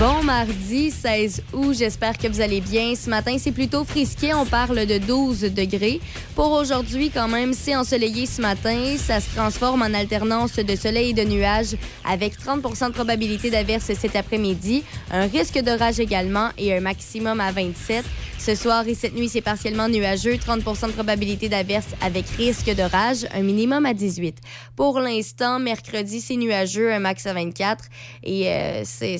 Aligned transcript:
Bon 0.00 0.22
mardi 0.22 0.90
16 0.90 1.42
août, 1.52 1.74
j'espère 1.78 2.16
que 2.16 2.26
vous 2.26 2.40
allez 2.40 2.62
bien. 2.62 2.94
Ce 2.94 3.10
matin, 3.10 3.36
c'est 3.38 3.52
plutôt 3.52 3.84
frisqué, 3.84 4.32
on 4.32 4.46
parle 4.46 4.86
de 4.86 4.96
12 4.96 5.42
degrés. 5.52 6.00
Pour 6.34 6.52
aujourd'hui, 6.52 7.10
quand 7.10 7.28
même, 7.28 7.52
c'est 7.52 7.76
ensoleillé 7.76 8.24
ce 8.24 8.40
matin. 8.40 8.96
Ça 8.96 9.20
se 9.20 9.28
transforme 9.36 9.82
en 9.82 9.92
alternance 9.92 10.56
de 10.56 10.74
soleil 10.74 11.10
et 11.10 11.12
de 11.12 11.24
nuages 11.24 11.76
avec 12.08 12.32
30% 12.40 12.86
de 12.86 12.92
probabilité 12.94 13.50
d'averse 13.50 13.92
cet 13.92 14.16
après-midi, 14.16 14.84
un 15.10 15.26
risque 15.26 15.60
d'orage 15.60 16.00
également 16.00 16.48
et 16.56 16.74
un 16.74 16.80
maximum 16.80 17.38
à 17.38 17.52
27. 17.52 18.02
Ce 18.38 18.54
soir 18.54 18.88
et 18.88 18.94
cette 18.94 19.14
nuit, 19.14 19.28
c'est 19.28 19.42
partiellement 19.42 19.90
nuageux, 19.90 20.36
30% 20.36 20.86
de 20.86 20.92
probabilité 20.92 21.50
d'averse 21.50 21.88
avec 22.00 22.24
risque 22.38 22.74
d'orage, 22.74 23.26
un 23.34 23.42
minimum 23.42 23.84
à 23.84 23.92
18. 23.92 24.38
Pour 24.76 24.98
l'instant, 24.98 25.58
mercredi, 25.58 26.22
c'est 26.22 26.36
nuageux, 26.36 26.90
un 26.90 27.00
max 27.00 27.26
à 27.26 27.34
24 27.34 27.84
et 28.22 28.48
euh, 28.48 28.80
c'est 28.86 29.18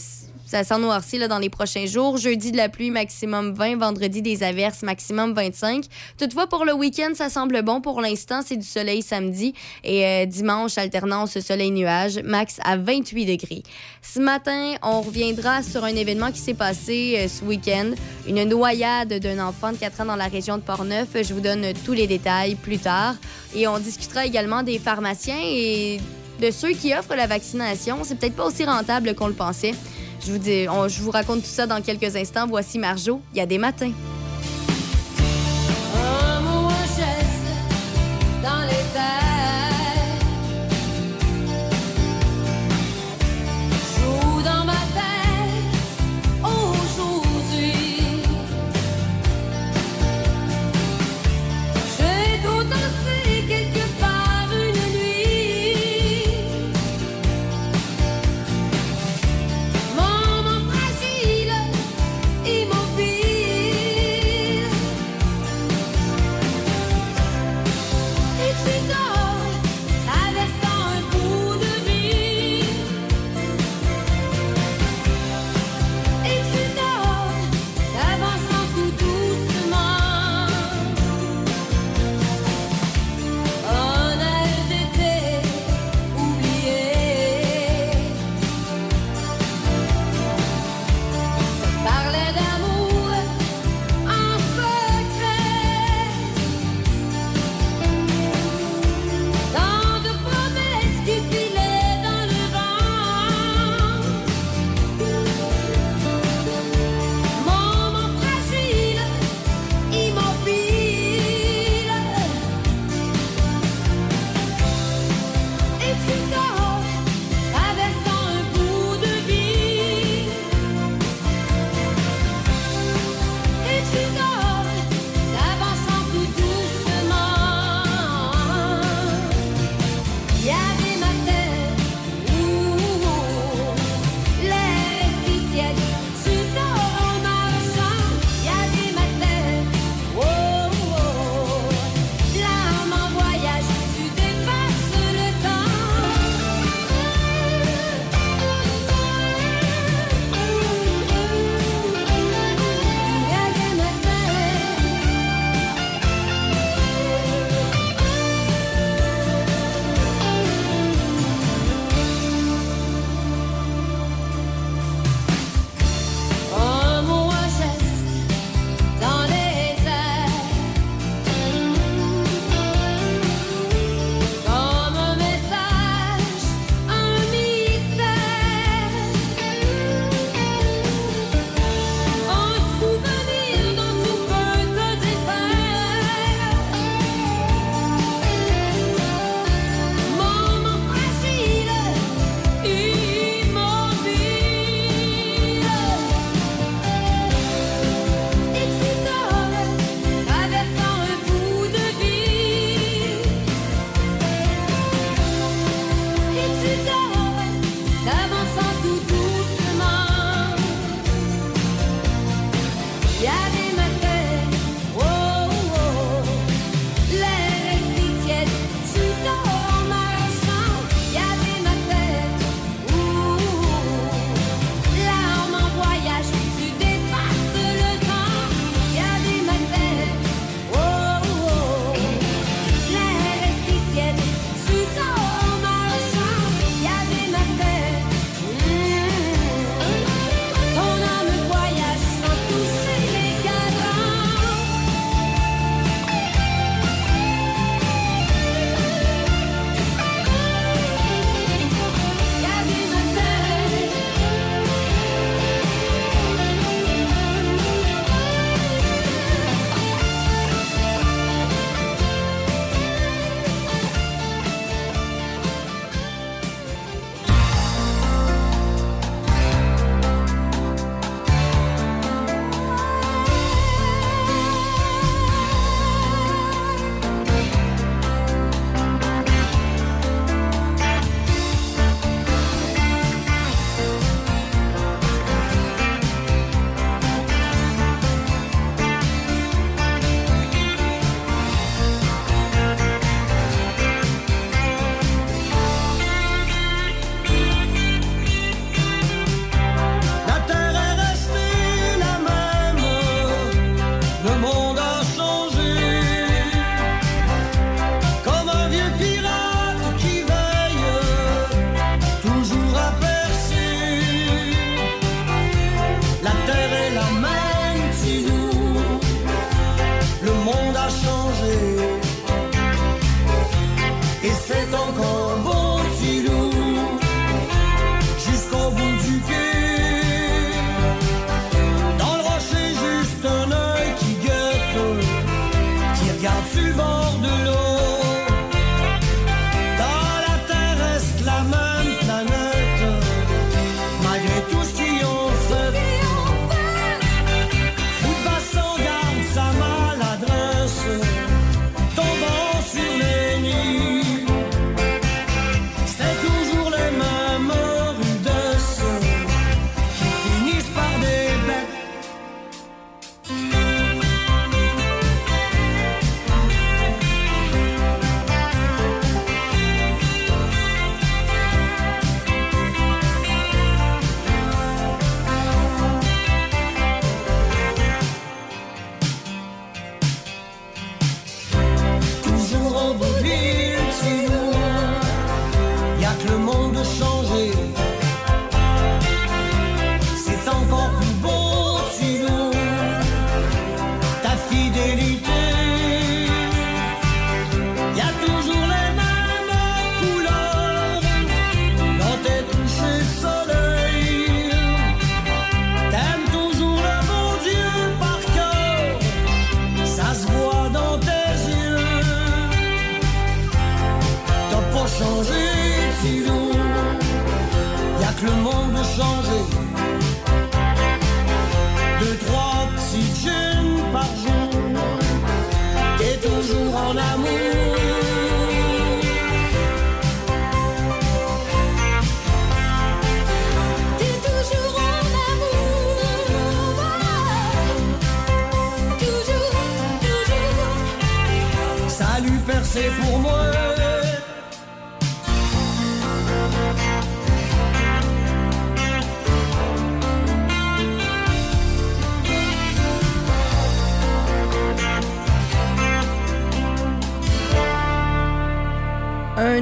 ça 0.51 0.65
s'en 0.65 0.81
là, 0.81 1.29
dans 1.29 1.39
les 1.39 1.49
prochains 1.49 1.87
jours. 1.87 2.17
Jeudi, 2.17 2.51
de 2.51 2.57
la 2.57 2.69
pluie, 2.69 2.91
maximum 2.91 3.55
20. 3.55 3.77
Vendredi, 3.77 4.21
des 4.21 4.43
averses, 4.43 4.83
maximum 4.83 5.33
25. 5.33 5.85
Toutefois, 6.19 6.49
pour 6.49 6.65
le 6.65 6.73
week-end, 6.73 7.13
ça 7.15 7.29
semble 7.29 7.63
bon. 7.63 7.81
Pour 7.81 8.01
l'instant, 8.01 8.41
c'est 8.45 8.57
du 8.57 8.67
soleil 8.67 9.01
samedi. 9.01 9.55
Et 9.85 10.05
euh, 10.05 10.27
dimanche, 10.27 10.77
alternance 10.77 11.39
soleil-nuage, 11.39 12.19
max 12.25 12.57
à 12.65 12.77
28 12.77 13.27
degrés. 13.27 13.63
Ce 14.03 14.19
matin, 14.19 14.75
on 14.83 15.03
reviendra 15.03 15.63
sur 15.63 15.85
un 15.85 15.95
événement 15.95 16.33
qui 16.33 16.41
s'est 16.41 16.55
passé 16.55 17.15
euh, 17.17 17.29
ce 17.29 17.45
week-end. 17.45 17.93
Une 18.27 18.43
noyade 18.43 19.21
d'un 19.21 19.47
enfant 19.47 19.71
de 19.71 19.77
4 19.77 20.01
ans 20.01 20.07
dans 20.07 20.17
la 20.17 20.27
région 20.27 20.57
de 20.57 20.63
Portneuf. 20.63 21.11
Je 21.15 21.33
vous 21.33 21.41
donne 21.41 21.65
tous 21.85 21.93
les 21.93 22.09
détails 22.09 22.57
plus 22.57 22.79
tard. 22.79 23.15
Et 23.55 23.69
on 23.69 23.79
discutera 23.79 24.27
également 24.27 24.65
des 24.65 24.81
pharmaciens 24.81 25.39
et 25.45 26.01
de 26.43 26.51
ceux 26.51 26.71
qui 26.71 26.93
offrent 26.93 27.15
la 27.15 27.29
vaccination. 27.29 27.99
C'est 28.03 28.19
peut-être 28.19 28.35
pas 28.35 28.47
aussi 28.47 28.65
rentable 28.65 29.15
qu'on 29.15 29.29
le 29.29 29.35
pensait. 29.35 29.75
Je 30.25 30.33
vous, 30.33 30.39
dis, 30.39 30.67
on, 30.69 30.89
je 30.89 31.01
vous 31.03 31.11
raconte 31.11 31.41
tout 31.41 31.49
ça 31.49 31.67
dans 31.67 31.81
quelques 31.81 32.15
instants. 32.15 32.47
Voici 32.47 32.79
Marjo, 32.79 33.21
il 33.33 33.39
y 33.39 33.41
a 33.41 33.47
des 33.47 33.59
matins. 33.59 33.93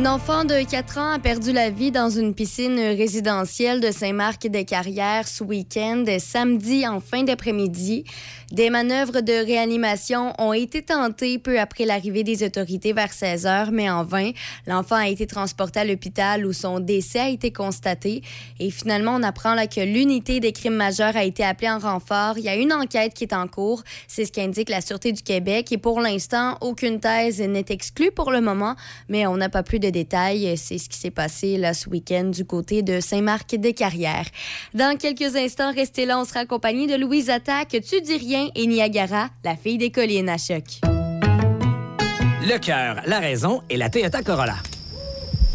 Enfant 0.09 0.45
de 0.45 0.65
4 0.65 0.99
ans 0.99 1.13
a 1.13 1.19
perdu 1.19 1.53
la 1.53 1.69
vie 1.69 1.91
dans 1.91 2.09
une 2.09 2.35
piscine 2.35 2.79
résidentielle 2.79 3.81
de 3.81 3.91
Saint-Marc-des-Carrières 3.91 5.29
ce 5.29 5.45
week-end, 5.45 6.05
samedi 6.19 6.87
en 6.87 7.01
fin 7.01 7.25
d'après-midi. 7.25 8.05
Des 8.50 8.71
manœuvres 8.71 9.21
de 9.21 9.45
réanimation 9.45 10.33
ont 10.39 10.55
été 10.55 10.81
tentées 10.81 11.39
peu 11.39 11.61
après 11.61 11.85
l'arrivée 11.85 12.25
des 12.25 12.43
autorités 12.43 12.95
vers 12.95 13.12
16 13.12 13.45
heures, 13.45 13.73
mais 13.73 13.91
en 13.91 14.05
vain. 14.05 14.31
L'enfant 14.67 14.95
a 14.95 15.06
été 15.06 15.27
transporté 15.27 15.81
à 15.81 15.85
l'hôpital 15.85 16.47
où 16.47 16.55
son 16.55 16.81
décès 16.81 17.19
a 17.19 17.28
été 17.28 17.52
constaté. 17.52 18.23
Et 18.59 18.71
finalement, 18.71 19.17
on 19.17 19.23
apprend 19.23 19.52
là 19.52 19.67
que 19.67 19.83
l'unité 19.83 20.40
des 20.40 20.52
crimes 20.52 20.76
majeurs 20.76 21.14
a 21.14 21.25
été 21.25 21.45
appelée 21.45 21.69
en 21.69 21.78
renfort. 21.78 22.38
Il 22.38 22.45
y 22.45 22.49
a 22.49 22.57
une 22.57 22.73
enquête 22.73 23.12
qui 23.12 23.25
est 23.25 23.35
en 23.35 23.49
cours. 23.49 23.83
C'est 24.07 24.25
ce 24.25 24.33
qu'indique 24.33 24.71
la 24.71 24.81
Sûreté 24.81 25.12
du 25.12 25.23
Québec. 25.23 25.71
Et 25.71 25.78
pour 25.78 26.00
l'instant, 26.00 26.57
aucune 26.62 27.00
thèse 27.00 27.43
n'est 27.43 27.67
exclue 27.69 28.12
pour 28.12 28.33
le 28.33 28.40
moment, 28.40 28.76
mais 29.11 29.26
on 29.26 29.37
n'a 29.37 29.50
pas 29.50 29.62
plus 29.62 29.78
de 29.78 29.90
détails. 29.90 30.57
C'est 30.57 30.78
ce 30.78 30.88
qui 30.88 30.97
s'est 30.97 31.11
passé 31.11 31.59
là 31.59 31.75
ce 31.75 31.90
week-end 31.90 32.25
du 32.25 32.47
côté 32.47 32.81
de 32.81 33.00
Saint-Marc-des-Carrières. 33.00 34.28
Dans 34.73 34.97
quelques 34.97 35.37
instants, 35.37 35.71
restez 35.71 36.07
là. 36.07 36.19
On 36.19 36.25
sera 36.25 36.40
accompagné 36.40 36.87
de 36.87 36.95
Louise 36.95 37.28
Attaque. 37.28 37.76
Tu 37.87 38.00
dis 38.00 38.17
rien 38.17 38.38
et 38.54 38.66
Niagara, 38.66 39.28
la 39.45 39.57
fille 39.57 39.78
des 39.78 39.90
collines 39.90 40.28
à 40.28 40.38
choc. 40.38 40.80
Le 40.83 42.59
cœur, 42.59 43.02
la 43.07 43.18
raison 43.18 43.62
et 43.68 43.76
la 43.76 43.90
Toyota 43.90 44.23
Corolla. 44.23 44.57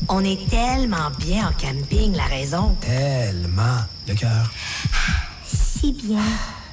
On 0.10 0.24
est 0.24 0.50
tellement 0.50 1.10
bien 1.20 1.48
en 1.48 1.52
camping, 1.54 2.16
la 2.16 2.26
raison. 2.26 2.76
Tellement. 2.82 3.80
Le 4.08 4.14
cœur. 4.14 4.52
Si 5.46 5.94
bien. 5.94 6.22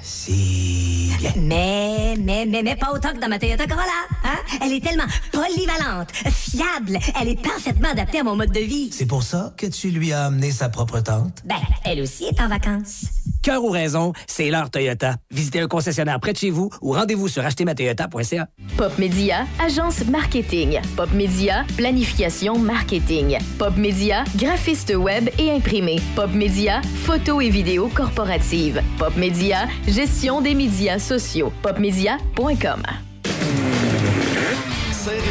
Si 0.02 1.12
bien. 1.18 1.32
Mais, 1.36 2.16
mais, 2.18 2.44
mais, 2.44 2.62
mais 2.62 2.76
pas 2.76 2.92
autant 2.92 3.12
que 3.12 3.18
dans 3.18 3.28
ma 3.28 3.38
Toyota 3.38 3.66
Corolla. 3.66 3.86
Hein? 4.24 4.36
Elle 4.62 4.72
est 4.72 4.84
tellement 4.84 5.06
polyvalente, 5.32 6.10
fiable. 6.12 6.98
Elle 7.20 7.28
est 7.28 7.42
parfaitement 7.42 7.90
adaptée 7.90 8.18
à 8.18 8.24
mon 8.24 8.36
mode 8.36 8.52
de 8.52 8.60
vie. 8.60 8.90
C'est 8.92 9.06
pour 9.06 9.22
ça 9.22 9.54
que 9.56 9.66
tu 9.66 9.90
lui 9.90 10.12
as 10.12 10.26
amené 10.26 10.50
sa 10.50 10.68
propre 10.68 11.00
tente? 11.00 11.42
Ben, 11.44 11.56
elle 11.84 12.00
aussi 12.00 12.24
est 12.24 12.40
en 12.40 12.48
vacances. 12.48 13.04
Cœur 13.42 13.64
ou 13.64 13.70
raison, 13.70 14.12
c'est 14.26 14.50
l'heure 14.50 14.70
Toyota. 14.70 15.16
Visitez 15.30 15.60
un 15.60 15.66
concessionnaire 15.66 16.20
près 16.20 16.32
de 16.32 16.36
chez 16.38 16.50
vous 16.50 16.68
ou 16.82 16.92
rendez-vous 16.92 17.26
sur 17.26 17.44
achetermatoyota.ca. 17.44 18.48
Pop 18.76 18.98
Media, 18.98 19.46
agence 19.58 20.04
marketing. 20.06 20.78
Pop 20.94 21.10
Media, 21.14 21.64
planification 21.76 22.58
marketing. 22.58 23.38
Pop 23.58 23.76
Media, 23.76 24.24
graphiste 24.36 24.92
web 24.94 25.30
et 25.38 25.50
imprimé. 25.50 26.00
Pop 26.14 26.30
Media, 26.34 26.82
photo 27.04 27.40
et 27.40 27.48
vidéo 27.48 27.88
corporative. 27.94 28.82
Pop 28.98 29.16
Media, 29.16 29.66
gestion 29.88 30.42
des 30.42 30.54
médias 30.54 30.98
sociaux. 30.98 31.50
Popmedia.com. 31.62 32.82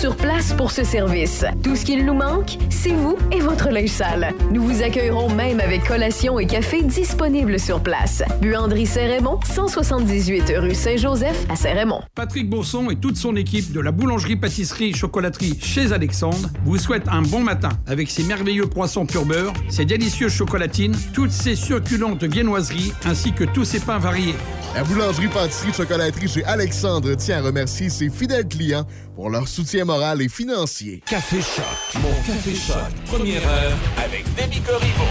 sur 0.00 0.16
place 0.16 0.54
pour 0.54 0.70
ce 0.70 0.82
service. 0.82 1.44
Tout 1.62 1.76
ce 1.76 1.84
qu'il 1.84 2.06
nous 2.06 2.14
manque, 2.14 2.56
c'est 2.70 2.94
vous 2.94 3.18
et 3.30 3.40
votre 3.40 3.68
linge 3.68 3.90
sale. 3.90 4.32
Nous 4.50 4.62
vous 4.62 4.82
accueillerons 4.82 5.28
même 5.28 5.60
avec 5.60 5.84
collation 5.84 6.38
et 6.38 6.46
café 6.46 6.82
disponibles 6.82 7.60
sur 7.60 7.82
place. 7.82 8.22
Buanderie 8.40 8.86
Saint-Raymond, 8.86 9.40
178 9.44 10.54
rue 10.56 10.74
Saint-Joseph 10.74 11.44
à 11.50 11.56
Saint-Raymond. 11.56 12.00
Patrick 12.14 12.48
Bourson 12.48 12.88
et 12.88 12.96
toute 12.96 13.18
son 13.18 13.36
équipe 13.36 13.72
de 13.72 13.80
la 13.80 13.90
boulangerie-pâtisserie-chocolaterie 13.90 15.58
chez 15.60 15.92
Alexandre 15.92 16.48
vous 16.64 16.78
souhaitent 16.78 17.08
un 17.08 17.20
bon 17.20 17.40
matin 17.40 17.68
avec 17.86 18.10
ses 18.10 18.22
merveilleux 18.22 18.68
poissons 18.68 19.04
pur 19.04 19.26
beurre, 19.26 19.52
ses 19.68 19.84
délicieuses 19.84 20.32
chocolatines, 20.32 20.96
toutes 21.12 21.30
ses 21.30 21.56
succulentes 21.56 22.24
viennoiseries 22.24 22.94
ainsi 23.04 23.34
que 23.34 23.44
tous 23.44 23.66
ses 23.66 23.80
pains 23.80 23.98
variés. 23.98 24.34
La 24.74 24.84
boulangerie-pâtisserie-chocolaterie 24.84 26.28
chez 26.28 26.44
Alexandre 26.44 27.14
tient 27.16 27.38
à 27.38 27.42
remercier 27.42 27.90
ses 27.90 28.08
fidèles 28.08 28.46
clients 28.46 28.86
pour 29.20 29.28
leur 29.28 29.46
soutien 29.46 29.84
moral 29.84 30.22
et 30.22 30.30
financier. 30.30 31.02
Café 31.04 31.42
Choc, 31.42 32.02
mon 32.02 32.08
Café 32.26 32.54
Choc, 32.54 32.90
première 33.04 33.46
heure 33.46 33.76
avec 34.02 34.24
Demi 34.34 34.62
Corriveau. 34.62 35.04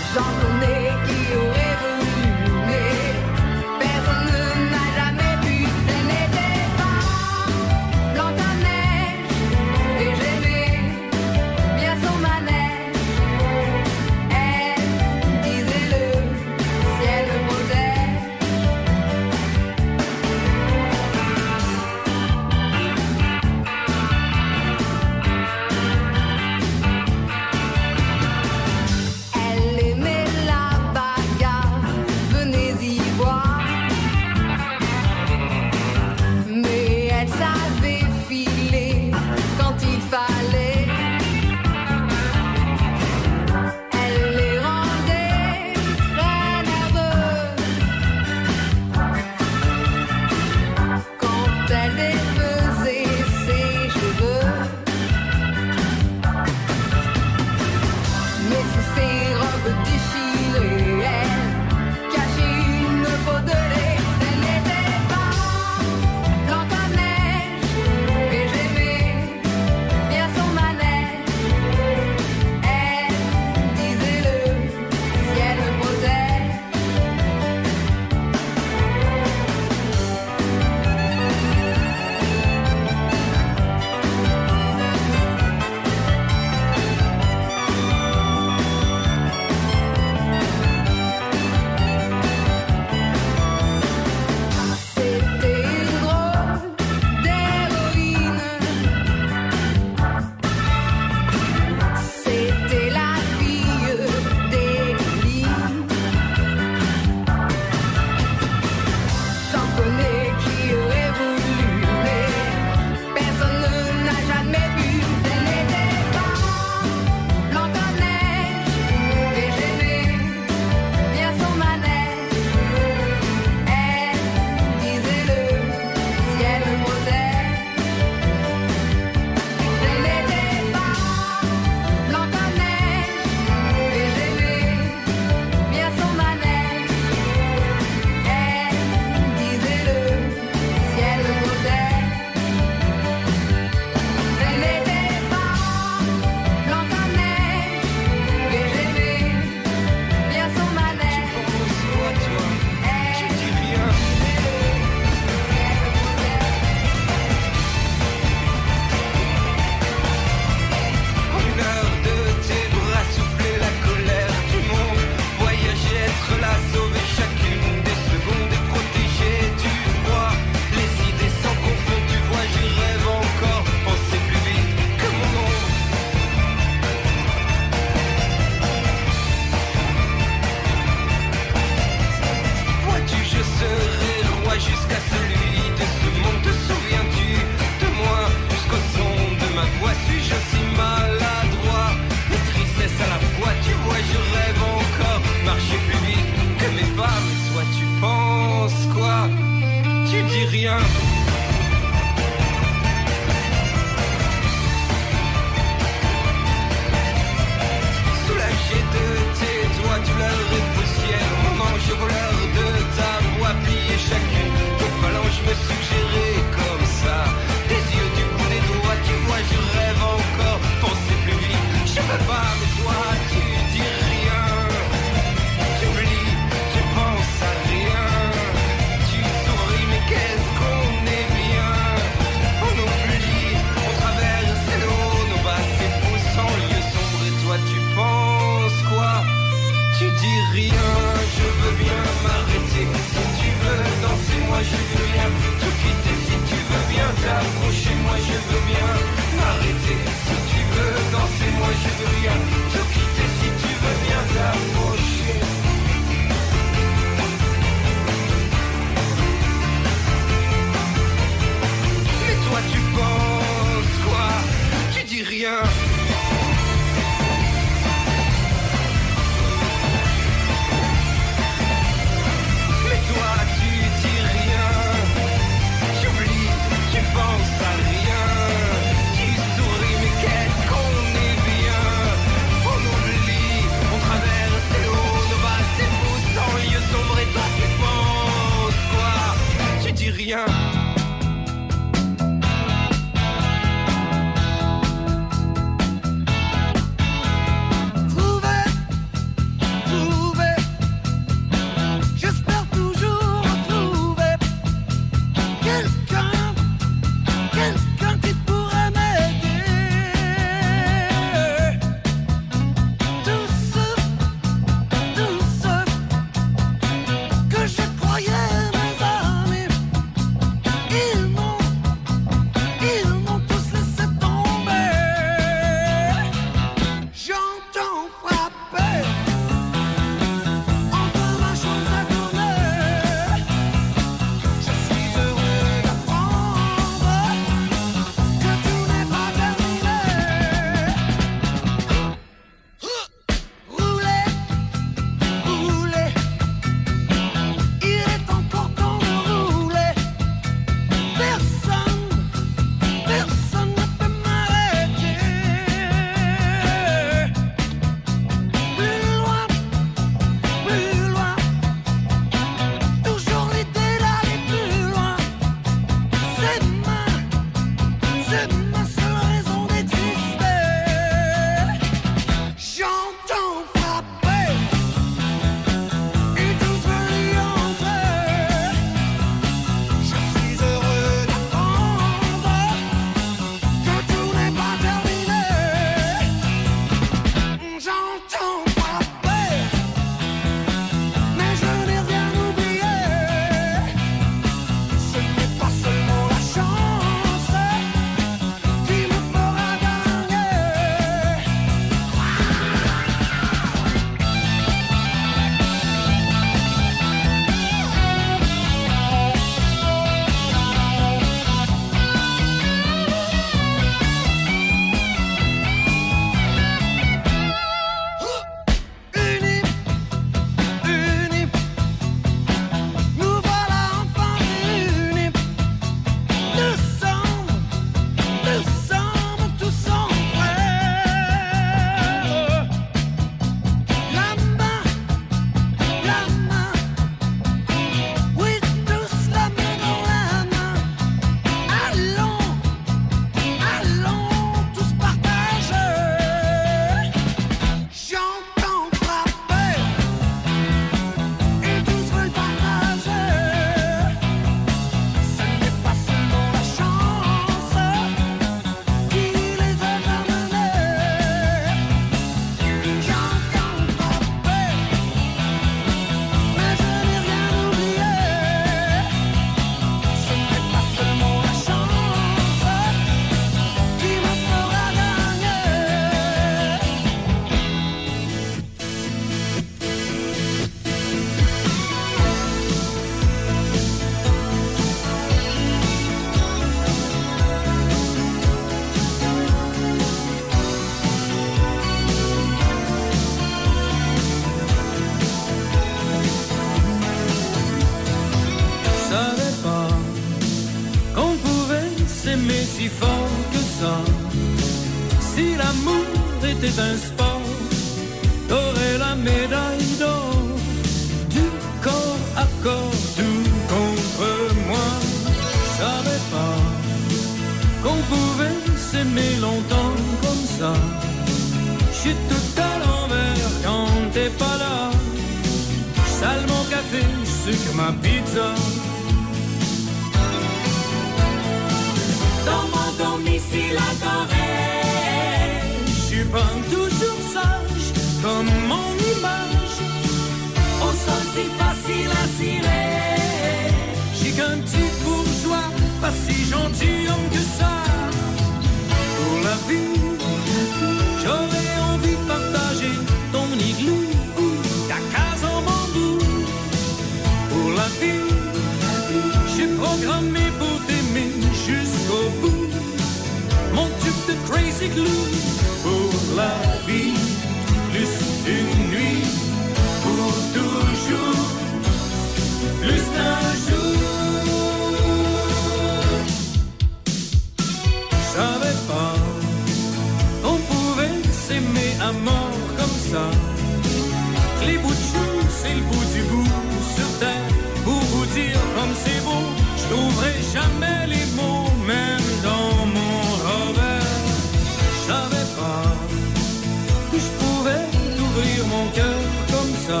mon 598.68 598.86
cœur 598.90 599.20
comme 599.52 599.74
ça. 599.86 600.00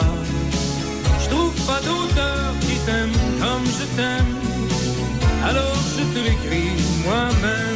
Je 1.22 1.28
trouve 1.28 1.54
pas 1.66 1.80
d'auteur 1.80 2.54
qui 2.60 2.76
t'aime 2.86 3.12
comme 3.40 3.66
je 3.78 3.84
t'aime. 3.96 4.32
Alors 5.44 5.78
je 5.96 6.02
te 6.14 6.18
l'écris 6.24 6.72
moi-même. 7.04 7.71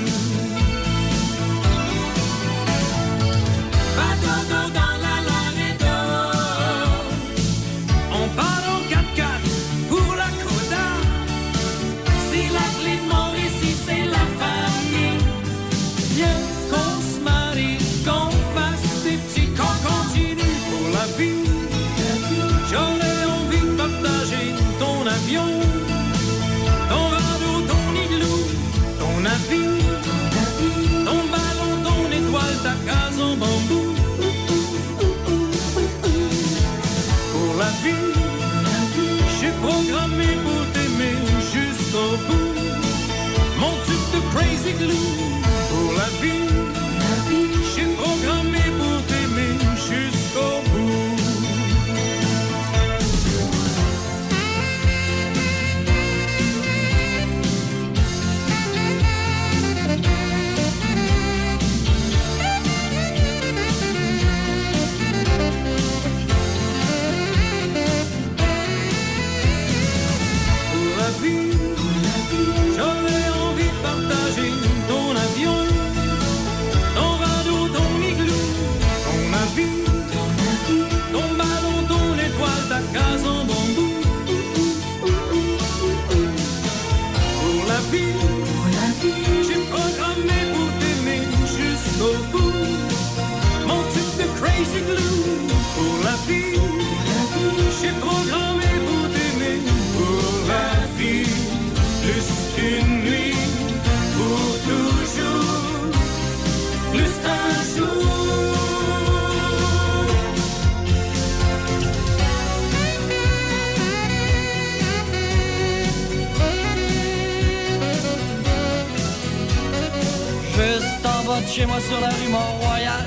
Chez 121.56 121.64
moi 121.64 121.80
sur 121.80 121.98
la 122.00 122.08
rue 122.08 122.28
Mont-Royal, 122.28 123.02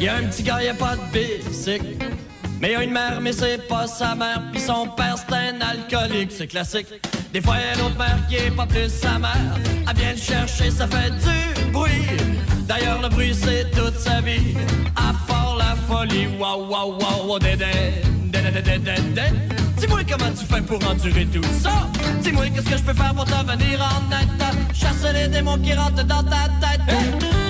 y 0.00 0.06
a 0.06 0.16
un 0.16 0.22
petit 0.24 0.44
gars, 0.44 0.62
y 0.62 0.68
a 0.68 0.74
pas 0.74 0.94
de 0.94 1.02
bicycle. 1.12 1.96
Mais 2.60 2.70
y 2.70 2.74
a 2.76 2.84
une 2.84 2.92
mère, 2.92 3.20
mais 3.20 3.32
c'est 3.32 3.66
pas 3.66 3.88
sa 3.88 4.14
mère, 4.14 4.40
puis 4.52 4.60
son 4.60 4.86
père 4.86 5.16
c'est 5.18 5.34
un 5.34 5.60
alcoolique, 5.60 6.30
c'est 6.30 6.46
classique. 6.46 6.86
Des 7.32 7.40
fois 7.40 7.56
y 7.56 7.64
a 7.64 7.74
une 7.74 7.86
autre 7.86 7.98
mère 7.98 8.18
qui 8.28 8.36
est 8.36 8.52
pas 8.52 8.66
plus 8.66 8.88
sa 8.90 9.18
mère, 9.18 9.58
elle 9.88 9.96
vient 9.96 10.12
le 10.12 10.16
chercher, 10.16 10.70
ça 10.70 10.86
fait 10.86 11.10
du 11.10 11.70
bruit. 11.72 12.06
D'ailleurs 12.68 13.02
le 13.02 13.08
bruit 13.08 13.34
c'est 13.34 13.68
toute 13.72 13.98
sa 13.98 14.20
vie, 14.20 14.54
à 14.94 15.12
part 15.26 15.56
la 15.56 15.74
folie. 15.88 16.28
Waouh 16.38 16.68
waouh 16.68 16.96
waouh, 17.00 17.38
dédé, 17.40 17.66
dédé, 18.30 18.78
dédé. 18.78 19.22
Dis-moi 19.78 20.02
comment 20.08 20.30
tu 20.30 20.46
fais 20.46 20.62
pour 20.62 20.78
endurer 20.88 21.26
tout 21.26 21.42
ça. 21.60 21.88
Dis-moi 22.22 22.44
qu'est-ce 22.54 22.70
que 22.70 22.76
je 22.76 22.84
peux 22.84 22.94
faire 22.94 23.14
pour 23.14 23.24
te 23.24 23.32
venir 23.32 23.80
en 23.80 24.12
aide. 24.12 24.28
Chasser 24.72 25.12
les 25.12 25.26
démons 25.26 25.58
qui 25.58 25.72
rentrent 25.74 26.04
dans 26.04 26.22
ta 26.22 26.48
tête. 26.60 27.43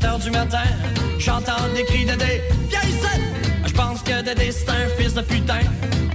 7 0.00 0.04
heures 0.04 0.18
du 0.18 0.30
matin, 0.30 0.64
j'entends 1.18 1.68
des 1.74 1.84
cris 1.84 2.04
de 2.04 2.12
Dédé. 2.12 2.42
Viens! 2.68 2.80
Je 3.66 3.72
pense 3.72 4.02
que 4.02 4.22
Dédé 4.22 4.52
c'est 4.52 4.68
un 4.68 4.88
fils 4.96 5.14
de 5.14 5.22
putain. 5.22 5.60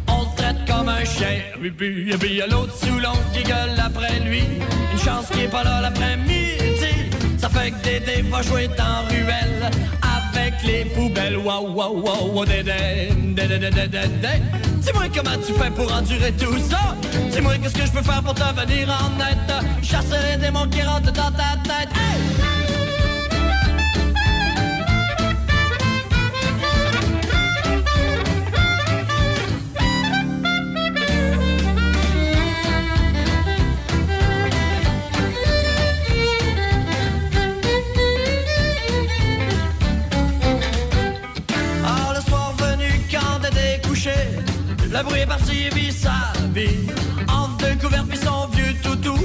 On 0.07 0.21
le 0.21 0.35
traite 0.35 0.65
comme 0.67 0.89
un 0.89 1.03
chien. 1.03 1.41
Et 1.63 1.69
puis, 1.69 2.11
et 2.11 2.17
puis 2.17 2.35
y 2.35 2.41
a 2.41 2.47
l'autre 2.47 2.73
sous 2.75 2.99
l'oncle 2.99 3.19
qui 3.33 3.43
gueule 3.43 3.75
après 3.83 4.19
lui. 4.19 4.43
Une 4.91 4.99
chance 4.99 5.27
qu'il 5.31 5.41
est 5.41 5.47
pas 5.47 5.63
là 5.63 5.81
l'après-midi. 5.81 7.09
Ça 7.37 7.49
fait 7.49 7.71
que 7.71 7.83
Dédé 7.83 8.21
va 8.29 8.41
jouer 8.41 8.69
dans 8.69 9.07
ruelle 9.09 9.69
avec 10.01 10.53
les 10.63 10.85
poubelles. 10.85 11.37
Waouh, 11.37 11.73
waouh, 11.73 12.01
waouh, 12.01 12.31
wow, 12.33 12.45
Dédé, 12.45 13.09
Dédé, 13.35 13.59
Dédé, 13.59 13.87
Dédé. 13.87 14.41
Dis-moi 14.77 15.03
comment 15.13 15.37
tu 15.45 15.53
fais 15.53 15.71
pour 15.71 15.91
endurer 15.91 16.31
tout 16.33 16.57
ça. 16.69 16.95
Dis-moi 17.31 17.57
qu'est-ce 17.61 17.75
que 17.75 17.85
je 17.85 17.91
peux 17.91 18.03
faire 18.03 18.23
pour 18.23 18.33
te 18.33 18.43
venir 18.43 18.89
en 18.89 19.19
aide. 19.19 19.65
Chasser 19.81 20.17
les 20.31 20.37
démons 20.37 20.67
qui 20.67 20.81
rentrent 20.81 21.11
dans 21.11 21.31
ta 21.31 21.57
tête. 21.63 21.89
Hey! 21.95 22.52
Le 45.03 45.09
bruit 45.09 45.21
est 45.21 45.25
parti 45.25 45.69
vit 45.73 45.91
sa 45.91 46.33
vie. 46.53 46.87
Entre 47.27 47.57
deux 47.57 47.75
couverts 47.81 48.05
puis 48.07 48.17
son 48.17 48.47
vieux 48.47 48.73
toutou, 48.81 49.17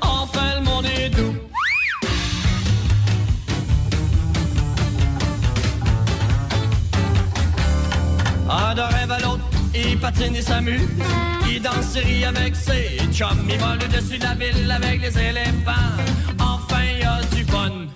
enfin 0.00 0.58
le 0.58 0.64
monde 0.64 0.86
est 0.86 1.10
doux. 1.10 1.34
Un 8.50 8.74
de 8.74 8.80
rêve 8.80 9.10
à 9.10 9.18
l'autre, 9.20 9.44
il 9.74 9.98
patine 9.98 10.36
et 10.36 10.42
s'amuse. 10.42 10.88
Il 11.50 11.62
danse 11.62 11.96
rit 11.96 12.24
avec 12.24 12.54
ses 12.56 12.98
chums. 13.12 13.48
Il 13.48 13.58
vole 13.58 13.78
au-dessus 13.84 14.18
de 14.18 14.24
la 14.24 14.34
ville 14.34 14.70
avec 14.70 15.02
les 15.02 15.18
éléphants. 15.18 15.72
Enfin, 16.38 16.82
il 16.94 17.00
y 17.00 17.02
a 17.02 17.20
du 17.34 17.44
fun. 17.44 17.86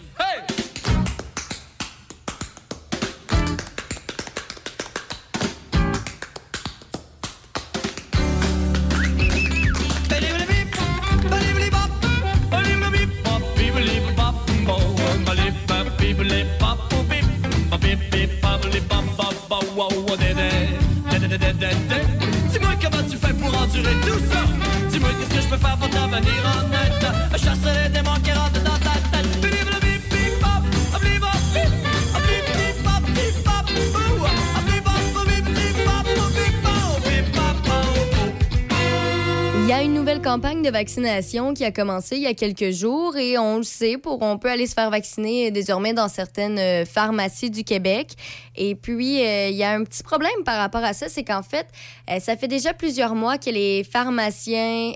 De 40.62 40.70
vaccination 40.70 41.54
qui 41.54 41.64
a 41.64 41.72
commencé 41.72 42.16
il 42.16 42.22
y 42.22 42.26
a 42.26 42.34
quelques 42.34 42.70
jours 42.70 43.16
et 43.16 43.36
on 43.38 43.58
le 43.58 43.62
sait, 43.62 43.98
pour, 43.98 44.22
on 44.22 44.38
peut 44.38 44.50
aller 44.50 44.66
se 44.66 44.74
faire 44.74 44.90
vacciner 44.90 45.50
désormais 45.50 45.92
dans 45.92 46.08
certaines 46.08 46.58
euh, 46.58 46.84
pharmacies 46.84 47.50
du 47.50 47.64
Québec. 47.64 48.12
Et 48.54 48.74
puis, 48.74 49.20
euh, 49.22 49.48
il 49.48 49.56
y 49.56 49.64
a 49.64 49.72
un 49.72 49.82
petit 49.84 50.02
problème 50.02 50.44
par 50.44 50.58
rapport 50.58 50.84
à 50.84 50.92
ça, 50.92 51.08
c'est 51.08 51.24
qu'en 51.24 51.42
fait, 51.42 51.66
euh, 52.10 52.20
ça 52.20 52.36
fait 52.36 52.48
déjà 52.48 52.72
plusieurs 52.72 53.14
mois 53.14 53.38
que 53.38 53.50
les 53.50 53.84
pharmaciens 53.84 54.92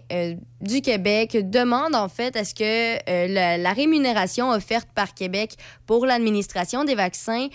du 0.61 0.81
Québec 0.81 1.37
demandent 1.50 1.94
en 1.94 2.09
fait 2.09 2.37
à 2.37 2.44
ce 2.44 2.55
que 2.55 3.33
la, 3.33 3.59
la 3.59 3.72
rémunération 3.72 4.50
offerte 4.50 4.88
par 4.94 5.14
Québec 5.14 5.57
pour 5.87 6.07
l'administration 6.07 6.85
des 6.85 6.94
vaccins 6.94 7.48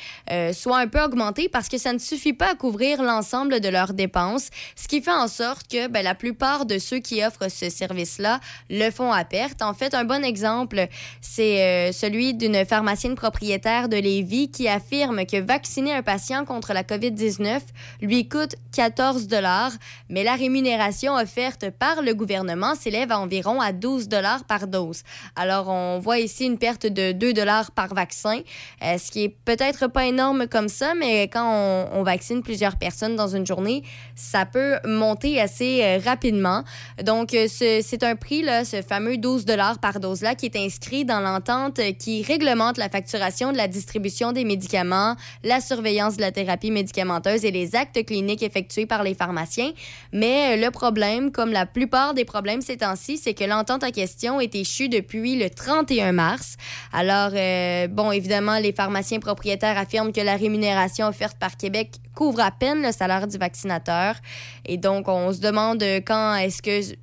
soit 0.54 0.78
un 0.78 0.88
peu 0.88 1.02
augmentée 1.02 1.50
parce 1.50 1.68
que 1.68 1.78
ça 1.78 1.94
ne 1.94 2.00
suffit 2.00 2.34
pas 2.34 2.52
à 2.52 2.56
couvrir 2.56 3.02
l'ensemble 3.02 3.60
de 3.60 3.70
leurs 3.70 3.94
dépenses, 3.94 4.50
ce 4.76 4.88
qui 4.88 5.02
fait 5.02 5.12
en 5.12 5.28
sorte 5.28 5.68
que 5.68 5.88
ben, 5.88 6.04
la 6.04 6.16
plupart 6.16 6.66
de 6.66 6.78
ceux 6.78 7.00
qui 7.00 7.24
offrent 7.24 7.50
ce 7.50 7.70
service-là 8.12 8.40
le 8.70 8.90
font 8.92 9.12
à 9.12 9.24
perte. 9.26 9.62
En 9.62 9.74
fait, 9.74 9.94
un 9.94 10.04
bon 10.04 10.24
exemple, 10.24 10.88
c'est 11.22 11.62
euh, 11.62 11.92
celui 11.92 12.34
d'une 12.34 12.66
pharmacienne 12.66 13.16
propriétaire 13.16 13.90
de 13.90 13.98
Lévis 13.98 14.50
qui 14.52 14.68
affirme 14.68 15.26
que 15.26 15.40
vacciner 15.40 15.94
un 15.94 16.02
patient 16.04 16.46
contre 16.46 16.74
la 16.74 16.84
COVID-19 16.84 17.60
lui 18.02 18.28
coûte 18.28 18.56
14 18.74 19.28
dollars, 19.28 19.72
mais 20.10 20.24
la 20.24 20.36
rémunération 20.36 21.16
offerte 21.16 21.70
par 21.72 22.02
le 22.02 22.14
gouvernement 22.14 22.76
s'élève 22.76 23.12
à 23.12 23.20
environ 23.20 23.60
à 23.62 23.72
12 23.74 24.08
dollars 24.08 24.44
par 24.46 24.68
dose. 24.68 25.04
Alors, 25.36 25.70
on 25.70 26.00
voit 26.00 26.20
ici 26.20 26.46
une 26.46 26.58
perte 26.58 26.86
de 26.86 27.12
2 27.12 27.34
dollars 27.34 27.72
par 27.72 27.94
vaccin, 27.94 28.40
euh, 28.84 28.98
ce 28.98 29.12
qui 29.12 29.24
est 29.24 29.36
peut-être 29.46 29.88
pas 29.88 30.06
énorme 30.06 30.48
comme 30.48 30.70
ça, 30.70 30.94
mais 30.96 31.24
quand 31.24 31.88
on, 31.94 32.02
vaccine 32.02 32.42
plusieurs 32.42 32.78
personnes 32.78 33.16
dans 33.16 33.28
une 33.28 33.46
journée, 33.46 33.84
ça 34.16 34.48
peut 34.48 34.80
monter 34.86 35.40
assez 35.40 35.82
euh, 35.84 36.00
rapidement. 36.04 36.64
Donc, 37.04 37.30
ce- 37.32 37.82
c'est 37.92 38.04
un 38.04 38.16
prix, 38.16 38.42
là, 38.42 38.64
ce 38.64 38.82
fameux 38.82 39.18
12 39.18 39.44
dollars 39.44 39.78
par 39.78 40.00
dose-là, 40.00 40.34
qui 40.34 40.46
est 40.46 40.56
inscrit 40.56 41.04
dans 41.04 41.20
l'entente 41.20 41.82
qui 42.00 42.24
réglemente 42.24 42.78
la 42.78 42.88
facturation 42.88 43.52
de 43.52 43.58
la 43.58 43.68
distribution 43.68 44.32
des 44.32 44.46
médicaments, 44.46 45.18
la 45.44 45.60
surveillance 45.60 46.16
de 46.16 46.22
la 46.22 46.32
thérapie 46.32 46.72
médicamenteuse 46.72 47.44
et 47.44 47.52
les 47.52 47.76
actes 47.76 48.06
cliniques 48.06 48.44
effectués 48.44 48.86
par 48.86 49.04
les 49.04 49.14
pharmaciens. 49.14 49.74
Mais 50.14 50.56
euh, 50.56 50.66
le 50.66 50.72
problème, 50.72 51.34
comme 51.34 51.52
la 51.52 51.66
plupart 51.66 52.14
des 52.14 52.24
problèmes 52.24 52.62
ces 52.62 52.78
temps-ci, 52.78 53.18
c'est 53.18 53.34
que 53.34 53.44
l'entente 53.44 53.84
en 53.84 53.92
question 53.92 54.40
est 54.40 54.56
échue 54.56 54.88
depuis 54.88 55.36
le 55.36 55.50
31 55.50 56.14
mars. 56.14 56.56
Alors, 56.94 57.32
euh, 57.34 57.90
bon, 57.90 58.14
évidemment, 58.14 58.58
les 58.58 58.72
pharmaciens 58.72 59.20
propriétaires 59.20 59.78
affirment 59.78 60.14
que 60.14 60.22
la 60.22 60.38
rémunération 60.38 61.08
offerte 61.08 61.38
par 61.38 61.58
Québec 61.58 61.96
couvre 62.16 62.40
à 62.40 62.52
peine 62.52 62.82
le 62.82 62.94
salaire 62.94 63.28
du 63.28 63.38
vaccinateur. 63.38 64.16
Et 64.66 64.78
donc, 64.78 65.10
on 65.10 65.34
se 65.34 65.42
demande 65.42 65.84
euh, 65.84 66.00
quand 66.00 66.36
est-ce 66.36 66.62
que 66.62 66.96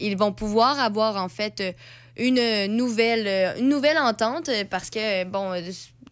ils 0.00 0.16
vont 0.16 0.32
pouvoir 0.32 0.78
avoir 0.80 1.22
en 1.22 1.28
fait 1.28 1.76
une 2.16 2.66
nouvelle, 2.66 3.56
une 3.58 3.68
nouvelle 3.68 3.98
entente 3.98 4.50
parce 4.70 4.90
que, 4.90 5.24
bon, 5.24 5.52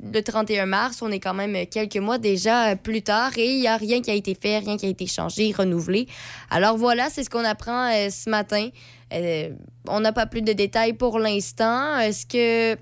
le 0.02 0.22
31 0.22 0.66
mars, 0.66 1.02
on 1.02 1.10
est 1.10 1.20
quand 1.20 1.34
même 1.34 1.66
quelques 1.66 1.96
mois 1.96 2.18
déjà 2.18 2.76
plus 2.76 3.02
tard 3.02 3.32
et 3.36 3.46
il 3.46 3.60
n'y 3.60 3.68
a 3.68 3.76
rien 3.76 4.00
qui 4.02 4.10
a 4.10 4.14
été 4.14 4.34
fait, 4.34 4.58
rien 4.58 4.76
qui 4.76 4.86
a 4.86 4.88
été 4.88 5.06
changé, 5.06 5.52
renouvelé. 5.56 6.06
Alors 6.50 6.76
voilà, 6.76 7.08
c'est 7.10 7.24
ce 7.24 7.30
qu'on 7.30 7.44
apprend 7.44 7.90
euh, 7.90 8.10
ce 8.10 8.28
matin. 8.28 8.68
Euh, 9.12 9.50
on 9.88 10.00
n'a 10.00 10.12
pas 10.12 10.26
plus 10.26 10.42
de 10.42 10.52
détails 10.52 10.92
pour 10.92 11.18
l'instant. 11.18 11.98
Est-ce 11.98 12.26
que 12.26 12.78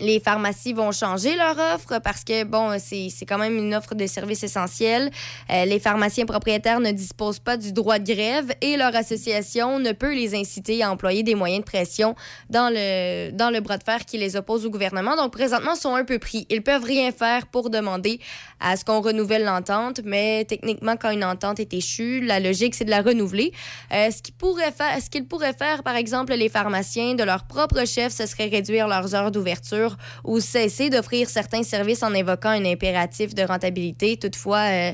les 0.00 0.20
pharmacies 0.20 0.72
vont 0.72 0.92
changer 0.92 1.36
leur 1.36 1.56
offre 1.74 2.00
parce 2.02 2.24
que, 2.24 2.44
bon, 2.44 2.76
c'est 2.78 3.26
quand 3.26 3.38
même 3.38 3.56
une 3.56 3.74
offre 3.74 3.94
de 3.94 4.06
service 4.06 4.42
essentiel. 4.42 5.10
Euh, 5.50 5.64
les 5.64 5.78
pharmaciens 5.78 6.26
propriétaires 6.26 6.80
ne 6.80 6.90
disposent 6.90 7.38
pas 7.38 7.56
du 7.56 7.72
droit 7.72 7.98
de 7.98 8.12
grève 8.12 8.52
et 8.60 8.76
leur 8.76 8.94
association 8.96 9.78
ne 9.78 9.92
peut 9.92 10.14
les 10.14 10.34
inciter 10.34 10.82
à 10.82 10.90
employer 10.90 11.22
des 11.22 11.34
moyens 11.34 11.60
de 11.60 11.64
pression 11.64 12.14
dans 12.48 12.70
le, 12.72 13.30
dans 13.32 13.50
le 13.50 13.60
bras 13.60 13.78
de 13.78 13.84
fer 13.84 14.04
qui 14.04 14.18
les 14.18 14.36
oppose 14.36 14.66
au 14.66 14.70
gouvernement. 14.70 15.16
Donc, 15.16 15.32
présentement, 15.32 15.72
ils 15.74 15.80
sont 15.80 15.94
un 15.94 16.04
peu 16.04 16.18
pris. 16.18 16.46
Ils 16.50 16.62
peuvent 16.62 16.84
rien 16.84 17.12
faire 17.12 17.46
pour 17.46 17.70
demander 17.70 18.20
à 18.58 18.76
ce 18.76 18.84
qu'on 18.84 19.00
renouvelle 19.00 19.44
l'entente, 19.44 20.00
mais 20.04 20.44
techniquement, 20.44 20.96
quand 20.96 21.10
une 21.10 21.24
entente 21.24 21.60
est 21.60 21.72
échue, 21.74 22.20
la 22.20 22.40
logique, 22.40 22.74
c'est 22.74 22.84
de 22.84 22.90
la 22.90 23.02
renouveler. 23.02 23.52
Euh, 23.92 24.10
ce 24.10 24.22
qu'ils 24.22 24.34
pourraient 24.34 24.72
ce 25.00 25.10
qu'ils 25.10 25.26
pourraient 25.26 25.54
faire, 25.54 25.82
par 25.82 25.96
exemple, 25.96 26.34
les 26.34 26.48
pharmaciens 26.48 27.14
de 27.14 27.22
leur 27.22 27.44
propre 27.44 27.86
chef, 27.86 28.12
ce 28.12 28.26
serait 28.26 28.48
réduire 28.48 28.88
leurs 28.88 29.14
heures 29.14 29.30
d'ouverture 29.30 29.89
ou 30.24 30.40
cesser 30.40 30.90
d'offrir 30.90 31.28
certains 31.28 31.62
services 31.62 32.02
en 32.02 32.14
invoquant 32.14 32.50
un 32.50 32.64
impératif 32.64 33.34
de 33.34 33.42
rentabilité. 33.42 34.16
Toutefois, 34.16 34.58
euh, 34.70 34.92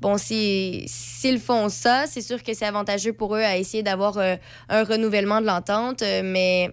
bon, 0.00 0.18
si- 0.18 0.84
s'ils 0.86 1.40
font 1.40 1.68
ça, 1.68 2.04
c'est 2.06 2.22
sûr 2.22 2.42
que 2.42 2.54
c'est 2.54 2.66
avantageux 2.66 3.12
pour 3.12 3.34
eux 3.36 3.42
à 3.42 3.56
essayer 3.56 3.82
d'avoir 3.82 4.18
euh, 4.18 4.36
un 4.68 4.84
renouvellement 4.84 5.40
de 5.40 5.46
l'entente, 5.46 6.02
euh, 6.02 6.22
mais 6.24 6.70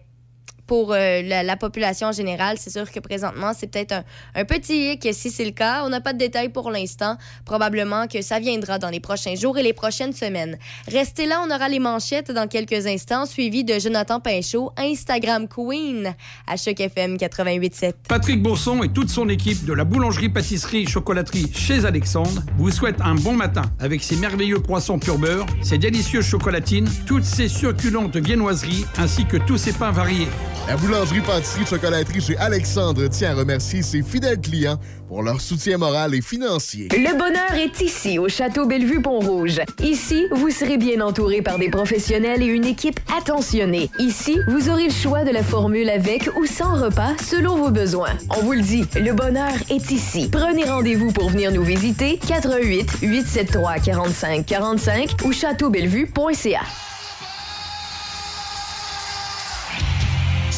pour 0.68 0.94
euh, 0.94 1.22
la, 1.22 1.44
la 1.44 1.58
population 1.58 2.08
en 2.08 2.12
général, 2.12 2.58
c'est 2.60 2.70
sûr 2.70 2.92
que 2.92 3.00
présentement, 3.00 3.52
c'est 3.58 3.68
peut-être 3.68 3.92
un, 3.94 4.04
un 4.36 4.46
petit 4.46 4.92
hic 4.92 5.08
si 5.14 5.30
c'est 5.30 5.46
le 5.46 5.52
cas. 5.52 5.84
On 5.86 5.90
n'a 5.90 6.02
pas 6.02 6.14
de 6.14 6.18
détails 6.18 6.50
pour 6.50 6.72
l'instant. 6.72 7.18
Probablement 7.46 8.08
que 8.08 8.22
ça 8.22 8.40
viendra 8.40 8.80
dans 8.80 8.90
les 8.90 9.00
prochains 9.00 9.36
jours 9.36 9.58
et 9.58 9.64
les 9.64 9.74
prochaines 9.74 10.14
semaines. 10.14 10.58
Restez 10.88 11.26
là, 11.26 11.44
on 11.46 11.54
aura 11.54 11.70
les 11.70 11.80
manchettes 11.80 12.32
dans 12.32 12.48
quelques 12.48 12.88
instants, 12.88 13.26
suivies 13.26 13.64
de 13.64 13.80
Jonathan 13.80 14.20
Pinchot, 14.20 14.72
Instagram 14.78 15.48
Queen, 15.48 16.16
à 16.48 16.58
Choc 16.58 16.80
FM 16.80 17.18
88.7. 17.18 17.94
Patrick 18.08 18.42
Bourson 18.42 18.84
et 18.84 18.90
toute 18.90 19.10
son 19.10 19.30
équipe 19.30 19.66
de 19.66 19.74
la 19.74 19.84
boulangerie-pâtisserie-chocolaterie 19.84 21.52
chez 21.54 21.86
Alexandre 21.86 22.42
vous 22.58 22.72
souhaitent 22.72 23.02
un 23.02 23.16
bon 23.16 23.34
matin 23.34 23.64
avec 23.80 24.04
ses 24.04 24.16
merveilleux 24.16 24.62
poissons 24.62 25.00
pur 25.00 25.18
beurre, 25.18 25.46
ses 25.62 25.78
délicieuses 25.78 26.26
chocolatines, 26.26 26.90
toutes 27.06 27.24
ses 27.24 27.48
succulentes 27.48 28.18
viennoiseries 28.18 28.86
ainsi 28.98 29.26
que 29.26 29.38
tous 29.38 29.58
ses 29.58 29.74
pains 29.74 29.92
variés. 29.92 30.28
La 30.68 30.76
boulangerie 30.78 31.22
pâtisserie 31.22 31.66
chocolaterie 31.66 32.22
chez 32.22 32.38
Alexandre 32.38 33.08
tient 33.08 33.32
à 33.32 33.36
remercier 33.36 33.84
ses 33.84 34.02
fidèles 34.02 34.42
clients 34.42 34.80
pour 35.08 35.22
leur 35.22 35.40
soutien 35.40 35.78
moral 35.78 36.16
et 36.16 36.22
financier. 36.22 36.88
Le 36.92 37.18
bonheur 37.18 37.54
est 37.54 37.82
ici, 37.82 38.18
au 38.18 38.28
Château 38.28 38.66
Bellevue-Pont-Rouge. 38.66 39.62
Ici, 39.84 40.26
vous 40.32 40.50
serez 40.50 40.78
bien 40.78 41.02
entouré 41.02 41.44
par 41.44 41.60
des 41.60 41.70
professionnels 41.70 42.42
et 42.42 42.48
une 42.48 42.66
équipe 42.66 43.00
attentionnée. 43.16 43.92
Ici, 44.00 44.40
vous 44.48 44.70
aurez 44.70 44.88
le 44.88 44.94
choix 44.94 45.24
de 45.24 45.32
la 45.32 45.44
formule 45.44 45.90
avec 45.90 46.30
ou 46.36 46.48
sans 46.48 46.82
repas 46.82 47.14
selon 47.24 47.58
vos 47.58 47.70
besoins. 47.70 48.14
On 48.36 48.42
vous 48.42 48.54
le 48.54 48.62
dit, 48.62 48.86
le 48.96 49.14
bonheur 49.14 49.54
est 49.70 49.92
ici. 49.92 50.30
Prenez 50.32 50.64
rendez-vous 50.64 51.12
pour 51.12 51.30
venir 51.30 51.52
nous 51.52 51.64
visiter 51.64 52.18
88 52.28 52.98
873 53.04 53.82
45 53.84 54.46
45 54.46 55.10
ou 55.26 55.32
châteaubellevue.ca. 55.32 56.62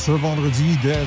Ce 0.08 0.14
vendredi 0.14 0.78
dès 0.82 1.04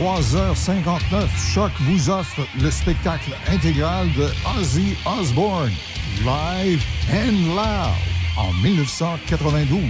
23h59, 0.00 1.52
Choc 1.52 1.70
vous 1.80 2.08
offre 2.08 2.40
le 2.58 2.70
spectacle 2.70 3.32
intégral 3.46 4.10
de 4.14 4.26
Ozzy 4.58 4.96
Osbourne, 5.04 5.70
Live 6.20 6.82
and 7.12 7.54
Loud, 7.54 8.38
en 8.38 8.50
1992. 8.54 9.82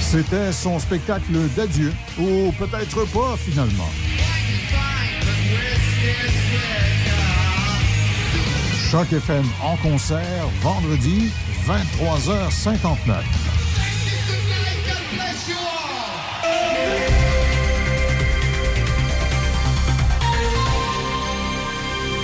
C'était 0.00 0.52
son 0.52 0.78
spectacle 0.78 1.32
d'adieu, 1.56 1.92
ou 2.20 2.52
peut-être 2.52 3.04
pas 3.12 3.36
finalement. 3.36 3.90
Choc 8.92 9.12
FM 9.12 9.44
en 9.60 9.76
concert 9.78 10.46
vendredi 10.62 11.32
23h59. 11.66 13.61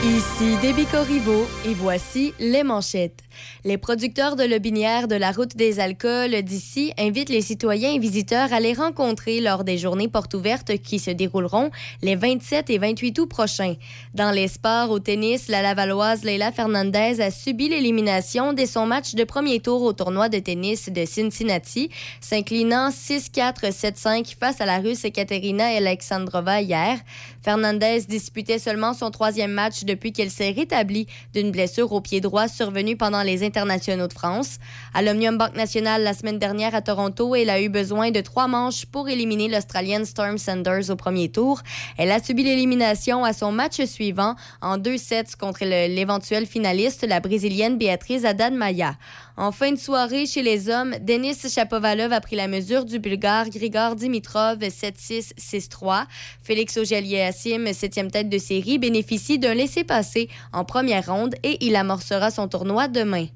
Ici 0.05 0.57
Déby 0.63 0.87
Corriveau 0.87 1.47
et 1.67 1.75
voici 1.75 2.33
les 2.39 2.63
manchettes. 2.63 3.28
Les 3.65 3.79
producteurs 3.79 4.37
de 4.37 4.45
Lobinière 4.45 5.09
de 5.09 5.17
la 5.17 5.33
route 5.33 5.57
des 5.57 5.81
alcools 5.81 6.43
d'ici 6.43 6.93
invitent 6.99 7.29
les 7.29 7.43
citoyens 7.43 7.93
et 7.93 7.99
visiteurs 7.99 8.53
à 8.53 8.61
les 8.61 8.73
rencontrer 8.73 9.41
lors 9.41 9.65
des 9.65 9.79
journées 9.79 10.09
portes 10.09 10.35
ouvertes 10.35 10.79
qui 10.79 10.99
se 10.99 11.11
dérouleront 11.11 11.71
les 12.03 12.17
27 12.17 12.71
et 12.71 12.79
28 12.79 13.19
août 13.19 13.27
prochains. 13.27 13.75
Dans 14.15 14.31
les 14.31 14.49
sports 14.49 14.91
au 14.91 14.99
tennis, 14.99 15.49
la 15.49 15.63
Lavalloise 15.63 16.25
Leila 16.25 16.53
Fernandez 16.53 17.21
a 17.21 17.31
subi 17.31 17.69
l'élimination 17.69 18.53
dès 18.53 18.67
son 18.67 18.87
match 18.87 19.15
de 19.15 19.25
premier 19.25 19.61
tour 19.61 19.83
au 19.83 19.93
tournoi 19.93 20.29
de 20.29 20.39
tennis 20.39 20.89
de 20.89 21.05
Cincinnati, 21.05 21.91
s'inclinant 22.21 22.91
6-4, 22.91 23.71
7-5 23.71 24.37
face 24.39 24.61
à 24.61 24.67
la 24.67 24.79
Russe 24.79 25.07
Katerina 25.13 25.67
Alexandrova 25.67 26.61
hier. 26.63 26.99
Fernandez 27.43 28.03
disputait 28.09 28.59
seulement 28.59 28.95
son 28.95 29.11
troisième 29.11 29.53
match 29.53 29.85
depuis 29.85 30.13
qu'elle 30.13 30.31
s'est 30.31 30.51
rétablie 30.51 31.07
d'une 31.35 31.51
blessure 31.51 31.93
au 31.93 32.01
pied 32.01 32.21
droit 32.21 32.49
survenue 32.49 32.97
pendant 32.97 33.23
les 33.29 33.45
internationaux 33.45 34.09
de 34.09 34.13
France. 34.13 34.57
À 34.95 35.03
l'Omnium 35.03 35.37
Bank 35.37 35.55
National 35.55 36.03
la 36.03 36.15
semaine 36.15 36.39
dernière 36.39 36.75
à 36.75 36.81
Toronto, 36.81 37.35
elle 37.35 37.51
a 37.51 37.61
eu 37.61 37.69
besoin 37.69 38.11
de 38.11 38.21
trois 38.23 38.49
manches 38.49 38.87
pour 38.87 39.09
éliminer 39.09 39.49
l'Australienne 39.49 40.07
Storm 40.07 40.39
Sanders 40.39 40.91
au 40.91 40.97
premier 40.97 41.29
tour. 41.29 41.61
Elle 41.99 42.11
a 42.11 42.23
subi 42.23 42.43
l'élimination 42.43 43.25
à 43.25 43.33
son 43.35 43.53
match 43.53 43.85
suivant 43.85 44.35
en 44.63 44.79
deux 44.79 44.97
sets 44.97 45.37
contre 45.39 45.61
le- 45.65 45.95
l'éventuelle 45.95 46.47
finaliste, 46.47 47.05
la 47.07 47.21
Brésilienne 47.21 47.77
Beatriz 47.77 48.25
Haddad 48.25 48.55
Maya. 48.55 48.95
En 49.39 49.53
fin 49.53 49.71
de 49.71 49.79
soirée, 49.79 50.27
chez 50.27 50.43
les 50.43 50.69
hommes, 50.69 50.97
Denis 51.01 51.37
Shapovalov 51.49 52.13
a 52.13 52.21
pris 52.21 52.35
la 52.35 52.49
mesure 52.49 52.85
du 52.85 52.99
Bulgare 52.99 53.49
Grigor 53.51 53.95
Dimitrov 53.95 54.59
7-6, 54.59 55.31
6-3. 55.39 56.07
Félix 56.43 56.77
Auger-Aliassime, 56.77 57.73
septième 57.73 58.11
tête 58.11 58.29
de 58.29 58.39
série, 58.39 58.79
bénéficie 58.79 59.39
d'un 59.39 59.55
laissez-passer 59.55 60.29
en 60.53 60.65
première 60.65 61.07
ronde 61.07 61.37
et 61.45 61.65
il 61.65 61.77
amorcera 61.77 62.33
son 62.33 62.49
tournoi 62.49 62.89
demain. 62.89 63.27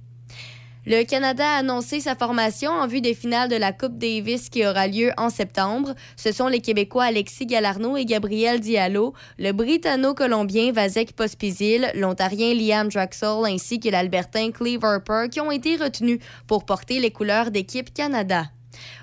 Le 0.85 1.05
Canada 1.05 1.47
a 1.47 1.59
annoncé 1.59 2.01
sa 2.01 2.16
formation 2.16 2.73
en 2.73 2.88
vue 2.88 3.01
des 3.01 3.14
finales 3.14 3.49
de 3.49 3.55
la 3.55 3.73
Coupe 3.73 3.99
Davis 3.99 4.49
qui 4.49 4.66
aura 4.66 4.88
lieu 4.88 5.12
en 5.16 5.31
septembre. 5.31 5.95
Ce 6.16 6.33
sont 6.33 6.49
les 6.49 6.61
Québécois 6.61 7.05
Alexis 7.05 7.47
Galarno 7.47 7.97
et 7.97 8.05
Gabriel 8.05 8.59
Diallo, 8.59 9.14
le 9.38 9.53
Britanno-Colombien 9.53 10.73
Vasek 10.73 11.12
Pospisil, 11.12 11.92
l'Ontarien 11.95 12.53
Liam 12.55 12.88
Draxel 12.88 13.45
ainsi 13.47 13.79
que 13.79 13.90
l'Albertain 13.90 14.51
Cleve 14.51 14.85
Harper 14.85 15.27
qui 15.31 15.40
ont 15.40 15.53
été 15.53 15.77
retenus 15.77 16.18
pour 16.49 16.64
porter 16.64 16.99
les 16.99 17.12
couleurs 17.12 17.53
d'équipe 17.53 17.95
Canada. 17.95 18.47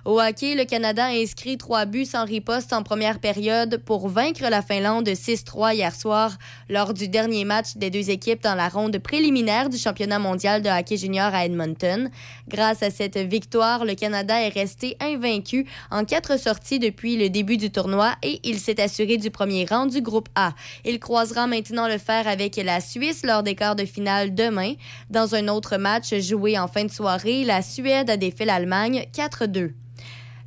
Au 0.06 0.22
hockey, 0.22 0.56
le 0.56 0.64
Canada 0.64 1.06
a 1.06 1.10
inscrit 1.10 1.58
trois 1.58 1.86
buts 1.86 2.06
sans 2.06 2.24
riposte 2.24 2.72
en 2.72 2.84
première 2.84 3.20
période 3.20 3.82
pour 3.84 4.08
vaincre 4.08 4.48
la 4.50 4.62
Finlande 4.62 5.10
6-3 5.10 5.76
hier 5.76 5.94
soir 5.94 6.38
lors 6.70 6.94
du 6.94 7.10
dernier 7.10 7.44
match 7.44 7.76
des 7.76 7.90
deux 7.90 8.10
équipes 8.10 8.42
dans 8.42 8.56
la 8.56 8.70
ronde 8.70 8.98
préliminaire 9.00 9.70
du 9.70 9.78
championnat 9.78 10.18
mondial 10.18 10.62
de 10.62 10.70
hockey 10.70 10.96
junior 10.96 11.34
à 11.34 11.46
Edmonton. 11.46 12.10
Grâce 12.48 12.82
à 12.82 12.92
cette 12.92 13.18
victoire, 13.18 13.84
le 13.84 13.96
Canada 13.96 14.42
est 14.42 14.54
resté 14.54 14.96
invaincu 15.02 15.68
en 15.92 16.06
quatre 16.06 16.40
sorties 16.40 16.80
depuis 16.80 17.18
le 17.18 17.30
début 17.30 17.58
du 17.58 17.70
tournoi 17.70 18.14
et 18.24 18.40
il 18.46 18.60
s'est 18.60 18.82
assuré 18.82 19.18
du 19.18 19.32
premier 19.32 19.66
rang 19.66 19.86
du 19.86 20.02
groupe 20.02 20.30
A. 20.36 20.54
Il 20.86 21.00
croisera 21.00 21.46
maintenant 21.46 21.90
le 21.90 21.98
fer 21.98 22.26
avec 22.26 22.56
la 22.56 22.80
Suisse 22.80 23.26
lors 23.26 23.44
des 23.44 23.56
quarts 23.56 23.76
de 23.76 23.86
finale 23.86 24.34
demain. 24.34 24.76
Dans 25.10 25.36
un 25.36 25.50
autre 25.50 25.76
match 25.76 26.16
joué 26.16 26.58
en 26.58 26.70
fin 26.70 26.86
de 26.86 26.92
soirée, 26.92 27.44
la 27.44 27.62
Suède 27.62 28.10
a 28.10 28.16
défait 28.16 28.46
l'Allemagne 28.46 29.06
4-2. 29.14 29.72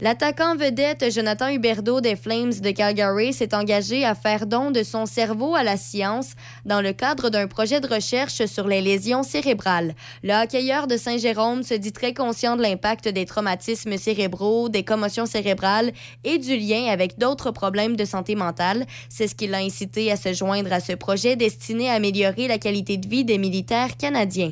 L'attaquant 0.03 0.57
vedette 0.57 1.12
Jonathan 1.12 1.47
Huberdeau 1.47 2.01
des 2.01 2.17
Flames 2.17 2.53
de 2.53 2.73
Calgary 2.73 3.33
s'est 3.33 3.55
engagé 3.55 4.05
à 4.05 4.17
faire 4.17 4.49
don 4.49 4.73
de 4.73 4.83
son 4.83 5.07
cerveau 5.07 5.55
à 5.55 5.62
la 5.62 5.77
science 5.77 6.33
dans 6.65 6.81
le 6.81 6.93
cadre 6.93 7.31
d'un 7.31 7.47
projet 7.47 7.81
de 7.81 7.87
recherche 7.87 8.45
sur 8.47 8.67
les 8.67 8.81
lésions 8.81 9.23
cérébrales. 9.23 9.95
Le 10.25 10.43
hockeyeur 10.43 10.88
de 10.88 10.97
Saint-Jérôme 10.97 11.62
se 11.62 11.75
dit 11.75 11.93
très 11.93 12.15
conscient 12.15 12.57
de 12.57 12.62
l'impact 12.62 13.07
des 13.07 13.27
traumatismes 13.27 13.97
cérébraux, 13.97 14.69
des 14.69 14.83
commotions 14.83 15.27
cérébrales 15.27 15.93
et 16.25 16.38
du 16.38 16.57
lien 16.57 16.87
avec 16.87 17.17
d'autres 17.17 17.53
problèmes 17.53 17.95
de 17.95 18.05
santé 18.05 18.35
mentale. 18.35 18.87
C'est 19.09 19.29
ce 19.29 19.37
qui 19.37 19.47
l'a 19.47 19.59
incité 19.59 20.11
à 20.11 20.17
se 20.17 20.33
joindre 20.33 20.73
à 20.73 20.81
ce 20.81 20.95
projet 20.95 21.37
destiné 21.37 21.88
à 21.88 21.93
améliorer 21.93 22.49
la 22.49 22.59
qualité 22.59 22.97
de 22.97 23.07
vie 23.09 23.25
des 23.25 23.38
militaires 23.38 23.97
canadiens. 23.97 24.51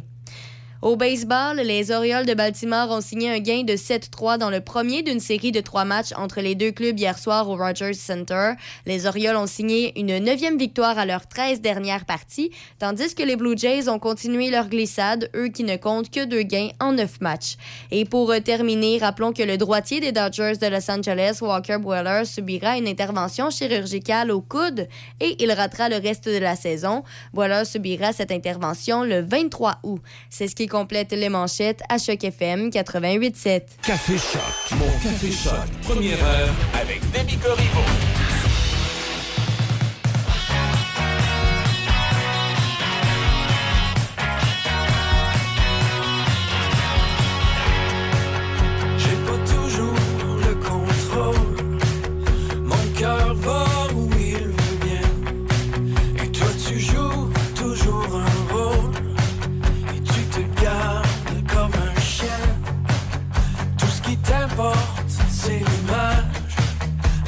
Au 0.82 0.96
baseball, 0.96 1.58
les 1.58 1.90
Orioles 1.90 2.24
de 2.24 2.32
Baltimore 2.32 2.88
ont 2.90 3.02
signé 3.02 3.30
un 3.30 3.38
gain 3.38 3.64
de 3.64 3.74
7-3 3.74 4.38
dans 4.38 4.48
le 4.48 4.62
premier 4.62 5.02
d'une 5.02 5.20
série 5.20 5.52
de 5.52 5.60
trois 5.60 5.84
matchs 5.84 6.14
entre 6.16 6.40
les 6.40 6.54
deux 6.54 6.70
clubs 6.70 6.98
hier 6.98 7.18
soir 7.18 7.50
au 7.50 7.56
Rogers 7.56 7.92
Center. 7.92 8.52
Les 8.86 9.04
Orioles 9.04 9.36
ont 9.36 9.46
signé 9.46 9.92
une 10.00 10.16
neuvième 10.18 10.56
victoire 10.56 10.98
à 10.98 11.04
leurs 11.04 11.28
13 11.28 11.60
dernières 11.60 12.06
parties, 12.06 12.50
tandis 12.78 13.14
que 13.14 13.22
les 13.22 13.36
Blue 13.36 13.58
Jays 13.58 13.90
ont 13.90 13.98
continué 13.98 14.48
leur 14.48 14.70
glissade, 14.70 15.30
eux 15.36 15.48
qui 15.48 15.64
ne 15.64 15.76
comptent 15.76 16.08
que 16.08 16.24
deux 16.24 16.44
gains 16.44 16.70
en 16.80 16.92
neuf 16.92 17.20
matchs. 17.20 17.58
Et 17.90 18.06
pour 18.06 18.30
euh, 18.30 18.40
terminer, 18.40 18.96
rappelons 18.96 19.34
que 19.34 19.42
le 19.42 19.58
droitier 19.58 20.00
des 20.00 20.12
Dodgers 20.12 20.56
de 20.58 20.66
Los 20.66 20.90
Angeles, 20.90 21.40
Walker 21.42 21.76
Buehler, 21.76 22.24
subira 22.24 22.78
une 22.78 22.88
intervention 22.88 23.50
chirurgicale 23.50 24.30
au 24.30 24.40
coude 24.40 24.88
et 25.20 25.36
il 25.40 25.52
ratera 25.52 25.90
le 25.90 25.96
reste 25.96 26.26
de 26.26 26.38
la 26.38 26.56
saison. 26.56 27.04
Buehler 27.34 27.66
subira 27.66 28.14
cette 28.14 28.32
intervention 28.32 29.04
le 29.04 29.20
23 29.20 29.80
août. 29.82 30.00
C'est 30.30 30.48
ce 30.48 30.56
qui 30.56 30.69
complète 30.70 31.12
les 31.12 31.28
manchettes 31.28 31.82
à 31.90 31.98
Choc 31.98 32.24
FM 32.24 32.70
88.7. 32.70 33.62
Café 33.82 34.16
Choc. 34.16 34.78
Mon 34.78 34.86
Café 35.02 35.30
Choc. 35.30 35.52
Première 35.82 36.24
heure 36.24 36.48
avec 36.80 37.00
Demi 37.12 37.36
Corriveau. 37.36 38.09
C'est 65.28 65.58
l'image. 65.58 66.56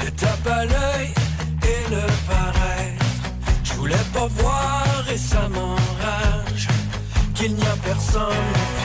Le 0.03 0.11
tape 0.11 0.47
à 0.47 0.65
l'œil 0.65 1.13
et 1.63 1.89
le 1.89 2.05
paraître. 2.27 3.05
Je 3.63 3.73
voulais 3.73 4.05
pas 4.13 4.27
voir 4.27 5.05
et 5.11 5.17
ça 5.17 5.47
m'enrage. 5.49 6.67
Qu'il 7.35 7.55
n'y 7.55 7.63
a 7.63 7.75
personne 7.83 8.82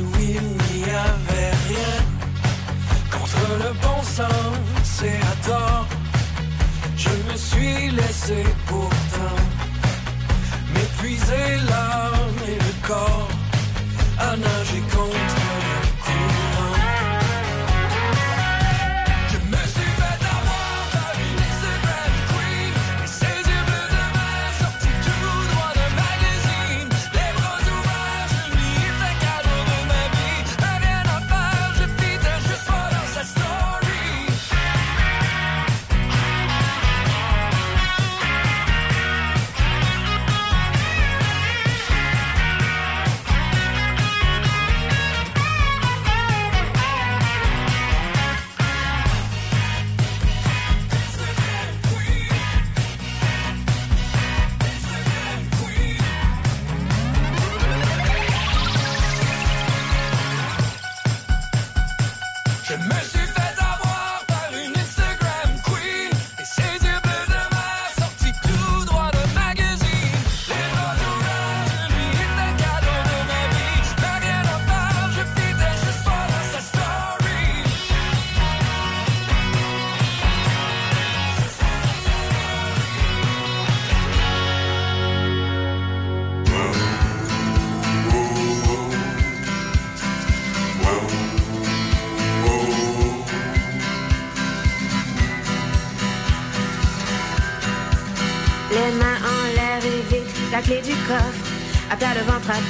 où 0.00 0.10
il 0.18 0.46
n'y 0.72 0.84
avait 0.84 1.52
rien. 1.68 1.96
Contre 3.10 3.42
le 3.64 3.72
bon 3.84 4.02
sens 4.02 5.02
et 5.02 5.18
à 5.32 5.34
tort, 5.48 5.86
je 6.96 7.10
me 7.30 7.36
suis 7.36 7.90
laissé 7.90 8.44
pourtant 8.66 9.40
m'épuiser 10.74 11.56
l'âme 11.68 12.38
et 12.46 12.58
le 12.66 12.86
corps 12.86 13.28
à 14.18 14.36
nager 14.36 14.82
contre 14.94 15.39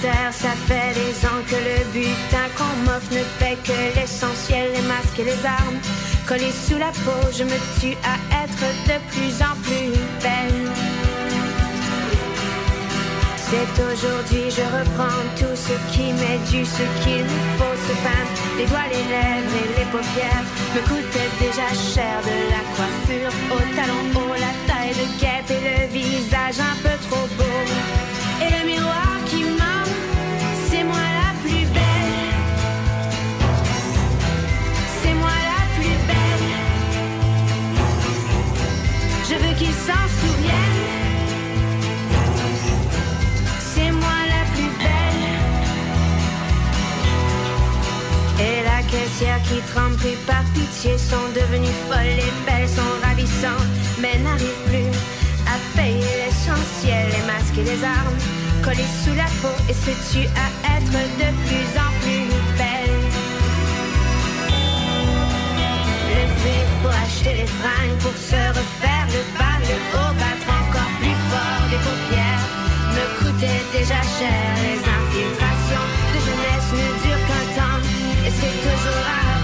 ça 0.02 0.54
fait 0.66 0.94
des 0.94 1.26
ans 1.26 1.42
que 1.46 1.56
le 1.56 1.84
butin 1.92 2.46
qu'on 2.56 2.74
m'offre 2.84 3.12
ne 3.12 3.22
paie 3.38 3.58
que 3.64 3.98
l'essentiel, 3.98 4.70
les 4.74 4.82
masques 4.82 5.18
et 5.18 5.24
les 5.24 5.44
armes. 5.44 5.78
Collés 6.26 6.52
sous 6.52 6.78
la 6.78 6.92
peau, 7.04 7.20
je 7.36 7.44
me 7.44 7.58
tue 7.78 7.96
à 8.04 8.16
être 8.44 8.64
de 8.88 8.96
plus 9.10 9.34
en 9.42 9.54
plus 9.60 9.92
belle. 10.22 10.70
C'est 13.50 13.82
aujourd'hui, 13.82 14.46
je 14.48 14.62
reprends 14.62 15.22
tout 15.36 15.56
ce 15.56 15.74
qui 15.92 16.12
m'est 16.12 16.42
dû, 16.50 16.64
ce 16.64 16.84
qu'il 17.02 17.24
me 17.24 17.40
faut 17.58 17.76
se 17.86 17.94
peindre. 18.04 18.32
Les 18.56 18.66
doigts, 18.66 18.88
les 18.88 19.04
lèvres 19.12 19.56
et 19.60 19.80
les 19.80 19.88
paupières 19.90 20.46
me 20.74 20.80
coûtaient 20.88 21.34
déjà 21.40 21.68
cher 21.74 22.14
de 22.22 22.36
la 22.54 22.62
coiffure 22.74 23.32
au 23.50 23.60
talon 23.76 24.04
haut, 24.14 24.34
la 24.34 24.54
taille 24.66 24.94
de 24.94 25.20
guêpe 25.20 25.50
et 25.50 25.62
le 25.68 25.92
visage 25.92 26.60
un 26.60 26.76
peu 26.82 26.96
trop 27.08 27.26
beau. 27.36 27.60
Et 28.40 28.50
le 28.56 28.66
miroir 28.66 29.19
C'est 43.74 43.92
moi 43.92 44.20
la 44.28 44.44
plus 44.54 44.70
belle. 44.78 45.24
Et 48.38 48.62
la 48.64 48.82
caissière 48.82 49.40
qui 49.42 49.60
tremble 49.72 49.96
pris 49.96 50.16
par 50.26 50.44
pitié 50.54 50.98
sont 50.98 51.28
devenues 51.34 51.76
folles 51.88 52.18
et 52.18 52.32
belles, 52.46 52.68
sont 52.68 52.94
ravissantes, 53.02 53.70
mais 54.00 54.18
n'arrivent 54.18 54.64
plus 54.66 54.90
à 55.46 55.56
payer 55.76 56.14
l'essentiel, 56.24 57.08
les 57.10 57.24
masques 57.26 57.58
et 57.58 57.64
les 57.64 57.84
armes 57.84 58.18
collés 58.62 58.92
sous 59.04 59.14
la 59.14 59.28
peau 59.40 59.54
et 59.68 59.74
se 59.74 59.92
tuent 60.12 60.30
à 60.36 60.76
être 60.76 60.92
de 61.20 61.28
plus 61.46 61.70
en 61.78 61.90
plus 62.02 62.26
belles. 62.58 63.00
Lever 66.10 66.62
pour 66.82 66.90
acheter 66.90 67.34
les 67.40 67.46
fringues, 67.46 67.98
pour 68.00 68.16
se 68.16 68.40
refaire 68.58 68.89
le 69.14 69.22
bas, 69.38 69.58
le 69.68 69.76
haut, 69.94 70.14
battre 70.22 70.48
encore 70.60 70.92
plus 71.00 71.18
fort 71.30 71.62
les 71.70 71.80
paupières. 71.86 72.44
Me 72.94 73.04
coûtait 73.18 73.62
déjà 73.72 74.00
cher, 74.18 74.42
les 74.62 74.80
infiltrations 74.98 75.86
de 76.12 76.18
jeunesse 76.26 76.70
ne 76.78 76.86
durent 77.02 77.26
qu'un 77.28 77.46
temps, 77.58 77.80
et 78.26 78.30
c'est 78.38 78.56
toujours 78.66 79.06
à 79.18 79.39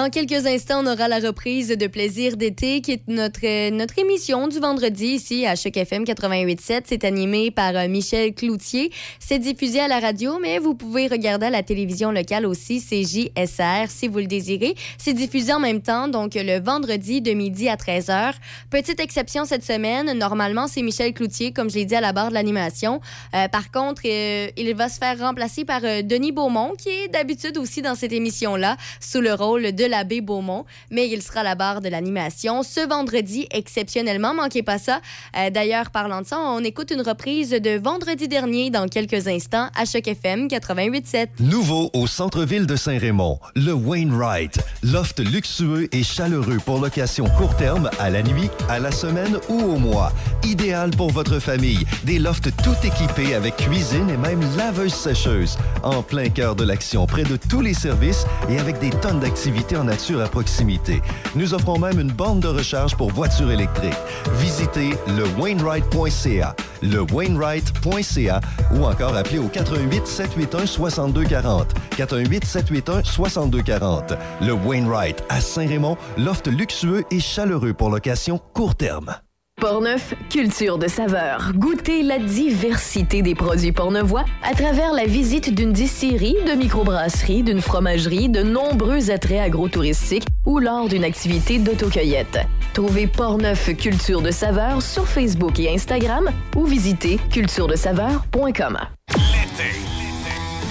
Dans 0.00 0.08
quelques 0.08 0.46
instants, 0.46 0.82
on 0.82 0.86
aura 0.86 1.08
la 1.08 1.18
reprise 1.18 1.68
de 1.68 1.86
Plaisir 1.86 2.38
d'été, 2.38 2.80
qui 2.80 2.92
est 2.92 3.06
notre, 3.06 3.44
euh, 3.44 3.70
notre 3.70 3.98
émission 3.98 4.48
du 4.48 4.58
vendredi 4.58 5.08
ici 5.08 5.44
à 5.44 5.56
Choc 5.56 5.76
FM 5.76 6.04
88.7. 6.04 6.84
C'est 6.86 7.04
animé 7.04 7.50
par 7.50 7.76
euh, 7.76 7.86
Michel 7.86 8.32
Cloutier. 8.32 8.90
C'est 9.18 9.38
diffusé 9.38 9.78
à 9.78 9.88
la 9.88 10.00
radio, 10.00 10.38
mais 10.40 10.58
vous 10.58 10.74
pouvez 10.74 11.06
regarder 11.06 11.48
à 11.48 11.50
la 11.50 11.62
télévision 11.62 12.12
locale 12.12 12.46
aussi, 12.46 12.80
c'est 12.80 13.02
JSR, 13.02 13.90
si 13.90 14.08
vous 14.08 14.20
le 14.20 14.26
désirez. 14.26 14.74
C'est 14.96 15.12
diffusé 15.12 15.52
en 15.52 15.60
même 15.60 15.82
temps, 15.82 16.08
donc 16.08 16.32
le 16.34 16.60
vendredi 16.64 17.20
de 17.20 17.32
midi 17.32 17.68
à 17.68 17.76
13h. 17.76 18.32
Petite 18.70 19.00
exception 19.00 19.44
cette 19.44 19.66
semaine, 19.66 20.16
normalement, 20.16 20.66
c'est 20.66 20.80
Michel 20.80 21.12
Cloutier, 21.12 21.52
comme 21.52 21.68
je 21.68 21.74
l'ai 21.74 21.84
dit 21.84 21.94
à 21.94 22.00
la 22.00 22.14
barre 22.14 22.30
de 22.30 22.34
l'animation. 22.34 23.02
Euh, 23.34 23.48
par 23.48 23.70
contre, 23.70 24.06
il 24.06 24.74
va 24.74 24.88
se 24.88 24.98
faire 24.98 25.18
remplacer 25.18 25.66
par 25.66 25.82
Denis 25.82 26.32
Beaumont, 26.32 26.72
qui 26.78 26.88
est 26.88 27.08
d'habitude 27.08 27.58
aussi 27.58 27.82
dans 27.82 27.94
cette 27.94 28.14
émission-là, 28.14 28.78
sous 28.98 29.20
le 29.20 29.34
rôle 29.34 29.74
de 29.74 29.89
l'abbé 29.90 30.20
Beaumont, 30.22 30.64
mais 30.90 31.08
il 31.08 31.20
sera 31.22 31.40
à 31.40 31.42
la 31.44 31.54
barre 31.54 31.80
de 31.82 31.88
l'animation 31.88 32.62
ce 32.62 32.86
vendredi, 32.88 33.46
exceptionnellement. 33.50 34.34
Manquez 34.34 34.62
pas 34.62 34.78
ça. 34.78 35.00
Euh, 35.36 35.50
D'ailleurs, 35.50 35.90
parlant 35.90 36.22
de 36.22 36.26
ça, 36.26 36.38
on 36.38 36.62
écoute 36.64 36.90
une 36.90 37.02
reprise 37.02 37.50
de 37.50 37.78
vendredi 37.78 38.28
dernier 38.28 38.70
dans 38.70 38.86
quelques 38.88 39.26
instants 39.26 39.68
à 39.76 39.84
Choc 39.84 40.06
FM 40.06 40.46
88.7. 40.46 41.28
Nouveau 41.40 41.90
au 41.92 42.06
centre-ville 42.06 42.66
de 42.66 42.76
Saint-Raymond, 42.76 43.38
le 43.56 43.72
Wainwright. 43.72 44.58
Loft 44.82 45.18
luxueux 45.20 45.88
et 45.94 46.02
chaleureux 46.02 46.58
pour 46.64 46.78
location 46.78 47.26
court 47.36 47.56
terme, 47.56 47.90
à 47.98 48.10
la 48.10 48.22
nuit, 48.22 48.48
à 48.68 48.78
la 48.78 48.92
semaine 48.92 49.38
ou 49.48 49.60
au 49.60 49.76
mois. 49.76 50.12
Idéal 50.44 50.90
pour 50.90 51.10
votre 51.10 51.38
famille. 51.40 51.84
Des 52.04 52.18
lofts 52.18 52.50
tout 52.62 52.76
équipés 52.86 53.34
avec 53.34 53.56
cuisine 53.56 54.08
et 54.08 54.16
même 54.16 54.40
laveuse 54.56 54.94
sécheuse. 54.94 55.58
En 55.82 56.02
plein 56.02 56.28
cœur 56.28 56.54
de 56.54 56.64
l'action, 56.64 57.06
près 57.06 57.24
de 57.24 57.36
tous 57.36 57.60
les 57.60 57.74
services 57.74 58.24
et 58.48 58.58
avec 58.58 58.78
des 58.78 58.90
tonnes 58.90 59.20
d'activités 59.20 59.76
nature 59.84 60.20
à 60.20 60.28
proximité. 60.28 61.02
Nous 61.34 61.54
offrons 61.54 61.78
même 61.78 62.00
une 62.00 62.10
borne 62.10 62.40
de 62.40 62.48
recharge 62.48 62.96
pour 62.96 63.10
voitures 63.10 63.50
électriques. 63.50 63.94
Visitez 64.38 64.90
le 65.06 65.24
Wainwright.ca, 65.38 66.54
le 66.82 67.00
Wainwright.ca 67.12 68.40
ou 68.74 68.84
encore 68.84 69.16
appelez 69.16 69.38
au 69.38 69.48
88 69.48 70.06
781 70.06 70.66
6240. 70.66 71.74
418 71.96 72.44
781 72.44 73.04
6240. 73.04 74.12
Le 74.42 74.52
Wainwright 74.52 75.22
à 75.28 75.40
Saint-Raymond, 75.40 75.96
loft 76.18 76.46
luxueux 76.48 77.04
et 77.10 77.20
chaleureux 77.20 77.74
pour 77.74 77.90
location 77.90 78.38
court 78.52 78.74
terme. 78.74 79.14
Portneuf, 79.60 80.14
culture 80.30 80.78
de 80.78 80.88
saveur. 80.88 81.52
Goûtez 81.54 82.02
la 82.02 82.18
diversité 82.18 83.20
des 83.20 83.34
produits 83.34 83.72
portnevois 83.72 84.24
à 84.42 84.54
travers 84.54 84.94
la 84.94 85.04
visite 85.04 85.54
d'une 85.54 85.72
distillerie, 85.72 86.36
de 86.46 86.52
microbrasserie, 86.52 87.42
d'une 87.42 87.60
fromagerie, 87.60 88.30
de 88.30 88.42
nombreux 88.42 89.10
attraits 89.10 89.40
agrotouristiques 89.40 90.26
ou 90.46 90.60
lors 90.60 90.88
d'une 90.88 91.04
activité 91.04 91.58
d'autocueillette. 91.58 92.38
Trouvez 92.72 93.06
Portneuf 93.06 93.76
Culture 93.76 94.22
de 94.22 94.30
saveur 94.30 94.80
sur 94.80 95.06
Facebook 95.06 95.60
et 95.60 95.74
Instagram 95.74 96.30
ou 96.56 96.64
visitez 96.64 97.18
culturedesaveur.com. 97.30 98.78
L'été. 99.14 99.78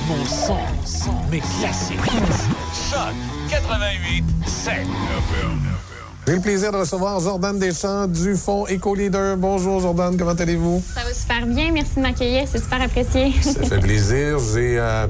Mon 0.08 0.26
son, 0.26 0.58
mes 1.30 1.40
classiques. 1.40 2.00
Choc 2.90 3.14
88 3.52 4.24
7. 4.48 4.74
J'ai 6.30 6.36
le 6.36 6.42
plaisir 6.42 6.72
de 6.72 6.78
recevoir 6.78 7.20
Jordan 7.20 7.58
Deschamps 7.58 8.06
du 8.06 8.36
Fonds 8.36 8.68
Eco-Leader. 8.68 9.36
Bonjour 9.36 9.80
Jordan, 9.80 10.16
comment 10.16 10.34
allez-vous? 10.34 10.84
Ça 10.94 11.04
va 11.04 11.12
super 11.12 11.48
bien, 11.48 11.72
merci 11.72 11.96
de 11.96 12.02
m'accueillir, 12.02 12.48
c'est 12.48 12.60
super 12.60 12.80
apprécié. 12.84 13.34
Ça 13.42 13.64
fait 13.64 13.80
plaisir. 13.80 14.38
J'ai, 14.54 14.78
euh, 14.78 15.08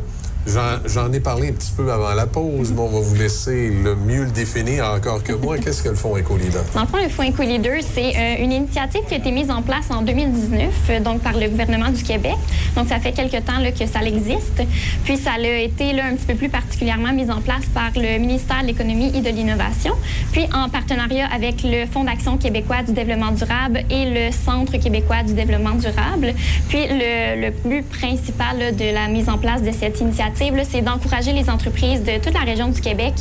j'en, 0.49 1.13
ai 1.13 1.19
parlé 1.19 1.49
un 1.49 1.53
petit 1.53 1.71
peu 1.75 1.91
avant 1.91 2.13
la 2.13 2.27
pause, 2.27 2.71
mais 2.71 2.81
on 2.81 2.87
va 2.87 2.99
vous 2.99 3.15
laisser 3.15 3.69
le 3.69 3.95
mieux 3.95 4.23
le 4.23 4.31
définir 4.31 4.85
encore 4.85 5.23
que 5.23 5.33
moi. 5.33 5.57
Qu'est-ce 5.57 5.83
que 5.83 5.89
le 5.89 5.95
Fonds 5.95 6.17
Eco-Leader? 6.17 6.63
Dans 6.73 6.81
le 6.81 6.87
fond, 6.87 6.97
le 6.97 7.09
Fonds 7.09 7.29
Eco-Leader, 7.29 7.79
c'est 7.81 8.15
euh, 8.15 8.43
une 8.43 8.51
initiative 8.51 9.01
qui 9.07 9.13
a 9.13 9.17
été 9.17 9.31
mise 9.31 9.51
en 9.51 9.61
place 9.61 9.89
en 9.89 10.01
2019, 10.01 10.69
euh, 10.89 10.99
donc 10.99 11.21
par 11.21 11.33
le 11.33 11.47
gouvernement 11.47 11.89
du 11.89 12.03
Québec. 12.03 12.35
Donc, 12.75 12.87
ça 12.87 12.99
fait 12.99 13.11
quelque 13.11 13.37
temps 13.37 13.59
que 13.77 13.85
ça 13.85 14.01
existe. 14.03 14.63
Puis, 15.03 15.17
ça 15.17 15.31
a 15.33 15.39
été 15.39 15.93
là, 15.93 16.05
un 16.05 16.15
petit 16.15 16.25
peu 16.25 16.35
plus 16.35 16.49
particulièrement 16.49 17.13
mis 17.13 17.29
en 17.29 17.41
place 17.41 17.65
par 17.73 17.91
le 17.95 18.17
ministère 18.19 18.61
de 18.61 18.67
l'Économie 18.67 19.11
et 19.15 19.21
de 19.21 19.29
l'Innovation, 19.29 19.93
puis 20.31 20.45
en 20.53 20.69
partenariat 20.69 21.27
avec 21.33 21.63
le 21.63 21.85
Fonds 21.85 22.03
d'action 22.03 22.37
québécois 22.37 22.83
du 22.83 22.93
développement 22.93 23.31
durable 23.31 23.83
et 23.89 24.05
le 24.05 24.31
Centre 24.31 24.77
québécois 24.77 25.23
du 25.23 25.33
développement 25.33 25.75
durable. 25.75 26.33
Puis, 26.67 26.85
le, 26.89 27.49
but 27.65 27.87
principal 27.89 28.75
de 28.75 28.93
la 28.93 29.07
mise 29.07 29.29
en 29.29 29.37
place 29.37 29.61
de 29.61 29.71
cette 29.71 29.99
initiative, 29.99 30.38
c'est 30.69 30.81
d'encourager 30.81 31.33
les 31.33 31.49
entreprises 31.49 32.01
de 32.03 32.17
toute 32.23 32.33
la 32.33 32.39
région 32.41 32.69
du 32.69 32.79
Québec 32.79 33.13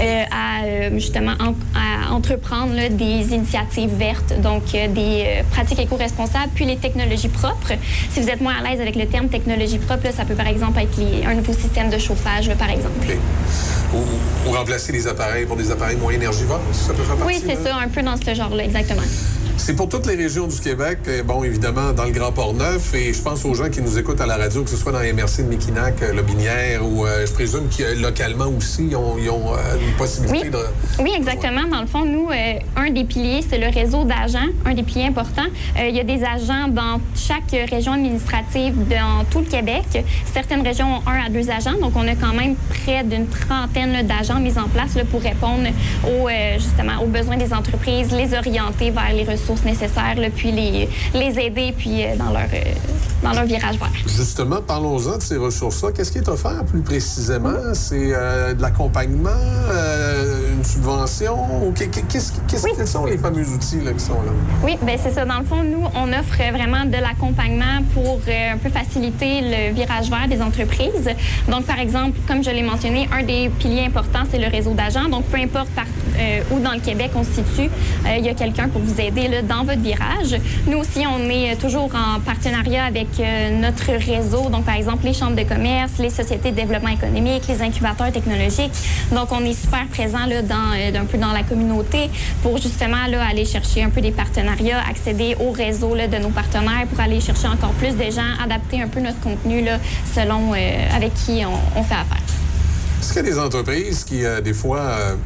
euh, 0.00 0.22
à 0.30 0.64
euh, 0.64 0.90
justement 0.94 1.32
en- 1.40 1.54
à 1.78 2.12
entreprendre 2.12 2.74
là, 2.74 2.88
des 2.88 3.32
initiatives 3.34 3.90
vertes, 3.96 4.40
donc 4.40 4.62
euh, 4.74 4.88
des 4.88 5.42
pratiques 5.50 5.78
éco-responsables, 5.78 6.50
puis 6.54 6.64
les 6.64 6.76
technologies 6.76 7.28
propres. 7.28 7.72
Si 8.10 8.20
vous 8.20 8.28
êtes 8.28 8.40
moins 8.40 8.54
à 8.56 8.68
l'aise 8.68 8.80
avec 8.80 8.96
le 8.96 9.06
terme 9.06 9.28
technologie 9.28 9.78
propre, 9.78 10.04
là, 10.04 10.12
ça 10.12 10.24
peut 10.24 10.34
par 10.34 10.48
exemple 10.48 10.80
être 10.80 10.96
les- 10.98 11.24
un 11.24 11.34
nouveau 11.34 11.52
système 11.52 11.90
de 11.90 11.98
chauffage, 11.98 12.48
là, 12.48 12.54
par 12.56 12.70
exemple. 12.70 13.06
Ou, 13.94 14.48
ou 14.48 14.52
remplacer 14.52 14.92
les 14.92 15.06
appareils 15.06 15.46
pour 15.46 15.56
des 15.56 15.70
appareils 15.70 15.96
moins 15.96 16.12
énergivores, 16.12 16.60
ça 16.72 16.92
peut 16.92 17.02
faire 17.02 17.16
partie 17.16 17.34
Oui, 17.36 17.42
c'est 17.46 17.62
ça, 17.62 17.76
un 17.76 17.88
peu 17.88 18.02
dans 18.02 18.16
ce 18.16 18.34
genre-là, 18.34 18.64
exactement. 18.64 19.02
C'est 19.56 19.74
pour 19.74 19.88
toutes 19.88 20.06
les 20.06 20.16
régions 20.16 20.46
du 20.46 20.60
Québec, 20.60 20.98
bon, 21.24 21.42
évidemment, 21.42 21.92
dans 21.92 22.04
le 22.04 22.10
Grand 22.10 22.32
Port-Neuf, 22.32 22.92
et 22.94 23.14
je 23.14 23.22
pense 23.22 23.44
aux 23.46 23.54
gens 23.54 23.70
qui 23.70 23.80
nous 23.80 23.98
écoutent 23.98 24.20
à 24.20 24.26
la 24.26 24.36
radio, 24.36 24.62
que 24.62 24.68
ce 24.68 24.76
soit 24.76 24.92
dans 24.92 25.00
les 25.00 25.12
MRC 25.12 25.38
de 25.38 25.48
Méquinac, 25.48 26.02
euh, 26.02 26.12
Lobinière, 26.12 26.84
ou 26.84 27.06
euh, 27.06 27.24
je 27.24 27.32
présume 27.32 27.68
que 27.70 27.98
localement 28.00 28.46
aussi, 28.48 28.88
ils 28.90 28.96
ont, 28.96 29.16
ils 29.16 29.30
ont, 29.30 29.54
euh, 29.54 29.76
une 29.86 29.94
possibilité 29.96 30.48
Oui. 30.48 30.50
de... 30.50 31.02
Oui, 31.02 31.12
exactement. 31.16 31.66
Dans 31.70 31.80
le 31.80 31.86
fond, 31.86 32.04
nous, 32.04 32.28
euh, 32.30 32.58
un 32.76 32.90
des 32.90 33.04
piliers, 33.04 33.42
c'est 33.48 33.58
le 33.58 33.68
réseau 33.68 34.04
d'agents, 34.04 34.50
un 34.66 34.74
des 34.74 34.82
piliers 34.82 35.06
importants. 35.06 35.46
Il 35.78 35.94
y 35.94 36.00
a 36.00 36.04
des 36.04 36.22
agents 36.24 36.68
dans 36.68 37.00
chaque 37.14 37.56
région 37.70 37.92
administrative 37.92 38.74
dans 38.88 39.24
tout 39.30 39.38
le 39.38 39.46
Québec. 39.46 40.04
Certaines 40.32 40.62
régions 40.62 40.96
ont 40.96 41.08
un 41.08 41.26
à 41.26 41.28
deux 41.30 41.48
agents, 41.48 41.78
donc 41.80 41.92
on 41.96 42.06
a 42.06 42.14
quand 42.16 42.34
même 42.34 42.54
près 42.68 43.02
d'une 43.04 43.26
trentaine 43.28 44.06
d'agents 44.06 44.40
mis 44.40 44.58
en 44.58 44.68
place 44.68 44.94
là, 44.94 45.04
pour 45.10 45.22
répondre 45.22 45.68
aux, 46.04 46.28
justement 46.56 47.02
aux 47.02 47.06
besoins 47.06 47.36
des 47.36 47.52
entreprises, 47.52 48.12
les 48.12 48.34
orienter 48.34 48.90
vers 48.90 49.12
les 49.14 49.22
ressources 49.24 49.43
nécessaires, 49.64 50.14
là, 50.16 50.28
puis 50.34 50.50
les, 50.52 50.88
les 51.14 51.38
aider 51.38 51.74
puis, 51.76 52.02
euh, 52.04 52.16
dans, 52.16 52.30
leur, 52.30 52.42
euh, 52.52 52.72
dans 53.22 53.32
leur 53.32 53.44
virage 53.44 53.76
vert. 53.78 53.90
Justement, 54.06 54.60
parlons-en 54.66 55.18
de 55.18 55.22
ces 55.22 55.36
ressources-là. 55.36 55.90
Qu'est-ce 55.92 56.12
qui 56.12 56.18
est 56.18 56.28
offert 56.28 56.64
plus 56.64 56.80
précisément? 56.80 57.52
C'est 57.74 58.12
euh, 58.14 58.54
de 58.54 58.62
l'accompagnement, 58.62 59.30
une 60.56 60.64
subvention? 60.64 61.36
Qu'est-ce- 61.74 62.32
qu'est-ce- 62.48 62.66
Quels 62.76 62.86
sont 62.88 63.04
les 63.06 63.18
fameux 63.18 63.46
outils 63.48 63.80
là, 63.80 63.92
qui 63.92 64.04
sont 64.04 64.14
là? 64.14 64.32
Oui, 64.62 64.76
ben 64.82 64.98
c'est 65.02 65.12
ça. 65.12 65.24
Dans 65.24 65.38
le 65.38 65.44
fond, 65.44 65.62
nous, 65.62 65.84
on 65.94 66.08
offre 66.12 66.36
vraiment 66.52 66.84
de 66.84 66.96
l'accompagnement 67.00 67.82
pour 67.92 68.20
un 68.28 68.56
peu 68.58 68.68
faciliter 68.70 69.40
le 69.42 69.74
virage 69.74 70.08
vert 70.10 70.26
des 70.28 70.40
entreprises. 70.42 71.10
Donc, 71.48 71.64
par 71.64 71.78
exemple, 71.78 72.18
comme 72.26 72.42
je 72.42 72.50
l'ai 72.50 72.62
mentionné, 72.62 73.08
un 73.12 73.22
des 73.22 73.48
piliers 73.58 73.86
importants, 73.86 74.24
c'est 74.30 74.38
le 74.38 74.48
réseau 74.48 74.72
d'agents. 74.72 75.08
Donc, 75.08 75.24
peu 75.26 75.38
importe 75.38 75.68
par, 75.70 75.84
euh, 76.18 76.40
où 76.52 76.60
dans 76.60 76.72
le 76.72 76.80
Québec 76.80 77.10
on 77.14 77.24
se 77.24 77.32
situe, 77.32 77.68
euh, 78.06 78.16
il 78.18 78.24
y 78.24 78.28
a 78.28 78.34
quelqu'un 78.34 78.68
pour 78.68 78.80
vous 78.80 79.00
aider 79.00 79.28
dans 79.42 79.64
votre 79.64 79.80
virage. 79.80 80.36
Nous 80.66 80.78
aussi, 80.78 81.04
on 81.06 81.28
est 81.28 81.52
euh, 81.52 81.56
toujours 81.60 81.90
en 81.94 82.20
partenariat 82.20 82.84
avec 82.84 83.08
euh, 83.18 83.50
notre 83.58 83.92
réseau. 83.92 84.48
Donc, 84.50 84.64
par 84.64 84.74
exemple, 84.74 85.04
les 85.04 85.12
chambres 85.12 85.36
de 85.36 85.42
commerce, 85.42 85.92
les 85.98 86.10
sociétés 86.10 86.50
de 86.50 86.56
développement 86.56 86.90
économique, 86.90 87.42
les 87.48 87.62
incubateurs 87.62 88.12
technologiques. 88.12 88.72
Donc, 89.12 89.28
on 89.32 89.44
est 89.44 89.54
super 89.54 89.86
présent 89.88 90.26
là, 90.26 90.42
dans, 90.42 90.72
euh, 90.74 91.00
un 91.00 91.04
peu 91.04 91.18
dans 91.18 91.32
la 91.32 91.42
communauté 91.42 92.10
pour 92.42 92.58
justement 92.58 93.06
là, 93.08 93.24
aller 93.28 93.44
chercher 93.44 93.82
un 93.82 93.90
peu 93.90 94.00
des 94.00 94.12
partenariats, 94.12 94.80
accéder 94.88 95.36
au 95.40 95.50
réseau 95.52 95.94
là, 95.94 96.08
de 96.08 96.16
nos 96.16 96.30
partenaires 96.30 96.86
pour 96.88 97.00
aller 97.00 97.20
chercher 97.20 97.48
encore 97.48 97.72
plus 97.72 97.96
de 97.96 98.10
gens, 98.10 98.42
adapter 98.42 98.82
un 98.82 98.88
peu 98.88 99.00
notre 99.00 99.20
contenu 99.20 99.62
là, 99.62 99.78
selon 100.14 100.52
avec 100.52 101.12
qui 101.14 101.42
on, 101.44 101.82
fait 101.82 101.94
affaire. 101.94 102.22
Est-ce 103.00 103.12
qu'il 103.12 103.16
y 103.16 103.26
a 103.26 103.30
des 103.30 103.38
entreprises 103.38 104.04
qui, 104.04 104.22
des 104.42 104.54
fois, 104.54 105.16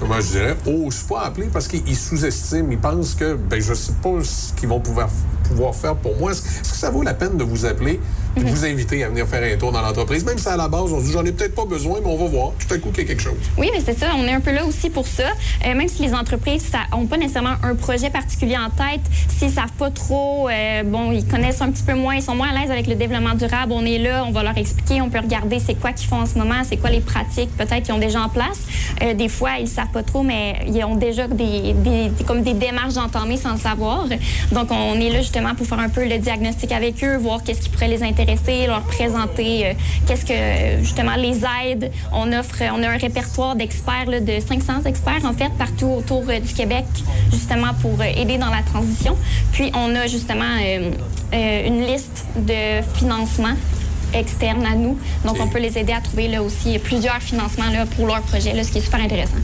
comment 0.00 0.20
je 0.20 0.28
dirais, 0.28 0.56
osent 0.66 1.02
pas 1.02 1.22
appeler 1.22 1.48
parce 1.52 1.68
qu'ils 1.68 1.96
sous-estiment. 1.96 2.70
Ils 2.70 2.78
pensent 2.78 3.14
que, 3.14 3.34
ben, 3.34 3.60
je 3.60 3.74
sais 3.74 3.92
pas 4.02 4.10
ce 4.22 4.52
qu'ils 4.54 4.68
vont 4.68 4.80
pouvoir, 4.80 5.08
pouvoir 5.44 5.74
faire 5.74 5.94
pour 5.96 6.16
moi. 6.18 6.32
Est-ce 6.32 6.42
que 6.42 6.76
ça 6.76 6.90
vaut 6.90 7.02
la 7.02 7.14
peine 7.14 7.36
de 7.36 7.44
vous 7.44 7.66
appeler 7.66 8.00
et 8.36 8.40
de 8.40 8.48
vous 8.48 8.64
inviter 8.64 9.04
à 9.04 9.08
venir 9.08 9.26
faire 9.26 9.42
un 9.42 9.58
tour 9.58 9.72
dans 9.72 9.82
l'entreprise? 9.82 10.24
Même 10.24 10.38
si 10.38 10.48
à 10.48 10.56
la 10.56 10.68
base, 10.68 10.92
on 10.92 11.00
se 11.00 11.04
dit, 11.06 11.12
j'en 11.12 11.24
ai 11.24 11.32
peut-être 11.32 11.54
pas 11.54 11.66
besoin, 11.66 11.98
mais 12.02 12.10
on 12.10 12.16
va 12.16 12.26
voir. 12.26 12.52
Tout 12.58 12.74
à 12.74 12.78
coup, 12.78 12.90
qu'il 12.90 13.02
y 13.02 13.06
a 13.06 13.08
quelque 13.08 13.22
chose. 13.22 13.34
Oui, 13.58 13.70
mais 13.72 13.82
c'est 13.84 13.98
ça. 13.98 14.06
On 14.16 14.24
est 14.24 14.32
un 14.32 14.40
peu 14.40 14.52
là 14.52 14.64
aussi 14.64 14.88
pour 14.90 15.06
ça. 15.06 15.28
Euh, 15.66 15.74
même 15.74 15.88
si 15.88 16.02
les 16.02 16.14
entreprises 16.14 16.70
n'ont 16.92 17.06
pas 17.06 17.18
nécessairement 17.18 17.56
un 17.62 17.74
projet 17.74 18.10
particulier 18.10 18.56
en 18.56 18.70
tête, 18.70 19.02
s'ils 19.28 19.50
savent 19.50 19.72
pas 19.78 19.90
trop, 19.90 20.48
euh, 20.48 20.82
bon, 20.84 21.12
ils 21.12 21.26
connaissent 21.26 21.60
un 21.60 21.70
petit 21.70 21.82
peu 21.82 21.94
moins, 21.94 22.14
ils 22.14 22.22
sont 22.22 22.34
moins 22.34 22.48
à 22.48 22.58
l'aise 22.58 22.70
avec 22.70 22.86
le 22.86 22.94
développement 22.94 23.34
durable, 23.34 23.72
on 23.72 23.84
est 23.84 23.98
là, 23.98 24.24
on 24.26 24.30
va 24.30 24.42
leur 24.42 24.56
expliquer, 24.56 25.02
on 25.02 25.10
peut 25.10 25.18
regarder 25.18 25.58
c'est 25.58 25.74
quoi 25.74 25.92
qu'ils 25.92 26.08
font 26.08 26.20
en 26.20 26.26
ce 26.26 26.38
moment, 26.38 26.62
c'est 26.64 26.76
quoi 26.76 26.90
les 26.90 27.00
pratiques 27.00 27.50
peut-être 27.56 27.82
qu'ils 27.82 27.94
ont 27.94 27.98
déjà 27.98 28.22
en 28.22 28.28
place. 28.28 28.60
Euh, 29.02 29.14
des 29.14 29.28
fois, 29.28 29.58
ils 29.58 29.68
savent 29.68 29.89
pas 29.90 30.02
trop, 30.02 30.22
mais 30.22 30.56
ils 30.66 30.84
ont 30.84 30.96
déjà 30.96 31.26
des, 31.28 31.74
comme 32.26 32.42
des 32.42 32.54
démarches 32.54 32.94
d'entamer 32.94 33.36
sans 33.36 33.52
le 33.52 33.58
savoir. 33.58 34.06
Donc, 34.52 34.68
on 34.70 35.00
est 35.00 35.10
là 35.10 35.18
justement 35.18 35.54
pour 35.54 35.66
faire 35.66 35.78
un 35.78 35.88
peu 35.88 36.06
le 36.06 36.18
diagnostic 36.18 36.72
avec 36.72 37.02
eux, 37.04 37.16
voir 37.16 37.42
qu'est-ce 37.42 37.62
qui 37.62 37.68
pourrait 37.68 37.88
les 37.88 38.02
intéresser, 38.02 38.66
leur 38.66 38.82
présenter 38.82 39.66
euh, 39.66 39.72
qu'est-ce 40.06 40.24
que 40.24 40.82
justement 40.82 41.16
les 41.16 41.40
aide. 41.66 41.90
On 42.12 42.32
offre, 42.32 42.62
on 42.72 42.82
a 42.82 42.88
un 42.88 42.96
répertoire 42.96 43.56
d'experts, 43.56 44.06
de 44.06 44.40
500 44.40 44.84
experts 44.86 45.24
en 45.24 45.32
fait, 45.32 45.50
partout 45.58 45.86
autour 45.86 46.24
euh, 46.28 46.38
du 46.40 46.54
Québec, 46.54 46.84
justement 47.30 47.74
pour 47.80 48.00
euh, 48.00 48.04
aider 48.04 48.38
dans 48.38 48.50
la 48.50 48.62
transition. 48.62 49.16
Puis, 49.52 49.70
on 49.74 49.94
a 49.94 50.06
justement 50.06 50.44
une 51.32 51.86
liste 51.86 52.26
de 52.36 52.82
financements 52.94 53.56
externes 54.14 54.66
à 54.66 54.74
nous. 54.74 54.98
Donc, 55.24 55.36
on 55.40 55.48
peut 55.48 55.58
les 55.60 55.78
aider 55.78 55.92
à 55.92 56.00
trouver 56.00 56.28
là 56.28 56.42
aussi 56.42 56.78
plusieurs 56.78 57.20
financements 57.20 57.70
là, 57.70 57.86
pour 57.86 58.06
leur 58.06 58.22
projet, 58.22 58.52
là, 58.52 58.64
ce 58.64 58.72
qui 58.72 58.78
est 58.78 58.82
super 58.82 59.00
intéressant. 59.00 59.38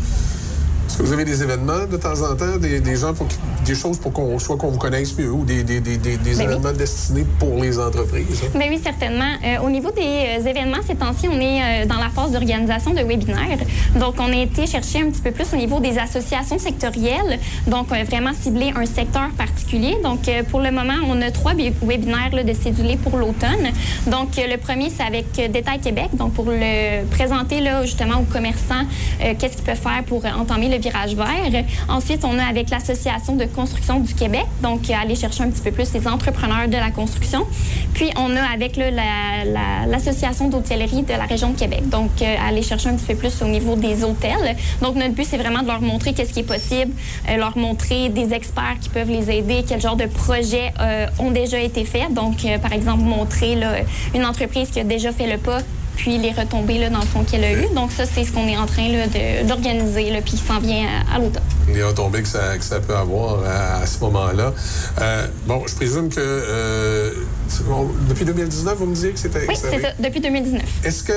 Est-ce 0.96 1.02
que 1.02 1.08
vous 1.08 1.12
avez 1.12 1.26
des 1.26 1.42
événements 1.42 1.84
de 1.90 1.98
temps 1.98 2.18
en 2.22 2.34
temps, 2.34 2.56
des, 2.58 2.80
des 2.80 2.96
gens 2.96 3.12
pour 3.12 3.26
des 3.66 3.74
choses 3.74 3.98
pour 3.98 4.14
qu'on 4.14 4.38
soit 4.38 4.56
qu'on 4.56 4.70
vous 4.70 4.78
connaisse 4.78 5.14
mieux 5.18 5.30
ou 5.30 5.44
des, 5.44 5.62
des, 5.62 5.78
des, 5.80 5.98
des- 5.98 6.16
des 6.16 6.36
oui. 6.38 6.42
événements 6.44 6.72
destinés 6.72 7.26
pour 7.38 7.60
les 7.62 7.78
entreprises? 7.78 8.40
hein? 8.44 8.48
Ben 8.54 8.68
oui, 8.70 8.80
certainement. 8.82 9.28
Euh, 9.44 9.58
au 9.62 9.68
niveau 9.68 9.90
des 9.90 10.00
euh, 10.00 10.46
événements, 10.48 10.78
ces 10.88 10.94
temps-ci, 10.94 11.28
on 11.30 11.38
est 11.38 11.82
euh, 11.82 11.86
dans 11.86 11.98
la 11.98 12.08
phase 12.08 12.30
d'organisation 12.32 12.92
de 12.94 13.00
webinaires. 13.02 13.58
Donc, 13.96 14.14
on 14.20 14.32
a 14.32 14.36
été 14.36 14.66
chercher 14.66 15.00
un 15.02 15.10
petit 15.10 15.20
peu 15.20 15.32
plus 15.32 15.52
au 15.52 15.56
niveau 15.56 15.80
des 15.80 15.98
associations 15.98 16.58
sectorielles. 16.58 17.40
Donc, 17.66 17.88
vraiment 17.88 18.30
cibler 18.32 18.72
un 18.74 18.86
secteur 18.86 19.28
particulier. 19.36 19.98
Donc, 20.02 20.20
pour 20.50 20.60
le 20.60 20.70
moment, 20.70 20.94
on 21.08 21.20
a 21.20 21.30
trois 21.30 21.52
bi- 21.52 21.74
webinaires 21.82 22.30
là, 22.32 22.42
de 22.42 22.54
cédulés 22.54 22.96
pour 22.96 23.18
l'automne. 23.18 23.68
Donc, 24.06 24.28
le 24.38 24.56
premier, 24.56 24.88
c'est 24.88 25.02
avec 25.04 25.26
Détail 25.52 25.78
Québec. 25.80 26.08
Donc, 26.14 26.32
pour 26.32 26.46
le 26.46 27.04
présenter 27.10 27.60
là, 27.60 27.84
justement 27.84 28.20
aux 28.20 28.32
commerçants 28.32 28.84
qu'est-ce 29.20 29.56
qu'ils 29.56 29.64
peuvent 29.64 29.76
faire 29.76 30.02
pour 30.06 30.24
entamer 30.24 30.70
le 30.70 30.78
Ensuite, 31.88 32.24
on 32.24 32.38
a 32.38 32.44
avec 32.44 32.70
l'Association 32.70 33.36
de 33.36 33.44
construction 33.44 34.00
du 34.00 34.14
Québec. 34.14 34.46
Donc, 34.62 34.90
euh, 34.90 34.94
aller 35.00 35.14
chercher 35.14 35.44
un 35.44 35.50
petit 35.50 35.62
peu 35.62 35.70
plus 35.70 35.92
les 35.92 36.06
entrepreneurs 36.06 36.68
de 36.68 36.76
la 36.76 36.90
construction. 36.90 37.46
Puis, 37.94 38.10
on 38.16 38.36
a 38.36 38.42
avec 38.42 38.76
l'Association 38.76 40.48
d'hôtellerie 40.48 41.02
de 41.02 41.12
la 41.12 41.24
région 41.24 41.50
de 41.50 41.58
Québec. 41.58 41.88
Donc, 41.88 42.10
euh, 42.22 42.34
aller 42.46 42.62
chercher 42.62 42.88
un 42.90 42.96
petit 42.96 43.06
peu 43.06 43.14
plus 43.14 43.42
au 43.42 43.46
niveau 43.46 43.76
des 43.76 44.04
hôtels. 44.04 44.56
Donc, 44.82 44.96
notre 44.96 45.14
but, 45.14 45.26
c'est 45.28 45.38
vraiment 45.38 45.62
de 45.62 45.68
leur 45.68 45.80
montrer 45.80 46.12
qu'est-ce 46.12 46.32
qui 46.32 46.40
est 46.40 46.42
possible, 46.42 46.92
euh, 47.28 47.36
leur 47.36 47.56
montrer 47.56 48.08
des 48.08 48.32
experts 48.32 48.76
qui 48.80 48.88
peuvent 48.88 49.10
les 49.10 49.30
aider, 49.30 49.64
quel 49.66 49.80
genre 49.80 49.96
de 49.96 50.06
projets 50.06 50.72
ont 51.18 51.30
déjà 51.30 51.60
été 51.60 51.84
faits. 51.84 52.12
Donc, 52.12 52.46
par 52.60 52.72
exemple, 52.72 53.02
montrer 53.02 53.58
une 54.14 54.24
entreprise 54.24 54.70
qui 54.70 54.80
a 54.80 54.84
déjà 54.84 55.12
fait 55.12 55.26
le 55.26 55.38
pas 55.38 55.60
puis 55.96 56.18
les 56.18 56.32
retombées 56.32 56.78
là, 56.78 56.90
dans 56.90 57.00
le 57.00 57.06
fond 57.06 57.24
qu'elle 57.24 57.44
a 57.44 57.52
eu. 57.52 57.66
Donc 57.74 57.90
ça, 57.90 58.04
c'est 58.06 58.24
ce 58.24 58.32
qu'on 58.32 58.46
est 58.46 58.56
en 58.56 58.66
train 58.66 58.88
d'organiser, 59.44 60.10
là, 60.10 60.20
puis 60.20 60.32
qui 60.32 60.44
s'en 60.44 60.60
vient 60.60 60.86
à, 61.10 61.16
à 61.16 61.18
l'automne. 61.18 61.42
les 61.72 61.82
retombées 61.82 62.22
que 62.22 62.28
ça, 62.28 62.56
que 62.56 62.64
ça 62.64 62.80
peut 62.80 62.94
avoir 62.96 63.42
à, 63.44 63.82
à 63.82 63.86
ce 63.86 63.98
moment-là. 64.00 64.52
Euh, 65.00 65.26
bon, 65.46 65.62
je 65.66 65.74
présume 65.74 66.08
que 66.08 66.20
euh, 66.20 67.10
depuis 68.08 68.24
2019, 68.24 68.76
vous 68.78 68.86
me 68.86 68.94
disiez 68.94 69.10
que 69.10 69.18
c'était... 69.18 69.46
Oui, 69.48 69.54
c'est 69.56 69.80
ça, 69.80 69.88
depuis 69.98 70.20
2019. 70.20 70.62
Est-ce 70.84 71.02
que, 71.02 71.12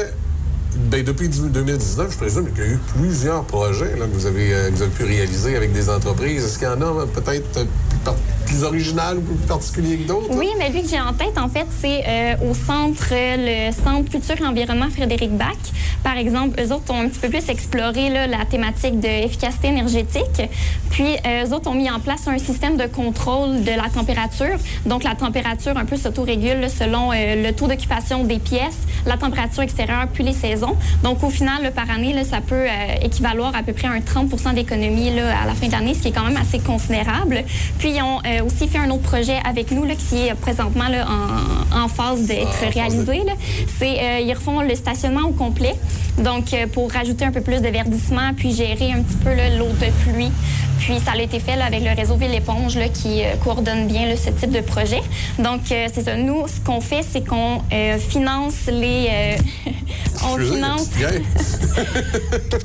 ben, 0.75 1.03
depuis 1.03 1.29
2019, 1.29 2.11
je 2.11 2.17
présume 2.17 2.49
qu'il 2.51 2.63
y 2.63 2.67
a 2.67 2.69
eu 2.71 2.79
plusieurs 2.97 3.43
projets 3.43 3.95
là, 3.97 4.05
que, 4.05 4.13
vous 4.13 4.25
avez, 4.25 4.53
euh, 4.53 4.69
vous 4.73 4.81
avez 4.81 4.91
pu 4.91 5.03
réaliser 5.03 5.55
avec 5.55 5.73
des 5.73 5.89
entreprises. 5.89 6.43
Est-ce 6.45 6.57
qu'il 6.59 6.67
y 6.67 6.71
en 6.71 6.81
a 6.81 6.85
euh, 6.85 7.05
peut-être 7.05 7.57
euh, 7.57 8.11
plus, 8.49 8.63
original 8.63 9.17
ou 9.17 9.21
plus 9.21 9.35
particulier 9.47 9.97
que 9.97 10.07
d'autres? 10.07 10.27
Oui, 10.31 10.49
mais 10.57 10.69
lui 10.69 10.81
que 10.81 10.89
j'ai 10.89 10.99
en 10.99 11.13
tête, 11.13 11.37
en 11.37 11.49
fait, 11.49 11.67
c'est 11.81 12.03
euh, 12.07 12.49
au 12.49 12.53
centre, 12.53 13.07
le 13.11 13.71
Centre 13.71 14.09
Culture 14.09 14.35
et 14.41 14.45
Environnement 14.45 14.89
Frédéric 14.89 15.31
Bach. 15.31 15.57
Par 16.03 16.17
exemple, 16.17 16.59
eux 16.61 16.73
autres 16.73 16.93
ont 16.93 17.01
un 17.01 17.09
petit 17.09 17.19
peu 17.19 17.29
plus 17.29 17.49
exploré 17.49 18.09
là, 18.09 18.27
la 18.27 18.45
thématique 18.45 18.99
de 18.99 19.07
efficacité 19.07 19.67
énergétique. 19.67 20.41
Puis, 20.89 21.15
euh, 21.25 21.45
eux 21.45 21.53
autres 21.53 21.69
ont 21.69 21.75
mis 21.75 21.89
en 21.89 21.99
place 21.99 22.27
un 22.27 22.37
système 22.37 22.77
de 22.77 22.85
contrôle 22.85 23.63
de 23.63 23.71
la 23.71 23.89
température. 23.89 24.57
Donc, 24.85 25.03
la 25.03 25.15
température 25.15 25.77
un 25.77 25.85
peu 25.85 25.97
s'autorégule 25.97 26.69
selon 26.69 27.11
euh, 27.11 27.43
le 27.43 27.51
taux 27.53 27.67
d'occupation 27.67 28.23
des 28.23 28.39
pièces, 28.39 28.79
la 29.05 29.17
température 29.17 29.63
extérieure, 29.63 30.07
puis 30.13 30.23
les 30.23 30.33
saisons. 30.33 30.75
Donc, 31.03 31.23
au 31.23 31.29
final, 31.29 31.61
là, 31.63 31.71
par 31.71 31.89
année, 31.89 32.13
là, 32.13 32.23
ça 32.23 32.41
peut 32.41 32.55
euh, 32.55 32.95
équivaloir 33.01 33.55
à 33.55 33.63
peu 33.63 33.73
près 33.73 33.87
un 33.87 33.99
30% 33.99 34.53
d'économie 34.53 35.09
à 35.19 35.45
la 35.45 35.53
fin 35.53 35.67
de 35.67 35.71
l'année, 35.71 35.93
ce 35.93 36.01
qui 36.01 36.07
est 36.09 36.11
quand 36.11 36.25
même 36.25 36.37
assez 36.37 36.59
considérable. 36.59 37.43
Puis, 37.77 37.91
ils 37.91 38.01
ont 38.01 38.19
euh, 38.39 38.45
aussi 38.45 38.67
fait 38.67 38.77
un 38.77 38.89
autre 38.89 39.03
projet 39.03 39.37
avec 39.45 39.71
nous 39.71 39.85
là, 39.85 39.95
qui 39.95 40.27
est 40.27 40.35
présentement 40.35 40.87
là, 40.87 41.05
en, 41.07 41.83
en 41.83 41.87
phase 41.87 42.23
d'être 42.23 42.57
réalisé. 42.73 43.23
là. 43.25 43.33
C'est 43.77 43.99
euh, 43.99 44.19
ils 44.19 44.33
refont 44.33 44.61
le 44.61 44.75
stationnement 44.75 45.27
au 45.27 45.31
complet. 45.31 45.75
Donc, 46.17 46.53
euh, 46.53 46.67
pour 46.67 46.91
rajouter 46.91 47.25
un 47.25 47.31
peu 47.31 47.41
plus 47.41 47.61
de 47.61 47.67
verdissement, 47.69 48.33
puis 48.35 48.53
gérer 48.53 48.91
un 48.91 49.01
petit 49.01 49.17
peu 49.17 49.29
l'eau 49.57 49.69
de 49.69 50.11
pluie. 50.11 50.31
Puis, 50.79 50.99
ça 51.03 51.11
a 51.11 51.17
été 51.17 51.39
fait 51.39 51.55
là, 51.55 51.65
avec 51.65 51.83
le 51.83 51.93
réseau 51.93 52.15
Ville-Éponge 52.15 52.77
là, 52.77 52.87
qui 52.89 53.23
euh, 53.23 53.35
coordonne 53.43 53.87
bien 53.87 54.07
là, 54.07 54.15
ce 54.15 54.29
type 54.29 54.51
de 54.51 54.61
projet. 54.61 55.01
Donc, 55.37 55.71
euh, 55.71 55.87
c'est 55.93 56.03
ça. 56.03 56.15
Nous, 56.15 56.47
ce 56.47 56.59
qu'on 56.61 56.81
fait, 56.81 57.03
c'est 57.09 57.25
qu'on 57.25 57.61
euh, 57.71 57.97
finance 57.99 58.67
les... 58.67 59.35
on 60.23 60.37
finance... 60.37 60.89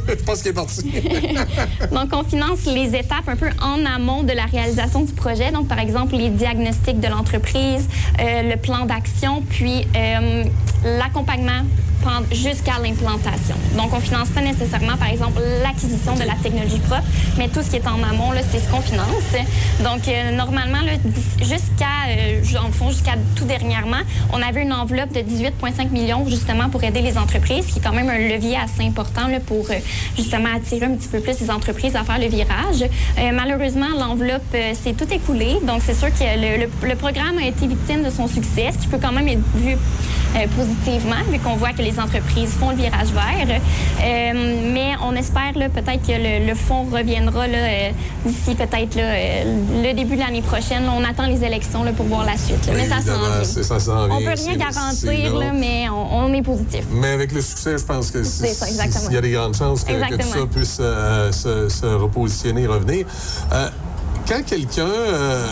je 0.08 0.24
pense 0.24 0.42
qu'il 0.42 0.50
est 0.50 0.54
parti. 0.54 0.82
Donc, 1.92 2.10
on 2.12 2.24
finance 2.24 2.64
les 2.66 2.94
étapes 2.96 3.28
un 3.28 3.36
peu 3.36 3.48
en 3.60 3.84
amont 3.84 4.22
de 4.22 4.32
la 4.32 4.44
réalisation 4.44 5.02
du 5.02 5.12
projet. 5.12 5.50
Donc, 5.50 5.63
par 5.68 5.78
exemple, 5.78 6.16
les 6.16 6.30
diagnostics 6.30 7.00
de 7.00 7.08
l'entreprise, 7.08 7.88
euh, 8.20 8.42
le 8.42 8.56
plan 8.56 8.84
d'action, 8.84 9.42
puis 9.48 9.86
euh, 9.96 10.44
l'accompagnement 10.84 11.62
jusqu'à 12.32 12.78
l'implantation. 12.82 13.54
Donc, 13.76 13.92
on 13.92 14.00
finance 14.00 14.28
pas 14.28 14.40
nécessairement, 14.40 14.96
par 14.96 15.08
exemple, 15.08 15.40
l'acquisition 15.62 16.14
de 16.14 16.20
la 16.20 16.34
technologie 16.42 16.78
propre, 16.80 17.04
mais 17.38 17.48
tout 17.48 17.62
ce 17.62 17.70
qui 17.70 17.76
est 17.76 17.86
en 17.86 18.02
amont, 18.02 18.30
c'est 18.50 18.60
ce 18.60 18.70
qu'on 18.70 18.80
finance. 18.80 19.06
Donc, 19.82 20.06
euh, 20.08 20.36
normalement, 20.36 20.80
jusqu'à, 21.38 22.60
en 22.60 22.72
fond, 22.72 22.90
jusqu'à 22.90 23.14
tout 23.36 23.44
dernièrement, 23.44 24.02
on 24.32 24.42
avait 24.42 24.62
une 24.62 24.72
enveloppe 24.72 25.12
de 25.12 25.20
18,5 25.20 25.90
millions 25.90 26.26
justement 26.28 26.68
pour 26.68 26.84
aider 26.84 27.00
les 27.00 27.16
entreprises, 27.16 27.66
qui 27.66 27.78
est 27.78 27.82
quand 27.82 27.94
même 27.94 28.10
un 28.10 28.18
levier 28.18 28.56
assez 28.56 28.86
important 28.86 29.22
pour 29.46 29.66
justement 30.16 30.48
attirer 30.54 30.86
un 30.86 30.94
petit 30.94 31.08
peu 31.08 31.20
plus 31.20 31.40
les 31.40 31.50
entreprises 31.50 31.96
à 31.96 32.04
faire 32.04 32.18
le 32.18 32.26
virage. 32.26 32.84
Malheureusement, 33.32 33.88
l'enveloppe 33.98 34.56
s'est 34.74 34.92
tout 34.92 35.10
écoulée, 35.12 35.53
donc 35.62 35.82
c'est 35.84 35.94
sûr 35.94 36.08
que 36.08 36.24
le, 36.24 36.64
le- 36.64 36.88
le 36.88 36.94
programme 36.96 37.38
a 37.38 37.46
été 37.46 37.66
victime 37.66 38.02
de 38.02 38.10
son 38.10 38.26
succès, 38.26 38.70
ce 38.72 38.78
qui 38.78 38.86
peut 38.88 38.98
quand 39.00 39.12
même 39.12 39.28
être 39.28 39.42
vu 39.54 39.72
euh, 40.36 40.46
positivement, 40.56 41.16
vu 41.30 41.38
qu'on 41.38 41.54
voit 41.56 41.72
que 41.72 41.82
les 41.82 41.98
entreprises 42.00 42.50
font 42.58 42.70
le 42.70 42.76
virage 42.76 43.08
vert. 43.12 43.60
Euh, 44.02 44.72
mais 44.72 44.92
on 45.02 45.14
espère 45.14 45.52
peut-être 45.54 46.06
que 46.06 46.12
le, 46.12 46.46
le 46.46 46.54
fonds 46.54 46.84
reviendra 46.92 47.44
euh, 47.44 47.90
d'ici 48.26 48.54
peut-être 48.54 48.96
le 48.96 49.92
début 49.94 50.16
de 50.16 50.20
l'année 50.20 50.42
prochaine. 50.42 50.84
Là, 50.86 50.92
on 50.96 51.04
attend 51.04 51.26
les 51.26 51.44
élections 51.44 51.84
là, 51.84 51.92
pour 51.92 52.06
voir 52.06 52.24
la 52.24 52.36
suite. 52.36 52.68
mais 52.76 52.88
ça 52.88 52.96
s'en 53.00 53.18
vient. 53.20 53.44
On 54.10 54.18
peut 54.18 54.24
rien 54.36 54.56
garantir, 54.56 55.34
là, 55.38 55.52
mais 55.54 55.88
on, 55.88 56.24
on 56.24 56.32
est 56.34 56.42
positif. 56.42 56.84
Mais 56.90 57.08
avec 57.10 57.32
le 57.32 57.40
succès, 57.40 57.76
je 57.78 57.84
pense 57.84 58.10
que 58.10 58.18
il 59.10 59.14
y 59.14 59.16
a 59.16 59.20
des 59.20 59.30
grandes 59.30 59.54
chances 59.56 59.84
que, 59.84 59.92
que 60.10 60.14
tout 60.22 60.28
ça 60.28 60.46
puisse 60.46 60.74
se, 61.32 61.68
se 61.68 61.86
repositionner 61.86 62.62
et 62.62 62.66
revenir. 62.66 63.06
Quand 64.26 64.42
quelqu'un 64.46 64.86
euh, 64.86 65.46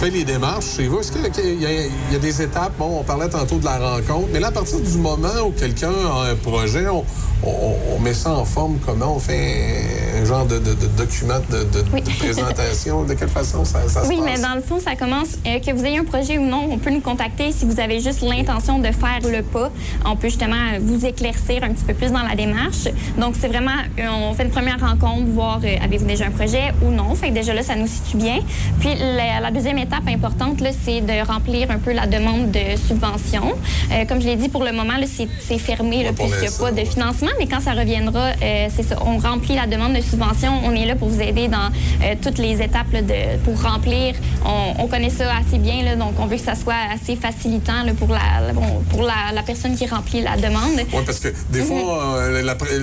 fait 0.00 0.08
les 0.10 0.24
démarches 0.24 0.76
chez 0.76 0.86
vous, 0.88 1.00
est-ce 1.00 1.12
qu'il 1.12 1.60
y, 1.60 1.66
a- 1.66 1.70
il 1.72 2.12
y 2.12 2.16
a 2.16 2.18
des 2.18 2.40
étapes? 2.42 2.72
Bon, 2.78 3.00
on 3.00 3.04
parlait 3.04 3.28
tantôt 3.28 3.56
de 3.58 3.64
la 3.66 3.78
rencontre, 3.78 4.28
mais 4.32 4.40
là, 4.40 4.46
à 4.48 4.52
partir 4.52 4.80
du 4.80 4.96
moment 4.96 5.28
où 5.46 5.50
quelqu'un 5.50 5.90
a 5.90 6.30
un 6.30 6.34
projet, 6.36 6.86
on, 6.88 7.04
on- 7.42 7.74
on 7.94 7.98
met 8.00 8.14
ça 8.14 8.30
en 8.30 8.46
forme 8.46 8.78
comment? 8.84 9.14
On 9.16 9.18
fait 9.18 9.84
un 10.18 10.24
genre 10.24 10.46
de, 10.46 10.56
de- 10.58 10.72
de 10.72 10.86
document 10.96 11.34
de, 11.50 12.00
présentation? 12.18 13.04
De 13.04 13.12
quelle 13.12 13.28
façon 13.28 13.62
ça, 13.66 13.80
ça 13.88 14.04
Oui, 14.08 14.16
se 14.16 14.22
mais 14.22 14.32
passe? 14.32 14.40
dans 14.40 14.54
le 14.54 14.62
fond, 14.62 14.80
ça 14.80 14.96
commence, 14.96 15.36
euh, 15.46 15.58
que 15.60 15.70
vous 15.72 15.84
ayez 15.84 15.98
un 15.98 16.04
projet 16.04 16.38
ou 16.38 16.46
non, 16.46 16.66
on 16.70 16.78
peut 16.78 16.90
nous 16.90 17.02
contacter 17.02 17.52
si 17.52 17.66
vous 17.66 17.78
avez 17.78 18.00
juste 18.00 18.22
l'intention 18.22 18.78
de 18.78 18.86
faire 18.86 19.20
le 19.30 19.42
pas. 19.42 19.70
On 20.06 20.16
peut 20.16 20.28
justement 20.28 20.56
euh, 20.72 20.78
vous 20.80 21.04
éclaircir 21.04 21.62
un 21.62 21.68
petit 21.74 21.84
peu 21.84 21.92
plus 21.92 22.10
dans 22.10 22.22
la 22.22 22.34
démarche. 22.34 22.88
Donc, 23.18 23.34
c'est 23.38 23.48
vraiment, 23.48 23.70
euh, 23.98 24.06
on 24.30 24.32
fait 24.32 24.44
une 24.44 24.50
première 24.50 24.80
rencontre, 24.80 25.26
voir 25.26 25.60
avez-vous 25.82 26.06
déjà 26.06 26.24
un 26.26 26.30
projet 26.30 26.72
ou 26.82 26.90
non? 26.90 27.14
Fait 27.14 27.28
que 27.28 27.34
déjà 27.34 27.52
là, 27.52 27.62
ça 27.62 27.76
nous 27.76 27.86
situe 27.86 28.13
bien. 28.14 28.38
Puis, 28.80 28.90
la, 28.98 29.40
la 29.40 29.50
deuxième 29.50 29.78
étape 29.78 30.06
importante, 30.08 30.62
c'est 30.84 31.00
de 31.00 31.26
remplir 31.26 31.70
un 31.70 31.78
peu 31.78 31.92
la 31.92 32.06
demande 32.06 32.50
de 32.50 32.76
subvention. 32.88 33.52
Euh, 33.92 34.04
comme 34.06 34.20
je 34.20 34.26
l'ai 34.26 34.36
dit, 34.36 34.48
pour 34.48 34.64
le 34.64 34.72
moment, 34.72 34.94
c'est 35.06 35.58
fermé 35.58 36.02
là, 36.04 36.10
puisqu'il 36.12 36.40
n'y 36.40 36.46
a 36.54 36.58
pas 36.58 36.72
de 36.72 36.84
financement, 36.84 37.30
mais 37.38 37.46
quand 37.46 37.60
ça 37.60 37.72
reviendra, 37.72 38.30
euh, 38.42 38.68
c'est 38.74 38.82
ça. 38.82 38.96
On 39.04 39.18
remplit 39.18 39.54
la 39.54 39.66
demande 39.66 39.94
de 39.94 40.00
subvention. 40.00 40.52
On 40.64 40.72
est 40.72 40.86
là 40.86 40.94
pour 40.96 41.08
vous 41.08 41.20
aider 41.20 41.48
dans 41.48 41.68
euh, 42.02 42.14
toutes 42.22 42.38
les 42.38 42.60
étapes 42.62 42.92
là, 42.92 43.02
de, 43.02 43.38
pour 43.44 43.60
remplir. 43.62 44.14
On, 44.44 44.82
on 44.84 44.86
connaît 44.88 45.10
ça 45.10 45.24
assez 45.36 45.58
bien, 45.58 45.82
là, 45.82 45.96
donc 45.96 46.14
on 46.18 46.26
veut 46.26 46.36
que 46.36 46.42
ça 46.42 46.54
soit 46.54 46.74
assez 46.94 47.16
facilitant 47.16 47.72
pour, 47.98 48.08
la, 48.08 48.52
bon, 48.52 48.82
pour 48.90 49.02
la, 49.02 49.32
la 49.34 49.42
personne 49.42 49.74
qui 49.76 49.86
remplit 49.86 50.20
la 50.22 50.36
demande. 50.36 50.76
Oui, 50.92 51.02
parce 51.04 51.18
que 51.20 51.28
des 51.50 51.60
Mhm. 51.60 51.66
fois, 51.66 52.18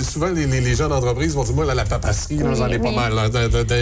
souvent, 0.01 0.27
les, 0.33 0.45
les- 0.47 0.61
les 0.61 0.75
gens 0.75 0.87
d'entreprise 0.89 1.35
vont 1.35 1.43
dire 1.43 1.55
Moi, 1.55 1.65
la 1.73 1.83
papasserie, 1.85 2.39
Oui, 2.41 2.55
j'en 2.55 2.67
ai 2.67 2.79
pas 2.79 2.91
mal. 2.91 3.13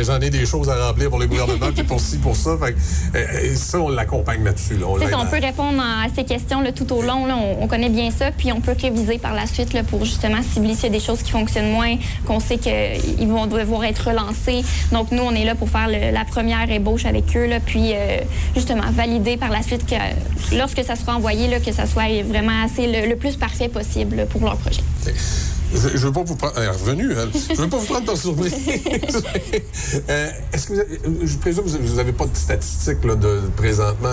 J'en 0.04 0.20
ai 0.20 0.30
des 0.30 0.46
choses 0.46 0.70
à 0.70 0.88
remplir 0.88 1.10
pour 1.10 1.20
le 1.20 1.28
gouvernement, 1.46 1.72
puis 1.74 1.84
pour 1.84 2.00
ci, 2.00 2.18
pour 2.18 2.36
ça. 2.36 2.58
Fait 2.58 2.74
que, 2.74 3.18
euh, 3.18 3.56
ça, 3.56 3.80
on 3.80 3.90
l'accompagne 3.90 4.44
là-dessus. 4.44 4.76
là. 4.78 4.86
On 4.88 4.98
ça, 5.00 5.06
peut 5.30 5.40
répondre 5.46 5.82
à 5.82 6.08
ces 6.16 6.24
questions 6.24 6.62
là, 6.62 6.72
tout 6.72 6.92
au 6.94 7.02
long. 7.02 7.26
Là, 7.26 7.36
on, 7.38 7.64
on 7.64 7.68
connaît 7.68 7.90
bien 7.90 8.10
ça, 8.12 8.32
puis 8.32 8.52
on 8.52 8.62
peut 8.62 8.76
réviser 8.80 9.18
par 9.18 9.34
la 9.34 9.46
suite 9.48 9.74
là, 9.74 9.84
pour 9.84 10.06
justement 10.06 10.40
cibler 10.54 10.74
s'il 10.76 10.86
y 10.86 10.88
a 10.88 10.90
des 10.90 11.00
choses 11.00 11.22
qui 11.22 11.32
fonctionnent 11.32 11.72
moins, 11.72 11.96
qu'on 12.26 12.40
sait 12.40 12.58
qu'ils 12.58 13.28
vont 13.28 13.46
devoir 13.48 13.84
être 13.86 14.08
relancés. 14.10 14.64
Donc, 14.92 15.12
nous, 15.12 15.24
on 15.24 15.32
est 15.34 15.46
là 15.46 15.56
pour 15.56 15.70
faire 15.70 15.88
le- 15.88 16.12
la 16.12 16.26
première 16.26 16.70
ébauche 16.72 17.06
avec 17.06 17.36
eux, 17.36 17.46
là, 17.48 17.60
puis 17.60 17.94
euh, 17.94 18.18
justement 18.56 18.90
valider 18.92 19.38
par 19.38 19.50
la 19.50 19.62
suite 19.62 19.86
que 19.86 19.96
lorsque 20.58 20.84
ça 20.84 20.96
sera 20.96 21.16
envoyé, 21.16 21.48
là, 21.48 21.60
que 21.60 21.72
ça 21.72 21.86
soit 21.86 22.24
vraiment 22.24 22.64
assez 22.66 22.88
le, 22.88 23.08
le 23.10 23.16
plus 23.16 23.36
parfait 23.36 23.68
possible 23.70 24.26
pour 24.30 24.42
leur 24.42 24.58
projet. 24.58 24.82
Je 25.74 25.88
ne 25.90 25.98
veux 25.98 26.12
pas 26.12 26.24
vous 26.24 26.36
prendre. 26.36 26.54
Elle 26.58 26.64
est 26.64 26.68
revenue, 26.68 27.12
elle. 27.12 27.30
Je 27.56 27.62
veux 27.62 27.70
pas 27.70 27.78
vous 27.78 27.86
prendre 27.86 28.06
par 28.06 28.18
surprise. 28.18 28.54
Euh, 30.10 30.30
Est-ce 30.54 30.68
que 30.68 30.74
vous 30.74 30.80
avez- 30.80 31.00
Je 31.28 31.38
présume 31.38 31.64
que 31.64 31.70
vous 31.70 31.96
n'avez 31.96 32.12
pas 32.12 32.26
de 32.26 32.36
statistiques 32.36 33.04
là, 33.04 33.16
de 33.16 33.42
présentement 33.56 34.10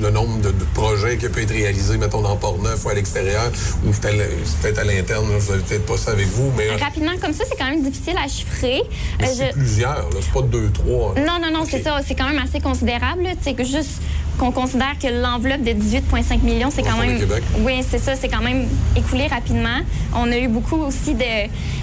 le 0.00 0.10
nombre 0.10 0.38
de, 0.40 0.48
de 0.50 0.64
projets 0.74 1.16
qui 1.16 1.28
peut 1.28 1.40
être 1.42 1.50
réalisé, 1.52 1.96
mettons, 1.96 2.22
dans 2.22 2.36
Port-Neuf 2.36 2.84
ou 2.84 2.88
à 2.88 2.94
l'extérieur, 2.94 3.50
ou 3.86 3.90
peut-être 3.90 4.78
à 4.78 4.84
l'interne, 4.84 5.30
là, 5.30 5.38
vous 5.38 5.50
n'avez 5.52 5.62
peut-être 5.62 5.86
pas 5.86 5.96
ça 5.96 6.10
avec 6.12 6.26
vous, 6.28 6.50
mais 6.56 6.68
euh, 6.68 6.76
Rapidement, 6.76 7.12
comme 7.20 7.32
ça, 7.32 7.44
c'est 7.48 7.56
quand 7.56 7.68
même 7.70 7.82
difficile 7.82 8.14
à 8.22 8.28
chiffrer. 8.28 8.82
mais 9.20 9.28
Euh, 9.28 9.32
c'est 9.36 9.48
je- 9.48 9.52
plusieurs, 9.52 10.08
là, 10.10 10.16
c'est 10.20 10.32
pas 10.32 10.42
deux, 10.42 10.70
trois. 10.72 11.14
Non, 11.18 11.38
non, 11.40 11.52
non, 11.52 11.64
c'est 11.68 11.82
ça. 11.82 12.00
C'est 12.06 12.14
quand 12.14 12.28
même 12.28 12.42
assez 12.44 12.60
considérable. 12.60 13.22
que 13.56 13.64
juste 13.64 14.00
qu'on 14.38 14.50
considère 14.52 14.98
que 15.00 15.08
l'enveloppe 15.08 15.62
de 15.62 15.70
18,5 15.72 16.42
millions, 16.42 16.70
c'est 16.70 16.82
quand 16.82 16.96
même. 16.96 17.18
Oui, 17.60 17.82
c'est 17.88 17.98
ça. 17.98 18.14
C'est 18.16 18.28
quand 18.28 18.42
même 18.42 18.66
écoulé 18.96 19.26
rapidement. 19.26 19.78
On 20.14 20.30
a 20.32 20.38
eu 20.38 20.48
beaucoup 20.48 20.76
aussi 20.76 21.14
de. 21.14 21.24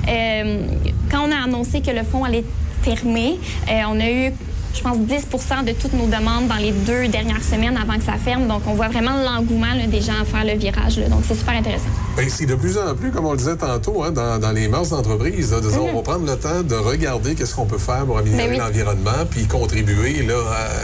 euh, 0.08 0.68
quand 1.12 1.28
on 1.28 1.32
a 1.32 1.43
annoncé 1.43 1.82
que 1.82 1.91
le 1.91 2.04
fonds 2.04 2.24
allait 2.24 2.43
fermer, 2.84 3.38
euh, 3.70 3.82
on 3.89 4.00
a 4.00 4.10
eu. 4.10 4.32
Je 4.80 4.84
pense 4.86 4.97
10 4.97 5.25
de 5.65 5.71
toutes 5.73 5.91
nos 5.91 6.05
demandes 6.05 6.47
dans 6.47 6.55
les 6.55 6.71
deux 6.71 7.09
dernières 7.09 7.43
semaines 7.43 7.75
avant 7.75 7.97
que 7.97 8.03
ça 8.05 8.13
ferme. 8.13 8.47
Donc, 8.47 8.61
on 8.65 8.75
voit 8.75 8.88
vraiment 8.88 9.11
l'engouement 9.21 9.67
des 9.89 9.99
gens 9.99 10.13
à 10.21 10.23
faire 10.23 10.45
le 10.45 10.57
virage. 10.57 10.97
là. 10.99 11.09
Donc, 11.09 11.23
c'est 11.27 11.36
super 11.36 11.53
intéressant. 11.57 11.89
Ben, 12.15 12.25
c'est 12.30 12.45
de 12.45 12.55
plus 12.55 12.77
en 12.77 12.95
plus, 12.95 13.11
comme 13.11 13.25
on 13.25 13.32
le 13.34 13.38
disait 13.38 13.57
tantôt, 13.57 14.03
hein, 14.03 14.11
dans, 14.11 14.39
dans 14.39 14.53
les 14.53 14.69
mœurs 14.69 14.89
d'entreprise, 14.91 15.49
de 15.51 15.59
dire, 15.59 15.84
on 15.84 15.97
va 15.97 16.01
prendre 16.01 16.25
le 16.25 16.38
temps 16.38 16.63
de 16.63 16.75
regarder 16.75 17.36
qu'est-ce 17.36 17.55
qu'on 17.55 17.65
peut 17.65 17.77
faire 17.77 18.05
pour 18.05 18.19
améliorer. 18.19 18.45
Ben 18.47 18.51
oui. 18.53 18.57
l'environnement, 18.57 19.25
puis 19.30 19.47
contribuer, 19.47 20.23
là, 20.23 20.36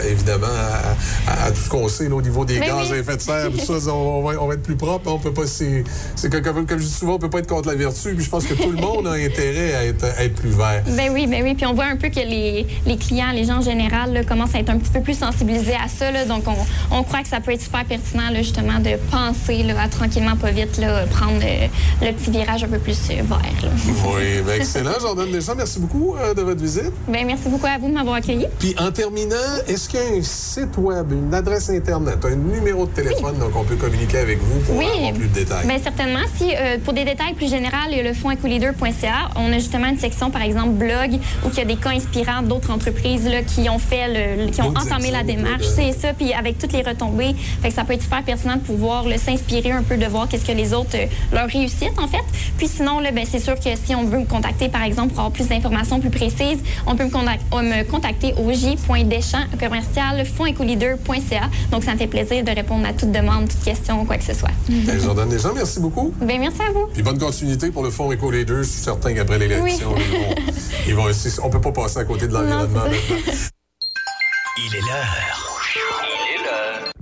à- 0.02 0.06
évidemment, 0.06 0.46
à, 0.46 1.30
à- 1.32 1.46
à 1.46 1.50
tout 1.50 1.60
ce 1.64 1.68
qu'on 1.70 1.88
sait 1.88 2.10
là, 2.10 2.16
au 2.16 2.22
niveau 2.22 2.44
des 2.44 2.58
Ben 2.58 2.68
gaz 2.68 2.88
oui. 2.90 2.96
à 2.96 3.00
effet 3.00 3.16
de 3.16 3.22
serre. 3.22 3.50
puis 3.50 3.60
ça, 3.60 3.72
on, 3.94 4.22
va, 4.22 4.34
on 4.42 4.46
va 4.46 4.54
être 4.54 4.62
plus 4.62 4.76
propre. 4.76 5.10
On 5.10 5.18
peut 5.18 5.32
pas, 5.32 5.46
c'est, 5.46 5.84
comme, 6.30 6.66
comme 6.66 6.78
je 6.78 6.84
dis 6.84 6.90
souvent, 6.92 7.14
on 7.14 7.18
peut 7.18 7.30
pas 7.30 7.38
être 7.38 7.48
contre 7.48 7.68
la 7.70 7.76
vertu. 7.76 8.12
Puis 8.14 8.24
je 8.26 8.30
pense 8.30 8.44
que 8.44 8.52
tout 8.54 8.70
le 8.70 8.76
monde 8.80 9.06
a 9.06 9.12
intérêt 9.12 9.74
à 9.74 9.84
être, 9.86 10.04
à 10.18 10.22
être 10.24 10.34
plus 10.34 10.50
vert. 10.50 10.82
Ben 10.94 11.10
oui, 11.14 11.26
ben 11.26 11.42
oui. 11.42 11.54
Puis 11.54 11.64
on 11.64 11.72
voit 11.72 11.86
un 11.86 11.96
peu 11.96 12.08
que 12.10 12.16
les, 12.20 12.66
les 12.86 12.96
clients, 12.98 13.32
les 13.32 13.44
gens 13.44 13.56
en 13.58 13.62
général, 13.62 13.85
là, 14.12 14.24
commencent 14.24 14.54
à 14.54 14.58
être 14.60 14.70
un 14.70 14.78
petit 14.78 14.90
peu 14.90 15.00
plus 15.00 15.18
sensibilisés 15.18 15.74
à 15.74 15.88
ça. 15.88 16.10
là. 16.10 16.24
donc, 16.24 16.44
on, 16.46 16.96
on 16.96 17.02
croit 17.02 17.22
que 17.22 17.28
ça 17.28 17.40
peut 17.40 17.52
être 17.52 17.62
super 17.62 17.84
pertinent, 17.84 18.30
là, 18.30 18.38
justement, 18.42 18.78
de 18.78 18.96
penser 19.10 19.64
à 19.78 19.88
tranquillement, 19.88 20.36
pas 20.36 20.50
vite, 20.50 20.80
prendre 21.10 21.40
euh, 21.42 21.66
le 22.02 22.12
petit 22.12 22.30
virage 22.30 22.64
un 22.64 22.68
peu 22.68 22.78
plus 22.78 22.98
euh, 23.10 23.22
vert. 23.22 23.70
Oui, 23.86 24.42
ben, 24.46 24.54
excellent. 24.60 24.92
Jordan 25.00 25.30
Deschamps, 25.30 25.54
merci 25.56 25.78
beaucoup 25.80 26.14
euh, 26.16 26.34
de 26.34 26.42
votre 26.42 26.60
visite. 26.60 26.92
Ben, 27.08 27.26
merci 27.26 27.48
beaucoup 27.48 27.66
à 27.66 27.78
vous 27.78 27.88
de 27.88 27.94
m'avoir 27.94 28.16
accueilli. 28.16 28.46
Puis 28.58 28.74
en 28.78 28.90
terminant, 28.90 29.36
est-ce 29.68 29.88
qu'il 29.88 30.00
y 30.00 30.02
a 30.02 30.18
un 30.18 30.22
site 30.22 30.76
web, 30.78 31.12
une 31.12 31.32
adresse 31.34 31.70
Internet, 31.70 32.18
un 32.24 32.36
numéro 32.36 32.86
de 32.86 32.90
téléphone 32.92 33.38
donc 33.38 33.54
on 33.56 33.64
peut 33.64 33.76
communiquer 33.76 34.18
avec 34.18 34.38
vous 34.40 34.60
pour 34.60 34.76
Oui. 34.76 34.86
avoir 34.96 35.12
plus 35.12 35.28
de 35.28 35.34
détails? 35.34 35.66
Bien, 35.66 35.78
certainement. 35.82 36.20
Si, 36.36 36.54
euh, 36.54 36.78
pour 36.84 36.92
des 36.92 37.04
détails 37.04 37.34
plus 37.34 37.50
généraux, 37.50 37.76
il 37.90 37.96
y 37.96 38.00
a 38.00 38.02
le 38.02 38.14
fonds. 38.14 38.30
On 39.36 39.52
a 39.52 39.58
justement 39.58 39.88
une 39.88 39.98
section, 39.98 40.30
par 40.30 40.42
exemple, 40.42 40.70
blog, 40.70 41.18
où 41.44 41.48
il 41.52 41.58
y 41.58 41.60
a 41.60 41.64
des 41.64 41.76
cas 41.76 41.90
inspirants 41.90 42.42
d'autres 42.42 42.70
entreprises 42.70 43.26
là, 43.26 43.42
qui 43.42 43.65
ont 43.68 43.78
fait 43.78 44.08
le, 44.46 44.50
qui 44.50 44.60
ont 44.62 44.68
entamé 44.68 45.10
la 45.10 45.22
démarche. 45.22 45.64
C'est 45.74 45.92
ça, 45.92 46.12
puis 46.12 46.32
avec 46.32 46.58
toutes 46.58 46.72
les 46.72 46.82
retombées. 46.82 47.34
Fait 47.62 47.68
que 47.68 47.74
ça 47.74 47.84
peut 47.84 47.92
être 47.94 48.02
super 48.02 48.22
pertinent 48.22 48.56
de 48.56 48.60
pouvoir 48.60 49.04
s'inspirer 49.18 49.70
un 49.72 49.82
peu 49.82 49.96
de 49.96 50.06
voir 50.06 50.28
qu'est-ce 50.28 50.44
que 50.44 50.52
les 50.52 50.72
autres 50.74 50.96
euh, 50.96 51.06
leur 51.32 51.48
réussite, 51.48 51.98
en 51.98 52.08
fait. 52.08 52.22
Puis 52.58 52.68
sinon, 52.68 53.00
là, 53.00 53.10
ben, 53.12 53.24
c'est 53.30 53.38
sûr 53.40 53.54
que 53.56 53.70
si 53.84 53.94
on 53.94 54.04
veut 54.04 54.18
me 54.18 54.24
contacter, 54.26 54.68
par 54.68 54.82
exemple, 54.82 55.10
pour 55.10 55.20
avoir 55.20 55.32
plus 55.32 55.48
d'informations 55.48 56.00
plus 56.00 56.10
précises, 56.10 56.58
on 56.86 56.96
peut 56.96 57.04
me, 57.04 57.10
contac- 57.10 57.38
euh, 57.54 57.62
me 57.62 57.82
contacter 57.84 58.34
au 58.38 58.52
j.deschamps 58.52 59.46
commercial 59.58 60.24
fondecoleader.ca. 60.26 61.50
Donc, 61.70 61.84
ça 61.84 61.92
me 61.94 61.98
fait 61.98 62.06
plaisir 62.06 62.44
de 62.44 62.50
répondre 62.50 62.86
à 62.86 62.92
toute 62.92 63.12
demande, 63.12 63.48
toute 63.48 63.62
question, 63.64 64.04
quoi 64.04 64.16
que 64.18 64.24
ce 64.24 64.34
soit. 64.34 64.50
Ben, 64.68 65.00
Jordan 65.00 65.28
Deschamps, 65.28 65.52
merci 65.54 65.80
beaucoup. 65.80 66.12
Ben, 66.20 66.38
merci 66.40 66.60
à 66.68 66.72
vous. 66.72 66.86
Puis 66.92 67.02
bonne 67.02 67.18
continuité 67.18 67.70
pour 67.70 67.82
le 67.82 67.90
fonds 67.90 68.12
Eco 68.12 68.30
Leaders. 68.30 68.62
Je 68.64 68.68
suis 68.68 68.82
certain 68.82 69.14
qu'après 69.14 69.38
l'élection, 69.38 69.92
Oui. 69.94 70.00
ils 70.12 70.18
vont, 70.18 70.34
ils 70.88 70.94
vont 70.94 71.04
aussi- 71.04 71.28
on 71.42 71.50
peut 71.50 71.60
pas 71.60 71.72
passer 71.72 71.98
à 71.98 72.04
côté 72.04 72.26
de 72.28 72.32
l'environnement 72.32 72.80
Non, 74.58 74.62
c'est 74.64 74.72
maintenant. 74.72 74.72
Il 74.72 74.74
est 74.74 74.80
l'heure. 76.44 76.92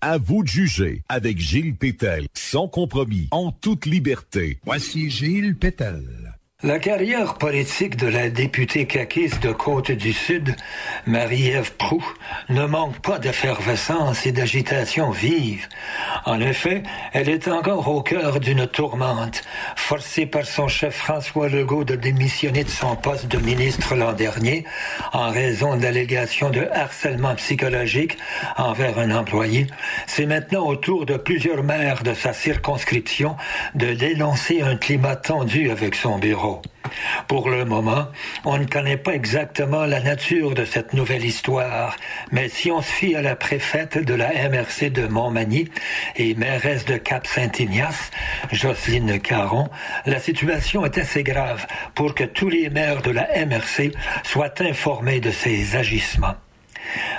À 0.00 0.18
vous 0.18 0.42
de 0.42 0.48
juger 0.48 1.02
avec 1.08 1.38
Gilles 1.38 1.76
Pétel, 1.76 2.26
sans 2.34 2.68
compromis, 2.68 3.28
en 3.30 3.52
toute 3.52 3.86
liberté. 3.86 4.58
Voici 4.64 5.10
Gilles 5.10 5.56
Pétel. 5.56 6.23
La 6.64 6.78
carrière 6.78 7.34
politique 7.34 7.96
de 7.96 8.06
la 8.06 8.30
députée 8.30 8.86
caquiste 8.86 9.42
de 9.42 9.52
Côte-du-Sud, 9.52 10.56
Marie-Ève 11.04 11.74
Proux, 11.74 12.02
ne 12.48 12.64
manque 12.64 12.98
pas 13.00 13.18
d'effervescence 13.18 14.24
et 14.24 14.32
d'agitation 14.32 15.10
vive. 15.10 15.68
En 16.24 16.40
effet, 16.40 16.82
elle 17.12 17.28
est 17.28 17.48
encore 17.48 17.86
au 17.88 18.00
cœur 18.00 18.40
d'une 18.40 18.66
tourmente, 18.66 19.42
forcée 19.76 20.24
par 20.24 20.46
son 20.46 20.66
chef 20.66 20.94
François 20.94 21.50
Legault 21.50 21.84
de 21.84 21.96
démissionner 21.96 22.64
de 22.64 22.70
son 22.70 22.96
poste 22.96 23.28
de 23.28 23.36
ministre 23.36 23.94
l'an 23.94 24.14
dernier 24.14 24.64
en 25.12 25.30
raison 25.30 25.76
d'allégations 25.76 26.48
de 26.48 26.66
harcèlement 26.72 27.34
psychologique 27.34 28.16
envers 28.56 28.98
un 28.98 29.10
employé. 29.10 29.66
C'est 30.06 30.24
maintenant 30.24 30.64
au 30.64 30.76
tour 30.76 31.04
de 31.04 31.18
plusieurs 31.18 31.62
maires 31.62 32.02
de 32.02 32.14
sa 32.14 32.32
circonscription 32.32 33.36
de 33.74 33.92
dénoncer 33.92 34.62
un 34.62 34.76
climat 34.76 35.16
tendu 35.16 35.70
avec 35.70 35.94
son 35.94 36.18
bureau. 36.18 36.53
Pour 37.28 37.48
le 37.48 37.64
moment, 37.64 38.06
on 38.44 38.58
ne 38.58 38.66
connaît 38.66 38.96
pas 38.96 39.14
exactement 39.14 39.86
la 39.86 40.00
nature 40.00 40.54
de 40.54 40.64
cette 40.64 40.92
nouvelle 40.92 41.24
histoire, 41.24 41.96
mais 42.30 42.48
si 42.48 42.70
on 42.70 42.82
se 42.82 42.90
fie 42.90 43.16
à 43.16 43.22
la 43.22 43.36
préfète 43.36 43.98
de 43.98 44.14
la 44.14 44.30
MRC 44.48 44.90
de 44.90 45.06
Montmagny 45.06 45.68
et 46.16 46.34
mairesse 46.34 46.84
de 46.84 46.96
Cap-Saint-Ignace, 46.96 48.10
Jocelyne 48.52 49.20
Caron, 49.20 49.68
la 50.06 50.18
situation 50.18 50.84
est 50.84 50.98
assez 50.98 51.22
grave 51.22 51.66
pour 51.94 52.14
que 52.14 52.24
tous 52.24 52.48
les 52.48 52.70
maires 52.70 53.02
de 53.02 53.10
la 53.10 53.28
MRC 53.46 53.92
soient 54.22 54.60
informés 54.60 55.20
de 55.20 55.30
ces 55.30 55.76
agissements. 55.76 56.34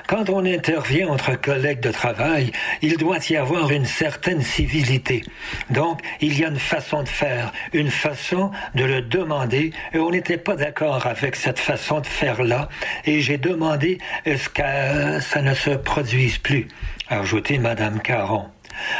Quand 0.08 0.30
on 0.30 0.46
intervient 0.46 1.08
entre 1.08 1.40
collègues 1.40 1.80
de 1.80 1.92
travail, 1.92 2.52
il 2.82 2.98
doit 2.98 3.20
y 3.30 3.36
avoir 3.36 3.72
une 3.72 3.86
certaine 3.86 4.42
civilité. 4.42 5.24
Donc, 5.70 6.02
il 6.22 6.38
y 6.40 6.46
a 6.46 6.50
une 6.50 6.60
façon 6.60 7.04
de 7.04 7.10
faire, 7.10 7.52
une 7.74 7.90
façon 7.90 8.52
de 8.76 8.84
le 8.84 9.02
demander, 9.02 9.72
et 9.94 10.00
on 10.00 10.12
n'était 10.12 10.38
pas 10.38 10.56
d'accord 10.56 11.06
avec 11.08 11.36
cette 11.36 11.60
façon 11.60 12.00
de 12.00 12.08
faire-là, 12.08 12.70
et 13.06 13.22
j'ai 13.22 13.38
demandé 13.38 13.98
est-ce 14.26 14.50
que 14.50 15.20
ça 15.22 15.42
ne 15.42 15.54
se 15.54 15.72
produise 15.72 16.38
plus, 16.38 16.68
a 17.10 17.20
ajouté 17.20 17.58
Madame 17.58 18.02
Caron. 18.02 18.55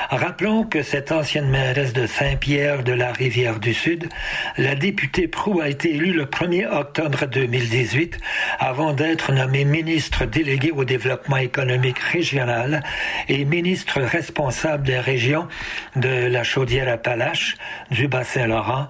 Rappelons 0.10 0.64
que 0.64 0.82
cette 0.82 1.12
ancienne 1.12 1.50
mairesse 1.50 1.94
de 1.94 2.08
Saint-Pierre 2.08 2.84
de 2.84 2.94
la 2.94 3.12
Rivière-du-Sud, 3.12 4.10
la 4.58 4.76
députée 4.76 5.28
Prou 5.28 5.62
a 5.62 5.70
été 5.70 5.96
élue 5.96 6.14
le 6.14 6.26
1er 6.26 6.68
octobre 6.68 7.26
2018 7.26 8.18
avant 8.60 8.94
d'être 8.94 9.32
nommée 9.32 9.66
ministre 9.66 10.26
déléguée 10.26 10.72
au 10.72 10.86
développement 10.86 11.38
économique 11.38 12.00
régional 12.00 12.84
et 13.30 13.46
ministre 13.46 14.02
responsable 14.02 14.86
des 14.86 15.00
régions 15.00 15.48
de 15.96 16.28
la 16.28 16.44
Chaudière-Appalaches, 16.44 17.58
du 17.92 18.08
Bas-Saint-Laurent 18.08 18.88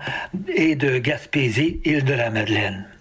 et 0.55 0.75
de 0.75 0.97
Gaspésie, 0.97 1.81
île-de-la-Madeleine. 1.85 2.94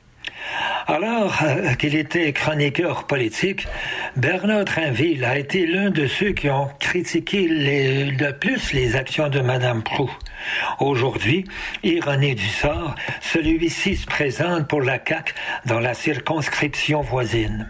Alors 0.86 1.38
euh, 1.42 1.74
qu'il 1.74 1.94
était 1.94 2.32
chroniqueur 2.32 3.06
politique, 3.06 3.66
Bernard 4.16 4.66
Trinville 4.66 5.24
a 5.24 5.38
été 5.38 5.66
l'un 5.66 5.90
de 5.90 6.06
ceux 6.06 6.32
qui 6.32 6.50
ont 6.50 6.68
critiqué 6.78 7.48
le 7.48 8.30
plus 8.32 8.72
les 8.72 8.94
actions 8.94 9.28
de 9.28 9.40
Madame 9.40 9.82
Prou. 9.82 10.10
Aujourd'hui, 10.80 11.46
ironie 11.82 12.34
du 12.34 12.46
sort, 12.46 12.94
celui-ci 13.22 13.96
se 13.96 14.06
présente 14.06 14.68
pour 14.68 14.82
la 14.82 14.98
CAQ 15.02 15.34
dans 15.64 15.80
la 15.80 15.94
circonscription 15.94 17.00
voisine. 17.00 17.66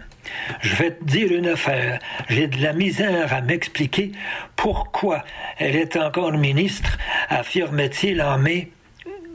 Je 0.61 0.75
vais 0.75 0.91
te 0.91 1.03
dire 1.03 1.31
une 1.31 1.47
affaire. 1.47 1.99
J'ai 2.27 2.47
de 2.47 2.61
la 2.61 2.73
misère 2.73 3.33
à 3.33 3.41
m'expliquer 3.41 4.11
pourquoi 4.55 5.23
elle 5.57 5.75
est 5.75 5.95
encore 5.95 6.33
ministre, 6.33 6.97
affirme-t-il 7.29 8.21
en 8.21 8.37
mai 8.37 8.71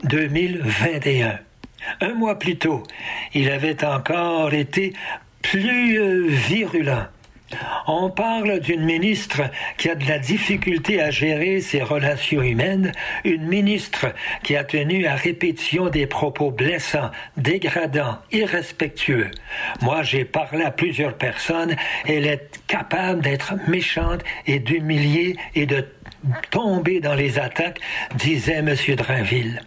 2021. 0.03 1.39
Un 1.99 2.13
mois 2.13 2.37
plus 2.37 2.57
tôt, 2.57 2.83
il 3.33 3.49
avait 3.49 3.83
encore 3.83 4.53
été 4.53 4.93
plus 5.41 6.27
virulent. 6.29 7.07
On 7.87 8.09
parle 8.09 8.59
d'une 8.59 8.83
ministre 8.83 9.41
qui 9.77 9.89
a 9.89 9.95
de 9.95 10.07
la 10.07 10.19
difficulté 10.19 11.01
à 11.01 11.11
gérer 11.11 11.59
ses 11.59 11.81
relations 11.81 12.41
humaines, 12.41 12.91
une 13.25 13.45
ministre 13.45 14.13
qui 14.43 14.55
a 14.55 14.63
tenu 14.63 15.05
à 15.05 15.15
répétition 15.15 15.89
des 15.89 16.07
propos 16.07 16.51
blessants, 16.51 17.11
dégradants, 17.37 18.19
irrespectueux. 18.31 19.31
Moi, 19.81 20.03
j'ai 20.03 20.25
parlé 20.25 20.63
à 20.63 20.71
plusieurs 20.71 21.15
personnes, 21.15 21.75
elle 22.07 22.25
est 22.25 22.61
capable 22.67 23.21
d'être 23.21 23.53
méchante 23.67 24.23
et 24.47 24.59
d'humilier 24.59 25.35
et 25.55 25.65
de 25.65 25.85
tomber 26.51 26.99
dans 26.99 27.15
les 27.15 27.39
attaques, 27.39 27.79
disait 28.15 28.59
M. 28.59 28.75
Drainville. 28.95 29.61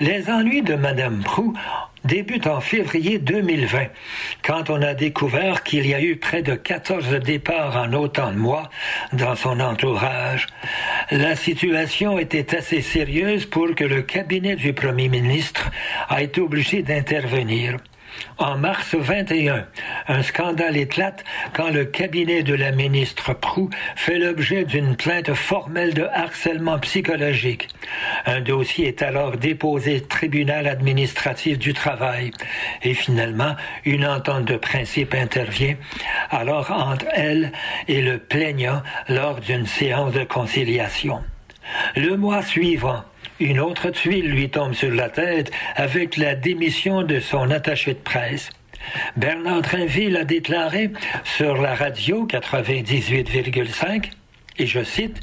Les 0.00 0.30
ennuis 0.30 0.62
de 0.62 0.74
Mme 0.74 1.22
Prou 1.22 1.54
débutent 2.04 2.46
en 2.46 2.60
février 2.60 3.18
2020, 3.18 3.86
quand 4.42 4.70
on 4.70 4.82
a 4.82 4.94
découvert 4.94 5.62
qu'il 5.62 5.86
y 5.86 5.94
a 5.94 6.00
eu 6.00 6.16
près 6.16 6.42
de 6.42 6.54
14 6.54 7.08
départs 7.20 7.76
en 7.76 7.92
autant 7.92 8.32
de 8.32 8.38
mois 8.38 8.70
dans 9.12 9.36
son 9.36 9.60
entourage. 9.60 10.46
La 11.10 11.36
situation 11.36 12.18
était 12.18 12.56
assez 12.56 12.80
sérieuse 12.80 13.46
pour 13.46 13.74
que 13.74 13.84
le 13.84 14.02
cabinet 14.02 14.56
du 14.56 14.72
Premier 14.72 15.08
ministre 15.08 15.70
a 16.08 16.22
été 16.22 16.40
obligé 16.40 16.82
d'intervenir. 16.82 17.76
En 18.38 18.56
mars 18.56 18.94
21, 18.94 19.66
un 20.08 20.22
scandale 20.22 20.76
éclate 20.76 21.24
quand 21.54 21.70
le 21.70 21.84
cabinet 21.84 22.42
de 22.42 22.54
la 22.54 22.72
ministre 22.72 23.34
Prou 23.34 23.70
fait 23.96 24.18
l'objet 24.18 24.64
d'une 24.64 24.96
plainte 24.96 25.32
formelle 25.34 25.94
de 25.94 26.04
harcèlement 26.12 26.78
psychologique. 26.78 27.68
Un 28.26 28.40
dossier 28.40 28.88
est 28.88 29.02
alors 29.02 29.36
déposé 29.36 29.96
au 29.96 30.00
tribunal 30.00 30.66
administratif 30.66 31.58
du 31.58 31.74
travail 31.74 32.30
et 32.82 32.94
finalement 32.94 33.56
une 33.84 34.06
entente 34.06 34.44
de 34.44 34.56
principe 34.56 35.14
intervient 35.14 35.76
alors 36.30 36.70
entre 36.70 37.06
elle 37.12 37.52
et 37.88 38.00
le 38.00 38.18
plaignant 38.18 38.82
lors 39.08 39.40
d'une 39.40 39.66
séance 39.66 40.12
de 40.12 40.24
conciliation. 40.24 41.22
Le 41.96 42.16
mois 42.16 42.42
suivant, 42.42 43.04
une 43.42 43.58
autre 43.58 43.90
tuile 43.90 44.30
lui 44.30 44.48
tombe 44.48 44.72
sur 44.72 44.90
la 44.90 45.08
tête 45.08 45.50
avec 45.74 46.16
la 46.16 46.34
démission 46.34 47.02
de 47.02 47.18
son 47.18 47.50
attaché 47.50 47.94
de 47.94 47.98
presse. 47.98 48.50
Bernard 49.16 49.62
Drinville 49.62 50.16
a 50.16 50.24
déclaré 50.24 50.90
sur 51.24 51.60
la 51.60 51.74
radio 51.74 52.26
98,5 52.26 54.10
et 54.58 54.66
je 54.66 54.84
cite, 54.84 55.20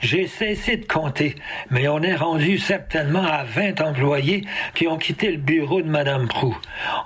J'ai 0.00 0.26
cessé 0.26 0.76
de 0.76 0.86
compter, 0.86 1.36
mais 1.70 1.88
on 1.88 2.02
est 2.02 2.16
rendu 2.16 2.58
certainement 2.58 3.24
à 3.24 3.44
20 3.44 3.80
employés 3.80 4.44
qui 4.74 4.88
ont 4.88 4.98
quitté 4.98 5.30
le 5.30 5.38
bureau 5.38 5.80
de 5.82 5.88
Mme 5.88 6.28
Prou. 6.28 6.56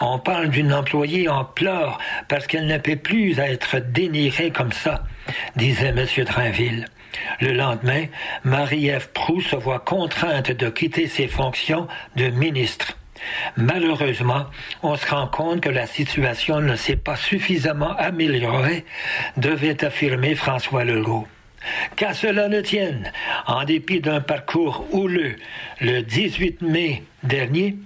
On 0.00 0.18
parle 0.18 0.48
d'une 0.48 0.72
employée 0.72 1.28
en 1.28 1.44
pleurs 1.44 1.98
parce 2.28 2.46
qu'elle 2.46 2.66
ne 2.66 2.78
peut 2.78 2.96
plus 2.96 3.38
être 3.38 3.78
dénigrée 3.78 4.50
comme 4.50 4.72
ça, 4.72 5.04
disait 5.54 5.88
M. 5.88 6.06
Drainville. 6.24 6.86
Le 7.40 7.52
lendemain, 7.52 8.06
Marie-Ève 8.44 9.10
Proux 9.12 9.40
se 9.40 9.56
voit 9.56 9.80
contrainte 9.80 10.50
de 10.50 10.68
quitter 10.68 11.06
ses 11.06 11.28
fonctions 11.28 11.86
de 12.16 12.28
ministre. 12.28 12.96
Malheureusement, 13.56 14.46
on 14.82 14.96
se 14.96 15.06
rend 15.06 15.26
compte 15.26 15.60
que 15.60 15.68
la 15.68 15.86
situation 15.86 16.60
ne 16.60 16.76
s'est 16.76 16.96
pas 16.96 17.16
suffisamment 17.16 17.94
améliorée, 17.96 18.84
devait 19.36 19.84
affirmer 19.84 20.34
François 20.34 20.84
Legault. 20.84 21.26
Qu'à 21.96 22.14
cela 22.14 22.48
ne 22.48 22.60
tienne, 22.60 23.10
en 23.46 23.64
dépit 23.64 24.00
d'un 24.00 24.20
parcours 24.20 24.86
houleux, 24.92 25.36
le 25.80 26.02
18 26.02 26.62
mai 26.62 27.02
dernier, 27.22 27.76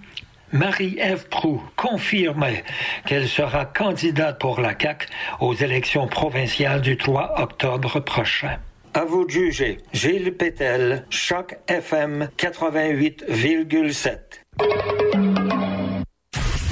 Marie-Ève 0.52 1.28
Proux 1.28 1.62
confirmait 1.76 2.64
qu'elle 3.06 3.28
sera 3.28 3.64
candidate 3.64 4.38
pour 4.40 4.60
la 4.60 4.74
CAQ 4.78 5.06
aux 5.38 5.54
élections 5.54 6.08
provinciales 6.08 6.80
du 6.80 6.96
3 6.96 7.40
octobre 7.40 8.00
prochain. 8.00 8.58
À 8.92 9.04
vous 9.04 9.24
de 9.24 9.30
juger. 9.30 9.78
Gilles 9.92 10.32
Pétel, 10.36 11.06
Choc 11.10 11.56
FM 11.68 12.28
88,7. 12.36 14.18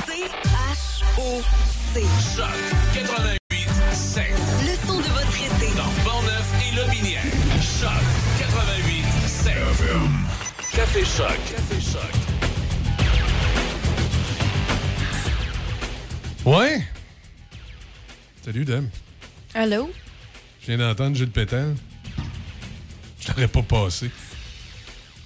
C-H-O-C. 0.07 2.01
Choc 2.37 2.47
88 2.95 3.69
7. 3.93 4.25
Le 4.63 4.75
son 4.87 4.99
de 4.99 5.05
votre 5.05 5.37
été. 5.37 5.69
Dans 5.77 5.93
Portneuf 6.05 6.49
et 6.61 6.73
Lobinière. 6.77 7.23
Choc 7.63 8.03
88 8.41 9.05
7. 9.27 9.55
Café 10.75 11.05
Choc. 11.05 11.39
Café 11.55 11.81
Choc. 11.81 12.13
Ouais. 16.45 16.83
Salut, 18.45 18.65
Dame. 18.65 18.89
Allô? 19.55 19.91
Je 20.63 20.67
viens 20.67 20.79
d'entendre 20.79 21.15
Gilles 21.17 21.31
Pétel. 21.31 21.75
Je 23.29 23.33
l'aurais 23.35 23.49
pas 23.49 23.63
passé. 23.63 24.11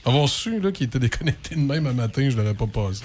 Avoir 0.04 0.28
su 0.28 0.60
qu'il 0.74 0.86
était 0.86 0.98
déconnecté 0.98 1.54
de 1.54 1.60
même 1.60 1.86
un 1.86 1.92
matin, 1.92 2.28
je 2.28 2.36
l'aurais 2.36 2.54
pas 2.54 2.66
passé. 2.66 3.04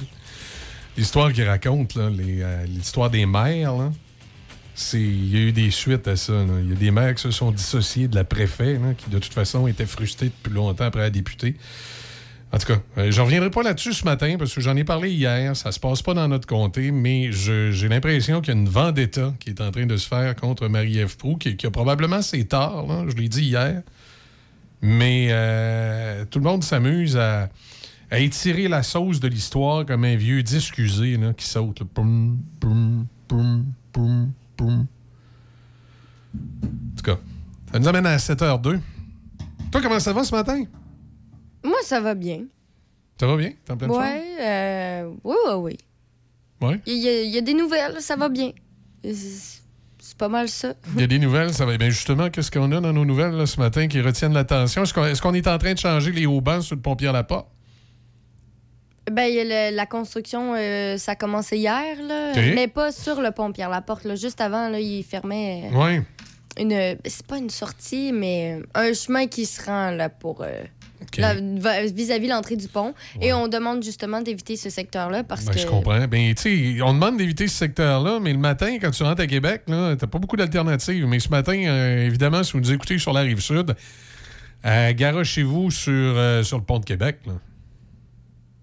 L'histoire 0.98 1.32
qu'il 1.32 1.44
raconte, 1.48 1.96
euh, 1.98 2.66
l'histoire 2.66 3.10
des 3.12 3.26
mères, 3.28 3.92
il 4.94 5.30
y 5.32 5.38
a 5.38 5.40
eu 5.42 5.52
des 5.52 5.70
suites 5.70 6.08
à 6.08 6.16
ça. 6.16 6.34
Il 6.64 6.70
y 6.70 6.72
a 6.72 6.76
des 6.76 6.90
mères 6.92 7.14
qui 7.14 7.22
se 7.22 7.32
sont 7.32 7.52
dissociées 7.52 8.08
de 8.08 8.16
la 8.16 8.24
préfet, 8.24 8.74
là, 8.74 8.94
qui 8.98 9.10
de 9.12 9.20
toute 9.20 9.34
façon 9.34 9.68
étaient 9.68 9.86
frustrées 9.86 10.32
depuis 10.44 10.54
longtemps 10.54 10.86
après 10.86 11.02
la 11.02 11.10
députée. 11.12 11.56
En 12.52 12.58
tout 12.58 12.68
cas, 12.68 12.80
euh, 12.98 13.12
j'en 13.12 13.26
reviendrai 13.26 13.52
pas 13.52 13.62
là-dessus 13.62 13.94
ce 13.94 14.06
matin 14.06 14.38
parce 14.40 14.54
que 14.56 14.62
j'en 14.62 14.76
ai 14.78 14.86
parlé 14.86 15.12
hier. 15.12 15.56
Ça 15.56 15.72
se 15.72 15.80
passe 15.80 16.02
pas 16.02 16.14
dans 16.14 16.28
notre 16.30 16.48
comté, 16.48 16.92
mais 16.92 17.32
je- 17.32 17.72
j'ai 17.72 17.90
l'impression 17.90 18.40
qu'il 18.40 18.54
y 18.54 18.58
a 18.58 18.60
une 18.60 18.70
vendetta 18.70 19.34
qui 19.40 19.50
est 19.50 19.60
en 19.62 19.70
train 19.70 19.86
de 19.86 19.98
se 19.98 20.08
faire 20.08 20.34
contre 20.36 20.68
Marie-Ève 20.70 21.18
Proux, 21.18 21.36
qui, 21.36 21.58
a 21.68 21.72
probablement 21.72 22.22
ses 22.22 22.46
torts. 22.46 23.06
Je 23.10 23.16
l'ai 23.18 23.28
dit 23.28 23.44
hier. 23.44 23.84
Mais 24.82 25.28
euh, 25.32 26.26
tout 26.30 26.40
le 26.40 26.46
monde 26.46 26.64
s'amuse 26.64 27.18
à, 27.18 27.50
à 28.12 28.20
étirer 28.20 28.68
la 28.68 28.84
sauce 28.84 29.20
de 29.20 29.28
l'histoire 29.28 29.86
comme 29.86 30.04
un 30.06 30.16
vieux 30.16 30.44
disque 30.44 30.78
usé 30.78 31.18
là, 31.18 31.34
qui 31.34 31.46
saute. 31.46 31.80
là. 31.80 31.86
Poum, 31.94 32.38
poum, 32.60 33.06
poum, 33.28 33.66
poum, 33.92 34.32
poum. 34.56 34.86
En 36.36 36.96
tout 36.98 37.04
cas, 37.04 37.18
ça 37.72 37.80
nous 37.80 37.88
amène 37.88 38.06
à 38.06 38.18
7h02. 38.18 38.80
Toi, 39.72 39.82
comment 39.82 40.00
ça 40.00 40.14
va 40.14 40.24
ce 40.24 40.34
matin? 40.36 40.64
Moi, 41.64 41.78
ça 41.84 42.00
va 42.00 42.14
bien. 42.14 42.44
Ça 43.20 43.26
va 43.26 43.36
bien? 43.36 43.52
T'es 43.66 43.72
en 43.74 43.78
pleine 43.78 43.90
Ouais, 43.92 44.24
euh, 44.40 45.12
oui, 45.24 45.36
oui, 45.48 45.54
oui. 45.56 45.78
forme? 46.60 46.72
Ouais? 46.74 46.82
Il 46.86 46.94
y, 46.98 47.30
y 47.34 47.38
a 47.38 47.42
des 47.42 47.54
nouvelles, 47.56 48.00
ça 48.00 48.16
va 48.16 48.30
bien. 48.30 48.52
C'est 50.18 50.26
pas 50.26 50.30
mal 50.30 50.50
ça. 50.50 50.74
Il 50.96 51.02
y 51.02 51.04
a 51.04 51.08
des 51.08 51.20
nouvelles, 51.20 51.54
ça 51.54 51.64
va 51.68 51.78
bien. 51.78 51.92
Justement, 51.92 52.32
qu'est-ce 52.32 52.50
qu'on 52.50 52.72
a 52.72 52.82
dans 52.82 52.92
nos 52.92 53.06
nouvelles 53.06 53.34
là, 53.34 53.46
ce 53.46 53.60
matin 53.60 53.88
qui 53.88 54.02
retiennent 54.02 54.34
l'attention? 54.34 54.82
Est-ce 54.82 55.22
qu'on 55.22 55.34
est, 55.36 55.48
en 55.48 55.58
train 55.60 55.74
de 55.76 55.78
changer 55.78 56.12
les 56.12 56.26
haubans 56.26 56.60
sur 56.60 56.76
le 56.76 56.82
pont 56.82 56.96
Pierre-Laporte? 56.96 57.48
Ben, 59.12 59.26
il 59.26 59.36
y 59.36 59.40
a 59.40 59.70
le- 59.70 59.76
la 59.76 59.86
construction, 59.86 60.56
euh, 60.56 60.98
ça 60.98 61.12
a 61.12 61.16
commencé 61.16 61.58
hier, 61.58 62.02
là, 62.02 62.34
mais 62.56 62.68
pas 62.68 62.92
sur 62.92 63.22
le 63.22 63.30
pont 63.30 63.52
Pierre-Laporte. 63.52 64.06
là. 64.06 64.16
Juste 64.16 64.42
avant, 64.42 64.70
là, 64.70 64.80
il 64.80 65.04
fermait 65.04 65.70
euh, 65.72 65.78
Oui. 65.86 66.02
une. 66.60 66.98
C'est 67.06 67.28
pas 67.28 67.38
une 67.38 67.52
sortie, 67.52 68.12
mais 68.12 68.60
un 68.74 68.94
chemin 68.94 69.28
qui 69.28 69.46
se 69.46 69.64
rend 69.64 69.92
là, 69.92 70.10
pour. 70.10 70.42
euh, 70.42 70.50
la- 71.18 71.36
va- 71.60 71.84
vis-à-vis 71.86 72.28
l'entrée 72.28 72.56
du 72.56 72.68
pont. 72.68 72.94
Et 73.22 73.34
on 73.34 73.48
demande 73.48 73.84
justement 73.84 74.22
d'éviter 74.22 74.56
ce 74.58 74.70
secteur-là 74.70 75.24
parce 75.24 75.46
Ben, 75.46 75.54
que. 75.54 75.60
Je 75.60 75.68
comprends. 75.68 76.08
Ben, 76.08 76.34
tu 76.36 76.76
sais, 76.76 76.82
on 76.82 76.94
demande 76.94 77.18
d'éviter 77.18 77.48
ce 77.48 77.56
secteur-là, 77.56 78.20
mais 78.22 78.34
le 78.34 78.40
matin, 78.40 78.78
quand 78.82 78.92
tu 78.92 79.04
rentres 79.04 79.22
à 79.22 79.28
Québec, 79.28 79.64
là, 79.68 79.96
t'as 79.96 80.08
pas 80.08 80.20
beaucoup 80.20 80.38
d'alternatives. 80.38 81.06
Mais 81.08 81.20
ce 81.20 81.30
matin, 81.30 81.54
euh, 81.66 82.06
évidemment, 82.06 82.44
si 82.44 82.54
vous 82.54 82.60
nous 82.60 82.72
écoutez 82.74 82.98
sur 83.00 83.14
la 83.14 83.22
rive 83.22 83.40
sud, 83.40 83.76
euh, 84.66 84.94
garochez-vous 84.94 85.72
sur, 85.72 85.92
euh, 85.94 86.44
sur 86.44 86.58
le 86.58 86.64
pont 86.64 86.80
de 86.80 86.86
Québec. 86.86 87.20
Là. 87.26 87.34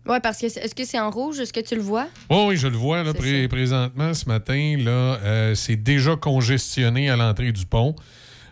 Ouais, 0.07 0.21
parce 0.21 0.39
que 0.39 0.47
est-ce 0.47 0.75
que 0.75 0.85
c'est 0.85 1.01
en 1.01 1.11
rouge? 1.11 1.39
Est-ce 1.41 1.53
que 1.53 1.61
tu 1.61 1.77
le 1.77 1.81
vois? 1.81 2.09
Oh, 2.29 2.47
oui, 2.49 2.59
je 2.59 2.67
le 2.69 2.77
vois 2.77 3.03
là, 3.03 3.15
pré- 3.15 3.49
présentement 3.49 4.13
ce 4.13 4.27
matin. 4.29 4.77
Là, 4.79 4.91
euh, 5.23 5.55
c'est 5.55 5.77
déjà 5.77 6.15
congestionné 6.17 7.09
à 7.09 7.17
l'entrée 7.17 7.53
du 7.53 7.65
pont. 7.65 7.97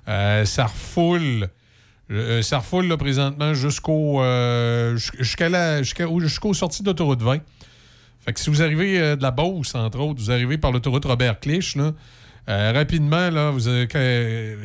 Euh, 0.09 0.47
ça 0.47 0.64
refoule. 0.64 1.49
Euh, 2.12 2.42
ça 2.42 2.58
refoule 2.58 2.86
là, 2.86 2.96
présentement 2.96 3.54
jusqu'au 3.54 4.22
euh, 4.22 4.96
jus- 4.96 5.10
jusqu'à 5.18 5.48
la- 5.48 5.82
jusqu'aux 5.82 6.54
sorties 6.54 6.82
d'autoroute 6.82 7.22
20. 7.22 7.38
Fait 8.24 8.32
que 8.32 8.40
si 8.40 8.50
vous 8.50 8.62
arrivez 8.62 9.00
euh, 9.00 9.16
de 9.16 9.22
la 9.22 9.30
Beauce, 9.32 9.74
entre 9.74 9.98
autres, 9.98 10.20
vous 10.20 10.30
arrivez 10.30 10.56
par 10.58 10.70
l'autoroute 10.72 11.04
Robert 11.04 11.40
Clich, 11.40 11.74
là, 11.76 11.92
rapidement, 12.72 13.30
là, 13.30 13.50
vous 13.50 13.68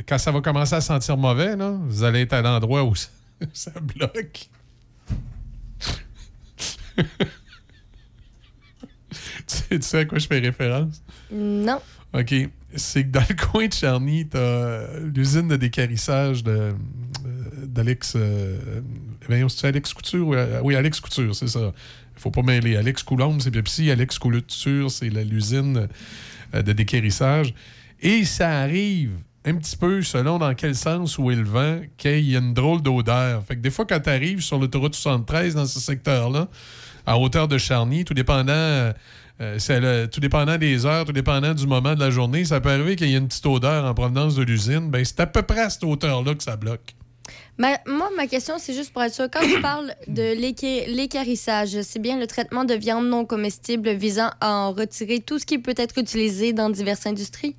quand, 0.07 0.17
ça 0.17 0.31
va 0.31 0.41
commencer 0.41 0.75
à 0.75 0.81
sentir 0.81 1.17
mauvais, 1.17 1.55
là, 1.55 1.71
vous 1.87 2.03
allez 2.03 2.21
être 2.21 2.33
à 2.33 2.41
l'endroit 2.41 2.83
où 2.83 2.93
ça, 2.95 3.09
ça 3.53 3.71
bloque. 3.79 4.49
tu 9.69 9.81
sais 9.81 9.99
à 9.99 10.05
quoi 10.05 10.17
je 10.19 10.27
fais 10.27 10.39
référence? 10.39 11.01
Non. 11.31 11.79
OK. 12.17 12.33
C'est 12.75 13.03
que 13.05 13.09
dans 13.11 13.23
le 13.29 13.35
coin 13.51 13.67
de 13.67 13.73
Charny, 13.73 14.27
tu 14.27 14.37
as 14.37 14.87
l'usine 15.15 15.47
de 15.47 15.55
décarissage 15.55 16.43
euh, 16.47 16.73
d'Alex. 17.65 18.13
Euh, 18.15 18.57
voyons, 19.27 19.49
c'est 19.49 19.67
Alex 19.67 19.93
Couture? 19.93 20.27
ou- 20.27 20.35
euh, 20.35 20.59
Oui, 20.63 20.75
Alex 20.75 20.99
Couture, 20.99 21.35
c'est 21.35 21.47
ça. 21.47 21.71
Il 22.15 22.19
faut 22.21 22.31
pas 22.31 22.41
mêler. 22.41 22.75
Alex 22.75 23.03
Coulombe, 23.03 23.39
c'est 23.41 23.51
Pepsi. 23.51 23.89
Alex 23.91 24.17
Couture, 24.19 24.91
c'est 24.91 25.09
l'usine 25.09 25.87
euh, 26.53 26.61
de 26.61 26.73
décarissage. 26.73 27.53
Et 28.01 28.25
ça 28.25 28.59
arrive 28.59 29.11
un 29.45 29.55
petit 29.55 29.77
peu, 29.77 30.01
selon 30.01 30.39
dans 30.39 30.53
quel 30.53 30.75
sens 30.75 31.17
où 31.17 31.31
est 31.31 31.35
le 31.35 31.43
vent, 31.43 31.79
qu'il 31.97 32.29
y 32.29 32.35
a 32.35 32.39
une 32.39 32.53
drôle 32.53 32.81
d'odeur. 32.81 33.43
Fait 33.45 33.55
que 33.55 33.61
des 33.61 33.71
fois, 33.71 33.85
quand 33.85 33.99
tu 34.01 34.09
arrives 34.09 34.41
sur 34.41 34.59
l'autoroute 34.59 34.93
73 34.93 35.55
dans 35.55 35.65
ce 35.65 35.79
secteur-là, 35.79 36.49
à 37.05 37.17
hauteur 37.17 37.47
de 37.47 37.57
Charny, 37.57 38.03
tout 38.03 38.13
dépendant, 38.13 38.91
euh, 39.41 40.07
tout 40.07 40.19
dépendant 40.19 40.57
des 40.57 40.85
heures, 40.85 41.05
tout 41.05 41.11
dépendant 41.11 41.53
du 41.53 41.67
moment 41.67 41.93
de 41.95 41.99
la 41.99 42.09
journée, 42.09 42.45
ça 42.45 42.59
peut 42.59 42.69
arriver 42.69 42.95
qu'il 42.95 43.09
y 43.09 43.15
ait 43.15 43.17
une 43.17 43.27
petite 43.27 43.45
odeur 43.45 43.85
en 43.85 43.93
provenance 43.93 44.35
de 44.35 44.43
l'usine. 44.43 44.89
Ben, 44.89 45.03
c'est 45.05 45.19
à 45.19 45.27
peu 45.27 45.41
près 45.41 45.61
à 45.61 45.69
cette 45.69 45.83
hauteur-là 45.83 46.33
que 46.35 46.43
ça 46.43 46.55
bloque. 46.55 46.95
Ma- 47.57 47.79
moi, 47.87 48.09
ma 48.15 48.27
question, 48.27 48.55
c'est 48.57 48.73
juste 48.73 48.93
pour 48.93 49.03
être 49.03 49.13
sûr. 49.13 49.27
Quand 49.31 49.41
tu 49.41 49.59
parles 49.61 49.93
de 50.07 50.33
l'équarrissage, 50.95 51.81
c'est 51.81 51.99
bien 51.99 52.19
le 52.19 52.27
traitement 52.27 52.65
de 52.65 52.73
viande 52.73 53.07
non 53.07 53.25
comestible 53.25 53.89
visant 53.91 54.29
à 54.39 54.53
en 54.53 54.71
retirer 54.71 55.19
tout 55.19 55.39
ce 55.39 55.45
qui 55.45 55.57
peut 55.57 55.75
être 55.77 55.97
utilisé 55.97 56.53
dans 56.53 56.69
diverses 56.69 57.05
industries? 57.05 57.55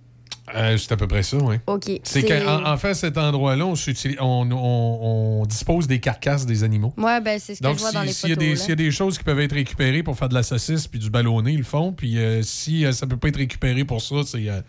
Euh, 0.55 0.77
c'est 0.79 0.93
à 0.93 0.97
peu 0.97 1.07
près 1.07 1.23
ça, 1.23 1.37
oui. 1.39 1.57
OK. 1.67 1.85
C'est 2.03 2.23
qu'en 2.25 2.65
en 2.65 2.77
fait, 2.77 2.95
cet 2.95 3.19
endroit-là, 3.19 3.67
on, 3.67 3.75
on, 4.21 4.51
on- 4.53 5.41
on 5.41 5.47
dispose 5.47 5.87
des 5.87 6.01
carcasses 6.01 6.47
des 6.47 6.65
animaux. 6.65 6.93
Ouais, 6.97 7.21
ben, 7.21 7.39
c'est 7.39 7.55
ce 7.55 7.61
que 7.61 7.65
Donc, 7.65 7.77
je 7.77 7.81
vois 7.81 7.91
si- 7.91 7.95
dans 7.97 8.03
les 8.03 8.13
photos. 8.13 8.39
là. 8.49 8.57
s'il 8.57 8.69
y 8.71 8.73
a 8.73 8.77
des 8.77 8.91
choses 8.91 9.19
qui 9.19 9.25
peuvent 9.25 9.41
être 9.41 9.55
récupérées 9.55 10.03
pour 10.03 10.17
faire 10.17 10.29
de 10.29 10.35
la 10.35 10.43
saucisse 10.43 10.87
puis 10.87 10.99
du 10.99 11.11
ballonné, 11.11 11.53
ils 11.53 11.59
le 11.59 11.65
font. 11.65 11.93
Puis 11.93 12.19
euh, 12.19 12.43
si 12.43 12.85
euh, 12.85 12.93
ça 12.93 13.07
peut 13.07 13.17
pas 13.17 13.29
être 13.29 13.37
récupéré 13.37 13.85
pour 13.85 14.01
ça, 14.01 14.17
c'est 14.25 14.49
euh, 14.49 14.61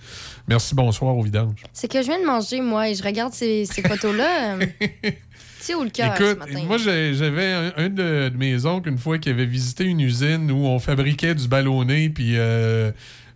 merci, 0.48 0.76
bonsoir 0.76 1.16
au 1.16 1.24
vidange. 1.24 1.64
C'est 1.74 1.88
que 1.90 2.02
je 2.02 2.08
viens 2.08 2.20
de 2.20 2.26
manger, 2.26 2.62
moi, 2.62 2.90
et 2.90 2.96
je 2.96 3.04
regarde 3.04 3.34
ces, 3.34 3.66
ces 3.66 3.82
photos-là. 3.82 4.58
tu 4.60 5.16
sais 5.60 5.76
où 5.76 5.84
le 5.84 5.90
cœur 5.90 6.16
ce 6.18 6.24
Écoute, 6.24 6.40
matin? 6.40 6.64
moi, 6.68 6.78
j'avais 6.78 7.52
un, 7.52 7.74
un 7.78 7.90
de, 7.90 8.30
de 8.30 8.38
mes 8.38 8.66
oncles 8.66 8.90
une 8.90 8.98
fois 8.98 9.18
qui 9.18 9.30
avait 9.30 9.46
visité 9.46 9.84
une 9.84 10.00
usine 10.00 10.52
où 10.52 10.66
on 10.66 10.80
fabriquait 10.80 11.36
du 11.36 11.48
ballonné, 11.48 12.10
puis. 12.10 12.34
Euh, 12.38 12.92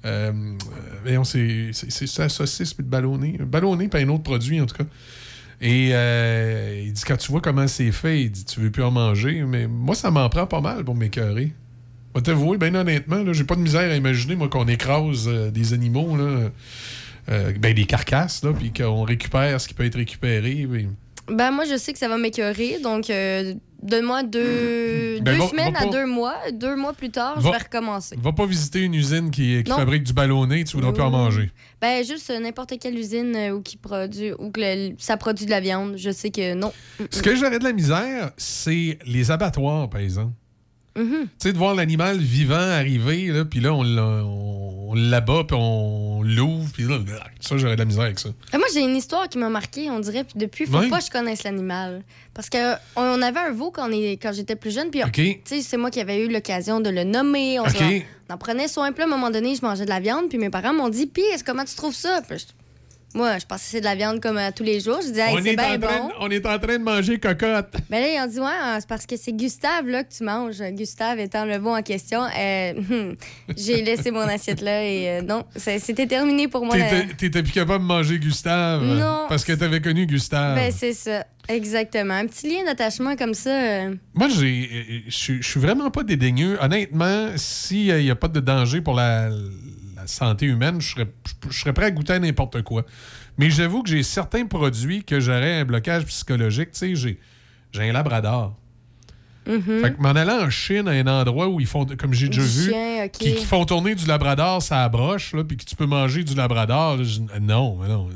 euh, 0.05 0.55
c'est 1.31 2.07
ça, 2.07 2.29
saucisse 2.29 2.73
puis 2.73 2.83
de 2.83 2.89
ballonné. 2.89 3.37
Ballonné, 3.39 3.87
puis 3.87 4.01
un 4.01 4.09
autre 4.09 4.23
produit, 4.23 4.59
en 4.59 4.65
tout 4.65 4.75
cas. 4.75 4.85
Et 5.61 5.91
euh, 5.93 6.81
il 6.85 6.91
dit 6.91 7.03
quand 7.07 7.15
tu 7.15 7.31
vois 7.31 7.39
comment 7.39 7.67
c'est 7.67 7.91
fait, 7.91 8.23
il 8.23 8.31
dit 8.31 8.43
tu 8.43 8.59
veux 8.59 8.69
plus 8.69 8.83
en 8.83 8.91
manger. 8.91 9.43
Mais 9.47 9.67
moi, 9.67 9.95
ça 9.95 10.11
m'en 10.11 10.27
prend 10.29 10.45
pas 10.45 10.59
mal 10.59 10.83
pour 10.83 10.93
m'écœurer. 10.93 11.53
Vais 12.13 12.21
t'avouer, 12.21 12.57
bien 12.57 12.75
honnêtement, 12.75 13.31
j'ai 13.31 13.45
pas 13.45 13.55
de 13.55 13.61
misère 13.61 13.89
à 13.89 13.95
imaginer, 13.95 14.35
moi, 14.35 14.49
qu'on 14.49 14.67
écrase 14.67 15.27
euh, 15.27 15.49
des 15.49 15.73
animaux, 15.73 16.15
là, 16.15 16.51
euh, 17.29 17.53
ben, 17.57 17.73
des 17.73 17.85
carcasses, 17.85 18.43
là, 18.43 18.51
puis 18.53 18.71
qu'on 18.71 19.03
récupère 19.03 19.59
ce 19.59 19.67
qui 19.67 19.73
peut 19.73 19.85
être 19.85 19.95
récupéré. 19.95 20.67
Ben, 21.27 21.51
moi, 21.51 21.63
je 21.65 21.77
sais 21.77 21.93
que 21.93 21.97
ça 21.97 22.09
va 22.09 22.17
m'écœurer, 22.17 22.79
donc 22.83 23.09
donne-moi 23.81 24.23
deux, 24.23 24.39
Ben, 25.23 25.33
deux 25.33 25.39
va- 25.41 25.47
semaines 25.49 25.73
va 25.73 25.79
à 25.79 25.85
deux 25.85 26.05
mois. 26.05 26.35
Deux 26.53 26.75
mois 26.75 26.93
plus 26.93 27.09
tard, 27.09 27.39
Va- 27.39 27.49
je 27.49 27.51
vais 27.57 27.63
recommencer. 27.63 28.15
Va 28.21 28.31
pas 28.33 28.45
visiter 28.45 28.81
une 28.81 28.93
usine 28.93 29.31
qui, 29.31 29.63
fabrique 29.65 30.03
du 30.03 30.13
ballonné, 30.13 30.63
tu 30.63 30.75
voudras 30.77 30.91
plus 30.91 31.01
en 31.01 31.09
manger. 31.09 31.51
Ben, 31.81 32.03
juste 32.05 32.29
euh, 32.29 32.39
n'importe 32.39 32.73
quelle 32.79 32.97
usine 32.97 33.35
euh, 33.35 33.51
où 33.55 33.61
qui 33.61 33.77
produit, 33.77 34.31
ou 34.33 34.51
que 34.51 34.59
le- 34.61 34.95
ça 34.99 35.17
produit 35.17 35.45
de 35.45 35.51
la 35.51 35.59
viande, 35.59 35.95
je 35.97 36.11
sais 36.11 36.29
que 36.29 36.53
non. 36.53 36.71
Ce 37.09 37.21
que 37.21 37.35
j'aurais 37.35 37.59
de 37.59 37.63
la 37.63 37.73
misère, 37.73 38.31
c'est 38.37 38.99
les 39.05 39.31
abattoirs, 39.31 39.89
par 39.89 40.01
exemple. 40.01 40.33
Mhm. 40.95 41.23
Tu 41.23 41.27
sais, 41.39 41.53
de 41.53 41.57
voir 41.57 41.73
l'animal 41.75 42.17
vivant 42.19 42.55
arriver, 42.55 43.27
là, 43.27 43.45
puis 43.45 43.59
là, 43.59 43.73
on 43.73 43.83
on 44.93 44.95
l'abat, 44.95 45.43
puis 45.47 45.57
on 45.59 46.21
l'ouvre, 46.21 46.69
puis 46.71 46.83
là, 46.83 46.99
ça, 47.39 47.57
j'aurais 47.57 47.73
de 47.73 47.79
la 47.79 47.85
misère 47.85 48.03
avec 48.03 48.19
ça. 48.19 48.29
Euh, 48.29 48.57
Moi, 48.59 48.67
j'ai 48.71 48.81
une 48.81 48.95
histoire 48.95 49.27
qui 49.27 49.39
m'a 49.39 49.49
marqué, 49.49 49.89
on 49.89 49.99
dirait, 49.99 50.23
puis 50.23 50.35
depuis, 50.37 50.67
faut 50.67 50.77
pas 50.91 50.99
que 50.99 51.05
je 51.05 51.09
connaisse 51.09 51.43
l'animal. 51.43 52.03
Parce 52.35 52.47
que 52.49 52.73
on 52.95 53.19
avait 53.23 53.39
un 53.39 53.51
veau 53.51 53.71
quand, 53.71 53.89
on 53.89 53.91
est- 53.91 54.17
quand 54.21 54.31
j'étais 54.33 54.55
plus 54.55 54.71
jeune, 54.71 54.91
puis 54.91 55.01
tu 55.45 55.55
sais, 55.55 55.61
c'est 55.63 55.77
moi 55.77 55.89
qui 55.89 55.99
avais 55.99 56.23
eu 56.23 56.29
l'occasion 56.31 56.79
de 56.79 56.91
le 56.91 57.03
nommer. 57.05 57.59
On, 57.59 57.63
en 58.29 58.37
prenait 58.37 58.67
soin. 58.67 58.91
Puis 58.91 58.99
là, 58.99 59.05
à 59.05 59.07
un 59.07 59.09
moment 59.17 59.31
donné, 59.31 59.55
je 59.55 59.61
mangeais 59.65 59.85
de 59.85 59.89
la 59.89 59.99
viande, 59.99 60.29
puis 60.29 60.37
mes 60.37 60.51
parents 60.51 60.73
m'ont 60.73 60.89
dit, 60.89 61.07
puis 61.07 61.23
comment 61.43 61.65
tu 61.65 61.73
trouves 61.75 61.95
ça? 61.95 62.21
Puis 62.27 62.37
je- 62.37 62.45
moi, 63.15 63.37
je 63.39 63.45
pensais 63.45 63.63
que 63.63 63.69
c'est 63.71 63.79
de 63.79 63.85
la 63.85 63.95
viande 63.95 64.19
comme 64.21 64.37
euh, 64.37 64.49
tous 64.55 64.63
les 64.63 64.79
jours. 64.79 64.99
Je 65.01 65.07
disais, 65.07 65.21
Hey, 65.29 65.37
c'est 65.43 65.49
est 65.51 65.55
bien 65.55 65.79
train, 65.79 65.99
bon. 65.99 66.09
on 66.19 66.29
est 66.31 66.45
en 66.45 66.57
train 66.59 66.77
de 66.77 66.83
manger 66.83 67.19
cocotte. 67.19 67.73
Ben 67.89 68.01
là, 68.01 68.07
ils 68.09 68.19
ont 68.23 68.27
dit, 68.31 68.39
ouais, 68.39 68.45
hein, 68.61 68.77
c'est 68.79 68.87
parce 68.89 69.05
que 69.05 69.15
c'est 69.17 69.33
Gustave 69.33 69.87
là, 69.87 70.03
que 70.03 70.13
tu 70.15 70.23
manges. 70.23 70.61
Gustave 70.71 71.19
étant 71.19 71.45
le 71.45 71.57
veau 71.57 71.75
en 71.75 71.81
question. 71.81 72.21
Euh, 72.23 72.73
hum, 72.89 73.15
j'ai 73.57 73.81
laissé 73.83 74.11
mon 74.11 74.21
assiette 74.21 74.61
là 74.61 74.83
et 74.83 75.09
euh, 75.09 75.21
non, 75.21 75.43
c'était 75.55 76.07
terminé 76.07 76.47
pour 76.47 76.65
moi. 76.65 76.77
la- 76.77 76.89
T'étais 76.89 77.13
t'étais 77.15 77.43
plus 77.43 77.51
capable 77.53 77.83
de 77.83 77.87
manger 77.87 78.19
Gustave. 78.19 78.83
Non. 78.83 79.25
Parce 79.29 79.43
que 79.45 79.53
t'avais 79.53 79.81
connu 79.81 80.05
Gustave. 80.05 80.55
Ben, 80.55 80.71
c'est 80.75 80.93
ça. 80.93 81.25
Exactement. 81.49 82.13
Un 82.13 82.25
petit 82.27 82.49
lien 82.49 82.63
d'attachement 82.65 83.15
comme 83.15 83.33
ça. 83.33 83.49
euh, 83.51 83.95
Moi, 84.13 84.29
j'ai, 84.29 85.03
je 85.07 85.15
suis- 85.15 85.41
je 85.41 85.47
suis 85.49 85.59
vraiment 85.59 85.91
pas 85.91 86.03
dédaigneux. 86.03 86.57
Honnêtement, 86.61 87.31
s'il 87.35 87.93
n'y 87.97 88.09
a 88.09 88.15
pas 88.15 88.29
de 88.29 88.39
danger 88.39 88.79
pour 88.81 88.93
la, 88.95 89.29
la 90.03 90.07
santé 90.07 90.45
humaine, 90.45 90.79
je 90.81 90.91
serais, 90.93 91.07
je- 91.49 91.57
serais 91.59 91.73
prêt 91.73 91.85
à 91.85 91.91
goûter 91.91 92.13
à 92.13 92.19
n'importe 92.19 92.61
quoi. 92.61 92.85
Mais 93.37 93.49
j'avoue 93.49 93.83
que 93.83 93.89
j'ai 93.89 94.03
certains 94.03 94.45
produits 94.45 95.03
que 95.03 95.19
j'aurais 95.19 95.59
un 95.61 95.65
blocage 95.65 96.05
psychologique. 96.05 96.71
Tu 96.71 96.77
sais, 96.79 96.95
j'ai, 96.95 97.19
j'ai 97.71 97.89
un 97.89 97.93
labrador. 97.93 98.55
mhm. 99.47 99.61
Fait 99.81 99.93
que 99.95 100.01
m'en 100.01 100.09
allant 100.11 100.45
en 100.45 100.49
Chine, 100.49 100.87
à 100.87 100.91
un 100.91 101.07
endroit 101.07 101.47
où 101.49 101.59
ils 101.59 101.65
font, 101.67 101.85
comme 101.97 102.13
j'ai 102.13 102.27
déjà 102.29 102.41
vu, 102.43 102.73
qui, 103.11 103.35
qui 103.35 103.45
font 103.45 103.65
tourner 103.65 103.95
du 103.95 104.05
labrador, 104.05 104.61
ça 104.61 104.87
broche, 104.89 105.33
là, 105.33 105.43
puis 105.43 105.57
que 105.57 105.65
tu 105.65 105.75
peux 105.75 105.85
manger 105.87 106.23
du 106.23 106.35
labrador. 106.35 106.97
là, 106.97 107.03
je- 107.03 107.19
non, 107.41 107.77
mais 107.81 107.87
non. 107.87 108.09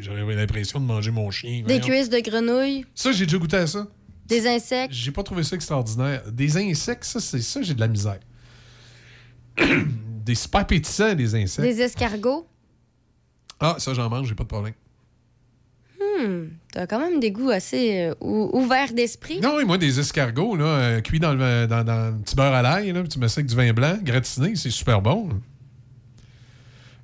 J'aurais 0.00 0.34
l'impression 0.34 0.80
de 0.80 0.84
manger 0.86 1.10
mon 1.10 1.30
chien. 1.30 1.58
Des 1.66 1.78
voyons. 1.78 1.80
cuisses 1.80 2.08
de 2.10 2.18
grenouille, 2.20 2.84
Ça, 2.94 3.12
j'ai 3.12 3.26
déjà 3.26 3.38
goûté 3.38 3.56
à 3.58 3.66
ça. 3.66 3.86
des 4.26 4.46
insectes. 4.48 4.92
J'ai 4.94 5.10
pas 5.12 5.22
trouvé 5.22 5.42
ça 5.42 5.54
extraordinaire. 5.56 6.22
Des 6.32 6.56
insectes, 6.56 7.04
ça, 7.04 7.20
c'est 7.20 7.42
ça, 7.42 7.60
j'ai 7.62 7.74
de 7.74 7.80
la 7.80 7.88
misère. 7.88 8.18
des 10.26 10.34
super 10.34 10.60
appétissants, 10.62 11.14
des 11.14 11.34
insectes. 11.34 11.62
Des 11.66 11.80
escargots. 11.80 12.46
Ah, 13.60 13.76
ça, 13.78 13.94
j'en 13.94 14.10
mange, 14.10 14.28
j'ai 14.28 14.34
pas 14.34 14.42
de 14.44 14.48
problème. 14.48 14.74
Hmm, 15.98 16.48
t'as 16.72 16.86
quand 16.86 16.98
même 16.98 17.20
des 17.20 17.30
goûts 17.30 17.50
assez 17.50 18.00
euh, 18.08 18.14
ou- 18.20 18.50
ouverts 18.58 18.92
d'esprit. 18.92 19.40
Non, 19.40 19.56
oui, 19.56 19.64
moi, 19.64 19.78
des 19.78 19.98
escargots, 19.98 20.56
là, 20.56 20.64
euh, 20.64 21.00
cuits 21.00 21.20
dans 21.20 21.32
le, 21.34 21.66
dans, 21.66 21.84
dans 21.84 22.10
le 22.10 22.18
petit 22.22 22.34
beurre 22.36 22.52
à 22.54 22.60
l'ail, 22.62 22.92
là, 22.92 23.00
puis 23.00 23.08
tu 23.08 23.18
mets 23.18 23.28
ça 23.28 23.38
avec 23.40 23.46
du 23.48 23.54
vin 23.56 23.72
blanc, 23.72 23.96
gratiné, 24.02 24.54
c'est 24.56 24.70
super 24.70 25.00
bon. 25.00 25.28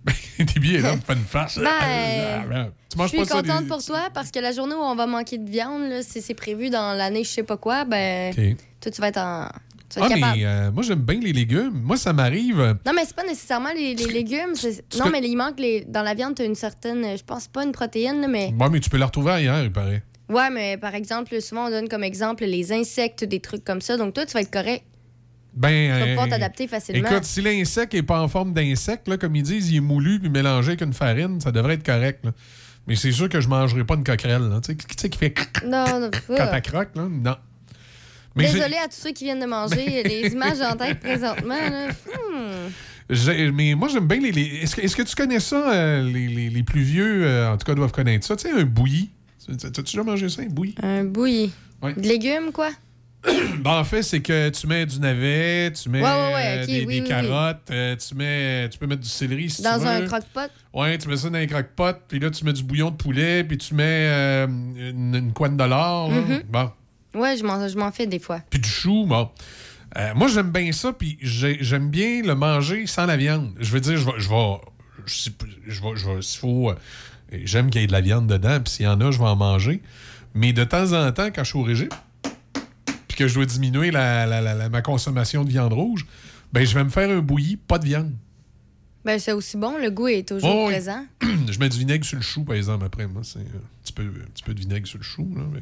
Ben, 0.05 0.15
t'es 0.47 0.59
bien 0.59 0.81
là, 0.81 0.97
fais 1.07 1.13
une 1.13 1.21
face. 1.21 1.59
Ben, 1.59 2.73
tu 2.91 2.97
Je 2.97 2.99
manges 2.99 3.09
suis 3.11 3.19
pas 3.19 3.25
ça. 3.25 3.35
contente 3.41 3.63
des- 3.63 3.69
pour 3.69 3.85
toi 3.85 4.09
parce 4.13 4.33
que 4.33 4.41
la 4.41 4.51
journée 4.51 4.75
où 4.75 4.79
on 4.81 4.97
va 4.97 5.07
manquer 5.07 5.39
de 5.39 5.49
viande, 5.49 5.89
là, 5.89 6.03
si 6.03 6.21
c'est 6.21 6.35
prévu 6.35 6.71
dans 6.71 6.93
l'année 6.95 7.23
je 7.23 7.29
sais 7.29 7.45
pas 7.45 7.57
quoi, 7.57 7.85
ben 7.85 8.35
toi 8.81 8.91
tu 8.91 9.01
vas 9.01 9.09
être 9.09 9.19
en 9.19 9.47
tu 9.47 9.72
Ah, 10.01 10.09
mais 10.09 10.45
euh, 10.45 10.71
moi, 10.73 10.83
j'aime 10.83 11.01
bien 11.01 11.21
les 11.21 11.33
légumes. 11.33 11.81
Moi, 11.83 11.97
ça 11.97 12.13
m'arrive. 12.13 12.61
euh, 12.61 12.75
Non, 12.87 12.93
mais 12.95 13.05
c'est 13.05 13.17
pas 13.17 13.25
nécessairement 13.25 13.73
les, 13.75 13.95
les 13.95 14.07
légumes. 14.07 14.55
Non, 14.99 15.11
mais 15.11 15.21
il 15.23 15.37
manque 15.37 15.59
les... 15.61 15.85
dans 15.87 16.03
la 16.03 16.15
viande, 16.15 16.35
t'as 16.35 16.45
une 16.45 16.55
certaine. 16.55 17.17
Je 17.17 17.23
pense 17.25 17.49
pas 17.49 17.65
une 17.65 17.73
protéine, 17.73 18.27
mais. 18.29 18.53
Ouais, 18.59 18.69
mais 18.71 18.81
tu 18.81 18.91
peux 18.91 18.99
la 18.99 19.07
retrouver 19.07 19.33
ailleurs, 19.33 19.63
il 19.63 19.73
paraît. 19.73 20.03
Ouais, 20.29 20.49
mais 20.51 20.77
par 20.79 20.95
exemple, 20.95 21.39
souvent 21.43 21.67
on 21.67 21.71
donne 21.71 21.89
comme 21.89 22.05
exemple 22.05 22.45
les 22.45 22.73
insectes, 22.73 23.25
des 23.25 23.41
trucs 23.41 23.65
comme 23.65 23.81
ça. 23.83 23.97
Donc 23.99 24.15
toi, 24.15 24.25
tu 24.25 24.33
vas 24.33 24.41
être 24.41 24.51
correct. 24.53 24.85
Ben, 25.55 25.69
Tu 25.93 25.99
vas 26.01 26.07
euh, 26.07 26.09
pouvoir 26.11 26.29
t'adapter 26.29 26.67
facilement. 26.67 27.07
Écoute, 27.11 27.25
si 27.25 27.43
l'insecte 27.43 27.93
n'est 27.93 28.03
pas 28.03 28.21
en 28.23 28.29
forme 28.29 28.55
d'insecte, 28.55 29.15
comme 29.19 29.37
ils 29.37 29.43
disent, 29.43 29.71
il 29.71 29.77
est 29.77 29.81
moulu 29.81 30.19
puis 30.19 30.31
mélangé 30.31 30.69
avec 30.69 30.81
une 30.81 30.95
farine, 30.95 31.39
ça 31.43 31.53
devrait 31.53 31.75
être 31.75 31.85
correct. 31.85 32.25
là. 32.25 32.31
Mais 32.87 32.97
c'est 32.97 33.13
sûr 33.13 33.29
que 33.29 33.41
je 33.41 33.47
ne 33.47 33.51
mangerai 33.51 33.85
pas 33.85 33.95
une 33.95 34.05
coquerelle. 34.05 34.49
Tu 34.65 34.73
sais, 34.73 34.77
qui- 34.77 35.11
tu 35.11 35.19
fait 35.19 35.35
Non, 35.67 35.85
non. 36.01 36.11
quand 36.37 36.61
croque, 36.63 36.97
là? 36.97 37.07
Non. 37.11 37.37
Mais 38.35 38.45
Désolé 38.53 38.77
à 38.77 38.89
tous 38.89 38.97
ceux 38.97 39.13
qui 39.13 39.25
viennent 39.25 39.41
de 39.41 39.47
manger 39.47 40.03
les 40.05 40.29
images 40.33 40.61
en 40.61 40.77
tête 40.77 41.01
présentement. 41.01 41.55
là. 41.55 41.89
Hmm. 41.89 43.53
mais 43.55 43.75
moi, 43.75 43.89
j'aime 43.89 44.07
bien 44.07 44.21
les. 44.21 44.33
les- 44.33 44.61
Est-ce 44.63 44.97
que, 44.97 45.03
tu 45.03 45.15
connais 45.15 45.41
ça, 45.41 45.73
euh, 45.73 46.03
les, 46.03 46.29
les- 46.29 46.51
les 46.51 46.63
plus 46.63 46.83
vieux, 46.83 47.25
euh, 47.27 47.53
en 47.53 47.57
tout 47.57 47.65
cas, 47.67 47.75
doivent 47.75 47.93
connaître 47.93 48.27
ça? 48.27 48.37
Tu 48.37 48.49
sais, 48.49 48.55
un 48.55 48.65
bouilli. 48.65 49.11
T'as-tu 49.61 49.83
déjà 49.83 50.03
mangé 50.03 50.29
ça, 50.29 50.43
un 50.43 50.47
bouilli? 50.47 50.75
Un 50.83 51.05
bouilli. 51.05 51.53
Ouais. 51.83 51.95
De 51.95 52.01
légumes, 52.09 52.53
quoi? 52.53 52.71
Ben, 53.59 53.71
en 53.79 53.85
fait, 53.85 54.03
c'est 54.03 54.21
que 54.21 54.49
tu 54.49 54.67
mets 54.67 54.85
du 54.87 54.99
navet, 54.99 55.73
tu 55.73 55.89
mets 55.89 56.01
Ouais, 56.03 56.35
ouais, 56.35 56.67
des, 56.67 56.85
oui, 56.85 56.97
des 56.97 57.01
oui, 57.03 57.09
carottes, 57.09 57.71
euh, 57.71 57.95
tu, 57.97 58.15
mets, 58.17 58.69
tu 58.69 58.79
peux 58.79 58.87
mettre 58.87 59.03
du 59.03 59.09
céleri 59.09 59.49
si 59.51 59.63
Dans 59.63 59.75
tu 59.79 59.85
veux. 59.85 59.87
un 59.91 60.07
croque-pot? 60.07 60.51
Ouais, 60.75 60.99
tu 60.99 61.09
mets 61.09 61.17
ça 61.17 61.29
dans 61.31 61.39
un 61.39 61.47
croque-pot, 61.47 61.97
puis 62.09 62.19
là, 62.19 62.31
tu 62.31 62.45
mets 62.45 62.53
du 62.53 62.65
bouillon 62.65 62.91
de 62.91 62.97
poulet, 62.97 63.45
puis 63.45 63.59
tu 63.59 63.75
mets 63.75 63.85
euh, 64.09 64.47
une, 64.49 65.15
une 65.15 65.33
couenne 65.33 65.57
de 65.57 65.63
lard. 65.65 66.11
Mhm. 66.11 66.43
Bon. 66.49 66.71
Ouais, 67.15 67.37
je 67.37 67.45
m'en 67.45 67.69
je 67.69 67.77
m'en 67.77 67.93
fais 67.93 68.07
des 68.07 68.19
fois. 68.19 68.41
Puis 68.51 68.59
du 68.61 68.69
chou, 68.69 69.05
bon. 69.07 69.29
Euh, 69.99 70.15
moi, 70.15 70.29
j'aime 70.29 70.51
bien 70.51 70.73
ça, 70.73 70.93
puis 70.93 71.19
j'ai- 71.21 71.59
j'aime 71.63 71.91
bien 71.91 72.23
le 72.23 72.35
manger 72.35 72.87
sans 72.87 73.05
la 73.07 73.17
viande. 73.17 73.53
Je 73.61 73.71
veux 73.73 73.81
dire, 73.81 73.97
je 73.99 74.07
vais. 74.07 74.13
Je 74.19 74.29
vais. 74.29 74.57
Je, 75.05 75.31
je 75.69 75.83
vais. 75.83 75.97
Je 75.97 76.09
vais 76.09 76.23
s'il 76.23 76.41
faut. 76.41 76.71
euh, 76.71 76.75
j'aime 77.45 77.69
qu'il 77.71 77.81
y 77.81 77.85
ait 77.85 77.87
de 77.89 77.93
la 77.93 78.01
viande 78.01 78.27
dedans, 78.27 78.59
puis 78.65 78.73
s'il 78.73 78.87
y 78.87 78.89
en 78.89 79.01
a, 79.01 79.11
je 79.11 79.19
vais 79.19 79.25
en 79.25 79.37
manger. 79.37 79.83
Mais 80.35 80.53
de 80.55 80.65
temps 80.65 80.93
en 80.93 81.13
temps, 81.13 81.27
quand 81.27 81.45
je 81.45 81.51
suis 81.51 81.59
au 81.59 81.63
régime, 81.63 81.89
puis 83.09 83.17
que 83.19 83.29
je 83.29 83.35
dois 83.35 83.45
diminuer 83.45 83.91
la, 83.91 84.25
la- 84.27 84.41
la- 84.41 84.69
ma 84.71 84.81
consommation 84.81 85.45
de 85.45 85.51
viande 85.51 85.75
rouge, 85.75 86.07
ben 86.55 86.65
je 86.65 86.75
vais 86.75 86.85
me 86.85 86.89
faire 86.89 87.11
un 87.11 87.21
bouilli, 87.21 87.57
pas 87.57 87.79
de 87.79 87.85
viande. 87.85 88.13
Ben, 89.05 89.19
c'est 89.19 89.33
aussi 89.33 89.57
bon. 89.57 89.77
Le 89.79 89.91
goût 89.91 90.09
est 90.09 90.27
toujours 90.27 90.55
Oh, 90.55 90.67
présent. 90.69 91.05
je 91.51 91.59
mets 91.59 91.69
du 91.69 91.79
vinaigre 91.79 92.05
sur 92.07 92.17
le 92.17 92.23
chou, 92.23 92.45
par 92.45 92.55
exemple, 92.55 92.85
après. 92.87 93.07
Moi, 93.09 93.23
c'est 93.25 93.41
un 93.41 93.43
petit 93.83 93.93
peu, 93.93 94.05
un 94.05 94.31
petit 94.33 94.43
peu 94.45 94.55
de 94.55 94.61
vinaigre 94.61 94.87
sur 94.87 94.99
le 94.99 95.05
chou. 95.05 95.29
Là, 95.37 95.43
mais- 95.53 95.61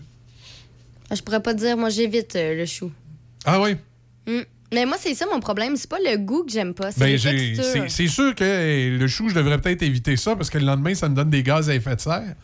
Je 1.13 1.23
pourrais 1.23 1.43
pas 1.43 1.55
te 1.55 1.59
dire, 1.59 1.77
moi, 1.77 1.89
j'évite 1.91 2.37
euh, 2.37 2.55
le 2.55 2.67
chou. 2.67 2.91
Ah 3.45 3.61
oui? 3.61 3.77
Mm. 4.27 4.41
Mais 4.73 4.87
moi, 4.87 4.97
c'est 5.01 5.15
ça 5.15 5.27
mon 5.33 5.41
problème. 5.41 5.77
C'est 5.77 5.91
pas 5.91 5.99
le 5.99 6.17
goût 6.17 6.45
que 6.45 6.53
j'aime 6.53 6.75
pas, 6.75 6.93
c'est 6.93 7.01
Ben, 7.01 7.19
j'ai- 7.19 7.57
c'est 7.57 7.89
c'est 7.89 8.07
sûr 8.07 8.35
que 8.37 8.45
euh, 8.45 8.99
le 8.99 9.07
chou, 9.09 9.29
je 9.29 9.35
devrais 9.35 9.61
peut-être 9.61 9.83
éviter 9.83 10.17
ça 10.17 10.37
parce 10.37 10.49
que 10.49 10.59
le 10.59 10.65
lendemain, 10.67 10.95
ça 10.95 11.09
me 11.09 11.15
donne 11.17 11.31
des 11.31 11.43
gaz 11.43 11.69
à 11.69 11.75
effet 11.75 11.97
de 11.97 12.01
serre. 12.01 12.35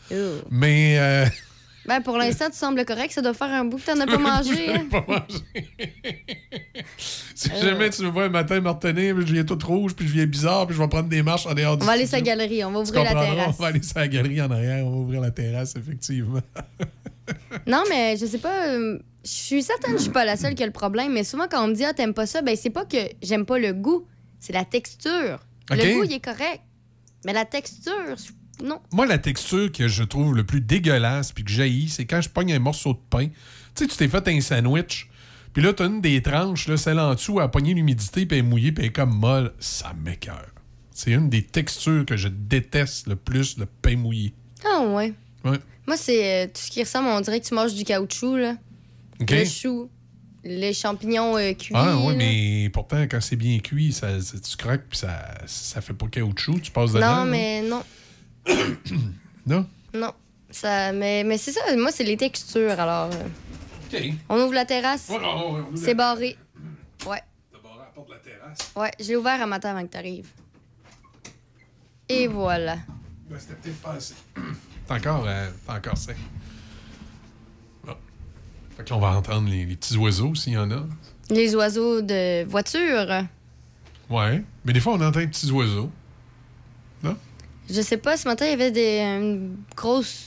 Mais. 0.51 0.97
euh, 0.99 1.25
Ben, 1.87 2.01
pour 2.01 2.17
l'instant, 2.17 2.49
tu 2.49 2.57
sembles 2.57 2.83
correct. 2.85 3.11
Ça 3.13 3.21
doit 3.21 3.33
faire 3.33 3.47
un 3.47 3.63
bout 3.65 3.77
que 3.77 3.85
t'en 3.85 3.99
as 3.99 4.05
pas 4.05 4.17
mangé. 4.17 4.73
hein. 4.73 4.85
pas 4.91 5.05
mangé. 5.07 5.41
si 7.35 7.49
jamais 7.61 7.89
tu 7.89 8.01
me 8.03 8.09
vois 8.09 8.25
un 8.25 8.29
matin 8.29 8.59
me 8.59 8.69
retenir, 8.69 9.15
je 9.21 9.33
viens 9.33 9.43
tout 9.43 9.57
rouge, 9.65 9.93
puis 9.95 10.07
je 10.07 10.13
viens 10.13 10.25
bizarre, 10.25 10.67
puis 10.67 10.75
je 10.75 10.81
vais 10.81 10.87
prendre 10.87 11.07
des 11.09 11.23
marches 11.23 11.45
en 11.45 11.53
dehors 11.53 11.77
du 11.77 11.83
On 11.83 11.85
va 11.87 11.93
aller 11.93 12.05
sur 12.07 12.17
la 12.17 12.21
galerie. 12.21 12.63
On 12.63 12.71
va 12.71 12.79
ouvrir 12.79 13.03
la 13.03 13.09
terrasse. 13.11 13.55
On 13.59 13.61
va 13.63 13.67
aller 13.69 13.81
sur 13.83 13.97
la 13.99 14.07
galerie 14.07 14.41
en 14.41 14.51
arrière, 14.51 14.85
on 14.85 14.89
va 14.91 14.97
ouvrir 14.97 15.21
la 15.21 15.31
terrasse, 15.31 15.75
effectivement. 15.75 16.41
Non, 17.67 17.83
mais 17.89 18.15
je 18.15 18.25
sais 18.25 18.37
pas. 18.37 18.67
euh, 18.69 18.99
Je 19.25 19.29
suis 19.29 19.61
certaine 19.61 19.91
que 19.91 19.97
je 19.97 20.03
suis 20.03 20.11
pas 20.13 20.23
la 20.23 20.37
seule 20.37 20.55
qui 20.55 20.63
a 20.63 20.65
le 20.65 20.71
problème. 20.71 21.11
Mais 21.11 21.25
souvent, 21.25 21.47
quand 21.51 21.61
on 21.61 21.67
me 21.67 21.73
dit, 21.73 21.83
ah, 21.83 21.93
t'aimes 21.93 22.13
pas 22.13 22.25
ça, 22.25 22.41
ben, 22.41 22.55
c'est 22.55 22.69
pas 22.69 22.85
que 22.85 22.95
j'aime 23.21 23.45
pas 23.45 23.59
le 23.59 23.73
goût. 23.73 24.05
C'est 24.39 24.53
la 24.53 24.63
texture. 24.63 25.39
Le 25.69 25.75
goût, 25.97 26.03
il 26.05 26.13
est 26.13 26.23
correct. 26.23 26.61
Mais 27.25 27.33
la 27.33 27.43
texture, 27.43 27.91
je- 28.15 28.31
non. 28.63 28.79
Moi, 28.91 29.05
la 29.05 29.17
texture 29.17 29.71
que 29.71 29.87
je 29.87 30.03
trouve 30.03 30.35
le 30.35 30.43
plus 30.43 30.61
dégueulasse 30.61 31.31
puis 31.31 31.43
que 31.43 31.51
j'haïs, 31.51 31.89
c'est 31.89 32.05
quand 32.05 32.21
je 32.21 32.29
pogne 32.29 32.53
un 32.53 32.59
morceau 32.59 32.93
de 32.93 32.99
pain. 33.09 33.27
Tu 33.27 33.83
sais, 33.83 33.87
tu 33.87 33.97
t'es 33.97 34.07
fait 34.07 34.27
un 34.27 34.41
sandwich, 34.41 35.09
puis 35.53 35.63
là, 35.63 35.73
t'as 35.73 35.87
une 35.87 36.01
des 36.01 36.21
tranches, 36.21 36.67
là, 36.67 36.77
celle 36.77 36.99
en 36.99 37.13
dessous, 37.15 37.39
à 37.39 37.49
pogner 37.49 37.73
l'humidité, 37.73 38.25
puis 38.25 38.37
elle 38.37 38.45
est 38.45 38.47
mouillée, 38.47 38.71
puis 38.71 38.83
elle 38.83 38.89
est 38.89 38.93
comme 38.93 39.17
molle. 39.17 39.53
Ça 39.59 39.93
m'écœure. 40.03 40.51
C'est 40.91 41.11
une 41.11 41.29
des 41.29 41.43
textures 41.43 42.05
que 42.05 42.17
je 42.17 42.27
déteste 42.27 43.07
le 43.07 43.15
plus, 43.15 43.57
le 43.57 43.65
pain 43.65 43.95
mouillé. 43.95 44.33
Ah, 44.65 44.81
ouais. 44.81 45.13
Ouais. 45.45 45.57
Moi, 45.85 45.95
c'est 45.97 46.43
euh, 46.43 46.47
tout 46.47 46.61
ce 46.61 46.71
qui 46.71 46.83
ressemble, 46.83 47.07
on 47.07 47.21
dirait 47.21 47.39
que 47.39 47.45
tu 47.45 47.53
manges 47.53 47.73
du 47.73 47.83
caoutchouc, 47.83 48.37
là. 48.37 48.55
Le 49.19 49.45
chou, 49.45 49.89
les 50.43 50.73
champignons 50.73 51.37
euh, 51.37 51.53
cuits. 51.53 51.73
Ah 51.75 51.97
oui, 52.03 52.15
mais 52.15 52.69
pourtant, 52.71 53.01
quand 53.03 53.21
c'est 53.21 53.35
bien 53.35 53.59
cuit, 53.59 53.93
ça, 53.93 54.09
tu 54.19 54.57
craques, 54.57 54.85
puis 54.89 54.99
ça, 54.99 55.33
ça 55.45 55.81
fait 55.81 55.93
pas 55.93 56.07
caoutchouc, 56.07 56.59
tu 56.61 56.71
passes 56.71 56.93
dedans. 56.93 57.25
Non, 57.25 57.31
mais 57.31 57.61
non. 57.61 57.77
Non? 57.77 57.83
Non? 59.45 59.65
Ça, 60.49 60.91
mais 60.93 61.23
mais 61.23 61.37
c'est 61.37 61.51
ça, 61.51 61.59
moi, 61.77 61.91
c'est 61.91 62.03
les 62.03 62.17
textures, 62.17 62.79
alors. 62.79 63.09
euh, 63.13 63.27
OK. 63.93 64.01
On 64.29 64.39
ouvre 64.41 64.53
la 64.53 64.65
terrasse. 64.65 65.09
Ouais, 65.09 65.17
ouais, 65.17 65.63
c'est 65.75 65.87
la- 65.87 65.93
barré. 65.93 66.37
Ouais. 67.05 67.21
D'abord, 67.51 67.75
à 67.79 67.83
la 67.83 67.91
porte 67.93 68.07
de 68.09 68.13
la 68.13 68.19
terrasse. 68.19 68.71
Ouais, 68.75 68.91
je 68.99 69.07
l'ai 69.09 69.15
ouvert 69.15 69.41
un 69.41 69.45
matin 69.45 69.71
avant 69.71 69.83
que 69.85 69.91
t'arrives. 69.91 70.27
Et 72.09 72.27
voilà. 72.27 72.77
Ben, 73.29 73.37
c'était 73.39 73.55
peut-être 73.55 73.81
pas 73.81 73.91
assez. 73.93 74.13
T'es 74.87 74.93
encore, 74.93 75.25
euh, 75.27 75.49
t'es 75.65 75.71
encore 75.73 75.97
sec. 75.97 76.15
Bon. 77.85 77.93
Fait 78.77 78.83
que 78.85 78.89
là, 78.89 78.95
on 78.95 78.99
va 78.99 79.09
entendre 79.17 79.49
les, 79.49 79.65
les 79.65 79.75
petits 79.75 79.97
oiseaux, 79.97 80.33
s'il 80.35 80.53
y 80.53 80.57
en 80.57 80.71
a. 80.71 80.83
Les 81.29 81.53
oiseaux 81.55 82.01
de 82.01 82.45
voiture. 82.45 83.23
Ouais. 84.09 84.41
Mais 84.63 84.71
des 84.71 84.79
fois, 84.79 84.93
on 84.93 85.01
entend 85.01 85.19
les 85.19 85.27
petits 85.27 85.51
oiseaux. 85.51 85.91
Je 87.69 87.81
sais 87.81 87.97
pas, 87.97 88.17
ce 88.17 88.27
matin, 88.27 88.45
il 88.45 88.51
y 88.51 88.53
avait 88.53 88.71
des 88.71 88.99
une 88.99 89.55
grosse, 89.75 90.25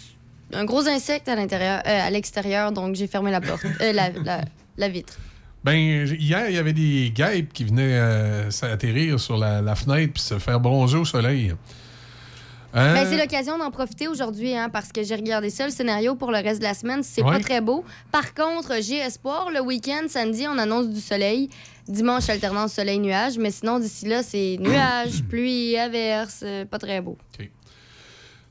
un 0.52 0.64
gros 0.64 0.86
insecte 0.88 1.28
à 1.28 1.34
l'intérieur, 1.36 1.80
euh, 1.86 2.06
à 2.06 2.10
l'extérieur, 2.10 2.72
donc 2.72 2.94
j'ai 2.96 3.06
fermé 3.06 3.30
la 3.30 3.40
porte, 3.40 3.64
euh, 3.80 3.92
la, 3.92 4.10
la- 4.10 4.42
la 4.76 4.88
vitre. 4.88 5.18
Ben, 5.64 5.74
hier, 6.06 6.48
il 6.48 6.54
y 6.54 6.58
avait 6.58 6.72
des 6.72 7.10
guêpes 7.14 7.52
qui 7.52 7.64
venaient 7.64 7.82
euh, 7.98 8.50
s'atterrir 8.50 9.20
sur 9.20 9.36
la, 9.36 9.60
la 9.60 9.74
fenêtre 9.74 10.14
puis 10.14 10.22
se 10.22 10.38
faire 10.38 10.58
bronzer 10.60 10.96
au 11.00 11.04
soleil. 11.04 11.52
Hein? 12.72 12.94
Ben, 12.94 13.04
c'est 13.06 13.18
l'occasion 13.18 13.58
d'en 13.58 13.70
profiter 13.70 14.06
aujourd'hui, 14.08 14.54
hein, 14.56 14.68
parce 14.70 14.92
que 14.92 15.02
j'ai 15.02 15.16
regardé 15.16 15.50
ça, 15.50 15.66
le 15.66 15.72
scénario 15.72 16.14
pour 16.14 16.30
le 16.30 16.38
reste 16.38 16.60
de 16.60 16.64
la 16.64 16.72
semaine. 16.74 17.02
C'est 17.02 17.22
Ouais. 17.22 17.32
pas 17.32 17.40
très 17.40 17.60
beau. 17.60 17.84
Par 18.12 18.32
contre, 18.32 18.74
j'ai 18.80 18.98
espoir. 18.98 19.48
Le 19.52 19.60
week-end, 19.60 20.02
samedi, 20.08 20.46
on 20.48 20.56
annonce 20.56 20.88
du 20.88 21.00
soleil. 21.00 21.50
Dimanche, 21.90 22.28
alternance 22.28 22.74
soleil-nuage. 22.74 23.38
Mais 23.38 23.50
sinon, 23.50 23.78
d'ici 23.78 24.06
là, 24.06 24.22
c'est 24.22 24.56
nuages, 24.60 25.22
pluie, 25.28 25.76
averse. 25.76 26.40
euh, 26.44 26.64
pas 26.64 26.78
très 26.78 27.00
beau. 27.00 27.18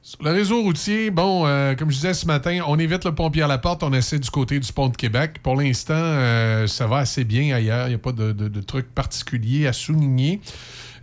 Sur 0.01 0.23
le 0.23 0.31
réseau 0.31 0.63
routier, 0.63 1.11
bon, 1.11 1.45
euh, 1.45 1.75
comme 1.75 1.91
je 1.91 1.95
disais 1.97 2.13
ce 2.13 2.25
matin, 2.25 2.61
on 2.65 2.79
évite 2.79 3.03
le 3.03 3.13
pompier 3.13 3.43
à 3.43 3.47
la 3.47 3.57
porte, 3.57 3.83
on 3.83 3.91
essaie 3.93 4.17
du 4.17 4.29
côté 4.31 4.59
du 4.59 4.73
pont 4.73 4.87
de 4.87 4.95
Québec. 4.95 5.39
Pour 5.43 5.55
l'instant, 5.55 5.93
euh, 5.93 6.67
ça 6.67 6.87
va 6.87 6.97
assez 6.97 7.25
bien 7.25 7.53
ailleurs. 7.53 7.87
Il 7.87 7.89
n'y 7.89 7.95
a 7.95 7.99
pas 7.99 8.13
de, 8.13 8.61
trucs 8.61 8.91
particuliers 8.91 9.67
à 9.67 9.73
souligner. 9.73 10.39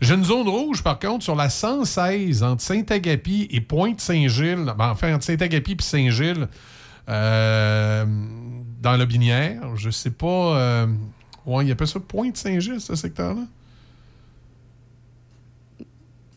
J'ai 0.01 0.15
une 0.15 0.25
zone 0.25 0.49
rouge, 0.49 0.83
par 0.83 0.99
contre, 0.99 1.23
sur 1.23 1.37
la 1.37 1.51
116 1.51 2.43
entre 2.43 2.63
Saint-Agapi 2.63 3.49
et 3.51 3.61
Pointe-Saint-Gilles. 3.61 4.75
Enfin, 4.79 5.15
entre 5.15 5.25
Saint-Agapi 5.25 5.73
et 5.73 5.83
Saint-Gilles, 5.83 6.49
euh, 7.09 8.05
dans 8.81 8.97
la 8.97 9.07
Binière. 9.07 9.77
Je 9.77 9.91
sais 9.91 10.11
pas. 10.11 10.87
Ouais, 11.47 11.65
il 11.65 11.73
appelle 11.73 11.87
ça 11.87 12.01
Pointe-Saint-Gilles, 12.01 12.81
ce 12.81 12.95
secteur-là? 12.95 13.43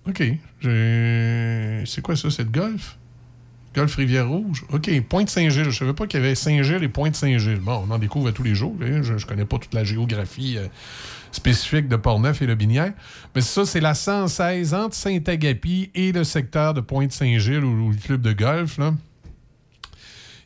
OK. 0.07 0.24
C'est 0.62 2.01
quoi 2.01 2.16
ça? 2.16 2.30
C'est 2.30 2.49
golf? 2.49 2.97
Golf 3.76 3.95
Rivière-Rouge? 3.95 4.66
OK. 4.72 4.89
Pointe-Saint-Gilles. 5.07 5.70
Je 5.70 5.78
savais 5.78 5.93
pas 5.93 6.07
qu'il 6.07 6.20
y 6.20 6.24
avait 6.24 6.36
Saint-Gilles 6.36 6.84
et 6.84 6.89
Pointe-Saint-Gilles. 6.89 7.60
Bon, 7.60 7.86
on 7.88 7.91
en 7.91 7.99
découvre 7.99 8.32
tous 8.32 8.43
les 8.43 8.55
jours. 8.55 8.76
Je, 8.80 9.18
je 9.18 9.26
connais 9.26 9.45
pas 9.45 9.60
toute 9.60 9.74
la 9.74 9.84
géographie 9.84 10.57
euh, 10.57 10.68
spécifique 11.32 11.88
de 11.88 11.95
Portneuf 11.95 12.41
et 12.41 12.47
Le 12.47 12.55
Binière. 12.55 12.93
Mais 13.36 13.41
ça, 13.41 13.66
c'est 13.66 13.80
la 13.80 13.93
116 13.93 14.74
entre 14.74 14.95
Saint-Agapi 14.95 15.91
et 15.93 16.12
le 16.12 16.24
secteur 16.24 16.74
de 16.74 16.82
Pointe-Saint-Gilles 16.82 17.64
ou 17.64 17.91
le 17.91 17.97
club 17.97 18.22
de 18.22 18.34
golf, 18.34 18.78
là. 18.80 18.93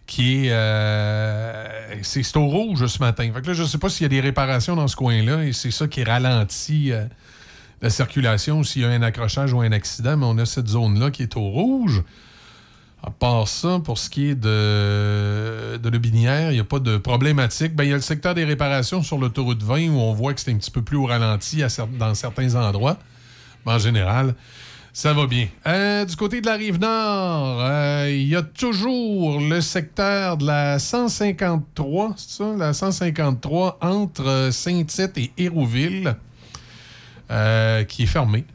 Qui 0.06 0.48
est. 0.48 0.52
euh, 0.52 1.96
c'est 2.02 2.36
au 2.38 2.48
rouge 2.48 2.86
ce 2.86 3.00
matin. 3.00 3.32
Fait 3.34 3.46
là, 3.48 3.54
je 3.54 3.64
sais 3.64 3.78
pas 3.78 3.90
s'il 3.90 4.04
y 4.04 4.06
a 4.06 4.10
des 4.10 4.22
réparations 4.22 4.76
dans 4.76 4.88
ce 4.88 4.96
coin-là 4.96 5.44
et 5.44 5.54
c'est 5.54 5.72
ça 5.72 5.88
qui 5.88 6.04
ralentit. 6.04 6.92
euh, 6.92 7.06
la 7.82 7.90
circulation 7.90 8.64
s'il 8.64 8.84
y 8.84 8.86
a 8.86 8.90
un 8.90 9.02
accrochage 9.02 9.52
ou 9.52 9.60
un 9.60 9.72
accident, 9.74 10.16
mais 10.16 10.26
on 10.26 10.38
a 10.38 10.46
cette 10.46 10.70
zone-là 10.70 11.12
qui 11.12 11.22
est 11.24 11.36
au 11.36 11.50
rouge. 11.50 12.02
À 13.06 13.10
part 13.12 13.50
ça, 13.50 13.82
pour 13.84 13.98
ce 13.98 14.10
qui 14.10 14.30
est 14.30 14.36
de, 14.36 15.76
de 15.76 15.90
Lobinière, 15.90 16.52
il 16.52 16.54
n'y 16.54 16.62
a 16.62 16.64
pas 16.64 16.80
de 16.80 16.96
problématique. 16.96 17.76
Ben, 17.76 17.84
il 17.84 17.90
y 17.90 17.92
a 17.92 17.98
le 17.98 18.02
secteur 18.02 18.34
des 18.34 18.46
réparations 18.46 19.04
sur 19.04 19.18
l'autoroute 19.18 19.62
20 19.62 19.90
où 19.90 19.98
on 20.00 20.14
voit 20.14 20.34
que 20.34 20.40
c'est 20.40 20.52
un 20.52 20.58
petit 20.58 20.72
peu 20.72 20.82
plus 20.82 20.96
au 20.96 21.06
ralenti 21.08 21.62
dans 22.00 22.16
certains 22.16 22.56
endroits. 22.56 22.98
Mais 23.66 23.74
en 23.74 23.80
général, 23.80 24.34
ça 24.96 25.12
va 25.12 25.26
bien. 25.26 25.48
Euh, 25.66 26.06
du 26.06 26.16
côté 26.16 26.40
de 26.40 26.46
la 26.46 26.54
rive 26.54 26.80
nord, 26.80 27.62
euh, 27.62 28.08
il 28.12 28.28
y 28.28 28.36
a 28.36 28.44
toujours 28.44 29.40
le 29.42 29.60
secteur 29.60 30.38
de 30.38 30.46
la 30.46 30.78
153, 30.78 32.14
c'est 32.16 32.38
ça? 32.38 32.54
La 32.56 32.74
153 32.74 33.80
entre 33.82 34.28
euh, 34.28 34.52
Saint-Tite 34.52 35.18
et 35.18 35.32
Hérouville 35.36 36.16
qui 37.88 38.04
est 38.04 38.06
fermé. 38.06 38.46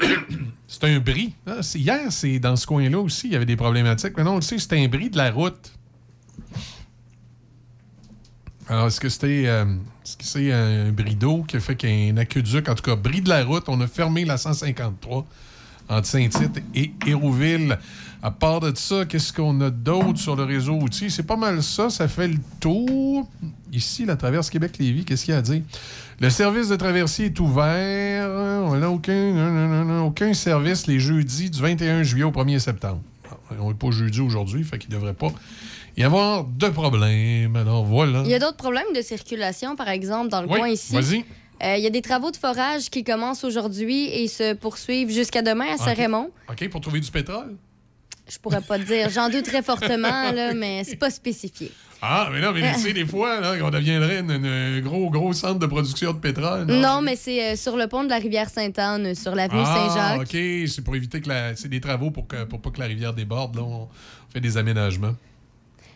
c'est 0.66 0.82
un 0.82 0.98
bris. 0.98 1.32
Ah, 1.46 1.60
hier, 1.76 2.10
c'est 2.10 2.40
dans 2.40 2.56
ce 2.56 2.66
coin-là 2.66 2.98
aussi, 2.98 3.28
il 3.28 3.32
y 3.34 3.36
avait 3.36 3.46
des 3.46 3.54
problématiques. 3.54 4.14
Mais 4.16 4.24
non, 4.24 4.32
on 4.32 4.36
le 4.36 4.40
sait, 4.40 4.58
c'est 4.58 4.72
un 4.72 4.88
bris 4.88 5.10
de 5.10 5.16
la 5.16 5.30
route. 5.30 5.72
Alors, 8.66 8.88
est-ce 8.88 8.98
que 8.98 9.08
c'était 9.08 9.44
est-ce 9.44 10.16
que 10.16 10.24
c'est 10.24 10.50
un 10.50 10.90
bris 10.90 11.14
d'eau 11.14 11.44
qui 11.44 11.58
a 11.58 11.60
fait 11.60 11.76
qu'il 11.76 11.90
y 11.90 12.10
a 12.10 12.12
un 12.12 12.16
aqueduc? 12.16 12.68
En 12.68 12.74
tout 12.74 12.82
cas, 12.82 12.96
bris 12.96 13.20
de 13.20 13.28
la 13.28 13.44
route, 13.44 13.68
on 13.68 13.80
a 13.80 13.86
fermé 13.86 14.24
la 14.24 14.36
153 14.36 15.24
entre 15.92 16.06
Saint-Tite 16.06 16.62
et 16.74 16.92
Hérouville. 17.06 17.78
À 18.24 18.30
part 18.30 18.60
de 18.60 18.72
ça, 18.76 19.04
qu'est-ce 19.04 19.32
qu'on 19.32 19.60
a 19.60 19.70
d'autre 19.70 20.18
sur 20.18 20.36
le 20.36 20.44
réseau 20.44 20.74
routier? 20.76 21.10
C'est 21.10 21.24
pas 21.24 21.36
mal 21.36 21.60
ça, 21.62 21.90
ça 21.90 22.06
fait 22.06 22.28
le 22.28 22.36
tour. 22.60 23.28
Ici, 23.72 24.04
la 24.04 24.14
traverse 24.16 24.48
Québec-Lévis, 24.48 25.04
qu'est-ce 25.04 25.24
qu'il 25.24 25.32
y 25.32 25.36
a 25.36 25.40
à 25.40 25.42
dire? 25.42 25.62
Le 26.20 26.30
service 26.30 26.68
de 26.68 26.76
traversier 26.76 27.26
est 27.26 27.40
ouvert. 27.40 28.28
On 28.28 28.76
n'a 28.76 28.88
aucun, 28.90 30.00
aucun 30.02 30.34
service 30.34 30.86
les 30.86 31.00
jeudis 31.00 31.50
du 31.50 31.60
21 31.60 32.04
juillet 32.04 32.24
au 32.24 32.30
1er 32.30 32.60
septembre. 32.60 33.00
On 33.58 33.68
n'est 33.68 33.74
pas 33.74 33.90
jeudi 33.90 34.20
aujourd'hui, 34.20 34.62
fait 34.62 34.78
qu'il 34.78 34.90
ne 34.90 34.94
devrait 34.94 35.14
pas 35.14 35.32
y 35.96 36.04
avoir 36.04 36.44
de 36.44 36.68
problème. 36.68 37.56
Alors 37.56 37.84
voilà. 37.84 38.22
Il 38.24 38.30
y 38.30 38.34
a 38.34 38.38
d'autres 38.38 38.56
problèmes 38.56 38.92
de 38.94 39.02
circulation, 39.02 39.74
par 39.74 39.88
exemple, 39.88 40.28
dans 40.30 40.42
le 40.42 40.48
Oui, 40.48 40.58
coin 40.58 40.68
ici. 40.68 40.94
vas-y. 40.94 41.24
Euh, 41.62 41.76
il 41.76 41.82
y 41.82 41.86
a 41.86 41.90
des 41.90 42.02
travaux 42.02 42.30
de 42.30 42.36
forage 42.36 42.90
qui 42.90 43.04
commencent 43.04 43.44
aujourd'hui 43.44 44.06
et 44.06 44.28
se 44.28 44.54
poursuivent 44.54 45.10
jusqu'à 45.10 45.42
demain 45.42 45.66
à. 45.74 45.76
Saint-Raymond. 45.76 46.30
OK, 46.50 46.68
pour 46.68 46.80
trouver 46.80 47.00
du 47.00 47.10
pétrole? 47.10 47.56
Je 48.28 48.38
pourrais 48.38 48.60
pas 48.60 48.78
te 48.78 48.84
dire. 48.84 49.10
J'en 49.10 49.28
doute 49.28 49.44
très 49.44 49.62
fortement, 49.62 50.32
là, 50.32 50.54
mais 50.54 50.84
c'est 50.84 50.96
pas 50.96 51.10
spécifié. 51.10 51.70
Ah, 52.04 52.28
mais 52.32 52.40
non, 52.40 52.52
mais 52.52 52.72
tu 52.74 52.80
sais, 52.80 52.92
des 52.92 53.06
fois, 53.06 53.40
là, 53.40 53.54
on 53.62 53.70
deviendrait 53.70 54.18
un 54.18 54.80
gros, 54.80 55.08
gros 55.08 55.32
centre 55.32 55.60
de 55.60 55.66
production 55.66 56.12
de 56.12 56.18
pétrole. 56.18 56.66
Non, 56.66 57.00
mais 57.00 57.14
c'est 57.14 57.52
euh, 57.52 57.56
sur 57.56 57.76
le 57.76 57.86
pont 57.86 58.02
de 58.02 58.08
la 58.08 58.16
rivière 58.18 58.50
Sainte-Anne, 58.50 59.14
sur 59.14 59.36
l'avenue 59.36 59.62
Ah, 59.64 59.88
Saint-Jacques. 59.88 60.22
OK, 60.22 60.68
c'est 60.68 60.82
pour 60.82 60.96
éviter 60.96 61.20
que 61.20 61.28
la... 61.28 61.54
C'est 61.54 61.68
des 61.68 61.80
travaux 61.80 62.10
pour, 62.10 62.26
que, 62.26 62.42
pour 62.42 62.60
pas 62.60 62.70
que 62.70 62.80
la 62.80 62.86
rivière 62.86 63.14
déborde. 63.14 63.54
Là, 63.54 63.62
on 63.62 63.88
fait 64.32 64.40
des 64.40 64.56
aménagements. 64.56 65.14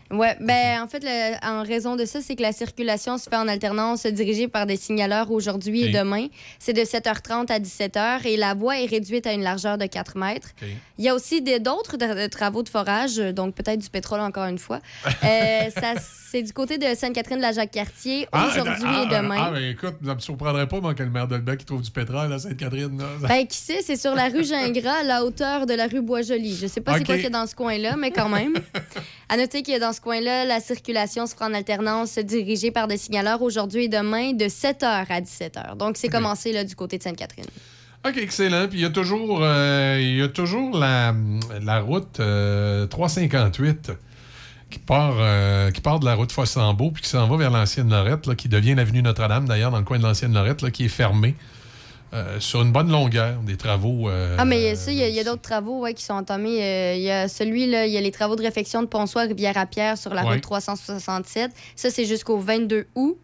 Ouais, 0.09 0.35
ben 0.39 0.81
en 0.81 0.87
fait, 0.87 1.03
le- 1.03 1.35
en 1.45 1.63
raison 1.63 1.95
de 1.97 2.05
ça, 2.05 2.21
c'est 2.21 2.35
que 2.37 2.41
la 2.41 2.53
circulation 2.53 3.17
se 3.17 3.29
fait 3.29 3.35
en 3.35 3.47
alternance 3.47 4.05
dirigée 4.05 4.47
par 4.47 4.65
des 4.65 4.77
signaleurs 4.77 5.31
aujourd'hui 5.31 5.83
et 5.83 5.91
demain. 5.91 6.27
C'est 6.59 6.73
de 6.73 6.81
7h30 6.85 7.51
à 7.51 7.59
17h 7.59 8.25
et 8.25 8.37
la 8.37 8.53
voie 8.53 8.79
est 8.79 8.85
réduite 8.85 9.27
à 9.27 9.33
une 9.33 9.43
largeur 9.43 9.77
de 9.77 9.85
4 9.85 10.17
mètres. 10.17 10.51
Il 10.97 11.05
y 11.05 11.09
a 11.09 11.15
aussi 11.15 11.41
d'autres 11.41 11.97
de 11.97 12.27
travaux 12.27 12.63
de 12.63 12.69
forage, 12.69 13.19
euh, 13.19 13.31
donc 13.31 13.53
peut-être 13.55 13.79
du 13.79 13.89
pétrole 13.89 14.19
encore 14.19 14.45
une 14.45 14.59
fois. 14.59 14.79
Euh, 15.23 15.69
ça, 15.71 15.93
c'est 16.31 16.41
du 16.41 16.53
côté 16.53 16.77
de 16.77 16.85
Sainte-Catherine 16.95 17.37
de 17.37 17.41
la 17.41 17.51
Jacques-Cartier 17.51 18.27
aujourd'hui 18.33 18.85
ah, 18.85 19.03
et 19.03 19.15
demain. 19.15 19.37
Ah, 19.39 19.51
ben 19.51 19.63
écoute, 19.71 19.95
ça 20.05 20.15
me 20.15 20.19
surprendrait 20.19 20.67
pas, 20.67 20.79
moi, 20.79 20.93
que 20.93 21.03
le 21.03 21.09
maire 21.09 21.27
Delbecq 21.27 21.59
qui 21.59 21.65
trouve 21.65 21.81
du 21.81 21.91
pétrole 21.91 22.31
à 22.31 22.39
Sainte-Catherine. 22.39 23.01
Ben, 23.21 23.45
qui 23.47 23.57
sait, 23.57 23.81
c'est 23.81 23.95
sur 23.95 24.13
la 24.15 24.29
rue 24.29 24.43
Gingras, 24.43 24.99
à 25.01 25.03
la 25.03 25.25
hauteur 25.25 25.65
de 25.65 25.73
la 25.73 25.87
rue 25.87 26.01
Bois-Joli. 26.01 26.55
Je 26.55 26.67
sais 26.67 26.81
pas 26.81 26.93
c'est 26.93 26.99
Ok. 27.01 27.05
quoi 27.05 27.15
qu'il 27.15 27.23
y 27.25 27.27
a 27.27 27.31
dans 27.31 27.47
ce 27.47 27.55
coin-là, 27.55 27.95
mais 27.97 28.11
quand 28.11 28.29
même. 28.29 28.53
À 29.29 29.35
noter 29.35 29.61
qu'il 29.61 29.73
y 29.73 29.77
a 29.77 29.79
dans 29.79 29.91
ce 29.91 29.99
coin-là, 29.99 30.45
la 30.45 30.61
circulation 30.61 31.25
se 31.25 31.33
fera 31.33 31.47
en 31.47 31.53
alternance 31.53 32.17
dirigée 32.17 32.71
par 32.71 32.87
des 32.87 32.95
signaleurs 32.95 33.41
aujourd'hui 33.41 33.85
et 33.85 33.89
demain 33.89 34.31
de 34.31 34.45
7h 34.45 35.05
à 35.09 35.21
17h. 35.21 35.75
Donc, 35.75 35.97
c'est 35.97 36.07
commencé 36.07 36.53
là, 36.53 36.63
du 36.63 36.75
côté 36.75 36.97
de 36.97 37.03
Sainte-Catherine. 37.03 37.43
OK, 38.09 38.17
excellent. 38.17 38.67
Puis 38.67 38.79
il 38.79 38.81
y 38.81 38.85
a 38.85 38.89
toujours, 38.89 39.39
euh, 39.41 39.97
il 40.01 40.17
y 40.17 40.21
a 40.21 40.27
toujours 40.27 40.77
la, 40.77 41.13
la 41.63 41.79
route 41.79 42.19
euh, 42.19 42.85
358 42.87 43.91
qui 44.69 44.79
part, 44.79 45.15
euh, 45.19 45.71
qui 45.71 45.81
part 45.81 45.99
de 45.99 46.05
la 46.05 46.15
route 46.15 46.31
Fossambeau 46.31 46.91
puis 46.91 47.03
qui 47.03 47.09
s'en 47.09 47.27
va 47.27 47.37
vers 47.37 47.51
l'ancienne 47.51 47.89
Lorette, 47.89 48.27
là, 48.27 48.35
qui 48.35 48.49
devient 48.49 48.75
l'avenue 48.75 49.01
Notre-Dame, 49.01 49.47
d'ailleurs, 49.47 49.71
dans 49.71 49.77
le 49.77 49.85
coin 49.85 49.97
de 49.97 50.03
l'ancienne 50.03 50.33
Lorette, 50.33 50.61
là, 50.61 50.71
qui 50.71 50.85
est 50.85 50.89
fermée 50.89 51.35
euh, 52.13 52.39
sur 52.39 52.61
une 52.61 52.71
bonne 52.71 52.89
longueur, 52.91 53.39
des 53.41 53.55
travaux. 53.57 54.09
euh, 54.09 54.35
Ah, 54.37 54.45
mais 54.45 54.59
il 54.61 54.63
y 54.63 54.69
a 54.69 54.75
ça, 54.75 54.91
il 54.91 54.97
y 54.97 55.19
a, 55.19 55.23
d'autres 55.23 55.41
travaux 55.41 55.81
ouais, 55.81 55.93
qui 55.93 56.03
sont 56.03 56.13
entamés. 56.13 56.61
Euh, 56.63 56.95
il 56.95 57.01
y 57.01 57.11
a 57.11 57.27
celui-là, 57.27 57.85
il 57.85 57.93
y 57.93 57.97
a 57.97 58.01
les 58.01 58.11
travaux 58.11 58.35
de 58.35 58.41
réfection 58.43 58.81
de 58.81 58.87
Ponsoir 58.87 59.27
Rivière-à-Pierre 59.27 59.97
sur 59.97 60.13
la 60.13 60.23
Ouais. 60.25 60.33
route 60.35 60.41
367. 60.41 61.51
Ça, 61.75 61.89
c'est 61.89 62.05
jusqu'au 62.05 62.37
22 62.37 62.87
août. 62.95 63.17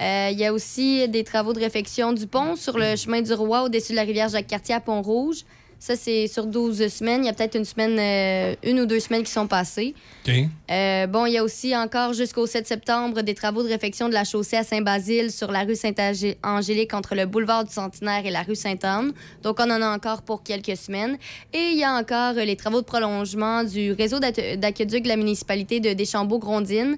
Euh, 0.00 0.28
il 0.32 0.38
y 0.38 0.44
a 0.44 0.52
aussi 0.52 1.08
des 1.08 1.24
travaux 1.24 1.52
de 1.52 1.60
réfection 1.60 2.12
du 2.12 2.26
pont 2.26 2.54
sur 2.56 2.76
le 2.78 2.96
chemin 2.96 3.22
du 3.22 3.32
Roi 3.32 3.62
au-dessus 3.64 3.92
de 3.92 3.96
la 3.96 4.02
rivière 4.02 4.28
Jacques-Cartier 4.28 4.74
à 4.74 4.80
Pont-Rouge. 4.80 5.38
Ça, 5.78 5.94
c'est 5.94 6.26
sur 6.26 6.46
12 6.46 6.88
semaines. 6.88 7.22
Il 7.22 7.26
y 7.26 7.28
a 7.28 7.34
peut-être 7.34 7.54
une 7.54 7.66
semaine, 7.66 7.98
euh, 7.98 8.54
une 8.66 8.80
ou 8.80 8.86
deux 8.86 8.98
semaines 8.98 9.22
qui 9.22 9.30
sont 9.30 9.46
passées. 9.46 9.94
OK. 10.26 10.34
Euh, 10.70 11.06
bon, 11.06 11.26
il 11.26 11.34
y 11.34 11.38
a 11.38 11.44
aussi 11.44 11.76
encore 11.76 12.14
jusqu'au 12.14 12.46
7 12.46 12.66
septembre 12.66 13.20
des 13.20 13.34
travaux 13.34 13.62
de 13.62 13.68
réfection 13.68 14.08
de 14.08 14.14
la 14.14 14.24
chaussée 14.24 14.56
à 14.56 14.64
Saint-Basile 14.64 15.30
sur 15.30 15.52
la 15.52 15.64
rue 15.64 15.76
Saint-Angélique 15.76 16.94
entre 16.94 17.14
le 17.14 17.26
boulevard 17.26 17.64
du 17.66 17.72
Centenaire 17.74 18.24
et 18.24 18.30
la 18.30 18.42
rue 18.42 18.54
Sainte-Anne. 18.54 19.12
Donc, 19.42 19.58
on 19.60 19.70
en 19.70 19.82
a 19.82 19.94
encore 19.94 20.22
pour 20.22 20.42
quelques 20.42 20.78
semaines. 20.78 21.18
Et 21.52 21.68
il 21.72 21.78
y 21.78 21.84
a 21.84 21.92
encore 21.92 22.38
euh, 22.38 22.44
les 22.46 22.56
travaux 22.56 22.80
de 22.80 22.86
prolongement 22.86 23.62
du 23.62 23.92
réseau 23.92 24.18
d'aque- 24.18 24.58
d'aqueduc 24.58 25.02
de 25.04 25.08
la 25.08 25.16
municipalité 25.16 25.80
de 25.80 25.90
Deschambault-Grondines. 25.92 26.96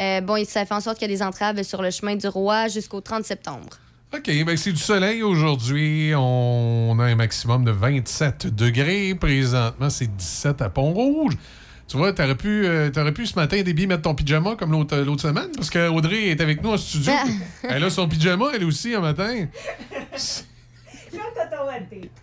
Euh, 0.00 0.20
bon, 0.20 0.42
ça 0.46 0.64
fait 0.64 0.74
en 0.74 0.80
sorte 0.80 0.98
qu'il 0.98 1.10
y 1.10 1.12
a 1.12 1.16
des 1.16 1.22
entraves 1.22 1.62
sur 1.62 1.82
le 1.82 1.90
chemin 1.90 2.16
du 2.16 2.26
Roi 2.26 2.68
jusqu'au 2.68 3.00
30 3.00 3.24
septembre. 3.24 3.68
OK, 4.12 4.28
ben 4.44 4.56
c'est 4.56 4.72
du 4.72 4.80
soleil 4.80 5.22
aujourd'hui. 5.22 6.12
On 6.16 6.96
a 6.98 7.04
un 7.04 7.14
maximum 7.14 7.64
de 7.64 7.70
27 7.70 8.48
degrés. 8.48 9.14
Présentement, 9.14 9.90
c'est 9.90 10.14
17 10.16 10.62
à 10.62 10.68
Pont-Rouge. 10.68 11.34
Tu 11.86 11.96
vois, 11.96 12.12
t'aurais 12.12 12.36
pu, 12.36 12.66
euh, 12.66 12.90
t'aurais 12.90 13.12
pu 13.12 13.26
ce 13.26 13.34
matin, 13.34 13.60
Déby, 13.62 13.86
mettre 13.86 14.02
ton 14.02 14.14
pyjama 14.14 14.54
comme 14.56 14.72
l'autre 14.72 14.96
l'autre 14.98 15.22
semaine, 15.22 15.48
parce 15.56 15.70
qu'Audrey 15.70 16.28
est 16.28 16.40
avec 16.40 16.62
nous 16.62 16.70
en 16.70 16.76
studio. 16.76 17.12
elle 17.68 17.82
a 17.82 17.90
son 17.90 18.08
pyjama, 18.08 18.46
elle 18.54 18.64
aussi, 18.64 18.94
un 18.94 19.00
matin. 19.00 19.46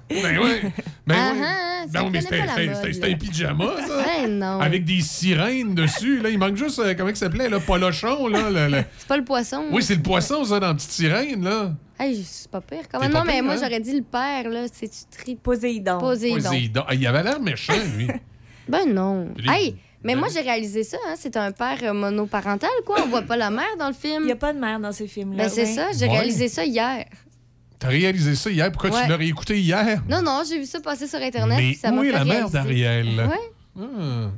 Ben 0.10 0.40
oui. 0.42 0.72
Ben 1.06 1.16
Ah, 1.18 1.32
oui. 1.34 1.42
ah, 1.44 1.84
ça 1.92 2.04
Ben 2.04 2.10
mais 2.12 2.22
c'était 2.22 3.12
un 3.12 3.16
pyjama, 3.18 3.66
ça. 3.88 4.04
Ben 4.04 4.40
non. 4.40 4.60
Avec 4.60 4.86
des 4.86 5.02
sirènes 5.02 5.76
dessus. 5.76 6.20
Là, 6.22 6.30
il 6.30 6.38
manque 6.40 6.56
juste, 6.56 6.80
euh, 6.80 6.94
comment 6.98 7.10
il 7.10 7.16
s'appelait, 7.16 7.50
là, 7.50 7.60
Polochon, 7.60 8.28
là. 8.28 8.50
le- 8.50 8.68
le- 8.78 8.84
C'est 8.98 9.08
pas 9.08 9.18
le 9.18 9.24
poisson. 9.24 9.66
Oui, 9.72 9.84
c'est 9.84 9.96
le 9.96 10.02
poisson, 10.02 10.44
ça, 10.46 10.60
dans 10.60 10.68
la 10.68 10.74
petite 10.76 10.92
sirène, 10.92 11.44
là. 11.44 11.72
Hey, 12.00 12.24
c'est 12.24 12.50
pas 12.50 12.62
pire. 12.62 12.84
Quand 12.92 13.00
C'est 13.00 13.06
même. 13.06 13.12
pas 13.14 13.20
Non, 13.20 13.26
mais 13.26 13.34
pire, 13.34 13.44
moi, 13.44 13.54
hein? 13.54 13.58
j'aurais 13.62 13.80
dit 13.80 13.96
le 13.96 14.04
père, 14.04 14.50
là. 14.50 14.66
C'est-tu 14.72 14.98
tri... 15.12 15.36
Poséidon. 15.36 15.98
Poséidon. 16.00 16.36
Poséidon. 16.50 16.84
Ah, 16.88 16.94
il 16.94 17.06
avait 17.08 17.24
l'air 17.24 17.40
méchant, 17.40 17.74
lui. 17.98 18.08
Ben 18.70 18.86
non. 18.94 19.30
Hey, 19.48 19.78
mais 20.04 20.14
moi, 20.16 20.28
j'ai 20.34 20.42
réalisé 20.42 20.84
ça. 20.84 20.98
Hein? 21.08 21.14
C'est 21.18 21.38
un 21.38 21.54
père 21.54 21.78
euh, 21.84 21.94
monoparental, 21.94 22.70
quoi. 22.86 22.98
On 23.02 23.08
voit 23.08 23.22
pas 23.22 23.38
la 23.38 23.50
mère 23.50 23.78
dans 23.80 23.88
le 23.88 23.94
film. 23.94 24.24
Il 24.24 24.26
n'y 24.26 24.32
a 24.34 24.36
pas 24.36 24.52
de 24.52 24.60
mère 24.60 24.78
dans 24.82 24.92
ce 24.92 25.06
film-là. 25.08 25.44
Ben, 25.44 25.50
c'est 25.50 25.62
ouais. 25.64 25.74
ça. 25.74 25.88
J'ai 25.98 26.06
Ouais. 26.06 26.12
réalisé 26.18 26.50
ça 26.50 26.66
hier. 26.66 27.06
T'as 27.80 27.90
réalisé 27.90 28.36
ça 28.36 28.50
hier? 28.50 28.72
Pourquoi 28.72 28.90
Ouais. 28.92 29.04
tu 29.04 29.10
l'as 29.10 29.18
réécouté 29.18 29.60
hier? 29.60 30.02
Non, 30.10 30.22
non, 30.22 30.42
j'ai 30.50 30.58
vu 30.60 30.66
ça 30.66 30.80
passer 30.80 31.08
sur 31.08 31.20
Internet. 31.20 31.58
Mais 31.60 31.74
ça 31.76 31.92
où 31.92 32.02
est 32.04 32.12
la 32.12 32.26
mère 32.26 32.50
d'Ariel? 32.50 33.08
Ouais. 33.28 33.52
Ah. 33.80 34.30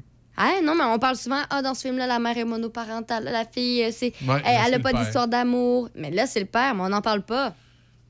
Ah 0.42 0.52
non, 0.64 0.74
mais 0.76 0.84
on 0.86 1.00
parle 1.00 1.16
souvent, 1.18 1.42
ah, 1.50 1.62
dans 1.62 1.74
ce 1.74 1.82
film-là, 1.82 2.08
la 2.08 2.18
mère 2.20 2.38
est 2.38 2.46
monoparentale. 2.46 3.26
La 3.26 3.44
fille, 3.46 3.84
euh, 3.84 3.90
c'est. 3.92 4.14
Ouais, 4.26 4.28
elle 4.28 4.28
là, 4.30 4.42
c'est 4.44 4.68
elle 4.68 4.74
a 4.74 4.78
le 4.78 4.84
pas 4.84 4.92
père. 4.92 5.02
d'histoire 5.02 5.28
d'amour. 5.28 5.90
Mais 5.96 6.12
là, 6.12 6.28
c'est 6.28 6.40
le 6.40 6.46
père, 6.46 6.76
mais 6.76 6.82
on 6.84 6.90
n'en 6.90 7.02
parle 7.02 7.24
pas. 7.24 7.54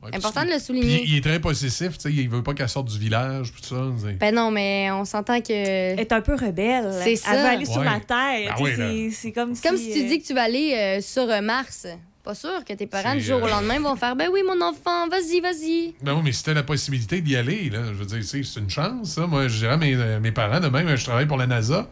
Ouais, 0.03 0.15
Important 0.15 0.45
de 0.45 0.51
le 0.51 0.60
souligner. 0.60 1.03
Il 1.06 1.18
est 1.18 1.22
très 1.22 1.39
possessif, 1.41 1.97
tu 1.97 2.03
sais, 2.10 2.14
il 2.14 2.30
veut 2.30 2.41
pas 2.41 2.53
qu'elle 2.53 2.69
sorte 2.69 2.88
du 2.88 2.97
village, 2.97 3.51
tout 3.51 3.64
ça. 3.68 3.84
Ben 4.19 4.34
non, 4.34 4.49
mais 4.51 4.89
on 4.91 5.03
s'entend 5.06 5.41
que. 5.41 5.51
Elle 5.51 5.99
est 5.99 6.11
un 6.14 6.22
peu 6.22 6.35
rebelle. 6.35 6.89
C'est 7.03 7.11
Elle 7.14 7.18
ça. 7.18 7.31
veut 7.34 7.45
aller 7.49 7.65
sur 7.65 7.84
la 7.84 7.99
Terre. 7.99 8.56
Ben 8.57 8.64
oui, 8.64 8.72
c'est- 8.76 9.10
c'est 9.11 9.31
comme 9.31 9.53
C'est 9.56 9.68
comme 9.68 9.77
si 9.77 9.91
tu 9.91 9.99
euh, 10.06 10.07
dis 10.07 10.19
que 10.22 10.26
tu 10.27 10.34
vas 10.34 10.43
aller 10.43 10.73
euh, 10.73 11.01
sur 11.01 11.23
euh, 11.30 11.41
Mars. 11.41 11.85
Pas 12.30 12.35
sûr 12.35 12.64
que 12.64 12.73
tes 12.73 12.85
parents, 12.85 13.15
du 13.15 13.22
jour 13.22 13.41
au 13.41 13.47
euh, 13.47 13.49
lendemain, 13.49 13.80
vont 13.80 13.95
faire 13.95 14.15
Ben 14.15 14.30
oui, 14.31 14.43
mon 14.45 14.61
enfant, 14.61 15.07
vas-y, 15.10 15.39
vas-y. 15.39 15.95
Ben 16.03 16.14
oui, 16.14 16.22
mais 16.26 16.31
si 16.31 16.43
t'as 16.43 16.53
la 16.53 16.61
possibilité 16.61 17.22
d'y 17.22 17.35
aller, 17.35 17.72
là, 17.72 17.85
je 17.88 17.93
veux 17.93 18.06
dire, 18.06 18.23
c'est 18.23 18.60
une 18.60 18.69
chance, 18.69 19.14
ça. 19.15 19.26
Moi, 19.26 19.47
je 19.47 19.57
dirais 19.57 19.73
à 19.73 19.77
mes, 19.77 19.95
euh, 19.95 20.19
mes 20.19 20.31
parents, 20.31 20.60
de 20.60 20.68
même, 20.68 20.95
je 20.95 21.03
travaille 21.03 21.26
pour 21.26 21.38
la 21.38 21.47
NASA, 21.47 21.89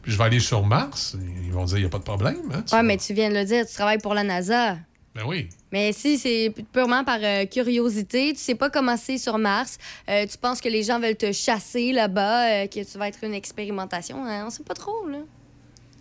puis 0.00 0.10
je 0.10 0.16
vais 0.16 0.24
aller 0.24 0.40
sur 0.40 0.64
Mars. 0.64 1.18
Ils 1.44 1.52
vont 1.52 1.66
dire, 1.66 1.76
il 1.76 1.80
n'y 1.82 1.86
a 1.86 1.90
pas 1.90 1.98
de 1.98 2.04
problème. 2.04 2.50
Hein, 2.54 2.64
Ouais, 2.72 2.82
mais 2.82 2.96
tu 2.96 3.12
viens 3.12 3.28
de 3.28 3.34
le 3.34 3.44
dire, 3.44 3.66
tu 3.66 3.74
travailles 3.74 3.98
pour 3.98 4.14
la 4.14 4.24
NASA. 4.24 4.78
Ben 5.14 5.24
oui. 5.26 5.50
Mais 5.70 5.92
si 5.92 6.16
c'est 6.16 6.54
purement 6.72 7.04
par 7.04 7.18
euh, 7.22 7.44
curiosité, 7.44 8.32
tu 8.32 8.40
sais 8.40 8.54
pas 8.54 8.70
comment 8.70 8.96
c'est 8.96 9.18
sur 9.18 9.36
Mars, 9.36 9.76
euh, 10.08 10.26
tu 10.26 10.38
penses 10.38 10.62
que 10.62 10.70
les 10.70 10.82
gens 10.82 10.98
veulent 10.98 11.14
te 11.14 11.30
chasser 11.30 11.92
là-bas, 11.92 12.48
euh, 12.48 12.66
que 12.68 12.90
tu 12.90 12.96
vas 12.96 13.08
être 13.08 13.22
une 13.22 13.34
expérimentation, 13.34 14.24
hein, 14.24 14.44
on 14.46 14.50
sait 14.50 14.62
pas 14.62 14.72
trop, 14.72 15.06
là. 15.06 15.18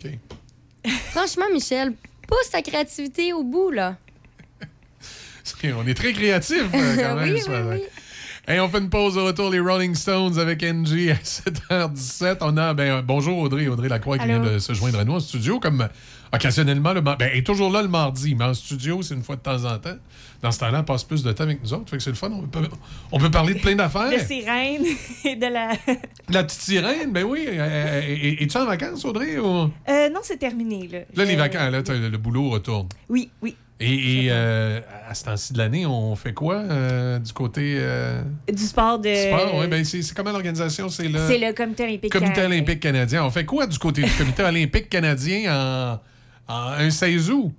OK. 0.06 0.12
Franchement, 1.12 1.46
Michel, 1.52 1.94
pousse 2.34 2.50
ta 2.52 2.62
créativité 2.62 3.34
au 3.34 3.44
bout, 3.44 3.72
là. 3.72 3.98
On 5.76 5.86
est 5.88 5.94
très 5.94 6.14
créatifs, 6.14 6.66
euh, 6.74 6.96
quand 6.96 7.16
même, 7.20 7.34
Oui, 7.34 7.42
ce 7.42 7.46
oui, 7.50 7.52
matin. 7.52 7.68
oui. 7.72 7.82
Hey, 8.46 8.60
on 8.60 8.68
fait 8.68 8.80
une 8.80 8.90
pause 8.90 9.18
au 9.18 9.24
retour, 9.24 9.50
les 9.52 9.62
Rolling 9.62 9.96
Stones 9.96 10.38
avec 10.38 10.64
NG 10.64 11.12
à 11.12 11.16
7h17. 11.88 12.38
On 12.42 12.58
a, 12.58 12.74
ben, 12.74 13.02
bonjour 13.02 13.38
Audrey, 13.38 13.68
Audrey 13.68 13.88
Lacroix 13.88 14.18
qui 14.18 14.26
vient 14.26 14.42
de 14.42 14.60
se 14.60 14.74
joindre 14.74 15.00
à 15.00 15.06
nous 15.06 15.14
en 15.14 15.20
studio, 15.22 15.62
comme 15.62 15.88
occasionnellement, 16.34 16.92
le, 16.92 17.00
ben, 17.00 17.16
elle 17.22 17.38
est 17.38 17.46
toujours 17.46 17.72
là 17.72 17.82
le 17.82 17.88
mardi, 17.88 18.36
mais 18.36 18.44
en 18.44 18.54
studio, 18.54 19.02
c'est 19.02 19.14
une 19.14 19.24
fois 19.24 19.38
de 19.38 19.42
temps 19.42 19.64
en 19.64 19.78
temps. 19.80 19.96
Dans 20.44 20.52
ce 20.52 20.60
temps-là, 20.60 20.84
passe 20.84 21.04
plus 21.06 21.24
de 21.24 21.32
temps 21.32 21.46
avec 21.46 21.64
nous 21.64 21.74
autres, 21.74 21.90
fait 21.90 21.98
que 21.98 22.04
c'est 22.04 22.10
le 22.12 22.16
fun. 22.16 22.30
On 22.32 22.42
peut, 22.46 22.68
on 23.12 23.18
peut 23.18 23.32
parler 23.32 23.54
de 23.56 23.60
plein 23.60 23.76
d'affaires. 23.76 24.12
de 24.12 24.18
sirène 24.18 24.84
et 25.26 25.36
de 25.38 25.46
la. 25.48 25.72
La 26.30 26.44
petite 26.44 26.62
sirène, 26.62 27.12
ben 27.12 27.24
oui. 27.24 27.46
euh, 27.48 27.54
euh, 27.60 28.02
es- 28.02 28.44
Es-tu 28.44 28.58
en 28.58 28.66
vacances, 28.66 29.04
Audrey? 29.06 29.38
Ou... 29.40 29.72
Euh, 29.90 30.10
non, 30.10 30.20
c'est 30.22 30.38
terminé. 30.38 30.88
Là, 30.92 31.00
Là, 31.16 31.26
les 31.26 31.36
vacances, 31.36 31.72
là, 31.72 31.82
le 32.10 32.18
boulot 32.18 32.50
retourne. 32.50 32.88
Oui, 33.10 33.30
oui. 33.42 33.56
Et, 33.80 34.26
et, 34.26 34.28
euh, 34.32 34.80
à 35.10 35.14
ce 35.14 35.26
temps-ci 35.26 35.52
de 35.54 35.58
l'année, 35.58 35.86
on 35.86 36.16
fait 36.16 36.34
quoi 36.34 36.56
euh, 36.56 37.20
du 37.20 37.34
côté 37.34 37.76
euh, 37.80 38.22
Du 38.52 38.64
sport 38.64 39.00
de. 39.00 39.14
sport? 39.14 39.56
Ouais, 39.58 39.68
ben, 39.68 39.84
c'est 39.84 40.02
comment 40.14 40.32
l'organisation? 40.32 40.88
C'est 40.90 41.08
le, 41.08 41.20
C'est 41.28 41.38
le 41.40 41.54
comité 41.54 41.84
olympique. 41.84 42.12
Comité 42.12 42.34
canadien. 42.34 42.56
olympique 42.58 42.80
canadien. 42.80 43.26
On 43.26 43.32
fait 43.32 43.46
quoi 43.46 43.66
du 43.68 43.78
côté 43.78 44.04
du 44.04 44.12
comité 44.12 44.44
olympique 44.44 44.90
canadien 44.90 45.52
en, 45.54 45.94
en 45.94 46.00
un 46.48 46.90
16 46.90 47.30
août? 47.32 47.52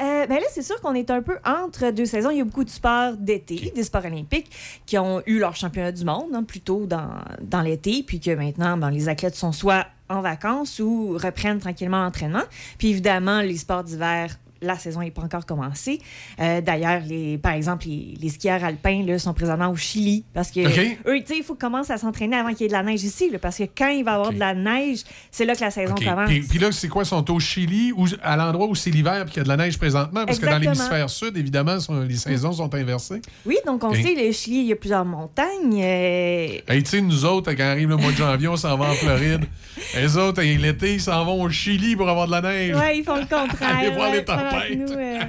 Euh, 0.00 0.26
ben 0.26 0.34
là, 0.34 0.46
c'est 0.50 0.62
sûr 0.62 0.80
qu'on 0.80 0.94
est 0.94 1.10
un 1.10 1.22
peu 1.22 1.38
entre 1.44 1.90
deux 1.92 2.06
saisons. 2.06 2.30
Il 2.30 2.38
y 2.38 2.40
a 2.40 2.44
beaucoup 2.44 2.64
de 2.64 2.70
sports 2.70 3.16
d'été, 3.16 3.72
des 3.74 3.84
sports 3.84 4.04
olympiques, 4.04 4.50
qui 4.86 4.98
ont 4.98 5.22
eu 5.26 5.38
leur 5.38 5.54
championnat 5.54 5.92
du 5.92 6.04
monde 6.04 6.34
hein, 6.34 6.42
plus 6.42 6.60
tôt 6.60 6.86
dans, 6.86 7.10
dans 7.42 7.62
l'été, 7.62 8.02
puis 8.02 8.18
que 8.18 8.32
maintenant, 8.32 8.76
ben, 8.76 8.90
les 8.90 9.08
athlètes 9.08 9.36
sont 9.36 9.52
soit 9.52 9.86
en 10.08 10.20
vacances 10.20 10.80
ou 10.80 11.16
reprennent 11.16 11.60
tranquillement 11.60 12.02
l'entraînement. 12.02 12.42
Puis 12.78 12.88
évidemment, 12.88 13.40
les 13.40 13.56
sports 13.56 13.84
d'hiver, 13.84 14.36
la 14.62 14.78
saison 14.78 15.00
n'est 15.00 15.10
pas 15.10 15.22
encore 15.22 15.46
commencée. 15.46 16.00
Euh, 16.40 16.60
D'ailleurs, 16.60 17.02
par 17.42 17.52
exemple, 17.52 17.86
les, 17.86 18.14
les 18.20 18.28
skieurs 18.30 18.62
alpins 18.64 19.02
là, 19.04 19.18
sont 19.18 19.34
présentement 19.34 19.68
au 19.70 19.76
Chili 19.76 20.24
parce 20.32 20.50
que 20.50 20.60
OK. 20.66 20.98
eux, 21.06 21.18
tu 21.20 21.26
sais, 21.26 21.36
il 21.38 21.42
faut 21.44 21.54
qu'ils 21.54 21.60
commencent 21.60 21.90
à 21.90 21.98
s'entraîner 21.98 22.36
avant 22.36 22.50
qu'il 22.50 22.62
y 22.62 22.64
ait 22.64 22.68
de 22.68 22.72
la 22.72 22.82
neige 22.82 23.02
ici, 23.04 23.30
là, 23.30 23.38
parce 23.38 23.58
que 23.58 23.64
quand 23.64 23.88
il 23.88 24.04
va 24.04 24.12
y 24.12 24.14
avoir 24.14 24.32
de 24.32 24.38
la 24.38 24.54
neige, 24.54 25.00
c'est 25.30 25.44
là 25.44 25.54
que 25.54 25.60
la 25.60 25.70
saison 25.70 25.94
OK. 25.94 26.04
commence. 26.04 26.28
Puis, 26.28 26.40
puis 26.40 26.58
là, 26.58 26.72
c'est 26.72 26.88
quoi? 26.88 27.02
Ils 27.02 27.06
sont 27.06 27.30
au 27.30 27.38
Chili 27.40 27.92
ou 27.92 28.06
à 28.22 28.36
l'endroit 28.36 28.66
où 28.66 28.74
c'est 28.74 28.90
l'hiver 28.90 29.22
et 29.26 29.30
qu'il 29.30 29.36
y 29.38 29.40
a 29.40 29.44
de 29.44 29.48
la 29.48 29.56
neige 29.56 29.78
présentement? 29.78 30.24
Parce 30.24 30.38
que 30.38 30.46
dans 30.46 30.58
l'hémisphère 30.58 31.10
sud, 31.10 31.36
évidemment, 31.36 31.78
sont- 31.80 32.00
les 32.00 32.16
saisons 32.16 32.52
sont 32.52 32.74
inversées. 32.74 33.20
Oui, 33.44 33.56
donc 33.66 33.82
on 33.84 33.92
sait, 33.92 34.14
le 34.16 34.32
Chili, 34.32 34.58
il 34.60 34.66
y 34.66 34.72
a 34.72 34.76
plusieurs 34.76 35.04
montagnes. 35.04 35.80
euh, 35.82 36.46
Hey, 36.68 36.82
tu 36.82 36.90
sais, 36.90 37.00
nous 37.00 37.24
autres, 37.24 37.52
quand 37.52 37.64
arrive 37.64 37.88
le 37.88 37.96
mois 37.96 38.12
de 38.12 38.16
janvier, 38.16 38.48
on 38.48 38.56
s'en 38.56 38.76
va 38.76 38.90
en 38.90 38.94
Floride. 38.94 39.44
Les 39.94 40.16
autres, 40.16 40.40
l'été, 40.42 40.94
ils 40.94 41.00
s'en 41.00 41.24
vont 41.24 41.42
au 41.42 41.50
Chili 41.50 41.96
pour 41.96 42.08
avoir 42.08 42.26
de 42.26 42.32
la 42.32 42.40
neige. 42.40 42.76
Ouais, 42.76 42.98
ils 42.98 43.04
font 43.04 43.16
le 43.16 43.22
contraire. 43.22 43.76
Allez 43.78 43.90
voir 43.90 44.10
ouais, 44.10 44.16
les 44.18 44.22
pendant 44.22 44.42
Nous, 44.76 44.92
euh, 44.92 45.20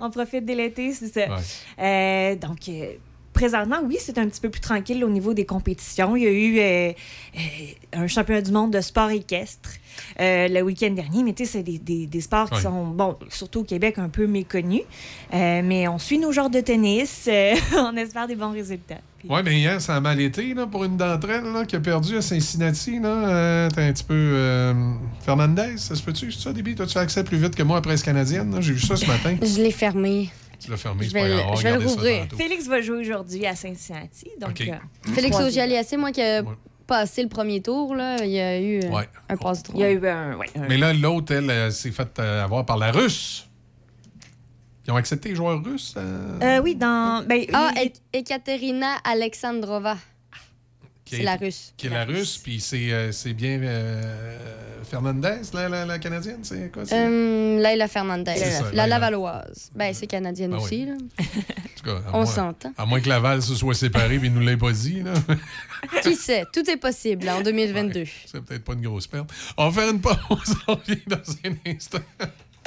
on 0.00 0.10
profite 0.10 0.44
de 0.44 0.52
l'été, 0.52 0.92
c'est 0.92 1.08
ça. 1.08 1.34
Ouais. 1.34 1.42
Euh, 1.78 2.36
donc, 2.36 2.68
euh, 2.68 2.92
présentement, 3.36 3.76
oui, 3.84 3.96
c'est 4.00 4.16
un 4.18 4.26
petit 4.26 4.40
peu 4.40 4.48
plus 4.50 4.60
tranquille 4.60 5.04
au 5.04 5.08
niveau 5.10 5.34
des 5.34 5.44
compétitions. 5.46 6.16
Il 6.16 6.22
y 6.22 6.26
a 6.26 6.30
eu 6.30 6.58
euh, 6.58 6.92
euh, 7.36 7.40
un 7.92 8.06
championnat 8.08 8.40
du 8.42 8.50
monde 8.50 8.72
de 8.72 8.80
sport 8.80 9.10
équestre 9.10 9.70
euh, 10.20 10.48
le 10.48 10.60
week-end 10.62 10.90
dernier, 10.90 11.22
mais 11.22 11.32
tu 11.34 11.44
sais, 11.44 11.52
c'est 11.52 11.62
des, 11.62 11.78
des- 11.78 12.06
des 12.06 12.20
sports 12.20 12.48
qui 12.50 12.60
sont, 12.62 12.86
bon, 12.86 13.16
surtout 13.28 13.60
au 13.60 13.64
Québec, 13.64 13.98
un 13.98 14.08
peu 14.08 14.26
méconnus. 14.26 14.82
Euh, 15.34 15.60
mais 15.64 15.86
on 15.88 15.98
suit 15.98 16.18
nos 16.18 16.32
genres 16.32 16.50
de 16.50 16.60
tennis. 16.60 17.26
euh, 17.28 17.54
on 17.78 17.96
espère 17.96 18.26
des 18.26 18.36
bons 18.36 18.50
résultats. 18.52 19.00
Oui, 19.28 19.40
mais 19.44 19.58
hier, 19.58 19.80
ça 19.80 19.96
a 19.96 20.00
mal 20.00 20.20
été 20.20 20.54
là, 20.54 20.66
pour 20.66 20.84
une 20.84 20.96
d'entre 20.96 21.28
elles 21.30 21.52
là, 21.52 21.64
qui 21.64 21.76
a 21.76 21.80
perdu 21.80 22.16
à 22.16 22.22
Cincinnati. 22.22 23.00
Là. 23.00 23.08
Euh, 23.08 23.70
T'es 23.70 23.82
un 23.82 23.92
petit 23.92 24.04
peu. 24.04 24.14
euh, 24.14 24.72
Fernandez, 25.24 25.76
ça 25.78 25.94
se 25.94 26.02
peut-tu? 26.02 26.30
C'est 26.32 26.42
ça, 26.42 26.52
Déby? 26.52 26.74
T'as-tu 26.74 26.96
accès 26.98 27.24
plus 27.24 27.38
vite 27.38 27.54
que 27.56 27.62
moi 27.62 27.78
à 27.78 27.80
presse 27.80 28.02
canadienne? 28.02 28.56
J'ai 28.60 28.72
vu 28.74 28.80
ça 28.80 28.96
ce 28.96 29.06
matin. 29.06 29.36
Je 29.42 29.60
l'ai 29.60 29.72
fermé. 29.72 30.30
Tu 30.58 30.70
l'as 30.70 30.76
fermé, 30.76 31.04
Je 31.04 31.10
c'est 31.10 31.14
vais 31.22 31.36
pas 31.36 31.42
grave. 31.42 31.56
je 31.58 31.62
vais 31.62 31.72
le 31.78 31.86
rouvrir. 31.86 32.26
Félix 32.36 32.66
va 32.66 32.80
jouer 32.80 32.98
aujourd'hui 32.98 33.46
à 33.46 33.54
Cincinnati. 33.54 34.30
Donc, 34.40 34.50
OK. 34.50 34.68
euh, 34.68 35.12
Félix. 35.14 35.36
Auger-Aliassé, 35.38 35.96
moi 35.96 36.12
qui 36.12 36.22
a 36.22 36.42
passé 36.86 37.22
le 37.22 37.28
premier 37.28 37.60
tour, 37.62 37.94
là, 37.94 38.16
il 38.24 38.30
y 38.30 38.40
a 38.40 38.60
eu 38.60 38.80
euh, 38.84 38.90
Ouais. 38.90 39.08
un 39.28 39.36
passe 39.36 39.62
droit. 39.62 39.76
Il 39.78 39.82
y 39.82 39.84
a 39.84 39.90
eu 39.92 40.06
un. 40.06 40.36
ouais, 40.36 40.46
un- 40.56 40.68
Mais 40.68 40.76
là, 40.76 40.92
l'autre, 40.92 41.32
elle, 41.34 41.50
euh, 41.50 41.70
s'est 41.70 41.90
faite 41.90 42.18
euh, 42.18 42.44
avoir 42.44 42.64
par 42.64 42.76
la 42.78 42.90
Russe. 42.92 43.48
Ils 44.86 44.92
ont 44.92 44.96
accepté 44.96 45.30
les 45.30 45.34
joueurs 45.34 45.62
russes? 45.64 45.94
euh, 45.96 46.38
Euh, 46.42 46.60
oui, 46.62 46.76
dans. 46.76 47.24
Ben, 47.26 47.44
Ah, 47.52 47.72
il- 47.82 47.90
Ekaterina 48.12 48.94
Alexandrova. 49.04 49.96
C'est 51.14 51.20
est- 51.20 51.24
la 51.24 51.36
russe. 51.36 51.72
Qui 51.76 51.86
est 51.86 51.90
la 51.90 52.04
russe, 52.04 52.38
puis 52.38 52.60
c'est 52.60 52.92
euh, 52.92 53.12
c'est 53.12 53.32
bien 53.32 53.60
euh, 53.62 54.38
Fernandez, 54.90 55.40
la, 55.54 55.68
la, 55.68 55.86
la 55.86 55.98
canadienne, 55.98 56.40
c'est 56.42 56.70
quoi? 56.72 56.84
c'est- 56.84 56.94
Euh, 57.06 57.58
Laila 57.60 57.88
Fernandez. 57.88 58.34
C'est 58.36 58.50
ça, 58.50 58.62
la 58.64 58.70
Laila. 58.70 58.86
Lavalloise. 58.86 59.70
Ben, 59.74 59.92
c'est 59.94 60.06
canadienne 60.06 60.52
Ah 60.54 60.58
oui. 60.58 60.64
aussi, 60.64 60.86
là. 60.86 60.92
En 60.94 61.22
tout 61.76 61.84
cas, 61.84 62.02
On 62.12 62.16
moins- 62.18 62.26
s'entend. 62.26 62.72
À 62.76 62.86
moins 62.86 63.00
que 63.00 63.08
Laval 63.08 63.42
se 63.42 63.54
soit 63.54 63.74
séparé 63.74 64.18
il 64.22 64.32
nous 64.32 64.40
l'ait 64.40 64.56
pas 64.56 64.72
dit. 64.72 65.02
Là. 65.02 65.12
Qui 66.02 66.14
sait? 66.16 66.44
Tout 66.52 66.68
est 66.68 66.76
possible 66.76 67.28
en 67.28 67.40
2022. 67.42 68.04
C'est 68.26 68.40
peut-être 68.44 68.64
pas 68.64 68.72
une 68.72 68.82
grosse 68.82 69.06
perte. 69.06 69.30
On 69.56 69.68
va 69.68 69.80
faire 69.82 69.92
une 69.92 70.00
pause. 70.00 70.16
On 70.68 70.74
revient 70.74 71.00
dans 71.06 71.16
un 71.16 71.72
instant. 71.72 71.98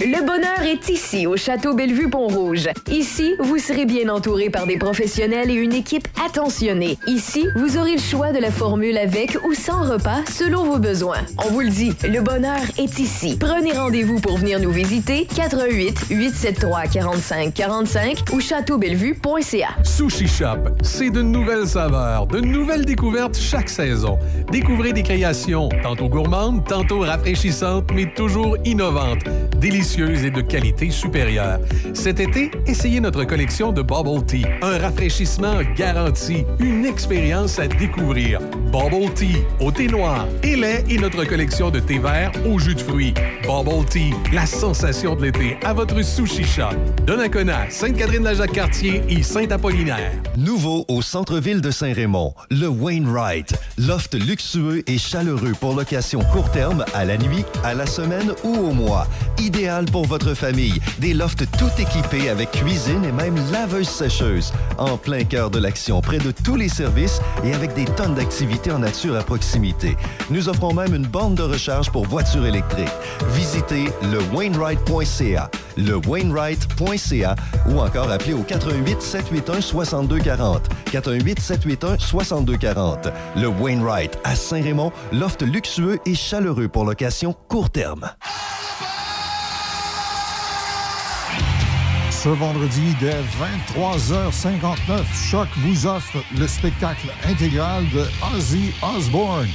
Le 0.01 0.25
bonheur 0.25 0.61
est 0.63 0.87
ici, 0.87 1.27
au 1.27 1.35
Château 1.35 1.73
Bellevue-Pont-Rouge. 1.73 2.69
Ici, 2.89 3.35
vous 3.39 3.57
serez 3.57 3.85
bien 3.85 4.07
entouré 4.07 4.49
par 4.49 4.65
des 4.65 4.77
professionnels 4.77 5.51
et 5.51 5.55
une 5.55 5.73
équipe 5.73 6.07
attentionnée. 6.25 6.97
Ici, 7.05 7.45
vous 7.57 7.77
aurez 7.77 7.95
le 7.95 8.01
choix 8.01 8.31
de 8.31 8.39
la 8.39 8.49
formule 8.49 8.97
avec 8.97 9.37
ou 9.45 9.53
sans 9.53 9.83
repas 9.83 10.21
selon 10.31 10.63
vos 10.63 10.77
besoins. 10.77 11.17
On 11.45 11.51
vous 11.51 11.59
le 11.59 11.69
dit, 11.69 11.91
le 12.07 12.21
bonheur 12.21 12.61
est 12.77 12.97
ici. 12.97 13.35
Prenez 13.37 13.73
rendez-vous 13.73 14.21
pour 14.21 14.37
venir 14.37 14.61
nous 14.61 14.71
visiter 14.71 15.27
88 15.35 16.05
873 16.09 16.89
45 16.89 17.53
45 17.53 18.23
ou 18.31 18.39
châteaubellevue.ca. 18.39 19.67
Sushi 19.83 20.29
Shop, 20.29 20.75
c'est 20.81 21.09
de 21.09 21.21
nouvelles 21.21 21.67
saveurs, 21.67 22.25
de 22.25 22.39
nouvelles 22.39 22.85
découvertes 22.85 23.37
chaque 23.37 23.67
saison. 23.67 24.17
Découvrez 24.49 24.93
des 24.93 25.03
créations 25.03 25.67
tantôt 25.83 26.07
gourmandes, 26.07 26.65
tantôt 26.65 26.99
rafraîchissantes, 26.99 27.91
mais 27.93 28.05
toujours 28.13 28.55
innovantes, 28.63 29.25
délicieuses 29.57 29.88
et 29.97 30.29
de 30.29 30.41
qualité 30.41 30.91
supérieure. 30.91 31.59
Cet 31.93 32.19
été, 32.19 32.51
essayez 32.67 32.99
notre 32.99 33.23
collection 33.23 33.71
de 33.71 33.81
Bubble 33.81 34.23
Tea, 34.25 34.45
un 34.61 34.77
rafraîchissement 34.77 35.61
garanti, 35.75 36.45
une 36.59 36.85
expérience 36.85 37.57
à 37.57 37.67
découvrir. 37.67 38.39
Bubble 38.71 39.11
Tea, 39.15 39.37
au 39.59 39.71
thé 39.71 39.87
noir 39.87 40.27
et 40.43 40.55
lait 40.55 40.83
et 40.89 40.97
notre 40.97 41.25
collection 41.25 41.71
de 41.71 41.79
thé 41.79 41.97
vert 41.97 42.31
au 42.47 42.59
jus 42.59 42.75
de 42.75 42.81
fruits. 42.81 43.13
Bubble 43.43 43.83
Tea, 43.89 44.13
la 44.31 44.45
sensation 44.45 45.15
de 45.15 45.23
l'été 45.23 45.57
à 45.63 45.73
votre 45.73 46.01
Sushi 46.03 46.43
Shop. 46.43 46.75
Donnacona, 47.05 47.69
Sainte-Catherine-la-Jacques-Cartier 47.69 49.01
et 49.09 49.23
Saint-Apollinaire. 49.23 50.11
Nouveau 50.37 50.85
au 50.87 51.01
centre-ville 51.01 51.61
de 51.61 51.71
Saint-Raymond, 51.71 52.35
le 52.51 52.67
Wainwright. 52.67 53.55
Loft 53.79 54.13
luxueux 54.13 54.83
et 54.87 54.99
chaleureux 54.99 55.53
pour 55.59 55.75
location 55.75 56.19
court 56.31 56.51
terme, 56.51 56.85
à 56.93 57.05
la 57.05 57.17
nuit, 57.17 57.43
à 57.63 57.73
la 57.73 57.87
semaine 57.87 58.33
ou 58.43 58.55
au 58.55 58.73
mois. 58.73 59.07
Idéal 59.39 59.78
pour 59.85 60.05
votre 60.05 60.33
famille. 60.33 60.79
Des 60.99 61.13
lofts 61.13 61.45
tout 61.57 61.69
équipés 61.81 62.29
avec 62.29 62.51
cuisine 62.51 63.03
et 63.05 63.11
même 63.11 63.35
laveuse-sécheuse. 63.51 64.51
En 64.77 64.97
plein 64.97 65.23
cœur 65.23 65.49
de 65.49 65.59
l'action, 65.59 66.01
près 66.01 66.17
de 66.17 66.31
tous 66.31 66.55
les 66.55 66.69
services 66.69 67.21
et 67.43 67.53
avec 67.53 67.73
des 67.73 67.85
tonnes 67.85 68.15
d'activités 68.15 68.71
en 68.71 68.79
nature 68.79 69.15
à 69.15 69.23
proximité. 69.23 69.95
Nous 70.29 70.49
offrons 70.49 70.73
même 70.73 70.93
une 70.93 71.05
borne 71.05 71.35
de 71.35 71.43
recharge 71.43 71.91
pour 71.91 72.05
voitures 72.05 72.45
électriques. 72.45 72.87
Visitez 73.33 73.85
le 74.11 74.19
Wainwright.ca, 74.33 75.49
le 75.77 75.95
Wainwright.ca 75.95 77.35
ou 77.67 77.79
encore 77.79 78.11
appelez 78.11 78.33
au 78.33 78.43
88 78.43 79.01
781 79.01 79.61
6240. 79.61 80.69
88 80.91 81.39
781 81.39 81.97
6240. 81.99 83.09
Le 83.35 83.47
Wainwright 83.47 84.17
à 84.23 84.35
Saint-Raymond, 84.35 84.91
loft 85.11 85.41
luxueux 85.41 85.99
et 86.05 86.15
chaleureux 86.15 86.67
pour 86.67 86.85
location 86.85 87.33
court 87.47 87.69
terme. 87.69 88.09
Ce 92.21 92.27
vendredi, 92.27 92.93
dès 92.99 93.15
23h59, 93.77 95.05
Choc 95.29 95.47
vous 95.59 95.87
offre 95.87 96.17
le 96.37 96.47
spectacle 96.47 97.07
intégral 97.23 97.85
de 97.91 98.05
Ozzy 98.35 98.73
Osbourne, 98.81 99.47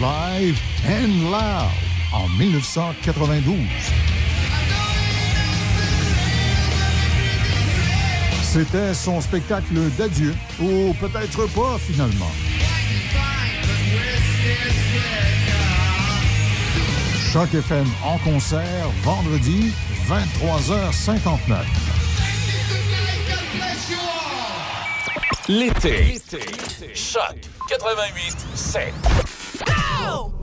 Live 0.00 0.58
and 0.84 1.30
Loud, 1.30 1.70
en 2.12 2.28
1992. 2.30 3.56
C'était 8.42 8.94
son 8.94 9.20
spectacle 9.20 9.74
d'adieu, 9.96 10.34
ou 10.60 10.92
peut-être 10.94 11.46
pas 11.54 11.78
finalement. 11.78 12.32
Choc 17.32 17.54
FM 17.54 17.86
en 18.04 18.18
concert, 18.18 18.88
vendredi, 19.04 19.72
23h59. 20.08 21.97
L'été. 25.48 26.18
Choc 26.94 27.34
88 27.70 28.36
7. 28.54 28.92
Angie, 29.66 30.37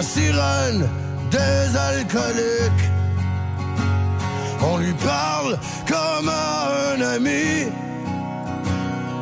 la 0.00 0.06
sirène 0.06 0.88
des 1.30 1.76
alcooliques. 1.76 2.86
On 4.62 4.78
lui 4.78 4.94
parle 4.94 5.58
comme 5.86 6.28
à 6.28 6.92
un 6.92 7.00
ami. 7.16 7.68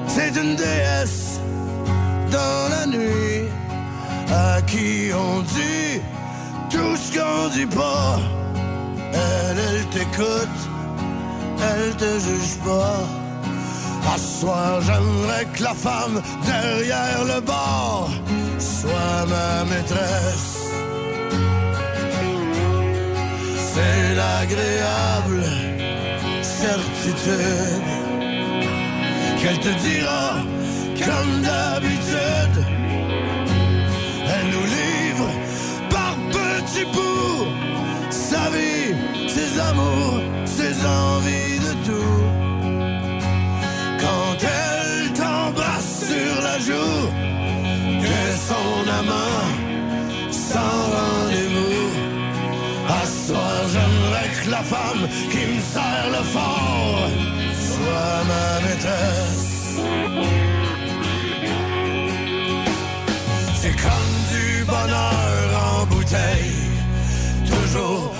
C'est 0.06 0.36
une 0.40 0.54
déesse 0.54 1.40
dans 2.30 2.62
la 2.74 2.86
nuit 2.86 3.48
à 4.32 4.62
qui 4.62 5.10
on 5.12 5.40
dit 5.40 6.00
tout 6.70 6.94
ce 7.02 7.08
qu'on 7.14 7.48
dit 7.48 7.66
pas. 7.66 8.20
Elle, 9.12 9.58
elle 9.68 9.84
t'écoute, 9.86 10.60
elle 11.70 11.96
te 11.96 12.10
juge 12.24 12.56
pas. 12.64 13.00
À 14.14 14.16
soir, 14.16 14.80
j'aimerais 14.86 15.44
que 15.54 15.62
la 15.64 15.74
femme 15.74 16.22
derrière 16.46 17.24
le 17.24 17.37
qu'elle 29.40 29.58
te 29.60 29.68
dira 29.80 30.34
comme 31.04 31.42
d'habitude. 31.42 32.64
Elle 34.34 34.46
nous 34.46 34.66
livre 34.78 35.28
par 35.90 36.14
petits 36.30 36.84
bouts 36.86 37.46
sa 38.10 38.50
vie, 38.50 38.94
ses 39.28 39.58
amours, 39.58 40.20
ses 40.44 40.84
envies 40.86 41.58
de 41.58 41.72
tout. 41.86 42.27
La 54.58 54.64
femme 54.64 55.08
qui 55.30 55.42
me 55.52 55.60
serre 55.60 56.10
le 56.16 56.22
fort 56.34 57.08
soit 57.68 58.18
ma 58.30 58.48
maîtresse. 58.66 59.78
C'est 63.60 63.76
comme 63.84 64.14
du 64.34 64.64
bonheur 64.64 65.46
en 65.66 65.86
bouteille, 65.86 66.70
toujours 67.46 68.17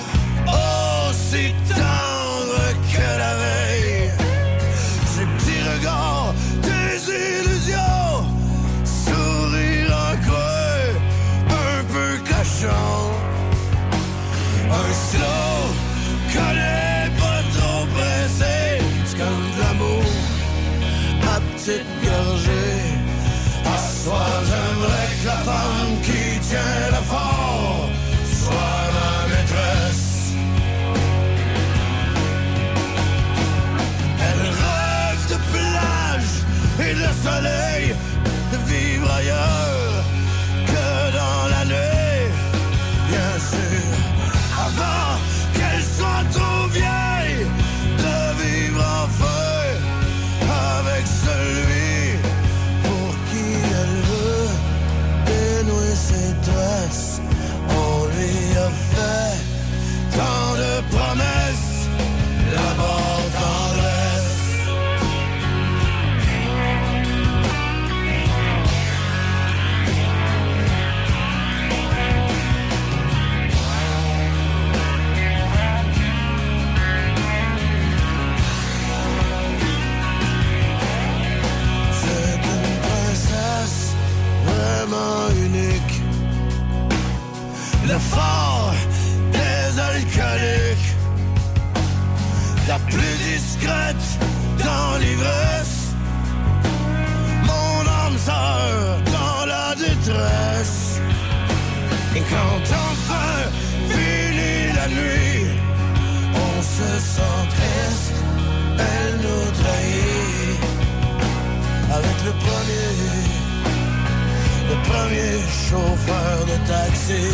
le 115.09 115.14
premier 115.14 115.40
chauffeur 115.68 116.44
de 116.47 116.56
taxi. 116.66 117.28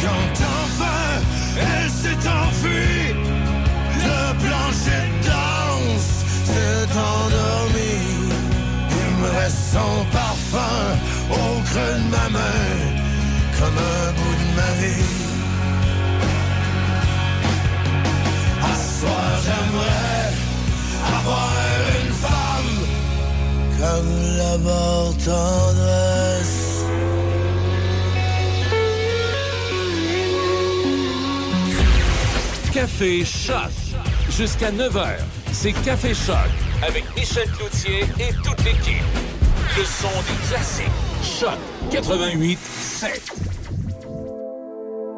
Quand 0.00 0.44
enfin 0.64 1.10
elle 1.60 1.90
s'est 1.90 2.28
enfuie, 2.28 3.14
le 3.96 4.22
plancher 4.42 5.04
de 5.08 5.28
danse 5.28 6.12
s'est 6.44 6.88
endormi. 6.90 7.94
Il 8.90 9.22
me 9.22 9.28
reste 9.38 9.62
son 9.72 10.04
parfum 10.10 10.82
au 11.30 11.60
creux 11.62 11.98
de 11.98 12.10
ma 12.10 12.28
main, 12.30 12.81
comme 23.82 24.36
la 24.36 24.58
mort 24.58 25.12
tendresse. 25.24 26.84
Café 32.72 33.24
Choc. 33.24 33.72
Jusqu'à 34.30 34.70
9h, 34.70 35.16
c'est 35.52 35.72
Café 35.72 36.14
Choc 36.14 36.36
avec 36.86 37.04
Michel 37.16 37.50
Cloutier 37.50 38.04
et 38.20 38.32
toute 38.44 38.64
l'équipe. 38.64 39.02
Le 39.76 39.84
son 39.84 40.08
des 40.28 40.48
classiques. 40.48 40.86
Choc 41.40 41.58
88 41.90 42.58
7. 42.58 43.32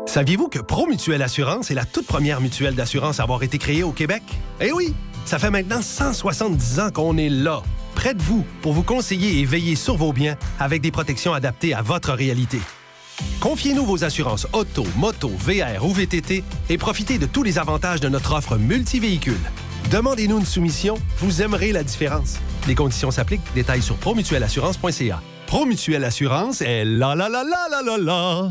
Saviez-vous 0.07 0.49
que 0.49 0.61
Promutuelle 0.61 1.23
Assurance 1.23 1.70
est 1.70 1.74
la 1.74 1.85
toute 1.85 2.07
première 2.07 2.41
mutuelle 2.41 2.74
d'assurance 2.74 3.20
à 3.20 3.24
avoir 3.24 3.43
été 3.43 3.59
créée 3.59 3.82
au 3.82 3.93
Québec? 3.93 4.23
Eh 4.61 4.73
oui! 4.73 4.95
Ça 5.27 5.39
fait 5.39 5.51
maintenant 5.51 5.81
170 5.81 6.81
ans 6.81 6.91
qu'on 6.91 7.16
est 7.16 7.31
là, 7.31 7.62
près 7.95 8.15
de 8.15 8.23
vous, 8.23 8.45
pour 8.62 8.73
vous 8.73 8.83
conseiller 8.83 9.41
et 9.41 9.45
veiller 9.45 9.77
sur 9.77 9.97
vos 9.97 10.12
biens 10.12 10.37
avec 10.59 10.83
des 10.83 10.91
protections 10.91 11.33
adaptées 11.33 11.75
à 11.75 11.83
votre 11.83 12.12
réalité. 12.12 12.61
Confiez-nous 13.41 13.85
vos 13.85 14.05
assurances 14.05 14.47
auto, 14.53 14.85
moto, 14.97 15.29
VR 15.29 15.85
ou 15.85 15.93
VTT 15.93 16.43
et 16.69 16.79
profitez 16.79 17.19
de 17.19 17.27
tous 17.27 17.43
les 17.43 17.59
avantages 17.59 18.01
de 18.01 18.09
notre 18.09 18.35
offre 18.35 18.57
multivéhicule. 18.57 19.41
Demandez-nous 19.91 20.41
une 20.41 20.47
soumission, 20.47 20.97
vous 21.19 21.43
aimerez 21.43 21.73
la 21.73 21.85
différence. 21.85 22.39
Les 22.66 22.75
conditions 22.75 23.11
s'appliquent. 23.11 23.43
Détails 23.55 23.83
sur 23.83 23.97
promutuelleassurance.ca. 23.97 25.23
Promutuelle 25.47 26.05
Assurance 26.05 26.62
est 26.62 26.85
la 26.85 27.15
la 27.15 27.29
la 27.29 27.45
la 27.45 27.69
la 27.71 27.83
la 27.83 27.99
la. 27.99 28.51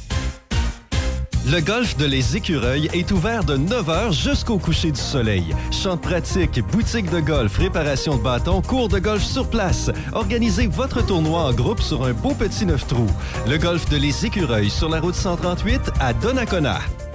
Le 1.47 1.59
golf 1.59 1.97
de 1.97 2.05
Les 2.05 2.37
Écureuils 2.37 2.87
est 2.93 3.11
ouvert 3.11 3.43
de 3.43 3.57
9h 3.57 4.13
jusqu'au 4.13 4.59
coucher 4.59 4.91
du 4.91 4.99
soleil. 4.99 5.55
Champs 5.71 5.97
pratique, 5.97 6.61
boutique 6.71 7.09
de 7.09 7.19
golf, 7.19 7.57
réparation 7.57 8.15
de 8.15 8.21
bâtons, 8.21 8.61
cours 8.61 8.89
de 8.89 8.99
golf 8.99 9.23
sur 9.23 9.49
place. 9.49 9.89
Organisez 10.13 10.67
votre 10.67 11.03
tournoi 11.03 11.45
en 11.45 11.53
groupe 11.53 11.81
sur 11.81 12.05
un 12.05 12.13
beau 12.13 12.35
petit 12.35 12.67
neuf 12.67 12.85
trous. 12.85 13.09
Le 13.47 13.57
golf 13.57 13.89
de 13.89 13.97
Les 13.97 14.23
Écureuils 14.23 14.69
sur 14.69 14.87
la 14.87 14.99
route 14.99 15.15
138 15.15 15.91
à 15.99 16.13
Donnacona. 16.13 16.79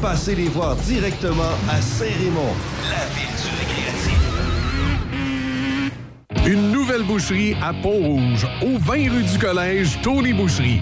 Passez 0.00 0.36
les 0.36 0.48
voir 0.48 0.76
directement 0.76 1.50
à 1.68 1.82
Saint-Raymond, 1.82 2.54
la 2.88 3.04
ville 3.16 3.34
du 3.34 3.50
récréatif. 3.58 4.18
Une 6.46 6.70
nouvelle 6.70 7.02
boucherie 7.02 7.56
à 7.60 7.72
Pont-Rouge, 7.72 8.46
au 8.62 8.78
20 8.78 9.10
rue 9.10 9.24
du 9.24 9.38
Collège, 9.38 9.98
Tony 10.00 10.32
Boucherie. 10.32 10.80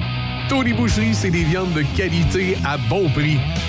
Tony 0.51 0.75
Boucherie, 0.75 1.15
c'est 1.15 1.31
des 1.31 1.45
viandes 1.45 1.73
de 1.73 1.83
qualité 1.97 2.59
à 2.63 2.77
bon 2.77 3.09
prix. 3.09 3.39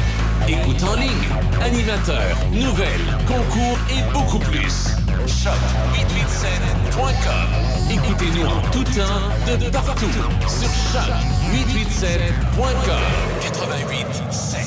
Écoute 0.47 0.83
en 0.83 0.95
ligne, 0.95 1.27
animateur, 1.59 2.37
nouvelles, 2.51 3.17
concours 3.27 3.79
et 3.89 4.03
beaucoup 4.13 4.37
plus. 4.37 4.89
Choc887.com. 5.25 7.47
Écoutez-nous 7.91 8.45
en 8.45 8.61
tout 8.69 8.83
temps, 8.83 9.31
de 9.47 9.71
partout, 9.71 10.05
sur 10.47 10.69
choc887.com. 10.93 13.01
88.7. 13.41 14.61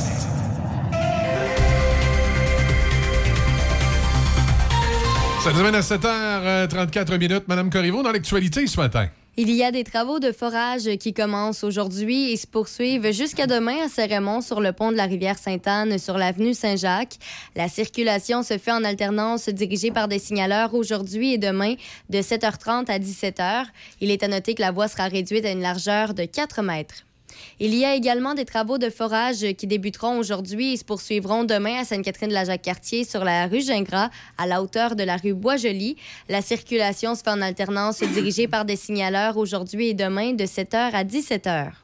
Ça 5.44 5.52
nous 5.52 5.60
amène 5.60 5.76
à 5.76 5.80
7h34 5.80 7.18
minutes. 7.18 7.46
Madame 7.46 7.70
Corriveau, 7.70 8.02
dans 8.02 8.10
l'actualité 8.10 8.66
ce 8.66 8.80
matin. 8.80 9.06
Il 9.36 9.50
y 9.50 9.64
a 9.64 9.72
des 9.72 9.82
travaux 9.82 10.20
de 10.20 10.30
forage 10.30 10.88
qui 11.00 11.12
commencent 11.12 11.64
aujourd'hui 11.64 12.30
et 12.30 12.36
se 12.36 12.46
poursuivent 12.46 13.10
jusqu'à 13.10 13.48
demain 13.48 13.84
à 13.84 13.88
Saint-Raymond 13.88 14.42
sur 14.42 14.60
le 14.60 14.72
pont 14.72 14.92
de 14.92 14.96
la 14.96 15.06
rivière 15.06 15.38
Sainte-Anne 15.38 15.98
sur 15.98 16.18
l'avenue 16.18 16.54
Saint-Jacques. 16.54 17.16
La 17.56 17.68
circulation 17.68 18.44
se 18.44 18.58
fait 18.58 18.70
en 18.70 18.84
alternance 18.84 19.48
dirigée 19.48 19.90
par 19.90 20.06
des 20.06 20.20
signaleurs 20.20 20.72
aujourd'hui 20.72 21.32
et 21.32 21.38
demain 21.38 21.74
de 22.10 22.18
7h30 22.18 22.86
à 22.86 23.00
17h. 23.00 23.64
Il 24.00 24.12
est 24.12 24.22
à 24.22 24.28
noter 24.28 24.54
que 24.54 24.62
la 24.62 24.70
voie 24.70 24.86
sera 24.86 25.08
réduite 25.08 25.44
à 25.44 25.50
une 25.50 25.62
largeur 25.62 26.14
de 26.14 26.26
4 26.26 26.62
mètres. 26.62 27.04
Il 27.60 27.74
y 27.74 27.84
a 27.84 27.94
également 27.94 28.34
des 28.34 28.44
travaux 28.44 28.78
de 28.78 28.90
forage 28.90 29.46
qui 29.56 29.66
débuteront 29.66 30.18
aujourd'hui 30.18 30.72
et 30.72 30.76
se 30.76 30.84
poursuivront 30.84 31.44
demain 31.44 31.80
à 31.80 31.84
Sainte-Catherine-de-la-Jacques-Cartier 31.84 33.04
sur 33.04 33.22
la 33.22 33.46
rue 33.46 33.60
Gingras, 33.60 34.10
à 34.38 34.46
la 34.46 34.62
hauteur 34.62 34.96
de 34.96 35.04
la 35.04 35.16
rue 35.16 35.34
Boisjoli. 35.34 35.96
La 36.28 36.42
circulation 36.42 37.14
se 37.14 37.22
fait 37.22 37.30
en 37.30 37.42
alternance 37.42 38.02
dirigée 38.02 38.48
par 38.48 38.64
des 38.64 38.76
signaleurs 38.76 39.36
aujourd'hui 39.36 39.90
et 39.90 39.94
demain 39.94 40.32
de 40.32 40.44
7h 40.44 40.92
à 40.92 41.04
17h. 41.04 41.83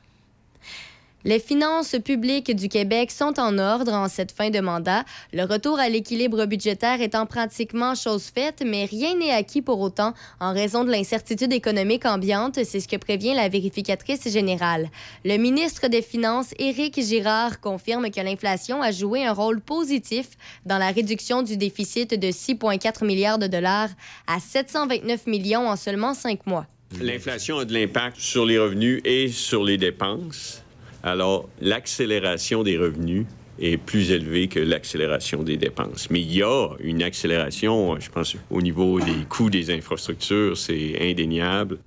Les 1.22 1.38
finances 1.38 1.96
publiques 2.02 2.56
du 2.56 2.70
Québec 2.70 3.10
sont 3.10 3.38
en 3.38 3.58
ordre 3.58 3.92
en 3.92 4.08
cette 4.08 4.32
fin 4.32 4.48
de 4.48 4.60
mandat. 4.60 5.04
Le 5.34 5.44
retour 5.44 5.78
à 5.78 5.90
l'équilibre 5.90 6.46
budgétaire 6.46 7.02
étant 7.02 7.26
pratiquement 7.26 7.94
chose 7.94 8.30
faite, 8.34 8.62
mais 8.64 8.86
rien 8.86 9.14
n'est 9.18 9.30
acquis 9.30 9.60
pour 9.60 9.80
autant 9.80 10.14
en 10.40 10.54
raison 10.54 10.82
de 10.82 10.90
l'incertitude 10.90 11.52
économique 11.52 12.06
ambiante, 12.06 12.64
c'est 12.64 12.80
ce 12.80 12.88
que 12.88 12.96
prévient 12.96 13.34
la 13.34 13.50
vérificatrice 13.50 14.32
générale. 14.32 14.88
Le 15.26 15.36
ministre 15.36 15.88
des 15.88 16.00
Finances, 16.00 16.54
Éric 16.58 16.98
Girard, 17.02 17.60
confirme 17.60 18.10
que 18.10 18.20
l'inflation 18.22 18.80
a 18.80 18.90
joué 18.90 19.26
un 19.26 19.34
rôle 19.34 19.60
positif 19.60 20.28
dans 20.64 20.78
la 20.78 20.90
réduction 20.90 21.42
du 21.42 21.58
déficit 21.58 22.18
de 22.18 22.28
6,4 22.28 23.04
milliards 23.04 23.38
de 23.38 23.46
dollars 23.46 23.90
à 24.26 24.40
729 24.40 25.26
millions 25.26 25.68
en 25.68 25.76
seulement 25.76 26.14
cinq 26.14 26.46
mois. 26.46 26.66
L'inflation 26.98 27.58
a 27.58 27.66
de 27.66 27.74
l'impact 27.74 28.16
sur 28.16 28.46
les 28.46 28.58
revenus 28.58 29.02
et 29.04 29.28
sur 29.28 29.62
les 29.62 29.76
dépenses. 29.76 30.64
Alors, 31.02 31.48
l'accélération 31.60 32.62
des 32.62 32.76
revenus 32.76 33.26
est 33.60 33.76
plus 33.76 34.10
élevée 34.10 34.48
que 34.48 34.60
l'accélération 34.60 35.42
des 35.42 35.56
dépenses. 35.56 36.08
Mais 36.10 36.20
il 36.20 36.34
y 36.34 36.42
a 36.42 36.68
une 36.80 37.02
accélération, 37.02 37.98
je 38.00 38.10
pense, 38.10 38.36
au 38.50 38.62
niveau 38.62 39.00
des 39.00 39.24
coûts 39.28 39.50
des 39.50 39.70
infrastructures, 39.70 40.56
c'est 40.56 40.96
indéniable. 41.00 41.78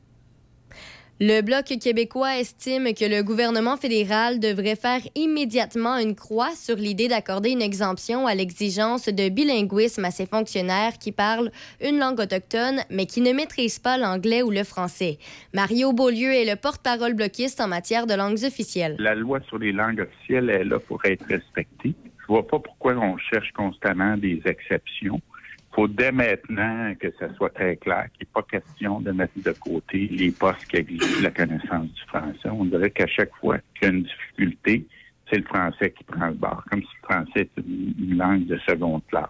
Le 1.26 1.40
Bloc 1.40 1.68
québécois 1.80 2.38
estime 2.38 2.94
que 2.94 3.06
le 3.06 3.24
gouvernement 3.24 3.78
fédéral 3.78 4.42
devrait 4.42 4.76
faire 4.76 5.00
immédiatement 5.16 5.98
une 5.98 6.16
croix 6.16 6.54
sur 6.54 6.76
l'idée 6.76 7.08
d'accorder 7.08 7.52
une 7.52 7.62
exemption 7.62 8.28
à 8.28 8.36
l'exigence 8.36 9.08
de 9.08 9.30
bilinguisme 9.30 10.04
à 10.04 10.12
ses 10.12 10.26
fonctionnaires 10.26 10.98
qui 11.00 11.14
parlent 11.14 11.50
une 11.82 11.98
langue 11.98 12.20
autochtone 12.20 12.82
mais 12.90 13.06
qui 13.06 13.22
ne 13.22 13.32
maîtrisent 13.32 13.80
pas 13.80 13.98
l'anglais 13.98 14.42
ou 14.42 14.52
le 14.52 14.66
français. 14.66 15.18
Mario 15.54 15.94
Beaulieu 15.94 16.34
est 16.34 16.44
le 16.44 16.58
porte-parole 16.58 17.14
bloquiste 17.14 17.62
en 17.62 17.70
matière 17.70 18.06
de 18.06 18.16
langues 18.16 18.44
officielles. 18.44 18.98
La 19.00 19.16
loi 19.16 19.40
sur 19.48 19.60
les 19.60 19.72
langues 19.72 20.02
officielles 20.02 20.50
est 20.50 20.66
là 20.66 20.78
pour 20.78 21.06
être 21.06 21.26
respectée. 21.30 21.94
Je 22.20 22.28
vois 22.28 22.46
pas 22.46 22.60
pourquoi 22.60 22.96
on 22.98 23.18
cherche 23.18 23.54
constamment 23.54 24.18
des 24.18 24.42
exceptions. 24.44 25.22
Faut 25.74 25.88
dès 25.88 26.12
maintenant 26.12 26.94
que 27.00 27.12
ça 27.20 27.34
soit 27.34 27.50
très 27.50 27.76
clair 27.78 28.06
qu'il 28.14 28.28
n'est 28.28 28.32
pas 28.34 28.44
question 28.44 29.00
de 29.00 29.12
mettre 29.12 29.34
de 29.38 29.52
côté 29.54 30.08
les 30.12 30.32
postes 30.32 30.66
qui 30.68 30.78
exigent 30.78 31.24
la 31.24 31.32
connaissance 31.32 31.88
du 31.88 32.02
français. 32.08 32.50
On 32.50 32.66
dirait 32.66 32.92
qu'à 32.92 33.08
chaque 33.08 33.36
fois 33.38 33.58
qu'il 33.74 33.88
y 33.88 33.92
a 33.92 33.94
une 33.94 34.04
difficulté, 34.04 34.86
c'est 35.30 35.38
le 35.38 35.46
français 35.46 35.92
qui 35.92 36.04
prend 36.04 36.28
le 36.28 36.34
bord, 36.34 36.64
comme 36.70 36.82
si 36.82 36.90
le 37.02 37.08
français 37.08 37.42
était 37.42 37.62
une 37.68 38.18
langue 38.18 38.46
de 38.46 38.58
seconde 38.60 39.02
classe. 39.08 39.30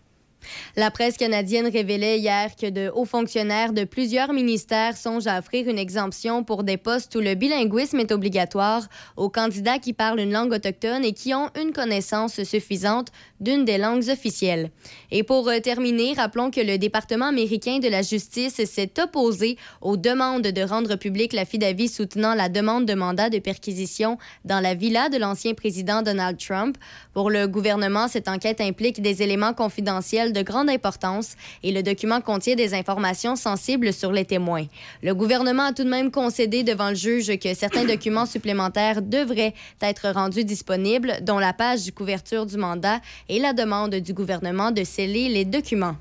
La 0.76 0.92
presse 0.92 1.18
canadienne 1.18 1.68
révélait 1.68 2.20
hier 2.20 2.56
que 2.56 2.70
de 2.70 2.92
hauts 2.94 3.06
fonctionnaires 3.06 3.74
de 3.74 3.84
plusieurs 3.84 4.34
ministères 4.34 4.98
songent 4.98 5.28
à 5.28 5.40
offrir 5.40 5.68
une 5.68 5.80
exemption 5.80 6.44
pour 6.44 6.64
des 6.64 6.78
postes 6.78 7.16
où 7.16 7.20
le 7.20 7.36
bilinguisme 7.36 8.00
est 8.00 8.12
obligatoire 8.12 8.88
aux 9.18 9.30
candidats 9.30 9.80
qui 9.80 9.94
parlent 9.94 10.20
une 10.20 10.32
langue 10.32 10.54
autochtone 10.54 11.06
et 11.06 11.14
qui 11.14 11.34
ont 11.34 11.50
une 11.60 11.72
connaissance 11.72 12.44
suffisante 12.44 13.10
d'une 13.40 13.66
des 13.66 13.78
langues 13.78 14.10
officielles. 14.10 14.72
Et 15.12 15.24
pour 15.24 15.48
euh, 15.50 15.60
terminer, 15.60 16.14
rappelons 16.14 16.52
que 16.52 16.62
le 16.62 16.78
département 16.78 17.28
américain 17.28 17.80
de 17.80 17.88
la 17.88 18.02
justice 18.02 18.56
s'est 18.64 18.94
opposé 19.02 19.58
aux 19.82 19.98
demandes 19.98 20.44
de 20.44 20.62
rendre 20.62 20.96
public 20.96 21.34
l'affidavit 21.34 21.88
soutenant 21.88 22.34
la 22.34 22.50
demande 22.50 22.86
de 22.86 22.94
mandat 22.94 23.30
de 23.30 23.40
perquisition 23.40 24.18
dans 24.46 24.60
la 24.60 24.76
villa 24.76 25.10
de 25.10 25.18
l'ancien 25.18 25.54
président 25.54 26.02
Donald 26.02 26.38
Trump. 26.38 26.78
Pour 27.14 27.30
le 27.30 27.48
gouvernement, 27.48 28.08
cette 28.08 28.28
enquête 28.28 28.62
implique 28.62 29.02
des 29.02 29.22
éléments 29.22 29.54
confidentiels 29.54 30.33
de 30.34 30.42
grande 30.42 30.70
importance 30.70 31.36
et 31.64 31.72
le 31.72 31.84
document 31.84 32.20
contient 32.20 32.56
des 32.56 32.74
informations 32.74 33.36
sensibles 33.36 33.94
sur 33.94 34.12
les 34.12 34.26
témoins. 34.26 34.66
Le 35.02 35.14
gouvernement 35.16 35.68
a 35.68 35.74
tout 35.74 35.84
de 35.84 35.90
même 35.90 36.12
concédé 36.12 36.64
devant 36.64 36.90
le 36.90 36.96
juge 36.96 37.38
que 37.38 37.54
certains 37.54 37.86
documents 37.86 38.26
supplémentaires 38.26 39.02
devraient 39.02 39.54
être 39.82 40.10
rendus 40.10 40.44
disponibles, 40.44 41.20
dont 41.22 41.40
la 41.40 41.54
page 41.54 41.86
de 41.86 41.92
couverture 41.92 42.46
du 42.46 42.58
mandat 42.58 43.00
et 43.30 43.40
la 43.40 43.54
demande 43.54 43.96
du 43.96 44.14
gouvernement 44.14 44.72
de 44.72 44.84
sceller 44.84 45.30
les 45.30 45.46
documents. 45.46 45.96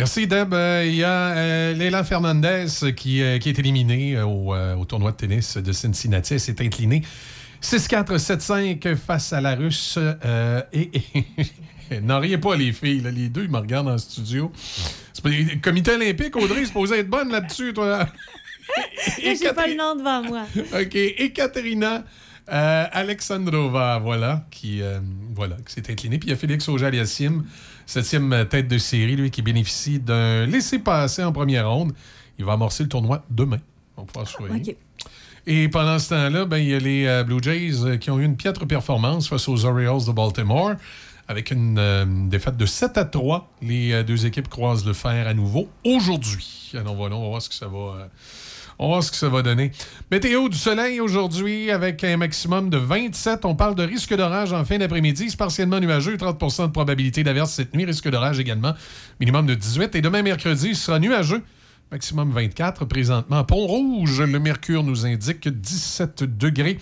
Merci, 0.00 0.26
Deb. 0.26 0.54
Euh, 0.54 0.82
Il 0.86 0.94
y 0.94 1.04
a 1.04 1.36
euh, 1.36 1.74
Leila 1.74 2.04
Fernandez 2.04 2.66
qui, 2.96 3.20
euh, 3.22 3.38
qui 3.38 3.50
est 3.50 3.58
éliminée 3.58 4.18
au, 4.22 4.84
tournoi 4.86 5.12
de 5.12 5.16
tennis 5.16 5.58
de 5.58 5.72
Cincinnati. 5.72 6.32
Elle 6.34 6.40
s'est 6.40 6.64
inclinée 6.64 7.02
6-4, 7.60 8.16
7-5 8.16 8.96
face 8.96 9.34
à 9.34 9.42
la 9.42 9.54
Russe. 9.54 9.98
et- 10.72 10.90
N'en 12.02 12.20
riez 12.20 12.38
pas, 12.38 12.56
les 12.56 12.72
filles. 12.72 13.00
là. 13.00 13.10
Les 13.10 13.28
deux, 13.28 13.44
ils 13.44 13.50
me 13.50 13.58
regardent 13.58 13.88
en 13.88 13.98
studio. 13.98 14.52
C'est 15.12 15.22
pas- 15.22 15.30
Le 15.30 15.60
comité 15.60 15.92
olympique, 15.92 16.36
Audrey, 16.36 16.62
est 16.62 16.66
supposé 16.66 16.98
être 17.00 17.08
bonne 17.10 17.30
là-dessus, 17.30 17.72
toi. 17.72 18.06
J'ai 19.22 19.52
pas 19.52 19.66
le 19.66 19.74
nom 19.76 19.96
devant 19.96 20.22
moi. 20.22 20.42
OK. 20.80 20.94
Et 20.94 21.32
Katerina 21.32 22.04
euh, 22.52 22.84
Alexandrova, 22.92 23.98
voilà, 23.98 24.44
qui, 24.50 24.82
euh, 24.82 24.98
voilà, 25.34 25.56
qui 25.66 25.72
s'est 25.74 25.90
inclinée. 25.90 26.18
Puis 26.18 26.28
il 26.28 26.30
y 26.30 26.34
a 26.34 26.36
Félix 26.36 26.68
Auger-Aliassime, 26.68 27.44
septième 27.86 28.32
euh, 28.32 28.44
tête 28.44 28.68
de 28.68 28.78
série, 28.78 29.16
lui, 29.16 29.30
qui 29.30 29.42
bénéficie 29.42 29.98
d'un 29.98 30.46
laissez-passer 30.46 31.22
en 31.22 31.32
première 31.32 31.68
ronde. 31.70 31.92
Il 32.38 32.44
va 32.44 32.52
amorcer 32.54 32.82
le 32.84 32.88
tournoi 32.88 33.24
demain. 33.30 33.58
On 33.96 34.02
va 34.02 34.06
pouvoir 34.06 34.26
se 34.26 34.34
souhaiter. 34.34 34.72
OK. 34.72 34.76
Et 35.46 35.68
pendant 35.68 35.98
ce 35.98 36.10
temps-là, 36.10 36.44
ben, 36.44 36.58
il 36.58 36.68
y 36.68 36.74
a 36.74 36.78
les 36.78 37.06
euh, 37.06 37.24
Blue 37.24 37.38
Jays 37.42 37.98
qui 37.98 38.10
ont 38.10 38.18
eu 38.18 38.24
une 38.24 38.36
piètre 38.36 38.66
performance 38.66 39.28
face 39.28 39.48
aux 39.48 39.64
Orioles 39.64 40.04
de 40.04 40.12
Baltimore. 40.12 40.72
Avec 41.30 41.52
une 41.52 41.78
euh, 41.78 42.04
défaite 42.26 42.56
de 42.56 42.66
7 42.66 42.98
à 42.98 43.04
3, 43.04 43.48
les 43.62 43.92
euh, 43.92 44.02
deux 44.02 44.26
équipes 44.26 44.48
croisent 44.48 44.84
le 44.84 44.92
fer 44.92 45.28
à 45.28 45.32
nouveau 45.32 45.68
aujourd'hui. 45.84 46.72
Voilà, 46.74 47.14
on 47.14 47.22
va 47.22 47.28
voir 47.28 47.40
ce 47.40 47.48
que 47.48 47.54
ça 47.54 47.68
va, 47.68 47.78
euh, 47.78 48.06
on 48.80 48.86
va 48.86 48.94
voir 48.94 49.04
ce 49.04 49.12
que 49.12 49.16
ça 49.16 49.28
va 49.28 49.40
donner. 49.40 49.70
Météo 50.10 50.48
du 50.48 50.58
soleil 50.58 50.98
aujourd'hui 50.98 51.70
avec 51.70 52.02
un 52.02 52.16
maximum 52.16 52.68
de 52.68 52.78
27. 52.78 53.44
On 53.44 53.54
parle 53.54 53.76
de 53.76 53.84
risque 53.84 54.12
d'orage 54.12 54.52
en 54.52 54.64
fin 54.64 54.78
d'après-midi. 54.78 55.30
C'est 55.30 55.36
partiellement 55.36 55.78
nuageux, 55.78 56.16
30% 56.16 56.66
de 56.66 56.72
probabilité 56.72 57.22
d'averse 57.22 57.52
cette 57.52 57.76
nuit. 57.76 57.84
Risque 57.84 58.10
d'orage 58.10 58.40
également, 58.40 58.74
minimum 59.20 59.46
de 59.46 59.54
18. 59.54 59.94
Et 59.94 60.00
demain 60.00 60.22
mercredi, 60.22 60.74
ce 60.74 60.86
sera 60.86 60.98
nuageux. 60.98 61.44
Maximum 61.92 62.32
24. 62.32 62.86
Présentement, 62.86 63.44
Pont-Rouge, 63.44 64.20
le 64.20 64.40
mercure 64.40 64.82
nous 64.82 65.06
indique 65.06 65.46
17 65.46 66.24
degrés. 66.24 66.78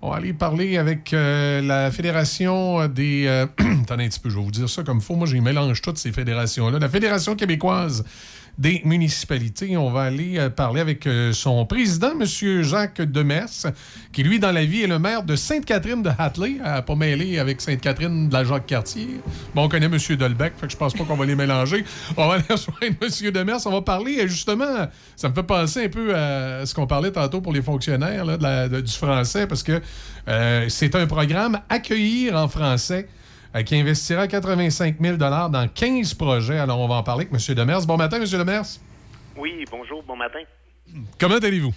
On 0.00 0.10
va 0.10 0.16
aller 0.16 0.32
parler 0.32 0.78
avec 0.78 1.12
euh, 1.12 1.60
la 1.60 1.90
Fédération 1.90 2.86
des... 2.86 3.24
euh, 3.26 3.46
Attendez 3.82 4.04
un 4.04 4.08
petit 4.08 4.20
peu, 4.20 4.30
je 4.30 4.36
vais 4.36 4.42
vous 4.42 4.50
dire 4.52 4.68
ça 4.68 4.84
comme 4.84 5.00
faut. 5.00 5.16
Moi, 5.16 5.26
j'ai 5.26 5.40
mélange 5.40 5.82
toutes 5.82 5.98
ces 5.98 6.12
fédérations-là. 6.12 6.78
La 6.78 6.88
Fédération 6.88 7.34
québécoise 7.34 8.04
des 8.58 8.82
municipalités. 8.84 9.76
On 9.76 9.90
va 9.90 10.02
aller 10.02 10.36
euh, 10.36 10.50
parler 10.50 10.80
avec 10.80 11.06
euh, 11.06 11.32
son 11.32 11.64
président, 11.64 12.10
M. 12.10 12.24
Jacques 12.62 13.00
Demers, 13.00 13.48
qui, 14.12 14.24
lui, 14.24 14.40
dans 14.40 14.50
la 14.50 14.64
vie, 14.64 14.82
est 14.82 14.88
le 14.88 14.98
maire 14.98 15.22
de 15.22 15.36
Sainte-Catherine 15.36 16.02
de 16.02 16.10
Hatley, 16.18 16.56
à 16.64 16.82
pas 16.82 16.96
mêler 16.96 17.38
avec 17.38 17.60
Sainte-Catherine 17.60 18.28
de 18.28 18.32
la 18.32 18.44
Jacques-Cartier. 18.44 19.20
Bon, 19.54 19.64
on 19.64 19.68
connaît 19.68 19.86
M. 19.86 19.98
Dolbec, 20.16 20.54
fait 20.56 20.66
que 20.66 20.72
je 20.72 20.76
pense 20.76 20.92
pas 20.92 21.04
qu'on 21.04 21.16
va 21.16 21.24
les 21.24 21.36
mélanger. 21.36 21.84
On 22.16 22.26
va 22.26 22.34
aller 22.34 22.44
rejoindre 22.50 22.96
M. 23.00 23.32
Demers. 23.32 23.66
On 23.66 23.70
va 23.70 23.82
parler, 23.82 24.18
euh, 24.18 24.26
justement, 24.26 24.88
ça 25.14 25.28
me 25.28 25.34
fait 25.34 25.44
penser 25.44 25.84
un 25.84 25.88
peu 25.88 26.14
à 26.14 26.66
ce 26.66 26.74
qu'on 26.74 26.86
parlait 26.86 27.12
tantôt 27.12 27.40
pour 27.40 27.52
les 27.52 27.62
fonctionnaires 27.62 28.26
du 28.68 28.92
français, 28.92 29.46
parce 29.46 29.62
que 29.62 29.80
c'est 30.68 30.94
un 30.94 31.06
programme 31.06 31.60
Accueillir 31.68 32.36
en 32.36 32.48
français 32.48 33.08
qui 33.64 33.76
investira 33.76 34.26
85 34.26 34.96
000 35.00 35.16
dans 35.16 35.68
15 35.74 36.14
projets. 36.14 36.58
Alors, 36.58 36.78
on 36.80 36.88
va 36.88 36.96
en 36.96 37.02
parler 37.02 37.26
avec 37.30 37.48
M. 37.48 37.54
Demers. 37.54 37.86
Bon 37.86 37.96
matin, 37.96 38.16
M. 38.16 38.24
Demers. 38.24 38.64
Oui, 39.36 39.64
bonjour, 39.70 40.02
bon 40.02 40.16
matin. 40.16 40.40
Comment 41.20 41.36
allez-vous? 41.36 41.72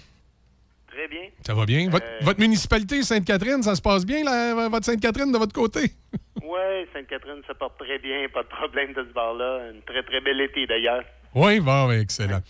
Très 0.90 1.08
bien. 1.08 1.22
Ça 1.46 1.54
va 1.54 1.64
bien? 1.64 1.88
Votre, 1.88 2.04
Euh, 2.06 2.18
votre 2.22 2.40
municipalité, 2.40 3.02
Sainte-Catherine, 3.02 3.62
ça 3.62 3.74
se 3.74 3.80
passe 3.82 4.04
bien, 4.04 4.24
la- 4.24 4.68
votre 4.68 4.84
Sainte-Catherine, 4.84 5.32
de 5.32 5.38
votre 5.38 5.52
côté? 5.54 5.90
Oui, 6.44 6.58
Sainte-Catherine 6.92 7.40
se 7.46 7.52
porte 7.54 7.78
très 7.78 7.98
bien, 8.00 8.26
pas 8.34 8.42
de 8.42 8.48
problème 8.48 8.92
de 8.92 9.04
ce 9.08 9.14
bord-là. 9.14 9.68
Un 9.70 9.80
très, 9.86 10.02
très 10.02 10.20
bel 10.20 10.38
été 10.40 10.66
d'ailleurs. 10.66 11.02
Oui, 11.34 11.60
bon, 11.60 11.90
excellent. 11.92 12.40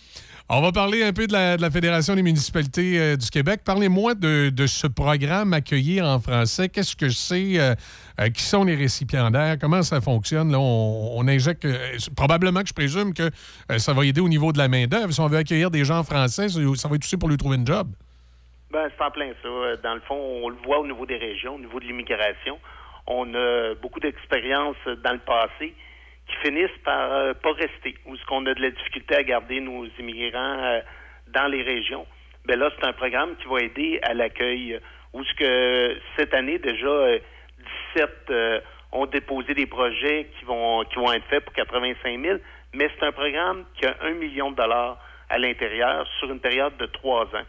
On 0.49 0.61
va 0.61 0.73
parler 0.73 1.03
un 1.03 1.13
peu 1.13 1.25
de 1.25 1.31
la, 1.31 1.55
de 1.55 1.61
la 1.61 1.71
Fédération 1.71 2.15
des 2.15 2.21
municipalités 2.21 2.99
euh, 2.99 3.15
du 3.15 3.29
Québec. 3.29 3.61
Parlez-moi 3.65 4.13
de, 4.13 4.51
ce 4.67 4.87
programme 4.87 5.53
Accueillir 5.53 6.03
en 6.05 6.19
français. 6.19 6.67
Qu'est-ce 6.67 6.97
que 6.97 7.07
c'est? 7.09 7.57
euh, 7.57 7.73
euh, 8.19 8.27
qui 8.29 8.43
sont 8.43 8.65
les 8.65 8.75
récipiendaires? 8.75 9.55
Comment 9.59 9.81
ça 9.83 10.01
fonctionne? 10.01 10.51
Là, 10.51 10.59
on, 10.59 11.25
injecte... 11.29 11.65
probablement 12.15 12.61
que 12.61 12.67
je 12.67 12.73
présume 12.73 13.13
que 13.13 13.31
ça 13.79 13.93
va 13.93 14.05
aider 14.05 14.19
au 14.19 14.27
niveau 14.27 14.51
de 14.51 14.57
la 14.57 14.67
main-d'œuvre. 14.67 15.11
Si 15.13 15.21
on 15.21 15.27
veut 15.27 15.37
accueillir 15.37 15.71
des 15.71 15.85
gens 15.85 16.03
français, 16.03 16.49
ça, 16.49 16.59
va 16.59 16.95
être 16.95 17.03
aussi 17.03 17.17
pour 17.17 17.29
lui 17.29 17.37
trouver 17.37 17.55
une 17.55 17.65
job. 17.65 17.87
Ben, 18.69 18.89
c'est 18.95 19.03
en 19.03 19.11
plein 19.11 19.31
ça. 19.41 19.49
Dans 19.81 19.95
le 19.95 20.01
fond, 20.01 20.19
on 20.43 20.49
le 20.49 20.57
voit 20.65 20.79
au 20.79 20.85
niveau 20.85 21.05
des 21.05 21.17
régions, 21.17 21.55
au 21.55 21.59
niveau 21.59 21.79
de 21.79 21.85
l'immigration. 21.85 22.59
On 23.07 23.33
a 23.33 23.75
beaucoup 23.81 24.01
d'expériences 24.01 24.75
dans 24.85 25.13
le 25.13 25.19
passé 25.19 25.73
finissent 26.37 26.77
par 26.83 27.11
euh, 27.11 27.33
pas 27.33 27.51
rester, 27.53 27.95
ou 28.05 28.15
ce 28.15 28.25
qu'on 28.25 28.45
a 28.45 28.53
de 28.53 28.61
la 28.61 28.71
difficulté 28.71 29.15
à 29.15 29.23
garder 29.23 29.59
nos 29.59 29.85
immigrants 29.99 30.57
euh, 30.63 30.81
dans 31.27 31.47
les 31.47 31.61
régions. 31.61 32.05
Ben 32.45 32.59
là, 32.59 32.69
c'est 32.75 32.85
un 32.85 32.93
programme 32.93 33.35
qui 33.37 33.47
va 33.47 33.61
aider 33.61 33.99
à 34.03 34.13
l'accueil, 34.13 34.79
où 35.13 35.23
ce 35.23 35.33
que 35.35 35.97
cette 36.17 36.33
année 36.33 36.59
déjà 36.59 36.87
euh, 36.87 37.19
17 37.95 38.09
euh, 38.29 38.59
ont 38.91 39.05
déposé 39.05 39.53
des 39.53 39.65
projets 39.65 40.29
qui 40.37 40.45
vont 40.45 40.83
qui 40.85 40.95
vont 40.95 41.11
être 41.13 41.25
faits 41.25 41.43
pour 41.45 41.53
85 41.53 42.21
000, 42.21 42.37
mais 42.73 42.89
c'est 42.97 43.05
un 43.05 43.11
programme 43.11 43.65
qui 43.75 43.85
a 43.85 43.95
un 44.01 44.13
million 44.13 44.51
de 44.51 44.57
dollars 44.57 44.97
à 45.29 45.37
l'intérieur 45.37 46.07
sur 46.19 46.31
une 46.31 46.39
période 46.39 46.77
de 46.77 46.85
trois 46.85 47.23
ans. 47.23 47.45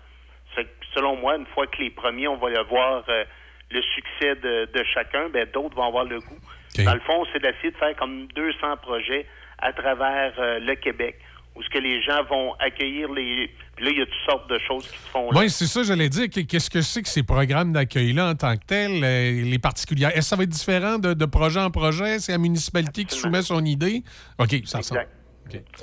Selon 0.95 1.17
moi, 1.17 1.37
une 1.37 1.47
fois 1.47 1.67
que 1.67 1.83
les 1.83 1.91
premiers, 1.91 2.29
on 2.29 2.37
va 2.37 2.49
euh, 2.49 3.25
le 3.71 3.83
succès 3.83 4.37
de, 4.37 4.69
de 4.73 4.85
chacun, 4.85 5.29
ben, 5.29 5.47
d'autres 5.53 5.75
vont 5.75 5.89
avoir 5.89 6.05
le 6.05 6.21
goût. 6.21 6.39
Dans 6.83 6.95
le 6.95 7.01
fond, 7.01 7.25
c'est 7.33 7.41
d'essayer 7.41 7.71
de 7.71 7.77
faire 7.77 7.95
comme 7.97 8.27
200 8.35 8.77
projets 8.83 9.27
à 9.59 9.73
travers 9.73 10.33
euh, 10.39 10.59
le 10.59 10.75
Québec, 10.75 11.17
où 11.55 11.63
ce 11.63 11.69
que 11.69 11.79
les 11.79 12.03
gens 12.03 12.25
vont 12.25 12.55
accueillir 12.59 13.13
les... 13.13 13.49
Puis 13.77 13.85
là, 13.85 13.91
il 13.93 13.99
y 13.99 14.03
a 14.03 14.07
toutes 14.07 14.29
sortes 14.29 14.51
de 14.51 14.59
choses 14.59 14.89
qui 14.91 14.99
se 14.99 15.09
font 15.11 15.31
là. 15.31 15.41
Oui, 15.41 15.51
c'est 15.51 15.67
ça, 15.67 15.83
j'allais 15.85 16.09
dire. 16.09 16.29
Qu'est- 16.33 16.45
Qu'est-ce 16.45 16.69
que 16.71 16.81
c'est 16.81 17.03
que 17.03 17.09
ces 17.09 17.23
programmes 17.23 17.73
d'accueil-là 17.73 18.31
en 18.31 18.35
tant 18.35 18.57
que 18.57 18.65
tels, 18.67 19.03
euh, 19.05 19.43
les 19.45 19.59
particuliers? 19.61 20.07
Est-ce 20.07 20.17
que 20.17 20.23
ça 20.23 20.37
va 20.37 20.43
être 20.43 20.49
différent 20.49 20.99
de, 20.99 21.15
de 21.15 21.25
projet 21.27 21.61
en 21.61 21.71
projet? 21.71 22.19
C'est 22.19 22.33
la 22.33 22.39
municipalité 22.39 23.05
qui 23.05 23.17
soumet 23.17 23.43
son 23.43 23.65
idée? 23.65 24.03
OK, 24.41 24.55
ça 24.65 24.79
ressemble. 24.79 25.07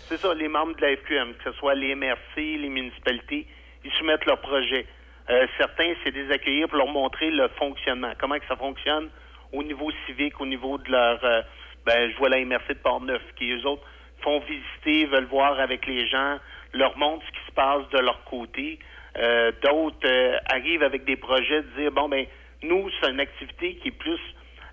C'est 0.10 0.18
ça, 0.18 0.34
les 0.34 0.48
membres 0.50 0.76
de 0.76 0.82
la 0.82 0.98
FQM, 0.98 1.34
que 1.36 1.52
ce 1.52 1.58
soit 1.58 1.76
les 1.76 1.96
MRC, 1.96 2.36
les 2.38 2.70
municipalités, 2.70 3.48
ils 3.86 3.92
soumettent 3.94 4.26
leurs 4.26 4.42
projets. 4.42 4.86
Euh, 5.30 5.46
certains, 5.58 5.94
c'est 6.04 6.12
des 6.12 6.30
accueillir 6.32 6.68
pour 6.68 6.78
leur 6.78 6.88
montrer 6.88 7.30
le 7.30 7.48
fonctionnement, 7.58 8.12
comment 8.20 8.38
que 8.40 8.48
ça 8.50 8.56
fonctionne? 8.58 9.08
Au 9.53 9.64
niveau 9.64 9.91
civique, 10.06 10.40
au 10.40 10.45
niveau 10.45 10.78
de 10.78 10.91
leur... 10.91 11.23
euh, 11.23 11.41
ben, 11.86 12.11
je 12.11 12.18
vois 12.18 12.30
la 12.30 12.44
MRC 12.45 12.69
de 12.69 12.73
Port-Neuf, 12.76 13.22
qui, 13.38 13.52
eux 13.52 13.65
autres, 13.65 13.84
font 14.22 14.40
visiter, 14.41 15.06
veulent 15.06 15.26
voir 15.26 15.60
avec 15.60 15.86
les 15.88 16.07
gens, 16.07 16.38
leur 16.73 16.98
montrent 16.98 17.26
ce 17.26 17.32
qui 17.32 17.45
se 17.48 17.52
passe 17.53 17.90
de 17.90 17.99
leur 17.99 18.23
côté. 18.26 18.80
Euh, 19.18 19.52
D'autres 19.64 19.98
euh, 20.06 20.38
arrivent 20.53 20.84
avec 20.84 21.06
des 21.06 21.15
projets 21.15 21.64
de 21.64 21.68
dire, 21.82 21.91
bon, 21.91 22.07
ben, 22.07 22.26
nous, 22.64 22.90
c'est 23.02 23.10
une 23.10 23.19
activité 23.19 23.76
qui 23.76 23.90
est 23.90 23.98
plus 23.98 24.19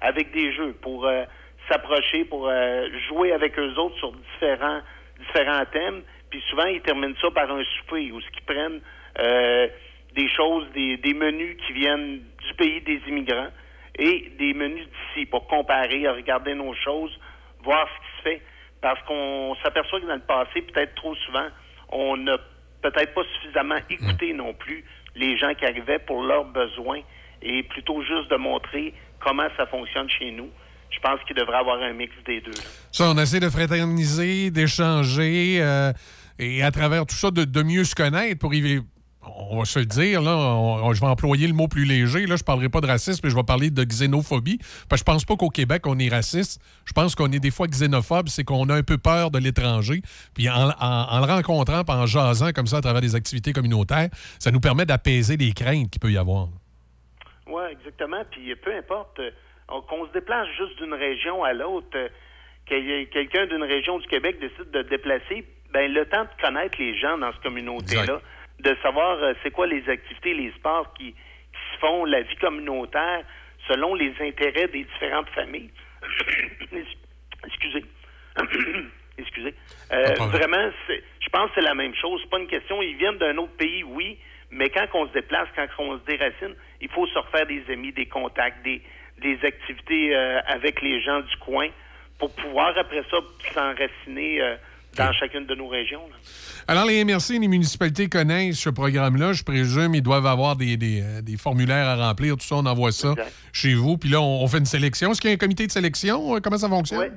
avec 0.01 0.31
des 0.33 0.53
jeux 0.53 0.75
pour 0.83 1.07
euh, 1.07 1.25
s'approcher, 1.71 2.25
pour 2.27 2.47
euh, 2.49 2.89
jouer 3.09 3.33
avec 3.33 3.59
eux 3.59 3.75
autres 3.79 3.97
sur 3.97 4.13
différents, 4.13 4.81
différents 5.19 5.65
thèmes. 5.73 6.03
Puis 6.31 6.43
souvent, 6.51 6.67
ils 6.67 6.83
terminent 6.83 7.15
ça 7.21 7.31
par 7.31 7.51
un 7.51 7.65
souper 7.65 8.13
où 8.13 8.21
ce 8.21 8.31
qu'ils 8.31 8.43
prennent 8.43 8.81
des 10.15 10.29
choses, 10.29 10.67
des, 10.75 10.97
des 10.99 11.15
menus 11.15 11.57
qui 11.67 11.73
viennent 11.73 12.19
du 12.19 12.55
pays 12.57 12.81
des 12.83 13.01
immigrants 13.09 13.49
et 13.99 14.33
des 14.39 14.55
menus 14.55 14.87
d'ici 14.87 15.27
pour 15.27 15.47
comparer, 15.49 16.09
regarder 16.09 16.55
nos 16.55 16.75
choses, 16.75 17.11
voir 17.65 17.87
ce 17.89 17.99
qui 18.01 18.17
se 18.19 18.23
fait. 18.23 18.43
Parce 18.81 19.01
qu'on 19.03 19.57
s'aperçoit 19.63 20.01
que 20.01 20.07
dans 20.07 20.15
le 20.15 20.21
passé, 20.21 20.63
peut-être 20.63 20.95
trop 20.95 21.15
souvent, 21.17 21.49
on 21.91 22.17
n'a 22.17 22.39
peut-être 22.81 23.13
pas 23.13 23.23
suffisamment 23.35 23.79
écouté 23.91 24.33
non 24.33 24.55
plus 24.55 24.85
les 25.17 25.37
gens 25.37 25.53
qui 25.55 25.65
arrivaient 25.65 25.99
pour 25.99 26.23
leurs 26.23 26.45
besoins 26.45 27.01
et 27.43 27.63
plutôt 27.65 28.03
juste 28.03 28.31
de 28.31 28.37
montrer 28.37 28.95
comment 29.21 29.49
ça 29.57 29.67
fonctionne 29.67 30.09
chez 30.09 30.31
nous. 30.31 30.49
je 30.91 31.01
pense 31.01 31.21
qu'il 31.27 31.37
devrait 31.37 31.59
avoir 31.59 31.81
un 31.83 31.93
mix 31.93 32.13
des 32.25 32.41
deux. 32.41 32.53
Ça, 32.93 33.11
on 33.11 33.19
essaie 33.19 33.41
de 33.41 33.51
fraterniser, 33.51 34.51
d'échanger, 34.51 35.59
euh, 35.61 35.93
et 36.39 36.63
à 36.63 36.71
travers 36.71 37.05
tout 37.05 37.15
ça, 37.15 37.31
de, 37.31 37.45
de 37.45 37.63
mieux 37.63 37.85
se 37.85 37.95
connaître 37.95 38.39
pour 38.39 38.55
y 38.55 38.81
on 39.37 39.59
va 39.59 39.65
se 39.65 39.79
le 39.79 39.85
dire, 39.87 40.23
là, 40.23 40.37
on- 40.37 40.85
on- 40.87 40.93
je 40.95 41.01
vais 41.01 41.07
employer 41.07 41.47
le 41.47 41.53
mot 41.55 41.69
plus 41.69 41.85
léger. 41.85 42.21
Là, 42.27 42.37
je 42.37 42.43
ne 42.43 42.47
parlerai 42.47 42.69
pas 42.69 42.81
de 42.81 42.87
racisme, 42.87 43.21
mais 43.25 43.31
je 43.31 43.37
vais 43.37 43.43
parler 43.45 43.71
de 43.71 43.85
xénophobie. 43.85 44.59
Parce 44.89 45.03
que 45.03 45.11
je 45.11 45.13
pense 45.13 45.25
pas 45.25 45.37
qu'au 45.37 45.49
Québec, 45.51 45.83
on 45.87 45.99
est 45.99 46.09
raciste. 46.09 46.61
Je 46.85 46.93
pense 46.93 47.15
qu'on 47.15 47.31
est 47.33 47.39
des 47.41 47.51
fois 47.51 47.67
xénophobe, 47.67 48.29
c'est 48.29 48.45
qu'on 48.45 48.69
a 48.69 48.75
un 48.75 48.83
peu 48.83 48.99
peur 48.99 49.31
de 49.31 49.39
l'étranger. 49.39 50.03
Puis 50.35 50.49
en, 50.49 50.71
en- 50.71 51.07
en 51.11 51.19
le 51.21 51.33
rencontrant, 51.33 51.85
puis 51.85 51.95
en 51.95 52.07
jasant 52.07 52.51
comme 52.53 52.67
ça 52.67 52.79
à 52.79 52.81
travers 52.81 53.01
des 53.01 53.15
activités 53.15 53.53
communautaires, 53.53 54.09
ça 54.39 54.51
nous 54.51 54.61
permet 54.61 54.85
d'apaiser 54.87 55.37
les 55.37 55.53
craintes 55.53 55.91
qu'il 55.91 56.01
peut 56.01 56.11
y 56.13 56.19
avoir. 56.19 56.49
Oui, 57.47 57.63
exactement. 57.73 58.23
Puis 58.31 58.55
peu 58.57 58.77
importe, 58.77 59.19
euh, 59.21 59.31
on- 59.69 59.81
qu'on 59.83 60.07
se 60.07 60.13
déplace 60.13 60.47
juste 60.59 60.79
d'une 60.83 60.95
région 60.95 61.45
à 61.45 61.53
l'autre, 61.53 61.87
euh, 61.97 62.09
qu'il 62.67 62.85
y 62.85 62.93
ait 62.93 63.07
quelqu'un 63.07 63.47
d'une 63.47 63.63
région 63.63 63.99
du 63.99 64.07
Québec 64.09 64.37
décide 64.41 64.71
de 64.71 64.83
se 64.83 64.89
déplacer, 64.89 65.47
ben 65.73 65.91
le 65.93 66.05
temps 66.07 66.25
de 66.25 66.43
connaître 66.43 66.77
les 66.79 66.99
gens 66.99 67.17
dans 67.19 67.33
cette 67.33 67.43
communauté-là, 67.43 68.21
de 68.61 68.77
savoir 68.83 69.23
euh, 69.23 69.35
c'est 69.43 69.51
quoi 69.51 69.67
les 69.67 69.89
activités, 69.89 70.35
les 70.35 70.51
sports 70.53 70.93
qui, 70.95 71.13
qui 71.13 71.75
se 71.75 71.79
font, 71.81 72.05
la 72.05 72.23
vie 72.23 72.37
communautaire, 72.37 73.23
selon 73.69 73.95
les 73.95 74.13
intérêts 74.21 74.69
des 74.69 74.85
différentes 74.85 75.29
familles. 75.31 75.71
Excusez. 77.47 77.85
Excusez. 79.19 79.55
Euh, 79.93 80.15
vraiment, 80.31 80.71
c'est- 80.87 81.03
je 81.21 81.29
pense 81.31 81.49
que 81.49 81.55
c'est 81.57 81.61
la 81.63 81.75
même 81.75 81.95
chose. 81.95 82.21
C'est 82.23 82.31
pas 82.31 82.39
une 82.39 82.47
question. 82.47 82.83
Ils 82.83 82.97
viennent 82.97 83.19
d'un 83.19 83.37
autre 83.39 83.57
pays, 83.57 83.83
oui, 83.85 84.19
mais 84.51 84.69
quand 84.71 84.87
on 84.95 85.09
se 85.09 85.13
déplace, 85.13 85.49
quand 85.57 85.67
on 85.79 85.99
se 85.99 86.05
déracine, 86.05 86.55
il 86.81 86.89
faut 86.91 87.07
se 87.07 87.19
refaire 87.19 87.47
des 87.47 87.63
amis, 87.71 87.93
des 87.93 88.07
contacts, 88.07 88.63
des, 88.65 88.83
des 89.19 89.39
activités 89.45 90.15
euh, 90.15 90.41
avec 90.47 90.81
les 90.83 91.01
gens 91.01 91.21
du 91.21 91.37
coin 91.39 91.69
pour 92.19 92.35
pouvoir 92.35 92.77
après 92.77 93.03
ça 93.11 93.19
s'enraciner 93.55 94.43
euh, 94.43 94.57
dans 95.07 95.13
chacune 95.13 95.47
de 95.47 95.55
nos 95.55 95.69
régions. 95.69 96.03
là. 96.09 96.17
Alors, 96.69 96.85
les 96.87 97.03
MRC 97.05 97.33
et 97.37 97.39
les 97.39 97.49
municipalités 97.49 98.09
connaissent 98.09 98.59
ce 98.61 98.71
programme-là. 98.71 99.33
Je 99.33 99.43
présume 99.43 99.95
ils 99.95 100.03
doivent 100.03 100.27
avoir 100.27 100.57
des, 100.57 100.77
des, 100.77 101.01
euh, 101.03 101.23
des 101.23 101.37
formulaires 101.37 101.87
à 101.87 101.97
remplir. 101.97 102.35
Tout 102.37 102.45
ça, 102.47 102.57
on 102.57 102.67
envoie 102.67 102.93
ça 102.93 103.15
chez 103.53 103.75
vous. 103.75 103.97
Puis 103.97 104.11
là, 104.11 104.21
on, 104.21 104.43
on 104.43 104.47
fait 104.49 104.59
une 104.59 104.67
sélection. 104.67 105.11
Est-ce 105.13 105.21
qu'il 105.21 105.31
y 105.31 105.33
a 105.33 105.35
un 105.35 105.39
comité 105.39 105.67
de 105.67 105.73
sélection? 105.73 106.37
Euh, 106.37 106.41
Comment 106.43 106.59
ça 106.59 106.69
fonctionne? 106.69 106.99
Ouais. 107.01 107.11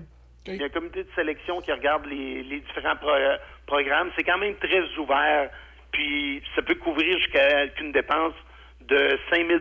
Il 0.48 0.56
y 0.56 0.64
a 0.64 0.66
un 0.66 0.70
comité 0.70 1.04
de 1.04 1.10
sélection 1.16 1.62
qui 1.62 1.72
regarde 1.72 2.06
les, 2.08 2.42
les 2.44 2.62
différents 2.62 2.96
pro- 2.96 3.10
euh, 3.12 3.38
programmes. 3.68 4.10
C'est 4.16 4.24
quand 4.24 4.38
même 4.40 4.56
très 4.56 4.82
ouvert. 4.98 5.50
Puis 5.92 6.42
ça 6.56 6.62
peut 6.62 6.76
couvrir 6.76 7.18
jusqu'à 7.20 7.66
une 7.82 7.92
dépense 7.92 8.34
de 8.90 9.20
5 9.30 9.46
000 9.48 9.60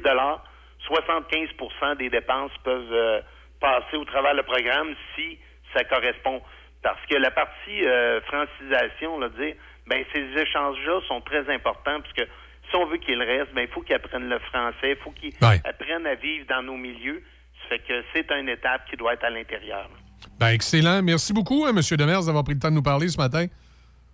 75% 0.89 1.99
des 1.99 2.09
dépenses 2.11 2.53
peuvent 2.65 2.93
euh, 2.93 3.21
passer 3.61 3.97
au 3.97 4.05
travers 4.05 4.35
le 4.35 4.43
programme 4.43 4.89
si 5.15 5.39
ça 5.75 5.85
correspond. 5.85 6.41
Parce 6.83 7.01
que 7.09 7.17
la 7.17 7.31
partie 7.31 7.85
euh, 7.85 8.21
francisation, 8.23 9.19
là, 9.19 9.29
dire, 9.31 9.55
ben 9.87 10.05
ces 10.13 10.41
échanges-là 10.41 11.01
sont 11.09 11.21
très 11.21 11.49
importants 11.53 12.01
parce 12.01 12.13
que 12.15 12.23
si 12.71 12.77
on 12.77 12.87
veut 12.87 12.99
qu'ils 12.99 13.23
restent, 13.23 13.53
ben 13.55 13.63
il 13.63 13.69
faut 13.69 13.83
qu'ils 13.83 13.97
apprennent 13.97 14.29
le 14.29 14.39
français, 14.39 14.93
il 14.93 14.97
faut 14.97 15.11
qu'ils 15.11 15.35
apprennent 15.43 16.07
à 16.07 16.15
vivre 16.15 16.47
dans 16.49 16.63
nos 16.63 16.77
milieux. 16.77 17.23
Ça 17.63 17.69
fait 17.69 17.79
que 17.81 18.05
c'est 18.15 18.31
une 18.33 18.49
étape 18.49 18.89
qui 18.89 18.97
doit 18.97 19.15
être 19.15 19.25
à 19.25 19.31
l'intérieur. 19.31 19.91
Ben, 20.39 20.49
excellent. 20.49 21.03
Merci 21.03 21.33
beaucoup, 21.33 21.67
hein, 21.67 21.71
M. 21.71 21.83
Demers, 21.97 22.25
d'avoir 22.25 22.45
pris 22.45 22.55
le 22.55 22.61
temps 22.61 22.71
de 22.71 22.77
nous 22.77 22.83
parler 22.83 23.09
ce 23.09 23.19
matin. 23.19 23.47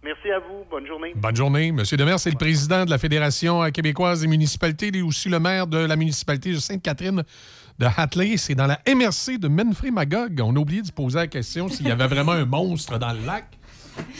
Merci 0.03 0.31
à 0.31 0.39
vous. 0.39 0.65
Bonne 0.71 0.87
journée. 0.87 1.13
Bonne 1.17 1.37
journée. 1.37 1.69
M. 1.69 1.83
Demers, 1.93 2.19
c'est 2.19 2.31
le 2.31 2.37
président 2.37 2.85
de 2.85 2.91
la 2.91 2.99
Fédération 2.99 3.63
euh, 3.63 3.71
québécoise 3.71 4.21
des 4.21 4.29
municipalités. 4.29 4.89
Il 4.89 4.97
est 4.97 5.03
aussi 5.03 5.29
le 5.29 5.41
maire 5.41 5.67
de 5.67 5.79
la 5.79 5.97
municipalité 5.97 6.53
de 6.53 6.59
Sainte-Catherine 6.59 7.25
de 7.79 7.87
Hatley. 7.97 8.37
C'est 8.37 8.55
dans 8.55 8.67
la 8.67 8.81
MRC 8.87 9.39
de 9.39 9.49
Menfrey-Magog. 9.49 10.41
On 10.43 10.55
a 10.57 10.59
oublié 10.59 10.83
de 10.83 10.87
se 10.87 10.93
poser 10.93 11.19
la 11.19 11.27
question 11.27 11.69
s'il 11.69 11.87
y 11.87 11.91
avait 11.91 12.07
vraiment 12.07 12.33
un 12.33 12.45
monstre 12.45 12.99
dans 12.99 13.13
le 13.13 13.25
lac. 13.25 13.47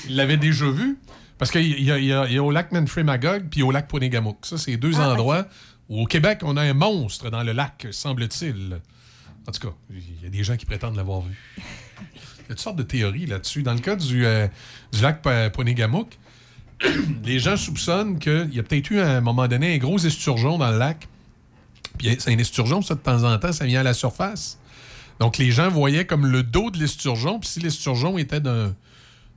Il 0.09 0.17
l'avait 0.17 0.37
déjà 0.37 0.69
vu. 0.71 0.99
Parce 1.39 1.51
qu'il 1.51 1.67
y, 1.81 1.85
y 1.85 1.93
a- 1.93 1.99
il 1.99 2.33
y 2.33 2.39
a 2.39 2.43
au 2.43 2.51
lac 2.51 2.73
Menfrey-Magog 2.73 3.49
puis 3.51 3.63
au 3.63 3.71
lac 3.71 3.89
Ponégamouk. 3.89 4.39
Ça, 4.47 4.57
c'est 4.57 4.77
deux 4.79 4.99
endroits 4.99 5.47
où 5.89 6.03
au 6.03 6.07
Québec, 6.07 6.41
on 6.43 6.57
a 6.57 6.63
un 6.63 6.73
monstre 6.73 7.29
dans 7.31 7.43
le 7.43 7.53
lac, 7.53 7.87
semble-t-il. 7.91 8.81
En 9.47 9.53
tout 9.53 9.69
cas, 9.69 9.75
il 9.91 10.23
y 10.23 10.27
a 10.27 10.31
des 10.31 10.43
gens 10.43 10.57
qui 10.57 10.65
prétendent 10.67 10.97
l'avoir 10.97 11.21
vu. 11.21 11.37
Il 12.49 12.51
y 12.51 12.53
a 12.53 12.55
toutes 12.55 12.61
sortes 12.61 12.77
de 12.77 12.85
théories 12.85 13.27
là-dessus. 13.27 13.63
Dans 13.65 13.75
le 13.75 13.81
cas 13.81 13.97
du, 13.97 14.25
euh, 14.25 14.47
du 14.93 15.03
lac 15.03 15.21
Ponégamouk, 15.53 16.17
les 17.25 17.39
gens 17.41 17.57
soupçonnent 17.57 18.19
qu'il 18.21 18.55
y 18.55 18.59
a 18.61 18.63
peut-être 18.63 18.91
eu 18.91 19.01
à 19.01 19.11
un 19.17 19.21
moment 19.21 19.49
donné 19.49 19.75
un 19.75 19.79
gros 19.79 19.99
esturgeon 19.99 20.57
dans 20.57 20.71
le 20.71 20.79
lac. 20.79 21.09
Puis 21.99 22.15
c'est 22.19 22.33
un 22.33 22.39
esturgeon, 22.39 22.83
ça, 22.83 22.95
de 22.95 23.01
temps 23.01 23.23
en 23.25 23.39
temps, 23.39 23.53
ça 23.53 23.65
vient 23.65 23.81
à 23.81 23.85
la 23.85 23.95
surface. 23.95 24.59
Donc 25.19 25.39
les 25.39 25.51
gens 25.51 25.69
voyaient 25.71 26.05
comme 26.07 26.27
le 26.27 26.43
dos 26.43 26.71
de 26.71 26.79
l'esturgeon. 26.79 27.39
Puis 27.41 27.49
si 27.49 27.61
l'esturgeon 27.61 28.19
était 28.19 28.41
d'un 28.41 28.75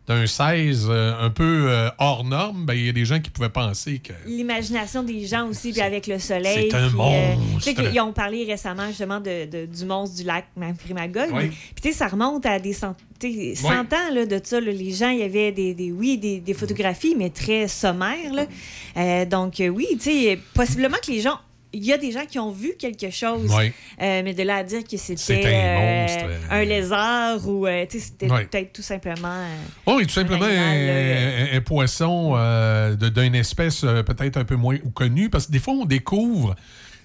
d'un 0.08 0.26
16 0.26 0.88
euh, 0.90 1.14
un 1.24 1.30
peu 1.30 1.68
euh, 1.70 1.88
hors 2.00 2.24
norme, 2.24 2.66
ben, 2.66 2.74
il 2.74 2.88
y 2.88 2.90
a 2.90 2.92
des 2.92 3.06
gens 3.06 3.20
qui 3.20 3.30
pouvaient 3.30 3.48
penser 3.50 4.00
que 4.00 4.12
L'imagination 4.26 5.04
des 5.04 5.28
gens 5.28 5.46
aussi, 5.48 5.72
puis 5.72 5.82
avec 5.82 6.08
le 6.08 6.18
soleil. 6.18 6.70
c'est 6.72 6.76
un 6.76 6.88
puis, 6.88 6.96
monstre. 6.98 7.72
qu'ils 7.92 8.02
ont 8.02 8.12
parlé 8.12 8.44
récemment 8.44 8.88
justement 8.88 9.20
de, 9.20 9.46
de- 9.46 9.66
du 9.68 9.86
monstre 9.86 10.16
du 10.18 10.24
lac 10.24 10.48
Magog. 10.58 11.30
Oui. 11.32 11.50
Puis 11.50 11.60
tu 11.84 11.90
sais, 11.90 11.94
ça 11.94 12.08
remonte 12.08 12.44
à 12.48 12.58
des 12.58 12.74
cent, 12.74 12.96
tu 13.20 13.54
sais, 13.54 13.62
100 13.62 13.70
ans 13.72 14.14
là, 14.16 14.26
de 14.26 14.42
ça. 14.44 14.60
là. 14.60 14.72
les 14.72 14.92
gens, 14.92 15.10
il 15.10 15.20
y 15.20 15.24
avait 15.24 15.52
des, 15.52 15.76
des- 15.76 15.92
oui, 15.92 16.18
des, 16.18 16.40
des 16.40 16.54
photographies, 16.56 17.14
mais 17.16 17.30
très 17.30 17.68
sommaires. 17.68 18.34
là. 18.34 18.46
Euh, 18.98 19.26
donc 19.26 19.60
euh, 19.60 19.68
oui, 19.68 19.86
tu 19.92 20.00
sais, 20.10 20.40
possiblement 20.56 20.98
que 21.06 21.12
les 21.12 21.22
gens... 21.22 21.38
Il 21.72 21.86
y 21.86 21.94
a 21.94 21.98
des 22.00 22.12
gens 22.12 22.26
qui 22.26 22.40
ont 22.40 22.52
vu 22.52 22.74
quelque 22.80 23.12
chose, 23.12 23.54
Oui. 23.56 23.72
Euh, 24.02 24.22
mais 24.24 24.34
de 24.34 24.42
là 24.42 24.56
à 24.58 24.64
dire 24.64 24.84
que 24.84 24.98
c'était 24.98 25.46
un 25.46 25.50
euh, 25.50 26.08
euh. 26.24 26.38
un 26.50 26.64
lézard 26.64 27.48
ou 27.48 27.68
euh, 27.68 27.86
c'était 27.90 28.30
Oui. 28.32 28.46
peut-être 28.46 28.74
tout 28.74 28.82
simplement. 28.82 29.46
Oh, 29.86 30.00
et 30.00 30.06
tout 30.08 30.14
simplement 30.14 30.46
un, 30.46 30.50
un- 30.50 31.58
un 31.58 31.62
poisson 31.62 32.32
d'une 32.98 33.36
espèce 33.36 33.82
peut-être 33.82 34.38
un 34.38 34.46
peu 34.46 34.56
moins 34.56 34.78
connue, 34.96 35.30
parce 35.30 35.46
que 35.46 35.52
des 35.52 35.60
fois, 35.60 35.74
on 35.76 35.86
découvre, 35.86 36.56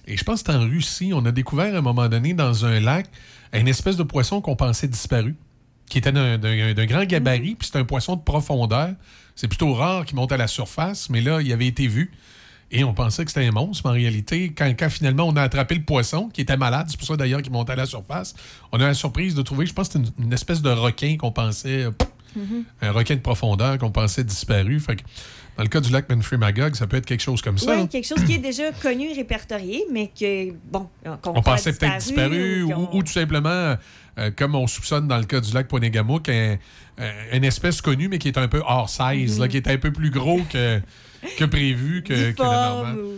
et 0.07 0.17
je 0.17 0.23
pense 0.23 0.41
que 0.41 0.51
c'est 0.51 0.57
en 0.57 0.61
Russie, 0.63 1.11
on 1.13 1.23
a 1.25 1.31
découvert 1.31 1.75
à 1.75 1.77
un 1.77 1.81
moment 1.81 2.07
donné 2.07 2.33
dans 2.33 2.65
un 2.65 2.79
lac 2.79 3.05
une 3.53 3.67
espèce 3.67 3.97
de 3.97 4.03
poisson 4.03 4.41
qu'on 4.41 4.55
pensait 4.55 4.87
disparu, 4.87 5.35
qui 5.87 5.99
était 5.99 6.11
d'un- 6.11 6.37
grand 6.85 7.05
gabarit, 7.05 7.53
puis 7.55 7.69
c'est 7.71 7.77
un 7.77 7.85
poisson 7.85 8.15
de 8.15 8.21
profondeur. 8.21 8.89
C'est 9.35 9.47
plutôt 9.47 9.73
rare 9.73 10.05
qu'il 10.05 10.15
monte 10.15 10.31
à 10.31 10.37
la 10.37 10.47
surface, 10.47 11.09
mais 11.11 11.21
là, 11.21 11.39
il 11.41 11.53
avait 11.53 11.67
été 11.67 11.87
vu. 11.87 12.11
Et 12.71 12.83
on 12.83 12.93
pensait 12.93 13.23
que 13.23 13.31
c'était 13.31 13.47
un 13.47 13.51
monstre, 13.51 13.83
mais 13.85 13.91
en 13.91 13.93
réalité, 13.93 14.51
quand, 14.57 14.67
quand 14.77 14.89
finalement 14.89 15.25
on 15.27 15.35
a 15.35 15.41
attrapé 15.43 15.75
le 15.75 15.83
poisson, 15.83 16.29
qui 16.29 16.41
était 16.41 16.57
malade, 16.57 16.87
c'est 16.89 16.97
pour 16.97 17.07
ça 17.07 17.15
d'ailleurs 17.15 17.41
qu'il 17.41 17.51
montait 17.53 17.73
à 17.73 17.75
la 17.75 17.85
surface, 17.85 18.35
on 18.71 18.79
a 18.81 18.87
la 18.87 18.93
surprise 18.95 19.35
de 19.35 19.41
trouver, 19.43 19.65
je 19.65 19.73
pense 19.73 19.87
que 19.89 19.93
c'était 19.99 20.09
une, 20.19 20.25
une 20.25 20.33
espèce 20.33 20.61
de 20.61 20.69
requin 20.71 21.15
qu'on 21.17 21.31
pensait, 21.31 21.83
euh, 21.83 21.91
un 22.81 22.91
requin 22.91 23.15
de 23.15 23.21
profondeur 23.21 23.77
qu'on 23.77 23.91
pensait 23.91 24.23
disparu. 24.23 24.79
Fait 24.79 24.97
que 24.97 25.03
dans 25.57 25.63
le 25.63 25.69
cas 25.69 25.79
du 25.79 25.89
lac 25.91 26.09
Menfrey 26.13 26.37
Magog, 26.37 26.75
ça 26.75 26.85
peut 26.85 26.97
être 26.97 27.05
quelque 27.05 27.21
chose 27.23 27.41
comme 27.41 27.57
ça. 27.57 27.77
Oui, 27.77 27.87
quelque 27.87 28.07
chose 28.07 28.23
qui 28.25 28.33
est 28.33 28.39
déjà 28.39 28.71
connu, 28.73 29.13
répertorié, 29.15 29.85
mais 29.91 30.07
que, 30.19 30.51
bon, 30.69 30.89
qu'on 31.21 31.35
on 31.35 31.41
pensait 31.41 31.71
peut-être 31.71 31.97
disparu, 31.99 32.63
ou 32.63 32.71
ou, 32.71 32.73
qu'on- 32.87 32.97
ou 32.97 33.03
tout 33.03 33.11
simplement, 33.13 33.75
euh, 34.17 34.31
comme 34.35 34.55
on 34.55 34.67
soupçonne 34.67 35.07
dans 35.07 35.17
le 35.17 35.23
cas 35.23 35.39
du 35.39 35.53
lac 35.53 35.67
Ponégamouk, 35.69 36.27
un- 36.27 36.57
un- 36.97 37.11
une 37.37 37.43
espèce 37.45 37.79
connue, 37.81 38.09
mais 38.09 38.17
qui 38.17 38.27
est 38.27 38.37
un 38.37 38.49
peu 38.49 38.61
hors 38.65 38.89
size, 38.89 39.35
Mhm. 39.35 39.41
là, 39.41 39.47
qui 39.47 39.55
est 39.57 39.67
un 39.69 39.77
peu 39.77 39.93
plus 39.93 40.09
gros 40.09 40.41
que, 40.51 40.81
que 41.37 41.45
prévu, 41.45 42.03
que, 42.03 42.31
que 42.31 42.41
normal. 42.43 42.97
ou- 42.99 43.11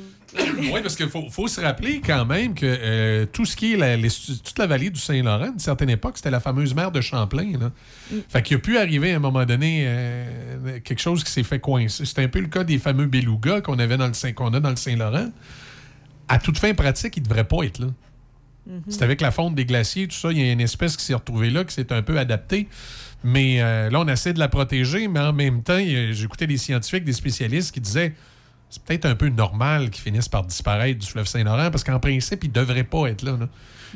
Oui, 0.73 0.79
parce 0.83 0.95
qu'il 0.95 1.07
faut, 1.09 1.29
faut 1.31 1.47
se 1.47 1.59
rappeler 1.61 1.99
quand 2.05 2.25
même 2.25 2.53
que 2.53 2.65
euh, 2.65 3.25
tout 3.31 3.45
ce 3.45 3.55
qui 3.55 3.73
est 3.73 3.77
la, 3.77 3.95
les- 3.95 4.09
toute 4.09 4.59
la 4.59 4.67
vallée 4.67 4.89
du 4.89 4.99
Saint-Laurent, 4.99 5.45
à 5.45 5.47
une 5.47 5.57
certaine 5.59 5.89
époque, 5.89 6.17
c'était 6.17 6.29
la 6.29 6.39
fameuse 6.41 6.75
mer 6.75 6.91
de 6.91 7.01
Champlain. 7.01 7.53
Là. 7.59 7.71
Fait 8.29 8.41
qu'il 8.43 8.57
a 8.57 8.59
pu 8.59 8.77
arriver 8.77 9.13
à 9.13 9.15
un 9.15 9.19
moment 9.19 9.45
donné 9.45 9.85
euh, 9.87 10.79
quelque 10.83 10.99
chose 10.99 11.23
qui 11.23 11.31
s'est 11.31 11.43
fait 11.43 11.59
coincer. 11.59 12.05
C'était 12.05 12.23
un 12.23 12.27
peu 12.27 12.39
le 12.41 12.47
cas 12.47 12.63
des 12.63 12.77
fameux 12.77 13.05
belugas 13.07 13.61
qu'on 13.61 13.79
avait 13.79 13.97
dans 13.97 14.07
le 14.07 14.31
qu'on 14.33 14.53
a 14.53 14.59
dans 14.59 14.69
le 14.69 14.75
Saint-Laurent. 14.75 15.29
À 16.27 16.39
toute 16.39 16.57
fin 16.59 16.73
pratique, 16.73 17.15
ils 17.17 17.21
ne 17.21 17.25
devraient 17.27 17.47
pas 17.47 17.63
être 17.63 17.79
là. 17.79 17.87
C'est 18.89 19.01
avec 19.03 19.21
la 19.21 19.31
fonte 19.31 19.55
des 19.55 19.63
glaciers, 19.65 20.09
tout 20.09 20.15
ça, 20.17 20.29
il 20.29 20.39
y 20.39 20.41
a 20.47 20.51
une 20.51 20.59
espèce 20.59 20.97
qui 20.97 21.05
s'est 21.05 21.13
retrouvée 21.13 21.49
là, 21.49 21.63
qui 21.63 21.73
s'est 21.73 21.93
un 21.93 22.01
peu 22.01 22.19
adaptée. 22.19 22.67
Mais 23.23 23.61
euh, 23.61 23.89
là, 23.89 23.99
on 23.99 24.07
essaie 24.07 24.33
de 24.33 24.39
la 24.39 24.47
protéger, 24.47 25.07
mais 25.07 25.19
en 25.19 25.33
même 25.33 25.63
temps, 25.63 25.79
j'écoutais 26.11 26.47
des 26.47 26.57
scientifiques, 26.57 27.03
des 27.03 27.13
spécialistes 27.13 27.73
qui 27.73 27.81
disaient 27.81 28.13
c'est 28.69 28.83
peut-être 28.83 29.05
un 29.05 29.15
peu 29.15 29.29
normal 29.29 29.89
qu'ils 29.89 30.03
finissent 30.03 30.27
par 30.27 30.43
disparaître 30.43 30.99
du 30.99 31.07
fleuve 31.07 31.25
Saint-Laurent, 31.25 31.71
parce 31.71 31.83
qu'en 31.83 31.99
principe, 31.99 32.43
ils 32.43 32.49
ne 32.49 32.53
devraient 32.53 32.83
pas 32.83 33.07
être 33.07 33.23
là. 33.23 33.37
là. 33.39 33.47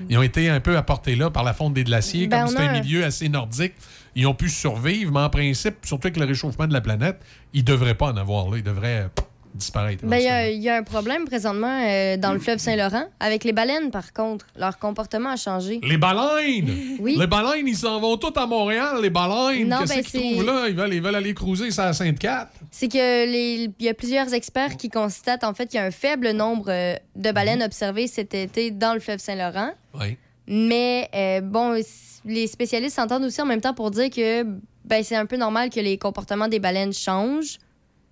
Ils 0.09 0.17
ont 0.17 0.21
été 0.21 0.49
un 0.49 0.61
peu 0.61 0.77
apportés 0.77 1.15
là 1.15 1.29
par 1.29 1.43
la 1.43 1.53
fonte 1.53 1.73
des 1.73 1.83
glaciers. 1.83 2.27
Ben, 2.27 2.45
Comme 2.45 2.55
c'est 2.55 2.65
un 2.65 2.81
milieu 2.81 3.03
assez 3.03 3.27
nordique, 3.27 3.73
ils 4.15 4.25
ont 4.25 4.33
pu 4.33 4.49
survivre, 4.49 5.11
mais 5.11 5.19
en 5.19 5.29
principe, 5.29 5.75
surtout 5.83 6.07
avec 6.07 6.17
le 6.17 6.25
réchauffement 6.25 6.67
de 6.67 6.73
la 6.73 6.81
planète, 6.81 7.21
ils 7.53 7.61
ne 7.61 7.67
devraient 7.67 7.95
pas 7.95 8.11
en 8.11 8.17
avoir 8.17 8.49
là. 8.49 8.57
Ils 8.57 8.63
devraient 8.63 9.09
disparaître. 9.53 10.05
Ben, 10.05 10.17
il 10.17 10.23
y 10.23 10.27
a- 10.27 10.49
il 10.49 10.61
y, 10.61 10.69
a 10.69 10.75
un 10.77 10.83
problème 10.83 11.25
présentement 11.25 11.81
euh, 11.85 12.17
dans 12.17 12.33
le 12.33 12.39
fleuve 12.39 12.57
Saint-Laurent 12.59 13.05
avec 13.19 13.43
les 13.43 13.51
baleines, 13.53 13.91
par 13.91 14.13
contre. 14.13 14.45
Leur 14.57 14.77
comportement 14.79 15.29
a 15.29 15.35
changé. 15.35 15.79
Les 15.83 15.97
baleines! 15.97 16.69
Oui. 16.99 17.15
Les 17.17 17.27
baleines, 17.27 17.67
ils 17.67 17.75
s'en 17.77 17.99
vont 17.99 18.17
tous 18.17 18.37
à 18.39 18.45
Montréal, 18.45 18.97
les 19.01 19.09
baleines. 19.09 19.67
Non, 19.67 19.79
Qu'est-ce 19.79 19.93
ben, 19.95 20.03
qu'ils 20.03 20.19
c'est- 20.21 20.31
trouvent 20.33 20.45
là? 20.45 20.67
Ils 20.69 20.75
veulent, 20.75 20.93
ils 20.93 21.01
veulent 21.01 21.15
aller 21.15 21.33
cruiser 21.33 21.71
ça 21.71 21.87
à 21.87 21.93
Sainte-Cat. 21.93 22.49
C'est 22.69 22.87
que 22.87 23.25
il 23.27 23.71
y 23.79 23.89
a 23.89 23.93
plusieurs 23.93 24.33
experts 24.33 24.77
qui 24.77 24.89
constatent 24.89 25.43
en 25.43 25.53
fait 25.53 25.67
qu'il 25.67 25.79
y 25.79 25.83
a 25.83 25.85
un 25.85 25.91
faible 25.91 26.31
nombre 26.31 26.65
euh, 26.69 26.95
de 27.15 27.31
baleines 27.31 27.63
observées 27.63 28.07
cet 28.07 28.33
été 28.33 28.71
dans 28.71 28.93
le 28.93 28.99
fleuve 28.99 29.19
Saint-Laurent. 29.19 29.71
Oui. 29.99 30.17
Mais 30.47 31.09
euh, 31.15 31.41
bon, 31.41 31.79
les 32.25 32.47
spécialistes 32.47 32.95
s'entendent 32.95 33.23
aussi 33.23 33.41
en 33.41 33.45
même 33.45 33.61
temps 33.61 33.73
pour 33.73 33.89
dire 33.91 34.09
que 34.09 34.43
ben, 34.85 35.03
c'est 35.03 35.15
un 35.15 35.25
peu 35.25 35.37
normal 35.37 35.69
que 35.69 35.79
les 35.79 35.97
comportements 35.97 36.47
des 36.47 36.59
baleines 36.59 36.93
changent. 36.93 37.57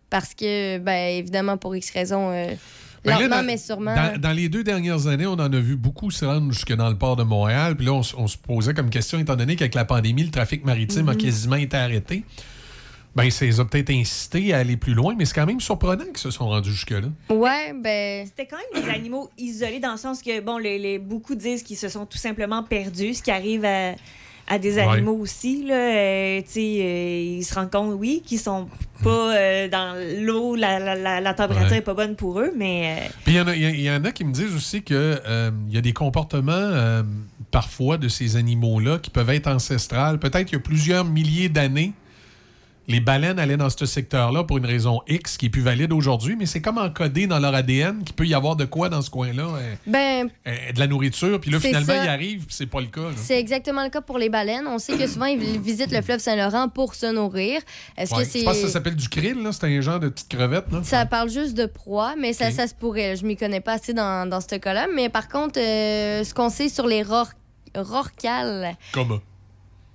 Parce 0.09 0.33
que, 0.33 0.77
ben, 0.79 1.17
évidemment, 1.17 1.57
pour 1.57 1.75
X 1.75 1.91
raisons, 1.91 2.31
euh, 2.31 2.47
Ben 3.05 3.11
là, 3.11 3.19
lentement 3.21 3.37
dans- 3.37 3.43
mais 3.43 3.57
sûrement. 3.57 3.95
Dans, 3.95 4.19
dans 4.19 4.31
les 4.31 4.49
deux 4.49 4.63
dernières 4.63 5.07
années, 5.07 5.25
on 5.27 5.33
en 5.33 5.53
a 5.53 5.59
vu 5.59 5.75
beaucoup 5.75 6.11
se 6.11 6.25
rendre 6.25 6.51
jusque 6.51 6.73
dans 6.75 6.89
le 6.89 6.97
port 6.97 7.15
de 7.15 7.23
Montréal. 7.23 7.75
Puis 7.75 7.85
là, 7.85 7.93
on, 7.93 8.03
se 8.03 8.37
posait 8.37 8.73
comme 8.73 8.89
question, 8.89 9.19
étant 9.19 9.35
donné 9.35 9.55
qu'avec 9.55 9.75
la 9.75 9.85
pandémie, 9.85 10.23
le 10.23 10.31
trafic 10.31 10.65
maritime 10.65 11.07
a 11.09 11.13
Mhm. 11.13 11.17
quasiment 11.17 11.55
été 11.55 11.77
arrêté. 11.77 12.23
Ben, 13.15 13.29
ça 13.31 13.43
les 13.45 13.59
a 13.59 13.65
peut-être 13.65 13.89
incités 13.89 14.53
à 14.53 14.57
aller 14.59 14.77
plus 14.77 14.93
loin, 14.93 15.15
mais 15.17 15.25
c'est 15.25 15.33
quand 15.33 15.45
même 15.47 15.59
surprenant 15.59 16.05
qu'ils 16.05 16.17
se 16.19 16.29
sont 16.31 16.47
rendus 16.47 16.71
jusque-là. 16.71 17.07
Ouais, 17.29 17.73
ben. 17.73 18.25
C'était 18.25 18.45
quand 18.45 18.57
même 18.73 18.83
des 18.83 18.89
animaux 18.89 19.29
isolés 19.37 19.79
dans 19.79 19.91
le 19.91 19.97
sens 19.97 20.21
que, 20.21 20.39
bon, 20.41 20.57
les, 20.57 20.77
les- 20.77 20.99
beaucoup 20.99 21.35
disent 21.35 21.63
qu'ils 21.63 21.77
se 21.77 21.89
sont 21.89 22.05
tout 22.05 22.19
simplement 22.19 22.63
perdus, 22.63 23.15
ce 23.15 23.23
qui 23.23 23.31
arrive 23.31 23.65
à, 23.65 23.93
à 24.49 24.59
des 24.59 24.75
Ouais. 24.75 24.81
animaux 24.81 25.17
aussi. 25.19 25.63
Là, 25.65 25.75
Euh, 25.75 26.41
tu 26.41 26.47
sais, 26.49 26.77
euh, 26.81 27.37
ils 27.39 27.43
se 27.45 27.53
rendent 27.55 27.71
compte, 27.71 27.93
oui, 27.97 28.21
qu'ils 28.25 28.39
sont 28.39 28.67
pas 29.03 29.35
euh, 29.37 29.67
dans 29.69 29.95
l'eau, 30.25 30.55
la, 30.55 30.79
la, 30.79 30.95
la, 30.95 31.21
la 31.21 31.33
température 31.33 31.71
Ouais. 31.71 31.77
est 31.77 31.81
pas 31.81 31.93
bonne 31.93 32.15
pour 32.15 32.39
eux, 32.39 32.51
mais. 32.57 32.97
euh, 32.99 33.07
Puis 33.23 33.33
il 33.33 33.37
y, 33.37 33.41
en 33.41 33.47
a- 33.47 33.55
il 33.55 33.61
y 33.61 33.65
a- 33.65 33.69
il 33.69 33.81
y 33.81 33.89
en 33.91 34.03
a 34.03 34.11
qui 34.11 34.25
me 34.25 34.33
disent 34.33 34.53
aussi 34.55 34.81
que 34.83 35.21
euh, 35.25 35.51
il 35.69 35.73
y 35.73 35.77
a 35.77 35.81
des 35.81 35.93
comportements 35.93 37.03
parfois 37.51 37.97
de 37.97 38.07
ces 38.09 38.35
animaux-là 38.35 38.99
qui 38.99 39.09
peuvent 39.09 39.29
être 39.29 39.47
ancestrales. 39.47 40.19
Peut-être 40.19 40.51
il 40.51 40.53
y 40.53 40.57
a 40.57 40.59
plusieurs 40.61 41.05
milliers 41.05 41.49
d'années, 41.49 41.93
les 42.89 42.99
baleines 42.99 43.39
allaient 43.39 43.55
dans 43.55 43.69
ce 43.69 43.85
secteur-là 43.85 44.43
pour 44.43 44.57
une 44.57 44.65
raison 44.65 44.99
X 45.07 45.37
qui 45.37 45.45
est 45.45 45.49
plus 45.49 45.61
valide 45.61 45.93
aujourd'hui, 45.93 46.35
mais 46.35 46.45
c'est 46.45 46.59
comme 46.59 46.77
encodé 46.79 47.27
dans 47.27 47.39
leur 47.39 47.53
ADN 47.55 48.03
qu'il 48.03 48.15
peut 48.15 48.25
y 48.25 48.33
avoir 48.33 48.55
de 48.57 48.65
quoi 48.65 48.89
dans 48.89 49.01
ce 49.01 49.09
coin-là. 49.09 49.43
euh, 49.43 49.75
Ben, 49.87 50.29
euh, 50.47 50.71
de 50.73 50.79
la 50.79 50.87
nourriture, 50.87 51.39
puis 51.39 51.51
là, 51.51 51.59
finalement, 51.59 51.85
ça. 51.93 52.03
il 52.03 52.09
arrive, 52.09 52.45
puis 52.47 52.55
c'est 52.57 52.65
pas 52.65 52.81
le 52.81 52.87
cas. 52.87 53.01
c'est 53.15 53.39
exactement 53.39 53.83
le 53.83 53.89
cas 53.89 54.01
pour 54.01 54.17
les 54.17 54.27
baleines. 54.29 54.65
On 54.67 54.79
sait 54.79 54.97
que 54.97 55.07
souvent, 55.07 55.27
ils 55.27 55.59
visitent 55.61 55.91
le 55.91 56.01
fleuve 56.01 56.19
Saint-Laurent 56.19 56.67
pour 56.67 56.95
se 56.95 57.05
nourrir. 57.13 57.61
Est-ce 57.95 58.13
Ouais. 58.15 58.23
que 58.23 58.29
c'est. 58.29 58.39
Je 58.39 58.45
pense 58.45 58.57
que 58.57 58.65
ça 58.67 58.73
s'appelle 58.73 58.95
du 58.95 59.07
krill, 59.07 59.41
là. 59.43 59.51
C'est 59.53 59.65
un 59.65 59.81
genre 59.81 59.99
de 59.99 60.09
petite 60.09 60.27
crevette, 60.29 60.71
là. 60.71 60.81
Ça 60.83 61.05
parle 61.05 61.29
juste 61.29 61.53
de 61.55 61.67
proie, 61.67 62.15
mais 62.17 62.33
ça, 62.33 62.49
ça 62.51 62.65
se 62.67 62.73
pourrait. 62.73 63.15
Je 63.15 63.25
m'y 63.25 63.37
connais 63.37 63.61
pas 63.61 63.73
assez 63.73 63.93
dans, 63.93 64.27
dans 64.27 64.41
ce 64.41 64.55
cas-là. 64.55 64.87
Mais 64.95 65.09
par 65.09 65.27
contre, 65.29 65.59
euh, 65.59 66.23
ce 66.23 66.33
qu'on 66.33 66.49
sait 66.49 66.69
sur 66.69 66.87
les 66.87 67.03
ror- 67.03 67.33
rorquals, 67.75 68.75
Commun. 68.91 69.21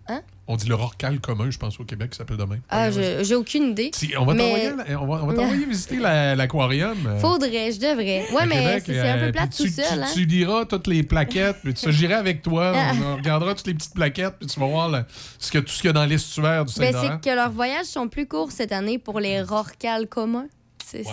Hein? 0.09 0.21
On 0.47 0.57
dit 0.57 0.69
le 0.69 0.75
rorcal 0.75 1.21
commun, 1.21 1.51
je 1.51 1.57
pense, 1.57 1.81
au 1.81 1.85
Québec, 1.85 2.11
qui 2.11 2.19
s'appelle 2.19 2.37
demain. 2.37 2.59
ah, 2.69 2.91
je- 2.91 3.25
j'ai 3.25 3.35
aucune 3.35 3.71
idée. 3.71 3.91
Si, 3.95 4.13
on 4.19 4.27
va 4.27 4.35
Mais- 4.35 4.43
t'envoyer 4.43 4.97
on 5.01 5.07
va- 5.07 5.23
on 5.25 5.27
va 5.33 5.55
visiter 5.67 5.97
la- 5.97 6.35
l'aquarium. 6.37 6.99
euh, 7.07 7.19
Faudrait, 7.19 7.73
je 7.73 7.81
devrais. 7.81 8.27
Ouais, 8.31 8.43
à 8.43 8.47
mais 8.47 8.81
c'est 8.85 8.99
un 9.01 9.17
euh, 9.17 9.27
peu 9.27 9.33
plate 9.33 9.49
puis 9.49 9.57
tout 9.57 9.65
tu, 9.65 9.71
seul. 9.71 9.87
tu- 9.99 10.01
hein? 10.05 10.07
tu 10.13 10.25
liras 10.27 10.65
toutes 10.67 10.87
les 10.87 11.03
plaquettes, 11.03 11.57
puis 11.65 11.73
tu 11.73 11.91
j'irai 11.93 12.13
avec 12.15 12.43
toi. 12.43 12.75
On 13.15 13.17
regardera 13.17 13.55
toutes 13.55 13.67
les 13.69 13.75
petites 13.75 13.95
plaquettes, 13.95 14.35
puis 14.39 14.47
tu 14.47 14.61
vas 14.61 14.67
voir 14.67 14.91
le- 14.91 15.05
ce 15.39 15.51
que, 15.51 15.59
tout 15.59 15.69
ce 15.73 15.79
qu'il 15.81 15.87
y 15.87 15.91
a 15.91 15.93
dans 15.95 16.05
l'estuaire 16.05 16.67
du 16.67 16.75
Ben, 16.79 16.93
Saint-Laurent. 16.93 17.19
c'est 17.23 17.31
que 17.31 17.35
leurs 17.35 17.51
voyages 17.51 17.87
sont 17.87 18.09
plus 18.09 18.27
courts 18.27 18.53
cette 18.53 18.73
année 18.73 18.99
pour 18.99 19.21
les 19.21 19.41
rorquals 19.41 20.07
communs. 20.09 20.49
C'est 20.85 21.05
ça. 21.05 21.13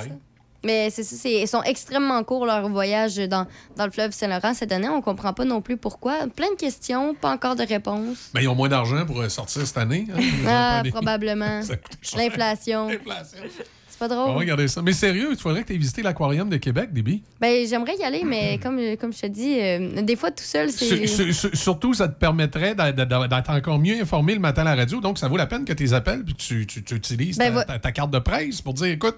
Mais 0.63 0.89
c'est 0.91 1.03
ça, 1.03 1.27
ils 1.29 1.47
sont 1.47 1.63
extrêmement 1.63 2.23
courts 2.23 2.45
leurs 2.45 2.69
voyages 2.69 3.15
dans, 3.17 3.47
dans 3.77 3.85
le 3.85 3.91
fleuve 3.91 4.11
Saint-Laurent 4.11 4.53
cette 4.53 4.71
année. 4.71 4.89
On 4.89 5.01
comprend 5.01 5.33
pas 5.33 5.43
non 5.45 5.61
plus 5.61 5.77
pourquoi. 5.77 6.27
Plein 6.35 6.51
de 6.51 6.55
questions, 6.57 7.15
pas 7.15 7.31
encore 7.31 7.55
de 7.55 7.63
réponses. 7.63 8.29
Ben, 8.33 8.41
ils 8.41 8.47
ont 8.47 8.55
moins 8.55 8.69
d'argent 8.69 9.05
pour 9.05 9.21
euh, 9.21 9.29
sortir 9.29 9.65
cette 9.65 9.77
année. 9.77 10.05
hein. 10.15 10.19
Ah, 10.47 10.83
probablement. 10.91 11.61
Ça 11.63 11.77
coûte 11.77 11.97
cher. 12.01 12.19
L'inflation. 12.19 12.89
C'est 12.89 13.99
pas 13.99 14.05
On 14.05 14.07
va 14.09 14.15
drôle. 14.15 14.37
regarder 14.37 14.67
ça. 14.67 14.81
Mais 14.81 14.93
sérieux, 14.93 15.29
il 15.31 15.37
faudrait 15.37 15.61
que 15.61 15.67
tu 15.67 15.73
aies 15.73 15.77
visité 15.77 16.01
l'aquarium 16.01 16.49
de 16.49 16.57
Québec, 16.57 16.91
Déby. 16.93 17.21
Ben, 17.39 17.67
j'aimerais 17.67 17.95
y 17.97 18.03
aller, 18.03 18.23
mais 18.23 18.57
comme, 18.57 18.79
comme 18.97 19.13
je 19.13 19.21
te 19.21 19.27
dis, 19.27 19.59
euh, 19.59 20.01
des 20.01 20.15
fois 20.15 20.31
tout 20.31 20.43
seul, 20.43 20.71
c'est. 20.71 21.05
Sur- 21.07 21.25
sur- 21.25 21.33
sur- 21.35 21.55
Surtout, 21.55 21.93
ça 21.93 22.07
te 22.07 22.17
permettrait 22.17 22.73
d'être 22.75 23.49
encore 23.49 23.77
mieux 23.79 24.01
informé 24.01 24.33
le 24.33 24.39
matin 24.39 24.61
à 24.61 24.65
la 24.65 24.75
radio. 24.75 25.01
Donc, 25.01 25.17
ça 25.19 25.27
vaut 25.27 25.37
la 25.37 25.45
peine 25.47 25.65
que 25.65 25.73
tu 25.73 25.83
les 25.83 25.93
appelles 25.93 26.23
puis 26.23 26.33
que 26.33 26.39
tu, 26.41 26.65
tu- 26.67 26.83
tu 26.83 26.95
utilises 26.95 27.37
Ben, 27.37 27.45
ta, 27.45 27.51
va- 27.51 27.63
ta- 27.65 27.79
ta 27.79 27.91
carte 27.91 28.11
de 28.11 28.19
presse 28.19 28.61
pour 28.61 28.73
dire 28.73 28.87
écoute, 28.87 29.17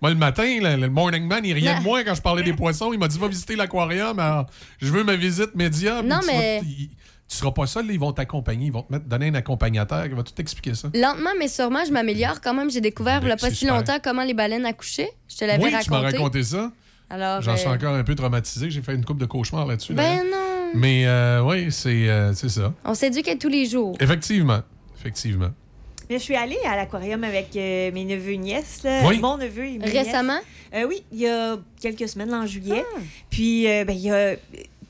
moi, 0.00 0.10
le 0.10 0.16
matin, 0.16 0.44
le, 0.62 0.76
le 0.76 0.88
Morning 0.88 1.26
Man, 1.26 1.44
il 1.44 1.52
riait 1.52 1.76
de 1.78 1.82
moi 1.82 2.02
quand 2.04 2.14
je 2.14 2.22
parlais 2.22 2.42
des 2.42 2.52
poissons. 2.54 2.92
Il 2.92 2.98
m'a 2.98 3.08
dit 3.08 3.18
va 3.18 3.28
visiter 3.28 3.56
l'aquarium. 3.56 4.18
Alors, 4.18 4.46
je 4.80 4.90
veux 4.92 5.04
ma 5.04 5.16
visite 5.16 5.54
média. 5.54 6.02
Non, 6.02 6.20
tu 6.20 6.26
vas- 6.26 6.32
mais- 6.32 6.62
tu 7.28 7.36
seras 7.36 7.52
pas 7.52 7.66
seul, 7.66 7.86
là, 7.86 7.92
ils 7.92 8.00
vont 8.00 8.12
t'accompagner. 8.12 8.66
Ils 8.66 8.72
vont 8.72 8.82
te 8.82 8.92
mettre, 8.92 9.04
donner 9.06 9.28
un 9.28 9.34
accompagnateur 9.34 10.02
qui 10.08 10.14
va 10.14 10.22
tout 10.24 10.32
t'expliquer 10.32 10.74
ça. 10.74 10.88
Lentement, 10.94 11.30
mais 11.38 11.46
sûrement, 11.46 11.84
je 11.86 11.92
m'améliore 11.92 12.40
quand 12.40 12.54
même. 12.54 12.70
J'ai 12.70 12.80
découvert 12.80 13.20
il 13.22 13.28
y 13.28 13.30
a 13.30 13.36
pas 13.36 13.50
si 13.50 13.66
longtemps 13.66 13.98
comment 14.02 14.24
les 14.24 14.34
baleines 14.34 14.66
accouchaient. 14.66 15.10
Je 15.28 15.36
te 15.36 15.44
l'avais 15.44 15.62
Oui, 15.62 15.70
raconté. 15.70 15.84
tu 15.84 15.90
m'as 15.92 16.00
raconté 16.00 16.42
ça. 16.42 16.72
Alors, 17.08 17.40
J'en 17.42 17.56
suis 17.56 17.68
euh, 17.68 17.72
encore 17.74 17.94
un 17.94 18.02
peu 18.02 18.14
traumatisé. 18.16 18.70
J'ai 18.70 18.82
fait 18.82 18.94
une 18.94 19.04
coupe 19.04 19.18
de 19.18 19.26
cauchemars 19.26 19.66
là-dessus. 19.66 19.94
Ben 19.94 20.22
non. 20.30 20.70
Mais 20.74 21.06
euh, 21.06 21.42
oui, 21.42 21.70
c'est 21.70 22.08
euh, 22.08 22.32
c'est 22.34 22.48
ça. 22.48 22.72
On 22.84 22.94
s'éduque 22.94 23.36
tous 23.40 23.48
les 23.48 23.66
jours. 23.66 23.96
Effectivement. 24.00 24.60
Effectivement. 24.98 25.50
Mais 26.10 26.18
je 26.18 26.24
suis 26.24 26.34
allée 26.36 26.58
à 26.66 26.74
l'aquarium 26.76 27.22
avec 27.24 27.48
euh, 27.56 27.90
mes 27.92 28.04
neveux 28.04 28.32
et 28.32 28.36
nièces. 28.38 28.82
là. 28.82 29.02
Oui. 29.06 29.18
Mon 29.20 29.38
neveu 29.38 29.64
et 29.64 29.78
mes 29.78 29.84
Récemment? 29.86 30.34
nièces. 30.34 30.82
Euh, 30.82 30.86
oui, 30.88 31.02
il 31.12 31.20
y 31.20 31.28
a 31.28 31.56
quelques 31.80 32.08
semaines, 32.08 32.30
là, 32.30 32.38
en 32.40 32.46
juillet. 32.46 32.84
Ah. 32.96 32.98
Puis, 33.30 33.66
euh, 33.68 33.84
ben, 33.84 33.92
il 33.94 34.00
y 34.02 34.10
a... 34.10 34.34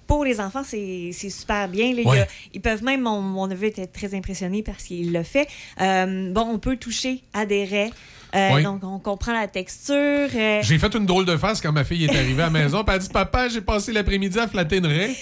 Pour 0.06 0.24
les 0.24 0.40
enfants, 0.40 0.62
c'est 0.66 1.10
c'est 1.12 1.30
super 1.30 1.68
bien. 1.68 1.94
là. 1.94 2.00
Il 2.00 2.04
y 2.04 2.08
a- 2.08 2.10
Ouais. 2.10 2.26
ils 2.52 2.60
peuvent 2.60 2.82
même, 2.82 3.02
mon, 3.02 3.20
mon 3.20 3.46
neveu 3.46 3.66
était 3.66 3.86
très 3.86 4.12
impressionné 4.12 4.60
parce 4.64 4.82
qu'il 4.82 5.12
l'a 5.12 5.22
fait. 5.22 5.46
Euh, 5.80 6.32
bon, 6.32 6.48
on 6.50 6.58
peut 6.58 6.76
toucher 6.76 7.22
à 7.32 7.46
des 7.46 7.64
raies. 7.64 7.90
Euh, 8.34 8.50
Oui. 8.54 8.62
Donc, 8.64 8.82
on 8.82 8.98
comprend 8.98 9.32
la 9.34 9.46
texture. 9.46 9.94
euh, 9.94 10.60
J'ai 10.62 10.78
fait 10.80 10.92
une 10.96 11.06
drôle 11.06 11.26
de 11.26 11.36
face 11.36 11.60
quand 11.60 11.70
ma 11.70 11.84
fille 11.84 12.06
est 12.06 12.16
arrivée 12.16 12.42
à 12.42 12.46
la 12.46 12.50
maison. 12.50 12.82
Elle 12.88 12.94
a 12.94 12.98
dit 12.98 13.08
Papa, 13.08 13.48
j'ai 13.48 13.60
passé 13.60 13.92
l'après-midi 13.92 14.36
à 14.38 14.48
flatter 14.48 14.78
une 14.78 14.86
raie. 14.86 15.14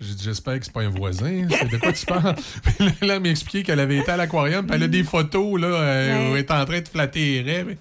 J'ai 0.00 0.14
dit 0.14 0.24
J'espère 0.24 0.58
que 0.58 0.64
c'est 0.64 0.72
pas 0.72 0.82
un 0.82 0.88
voisin. 0.90 1.46
C'est 1.50 1.70
de 1.70 1.76
quoi 1.78 1.92
tu 1.92 2.06
parles? 2.06 2.34
Là, 2.80 2.86
là, 3.02 3.14
elle 3.16 3.20
m'a 3.22 3.28
expliqué 3.28 3.62
qu'elle 3.62 3.80
avait 3.80 3.98
été 3.98 4.10
à 4.10 4.16
l'aquarium. 4.16 4.66
Puis 4.66 4.76
elle 4.76 4.82
a 4.84 4.88
des 4.88 5.04
photos 5.04 5.60
là, 5.60 5.66
euh, 5.68 6.08
Ouais. 6.18 6.30
où 6.30 6.34
elle 6.34 6.40
est 6.40 6.50
en 6.50 6.64
train 6.64 6.80
de 6.80 6.88
flatter 6.88 7.42
les. 7.42 7.64
Mais, 7.64 7.76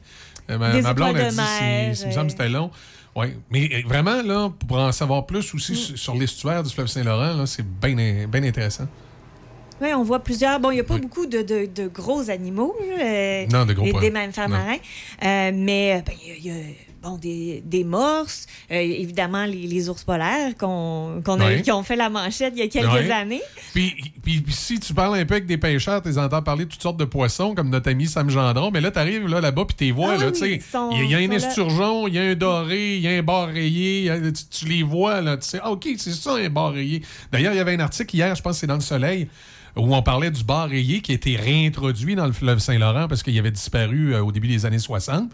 euh, 0.50 0.58
ma, 0.58 0.72
Des 0.74 0.82
ma 0.82 0.94
blonde 0.94 1.18
a 1.18 1.30
dit 1.30 1.36
mer, 1.36 1.96
c'est- 1.96 2.04
Il 2.04 2.08
me 2.08 2.14
semble 2.14 2.26
que 2.28 2.32
c'était 2.32 2.50
long. 2.50 2.72
Mais 3.50 3.70
euh, 3.74 3.82
vraiment, 3.88 4.22
là, 4.22 4.52
pour 4.68 4.78
en 4.78 4.92
savoir 4.92 5.26
plus 5.26 5.54
aussi 5.56 5.76
sur, 5.76 5.98
sur 5.98 6.16
l'estuaire 6.16 6.62
du 6.64 6.70
fleuve 6.74 6.88
Saint-Laurent, 6.88 7.46
c'est 7.48 7.66
bien 7.66 8.44
intéressant. 8.44 8.88
Oui, 9.82 9.90
on 9.96 10.04
voit 10.04 10.24
plusieurs. 10.24 10.60
Bon, 10.60 10.72
il 10.72 10.76
n'y 10.76 10.80
a 10.80 10.84
pas 10.84 10.98
beaucoup 10.98 11.26
de, 11.28 11.42
de- 11.44 11.68
de 11.74 11.88
gros 11.88 12.30
animaux. 12.30 12.76
euh, 13.00 13.46
Non, 13.52 13.66
de 13.66 13.74
gros 13.74 13.86
des, 13.86 13.94
des 13.94 14.10
mammifères 14.12 14.50
marins. 14.50 14.78
Euh, 15.24 15.52
mais 15.54 16.04
ben, 16.06 16.14
il 16.24 16.28
y 16.28 16.32
a- 16.32 16.36
il 16.38 16.46
y 16.46 16.50
a, 16.52 16.64
bon, 17.02 17.18
des, 17.18 17.62
des 17.66 17.84
morses, 17.84 18.48
euh, 18.72 18.76
évidemment 18.76 19.46
les, 19.46 19.68
les 19.68 19.90
ours 19.90 20.04
polaires 20.04 20.56
qu'on, 20.58 21.22
qu'on 21.24 21.40
a- 21.40 21.46
qui 21.62 21.72
ont 21.72 21.84
fait 21.84 21.96
la 21.96 22.10
manchette 22.10 22.54
il 22.56 22.60
y 22.60 22.64
a 22.64 22.68
quelques 22.68 22.88
années. 23.12 23.42
Puis, 23.74 23.94
puis- 24.24 24.44
si 24.50 24.80
tu 24.80 24.94
parles 24.94 25.18
un 25.20 25.26
peu 25.26 25.36
avec 25.36 25.46
des 25.46 25.58
pêcheurs, 25.58 26.02
tu 26.02 26.10
les 26.10 26.18
entends 26.18 26.42
parler 26.42 26.66
de 26.66 26.70
toutes 26.72 26.82
sortes 26.82 26.98
de 26.98 27.06
poissons, 27.06 27.54
comme 27.56 27.70
notre 27.70 27.90
ami 27.90 28.08
Sam 28.08 28.30
Gendron, 28.30 28.72
mais 28.72 28.82
là, 28.82 28.92
tu 28.92 29.00
arrives 29.00 29.28
là, 29.28 29.42
là-bas, 29.42 29.66
puis 29.66 29.76
tu 29.78 29.84
les 29.86 29.92
vois, 29.92 30.14
Ah 30.14 30.18
oui, 30.18 30.60
Il 30.92 30.98
y 30.98 31.02
a- 31.02 31.04
il 31.04 31.12
y, 31.12 31.16
a 31.16 31.18
un 31.18 31.32
esturgeon, 31.32 32.08
il 32.08 32.14
y 32.16 32.20
a 32.20 32.24
un 32.24 32.36
doré, 32.36 32.96
il 32.98 33.02
y 33.02 33.08
a 33.08 33.12
un 33.12 33.24
bar 33.24 33.48
rayé, 33.48 34.10
a- 34.10 34.20
tu, 34.20 34.44
tu 34.50 34.66
les 34.66 34.84
vois, 34.84 35.22
là, 35.22 35.38
tu 35.38 35.48
sais, 35.48 35.60
ah, 35.62 35.72
OK, 35.72 35.88
c'est 35.98 36.12
ça, 36.14 36.36
un 36.36 36.50
bar 36.50 36.74
rayé. 36.74 37.02
D'ailleurs, 37.32 37.54
il 37.54 37.58
y 37.58 37.60
avait 37.60 37.74
un 37.76 37.80
article 37.80 38.16
hier, 38.16 38.36
je 38.36 38.42
pense 38.42 38.54
que 38.56 38.60
c'est 38.62 38.68
dans 38.68 38.76
Le 38.76 38.82
Soleil, 38.82 39.28
où 39.76 39.96
on 39.96 40.02
parlait 40.02 40.32
du 40.32 40.44
bar 40.44 40.68
rayé 40.70 41.02
qui 41.02 41.12
a 41.12 41.16
été 41.16 41.36
réintroduit 41.36 42.16
dans 42.16 42.26
le 42.26 42.32
fleuve 42.34 42.58
Saint-Laurent 42.60 43.08
parce 43.08 43.22
qu'il 43.22 43.38
avait 43.38 43.52
disparu 43.52 44.16
euh, 44.16 44.24
au 44.24 44.32
début 44.32 44.48
des 44.48 44.66
années 44.66 44.80
60, 44.80 45.30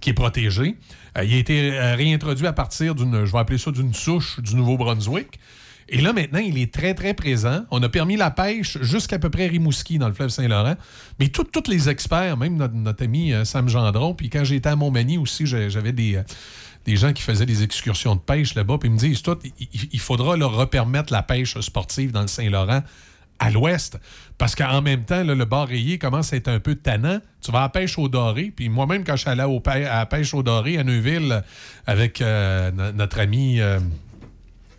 qui 0.00 0.10
est 0.10 0.14
protégé. 0.14 0.76
Euh, 1.16 1.24
il 1.24 1.34
a 1.34 1.36
été 1.38 1.72
euh, 1.78 1.94
réintroduit 1.94 2.46
à 2.46 2.52
partir 2.52 2.94
d'une, 2.94 3.24
je 3.24 3.32
vais 3.32 3.38
appeler 3.38 3.58
ça 3.58 3.70
d'une 3.70 3.94
souche 3.94 4.40
du 4.40 4.54
Nouveau-Brunswick. 4.56 5.38
Et 5.88 6.00
là, 6.00 6.12
maintenant, 6.12 6.40
il 6.40 6.58
est 6.58 6.74
très, 6.74 6.94
très 6.94 7.14
présent. 7.14 7.64
On 7.70 7.80
a 7.82 7.88
permis 7.88 8.16
la 8.16 8.32
pêche 8.32 8.76
jusqu'à 8.80 9.20
peu 9.20 9.30
près 9.30 9.46
Rimouski, 9.46 9.98
dans 9.98 10.08
le 10.08 10.14
fleuve 10.14 10.30
Saint-Laurent. 10.30 10.74
Mais 11.20 11.28
tous 11.28 11.46
les 11.68 11.88
experts, 11.88 12.36
même 12.36 12.56
notre, 12.56 13.04
ami 13.04 13.32
euh, 13.32 13.44
Sam 13.44 13.68
Gendron, 13.68 14.14
puis 14.14 14.28
quand 14.28 14.42
j'étais 14.42 14.68
à 14.68 14.74
Montmagny 14.76 15.16
aussi, 15.16 15.46
j'avais 15.46 15.92
des, 15.92 16.20
des 16.86 16.96
gens 16.96 17.12
qui 17.12 17.22
faisaient 17.22 17.46
des 17.46 17.62
excursions 17.62 18.16
de 18.16 18.20
pêche 18.20 18.54
là-bas, 18.56 18.78
puis 18.78 18.88
ils 18.88 18.92
me 18.92 18.98
disent, 18.98 19.22
il- 19.60 19.88
il 19.92 20.00
faudra 20.00 20.36
leur 20.36 20.54
repermettre 20.56 21.12
la 21.12 21.22
pêche 21.22 21.56
sportive 21.60 22.10
dans 22.10 22.22
le 22.22 22.26
Saint-Laurent 22.28 22.82
à 23.38 23.50
l'ouest. 23.50 23.98
Parce 24.38 24.54
qu'en 24.54 24.80
même 24.82 25.04
temps, 25.04 25.22
là, 25.24 25.34
le 25.34 25.44
bar 25.44 25.68
rayé 25.68 25.98
commence 25.98 26.32
à 26.32 26.36
être 26.36 26.48
un 26.48 26.58
peu 26.60 26.74
tannant. 26.74 27.20
Tu 27.40 27.50
vas 27.52 27.58
à 27.60 27.62
la 27.62 27.68
pêche 27.68 27.98
au 27.98 28.08
doré. 28.08 28.52
Puis 28.54 28.68
moi-même, 28.68 29.04
quand 29.04 29.16
je 29.16 29.22
suis 29.22 29.30
allé 29.30 29.42
au 29.42 29.62
à 29.66 29.78
la 29.78 30.06
pêche 30.06 30.32
au 30.34 30.42
doré 30.42 30.78
à 30.78 30.84
Neuville 30.84 31.42
avec 31.86 32.20
euh, 32.20 32.70
no- 32.72 32.92
notre 32.92 33.20
ami... 33.20 33.60
euh, 33.60 33.78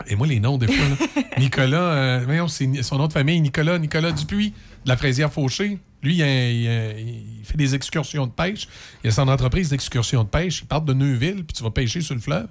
et 0.09 0.15
moi, 0.15 0.27
les 0.27 0.39
noms, 0.39 0.57
des 0.57 0.67
fois, 0.67 0.85
là. 0.89 1.21
Nicolas, 1.39 1.77
euh, 1.77 2.21
voyons, 2.25 2.47
son 2.47 2.97
nom 2.97 3.07
de 3.07 3.13
famille, 3.13 3.41
Nicolas, 3.41 3.77
Nicolas 3.77 4.11
Dupuis, 4.11 4.53
de 4.85 4.89
la 4.89 4.95
fraisière 4.95 5.33
Fauché. 5.33 5.79
Lui, 6.03 6.15
il, 6.15 6.21
a- 6.23 6.49
il 6.51 6.67
a- 6.67 6.91
il 6.99 7.41
fait 7.43 7.57
des 7.57 7.75
excursions 7.75 8.25
de 8.27 8.31
pêche. 8.31 8.67
Il 9.03 9.07
a 9.09 9.11
son 9.11 9.27
entreprise 9.27 9.69
d'excursions 9.69 10.23
de 10.23 10.29
pêche. 10.29 10.61
Il 10.61 10.67
part 10.67 10.81
de 10.81 10.93
Neuville, 10.93 11.43
puis 11.43 11.55
tu 11.57 11.63
vas 11.63 11.71
pêcher 11.71 12.01
sur 12.01 12.15
le 12.15 12.21
fleuve. 12.21 12.47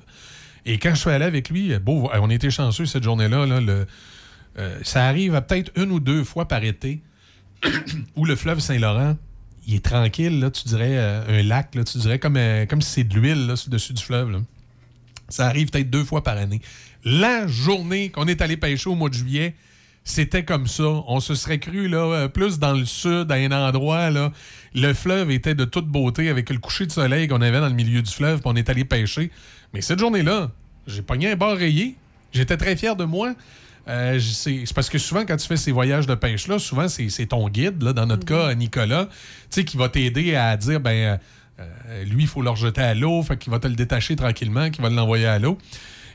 Et 0.66 0.78
quand 0.78 0.90
je 0.94 1.00
suis 1.00 1.10
allé 1.10 1.24
avec 1.24 1.48
lui, 1.48 1.76
beau, 1.78 2.10
on 2.12 2.28
était 2.30 2.50
chanceux 2.50 2.84
cette 2.86 3.04
journée-là. 3.04 3.46
là, 3.46 3.60
le- 3.60 3.86
euh, 4.58 4.78
ça 4.82 5.06
arrive 5.06 5.40
peut-être 5.42 5.70
une 5.76 5.90
ou 5.90 6.00
deux 6.00 6.24
fois 6.24 6.48
par 6.48 6.64
été 6.64 7.00
où 8.16 8.24
le 8.24 8.36
fleuve 8.36 8.60
Saint-Laurent, 8.60 9.16
il 9.66 9.74
est 9.76 9.84
tranquille, 9.84 10.40
là, 10.40 10.50
tu 10.50 10.66
dirais, 10.68 10.96
euh, 10.96 11.40
un 11.40 11.42
lac, 11.42 11.74
là, 11.74 11.84
tu 11.84 11.98
dirais 11.98 12.18
comme, 12.18 12.36
euh, 12.36 12.66
comme 12.66 12.80
si 12.80 12.90
c'est 12.90 13.04
de 13.04 13.14
l'huile 13.14 13.46
là, 13.46 13.56
sur 13.56 13.70
dessus 13.70 13.92
du 13.92 14.02
fleuve. 14.02 14.42
Ça 15.28 15.46
arrive 15.46 15.70
peut-être 15.70 15.90
deux 15.90 16.04
fois 16.04 16.22
par 16.22 16.36
année. 16.38 16.60
La 17.04 17.46
journée 17.46 18.10
qu'on 18.10 18.26
est 18.26 18.40
allé 18.40 18.56
pêcher 18.56 18.88
au 18.88 18.94
mois 18.94 19.08
de 19.08 19.14
juillet, 19.14 19.54
c'était 20.04 20.44
comme 20.44 20.68
ça. 20.68 20.84
On 20.84 21.18
se 21.18 21.34
serait 21.34 21.58
cru 21.58 21.88
là, 21.88 22.28
plus 22.28 22.60
dans 22.60 22.72
le 22.72 22.84
sud, 22.84 23.30
à 23.30 23.34
un 23.34 23.50
endroit. 23.50 24.10
Là, 24.10 24.32
le 24.74 24.94
fleuve 24.94 25.32
était 25.32 25.56
de 25.56 25.64
toute 25.64 25.88
beauté 25.88 26.28
avec 26.28 26.48
le 26.48 26.58
coucher 26.58 26.86
de 26.86 26.92
soleil 26.92 27.26
qu'on 27.26 27.40
avait 27.40 27.58
dans 27.58 27.68
le 27.68 27.74
milieu 27.74 28.02
du 28.02 28.10
fleuve, 28.12 28.40
puis 28.40 28.48
on 28.52 28.54
est 28.54 28.70
allé 28.70 28.84
pêcher. 28.84 29.32
Mais 29.74 29.80
cette 29.80 29.98
journée-là, 29.98 30.52
j'ai 30.86 31.02
pogné 31.02 31.32
un 31.32 31.36
bar 31.36 31.56
rayé. 31.56 31.96
J'étais 32.32 32.56
très 32.56 32.76
fier 32.76 32.94
de 32.94 33.04
moi. 33.04 33.34
Euh, 33.88 34.18
c'est 34.18 34.64
parce 34.74 34.88
que 34.90 34.98
souvent, 34.98 35.24
quand 35.24 35.36
tu 35.36 35.46
fais 35.46 35.56
ces 35.56 35.70
voyages 35.72 36.06
de 36.06 36.14
pêche-là, 36.14 36.58
souvent, 36.58 36.88
c'est 36.88 37.26
ton 37.26 37.48
guide, 37.48 37.82
là, 37.82 37.92
dans 37.92 38.06
notre 38.06 38.24
cas, 38.24 38.54
Nicolas, 38.54 39.06
tu 39.06 39.12
sais, 39.50 39.64
qui 39.64 39.76
va 39.76 39.88
t'aider 39.88 40.34
à 40.34 40.56
dire, 40.56 40.80
ben, 40.80 40.90
euh, 40.90 41.16
euh, 41.58 42.04
lui, 42.04 42.24
il 42.24 42.26
faut 42.26 42.42
le 42.42 42.50
rejeter 42.50 42.82
à 42.82 42.94
l'eau, 42.94 43.22
fait 43.22 43.36
qu'il 43.36 43.50
va 43.50 43.58
te 43.58 43.68
le 43.68 43.74
détacher 43.74 44.16
tranquillement, 44.16 44.70
qu'il 44.70 44.82
va 44.82 44.90
l'envoyer 44.90 45.26
à 45.26 45.38
l'eau. 45.38 45.58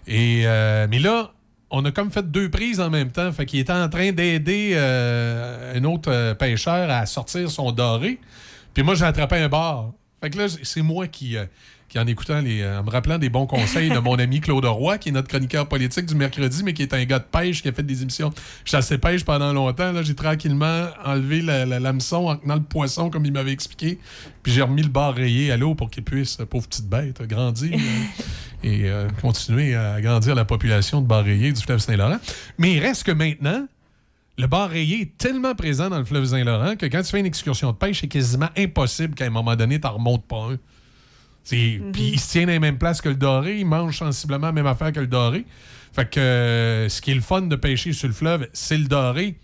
Et, 0.07 0.43
euh, 0.45 0.87
mais 0.89 0.99
là, 0.99 1.31
on 1.69 1.83
a 1.85 1.91
comme 1.91 2.11
fait 2.11 2.29
deux 2.29 2.49
prises 2.49 2.79
en 2.79 2.89
même 2.89 3.11
temps. 3.11 3.31
Fait 3.31 3.45
qu'il 3.45 3.59
était 3.59 3.73
en 3.73 3.89
train 3.89 4.11
d'aider 4.11 4.73
euh, 4.75 5.77
un 5.77 5.83
autre 5.85 6.33
pêcheur 6.33 6.89
à 6.89 7.05
sortir 7.05 7.49
son 7.49 7.71
doré. 7.71 8.19
Puis 8.73 8.83
moi, 8.83 8.95
j'ai 8.95 9.05
attrapé 9.05 9.37
un 9.37 9.49
bar. 9.49 9.91
Fait 10.21 10.29
que 10.29 10.37
là, 10.37 10.47
c'est 10.61 10.81
moi 10.81 11.07
qui, 11.07 11.35
qui 11.91 11.99
en 11.99 12.07
écoutant, 12.07 12.39
les, 12.39 12.61
euh, 12.61 12.79
en 12.79 12.83
me 12.83 12.89
rappelant 12.89 13.17
des 13.17 13.27
bons 13.29 13.45
conseils 13.45 13.89
de 13.89 13.99
mon 13.99 14.15
ami 14.15 14.39
Claude 14.39 14.63
Roy, 14.63 14.97
qui 14.97 15.09
est 15.09 15.11
notre 15.11 15.27
chroniqueur 15.27 15.67
politique 15.67 16.05
du 16.05 16.15
mercredi, 16.15 16.63
mais 16.63 16.73
qui 16.73 16.83
est 16.83 16.93
un 16.93 17.03
gars 17.03 17.19
de 17.19 17.25
pêche, 17.25 17.61
qui 17.61 17.67
a 17.67 17.73
fait 17.73 17.83
des 17.83 18.01
émissions 18.01 18.31
chasse 18.63 18.91
et 18.91 18.97
pêche 18.97 19.25
pendant 19.25 19.51
longtemps. 19.51 19.91
Là, 19.91 20.01
j'ai 20.01 20.15
tranquillement 20.15 20.87
enlevé 21.03 21.41
la- 21.41 21.65
la- 21.65 21.81
l'hameçon 21.81 22.27
en 22.29 22.37
tenant 22.37 22.55
le 22.55 22.61
poisson, 22.63 23.09
comme 23.09 23.25
il 23.25 23.33
m'avait 23.33 23.51
expliqué. 23.51 23.99
Puis 24.41 24.53
j'ai 24.53 24.61
remis 24.61 24.83
le 24.83 24.87
bar 24.89 25.13
rayé 25.13 25.51
à 25.51 25.57
l'eau 25.57 25.75
pour 25.75 25.89
qu'il 25.89 26.03
puisse, 26.03 26.39
euh, 26.39 26.45
pauvre 26.45 26.65
petite 26.65 26.87
bête, 26.87 27.21
grandir 27.27 27.73
euh, 27.73 27.77
et 28.63 28.89
euh, 28.89 29.09
continuer 29.21 29.75
à 29.75 29.95
agrandir 29.95 30.33
la 30.33 30.45
population 30.45 31.01
de 31.01 31.07
bar 31.07 31.25
rayé 31.25 31.51
du 31.51 31.61
fleuve 31.61 31.79
Saint-Laurent. 31.79 32.19
Mais 32.57 32.71
il 32.73 32.79
reste 32.79 33.03
que 33.03 33.11
maintenant, 33.11 33.67
le 34.37 34.47
bar 34.47 34.69
rayé 34.69 35.01
est 35.01 35.17
tellement 35.17 35.55
présent 35.55 35.89
dans 35.89 35.99
le 35.99 36.05
fleuve 36.05 36.23
Saint-Laurent 36.25 36.77
que 36.77 36.85
quand 36.85 37.01
tu 37.01 37.09
fais 37.11 37.19
une 37.19 37.25
excursion 37.25 37.71
de 37.73 37.75
pêche, 37.77 37.99
c'est 37.99 38.07
quasiment 38.07 38.49
impossible 38.57 39.13
qu'à 39.13 39.25
un 39.25 39.29
moment 39.29 39.57
donné, 39.57 39.77
tu 39.77 39.85
n'en 39.85 39.93
remontes 39.95 40.25
pas 40.25 40.51
un. 40.51 40.57
C'est- 41.43 41.81
Puis 41.91 42.03
il 42.13 42.19
se 42.19 42.31
tient 42.31 42.45
dans 42.45 42.51
les 42.51 42.59
mêmes 42.59 42.77
places 42.77 43.01
que 43.01 43.09
le 43.09 43.15
doré, 43.15 43.59
il 43.59 43.65
mange 43.65 43.97
sensiblement 43.97 44.47
la 44.47 44.53
même 44.53 44.67
affaire 44.67 44.91
que 44.91 44.99
le 44.99 45.07
doré. 45.07 45.45
Fait 45.93 46.09
que 46.09 46.19
euh, 46.19 46.87
ce 46.89 47.01
qui 47.01 47.11
est 47.11 47.15
le 47.15 47.21
fun 47.21 47.41
de 47.41 47.55
pêcher 47.55 47.93
sur 47.93 48.07
le 48.07 48.13
fleuve, 48.13 48.47
c'est 48.53 48.77
le 48.77 48.85
doré. 48.85 49.37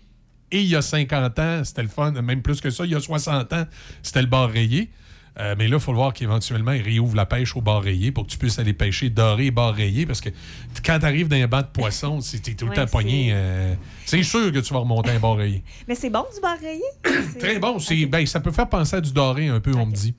Et 0.50 0.60
il 0.62 0.68
y 0.68 0.76
a 0.76 0.80
50 0.82 1.38
ans, 1.40 1.62
c'était 1.64 1.82
le 1.82 1.88
fun, 1.88 2.10
même 2.12 2.40
plus 2.40 2.60
que 2.60 2.70
ça, 2.70 2.84
il 2.86 2.92
y 2.92 2.94
a 2.94 3.00
60 3.00 3.52
ans, 3.52 3.66
c'était 4.02 4.22
le 4.22 4.28
bar 4.28 4.48
rayé. 4.50 4.90
Euh, 5.40 5.54
mais 5.58 5.68
là, 5.68 5.76
il 5.76 5.80
faut 5.80 5.92
le 5.92 5.98
voir 5.98 6.12
qu'éventuellement, 6.14 6.72
il 6.72 6.82
réouvre 6.82 7.14
la 7.14 7.26
pêche 7.26 7.54
au 7.54 7.60
bar 7.60 7.80
rayé 7.82 8.10
pour 8.10 8.26
que 8.26 8.30
tu 8.32 8.38
puisses 8.38 8.58
aller 8.58 8.72
pêcher 8.72 9.08
doré 9.10 9.46
et 9.46 9.50
bar 9.52 9.72
rayé. 9.74 10.04
Parce 10.06 10.20
que 10.20 10.30
quand 10.84 10.98
tu 10.98 11.04
arrives 11.04 11.28
dans 11.28 11.36
un 11.36 11.46
banc 11.46 11.60
de 11.60 11.66
poissons, 11.66 12.20
c'est- 12.22 12.38
t'es 12.42 12.54
tout 12.54 12.64
le 12.64 12.70
Ouais, 12.70 12.76
temps 12.76 12.86
pogné. 12.86 13.28
euh, 13.32 13.74
c'est 14.06 14.22
sûr 14.24 14.50
que 14.50 14.58
tu 14.58 14.72
vas 14.72 14.80
remonter 14.80 15.10
un 15.10 15.20
bar 15.20 15.36
rayé. 15.36 15.62
Mais 15.86 15.94
c'est 15.94 16.10
bon 16.10 16.24
du 16.34 16.40
bar 16.40 16.56
rayé? 16.58 16.82
Très 17.38 17.58
bon. 17.60 17.76
Ben, 18.08 18.24
ça 18.26 18.40
peut 18.40 18.50
faire 18.52 18.68
penser 18.68 18.96
à 18.96 19.00
du 19.00 19.12
doré 19.12 19.48
un 19.48 19.60
peu, 19.60 19.74
on 19.76 19.86
me 19.86 19.92
dit. 19.92 20.14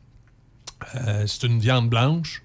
Euh, 0.96 1.24
c'est 1.28 1.44
une 1.48 1.60
viande 1.60 1.90
blanche. 1.90 2.44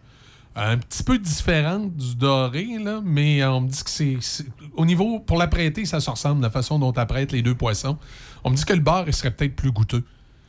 Un 0.56 0.78
petit 0.78 1.02
peu 1.02 1.18
différente 1.18 1.96
du 1.96 2.14
doré, 2.14 2.78
là, 2.80 3.00
mais 3.04 3.44
on 3.44 3.62
me 3.62 3.68
dit 3.68 3.82
que 3.82 3.90
c'est. 3.90 4.18
c'est- 4.20 4.46
Au 4.76 4.86
niveau, 4.86 5.18
pour 5.18 5.36
l'apprêter, 5.36 5.84
ça 5.84 5.98
se 5.98 6.08
ressemble, 6.08 6.42
la 6.42 6.50
façon 6.50 6.78
dont 6.78 6.92
tu 6.92 7.00
apprêtes 7.00 7.32
les 7.32 7.42
deux 7.42 7.56
poissons. 7.56 7.98
On 8.44 8.50
me 8.50 8.56
dit 8.56 8.64
que 8.64 8.72
le 8.72 8.80
bar, 8.80 9.04
il 9.08 9.12
serait 9.12 9.32
peut-être 9.32 9.56
plus 9.56 9.72
goûteux. 9.72 10.04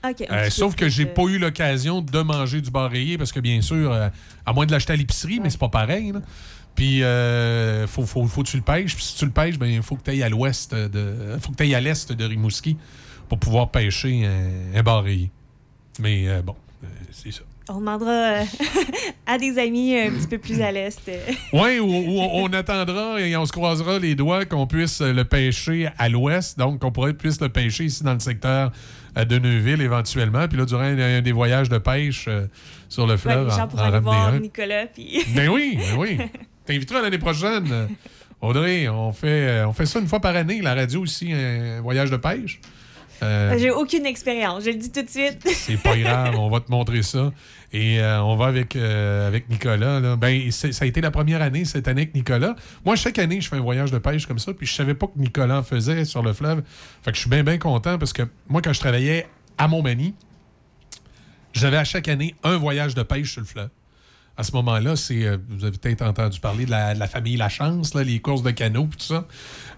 OK. 0.07 0.23
un 0.29 0.35
Euh, 0.35 0.49
sauf 0.51 0.75
que 0.75 0.87
j'ai 0.89 1.05
euh, 1.07 1.13
pas 1.13 1.23
eu 1.23 1.39
l'occasion 1.39 2.01
de 2.01 2.19
manger 2.21 2.61
du 2.61 2.69
bar 2.69 2.91
rayé 2.91 3.17
parce 3.17 3.31
que, 3.31 3.39
bien 3.39 3.61
sûr, 3.61 3.91
euh, 3.91 4.09
à 4.45 4.53
moins 4.53 4.67
de 4.67 4.71
l'acheter 4.71 4.93
à 4.93 4.95
l'épicerie, 4.95 5.39
mais 5.39 5.49
c'est 5.49 5.57
pas 5.57 5.69
pareil. 5.69 6.11
là. 6.11 6.21
Puis, 6.75 7.01
euh, 7.01 7.87
faut, 7.87 8.05
faut, 8.05 8.27
faut 8.27 8.43
que 8.43 8.49
tu 8.49 8.57
le 8.57 8.63
pêches. 8.63 8.93
Puis, 8.95 9.03
si 9.05 9.15
tu 9.17 9.25
le 9.25 9.31
pêches, 9.31 9.57
ben, 9.57 9.65
il 9.65 9.81
faut 9.81 9.95
que 9.95 10.03
tu 10.03 10.11
ailles 10.11 10.21
à 10.21 10.29
l'ouest 10.29 10.75
de. 10.75 11.35
faut 11.41 11.51
que 11.51 11.57
tu 11.57 11.63
ailles 11.63 11.73
à 11.73 11.81
l'est 11.81 12.11
de 12.11 12.25
Rimouski 12.25 12.77
pour 13.27 13.39
pouvoir 13.39 13.71
pêcher 13.71 14.23
un, 14.27 14.77
un 14.77 14.83
bar 14.83 15.03
rayé. 15.03 15.31
Mais 15.99 16.43
bon, 16.43 16.55
c'est 17.11 17.31
ça. 17.31 17.41
On 17.67 17.79
demandera 17.79 18.11
euh, 18.11 18.43
à 19.25 19.39
des 19.39 19.57
amis 19.57 19.97
un 19.97 20.11
petit 20.11 20.27
peu 20.27 20.37
plus 20.37 20.61
à 20.61 20.71
l'est. 20.71 20.99
Oui, 21.53 21.79
où 21.79 21.89
on, 21.89 22.47
attendra 22.53 23.19
et 23.19 23.35
on 23.35 23.45
se 23.45 23.51
croisera 23.51 23.97
les 23.97 24.13
doigts 24.13 24.45
qu'on 24.45 24.67
puisse 24.67 25.01
le 25.01 25.23
pêcher 25.23 25.89
à 25.97 26.07
l'ouest. 26.09 26.59
Donc, 26.59 26.79
qu'on 26.79 26.91
pourrait 26.91 27.13
puisse 27.13 27.41
le 27.41 27.49
pêcher 27.49 27.85
ici 27.85 28.03
dans 28.03 28.13
le 28.13 28.19
secteur 28.19 28.71
euh, 29.17 29.25
de 29.25 29.39
Neuville 29.39 29.81
éventuellement. 29.81 30.47
Puis 30.47 30.59
là, 30.59 30.65
durant 30.65 30.83
un, 30.83 31.21
des 31.21 31.31
voyages 31.31 31.69
de 31.69 31.79
pêche 31.79 32.25
euh, 32.27 32.45
sur 32.87 33.07
le 33.07 33.13
Ouais, 33.13 33.17
fleuve, 33.17 33.47
les 33.47 33.53
en, 33.53 33.57
gens 33.57 33.69
en 33.73 33.77
ramener 33.77 33.99
voir 33.99 34.27
un. 34.27 34.39
Nicolas. 34.39 34.85
Puis... 34.85 35.23
Ben 35.35 35.49
oui, 35.49 35.77
ben 35.77 35.97
oui. 35.97 36.17
T'inviteras 36.65 37.01
l'année 37.01 37.17
prochaine. 37.17 37.87
Audrey, 38.41 38.87
on 38.89 39.11
fait, 39.11 39.63
on 39.63 39.73
fait 39.73 39.87
ça 39.87 39.99
une 39.99 40.07
fois 40.07 40.19
par 40.19 40.35
année, 40.35 40.61
la 40.61 40.75
radio 40.75 41.01
aussi, 41.01 41.31
un 41.33 41.81
voyage 41.81 42.11
de 42.11 42.17
pêche. 42.17 42.59
Euh, 43.23 43.57
J'ai 43.57 43.71
aucune 43.71 44.05
expérience, 44.05 44.63
je 44.63 44.71
le 44.71 44.75
dis 44.75 44.91
tout 44.91 45.01
de 45.01 45.09
suite. 45.09 45.41
c'est 45.45 45.81
pas 45.81 45.97
grave, 45.97 46.35
on 46.37 46.49
va 46.49 46.59
te 46.59 46.71
montrer 46.71 47.01
ça. 47.03 47.31
Et 47.71 47.99
euh, 47.99 48.21
on 48.21 48.35
va 48.35 48.47
avec, 48.47 48.75
euh, 48.75 49.27
avec 49.27 49.49
Nicolas. 49.49 49.99
là. 49.99 50.15
Ben, 50.15 50.51
ça 50.51 50.67
a 50.79 50.85
été 50.85 51.01
la 51.01 51.11
première 51.11 51.41
année 51.41 51.65
cette 51.65 51.87
année 51.87 52.03
avec 52.03 52.15
Nicolas. 52.15 52.55
Moi, 52.85 52.95
chaque 52.95 53.19
année, 53.19 53.41
je 53.41 53.49
fais 53.49 53.57
un 53.57 53.61
voyage 53.61 53.91
de 53.91 53.97
pêche 53.97 54.25
comme 54.25 54.39
ça, 54.39 54.53
puis 54.53 54.67
je 54.67 54.73
savais 54.73 54.93
pas 54.93 55.07
que 55.07 55.17
Nicolas 55.17 55.63
faisait 55.63 56.05
sur 56.05 56.21
le 56.21 56.33
fleuve. 56.33 56.61
Fait 57.03 57.11
que 57.11 57.15
je 57.15 57.21
suis 57.21 57.29
bien, 57.29 57.43
bien 57.43 57.57
content 57.57 57.97
parce 57.97 58.13
que 58.13 58.23
moi, 58.47 58.61
quand 58.61 58.73
je 58.73 58.79
travaillais 58.79 59.27
à 59.57 59.67
Montmagny, 59.67 60.13
j'avais 61.53 61.77
à 61.77 61.83
chaque 61.83 62.07
année 62.07 62.35
un 62.43 62.57
voyage 62.57 62.95
de 62.95 63.03
pêche 63.03 63.31
sur 63.31 63.41
le 63.41 63.47
fleuve. 63.47 63.69
À 64.37 64.43
ce 64.43 64.51
moment-là, 64.51 64.97
c'est 64.97 65.25
euh, 65.25 65.37
vous 65.49 65.63
avez 65.63 65.77
peut-être 65.77 66.01
entendu 66.01 66.41
parler 66.41 66.65
de 66.65 66.71
la, 66.71 67.07
famille 67.07 67.37
La 67.37 67.47
Chance, 67.47 67.95
les 67.95 68.19
courses 68.19 68.43
de 68.43 68.51
canot, 68.51 68.89
tout 68.97 69.05
ça. 69.05 69.25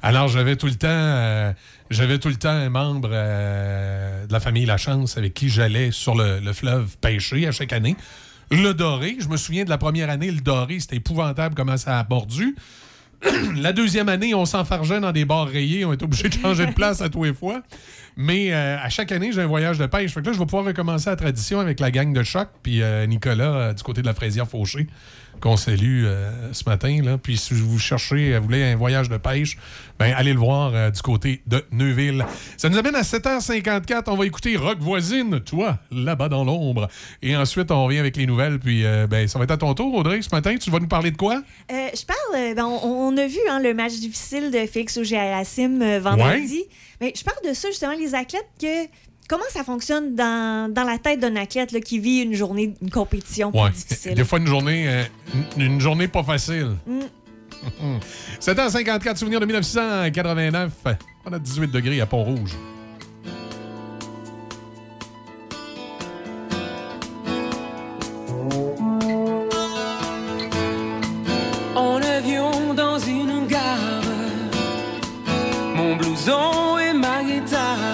Alors 0.01 0.27
j'avais 0.29 0.55
tout 0.55 0.65
le 0.65 0.75
temps, 0.75 0.87
euh, 0.89 1.53
j'avais 1.91 2.17
tout 2.17 2.29
le 2.29 2.37
temps 2.37 2.49
un 2.49 2.69
membre 2.69 3.09
euh, 3.11 4.25
de 4.25 4.33
la 4.33 4.39
famille 4.39 4.65
La 4.65 4.77
Chance 4.77 5.17
avec 5.17 5.35
qui 5.35 5.49
j'allais 5.49 5.91
sur 5.91 6.15
le, 6.15 6.39
le 6.39 6.53
fleuve 6.53 6.97
pêcher 6.97 7.47
à 7.47 7.51
chaque 7.51 7.71
année. 7.71 7.95
Le 8.49 8.73
doré, 8.73 9.17
je 9.19 9.27
me 9.27 9.37
souviens 9.37 9.63
de 9.63 9.69
la 9.69 9.77
première 9.77 10.09
année, 10.09 10.31
le 10.31 10.41
doré, 10.41 10.79
c'était 10.79 10.95
épouvantable 10.95 11.53
comment 11.53 11.77
ça 11.77 11.99
a 11.99 12.07
mordu. 12.09 12.55
la 13.55 13.73
deuxième 13.73 14.09
année, 14.09 14.33
on 14.35 14.45
s'enfargeait 14.45 14.99
dans 14.99 15.11
des 15.11 15.25
bars 15.25 15.47
rayés. 15.47 15.85
On 15.85 15.93
était 15.93 16.03
obligé 16.03 16.29
de 16.29 16.33
changer 16.33 16.65
de 16.65 16.71
place 16.71 17.01
à 17.01 17.09
tous 17.09 17.23
les 17.23 17.33
fois. 17.33 17.61
Mais 18.15 18.53
euh, 18.53 18.77
à 18.79 18.89
chaque 18.89 19.11
année, 19.11 19.31
j'ai 19.31 19.41
un 19.41 19.47
voyage 19.47 19.77
de 19.77 19.85
pêche. 19.85 20.13
Fait 20.13 20.21
que 20.21 20.27
là, 20.27 20.33
je 20.33 20.39
vais 20.39 20.45
pouvoir 20.45 20.65
recommencer 20.65 21.09
la 21.09 21.15
tradition 21.15 21.59
avec 21.59 21.79
la 21.79 21.91
gang 21.91 22.13
de 22.13 22.23
choc. 22.23 22.49
Puis 22.63 22.81
euh, 22.81 23.05
Nicolas, 23.05 23.53
euh, 23.53 23.73
du 23.73 23.83
côté 23.83 24.01
de 24.01 24.07
la 24.07 24.13
fraisière 24.13 24.47
fauchée, 24.47 24.87
qu'on 25.39 25.57
salue 25.57 26.05
euh, 26.05 26.31
ce 26.53 26.63
matin. 26.67 27.01
Là. 27.03 27.17
Puis 27.17 27.37
si 27.37 27.53
vous 27.53 27.79
cherchez, 27.79 28.33
euh, 28.33 28.39
vous 28.39 28.45
voulez 28.45 28.63
un 28.63 28.75
voyage 28.75 29.09
de 29.09 29.17
pêche, 29.17 29.57
ben, 29.99 30.13
allez 30.15 30.33
le 30.33 30.39
voir 30.39 30.71
euh, 30.75 30.91
du 30.91 31.01
côté 31.01 31.41
de 31.47 31.63
Neuville. 31.71 32.23
Ça 32.55 32.69
nous 32.69 32.77
amène 32.77 32.95
à 32.95 33.01
7h54. 33.01 34.03
On 34.07 34.15
va 34.15 34.25
écouter 34.27 34.55
Rock 34.55 34.77
Voisine, 34.79 35.39
toi, 35.39 35.79
là-bas 35.91 36.29
dans 36.29 36.43
l'ombre. 36.43 36.87
Et 37.23 37.35
ensuite, 37.35 37.71
on 37.71 37.85
revient 37.85 37.97
avec 37.97 38.15
les 38.15 38.27
nouvelles. 38.27 38.59
Puis 38.59 38.85
euh, 38.85 39.07
ben, 39.07 39.27
ça 39.27 39.39
va 39.39 39.45
être 39.45 39.51
à 39.51 39.57
ton 39.57 39.73
tour, 39.73 39.93
Audrey, 39.95 40.21
ce 40.21 40.29
matin. 40.31 40.55
Tu 40.57 40.69
vas 40.69 40.79
nous 40.79 40.87
parler 40.87 41.09
de 41.09 41.17
quoi? 41.17 41.41
Euh, 41.71 41.87
je 41.95 42.05
parle, 42.05 42.55
ben, 42.55 42.63
on, 42.63 43.09
on 43.13 43.17
a 43.17 43.25
vu 43.25 43.39
hein, 43.49 43.59
le 43.59 43.73
match 43.73 43.93
difficile 43.93 44.51
de 44.51 44.67
Félix 44.67 44.97
Auger-Aliassime 44.97 45.97
vendredi. 45.97 46.63
Mais 47.01 47.13
je 47.15 47.23
parle 47.23 47.37
de 47.47 47.53
ça, 47.53 47.69
justement, 47.69 47.93
les 47.93 48.13
athlètes, 48.13 48.47
que 48.61 48.85
comment 49.27 49.43
ça 49.49 49.63
fonctionne 49.63 50.15
dans, 50.15 50.71
dans 50.73 50.83
la 50.83 50.97
tête 50.97 51.19
d'un 51.19 51.35
athlète 51.35 51.71
là, 51.71 51.79
qui 51.79 51.99
vit 51.99 52.19
une 52.21 52.33
journée, 52.33 52.73
une 52.81 52.89
compétition 52.89 53.51
plus 53.51 53.59
Ouais. 53.61 53.69
difficile? 53.71 54.13
Des 54.15 54.23
fois, 54.23 54.39
une 54.39 54.47
journée, 54.47 54.87
euh, 54.87 55.03
une, 55.57 55.61
une 55.63 55.81
journée 55.81 56.07
pas 56.07 56.23
facile. 56.23 56.75
Mm. 56.85 56.99
7h54, 58.39 59.17
souvenir 59.17 59.39
de 59.39 59.45
1989. 59.45 60.71
On 61.25 61.33
a 61.33 61.39
18 61.39 61.71
degrés 61.71 61.99
à 62.01 62.05
Pont-Rouge. 62.05 62.55
En 71.75 72.01
avion 72.01 72.73
dans 72.75 72.97
une 72.99 73.45
gare, 73.47 74.01
mon 75.75 75.95
blouson 75.95 76.77
et 76.79 76.93
ma 76.93 77.23
guitare. 77.23 77.86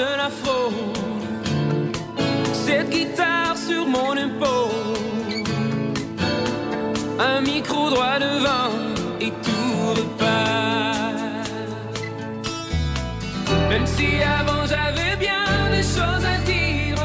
La 0.00 0.30
frôle, 0.30 0.72
cette 2.52 2.90
guitare 2.90 3.56
sur 3.56 3.86
mon 3.86 4.14
épaule, 4.14 5.44
un 7.18 7.40
micro 7.40 7.90
droit 7.90 8.18
devant 8.18 8.70
et 9.20 9.30
tout 9.30 9.94
repart. 9.96 11.48
Même 13.68 13.86
si 13.86 14.22
avant 14.22 14.64
j'avais 14.66 15.16
bien 15.16 15.44
des 15.70 15.82
choses 15.82 16.24
à 16.34 16.38
dire, 16.44 16.96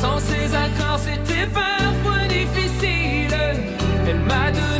sans 0.00 0.18
ces 0.20 0.54
accords 0.54 1.00
c'était 1.00 1.48
parfois 1.52 2.22
difficile. 2.28 3.34
Elle 4.08 4.20
m'a 4.20 4.50
donné 4.50 4.79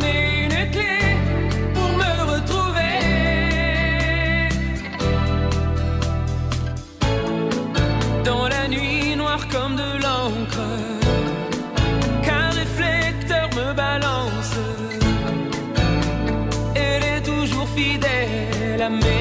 fidèle 18.81 19.11
à 19.11 19.20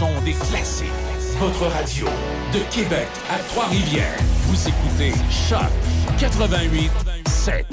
son 0.00 0.18
des 0.22 0.32
classiques. 0.32 0.88
Votre 1.38 1.66
radio 1.66 2.06
de 2.54 2.60
Québec 2.74 3.06
à 3.28 3.38
Trois-Rivières. 3.50 4.16
Vous 4.46 4.56
écoutez 4.66 5.12
Choc 5.30 5.60
88 6.18 6.90
7. 7.28 7.66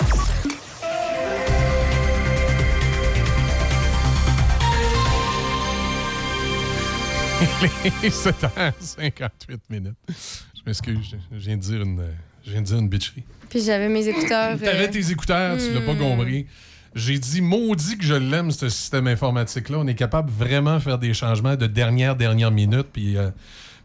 Les 8.03 8.09
7h58 8.09 9.59
minutes. 9.69 9.95
Je 10.09 10.61
m'excuse, 10.65 11.15
je 11.31 11.37
viens 11.37 11.55
de 11.55 11.61
dire 11.61 11.81
une, 11.81 12.03
je 12.45 12.51
viens 12.51 12.61
de 12.61 12.65
dire 12.65 12.77
une 12.79 12.89
bitcherie. 12.89 13.23
Puis 13.49 13.61
j'avais 13.61 13.87
mes 13.87 14.05
écouteurs. 14.05 14.59
T'avais 14.59 14.89
euh, 14.89 14.91
tes 14.91 15.11
écouteurs, 15.11 15.55
tu 15.57 15.71
l'as 15.71 15.79
pas 15.79 15.93
hmm. 15.93 15.97
compris. 15.97 16.45
J'ai 16.97 17.19
dit, 17.19 17.41
maudit 17.41 17.99
que 17.99 18.03
je 18.03 18.15
l'aime, 18.15 18.49
ce 18.49 18.69
système 18.69 19.05
informatique-là. 19.05 19.77
On 19.77 19.85
est 19.85 19.93
capable 19.93 20.31
vraiment 20.31 20.77
de 20.77 20.79
faire 20.79 20.97
des 20.97 21.13
changements 21.13 21.55
de 21.55 21.67
dernière, 21.67 22.15
dernière 22.15 22.49
minute. 22.49 22.87
Puis, 22.91 23.17
euh, 23.17 23.29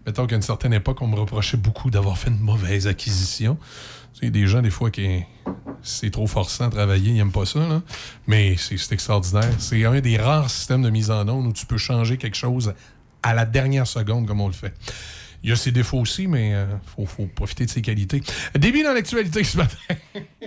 mettons 0.06 0.26
qu'à 0.26 0.34
une 0.36 0.42
certaine 0.42 0.72
époque, 0.72 1.02
on 1.02 1.08
me 1.08 1.16
reprochait 1.16 1.58
beaucoup 1.58 1.90
d'avoir 1.90 2.16
fait 2.16 2.30
une 2.30 2.40
mauvaise 2.40 2.86
acquisition. 2.86 3.58
Tu 4.14 4.20
sais, 4.20 4.30
des 4.30 4.46
gens, 4.46 4.62
des 4.62 4.70
fois, 4.70 4.90
qui 4.90 5.24
c'est 5.82 6.10
trop 6.10 6.26
forçant 6.26 6.68
à 6.68 6.70
travailler, 6.70 7.10
ils 7.10 7.16
n'aiment 7.16 7.32
pas 7.32 7.44
ça. 7.44 7.82
Mais 8.26 8.56
c'est 8.56 8.78
c'est 8.78 8.94
extraordinaire. 8.94 9.52
C'est 9.58 9.84
un 9.84 10.00
des 10.00 10.16
rares 10.16 10.48
systèmes 10.48 10.80
de 10.80 10.88
mise 10.88 11.10
en 11.10 11.28
onde 11.28 11.48
où 11.48 11.52
tu 11.52 11.66
peux 11.66 11.76
changer 11.76 12.16
quelque 12.16 12.36
chose 12.36 12.72
à 13.22 13.34
la 13.34 13.44
dernière 13.44 13.86
seconde, 13.86 14.26
comme 14.26 14.40
on 14.40 14.46
le 14.46 14.54
fait. 14.54 14.72
Il 15.42 15.50
y 15.50 15.52
a 15.52 15.56
ses 15.56 15.72
défauts 15.72 15.98
aussi, 15.98 16.26
mais 16.26 16.50
il 16.50 16.66
faut, 16.84 17.06
faut 17.06 17.26
profiter 17.26 17.64
de 17.64 17.70
ses 17.70 17.82
qualités. 17.82 18.22
Début 18.56 18.82
dans 18.82 18.92
l'actualité 18.92 19.42
ce 19.44 19.56
matin. 19.56 19.76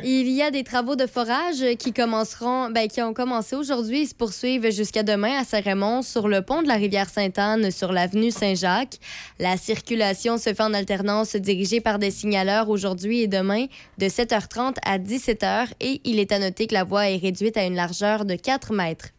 Il 0.03 0.29
y 0.29 0.41
a 0.41 0.51
des 0.51 0.63
travaux 0.63 0.95
de 0.95 1.07
forage 1.07 1.63
qui 1.79 1.93
commenceront, 1.93 2.69
ben, 2.69 2.87
qui 2.87 3.01
ont 3.01 3.13
commencé 3.13 3.55
aujourd'hui 3.55 4.01
et 4.01 4.05
se 4.05 4.13
poursuivent 4.13 4.71
jusqu'à 4.71 5.03
demain 5.03 5.39
à 5.39 5.43
Saint-Raymond 5.43 6.01
sur 6.01 6.27
le 6.27 6.41
pont 6.41 6.61
de 6.61 6.67
la 6.67 6.75
rivière 6.75 7.09
Sainte-Anne 7.09 7.71
sur 7.71 7.91
l'avenue 7.91 8.31
Saint-Jacques. 8.31 8.99
La 9.39 9.57
circulation 9.57 10.37
se 10.37 10.53
fait 10.53 10.61
en 10.61 10.73
alternance 10.73 11.35
dirigée 11.35 11.81
par 11.81 11.99
des 11.99 12.11
signaleurs 12.11 12.69
aujourd'hui 12.69 13.21
et 13.21 13.27
demain 13.27 13.65
de 13.97 14.05
7h30 14.05 14.75
à 14.85 14.99
17h 14.99 15.67
et 15.79 16.01
il 16.03 16.19
est 16.19 16.31
à 16.31 16.39
noter 16.39 16.67
que 16.67 16.73
la 16.73 16.83
voie 16.83 17.09
est 17.09 17.17
réduite 17.17 17.57
à 17.57 17.65
une 17.65 17.75
largeur 17.75 18.25
de 18.25 18.35
4 18.35 18.73
mètres. 18.73 19.14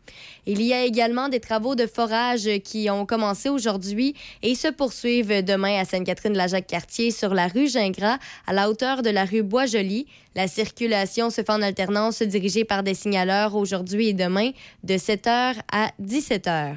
Il 0.46 0.62
y 0.62 0.72
a 0.72 0.84
également 0.84 1.28
des 1.28 1.40
travaux 1.40 1.74
de 1.74 1.86
forage 1.86 2.48
qui 2.64 2.88
ont 2.90 3.06
commencé 3.06 3.48
aujourd'hui 3.48 4.14
et 4.42 4.54
se 4.54 4.68
poursuivent 4.68 5.44
demain 5.44 5.80
à 5.80 5.84
Sainte-Catherine-la-Jacques-Cartier 5.84 7.10
sur 7.10 7.34
la 7.34 7.48
rue 7.48 7.68
Gingras 7.68 8.18
à 8.46 8.52
la 8.52 8.70
hauteur 8.70 9.02
de 9.02 9.10
la 9.10 9.24
rue 9.24 9.42
Bois-Joli. 9.42 10.06
La 10.34 10.48
circulation 10.48 11.30
se 11.30 11.42
fait 11.42 11.50
en 11.50 11.62
alternance 11.62 12.22
dirigée 12.22 12.64
par 12.64 12.82
des 12.82 12.94
signaleurs 12.94 13.54
aujourd'hui 13.54 14.08
et 14.08 14.12
demain 14.12 14.50
de 14.84 14.94
7h 14.94 15.56
à 15.72 15.90
17h. 16.02 16.76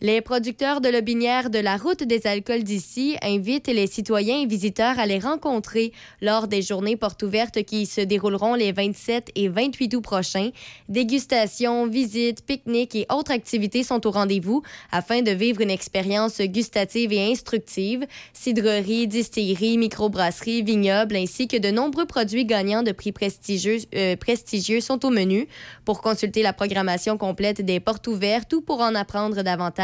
Les 0.00 0.20
producteurs 0.20 0.80
de 0.80 0.88
lobinière 0.88 1.50
de 1.50 1.60
la 1.60 1.76
route 1.76 2.02
des 2.02 2.26
alcools 2.26 2.64
d'ici 2.64 3.16
invitent 3.22 3.68
les 3.68 3.86
citoyens 3.86 4.40
et 4.40 4.46
visiteurs 4.46 4.98
à 4.98 5.06
les 5.06 5.20
rencontrer 5.20 5.92
lors 6.20 6.48
des 6.48 6.62
journées 6.62 6.96
portes 6.96 7.22
ouvertes 7.22 7.62
qui 7.62 7.86
se 7.86 8.00
dérouleront 8.00 8.54
les 8.54 8.72
27 8.72 9.30
et 9.36 9.48
28 9.48 9.94
août 9.94 10.00
prochains. 10.00 10.50
Dégustations, 10.88 11.86
visites, 11.86 12.44
pique-niques 12.44 12.96
et 12.96 13.06
autres 13.10 13.30
activités 13.30 13.84
sont 13.84 14.04
au 14.06 14.10
rendez-vous 14.10 14.62
afin 14.90 15.22
de 15.22 15.30
vivre 15.30 15.60
une 15.60 15.70
expérience 15.70 16.40
gustative 16.40 17.12
et 17.12 17.30
instructive. 17.30 18.04
Cidrerie, 18.32 19.06
distillerie, 19.06 19.78
microbrasserie, 19.78 20.62
vignoble 20.62 21.14
ainsi 21.14 21.46
que 21.46 21.56
de 21.56 21.70
nombreux 21.70 22.06
produits 22.06 22.44
gagnants 22.44 22.82
de 22.82 22.92
prix 22.92 23.12
prestigieux, 23.12 23.78
euh, 23.94 24.16
prestigieux 24.16 24.80
sont 24.80 25.06
au 25.06 25.10
menu. 25.10 25.46
Pour 25.84 26.02
consulter 26.02 26.42
la 26.42 26.52
programmation 26.52 27.16
complète 27.16 27.60
des 27.60 27.78
portes 27.78 28.08
ouvertes 28.08 28.52
ou 28.54 28.60
pour 28.60 28.80
en 28.80 28.94
apprendre 28.96 29.42
davantage 29.42 29.83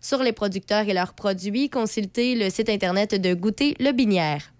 sur 0.00 0.22
les 0.22 0.32
producteurs 0.32 0.88
et 0.88 0.94
leurs 0.94 1.14
produits, 1.14 1.68
consultez 1.68 2.34
le 2.34 2.50
site 2.50 2.68
Internet 2.68 3.20
de 3.20 3.34
Goûter 3.34 3.74
Le 3.80 3.92
Binière. 3.92 4.52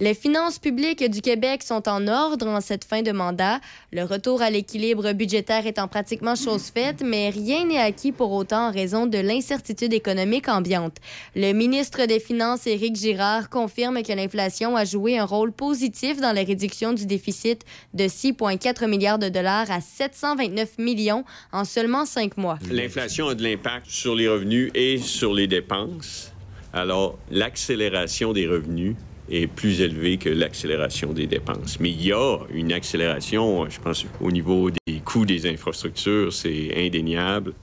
Les 0.00 0.14
finances 0.14 0.58
publiques 0.58 1.04
du 1.10 1.20
Québec 1.20 1.62
sont 1.62 1.86
en 1.86 2.08
ordre 2.08 2.46
en 2.46 2.62
cette 2.62 2.84
fin 2.84 3.02
de 3.02 3.12
mandat. 3.12 3.60
Le 3.92 4.02
retour 4.02 4.40
à 4.40 4.48
l'équilibre 4.48 5.12
budgétaire 5.12 5.66
étant 5.66 5.88
pratiquement 5.88 6.36
chose 6.36 6.70
faite, 6.74 7.02
mais 7.04 7.28
rien 7.28 7.66
n'est 7.66 7.76
acquis 7.76 8.10
pour 8.10 8.32
autant 8.32 8.68
en 8.68 8.72
raison 8.72 9.04
de 9.04 9.18
l'incertitude 9.18 9.92
économique 9.92 10.48
ambiante. 10.48 10.96
Le 11.36 11.52
ministre 11.52 12.06
des 12.06 12.18
Finances, 12.18 12.66
Éric 12.66 12.96
Girard, 12.96 13.50
confirme 13.50 14.02
que 14.02 14.14
l'inflation 14.14 14.74
a 14.74 14.86
joué 14.86 15.18
un 15.18 15.26
rôle 15.26 15.52
positif 15.52 16.18
dans 16.18 16.32
la 16.32 16.44
réduction 16.44 16.94
du 16.94 17.04
déficit 17.04 17.66
de 17.92 18.04
6,4 18.04 18.88
milliards 18.88 19.18
de 19.18 19.28
dollars 19.28 19.70
à 19.70 19.82
729 19.82 20.78
millions 20.78 21.26
en 21.52 21.66
seulement 21.66 22.06
cinq 22.06 22.38
mois. 22.38 22.58
L'inflation 22.70 23.28
a 23.28 23.34
de 23.34 23.42
l'impact 23.42 23.84
sur 23.84 24.14
les 24.14 24.28
revenus 24.28 24.70
et 24.74 24.96
sur 24.96 25.34
les 25.34 25.46
dépenses. 25.46 26.32
Alors, 26.72 27.18
l'accélération 27.30 28.32
des 28.32 28.46
revenus 28.46 28.94
est 29.30 29.46
plus 29.46 29.80
élevée 29.80 30.18
que 30.18 30.28
l'accélération 30.28 31.12
des 31.12 31.26
dépenses. 31.26 31.78
Mais 31.80 31.90
il 31.90 32.04
y 32.04 32.12
a 32.12 32.38
une 32.52 32.72
accélération, 32.72 33.68
je 33.68 33.80
pense, 33.80 34.04
au 34.20 34.30
niveau 34.30 34.70
des 34.70 35.00
coûts 35.04 35.24
des 35.24 35.48
infrastructures, 35.48 36.32
c'est 36.32 36.74
indéniable. 36.76 37.54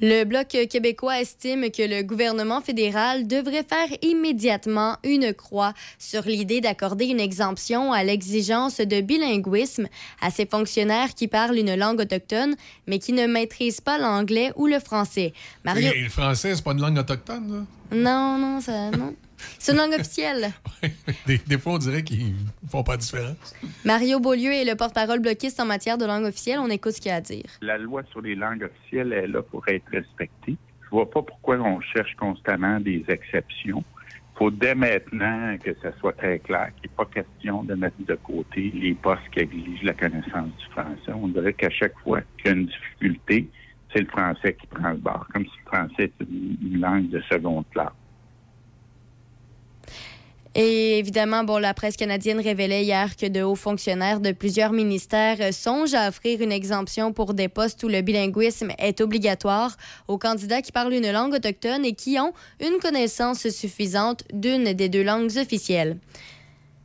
Le 0.00 0.24
Bloc 0.24 0.48
québécois 0.68 1.20
estime 1.20 1.70
que 1.70 1.82
le 1.82 2.02
gouvernement 2.02 2.60
fédéral 2.60 3.28
devrait 3.28 3.62
faire 3.62 3.96
immédiatement 4.02 4.96
une 5.04 5.32
croix 5.32 5.72
sur 5.98 6.22
l'idée 6.22 6.60
d'accorder 6.60 7.06
une 7.06 7.20
exemption 7.20 7.92
à 7.92 8.02
l'exigence 8.02 8.80
de 8.80 9.00
bilinguisme 9.00 9.86
à 10.20 10.30
ces 10.30 10.46
fonctionnaires 10.46 11.14
qui 11.14 11.28
parlent 11.28 11.56
une 11.56 11.74
langue 11.76 12.00
autochtone, 12.00 12.56
mais 12.86 12.98
qui 12.98 13.12
ne 13.12 13.26
maîtrisent 13.26 13.80
pas 13.80 13.96
l'anglais 13.96 14.52
ou 14.56 14.66
le 14.66 14.80
français. 14.80 15.32
Mario... 15.64 15.92
Et 15.94 16.02
le 16.02 16.10
français, 16.10 16.54
c'est 16.56 16.64
pas 16.64 16.72
une 16.72 16.80
langue 16.80 16.98
autochtone, 16.98 17.66
là? 17.92 17.96
Non, 17.96 18.38
non, 18.38 18.60
ça, 18.60 18.90
non. 18.90 19.14
C'est 19.58 19.72
une 19.72 19.78
langue 19.78 19.94
officielle. 19.94 20.50
Des, 21.26 21.38
des 21.38 21.58
fois, 21.58 21.74
on 21.74 21.78
dirait 21.78 22.02
qu'ils 22.02 22.34
font 22.70 22.82
pas 22.82 22.92
la 22.92 22.98
différence. 22.98 23.54
Mario 23.84 24.20
Beaulieu 24.20 24.52
est 24.52 24.64
le 24.64 24.74
porte-parole 24.74 25.20
bloquiste 25.20 25.60
en 25.60 25.64
matière 25.64 25.98
de 25.98 26.04
langue 26.04 26.24
officielle. 26.24 26.58
On 26.60 26.70
écoute 26.70 26.92
ce 26.92 27.00
qu'il 27.00 27.10
a 27.10 27.16
à 27.16 27.20
dire. 27.20 27.44
La 27.60 27.78
loi 27.78 28.02
sur 28.10 28.20
les 28.20 28.34
langues 28.34 28.64
officielles 28.64 29.12
est 29.12 29.26
là 29.26 29.42
pour 29.42 29.66
être 29.68 29.86
respectée. 29.90 30.56
Je 30.82 30.90
vois 30.90 31.10
pas 31.10 31.22
pourquoi 31.22 31.56
on 31.56 31.80
cherche 31.80 32.14
constamment 32.16 32.78
des 32.80 33.04
exceptions. 33.08 33.82
Il 34.34 34.38
faut 34.38 34.50
dès 34.50 34.74
maintenant 34.74 35.56
que 35.62 35.70
ça 35.80 35.96
soit 36.00 36.12
très 36.12 36.40
clair 36.40 36.70
qu'il 36.76 36.90
n'est 36.90 36.96
pas 36.96 37.06
question 37.06 37.62
de 37.62 37.74
mettre 37.74 37.96
de 38.00 38.14
côté 38.16 38.72
les 38.74 38.94
postes 38.94 39.22
qui 39.32 39.40
exigent 39.40 39.84
la 39.84 39.94
connaissance 39.94 40.48
du 40.58 40.66
français. 40.72 41.12
On 41.14 41.28
dirait 41.28 41.52
qu'à 41.52 41.70
chaque 41.70 41.98
fois 42.00 42.20
qu'il 42.38 42.46
y 42.46 42.48
a 42.48 42.52
une 42.52 42.66
difficulté, 42.66 43.48
c'est 43.92 44.00
le 44.00 44.08
français 44.08 44.54
qui 44.54 44.66
prend 44.66 44.90
le 44.90 44.96
bord, 44.96 45.26
comme 45.32 45.44
si 45.44 45.52
le 45.64 45.70
français 45.70 46.04
était 46.04 46.24
une 46.24 46.56
une 46.74 46.80
langue 46.80 47.08
de 47.10 47.20
seconde 47.30 47.64
classe. 47.70 47.92
Et 50.56 50.98
évidemment, 50.98 51.42
bon, 51.42 51.58
la 51.58 51.74
presse 51.74 51.96
canadienne 51.96 52.38
révélait 52.38 52.84
hier 52.84 53.16
que 53.16 53.26
de 53.26 53.42
hauts 53.42 53.56
fonctionnaires 53.56 54.20
de 54.20 54.30
plusieurs 54.30 54.72
ministères 54.72 55.38
euh, 55.40 55.50
songent 55.50 55.94
à 55.94 56.08
offrir 56.08 56.40
une 56.40 56.52
exemption 56.52 57.12
pour 57.12 57.34
des 57.34 57.48
postes 57.48 57.82
où 57.82 57.88
le 57.88 58.02
bilinguisme 58.02 58.70
est 58.78 59.00
obligatoire 59.00 59.76
aux 60.06 60.16
candidats 60.16 60.62
qui 60.62 60.70
parlent 60.70 60.92
une 60.92 61.10
langue 61.10 61.34
autochtone 61.34 61.84
et 61.84 61.94
qui 61.94 62.20
ont 62.20 62.32
une 62.60 62.78
connaissance 62.80 63.48
suffisante 63.48 64.22
d'une 64.32 64.72
des 64.74 64.88
deux 64.88 65.02
langues 65.02 65.36
officielles. 65.38 65.98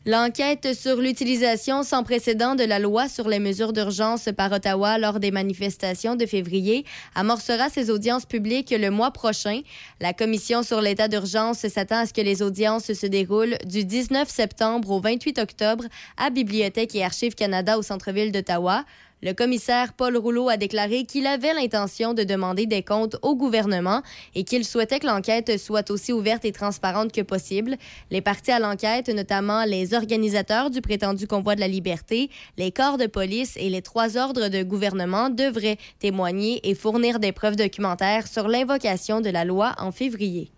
L'enquête 0.05 0.73
sur 0.73 0.95
l'utilisation 0.95 1.83
sans 1.83 2.03
précédent 2.03 2.55
de 2.55 2.63
la 2.63 2.79
loi 2.79 3.09
sur 3.09 3.27
les 3.27 3.37
mesures 3.37 3.73
d'urgence 3.73 4.29
par 4.35 4.49
Ottawa 4.49 4.97
lors 4.97 5.19
des 5.19 5.29
manifestations 5.29 6.15
de 6.15 6.25
février 6.25 6.85
amorcera 7.15 7.67
ses 7.69 7.89
audiences 7.89 8.25
publiques 8.25 8.71
le 8.71 8.91
mois 8.91 9.11
prochain. 9.11 9.59
La 9.99 10.13
Commission 10.13 10.63
sur 10.63 10.79
l'état 10.79 11.09
d'urgence 11.09 11.67
s'attend 11.67 11.97
à 11.97 12.05
ce 12.05 12.13
que 12.13 12.21
les 12.21 12.41
audiences 12.41 12.93
se 12.93 13.07
déroulent 13.07 13.57
du 13.65 13.83
19 13.83 14.29
septembre 14.29 14.89
au 14.89 15.01
28 15.01 15.37
octobre 15.37 15.83
à 16.15 16.29
Bibliothèque 16.29 16.95
et 16.95 17.03
Archives 17.03 17.35
Canada 17.35 17.77
au 17.77 17.81
centre-ville 17.81 18.31
d'Ottawa. 18.31 18.85
Le 19.21 19.33
commissaire 19.33 19.91
Paul 19.91 20.15
Rouleau 20.15 20.47
a 20.47 20.55
déclaré 20.55 21.03
qu'il 21.03 21.27
avait 21.27 21.53
l'intention 21.53 22.13
de 22.13 22.23
demander 22.23 22.65
des 22.65 22.83
comptes 22.83 23.17
au 23.21 23.35
gouvernement 23.35 24.01
et 24.33 24.45
qu'il 24.45 24.63
souhaitait 24.63 24.99
que 24.99 25.07
l'enquête 25.07 25.59
soit 25.59 25.91
aussi 25.91 26.13
ouverte 26.13 26.45
et 26.45 26.53
transparente 26.53 27.11
que 27.11 27.21
possible. 27.21 27.75
Les 28.11 28.21
parties 28.21 28.51
à 28.51 28.59
l'enquête, 28.59 29.09
notamment 29.09 29.65
les 29.65 29.93
organisateurs 29.93 30.69
du 30.69 30.79
prétendu 30.79 31.27
convoi 31.27 31.55
de 31.55 31.59
la 31.59 31.67
liberté, 31.67 32.29
les 32.57 32.71
corps 32.71 32.97
de 32.97 33.07
police 33.07 33.57
et 33.57 33.69
les 33.69 33.81
trois 33.81 34.15
ordres 34.15 34.47
de 34.47 34.63
gouvernement, 34.63 35.29
devraient 35.29 35.77
témoigner 35.99 36.61
et 36.69 36.73
fournir 36.73 37.19
des 37.19 37.33
preuves 37.33 37.57
documentaires 37.57 38.25
sur 38.25 38.47
l'invocation 38.47 39.19
de 39.19 39.29
la 39.29 39.43
loi 39.43 39.75
en 39.79 39.91
février. 39.91 40.49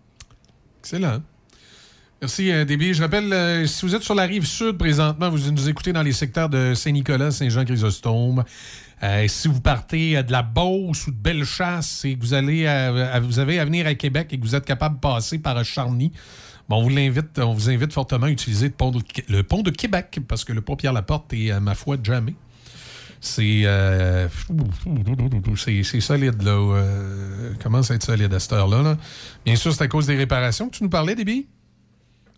Excellent. 0.80 1.20
Merci, 2.22 2.52
euh, 2.52 2.64
Déby. 2.64 2.94
Je 2.94 3.02
rappelle, 3.02 3.32
euh, 3.32 3.66
si 3.66 3.84
vous 3.84 3.96
êtes 3.96 4.04
sur 4.04 4.14
la 4.14 4.22
rive 4.22 4.46
sud 4.46 4.78
présentement, 4.78 5.28
vous 5.28 5.50
nous 5.50 5.68
écoutez 5.68 5.92
dans 5.92 6.04
les 6.04 6.12
secteurs 6.12 6.48
de 6.48 6.72
Saint-Nicolas, 6.72 7.32
Saint-Jean-Chrysostome. 7.32 8.44
Euh, 9.02 9.26
si 9.26 9.48
vous 9.48 9.60
partez 9.60 10.22
de 10.22 10.30
la 10.30 10.44
Beauce 10.44 11.08
ou 11.08 11.10
de 11.10 11.16
Bellechasse 11.16 12.04
et 12.04 12.14
que 12.14 12.20
vous, 12.20 12.32
allez 12.32 12.62
vous 13.24 13.40
avez 13.40 13.58
à 13.58 13.64
venir 13.64 13.88
à 13.88 13.96
Québec 13.96 14.28
et 14.30 14.38
que 14.38 14.44
vous 14.44 14.54
êtes 14.54 14.64
capable 14.64 14.94
de 14.94 15.00
passer 15.00 15.40
par 15.40 15.64
Charny, 15.64 16.12
bon, 16.68 16.76
on, 16.76 16.82
vous 16.84 16.90
l'invite, 16.90 17.40
on 17.40 17.54
vous 17.54 17.68
invite 17.68 17.92
fortement 17.92 18.26
à 18.26 18.30
utiliser 18.30 18.68
le 18.68 19.42
pont 19.42 19.62
de, 19.62 19.70
Québec 19.70 20.20
parce 20.28 20.44
que 20.44 20.52
le 20.52 20.60
pont 20.60 20.76
Pierre-Laporte 20.76 21.32
est, 21.32 21.50
à 21.50 21.58
ma 21.58 21.74
foi, 21.74 21.96
jamais. 22.00 22.36
C'est 23.20 23.64
solide, 26.00 26.40
là. 26.42 26.52
Euh, 26.52 27.52
commence 27.60 27.90
à 27.90 27.96
être 27.96 28.06
solide 28.06 28.32
à 28.32 28.38
cette 28.38 28.52
heure-là. 28.52 28.82
là. 28.82 28.96
Bien 29.44 29.56
sûr, 29.56 29.72
c'est 29.72 29.82
à 29.82 29.88
cause 29.88 30.06
des 30.06 30.16
réparations 30.16 30.68
que 30.68 30.76
tu 30.76 30.84
nous 30.84 30.88
parlais, 30.88 31.16
Déby? 31.16 31.48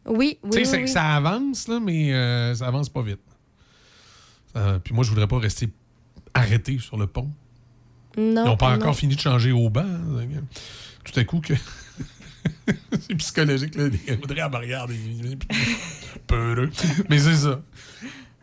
Oui, 0.06 0.39
oui, 0.43 0.51
Tu 0.52 0.64
sais, 0.64 0.82
oui, 0.82 0.89
ça 0.89 1.14
avance, 1.16 1.66
là, 1.68 1.81
mais 1.81 2.12
euh, 2.12 2.55
ça 2.55 2.66
avance 2.66 2.89
pas 2.89 3.02
vite. 3.02 3.20
Euh, 4.56 4.78
puis 4.78 4.94
moi, 4.94 5.02
je 5.05 5.10
voudrais 5.10 5.26
pas 5.26 5.39
rester 5.39 5.68
arrêté 6.35 6.78
sur 6.78 6.97
le 6.97 7.06
pont. 7.06 7.31
Non, 8.16 8.44
Ils 8.44 8.48
n'ont 8.51 8.56
pas 8.56 8.70
non. 8.76 8.82
encore 8.82 8.97
fini 8.97 9.16
de 9.16 9.20
changer 9.20 9.51
au 9.52 9.70
banc. 9.70 9.82
hein. 9.82 10.43
Tout 11.05 11.18
à 11.18 11.24
coup, 11.24 11.40
que. 11.40 11.55
c'est 13.01 13.14
psychologique, 13.16 13.74
là. 13.74 13.85
Audrey, 13.85 14.40
elle 14.40 14.51
me 14.51 14.56
regarde. 14.56 14.90
et- 14.93 15.39
Peureux. 16.26 16.70
Mais 17.10 17.18
c'est 17.18 17.35
ça. 17.36 17.60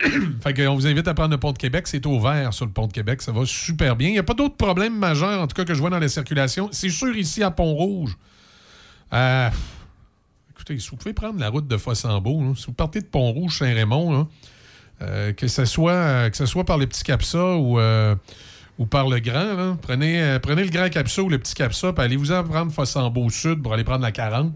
fait 0.43 0.53
qu'on 0.53 0.73
vous 0.75 0.87
invite 0.87 1.07
à 1.07 1.13
prendre 1.13 1.31
le 1.31 1.39
pont 1.39 1.51
de 1.53 1.57
Québec. 1.57 1.87
C'est 1.87 2.05
ouvert 2.05 2.53
sur 2.53 2.65
le 2.65 2.71
pont 2.71 2.87
de 2.87 2.93
Québec. 2.93 3.21
Ça 3.21 3.31
va 3.31 3.45
super 3.45 3.95
bien. 3.95 4.09
Il 4.09 4.13
n'y 4.13 4.19
a 4.19 4.23
pas 4.23 4.33
d'autres 4.33 4.57
problèmes 4.57 4.97
majeurs, 4.97 5.39
en 5.41 5.47
tout 5.47 5.55
cas, 5.55 5.63
que 5.63 5.73
je 5.73 5.79
vois 5.79 5.89
dans 5.91 5.99
la 5.99 6.09
circulation. 6.09 6.69
C'est 6.71 6.89
sûr, 6.89 7.15
ici, 7.15 7.41
à 7.43 7.51
Pont-Rouge. 7.51 8.17
Euh, 9.13 9.49
si 10.79 10.89
vous 10.89 10.97
pouvez 10.97 11.13
prendre 11.13 11.39
la 11.39 11.49
route 11.49 11.67
de 11.67 11.77
Fossambeau, 11.77 12.55
si 12.55 12.67
vous 12.67 12.73
partez 12.73 13.01
de 13.01 13.05
Pont-Rouge, 13.05 13.57
Saint-Raymond, 13.59 14.27
euh, 15.01 15.33
que, 15.33 15.47
ce 15.47 15.65
soit, 15.65 15.93
euh, 15.93 16.29
que 16.29 16.37
ce 16.37 16.45
soit 16.45 16.63
par 16.63 16.77
le 16.77 16.85
petit 16.85 17.03
Capsa 17.03 17.55
ou, 17.55 17.79
euh, 17.79 18.15
ou 18.77 18.85
par 18.85 19.09
le 19.09 19.19
grand, 19.19 19.77
prenez, 19.81 20.37
prenez 20.41 20.63
le 20.63 20.69
grand 20.69 20.89
Capsa 20.89 21.23
ou 21.23 21.29
le 21.29 21.39
petit 21.39 21.55
Capsa, 21.55 21.91
puis 21.93 22.03
allez-vous-en 22.03 22.43
prendre 22.43 22.71
Fossambeau 22.71 23.29
Sud 23.29 23.63
pour 23.63 23.73
aller 23.73 23.83
prendre 23.83 24.03
la 24.03 24.11
40. 24.11 24.55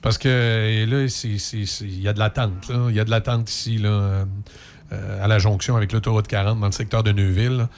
Parce 0.00 0.18
que 0.18 0.84
là, 0.84 1.06
il 1.06 2.00
y 2.00 2.08
a 2.08 2.12
de 2.12 2.18
l'attente. 2.18 2.70
Il 2.88 2.94
y 2.94 2.98
a 2.98 3.04
de 3.04 3.10
l'attente 3.10 3.48
ici, 3.48 3.78
là, 3.78 4.24
à 4.90 5.28
la 5.28 5.38
jonction 5.38 5.76
avec 5.76 5.92
l'autoroute 5.92 6.26
40 6.26 6.58
dans 6.58 6.66
le 6.66 6.72
secteur 6.72 7.04
de 7.04 7.12
Neuville. 7.12 7.68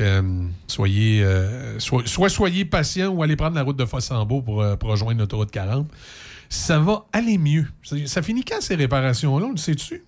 euh, 0.00 0.48
soyez, 0.68 1.26
soyez 2.28 2.64
patient 2.64 3.08
ou 3.08 3.24
allez 3.24 3.34
prendre 3.34 3.56
la 3.56 3.64
route 3.64 3.76
de 3.76 3.84
Fossambeau 3.84 4.40
pour 4.40 4.58
rejoindre 4.82 5.18
l'autoroute 5.18 5.50
40. 5.50 5.88
Ça 6.48 6.78
va 6.78 7.06
aller 7.12 7.38
mieux. 7.38 7.66
Ça, 7.82 7.96
ça 8.06 8.22
finit 8.22 8.44
quand 8.44 8.60
ces 8.60 8.74
réparations-là, 8.74 9.46
on 9.46 9.50
le 9.50 9.56
sait-tu? 9.56 10.04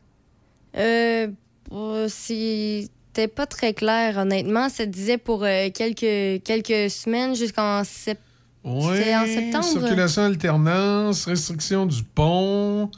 Euh, 0.77 1.29
euh, 1.73 2.09
C'était 2.09 3.29
pas 3.29 3.47
très 3.47 3.75
clair, 3.75 4.17
honnêtement. 4.19 4.69
Ça 4.69 4.87
disait 4.87 5.19
pour 5.19 5.45
euh, 5.45 5.69
quelques, 5.75 6.43
quelques 6.45 6.91
semaines 6.91 7.35
jusqu'en 7.35 7.85
septembre. 7.85 8.27
En 8.65 9.27
septembre. 9.27 9.65
Circulation 9.65 10.23
alternance, 10.25 11.25
restriction 11.27 11.87
du 11.87 12.03
pont. 12.03 12.91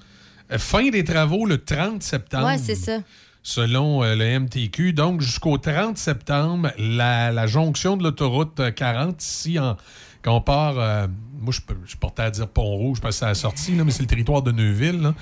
Euh, 0.50 0.58
fin 0.58 0.88
des 0.90 1.04
travaux 1.04 1.46
le 1.46 1.58
30 1.58 2.02
septembre. 2.02 2.46
Ouais, 2.46 2.58
c'est 2.58 2.74
ça. 2.74 2.98
Selon 3.42 4.02
euh, 4.02 4.14
le 4.14 4.40
MTQ. 4.40 4.92
Donc, 4.92 5.20
jusqu'au 5.20 5.58
30 5.58 5.96
septembre, 5.98 6.70
la, 6.78 7.32
la 7.32 7.46
jonction 7.46 7.96
de 7.96 8.02
l'autoroute 8.04 8.58
euh, 8.60 8.70
40, 8.70 9.22
ici, 9.22 9.58
en, 9.58 9.76
quand 10.22 10.36
on 10.36 10.40
part. 10.40 11.08
Euh, 11.42 11.44
moi, 11.44 11.52
je, 11.52 11.60
je 11.84 11.96
portais 11.96 12.22
à 12.22 12.30
dire 12.30 12.48
Pont-Rouge 12.48 13.00
parce 13.00 13.16
que 13.16 13.20
c'est 13.20 13.26
la 13.26 13.34
sortie, 13.34 13.74
là, 13.76 13.84
mais 13.84 13.90
c'est 13.90 14.02
le 14.02 14.08
territoire 14.08 14.42
de 14.42 14.52
Neuville. 14.52 15.12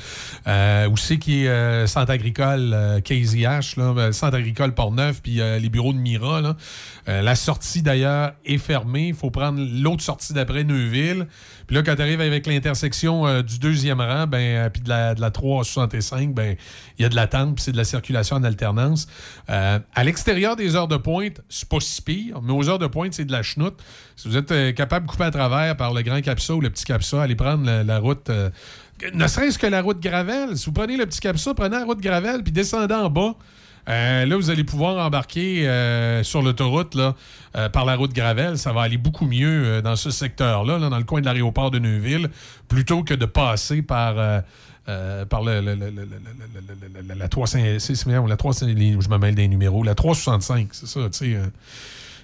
Euh, 0.47 0.89
où 0.89 0.97
c'est 0.97 1.19
qui 1.19 1.45
est 1.45 1.49
euh, 1.49 1.87
Centre 1.87 2.11
agricole 2.11 2.73
euh, 2.73 3.01
KZH, 3.01 3.77
là, 3.77 3.95
euh, 3.97 4.13
Centre 4.13 4.37
agricole 4.37 4.75
Port-Neuf, 4.75 5.21
puis 5.23 5.41
euh, 5.41 5.59
les 5.59 5.69
bureaux 5.69 5.93
de 5.93 5.99
Mira. 5.99 6.57
Euh, 7.09 7.23
la 7.23 7.35
sortie, 7.35 7.83
d'ailleurs, 7.83 8.33
est 8.45 8.59
fermée. 8.59 9.09
Il 9.09 9.15
faut 9.15 9.31
prendre 9.31 9.61
l'autre 9.61 10.03
sortie 10.03 10.33
d'après 10.33 10.65
Neuville. 10.65 11.27
Puis 11.67 11.77
là, 11.77 11.83
quand 11.83 11.95
tu 11.95 12.03
arrives 12.03 12.21
avec 12.21 12.47
l'intersection 12.47 13.27
euh, 13.27 13.43
du 13.43 13.59
deuxième 13.59 14.01
rang, 14.01 14.27
ben, 14.27 14.39
euh, 14.39 14.71
puis 14.71 14.83
de 14.83 14.89
la, 14.89 15.15
de 15.15 15.21
la 15.21 15.31
365, 15.31 16.35
ben, 16.35 16.57
il 16.99 17.03
y 17.03 17.05
a 17.05 17.09
de 17.09 17.15
l'attente, 17.15 17.55
puis 17.55 17.65
c'est 17.65 17.73
de 17.73 17.77
la 17.77 17.85
circulation 17.85 18.37
en 18.37 18.43
alternance. 18.43 19.07
Euh, 19.49 19.79
à 19.95 20.05
l'extérieur 20.05 20.57
des 20.57 20.75
heures 20.75 20.89
de 20.89 20.97
pointe, 20.97 21.41
c'est 21.49 21.69
pas 21.69 21.81
si 21.81 22.03
pire, 22.03 22.43
mais 22.43 22.53
aux 22.53 22.69
heures 22.69 22.79
de 22.79 22.87
pointe, 22.87 23.15
c'est 23.15 23.25
de 23.25 23.33
la 23.33 23.43
chenoute. 23.43 23.81
Si 24.17 24.29
vous 24.29 24.37
êtes 24.37 24.53
euh, 24.53 24.73
capable 24.73 25.07
de 25.07 25.11
couper 25.13 25.25
à 25.25 25.31
travers 25.31 25.77
par 25.77 25.95
le 25.95 26.03
grand 26.11 26.21
capsa 26.21 26.55
ou 26.55 26.61
le 26.61 26.71
petit 26.71 26.85
capsa, 26.85 27.23
allez 27.23 27.37
prendre 27.37 27.65
la, 27.83 27.99
route. 27.99 28.29
euh, 28.31 28.51
ne 29.15 29.27
serait-ce 29.27 29.59
que 29.59 29.67
la 29.67 29.81
route 29.83 30.01
Gravel. 30.01 30.57
Si 30.57 30.67
vous 30.67 30.73
prenez 30.73 30.97
le 30.97 31.07
petit 31.07 31.21
capsa, 31.21 31.55
prenez 31.55 31.77
la 31.79 31.85
route 31.85 32.01
Gravel, 32.01 32.43
puis 32.43 32.53
descendez 32.53 32.95
en 32.95 33.09
bas. 33.09 33.35
Euh, 33.89 34.27
là, 34.27 34.37
vous 34.37 34.51
allez 34.51 34.63
pouvoir 34.63 35.05
embarquer 35.05 35.67
euh, 35.67 36.23
sur 36.23 36.43
l'autoroute 36.43 36.97
euh, 36.97 37.69
par 37.71 37.85
la 37.87 37.97
route 37.97 38.13
Gravel. 38.13 38.59
Ça 38.59 38.73
va 38.73 38.83
aller 38.83 38.99
beaucoup 38.99 39.27
mieux 39.27 39.65
euh, 39.65 39.81
dans 39.83 39.97
ce 39.97 40.11
secteur-là, 40.11 40.79
là, 40.79 40.89
dans 40.91 40.99
le 40.99 41.05
coin 41.05 41.21
de 41.23 41.27
l'aéroport 41.27 41.71
de 41.71 41.79
Neuville, 41.79 42.29
plutôt 42.69 43.03
que 43.03 43.15
de 43.15 43.25
passer 43.25 43.81
par, 43.83 44.19
euh, 44.19 44.41
euh, 44.89 45.25
par 45.25 45.43
le, 45.43 45.61
le- 45.63 45.77
la 47.17 47.29
300, 47.29 47.59
c'est- 47.79 47.95
c'est- 47.95 48.07
la 48.29 48.37
300, 48.37 48.67
je 48.69 49.09
me 49.09 49.19
mêle 49.19 49.35
des 49.35 49.49
numéros, 49.49 49.83
la 49.83 49.95
365, 49.95 50.69
c'est 50.73 50.87
ça, 50.87 51.01
tu 51.11 51.19
sais. 51.19 51.39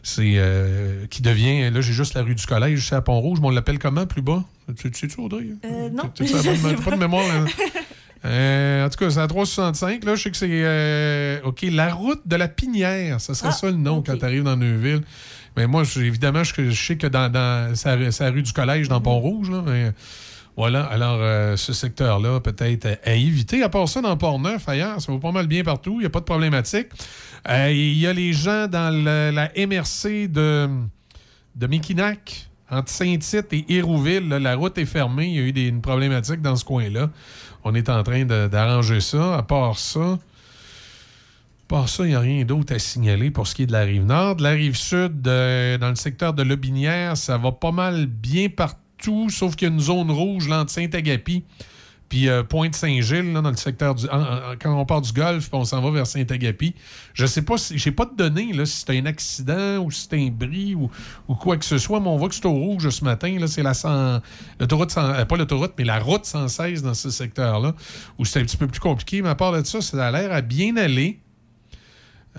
C'est 0.09 0.35
euh, 0.37 1.07
qui 1.11 1.21
devient, 1.21 1.69
là 1.71 1.81
j'ai 1.81 1.93
juste 1.93 2.15
la 2.15 2.23
rue 2.23 2.35
du 2.37 2.47
collège, 2.47 2.87
c'est 2.89 2.95
à 2.95 3.01
Pont-Rouge, 3.01 3.41
mais 3.41 3.49
on 3.49 3.51
l'appelle 3.51 3.79
comment 3.81 4.07
plus 4.07 4.23
bas? 4.23 4.45
Tu 4.77 4.91
tu 4.91 4.99
sais-tu, 5.01 5.21
Audrey? 5.21 5.47
Euh, 5.65 5.89
non. 5.91 6.05
Tu- 6.15 6.25
t'as 6.27 6.43
pas 6.85 6.91
de 6.93 6.97
mémoire, 7.01 7.27
là? 7.27 7.45
Euh, 8.25 8.85
en 8.87 8.89
tout 8.89 8.99
cas, 8.99 9.11
c'est 9.11 9.21
à 9.21 9.27
365. 9.27 10.05
Là, 10.05 10.15
je 10.17 10.23
sais 10.23 10.31
que 10.31 10.37
c'est. 10.37 10.49
euh, 10.51 11.39
OK, 11.45 11.65
la 11.71 11.93
route 11.95 12.23
de 12.27 12.35
la 12.37 12.49
Pinière. 12.49 13.21
Ça 13.21 13.35
serait 13.35 13.51
Ah, 13.51 13.53
ça 13.53 13.67
le 13.71 13.77
nom 13.77 14.03
quand 14.03 14.17
tu 14.17 14.25
arrives 14.25 14.43
dans 14.43 14.57
Neuville. 14.57 15.03
Mais 15.57 15.67
moi, 15.67 15.83
évidemment, 15.97 16.43
je, 16.45 16.71
je 16.71 16.87
sais 16.87 16.97
que 16.97 17.07
dans, 17.07 17.31
dans 17.31 17.75
c'est 17.77 17.97
la- 17.97 18.11
c'est 18.13 18.25
la 18.25 18.31
rue 18.31 18.43
du 18.43 18.53
Collège, 18.53 18.89
dans 18.89 19.01
Pont-Rouge. 19.01 19.51
Là, 19.51 19.63
mais 19.67 19.93
voilà. 20.57 20.85
Alors, 20.85 21.19
euh, 21.21 21.57
ce 21.57 21.73
secteur-là, 21.73 22.41
peut-être 22.41 22.87
à, 22.87 23.11
à 23.11 23.13
éviter. 23.13 23.63
À 23.63 23.69
part 23.69 23.89
ça, 23.89 24.01
dans 24.01 24.17
Port-Neuf, 24.17 24.69
ailleurs, 24.69 25.01
ça 25.01 25.13
va 25.13 25.19
pas 25.19 25.33
mal 25.33 25.47
bien 25.47 25.63
partout. 25.63 25.97
Il 25.97 26.01
n'y 26.01 26.07
a 26.07 26.11
pas 26.11 26.21
de 26.21 26.25
problématique. 26.25 26.89
Euh, 27.49 27.71
Il 27.71 27.99
y 27.99 28.07
a 28.07 28.13
les 28.13 28.33
gens 28.33 28.67
dans 28.67 28.91
la 28.91 29.51
MRC 29.57 30.29
de, 30.29 30.69
de 31.55 31.67
entre 32.71 32.91
Saint-Tite 32.91 33.53
et 33.53 33.65
Hérouville. 33.69 34.29
la 34.29 34.57
route 34.57 34.77
est 34.79 34.87
fermée. 34.87 35.29
Il 35.29 35.35
y 35.35 35.39
a 35.39 35.43
eu 35.43 35.53
des, 35.53 35.69
une 35.69 35.81
problématique 35.81 36.43
dans 36.43 36.57
ce 36.57 36.65
coin-là. 36.65 37.11
On 37.65 37.75
est 37.75 37.89
en 37.89 38.03
train 38.03 38.25
d'arranger 38.25 39.01
ça. 39.01 39.37
À 39.37 39.43
part 39.43 39.79
ça, 39.79 40.01
à 40.01 40.19
part 41.69 41.89
ça, 41.89 42.05
il 42.05 42.11
n'y 42.11 42.15
a 42.15 42.21
rien 42.21 42.45
d'autre 42.45 42.75
à 42.75 42.79
signaler 42.79 43.31
pour 43.31 43.47
ce 43.47 43.55
qui 43.55 43.63
est 43.65 43.67
de 43.67 43.73
la 43.73 43.83
rive 43.83 44.05
nord. 44.05 44.37
De 44.37 44.43
la 44.43 44.51
rive 44.51 44.77
sud, 44.77 45.27
euh, 45.27 45.79
dans 45.79 45.89
le 45.89 45.97
secteur 45.97 46.33
de 46.33 46.43
Lobinière, 46.43 47.17
ça 47.17 47.39
va 47.39 47.53
pas 47.53 47.73
mal 47.73 48.07
bien 48.07 48.49
partout, 48.49 48.81
sauf 49.31 49.57
qu'il 49.57 49.69
y 49.69 49.71
a 49.71 49.75
une 49.75 49.81
zone 49.81 50.11
rouge 50.11 50.49
là, 50.49 50.61
entre 50.61 50.71
Saint-Agapi 50.71 51.45
puis 52.09 52.29
euh, 52.29 52.43
Pointe-Saint-Gilles, 52.43 53.33
dans 53.33 53.43
le 53.43 53.57
secteur 53.57 53.95
du. 53.95 54.07
quand 54.07 54.79
on 54.79 54.85
part 54.85 55.01
du 55.01 55.13
Golfe, 55.13 55.49
on 55.53 55.65
s'en 55.65 55.81
va 55.81 55.91
vers 55.91 56.07
Saint-Agapi. 56.07 56.75
Je 57.15 57.27
sais 57.27 57.43
pas 57.43 57.59
si. 57.59 57.79
J'ai 57.79 57.91
pas 57.91 58.05
de 58.05 58.15
données 58.15 58.53
là, 58.53 58.65
si 58.65 58.85
c'est 58.87 58.97
un 58.97 59.07
accident 59.07 59.79
ou 59.79 59.91
si 59.91 60.07
c'est 60.09 60.17
un 60.17 60.29
bris 60.29 60.75
ou, 60.75 60.91
ou 61.29 61.35
quoi 61.35 61.57
que 61.57 61.65
ce 61.65 61.79
soit, 61.79 62.01
mais 62.01 62.09
on 62.09 62.17
voit 62.17 62.29
que 62.29 62.35
c'est 62.35 62.47
au 62.47 62.53
rouge 62.53 62.89
ce 62.89 63.05
matin. 63.05 63.37
Là, 63.39 63.47
c'est 63.47 63.63
la 63.63 63.75
100 63.75 64.21
l'autoroute, 64.61 64.91
100 64.91 65.01
euh, 65.01 65.25
pas 65.25 65.37
l'autoroute, 65.37 65.73
mais 65.79 65.85
la 65.85 65.99
route 65.99 66.25
116 66.25 66.83
dans 66.83 66.95
ce 66.95 67.11
secteur-là, 67.11 67.75
où 68.19 68.25
c'est 68.25 68.41
un 68.41 68.45
petit 68.45 68.57
peu 68.57 68.67
plus 68.67 68.81
compliqué. 68.81 69.23
Mais 69.23 69.31
à 69.31 69.35
part 69.35 69.53
de 69.53 69.65
ça, 69.65 69.81
ça 69.81 70.07
a 70.07 70.11
l'air 70.11 70.33
à 70.33 70.43
bien 70.43 70.77
aller. 70.77 71.21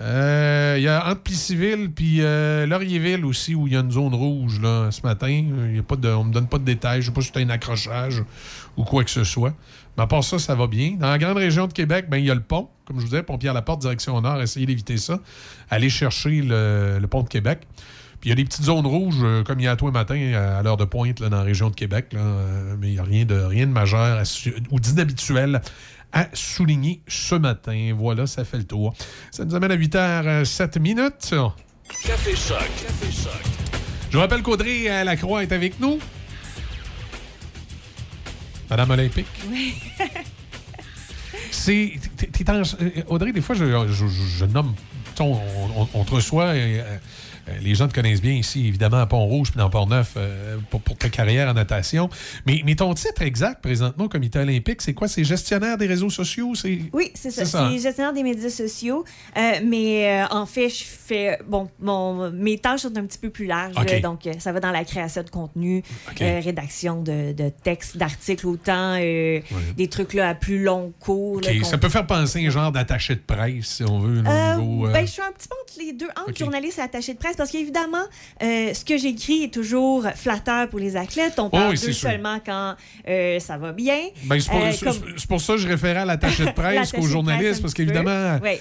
Euh, 0.00 0.76
Il 0.78 0.84
y 0.84 0.88
a 0.88 1.10
entre 1.10 1.22
puis 1.22 2.18
euh, 2.20 2.66
Laurierville 2.66 3.24
aussi 3.24 3.54
où 3.54 3.66
il 3.66 3.72
y 3.72 3.76
a 3.76 3.80
une 3.80 3.90
zone 3.90 4.14
rouge 4.14 4.60
ce 4.62 5.02
matin. 5.02 5.28
Y 5.28 5.78
a 5.78 5.82
pas 5.82 5.96
on 6.16 6.24
ne 6.24 6.28
me 6.28 6.32
donne 6.32 6.46
pas 6.46 6.58
de 6.58 6.64
détails. 6.64 7.02
Je 7.02 7.10
ne 7.10 7.14
sais 7.14 7.14
pas 7.14 7.20
si 7.22 7.30
c'est 7.34 7.42
un 7.42 7.50
accrochage 7.50 8.22
ou 8.76 8.84
quoi 8.84 9.02
que 9.04 9.10
ce 9.10 9.24
soit. 9.24 9.54
Mais 9.96 10.04
à 10.04 10.06
part 10.06 10.22
ça, 10.22 10.38
ça 10.38 10.54
va 10.54 10.66
bien. 10.68 10.96
Dans 10.98 11.10
la 11.10 11.18
grande 11.18 11.38
région 11.38 11.66
de 11.66 11.72
Québec, 11.72 12.06
ben, 12.08 12.18
il 12.18 12.26
y 12.26 12.30
a 12.30 12.34
le 12.34 12.42
pont. 12.42 12.68
Comme 12.84 12.96
je 12.98 13.02
vous 13.02 13.08
disais, 13.08 13.22
Pont-Pierre-Laporte, 13.22 13.80
direction 13.80 14.20
nord. 14.20 14.40
Essayez 14.40 14.66
d'éviter 14.66 14.96
ça. 14.96 15.18
Allez 15.70 15.90
chercher 15.90 16.42
le, 16.42 17.04
pont 17.10 17.22
de 17.22 17.28
Québec. 17.28 17.66
Puis 18.20 18.28
il 18.28 18.30
y 18.30 18.32
a 18.32 18.36
des 18.36 18.44
petites 18.44 18.64
zones 18.64 18.86
rouges, 18.86 19.20
euh, 19.22 19.44
comme 19.44 19.60
il 19.60 19.64
y 19.64 19.68
a 19.68 19.72
à 19.72 19.76
toi 19.76 19.92
matin, 19.92 20.16
à 20.34 20.62
l'heure 20.62 20.76
de 20.76 20.84
pointe, 20.84 21.22
dans 21.22 21.36
la 21.36 21.42
région 21.42 21.70
de 21.70 21.74
Québec. 21.74 22.14
mais 22.78 22.88
il 22.88 22.92
n'y 22.94 22.98
a 22.98 23.04
rien 23.04 23.24
de, 23.24 23.34
rien 23.34 23.66
de 23.66 23.72
majeur 23.72 24.18
à 24.18 24.22
ou 24.70 24.80
d'inhabituel 24.80 25.60
à 26.12 26.28
souligner 26.32 27.02
ce 27.06 27.34
matin. 27.34 27.94
Voilà, 27.96 28.26
ça 28.26 28.44
fait 28.44 28.58
le 28.58 28.64
tour. 28.64 28.94
Ça 29.30 29.44
nous 29.44 29.54
amène 29.54 29.72
à 29.72 29.76
8h07 29.76 30.78
minutes. 30.80 31.34
Café 32.04 32.34
Choc. 32.36 32.58
Café 32.58 33.12
Choc. 33.12 33.42
Je 34.10 34.16
vous 34.16 34.20
rappelle 34.22 34.42
qu'Audrey 34.42 34.88
euh, 34.88 35.04
Lacroix 35.04 35.42
est 35.42 35.52
avec 35.52 35.78
nous. 35.80 35.98
Madame 38.70 38.90
Olympique. 38.90 39.26
Oui. 39.50 39.74
C'est. 41.50 41.92
euh, 42.48 43.02
Audrey, 43.08 43.32
des 43.32 43.40
fois, 43.40 43.54
je, 43.54 43.64
je- 43.88 44.06
je- 44.06 44.36
je 44.38 44.44
nomme. 44.44 44.74
On, 45.20 45.36
on- 45.76 45.88
on 45.94 46.04
te 46.04 46.14
reçoit. 46.14 46.48
euh, 46.48 46.54
euh, 46.82 46.98
les 47.62 47.74
gens 47.74 47.88
te 47.88 47.94
connaissent 47.94 48.20
bien 48.20 48.32
ici, 48.32 48.66
évidemment, 48.66 48.98
à 48.98 49.06
Pont-Rouge 49.06 49.50
puis 49.50 49.58
dans 49.58 49.70
Port-Neuf 49.70 50.14
euh, 50.16 50.56
pour, 50.70 50.80
pour 50.80 50.96
ta 50.96 51.08
carrière 51.08 51.48
en 51.48 51.54
natation. 51.54 52.08
Mais, 52.46 52.62
mais 52.64 52.74
ton 52.74 52.92
titre 52.94 53.22
exact, 53.22 53.62
présentement, 53.62 54.04
au 54.04 54.08
Comité 54.08 54.38
olympique, 54.38 54.82
c'est 54.82 54.94
quoi? 54.94 55.08
C'est 55.08 55.24
gestionnaire 55.24 55.76
des 55.78 55.86
réseaux 55.86 56.10
sociaux? 56.10 56.52
Oui, 56.92 57.10
c'est 57.14 57.30
ça. 57.30 57.42
Hein? 57.42 57.70
C'est 57.72 57.82
gestionnaire 57.82 58.12
des 58.12 58.22
médias 58.22 58.50
sociaux. 58.50 59.04
Euh, 59.36 59.52
mais 59.64 60.22
euh, 60.22 60.26
en 60.30 60.46
fait, 60.46 60.68
je 60.68 60.84
fais. 60.84 61.38
Bon, 61.46 61.68
mon, 61.80 62.30
mes 62.30 62.58
tâches 62.58 62.80
sont 62.80 62.96
un 62.96 63.04
petit 63.06 63.18
peu 63.18 63.30
plus 63.30 63.46
larges. 63.46 63.74
Donc, 64.02 64.26
euh, 64.26 64.32
ça 64.38 64.52
va 64.52 64.60
dans 64.60 64.70
la 64.70 64.84
création 64.84 65.22
de 65.22 65.30
contenu, 65.30 65.82
euh, 66.20 66.40
rédaction 66.42 67.02
de, 67.02 67.32
de 67.32 67.50
textes, 67.62 67.96
d'articles, 67.96 68.46
autant 68.46 68.96
euh, 68.98 69.40
des 69.76 69.88
trucs 69.88 70.14
là, 70.14 70.30
à 70.30 70.34
plus 70.34 70.62
long 70.62 70.92
cours. 71.00 71.40
là, 71.40 71.50
Ça 71.64 71.78
peut 71.78 71.88
faire 71.88 72.06
penser 72.06 72.46
un 72.46 72.50
genre 72.50 72.72
d'attaché 72.72 73.14
de 73.14 73.20
presse, 73.20 73.66
si 73.66 73.84
on 73.84 73.98
veut, 74.00 74.22
là, 74.22 74.30
Euh, 74.30 74.56
au 74.56 74.60
niveau. 74.60 74.86
euh, 74.86 74.92
ben, 74.92 75.06
je 75.06 75.12
suis 75.12 75.22
un 75.22 75.32
petit 75.32 75.48
peu 75.48 75.54
entre 75.62 75.78
les 75.86 75.92
deux, 75.92 76.08
entre 76.16 76.36
journaliste 76.36 76.78
et 76.78 76.82
attaché 76.82 77.14
de 77.14 77.18
presse, 77.18 77.36
parce 77.38 77.50
qu'évidemment, 77.50 78.04
euh, 78.42 78.74
ce 78.74 78.84
que 78.84 78.98
j'écris 78.98 79.44
est 79.44 79.54
toujours 79.54 80.04
flatteur 80.14 80.68
pour 80.68 80.78
les 80.78 80.96
athlètes. 80.96 81.38
On 81.38 81.48
parle 81.48 81.70
Oh 81.72 81.76
c'est 81.76 81.86
d'eux 81.86 81.92
seulement 81.92 82.38
quand 82.44 82.74
euh, 83.08 83.38
ça 83.38 83.56
va 83.56 83.72
bien. 83.72 83.98
Ben, 84.24 84.38
c'est 84.40 84.50
pour, 84.50 84.60
Euh, 84.60 84.72
c'est- 84.72 84.84
comme- 84.84 85.14
pour 85.28 85.40
ça 85.40 85.54
que 85.54 85.58
je 85.60 85.68
référais 85.68 86.00
à 86.00 86.04
l'attaché 86.04 86.44
de 86.44 86.50
presse 86.52 86.92
qu'aux 86.92 87.06
journalistes, 87.06 87.62
parce 87.62 87.72
qu'évidemment, 87.74 88.38
Oui. 88.42 88.58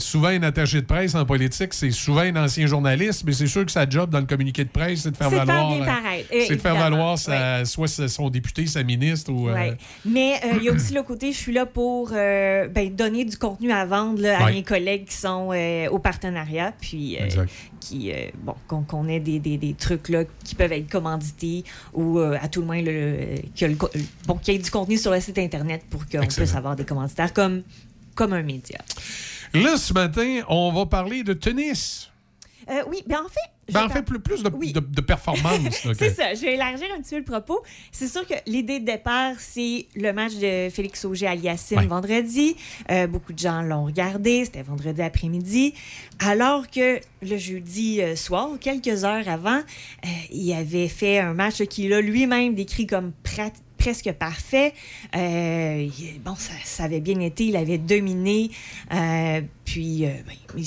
souvent, 0.00 0.28
un 0.28 0.42
attaché 0.42 0.80
de 0.80 0.86
presse 0.86 1.14
en 1.14 1.24
politique, 1.26 1.74
c'est 1.74 1.90
souvent 1.90 2.20
un 2.22 2.36
ancien 2.36 2.66
journaliste, 2.66 3.24
mais 3.26 3.32
c'est 3.32 3.46
sûr 3.46 3.64
que 3.66 3.72
sa 3.72 3.88
job 3.88 4.10
dans 4.10 4.20
le 4.20 4.26
communiqué 4.26 4.64
de 4.64 4.70
presse, 4.70 5.00
c'est 5.02 5.10
de 5.10 5.16
faire 5.16 5.30
valoir. 5.30 5.72
c'est 6.30 6.56
de 6.56 6.60
faire 6.60 6.76
valoir 6.76 7.18
sa- 7.18 7.64
soit 7.64 7.88
son 8.08 8.30
député, 8.30 8.66
sa 8.66 8.82
ministre 8.82 9.30
ou. 9.32 9.48
Mais 10.04 10.40
il 10.56 10.62
y 10.62 10.68
a 10.68 10.72
aussi 10.72 10.94
le 10.94 11.02
côté, 11.02 11.32
je 11.32 11.36
suis 11.38 11.52
là 11.52 11.66
pour 11.66 12.10
ben, 12.10 12.94
donner 12.94 13.24
du 13.24 13.36
contenu 13.36 13.72
à 13.72 13.84
vendre 13.84 14.20
là, 14.22 14.44
à 14.46 14.50
mes 14.50 14.62
collègues 14.62 15.06
qui 15.06 15.16
sont 15.16 15.50
au 15.90 15.98
partenariat, 15.98 16.72
puis 16.80 17.16
Exact. 17.16 17.50
Qui, 18.04 18.12
euh, 18.12 18.26
bon, 18.42 18.54
qu'on 18.86 19.08
ait 19.08 19.20
des, 19.20 19.38
des, 19.38 19.56
des 19.56 19.74
trucs 19.74 20.08
là, 20.08 20.24
qui 20.44 20.54
peuvent 20.54 20.72
être 20.72 20.90
commandités 20.90 21.64
ou 21.92 22.18
euh, 22.18 22.36
à 22.40 22.48
tout 22.48 22.60
le 22.60 22.66
moins 22.66 22.82
le, 22.82 23.36
le 23.60 23.74
co- 23.74 23.90
bon, 24.26 24.34
qu'il 24.36 24.54
y 24.54 24.56
ait 24.56 24.60
du 24.60 24.70
contenu 24.70 24.98
sur 24.98 25.10
le 25.12 25.20
site 25.20 25.38
Internet 25.38 25.82
pour 25.88 26.06
qu'on 26.06 26.26
puisse 26.26 26.54
avoir 26.54 26.76
des 26.76 26.84
commanditaires 26.84 27.32
comme, 27.32 27.62
comme 28.14 28.32
un 28.32 28.42
média. 28.42 28.78
Là, 29.52 29.76
ce 29.76 29.92
matin, 29.92 30.40
on 30.48 30.72
va 30.72 30.86
parler 30.86 31.22
de 31.22 31.32
tennis. 31.32 32.10
Euh, 32.68 32.82
oui, 32.88 33.02
ben 33.06 33.18
en 33.24 33.28
fait, 33.28 33.50
Ben, 33.72 33.84
en 33.84 33.88
fait, 33.88 34.02
plus, 34.02 34.18
plus 34.20 34.42
de, 34.42 34.48
de- 34.48 34.80
de 34.80 35.00
performance. 35.00 35.84
là, 35.84 35.92
que- 35.92 35.98
C'est 35.98 36.14
ça, 36.14 36.34
je 36.34 36.40
vais 36.42 36.54
élargir 36.54 36.86
un 36.96 37.00
petit 37.00 37.10
peu 37.10 37.18
le 37.18 37.24
propos. 37.24 37.62
C'est 37.92 38.08
sûr 38.08 38.26
que 38.26 38.34
l'idée 38.46 38.80
de 38.80 38.84
départ, 38.84 39.34
c'est 39.38 39.86
le 39.96 40.12
match 40.12 40.34
de 40.34 40.68
Félix 40.70 41.04
Auger 41.04 41.26
Aliassime 41.28 41.78
Ouais. 41.78 41.86
vendredi. 41.86 42.56
Euh, 42.90 43.06
beaucoup 43.06 43.32
de 43.32 43.38
gens 43.38 43.62
l'ont 43.62 43.84
regardé, 43.84 44.44
c'était 44.44 44.62
vendredi 44.62 45.00
après-midi. 45.02 45.74
Alors 46.20 46.70
que 46.70 47.00
le 47.22 47.36
jeudi 47.36 48.00
euh, 48.02 48.16
soir, 48.16 48.50
quelques 48.60 49.04
heures 49.04 49.28
avant, 49.28 49.58
euh, 49.58 50.08
il 50.30 50.52
avait 50.52 50.88
fait 50.88 51.18
un 51.18 51.34
match 51.34 51.62
qu'il 51.64 51.92
a 51.92 52.00
lui-même 52.00 52.54
décrit 52.54 52.86
comme 52.86 53.12
prat- 53.22 53.50
presque 53.78 54.12
parfait. 54.12 54.72
Euh, 55.16 55.88
bon, 56.24 56.34
ça, 56.36 56.52
ça 56.64 56.84
avait 56.84 57.00
bien 57.00 57.20
été, 57.20 57.46
il 57.46 57.56
avait 57.56 57.78
dominé. 57.78 58.50
Euh, 58.92 59.40
puis, 59.64 60.04
euh, 60.04 60.10
ben, 60.26 60.64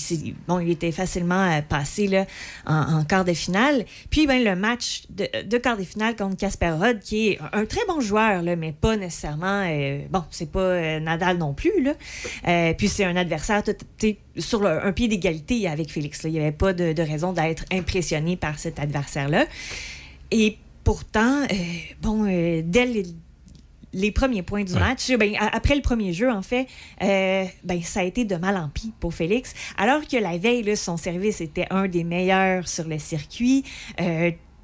bon, 0.47 0.59
il 0.59 0.71
était 0.71 0.91
facilement 0.91 1.61
passé 1.67 2.07
là, 2.07 2.25
en, 2.65 3.03
quart 3.05 3.25
de 3.25 3.33
finale. 3.33 3.85
Puis, 4.09 4.27
ben, 4.27 4.43
le 4.43 4.55
match 4.55 5.03
de, 5.09 5.57
quart 5.57 5.77
de 5.77 5.83
finale 5.83 6.15
contre 6.15 6.37
Casper 6.37 6.71
Ruud, 6.79 6.99
qui 6.99 7.29
est 7.29 7.39
un, 7.53 7.65
très 7.65 7.85
bon 7.87 7.99
joueur, 7.99 8.41
là, 8.41 8.55
mais 8.55 8.71
pas 8.71 8.97
nécessairement. 8.97 9.65
bon, 10.09 10.23
c'est 10.29 10.51
pas 10.51 10.99
Nadal 10.99 11.37
non 11.37 11.53
plus. 11.53 11.81
Là. 11.81 12.73
Puis, 12.73 12.87
c'est 12.87 13.05
un 13.05 13.15
adversaire 13.15 13.63
sur 14.37 14.65
un 14.65 14.91
pied 14.91 15.07
d'égalité 15.07 15.67
avec 15.67 15.91
Félix. 15.91 16.21
Il 16.23 16.31
n'y 16.31 16.39
avait 16.39 16.51
pas 16.51 16.73
de, 16.73 16.93
de 16.93 17.01
raison 17.01 17.33
d'être 17.33 17.65
impressionné 17.71 18.35
par 18.35 18.59
cet 18.59 18.79
adversaire-là. 18.79 19.45
Et 20.31 20.57
pourtant, 20.87 21.41
euh, 21.43 21.55
bon, 22.01 22.25
euh, 22.25 22.61
dès 22.63 22.85
les, 22.85 23.03
les 23.93 24.11
premiers 24.11 24.41
points 24.41 24.63
du 24.63 24.73
Ouais. 24.73 24.79
match, 24.79 25.11
ben, 25.17 25.35
a- 25.37 25.53
après 25.55 25.75
le 25.75 25.81
premier 25.81 26.13
jeu, 26.13 26.31
en 26.31 26.41
fait, 26.41 26.67
euh, 27.03 27.45
ben, 27.63 27.81
ça 27.83 27.99
a 27.99 28.03
été 28.03 28.23
de 28.25 28.35
mal 28.37 28.55
en 28.55 28.69
pis 28.69 28.93
pour 28.99 29.13
Félix. 29.13 29.53
Alors 29.77 30.07
que 30.07 30.15
la 30.17 30.37
veille, 30.37 30.63
là, 30.63 30.75
son 30.75 30.95
service 30.97 31.41
était 31.41 31.67
un 31.71 31.87
des 31.87 32.03
meilleurs 32.05 32.67
sur 32.67 32.85
le 32.87 32.99
circuit. 32.99 33.63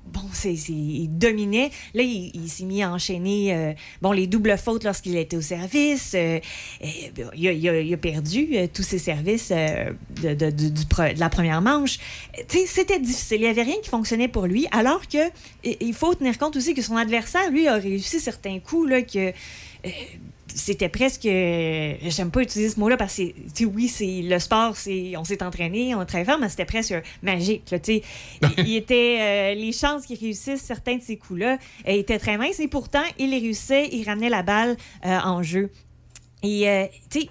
Euh, 0.06 0.10
bon, 0.12 0.22
c'est, 0.32 0.54
il 0.54 1.08
dominait. 1.10 1.72
Là, 1.94 2.04
il, 2.04 2.50
s'est 2.50 2.66
mis 2.66 2.84
à 2.84 2.92
enchaîner 2.92 3.54
euh, 3.54 3.74
bon, 4.02 4.12
les 4.12 4.28
doubles 4.28 4.58
fautes 4.58 4.84
lorsqu'il 4.84 5.18
était 5.18 5.38
au 5.38 5.42
service. 5.42 6.14
euh, 6.16 6.40
bon, 7.16 7.30
il, 7.36 7.94
a, 7.94 7.98
perdu 7.98 8.50
euh, 8.54 8.68
tous 8.72 8.84
ses 8.84 9.00
services 9.00 9.52
euh, 9.52 9.92
de, 10.22 11.20
la 11.20 11.30
première 11.30 11.62
manche. 11.62 12.00
Euh, 12.38 12.44
tu 12.48 12.60
sais, 12.60 12.66
C'était 12.66 13.00
difficile. 13.00 13.38
Il 13.38 13.44
n'y 13.44 13.48
avait 13.48 13.64
rien 13.64 13.78
qui 13.82 13.90
fonctionnait 13.90 14.28
pour 14.28 14.46
lui. 14.46 14.68
Alors 14.72 15.08
que 15.08 15.18
il 15.64 15.94
faut 15.94 16.14
tenir 16.14 16.38
compte 16.38 16.56
aussi 16.56 16.74
que 16.74 16.82
son 16.82 16.98
adversaire, 16.98 17.50
lui, 17.52 17.68
a 17.68 17.76
réussi 17.76 18.20
certains 18.20 18.60
coups 18.60 18.90
là, 18.90 19.02
que. 19.02 19.34
C'était 20.56 20.90
presque 20.90 21.26
euh, 21.26 21.94
j'aime 22.08 22.32
pas 22.32 22.42
utiliser 22.42 22.70
ce 22.70 22.80
mot-là 22.80 22.98
parce 22.98 23.16
que 23.16 23.24
c'est- 23.24 23.34
tu 23.56 23.64
sais, 23.64 23.66
oui 23.66 23.88
c'est 23.88 24.22
le 24.24 24.40
sport 24.40 24.76
c'est 24.78 25.16
on 25.18 25.24
s'est 25.24 25.42
entraîné 25.44 25.96
on 25.96 26.00
a 26.00 26.06
travaillé 26.06 26.30
fort 26.30 26.40
mais 26.40 26.50
c'était 26.50 26.66
presque 26.66 26.94
magique 27.22 27.70
là, 27.72 27.80
tu 27.80 27.96
sais. 27.96 28.02
il, 28.58 28.66
il 28.68 28.76
était 28.76 29.18
euh, 29.20 29.54
les 29.56 29.72
chances 29.72 30.06
qu'il 30.06 30.20
réussisse 30.20 30.62
certains 30.62 30.98
de 30.98 31.02
ces 31.02 31.18
coups-là 31.18 31.54
euh, 31.88 31.92
étaient 31.92 32.20
très 32.20 32.38
minces 32.38 32.60
et 32.60 32.68
pourtant 32.68 33.04
il 33.20 33.32
les 33.32 33.40
réussissait 33.40 33.90
il 33.92 34.04
ramenait 34.06 34.30
la 34.30 34.44
balle 34.44 34.78
en 35.04 35.42
jeu 35.44 35.70
et 36.44 36.90
tu 37.10 37.22
sais 37.22 37.30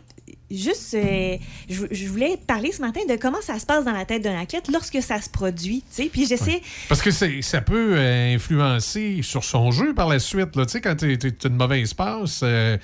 juste 0.51 0.95
euh, 0.95 1.37
je, 1.69 1.85
je 1.91 2.07
voulais 2.09 2.37
parler 2.47 2.73
ce 2.73 2.81
matin 2.83 3.01
de 3.09 3.17
comment 3.17 3.41
ça 3.41 3.59
se 3.59 3.65
passe 3.67 3.85
dans 3.85 3.93
la 3.93 4.05
tête 4.05 4.23
d'un 4.23 4.39
athlète 4.39 4.69
lorsque 4.71 5.03
ça 5.03 5.21
se 5.21 5.31
produit 5.31 5.83
tu 5.95 6.03
sais 6.05 6.11
puis 6.13 6.27
j'essaie 6.27 6.61
Parce 6.89 7.01
que 7.03 7.11
c'est- 7.11 7.41
ça 7.43 7.61
peut 7.63 7.95
euh, 7.97 8.35
influencer 8.35 9.21
sur 9.23 9.45
son 9.45 9.71
jeu 9.71 9.95
par 9.95 10.09
la 10.09 10.19
suite. 10.19 10.55
là. 10.57 10.67
Tu 10.67 10.73
sais, 10.73 10.81
quand 10.83 10.95
tu 10.97 11.07
as 11.07 11.49
une 11.49 11.57
mauvaise 11.57 11.95
passe, 11.95 12.41
euh, 12.43 12.77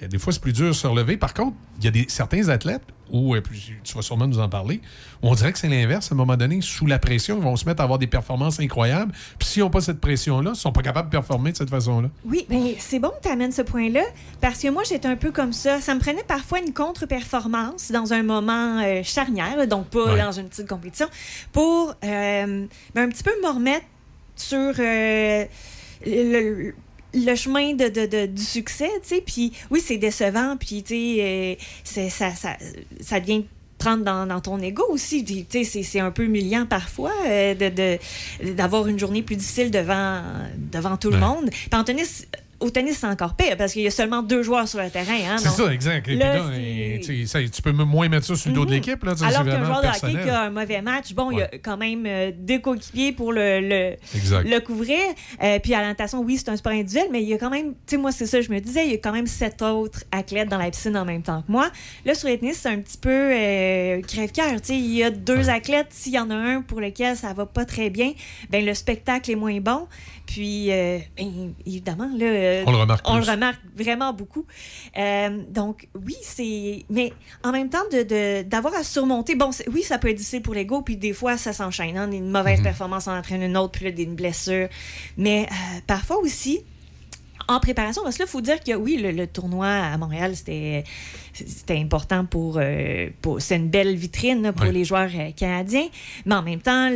des 0.00 0.18
fois, 0.18 0.32
c'est 0.32 0.40
plus 0.40 0.52
dur 0.52 0.68
de 0.68 0.72
se 0.72 0.86
relever. 0.86 1.16
Par 1.16 1.34
contre, 1.34 1.56
il 1.78 1.84
y 1.84 1.88
a 1.88 1.90
des, 1.90 2.06
certains 2.08 2.48
athlètes, 2.48 2.82
où 3.10 3.34
euh, 3.34 3.42
tu 3.84 3.94
vas 3.94 4.00
sûrement 4.00 4.26
nous 4.26 4.38
en 4.38 4.48
parler, 4.48 4.80
où 5.22 5.28
on 5.28 5.34
dirait 5.34 5.52
que 5.52 5.58
c'est 5.58 5.68
l'inverse. 5.68 6.10
À 6.10 6.14
un 6.14 6.16
moment 6.16 6.36
donné, 6.36 6.60
sous 6.62 6.86
la 6.86 6.98
pression, 6.98 7.36
ils 7.36 7.42
vont 7.42 7.56
se 7.56 7.66
mettre 7.66 7.82
à 7.82 7.84
avoir 7.84 7.98
des 7.98 8.06
performances 8.06 8.58
incroyables. 8.58 9.12
Puis 9.38 9.48
s'ils 9.48 9.62
n'ont 9.62 9.68
pas 9.68 9.82
cette 9.82 10.00
pression-là, 10.00 10.50
ils 10.50 10.54
ne 10.54 10.58
sont 10.58 10.72
pas 10.72 10.80
capables 10.80 11.08
de 11.08 11.12
performer 11.12 11.52
de 11.52 11.58
cette 11.58 11.68
façon-là. 11.68 12.08
Oui, 12.24 12.46
mais 12.48 12.74
c'est 12.78 12.98
bon 12.98 13.10
que 13.10 13.22
tu 13.22 13.28
amènes 13.28 13.52
ce 13.52 13.60
point-là, 13.60 14.02
parce 14.40 14.60
que 14.60 14.68
moi, 14.68 14.82
j'étais 14.88 15.08
un 15.08 15.16
peu 15.16 15.30
comme 15.30 15.52
ça. 15.52 15.80
Ça 15.82 15.94
me 15.94 16.00
prenait 16.00 16.24
parfois 16.24 16.60
une 16.60 16.72
contre-performance 16.72 17.92
dans 17.92 18.14
un 18.14 18.22
moment 18.22 18.80
euh, 18.80 19.02
charnière, 19.02 19.66
donc 19.68 19.88
pas 19.88 20.14
Ouais. 20.14 20.18
dans 20.22 20.32
une 20.32 20.48
petite 20.48 20.68
compétition, 20.68 21.06
pour 21.52 21.90
euh, 22.02 22.66
ben, 22.94 23.02
un 23.04 23.08
petit 23.10 23.22
peu 23.22 23.32
me 23.42 23.48
remettre 23.50 23.84
sur 24.36 24.56
euh, 24.78 25.44
le, 26.06 26.64
le 26.68 26.74
chemin 27.34 27.74
de, 27.74 27.88
de- 27.88 28.06
de- 28.06 28.26
du 28.26 28.42
succès, 28.42 28.88
tu 29.02 29.08
sais. 29.16 29.22
Puis 29.24 29.52
oui, 29.70 29.80
c'est 29.84 29.98
décevant, 29.98 30.56
puis 30.58 30.82
tu 30.82 30.94
sais, 30.94 31.16
euh, 31.20 31.54
c'est- 31.84 32.10
ça, 32.10 32.34
ça, 32.34 32.56
ça 33.00 33.20
devient 33.20 33.44
prendre 33.78 34.04
dans, 34.04 34.26
dans 34.26 34.40
ton 34.40 34.60
ego 34.60 34.84
aussi. 34.90 35.24
Tu 35.24 35.44
sais, 35.50 35.64
c'est- 35.64 35.82
c'est 35.82 35.98
un 36.00 36.10
peu 36.12 36.24
humiliant 36.24 36.66
parfois 36.66 37.12
euh, 37.26 37.54
de- 37.54 37.68
de- 38.44 38.52
d'avoir 38.52 38.86
une 38.86 38.98
journée 38.98 39.22
plus 39.22 39.34
difficile 39.36 39.70
devant, 39.70 40.22
devant 40.56 40.96
tout 40.96 41.10
le 41.10 41.18
monde. 41.18 41.50
Puis 41.50 41.68
au 42.62 42.70
tennis, 42.70 42.98
c'est 43.00 43.06
encore 43.06 43.34
pire 43.34 43.56
parce 43.56 43.72
qu'il 43.72 43.82
y 43.82 43.86
a 43.86 43.90
seulement 43.90 44.22
deux 44.22 44.42
joueurs 44.42 44.66
sur 44.68 44.80
le 44.80 44.88
terrain. 44.90 45.12
hein, 45.30 45.36
c'est 45.38 45.48
ça, 45.50 45.72
exact. 45.72 46.06
Là, 46.08 46.36
là, 46.36 46.44
tu 46.98 47.02
sais, 47.04 47.26
ça- 47.26 47.48
tu 47.48 47.62
peux 47.62 47.72
moins 47.72 48.08
mettre 48.08 48.26
ça 48.26 48.34
sur 48.36 48.48
le 48.50 48.54
dos 48.54 48.64
de 48.64 48.70
l'équipe. 48.72 49.00
Tu 49.00 49.16
sais, 49.16 49.24
alors 49.24 49.44
qu'un 49.44 49.64
joueur 49.64 49.82
de 49.82 49.88
hockey 49.88 50.22
qui 50.22 50.30
a 50.30 50.42
un 50.42 50.50
mauvais 50.50 50.80
match, 50.82 51.12
bon, 51.14 51.30
il 51.30 51.38
y 51.38 51.42
a 51.42 51.48
quand 51.62 51.76
même 51.76 52.04
euh, 52.06 52.30
deux 52.36 52.58
coéquipiers 52.60 53.12
pour 53.12 53.32
le, 53.32 53.60
le, 53.60 53.96
Exact. 54.14 54.48
le 54.48 54.60
couvrir. 54.60 54.98
Euh, 55.42 55.58
puis 55.58 55.74
à 55.74 55.80
la 55.80 55.88
natation, 55.88 56.20
oui, 56.20 56.38
c'est 56.38 56.48
un 56.48 56.56
sport 56.56 56.72
individuel, 56.72 57.08
mais 57.10 57.22
il 57.22 57.28
y 57.28 57.34
a 57.34 57.38
quand 57.38 57.50
même, 57.50 57.72
tu 57.72 57.76
sais, 57.86 57.96
moi, 57.96 58.12
c'est 58.12 58.26
ça, 58.26 58.40
je 58.40 58.50
me 58.50 58.60
disais, 58.60 58.86
il 58.86 58.92
y 58.92 58.94
a 58.94 58.98
quand 58.98 59.12
même 59.12 59.26
sept 59.26 59.60
autres 59.62 60.04
athlètes 60.12 60.48
dans 60.48 60.58
la 60.58 60.70
piscine 60.70 60.96
en 60.96 61.04
même 61.04 61.22
temps 61.22 61.42
que 61.42 61.50
moi. 61.52 61.70
Là, 62.04 62.14
sur 62.14 62.28
le 62.28 62.36
tennis, 62.38 62.58
c'est 62.62 62.68
un 62.68 62.78
petit 62.78 62.98
peu 62.98 63.10
euh, 63.10 64.00
crève-cœur. 64.02 64.52
Tu 64.60 64.68
sais, 64.68 64.76
il 64.76 64.94
y 64.94 65.02
a 65.02 65.10
deux 65.10 65.50
athlètes, 65.50 65.88
s'il 65.90 66.12
y 66.14 66.18
en 66.18 66.30
a 66.30 66.34
un 66.34 66.62
pour 66.62 66.80
lequel 66.80 67.16
ça 67.16 67.32
va 67.32 67.46
pas 67.46 67.64
très 67.64 67.90
bien, 67.90 68.12
ben 68.50 68.64
le 68.64 68.74
spectacle 68.74 69.30
est 69.30 69.34
moins 69.36 69.58
bon. 69.60 69.86
Puis, 70.32 70.70
euh, 70.72 70.98
ben, 71.18 71.52
évidemment, 71.66 72.08
là, 72.16 72.62
On 72.66 72.70
le 72.72 72.78
remarque 72.78 73.06
on 73.06 73.16
le 73.18 73.22
remarque 73.22 73.60
vraiment 73.76 74.14
beaucoup. 74.14 74.46
Euh, 74.96 75.42
donc, 75.50 75.88
oui, 76.06 76.14
c'est. 76.22 76.86
Mais 76.88 77.12
en 77.42 77.52
même 77.52 77.68
temps, 77.68 77.84
de- 77.92 78.02
de- 78.02 78.42
d'avoir 78.42 78.72
à 78.74 78.82
surmonter. 78.82 79.34
Bon, 79.34 79.50
oui, 79.70 79.82
ça 79.82 79.98
peut 79.98 80.08
être 80.08 80.16
difficile 80.16 80.40
pour 80.40 80.54
l'ego, 80.54 80.80
puis 80.80 80.96
des 80.96 81.12
fois, 81.12 81.36
ça 81.36 81.52
s'enchaîne. 81.52 81.98
Hein, 81.98 82.10
une 82.10 82.30
mauvaise 82.30 82.60
Mhm. 82.60 82.64
performance 82.64 83.08
en 83.08 83.18
entraîne 83.18 83.42
une 83.42 83.58
autre, 83.58 83.72
puis 83.78 83.84
là, 83.84 84.02
une 84.02 84.14
blessure. 84.14 84.68
Mais 85.18 85.42
euh, 85.50 85.80
parfois 85.86 86.16
aussi, 86.18 86.60
en 87.46 87.60
préparation, 87.60 88.02
parce 88.02 88.16
que 88.16 88.22
là, 88.22 88.26
il 88.26 88.32
faut 88.32 88.40
dire 88.40 88.60
que 88.64 88.72
oui, 88.72 88.96
le, 88.96 89.10
le 89.10 89.26
tournoi 89.26 89.66
à 89.68 89.98
Montréal, 89.98 90.34
c'était 90.34 90.84
important 91.70 92.24
pour. 92.24 92.58
pour 93.20 93.42
c'est 93.42 93.56
une 93.56 93.68
belle 93.68 93.96
vitrine 93.96 94.40
là, 94.42 94.54
pour 94.54 94.64
Oui. 94.66 94.72
les 94.72 94.84
joueurs 94.86 95.10
canadiens. 95.36 95.88
Mais 96.24 96.34
en 96.36 96.42
même 96.42 96.60
temps, 96.62 96.90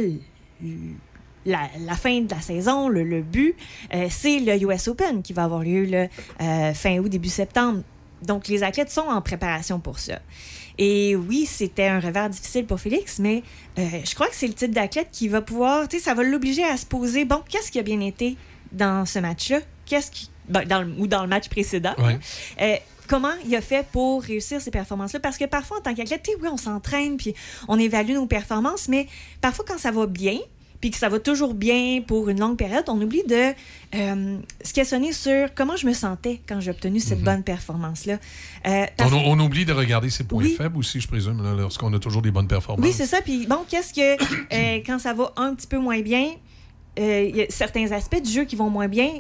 la, 1.47 1.70
la 1.81 1.94
fin 1.97 2.20
de 2.20 2.31
la 2.35 2.40
saison, 2.43 2.89
le, 2.89 3.02
le 3.05 3.23
but, 3.23 3.55
euh, 3.94 4.09
c'est 4.10 4.39
le 4.40 4.55
US 4.64 4.89
Open 4.89 5.23
qui 5.23 5.32
va 5.32 5.44
avoir 5.44 5.60
lieu 5.62 5.89
euh, 6.43 6.74
fin 6.74 6.98
août, 6.98 7.09
début 7.09 7.28
septembre. 7.31 7.82
Donc, 8.23 8.48
les 8.48 8.62
athlètes 8.62 8.90
sont 8.90 9.02
en 9.09 9.20
préparation 9.23 9.78
pour 9.81 9.98
ça. 9.98 10.18
Et 10.78 11.16
oui, 11.16 11.47
c'était 11.47 11.86
un 11.86 12.01
revers 12.01 12.28
difficile 12.28 12.66
pour 12.66 12.81
Félix, 12.81 13.18
mais 13.18 13.43
euh, 13.78 13.82
je 14.05 14.14
crois 14.14 14.28
que 14.28 14.35
c'est 14.35 14.47
le 14.48 14.52
type 14.55 14.73
d'athlète 14.73 15.09
qui 15.12 15.28
va 15.28 15.40
pouvoir, 15.40 15.89
tu 15.89 15.97
sais, 15.98 16.05
ça 16.05 16.14
va 16.14 16.23
l'obliger 16.23 16.64
à 16.64 16.77
se 16.77 16.85
poser, 16.85 17.24
bon, 17.24 17.43
qu'est-ce 17.48 17.70
qui 17.70 17.78
a 17.78 17.82
bien 17.82 18.01
été 18.01 18.36
dans 18.73 19.06
ce 19.06 19.18
match-là? 19.18 19.60
Qu'est-ce 19.86 20.10
qui. 20.10 20.31
ben, 20.48 20.64
dans 20.64 20.82
le- 20.82 20.93
ou 20.98 21.06
dans 21.06 21.23
le 21.23 21.28
match 21.28 21.48
précédent? 21.48 21.94
Ouais. 21.98 22.82
Comment 23.09 23.31
il 23.47 23.55
a 23.55 23.60
fait 23.60 23.86
pour 23.93 24.20
réussir 24.23 24.60
ces 24.60 24.73
performances-là? 24.73 25.20
Parce 25.20 25.39
que 25.39 25.44
parfois, 25.44 25.78
en 25.78 25.81
tant 25.81 25.94
qu'athlète, 25.94 26.23
tu 26.24 26.32
sais, 26.32 26.36
oui, 26.43 26.48
on 26.51 26.56
s'entraîne, 26.56 27.16
puis 27.16 27.35
on 27.68 27.78
évalue 27.78 28.14
nos 28.14 28.27
performances, 28.27 28.89
mais 28.89 29.06
parfois, 29.40 29.64
quand 29.68 29.78
ça 29.78 29.93
va 29.93 30.06
bien, 30.06 30.39
puis 30.86 30.92
que 30.92 30.98
ça 30.98 31.08
va 31.08 31.18
toujours 31.18 31.54
bien 31.54 32.00
pour 32.00 32.28
une 32.28 32.38
longue 32.38 32.56
période, 32.56 32.84
on 32.86 33.02
oublie 33.02 33.24
de 33.24 33.52
euh, 33.96 34.38
se 34.62 34.72
questionner 34.72 35.12
sur 35.12 35.52
comment 35.52 35.74
je 35.74 35.84
me 35.84 35.92
sentais 35.92 36.40
quand 36.46 36.60
j'ai 36.60 36.70
obtenu 36.70 37.00
cette 37.00 37.22
bonne 37.22 37.42
performance-là. 37.42 38.18
Euh, 38.68 38.86
On, 39.00 39.12
on 39.12 39.40
oublie 39.40 39.64
de 39.64 39.72
regarder 39.72 40.10
ses 40.10 40.22
points 40.22 40.44
Oui. 40.44 40.54
faibles 40.56 40.78
aussi, 40.78 41.00
je 41.00 41.08
présume, 41.08 41.42
lorsqu'on 41.58 41.92
a 41.92 41.98
toujours 41.98 42.22
des 42.22 42.30
bonnes 42.30 42.46
performances. 42.46 42.86
Oui, 42.86 42.92
c'est 42.92 43.06
ça. 43.06 43.20
Puis 43.20 43.48
bon, 43.48 43.64
qu'est-ce 43.68 43.92
que 43.92 44.14
euh, 44.76 44.80
quand 44.86 45.00
ça 45.00 45.12
va 45.12 45.32
un 45.34 45.56
petit 45.56 45.66
peu 45.66 45.78
moins 45.78 46.02
bien, 46.02 46.34
il 46.96 47.34
y 47.34 47.42
a 47.42 47.46
certains 47.48 47.90
aspects 47.90 48.22
du 48.22 48.30
jeu 48.30 48.44
qui 48.44 48.54
vont 48.54 48.70
moins 48.70 48.86
bien. 48.86 49.10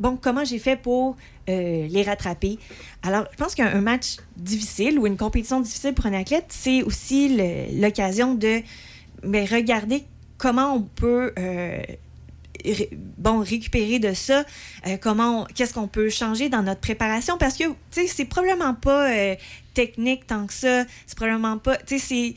Bon, 0.00 0.18
comment 0.20 0.44
j'ai 0.44 0.58
fait 0.58 0.74
pour 0.74 1.16
les 1.46 2.02
rattraper? 2.02 2.58
Alors, 3.04 3.26
je 3.30 3.36
pense 3.36 3.54
qu'un 3.54 3.68
un 3.72 3.80
match 3.80 4.16
difficile 4.36 4.98
ou 4.98 5.06
une 5.06 5.16
compétition 5.16 5.60
difficile 5.60 5.94
pour 5.94 6.06
un 6.06 6.14
athlète, 6.14 6.46
c'est 6.48 6.82
aussi 6.82 7.38
l'occasion 7.78 8.34
de 8.34 8.60
ben, 9.22 9.46
regarder 9.46 10.02
comment 10.42 10.74
on 10.74 10.82
peut 10.82 11.32
euh, 11.38 11.82
bon, 13.16 13.38
récupérer 13.44 14.00
de 14.00 14.12
ça, 14.12 14.44
euh, 14.88 14.96
comment, 15.00 15.44
qu'est-ce 15.54 15.72
qu'on 15.72 15.86
peut 15.86 16.10
changer 16.10 16.48
dans 16.48 16.64
notre 16.64 16.80
préparation, 16.80 17.38
parce 17.38 17.56
que, 17.56 17.62
tu 17.64 17.74
sais, 17.92 18.06
c'est 18.08 18.24
probablement 18.24 18.74
pas 18.74 19.08
euh, 19.12 19.36
technique 19.72 20.26
tant 20.26 20.48
que 20.48 20.52
ça, 20.52 20.84
c'est 21.06 21.14
probablement 21.14 21.58
pas, 21.58 21.76
tu 21.76 22.00
sais, 22.00 22.04
c'est 22.04 22.34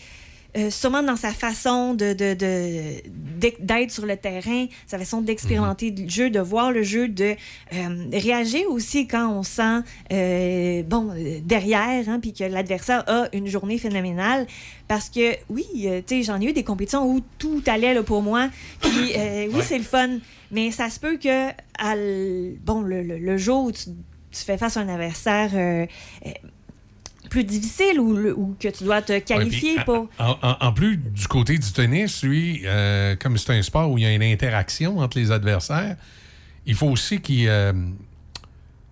euh, 0.57 0.69
sûrement 0.69 1.03
dans 1.03 1.15
sa 1.15 1.31
façon 1.31 1.93
de, 1.93 2.13
de- 2.13 2.33
de- 2.33 3.01
d'ex- 3.39 3.57
d'être 3.59 3.91
sur 3.91 4.05
le 4.05 4.15
terrain, 4.17 4.67
sa 4.87 4.97
façon 4.97 5.21
d'expérimenter 5.21 5.91
le 5.91 6.09
jeu, 6.09 6.29
de 6.29 6.39
voir 6.39 6.71
le 6.71 6.83
jeu, 6.83 7.07
de 7.07 7.35
euh, 7.73 8.05
réagir 8.13 8.69
aussi 8.69 9.07
quand 9.07 9.29
on 9.31 9.43
sent, 9.43 9.79
euh, 10.13 10.83
bon, 10.83 11.11
euh, 11.15 11.39
derrière, 11.43 12.07
hein, 12.07 12.19
puis 12.21 12.33
que 12.33 12.43
l'adversaire 12.43 13.03
a 13.07 13.27
une 13.33 13.47
journée 13.47 13.77
phénoménale. 13.77 14.47
Parce 14.87 15.09
que, 15.09 15.35
oui, 15.49 15.65
euh, 15.85 16.01
tu 16.05 16.17
sais, 16.17 16.23
j'en 16.23 16.39
ai 16.39 16.45
eu 16.45 16.53
des 16.53 16.63
compétitions 16.63 17.09
où 17.11 17.19
tout 17.39 17.61
allait 17.65 17.93
là, 17.93 18.03
pour 18.03 18.21
moi. 18.21 18.49
Puis, 18.81 19.13
euh, 19.17 19.47
oui, 19.51 19.61
c'est 19.63 19.77
le 19.79 19.83
fun. 19.83 20.19
Mais 20.51 20.71
ça 20.71 20.89
se 20.89 20.99
peut 20.99 21.17
que, 21.17 21.49
à 21.79 21.95
bon, 22.63 22.81
le, 22.81 23.01
le- 23.01 23.17
le 23.17 23.37
jour 23.37 23.65
où 23.65 23.71
tu, 23.71 23.85
tu 24.31 24.41
fais 24.43 24.57
face 24.57 24.77
à 24.77 24.81
un 24.81 24.89
adversaire 24.89 25.49
euh, 25.55 25.85
plus 27.35 27.43
difficile 27.43 27.99
ou, 27.99 28.55
que 28.57 28.69
tu 28.69 28.85
dois 28.85 29.01
te 29.01 29.19
qualifier 29.19 29.75
Ouais, 29.77 29.83
pour? 29.83 30.07
En, 30.19 30.37
en- 30.41 30.57
en 30.61 30.71
plus, 30.71 30.95
du 30.95 31.27
côté 31.27 31.57
du 31.57 31.69
tennis, 31.73 32.23
lui, 32.23 32.61
euh, 32.63 33.15
comme 33.17 33.37
c'est 33.37 33.51
un 33.51 33.61
sport 33.61 33.91
où 33.91 33.97
il 33.97 34.03
y 34.03 34.07
a 34.07 34.13
une 34.13 34.23
interaction 34.23 34.99
entre 34.99 35.17
les 35.19 35.31
adversaires, 35.31 35.97
il 36.65 36.75
faut 36.75 36.87
aussi 36.87 37.19
qu'il. 37.19 37.47
euh, 37.49 37.73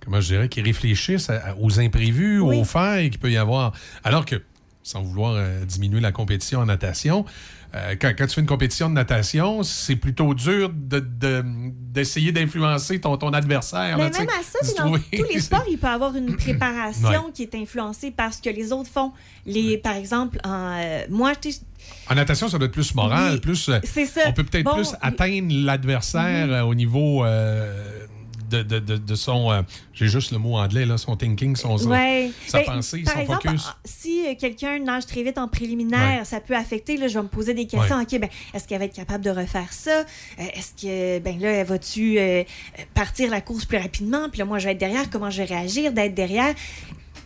comment 0.03 0.19
je 0.19 0.27
dirais, 0.27 0.49
qu'ils 0.49 0.65
réfléchissent 0.65 1.29
à- 1.29 1.51
à- 1.51 1.55
aux 1.55 1.79
imprévus, 1.79 2.39
Oui. 2.41 2.57
aux 2.59 2.65
failles 2.65 3.09
qu'il 3.09 3.19
peut 3.21 3.31
y 3.31 3.37
avoir. 3.37 3.71
Alors 4.03 4.25
que, 4.25 4.41
sans 4.83 5.01
vouloir 5.01 5.35
euh, 5.37 5.63
diminuer 5.63 6.01
la 6.01 6.11
compétition 6.11 6.59
en 6.59 6.65
natation, 6.65 7.23
euh, 7.75 7.95
quand, 7.99 8.11
quand 8.17 8.27
tu 8.27 8.35
fais 8.35 8.41
une 8.41 8.47
compétition 8.47 8.87
de 8.89 8.93
natation, 8.93 9.63
c'est 9.63 9.95
plutôt 9.95 10.33
dur 10.35 10.69
de- 10.73 10.99
de- 10.99 11.43
d'essayer 11.91 12.31
d'influencer 12.31 12.99
ton, 13.01 13.17
ton 13.17 13.33
adversaire. 13.33 13.97
Mais 13.97 14.09
là, 14.09 14.19
même 14.19 14.29
à 14.29 14.43
ça, 14.43 14.59
puis 14.61 14.73
dans 14.77 14.93
tous 14.97 15.33
les 15.33 15.39
sports, 15.41 15.65
il 15.69 15.77
peut 15.79 15.87
y 15.87 15.89
avoir 15.89 16.15
une 16.15 16.35
préparation 16.35 17.07
Ouais. 17.25 17.31
qui 17.33 17.43
est 17.43 17.55
influencée 17.55 18.11
par 18.11 18.33
ce 18.33 18.41
que 18.41 18.49
les 18.49 18.71
autres 18.71 18.89
font. 18.89 19.11
Les, 19.45 19.77
Par 19.77 19.95
exemple, 19.95 20.37
en, 20.43 20.77
euh, 20.79 21.01
moi, 21.09 21.33
En 22.09 22.15
natation, 22.15 22.47
ça 22.47 22.57
doit 22.57 22.67
être 22.67 22.73
plus 22.73 22.93
moral, 22.95 23.33
Oui, 23.33 23.39
plus. 23.39 23.69
euh, 23.69 23.79
c'est 23.83 24.05
ça. 24.05 24.21
On 24.27 24.33
peut 24.33 24.43
peut-être 24.43 24.65
Bon, 24.65 24.75
plus 24.75 24.93
atteindre 25.01 25.47
l'adversaire 25.65 26.47
Mhm. 26.47 26.67
au 26.69 26.75
niveau 26.75 27.25
euh, 27.25 28.05
de, 28.57 28.63
de, 28.63 28.79
de, 28.79 28.97
de 28.97 29.15
son. 29.15 29.51
euh, 29.51 29.61
J'ai 29.93 30.07
juste 30.07 30.31
le 30.31 30.37
mot 30.37 30.57
anglais, 30.57 30.85
là, 30.85 30.97
son 30.97 31.15
thinking, 31.15 31.55
son. 31.55 31.77
Ouais. 31.87 32.31
Sa 32.47 32.59
Ben, 32.59 32.65
pensée, 32.65 33.01
par 33.03 33.13
son 33.15 33.19
exemple, 33.21 33.47
focus. 33.47 33.65
ah, 33.69 33.77
si 33.85 34.25
euh, 34.27 34.33
quelqu'un 34.39 34.79
nage 34.79 35.05
très 35.05 35.23
vite 35.23 35.37
en 35.37 35.47
préliminaire, 35.47 36.19
Ouais. 36.19 36.25
ça 36.25 36.39
peut 36.39 36.55
affecter. 36.55 36.97
Là, 36.97 37.07
je 37.07 37.15
vais 37.15 37.23
me 37.23 37.27
poser 37.29 37.53
des 37.53 37.65
questions. 37.67 37.97
Ouais. 37.97 38.03
OK, 38.03 38.19
ben, 38.19 38.29
est-ce 38.53 38.67
qu'elle 38.67 38.79
va 38.79 38.85
être 38.85 38.95
capable 38.95 39.23
de 39.23 39.29
refaire 39.31 39.71
ça? 39.73 39.99
Euh, 39.99 40.43
est-ce 40.53 40.71
que, 40.81 41.19
ben 41.19 41.39
là, 41.39 41.63
vas-tu 41.63 42.17
euh, 42.19 42.43
partir 42.93 43.29
la 43.31 43.41
course 43.41 43.65
plus 43.65 43.77
rapidement? 43.77 44.29
Puis 44.29 44.39
là, 44.39 44.45
moi, 44.45 44.59
je 44.59 44.65
vais 44.65 44.71
être 44.73 44.77
derrière. 44.79 45.09
Comment 45.09 45.29
je 45.29 45.37
vais 45.43 45.45
réagir 45.55 45.91
d'être 45.91 46.13
derrière? 46.13 46.53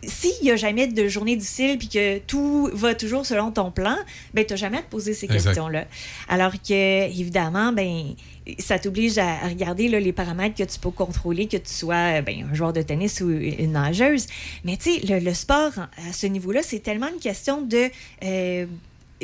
S'il 0.04 0.44
n'y 0.44 0.52
a 0.52 0.56
jamais 0.56 0.86
de 0.86 1.08
journée 1.08 1.34
difficile 1.34 1.76
puis 1.76 1.88
que 1.88 2.18
tout 2.18 2.70
va 2.72 2.94
toujours 2.94 3.26
selon 3.26 3.50
ton 3.50 3.72
plan, 3.72 3.96
ben 4.32 4.44
tu 4.46 4.52
n'as 4.52 4.56
jamais 4.56 4.78
à 4.78 4.82
te 4.82 4.88
poser 4.90 5.12
ces 5.12 5.26
questions-là. 5.26 5.86
Alors 6.28 6.52
que, 6.52 7.08
évidemment, 7.10 7.72
ben 7.72 8.14
ça 8.58 8.78
t'oblige 8.78 9.18
à 9.18 9.48
regarder 9.48 9.88
là, 9.88 10.00
les 10.00 10.12
paramètres 10.12 10.56
que 10.56 10.62
tu 10.70 10.78
peux 10.78 10.90
contrôler, 10.90 11.46
que 11.46 11.56
tu 11.56 11.72
sois 11.72 12.22
ben, 12.22 12.48
un 12.50 12.54
joueur 12.54 12.72
de 12.72 12.82
tennis 12.82 13.20
ou 13.20 13.30
une 13.30 13.72
nageuse. 13.72 14.26
Mais 14.64 14.76
tu 14.76 14.94
sais, 14.94 15.06
le, 15.06 15.18
le 15.18 15.34
sport, 15.34 15.72
à 15.78 16.12
ce 16.12 16.26
niveau-là, 16.26 16.62
c'est 16.62 16.80
tellement 16.80 17.08
une 17.08 17.20
question 17.20 17.62
de, 17.62 17.90
euh, 18.24 18.66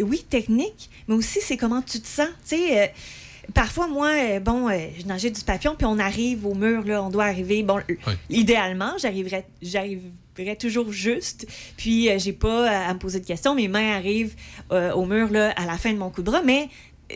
oui, 0.00 0.24
technique, 0.28 0.90
mais 1.08 1.14
aussi 1.14 1.38
c'est 1.40 1.56
comment 1.56 1.82
tu 1.82 2.00
te 2.00 2.06
sens. 2.06 2.28
Tu 2.48 2.56
sais, 2.56 2.82
euh, 2.82 2.86
Parfois, 3.52 3.88
moi, 3.88 4.08
euh, 4.08 4.40
bon, 4.40 4.70
euh, 4.70 4.78
je 4.98 5.04
nageais 5.04 5.28
du 5.30 5.42
papillon, 5.42 5.74
puis 5.76 5.86
on 5.86 5.98
arrive 5.98 6.46
au 6.46 6.54
mur, 6.54 6.82
là, 6.84 7.02
on 7.02 7.10
doit 7.10 7.24
arriver. 7.24 7.62
Bon, 7.62 7.78
idéalement, 8.30 8.92
j'arriverais, 8.98 9.46
j'arriverais 9.60 10.56
toujours 10.58 10.90
juste, 10.90 11.46
puis 11.76 12.08
euh, 12.08 12.18
j'ai 12.18 12.32
pas 12.32 12.70
à, 12.70 12.88
à 12.88 12.94
me 12.94 12.98
poser 12.98 13.20
de 13.20 13.26
questions. 13.26 13.54
Mes 13.54 13.68
mains 13.68 13.94
arrivent 13.94 14.34
euh, 14.72 14.92
au 14.94 15.04
mur 15.04 15.30
là, 15.30 15.50
à 15.56 15.66
la 15.66 15.76
fin 15.76 15.92
de 15.92 15.98
mon 15.98 16.08
coup 16.08 16.22
de 16.22 16.30
bras, 16.30 16.40
mais 16.42 16.62
euh, 16.62 16.66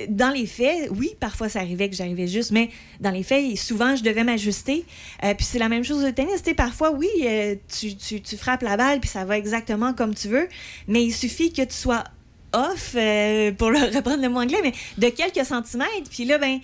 dans 0.09 0.31
les 0.31 0.47
faits, 0.47 0.91
oui, 0.91 1.11
parfois 1.19 1.49
ça 1.49 1.61
arrivait 1.61 1.89
que 1.89 1.97
j'arrivais 1.97 2.27
juste, 2.27 2.51
mais 2.51 2.71
dans 3.01 3.11
les 3.11 3.23
faits, 3.23 3.57
souvent, 3.57 3.97
je 3.97 4.03
devais 4.03 4.25
m'ajuster. 4.25 4.85
Euh, 5.25 5.35
puis 5.35 5.47
c'est 5.47 5.59
la 5.59 5.69
même 5.69 5.85
chose 5.85 6.05
au 6.05 6.11
tennis. 6.13 6.43
Parfois, 6.57 6.93
oui, 6.93 7.09
euh, 7.25 7.55
tu, 7.69 8.37
frappes 8.37 8.63
la 8.63 8.77
balle, 8.77 9.01
puis 9.01 9.09
ça 9.09 9.25
va 9.25 9.39
exactement 9.39 9.95
comme 9.95 10.15
tu 10.15 10.29
veux, 10.29 10.49
mais 10.87 11.05
il 11.05 11.13
suffit 11.13 11.53
que 11.53 11.63
tu 11.63 11.75
sois 11.75 12.05
off, 12.53 12.95
euh, 12.97 13.53
pour 13.53 13.69
reprendre 13.95 14.23
le 14.23 14.29
mot 14.29 14.41
anglais, 14.41 14.61
mais 14.63 14.73
de 14.99 15.09
quelques 15.09 15.45
centimètres. 15.45 16.11
Puis 16.11 16.25
là, 16.25 16.39
ben, 16.39 16.61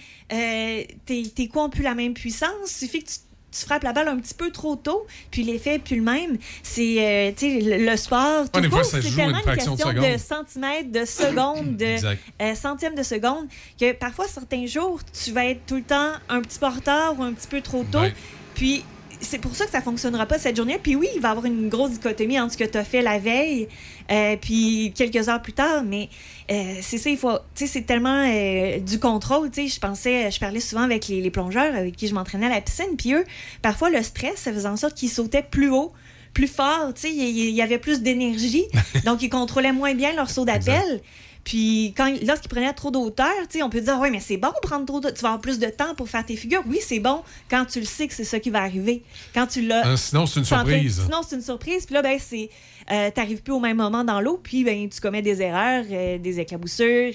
tes, 1.06 1.22
tes 1.28 1.48
coups 1.48 1.70
plus 1.70 1.82
la 1.82 1.94
même 1.94 2.14
puissance? 2.14 2.80
Il 2.82 2.86
suffit 2.86 3.02
que 3.02 3.09
tu, 3.09 3.18
tu 3.55 3.64
frappes 3.64 3.85
la 3.85 3.93
balle 3.93 4.09
un 4.09 4.18
petit 4.18 4.35
peu 4.35 4.51
trop 4.51 4.76
tôt, 4.76 5.06
puis 5.31 5.43
l'effet 5.43 5.72
n'est 5.72 5.78
plus 5.78 5.97
le 5.97 6.02
même. 6.02 6.39
C'est, 6.62 6.97
euh, 6.98 7.32
tu 7.36 7.60
sais, 7.60 7.60
le, 7.60 7.90
le 7.90 7.97
sport, 7.97 8.51
tout 8.51 8.68
court, 8.68 8.85
c'est 8.85 8.98
une 8.98 9.14
tellement 9.14 9.39
une 9.39 9.44
de 9.44 9.55
question 9.55 9.74
de, 9.74 10.18
centimètres, 10.18 10.90
de 10.90 11.05
secondes, 11.05 11.76
de 11.76 11.97
euh, 12.43 12.55
centièmes 12.55 12.94
de 12.94 13.02
seconde, 13.02 13.47
que 13.81 13.93
parfois, 13.93 14.26
certains 14.28 14.66
jours, 14.66 15.01
tu 15.12 15.32
vas 15.32 15.47
être 15.47 15.64
tout 15.66 15.76
le 15.76 15.82
temps 15.82 16.12
un 16.28 16.40
petit 16.40 16.59
peu 16.59 16.66
en 16.66 16.70
retard 16.70 17.18
ou 17.18 17.22
un 17.22 17.32
petit 17.32 17.48
peu 17.48 17.60
trop 17.60 17.85
tôt. 17.85 18.01
Ouais. 18.01 18.14
Puis 18.55 18.85
c'est 19.20 19.39
pour 19.39 19.55
ça 19.55 19.64
que 19.64 19.70
ça 19.70 19.81
fonctionnera 19.81 20.26
pas 20.26 20.39
cette 20.39 20.56
journée. 20.56 20.78
Puis 20.82 20.97
oui, 20.97 21.09
il 21.14 21.20
va 21.20 21.28
y 21.28 21.31
avoir 21.31 21.47
une 21.47 21.68
grosse 21.68 21.93
dichotomie 21.93 22.39
entre 22.39 22.52
ce 22.52 22.59
que 22.59 22.64
tu 22.64 22.78
as 22.78 22.85
fait 22.85 23.02
la 23.02 23.18
veille 23.18 23.68
euh, 24.10 24.36
puis 24.40 24.93
quelques 24.94 25.28
heures 25.28 25.43
plus 25.43 25.52
tard. 25.52 25.82
Mais 25.85 26.09
euh, 26.50 26.74
c'est 26.82 26.98
ça, 26.98 27.08
il 27.10 27.16
faut. 27.16 27.32
Tu 27.54 27.66
sais, 27.66 27.66
c'est 27.66 27.82
tellement 27.82 28.22
euh, 28.26 28.78
du 28.78 28.98
contrôle. 28.98 29.50
Tu 29.50 29.62
sais, 29.62 29.74
je 29.74 29.80
pensais, 29.80 30.30
je 30.30 30.38
parlais 30.38 30.60
souvent 30.60 30.82
avec 30.82 31.08
les, 31.08 31.20
les 31.22 31.30
plongeurs 31.30 31.74
avec 31.74 31.96
qui 31.96 32.06
je 32.08 32.14
m'entraînais 32.14 32.46
à 32.46 32.50
la 32.50 32.60
piscine. 32.60 32.96
Puis 32.98 33.14
eux, 33.14 33.24
parfois, 33.62 33.88
le 33.90 34.02
stress, 34.02 34.36
ça 34.36 34.52
faisait 34.52 34.68
en 34.68 34.76
sorte 34.76 34.94
qu'ils 34.94 35.08
sautaient 35.10 35.42
plus 35.42 35.70
haut 35.70 35.92
plus 36.34 36.48
fort, 36.48 36.92
tu 36.92 37.02
sais, 37.02 37.10
il 37.14 37.22
y- 37.22 37.46
il 37.48 37.54
y 37.54 37.62
avait 37.62 37.78
plus 37.78 38.02
d'énergie, 38.02 38.64
donc 39.04 39.22
ils 39.22 39.28
contrôlaient 39.30 39.72
moins 39.72 39.94
bien 39.94 40.12
leur 40.16 40.28
saut 40.28 40.44
d'appel. 40.44 41.00
Puis 41.44 41.92
quand 41.96 42.12
lorsqu'ils 42.26 42.48
prenaient 42.48 42.72
trop 42.72 42.90
d'auteur, 42.90 43.26
tu 43.48 43.58
sais, 43.58 43.62
on 43.62 43.70
peut 43.70 43.80
dire 43.80 43.98
ouais, 43.98 44.10
mais 44.10 44.20
c'est 44.20 44.38
bon 44.38 44.50
prendre 44.62 44.86
trop 44.86 45.00
de 45.00 45.10
tu 45.10 45.20
vas 45.20 45.28
avoir 45.28 45.40
plus 45.40 45.58
de 45.58 45.66
temps 45.66 45.94
pour 45.94 46.08
faire 46.08 46.24
tes 46.24 46.36
figures. 46.36 46.62
Oui, 46.66 46.78
c'est 46.80 47.00
bon 47.00 47.22
quand 47.50 47.66
tu 47.66 47.80
le 47.80 47.86
sais 47.86 48.08
que 48.08 48.14
c'est 48.14 48.24
ça 48.24 48.40
qui 48.40 48.50
va 48.50 48.62
arriver. 48.62 49.02
Quand 49.34 49.46
tu 49.46 49.60
l'as 49.62 49.86
Euh, 49.86 49.96
sinon, 49.96 50.26
c'est 50.26 50.40
une 50.40 50.46
surprise. 50.46 51.02
Sinon, 51.04 51.20
c'est 51.28 51.36
une 51.36 51.42
surprise. 51.42 51.84
Puis 51.84 51.94
là 51.94 52.02
ben 52.02 52.18
c'est 52.18 52.48
euh, 52.90 53.10
t'arrives 53.10 53.42
plus 53.42 53.52
au 53.52 53.60
même 53.60 53.76
moment 53.76 54.04
dans 54.04 54.20
l'eau, 54.20 54.40
puis 54.42 54.64
ben 54.64 54.88
tu 54.88 55.00
commets 55.00 55.22
des 55.22 55.40
erreurs, 55.42 55.84
euh, 55.90 56.18
des 56.18 56.40
éclaboussures, 56.40 57.12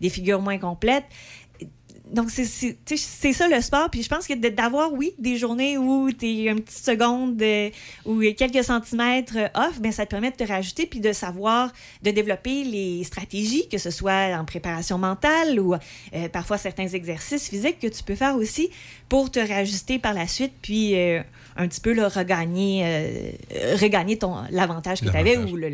des 0.00 0.08
figures 0.10 0.40
moins 0.40 0.58
complètes 0.58 1.04
donc, 2.12 2.30
c'est- 2.30 3.32
ça 3.32 3.48
le 3.48 3.60
sport. 3.60 3.88
Puis 3.90 4.02
je 4.02 4.08
pense 4.08 4.26
que 4.26 4.34
d'avoir, 4.34 4.92
oui, 4.92 5.14
des 5.18 5.36
journées 5.36 5.78
où 5.78 6.10
tu 6.12 6.26
es 6.26 6.44
une 6.44 6.60
petite 6.60 6.84
seconde 6.84 7.40
euh, 7.40 7.70
ou 8.04 8.20
quelques 8.36 8.62
centimètres 8.62 9.36
euh, 9.36 9.48
off, 9.54 9.80
ben, 9.80 9.90
ça 9.92 10.04
te 10.04 10.10
permet 10.10 10.30
de 10.30 10.36
te 10.36 10.44
rajouter 10.44 10.86
puis 10.86 11.00
de 11.00 11.12
savoir, 11.12 11.72
de 12.02 12.10
développer 12.10 12.64
les 12.64 13.02
stratégies, 13.04 13.68
que 13.68 13.78
ce 13.78 13.90
soit 13.90 14.36
en 14.38 14.44
préparation 14.44 14.98
mentale 14.98 15.58
ou 15.58 15.74
euh, 15.74 16.28
parfois 16.28 16.58
certains 16.58 16.88
exercices 16.88 17.48
physiques 17.48 17.78
que 17.78 17.86
tu 17.88 18.02
peux 18.02 18.14
faire 18.14 18.36
aussi 18.36 18.68
pour 19.08 19.30
te 19.30 19.40
rajuster 19.40 19.98
par 19.98 20.12
la 20.14 20.26
suite 20.26 20.52
puis 20.62 20.94
un 20.96 21.68
petit 21.68 21.80
peu 21.80 21.92
là, 21.92 22.08
regagner, 22.08 23.34
regagner 23.80 24.18
ton 24.18 24.36
l'avantage 24.50 25.00
que 25.00 25.08
tu 25.10 25.16
avais 25.16 25.36
ou 25.36 25.56
le, 25.56 25.68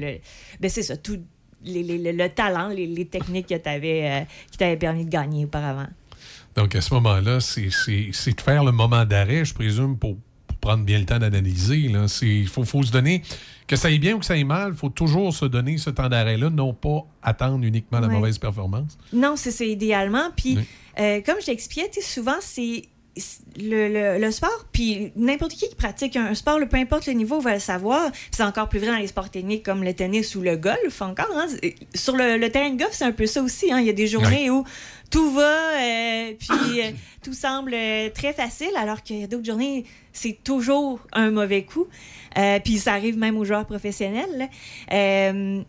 ben, 0.60 0.68
c'est 0.70 0.82
ça, 0.82 0.96
tout. 0.96 1.18
le, 1.64 2.12
le 2.12 2.28
talent, 2.28 2.68
les, 2.68 2.86
les 2.86 3.04
techniques 3.04 3.48
que 3.48 3.54
tu 3.56 3.68
avais, 3.68 4.26
qui 4.50 4.58
t'avaient 4.58 4.76
permis 4.76 5.04
de 5.04 5.10
gagner 5.10 5.44
auparavant. 5.44 5.86
Donc, 6.58 6.74
à 6.74 6.80
ce 6.80 6.92
moment-là, 6.94 7.38
c'est- 7.38 7.68
de 8.32 8.40
faire 8.40 8.64
le 8.64 8.72
moment 8.72 9.04
d'arrêt, 9.04 9.44
je 9.44 9.54
présume, 9.54 9.96
pour, 9.96 10.16
pour 10.48 10.56
prendre 10.58 10.82
bien 10.82 10.98
le 10.98 11.04
temps 11.04 11.20
d'analyser. 11.20 11.76
Il 12.22 12.48
faut, 12.48 12.64
faut 12.64 12.82
se 12.82 12.90
donner, 12.90 13.22
que 13.68 13.76
ça 13.76 13.86
aille 13.86 14.00
bien 14.00 14.14
ou 14.14 14.18
que 14.18 14.24
ça 14.26 14.34
aille 14.34 14.42
mal, 14.42 14.72
il 14.72 14.76
faut 14.76 14.88
toujours 14.88 15.32
se 15.32 15.44
donner 15.44 15.78
ce 15.78 15.90
temps 15.90 16.08
d'arrêt-là, 16.08 16.50
non 16.50 16.74
pas 16.74 17.06
attendre 17.22 17.64
uniquement 17.64 18.00
la 18.00 18.08
Ouais. 18.08 18.14
mauvaise 18.14 18.38
performance. 18.38 18.98
Non, 19.12 19.36
c'est 19.36 19.68
idéalement. 19.68 20.30
Puis, 20.36 20.58
euh, 20.98 21.20
comme 21.24 21.36
je 21.40 21.46
t'expliquais, 21.46 21.88
tu 21.92 22.00
sais, 22.00 22.06
souvent, 22.20 22.38
c'est 22.40 22.82
le, 23.60 23.88
le- 23.88 24.20
le 24.24 24.30
sport, 24.30 24.66
puis 24.70 25.10
n'importe 25.16 25.50
qui 25.52 25.68
qui 25.68 25.74
pratique 25.74 26.14
un 26.14 26.34
sport, 26.34 26.58
le- 26.60 26.68
peu 26.68 26.76
importe 26.76 27.06
le 27.06 27.14
niveau, 27.14 27.40
va 27.40 27.54
le 27.54 27.58
savoir. 27.60 28.12
Puis 28.12 28.20
C'est 28.30 28.44
encore 28.44 28.68
plus 28.68 28.78
vrai 28.78 28.88
dans 28.92 28.96
les 28.98 29.08
sports 29.08 29.28
techniques 29.30 29.64
comme 29.64 29.82
le 29.82 29.92
tennis 29.92 30.36
ou 30.36 30.40
le 30.40 30.56
golf 30.56 31.02
encore. 31.02 31.26
hein. 31.34 31.46
C'est- 31.48 31.74
Sur 31.96 32.14
le, 32.16 32.36
le 32.36 32.48
terrain 32.50 32.70
de 32.70 32.78
golf, 32.78 32.92
c'est 32.92 33.04
un 33.04 33.10
peu 33.12 33.26
ça 33.26 33.42
aussi. 33.42 33.72
hein. 33.72 33.80
Il 33.80 33.86
y 33.86 33.90
a 33.90 33.92
des 33.92 34.06
journées 34.06 34.50
où 34.50 34.64
tout 35.10 35.30
va, 35.30 35.40
euh, 35.80 36.32
puis 36.38 36.80
euh, 36.82 36.90
tout 37.22 37.32
semble 37.32 37.72
euh, 37.74 38.10
très 38.10 38.32
facile, 38.32 38.70
alors 38.76 39.02
qu'il 39.02 39.20
y 39.20 39.24
a 39.24 39.26
d'autres 39.26 39.46
journées, 39.46 39.84
c'est 40.12 40.38
toujours 40.44 41.00
un 41.12 41.30
mauvais 41.30 41.64
coup. 41.64 41.86
Puis 42.64 42.78
ça 42.78 42.92
arrive 42.92 43.18
même 43.18 43.36
aux 43.36 43.44
joueurs 43.44 43.66
professionnels. 43.66 44.48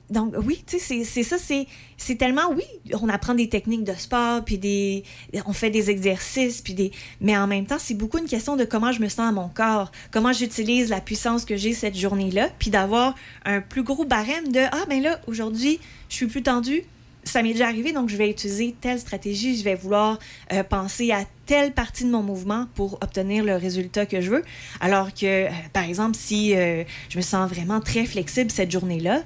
donc 0.10 0.34
oui, 0.46 0.64
tu 0.68 0.78
sais, 0.78 1.04
c'est- 1.04 1.24
ça, 1.24 1.38
c'est 1.40 2.16
tellement, 2.16 2.52
oui, 2.56 2.64
on 3.02 3.10
apprend 3.10 3.34
des 3.34 3.50
techniques 3.50 3.84
de 3.84 3.94
sport, 3.94 4.44
puis 4.46 4.58
des, 4.60 5.04
on 5.48 5.54
fait 5.54 5.72
des 5.72 5.90
exercices, 5.90 6.62
puis 6.62 6.74
des, 6.76 6.92
mais 7.22 7.36
en 7.38 7.48
même 7.48 7.66
temps, 7.66 7.80
c'est 7.80 7.96
beaucoup 7.96 8.20
une 8.20 8.28
question 8.28 8.56
de 8.56 8.66
comment 8.66 8.92
je 8.92 9.02
me 9.02 9.08
sens 9.10 9.30
à 9.30 9.32
mon 9.32 9.48
corps, 9.48 9.92
comment 10.12 10.32
j'utilise 10.34 10.90
la 10.90 11.02
puissance 11.02 11.44
que 11.46 11.56
j'ai 11.58 11.74
cette 11.74 11.98
journée-là, 11.98 12.50
puis 12.60 12.70
d'avoir 12.70 13.16
un 13.46 13.62
plus 13.62 13.84
gros 13.84 14.06
barème 14.06 14.52
de, 14.52 14.60
ah 14.72 14.86
ben 14.88 15.02
là, 15.02 15.20
aujourd'hui, 15.28 15.80
je 16.10 16.16
suis 16.16 16.28
plus 16.28 16.44
tendu, 16.44 16.84
ça 17.24 17.44
m'est 17.44 17.52
déjà 17.54 17.68
arrivé, 17.68 17.92
donc 17.92 18.10
je 18.10 18.18
vais 18.18 18.30
utiliser 18.30 18.76
telle 18.80 19.00
stratégie, 19.00 19.58
je 19.58 19.64
vais 19.64 19.76
vouloir 19.76 20.18
euh, 20.52 20.64
penser 20.64 21.12
à 21.12 21.26
telle 21.46 21.74
partie 21.74 22.04
de 22.06 22.10
mon 22.10 22.24
mouvement 22.24 22.68
pour 22.76 22.96
obtenir 23.02 23.44
le 23.44 23.56
résultat 23.56 24.06
que 24.06 24.22
je 24.22 24.30
veux. 24.32 24.44
Alors 24.80 25.14
que, 25.14 25.48
euh, 25.48 25.50
par 25.74 25.84
exemple, 25.84 26.16
si 26.18 26.56
euh, 26.56 26.84
je 27.10 27.18
me 27.18 27.22
sens 27.22 27.50
vraiment 27.50 27.82
très 27.82 28.06
flexible 28.06 28.50
cette 28.52 28.72
journée-là, 28.72 29.24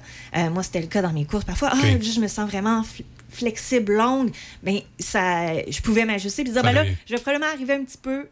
moi 0.50 0.62
c'était 0.62 0.80
le 0.80 0.86
cas 0.86 1.02
dans 1.02 1.12
mes 1.12 1.24
courses 1.24 1.44
parfois, 1.44 1.70
ah, 1.72 1.76
je 2.00 2.20
me 2.20 2.28
sens 2.28 2.48
vraiment 2.50 2.82
fl- 2.82 3.04
flexible, 3.30 3.94
longue, 3.94 4.30
ben 4.62 4.80
ça, 4.98 5.62
je 5.68 5.80
pouvais 5.80 6.04
m'ajuster 6.04 6.42
et 6.42 6.44
dire, 6.44 6.62
ben 6.62 6.72
là, 6.72 6.84
je 7.06 7.14
vais 7.14 7.20
probablement 7.20 7.50
arriver 7.52 7.74
un 7.74 7.84
petit 7.84 7.98
peu 7.98 8.26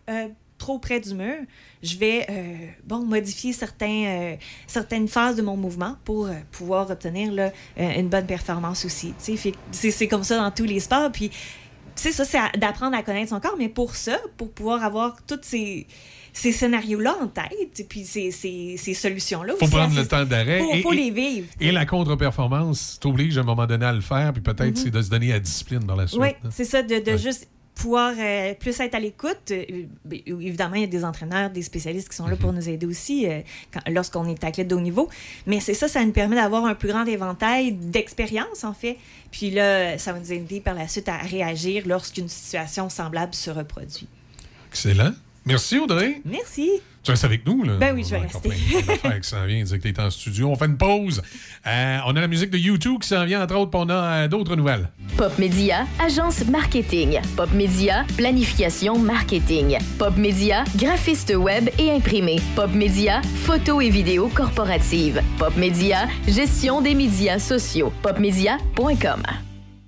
trop 0.63 0.79
près 0.79 1.01
du 1.01 1.13
mur. 1.15 1.35
Je 1.83 1.97
vais 1.97 2.25
euh, 2.31 2.55
bon, 2.87 3.05
modifier 3.05 3.53
certains, 3.53 4.05
euh, 4.07 4.37
certaines 4.69 5.09
phases 5.09 5.35
de 5.35 5.43
mon 5.43 5.57
mouvement 5.57 5.97
pour 6.05 6.27
euh, 6.27 6.33
pouvoir 6.53 6.89
obtenir 6.89 7.33
là, 7.33 7.51
une 7.77 8.09
bonne 8.09 8.27
performance 8.27 8.85
aussi. 8.85 9.13
C'est 9.73 10.07
comme 10.09 10.23
ça 10.23 10.37
dans 10.37 10.51
tous 10.53 10.65
les 10.65 10.79
sports. 10.79 11.11
Puis 11.11 11.31
c'est 11.97 12.13
ça, 12.13 12.25
c'est 12.25 12.39
d'apprendre 12.59 12.97
à 12.97 13.03
connaître 13.03 13.31
son 13.31 13.41
corps. 13.41 13.57
Mais 13.59 13.69
pour 13.69 13.97
ça, 13.97 14.19
pour 14.37 14.53
pouvoir 14.53 14.85
avoir 14.85 15.17
tous 15.27 15.41
ces, 15.43 15.87
ces 16.33 16.53
scénarios-là 16.53 17.17
en 17.21 17.27
tête, 17.27 17.81
et 17.81 17.85
puis 17.85 18.05
ces, 18.05 18.31
ces, 18.31 18.77
ces 18.79 18.95
solutions-là. 18.95 19.55
faut 19.59 19.65
aussi, 19.65 19.75
prendre 19.75 19.97
le 19.97 20.07
temps 20.07 20.25
d'arrêt. 20.25 20.61
Faut, 20.61 20.75
et- 20.75 20.83
faut 20.83 20.93
et- 20.93 20.97
les 20.97 21.11
vivre. 21.11 21.49
Et 21.61 21.73
la 21.73 21.85
contre-performance 21.87 22.99
t'oblige 23.01 23.37
à 23.37 23.41
un 23.41 23.45
moment 23.45 23.67
donné 23.67 23.85
à 23.85 23.93
le 23.93 24.01
faire, 24.01 24.33
puis 24.33 24.43
peut-être 24.43 24.77
Mhm. 24.77 24.77
c'est 24.77 24.91
de 24.91 25.03
se 25.03 25.11
donner 25.11 25.29
la 25.29 25.41
discipline 25.41 25.81
dans 25.81 25.97
la 25.97 26.07
suite. 26.07 26.21
Oui, 26.21 26.29
hein. 26.45 26.49
c'est 26.53 26.65
ça, 26.65 26.83
de, 26.83 27.01
de 27.01 27.17
juste 27.17 27.49
pouvoir 27.75 28.15
euh, 28.19 28.55
plus 28.55 28.79
être 28.81 28.95
à 28.95 29.01
l'écoute. 29.01 29.51
Euh, 29.51 29.65
ben, 30.05 30.21
évidemment, 30.27 30.75
il 30.75 30.83
y 30.83 30.85
a 30.85 30.89
des 30.89 31.05
entraîneurs, 31.05 31.51
des 31.51 31.63
spécialistes 31.63 32.09
qui 32.09 32.17
sont 32.17 32.27
là 32.27 32.37
pour 32.37 32.53
nous 32.53 32.69
aider 32.69 32.87
aussi 32.87 33.29
euh, 33.29 33.41
lorsqu'on 33.89 34.27
est 34.27 34.45
athlète 34.45 34.69
de 34.69 34.75
haut 34.75 34.81
niveau. 34.81 35.09
Mais 35.47 35.61
c'est 35.61 35.75
ça, 35.75 35.89
ça 35.89 36.05
nous 36.05 36.13
permet 36.13 36.37
d'avoir 36.37 36.65
un 36.65 36.75
plus 36.75 36.89
grand 36.89 37.05
éventail 37.05 37.73
d'expérience, 37.73 38.65
en 38.65 38.75
fait. 38.75 38.99
Puis 39.31 39.51
là, 39.51 39.99
ça 39.99 40.13
va 40.13 40.19
nous 40.19 40.33
aider 40.33 40.61
par 40.61 40.75
la 40.75 40.89
suite 40.89 41.09
à 41.09 41.17
réagir 41.19 41.85
lorsqu'une 41.87 42.29
situation 42.29 42.89
semblable 42.89 43.35
se 43.35 43.51
reproduit. 43.51 44.09
Excellent. 44.69 45.13
Merci, 45.45 45.79
Audrey. 45.79 46.21
Merci. 46.25 46.71
Tu 47.03 47.11
restes 47.11 47.25
avec 47.25 47.45
nous, 47.45 47.65
là? 47.65 47.73
Ben 47.79 47.93
oui, 47.97 48.05
je 48.05 48.11
vais 48.11 48.19
On 48.19 48.23
a 48.23 48.27
encore 48.27 48.43
rester. 48.43 48.97
plein 48.99 49.19
qui 49.19 49.29
s'en 49.29 49.45
viennent, 49.45 49.65
dire 49.65 49.81
que 49.81 49.89
tu 49.89 50.01
en 50.01 50.09
studio. 50.09 50.51
On 50.51 50.55
fait 50.57 50.67
une 50.67 50.77
pause. 50.77 51.21
Euh, 51.67 51.99
on 52.07 52.15
a 52.15 52.21
la 52.21 52.29
musique 52.29 52.51
de 52.51 52.59
YouTube 52.59 53.01
qui 53.01 53.09
s'en 53.09 53.25
vient, 53.25 53.43
entre 53.43 53.57
autres, 53.57 53.73
puis 53.73 53.81
on 53.85 53.89
a 53.89 53.95
euh, 53.95 54.29
d'autres 54.29 54.55
nouvelles. 54.55 54.89
Pop 55.17 55.37
Média, 55.37 55.85
agence 55.99 56.45
marketing. 56.47 57.19
Pop 57.37 57.51
Média, 57.55 58.05
planification 58.17 58.97
marketing. 59.01 59.79
Pop 59.99 60.17
Média, 60.17 60.63
graphiste 60.77 61.35
web 61.37 61.71
et 61.77 61.91
imprimé. 61.91 62.37
Pop 62.55 62.73
Média, 62.73 63.21
photo 63.45 63.81
et 63.81 63.91
vidéo 63.91 64.29
corporative. 64.33 65.21
Pop 65.39 65.57
Média, 65.57 66.07
gestion 66.29 66.83
des 66.83 66.95
médias 66.95 67.41
sociaux. 67.41 67.93
Popmedia.com. 68.03 69.23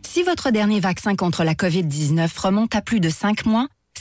Si 0.04 0.22
votre 0.24 0.50
dernier 0.50 0.80
vaccin 0.80 1.14
contre 1.14 1.44
la 1.44 1.54
COVID-19 1.54 2.28
remonte 2.40 2.74
à 2.74 2.80
plus 2.80 2.98
de 3.00 3.08
cinq 3.08 3.46
mois, 3.46 3.68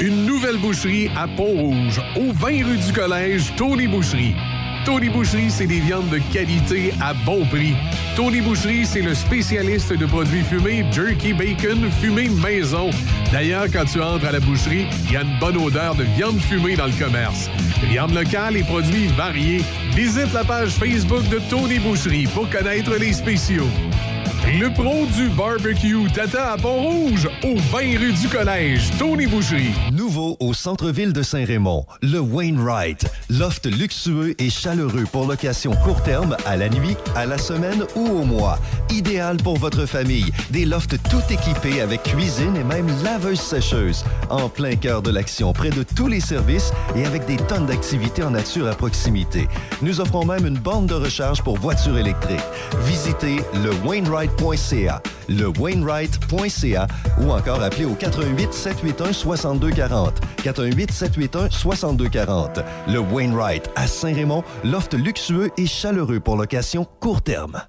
Une 0.00 0.26
nouvelle 0.26 0.58
boucherie 0.58 1.10
à 1.16 1.26
Pont-Rouge, 1.26 2.00
au 2.16 2.32
20 2.32 2.64
rue 2.64 2.76
du 2.76 2.92
Collège, 2.92 3.52
Tony 3.56 3.88
Boucherie. 3.88 4.34
Tony 4.84 5.08
Boucherie, 5.08 5.50
c'est 5.50 5.66
des 5.66 5.80
viandes 5.80 6.08
de 6.08 6.18
qualité 6.32 6.92
à 7.00 7.14
bon 7.14 7.44
prix. 7.46 7.74
Tony 8.14 8.40
Boucherie, 8.40 8.86
c'est 8.86 9.02
le 9.02 9.14
spécialiste 9.14 9.92
de 9.92 10.06
produits 10.06 10.42
fumés, 10.42 10.84
jerky 10.92 11.32
bacon, 11.32 11.90
fumé 12.00 12.28
maison. 12.28 12.90
D'ailleurs, 13.32 13.66
quand 13.72 13.84
tu 13.84 14.00
entres 14.00 14.26
à 14.26 14.32
la 14.32 14.40
boucherie, 14.40 14.86
il 15.06 15.12
y 15.12 15.16
a 15.16 15.22
une 15.22 15.38
bonne 15.40 15.56
odeur 15.56 15.94
de 15.94 16.04
viande 16.04 16.40
fumée 16.40 16.76
dans 16.76 16.86
le 16.86 16.92
commerce. 16.92 17.48
Viande 17.88 18.14
locale 18.14 18.56
et 18.56 18.64
produits 18.64 19.08
variés. 19.16 19.62
Visite 19.94 20.32
la 20.32 20.44
page 20.44 20.70
Facebook 20.70 21.28
de 21.28 21.40
Tony 21.50 21.78
Boucherie 21.80 22.26
pour 22.26 22.48
connaître 22.50 22.94
les 22.98 23.12
spéciaux. 23.12 23.68
Le 24.44 24.72
pro 24.74 25.06
du 25.16 25.28
barbecue 25.28 26.10
Tata 26.12 26.52
à 26.52 26.56
Pont-Rouge, 26.56 27.28
au 27.44 27.56
20 27.56 27.98
rue 27.98 28.12
du 28.12 28.28
Collège, 28.28 28.90
Tony 28.98 29.26
Boucherie. 29.26 29.72
Nouveau 29.92 30.36
au 30.40 30.52
centre-ville 30.52 31.12
de 31.12 31.22
Saint-Raymond, 31.22 31.86
le 32.02 32.18
Wainwright. 32.18 33.06
Loft 33.30 33.66
luxueux 33.66 34.34
et 34.40 34.50
chaleureux 34.50 35.04
pour 35.10 35.26
location 35.26 35.72
court 35.76 36.02
terme, 36.02 36.36
à 36.44 36.56
la 36.56 36.68
nuit, 36.68 36.96
à 37.14 37.24
la 37.24 37.38
semaine 37.38 37.84
ou 37.94 38.04
au 38.04 38.24
mois. 38.24 38.58
Idéal 38.90 39.36
pour 39.36 39.58
votre 39.58 39.86
famille. 39.86 40.30
Des 40.50 40.64
lofts 40.64 40.98
tout 41.08 41.22
équipés 41.30 41.80
avec 41.80 42.02
cuisine 42.02 42.56
et 42.56 42.64
même 42.64 42.88
laveuse 43.04 43.40
sécheuse. 43.40 44.04
En 44.28 44.48
plein 44.48 44.74
cœur 44.74 45.02
de 45.02 45.10
l'action, 45.10 45.52
près 45.52 45.70
de 45.70 45.84
tous 45.84 46.08
les 46.08 46.20
services 46.20 46.72
et 46.96 47.06
avec 47.06 47.26
des 47.26 47.36
tonnes 47.36 47.66
d'activités 47.66 48.24
en 48.24 48.30
nature 48.30 48.66
à 48.66 48.74
proximité. 48.74 49.48
Nous 49.80 50.00
offrons 50.00 50.26
même 50.26 50.46
une 50.46 50.58
borne 50.58 50.86
de 50.86 50.94
recharge 50.94 51.42
pour 51.42 51.58
voitures 51.58 51.96
électriques. 51.96 52.40
Visitez 52.84 53.36
le 53.62 53.70
Le 55.28 55.46
Wainwright.ca 55.58 56.86
ou 57.20 57.30
encore 57.30 57.62
appelez 57.62 57.84
au 57.84 57.94
88 57.94 58.52
781 58.52 59.12
6240. 59.12 60.20
88 60.42 60.92
781 60.92 61.50
6240. 61.50 62.60
Le 62.88 62.98
Wainwright 62.98 63.70
à 63.76 63.86
Saint-Raymond, 63.86 64.44
loft 64.64 64.94
luxueux 64.94 65.50
et 65.56 65.66
chaleureux 65.66 66.20
pour 66.20 66.36
location 66.36 66.86
court 67.00 67.22
terme. 67.22 67.62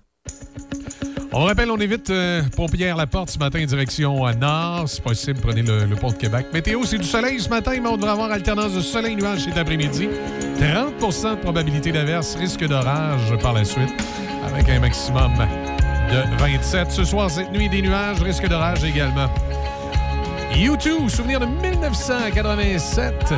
On 1.35 1.45
rappelle, 1.45 1.71
on 1.71 1.77
évite 1.77 2.11
euh, 2.11 2.43
Pompière 2.55 2.95
la 2.95 3.07
porte 3.07 3.31
ce 3.31 3.39
matin, 3.39 3.63
direction 3.65 4.27
euh, 4.27 4.33
nord. 4.33 4.87
Si 4.87 5.01
possible, 5.01 5.39
prenez 5.41 5.63
le, 5.63 5.85
le 5.85 5.95
pont 5.95 6.09
de 6.09 6.15
Québec. 6.15 6.47
Météo, 6.53 6.83
c'est 6.85 6.99
du 6.99 7.07
soleil 7.07 7.39
ce 7.39 7.49
matin, 7.49 7.71
mais 7.81 7.89
on 7.89 7.95
devrait 7.97 8.11
avoir 8.11 8.31
alternance 8.31 8.73
de 8.73 8.81
soleil-nuage 8.81 9.45
cet 9.45 9.57
après-midi. 9.57 10.09
30% 10.59 11.37
de 11.37 11.41
probabilité 11.41 11.91
d'averse, 11.91 12.35
risque 12.35 12.65
d'orage 12.67 13.35
par 13.41 13.53
la 13.53 13.65
suite, 13.65 13.93
avec 14.45 14.69
un 14.69 14.79
maximum 14.79 15.31
de 16.11 16.37
27. 16.39 16.91
Ce 16.91 17.03
soir, 17.03 17.29
cette 17.29 17.51
nuit, 17.51 17.69
des 17.69 17.81
nuages, 17.81 18.21
risque 18.21 18.47
d'orage 18.47 18.83
également. 18.83 19.27
YouTube, 20.55 21.09
souvenir 21.09 21.39
de 21.39 21.45
1987. 21.45 23.33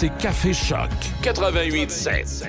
C'est 0.00 0.08
Café 0.16 0.54
Choc 0.54 0.88
88.7. 1.22 2.48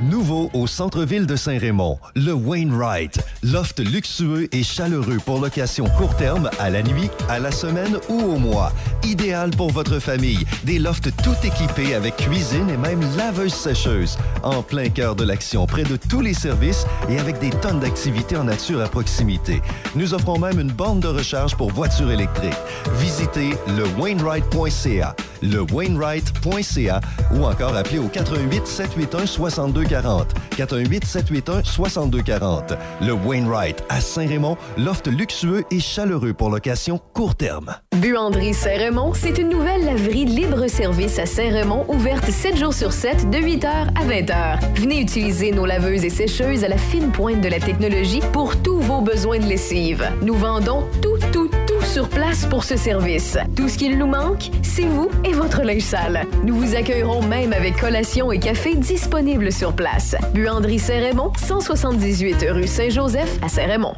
Nouveau 0.00 0.48
au 0.54 0.66
centre-ville 0.66 1.26
de 1.26 1.36
Saint-Raymond, 1.36 1.98
le 2.14 2.32
Wainwright. 2.32 3.20
Loft 3.42 3.80
luxueux 3.80 4.48
et 4.54 4.62
chaleureux 4.62 5.18
pour 5.22 5.38
location 5.38 5.86
court 5.98 6.16
terme, 6.16 6.48
à 6.58 6.70
la 6.70 6.82
nuit, 6.82 7.10
à 7.28 7.40
la 7.40 7.50
semaine 7.50 7.98
ou 8.08 8.18
au 8.18 8.38
mois. 8.38 8.72
Idéal 9.04 9.50
pour 9.50 9.70
votre 9.70 9.98
famille. 9.98 10.46
Des 10.64 10.78
lofts 10.78 11.10
tout 11.22 11.34
équipés 11.44 11.94
avec 11.94 12.16
cuisine 12.16 12.70
et 12.70 12.76
même 12.78 13.00
laveuse 13.18 13.52
sécheuse. 13.52 14.16
En 14.48 14.62
plein 14.62 14.88
cœur 14.88 15.14
de 15.14 15.24
l'action, 15.24 15.66
près 15.66 15.82
de 15.82 15.96
tous 15.96 16.22
les 16.22 16.32
services 16.32 16.86
et 17.10 17.18
avec 17.18 17.38
des 17.38 17.50
tonnes 17.50 17.80
d'activités 17.80 18.34
en 18.34 18.44
nature 18.44 18.80
à 18.80 18.88
proximité. 18.88 19.60
Nous 19.94 20.14
offrons 20.14 20.38
même 20.38 20.58
une 20.58 20.72
borne 20.72 21.00
de 21.00 21.08
recharge 21.08 21.54
pour 21.54 21.70
voitures 21.70 22.10
électriques. 22.10 22.56
Visitez 22.94 23.50
le 23.76 23.84
Wainwright.ca, 24.00 25.14
le 25.42 25.60
Wainwright.ca 25.70 27.00
ou 27.34 27.44
encore 27.44 27.76
appelez 27.76 27.98
au 27.98 28.08
88 28.08 28.66
781 28.66 29.26
6240. 29.26 30.32
418 30.56 31.04
781 31.04 31.64
6240. 31.64 32.72
Le 33.02 33.12
Wainwright 33.12 33.84
à 33.90 34.00
Saint-Raymond, 34.00 34.56
loft 34.78 35.08
luxueux 35.08 35.64
et 35.70 35.80
chaleureux 35.80 36.32
pour 36.32 36.48
location 36.48 36.98
court 37.12 37.34
terme. 37.34 37.74
Buanderie 37.96 38.54
Saint-Raymond, 38.54 39.12
c'est 39.12 39.36
une 39.36 39.50
nouvelle 39.50 39.84
laverie 39.84 40.24
libre-service 40.24 41.18
à 41.18 41.26
Saint-Raymond, 41.26 41.84
ouverte 41.88 42.30
7 42.30 42.56
jours 42.56 42.72
sur 42.72 42.92
7, 42.94 43.28
de 43.28 43.38
8h 43.38 43.66
à 43.66 44.04
20h. 44.06 44.37
Venez 44.74 45.00
utiliser 45.00 45.52
nos 45.52 45.66
laveuses 45.66 46.04
et 46.04 46.10
sécheuses 46.10 46.64
à 46.64 46.68
la 46.68 46.78
fine 46.78 47.10
pointe 47.10 47.40
de 47.40 47.48
la 47.48 47.58
technologie 47.58 48.20
pour 48.32 48.56
tous 48.62 48.78
vos 48.80 49.00
besoins 49.00 49.38
de 49.38 49.46
lessive. 49.46 50.08
Nous 50.22 50.34
vendons 50.34 50.84
tout, 51.02 51.18
tout, 51.32 51.50
tout 51.66 51.82
sur 51.82 52.08
place 52.08 52.46
pour 52.46 52.64
ce 52.64 52.76
service. 52.76 53.38
Tout 53.56 53.68
ce 53.68 53.78
qu'il 53.78 53.98
nous 53.98 54.06
manque, 54.06 54.50
c'est 54.62 54.86
vous 54.86 55.10
et 55.24 55.32
votre 55.32 55.62
linge 55.62 55.82
sale. 55.82 56.26
Nous 56.44 56.54
vous 56.54 56.74
accueillerons 56.74 57.22
même 57.22 57.52
avec 57.52 57.76
collation 57.76 58.30
et 58.32 58.38
café 58.38 58.74
disponibles 58.74 59.52
sur 59.52 59.74
place. 59.74 60.14
Buanderie 60.34 60.78
Saint-Raymond, 60.78 61.32
178 61.36 62.46
rue 62.50 62.66
Saint-Joseph 62.66 63.38
à 63.42 63.48
Saint-Raymond. 63.48 63.94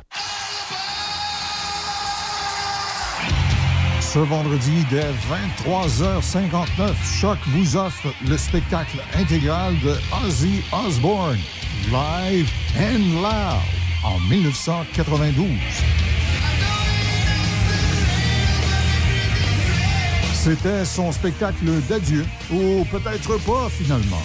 Ce 4.12 4.18
vendredi, 4.18 4.84
dès 4.90 5.06
23h59, 5.64 6.94
Choc 7.20 7.38
vous 7.46 7.76
offre 7.76 8.08
le 8.26 8.36
spectacle 8.36 8.96
intégral 9.14 9.72
de 9.84 9.94
Ozzy 10.26 10.64
Osbourne, 10.72 11.38
Live 11.92 12.50
and 12.76 13.22
Loud, 13.22 13.62
en 14.02 14.18
1992. 14.28 15.46
C'était 20.34 20.84
son 20.84 21.12
spectacle 21.12 21.70
d'adieu, 21.88 22.26
ou 22.50 22.84
peut-être 22.90 23.38
pas 23.44 23.68
finalement. 23.68 24.22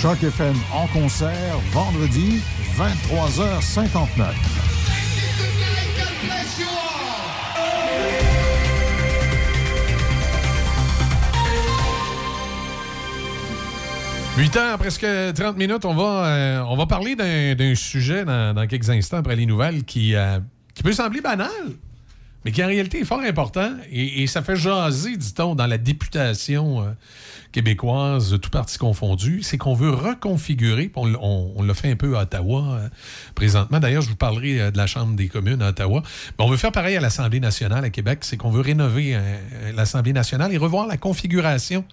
Choc 0.00 0.22
FM 0.22 0.56
en 0.72 0.86
concert, 0.86 1.58
vendredi, 1.74 2.40
23h59. 2.78 4.77
8 14.38 14.56
heures, 14.56 14.78
presque 14.78 15.04
30 15.34 15.56
minutes, 15.56 15.84
on 15.84 15.94
va, 15.94 16.26
euh, 16.26 16.62
on 16.68 16.76
va 16.76 16.86
parler 16.86 17.16
d'un 17.16 17.74
sujet 17.74 18.24
dans, 18.24 18.54
dans 18.54 18.68
quelques 18.68 18.88
instants 18.88 19.16
après 19.16 19.34
les 19.34 19.46
nouvelles 19.46 19.82
qui, 19.82 20.14
euh, 20.14 20.38
qui 20.74 20.84
peut 20.84 20.92
sembler 20.92 21.20
banal, 21.20 21.50
mais 22.44 22.52
qui 22.52 22.62
en 22.62 22.68
réalité 22.68 23.00
est 23.00 23.04
fort 23.04 23.20
important 23.20 23.72
et, 23.90 24.26
ça 24.26 24.42
fait 24.42 24.56
jaser, 24.56 25.16
dit-on, 25.16 25.54
dans 25.54 25.66
la 25.66 25.78
députation 25.78 26.82
euh, 26.82 26.90
québécoise, 27.52 28.38
tout 28.40 28.50
parti 28.50 28.78
confondu. 28.78 29.42
C'est 29.42 29.58
qu'on 29.58 29.74
veut 29.74 29.90
reconfigurer, 29.90 30.90
on, 30.96 31.12
on- 31.20 31.62
l'a 31.62 31.74
fait 31.74 31.90
un 31.90 31.96
peu 31.96 32.16
à 32.16 32.22
Ottawa 32.22 32.62
euh, 32.80 32.88
présentement. 33.34 33.80
D'ailleurs, 33.80 34.02
je 34.02 34.08
vous 34.08 34.16
parlerai 34.16 34.60
euh, 34.60 34.70
de 34.70 34.76
la 34.76 34.86
Chambre 34.86 35.14
des 35.16 35.28
communes 35.28 35.62
à 35.62 35.70
Ottawa. 35.70 36.02
Mais 36.38 36.44
on 36.44 36.48
veut 36.48 36.56
faire 36.56 36.72
pareil 36.72 36.96
à 36.96 37.00
l'Assemblée 37.00 37.40
nationale 37.40 37.84
à 37.84 37.90
Québec, 37.90 38.20
c'est 38.22 38.36
qu'on 38.36 38.50
veut 38.50 38.60
rénover 38.62 39.18
l'Assemblée 39.74 40.12
nationale 40.12 40.52
et 40.52 40.56
revoir 40.58 40.86
la 40.86 40.96
configuration 40.96 41.84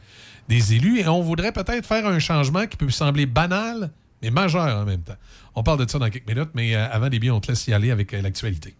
des 0.48 0.74
élus 0.76 1.00
et 1.00 1.08
on 1.08 1.22
voudrait 1.22 1.52
peut-être 1.52 1.86
faire 1.86 2.06
un 2.06 2.20
changement 2.20 2.68
qui 2.68 2.78
peut 2.78 2.90
sembler 2.90 3.26
banal, 3.26 3.90
mais 4.22 4.30
majeur 4.30 4.82
en 4.82 4.86
même 4.86 5.02
temps. 5.02 5.16
On 5.56 5.64
parle 5.64 5.86
de 5.86 5.90
ça 5.90 6.00
dans 6.00 6.10
quelques 6.10 6.28
minutes, 6.28 6.50
mais 6.54 6.76
euh, 6.76 6.86
avant, 6.92 7.08
Déby, 7.08 7.32
on 7.32 7.40
te 7.40 7.48
laisse 7.48 7.66
y 7.68 7.74
aller 7.74 7.90
avec 7.90 8.14
euh, 8.14 8.22
l'actualité. 8.22 8.76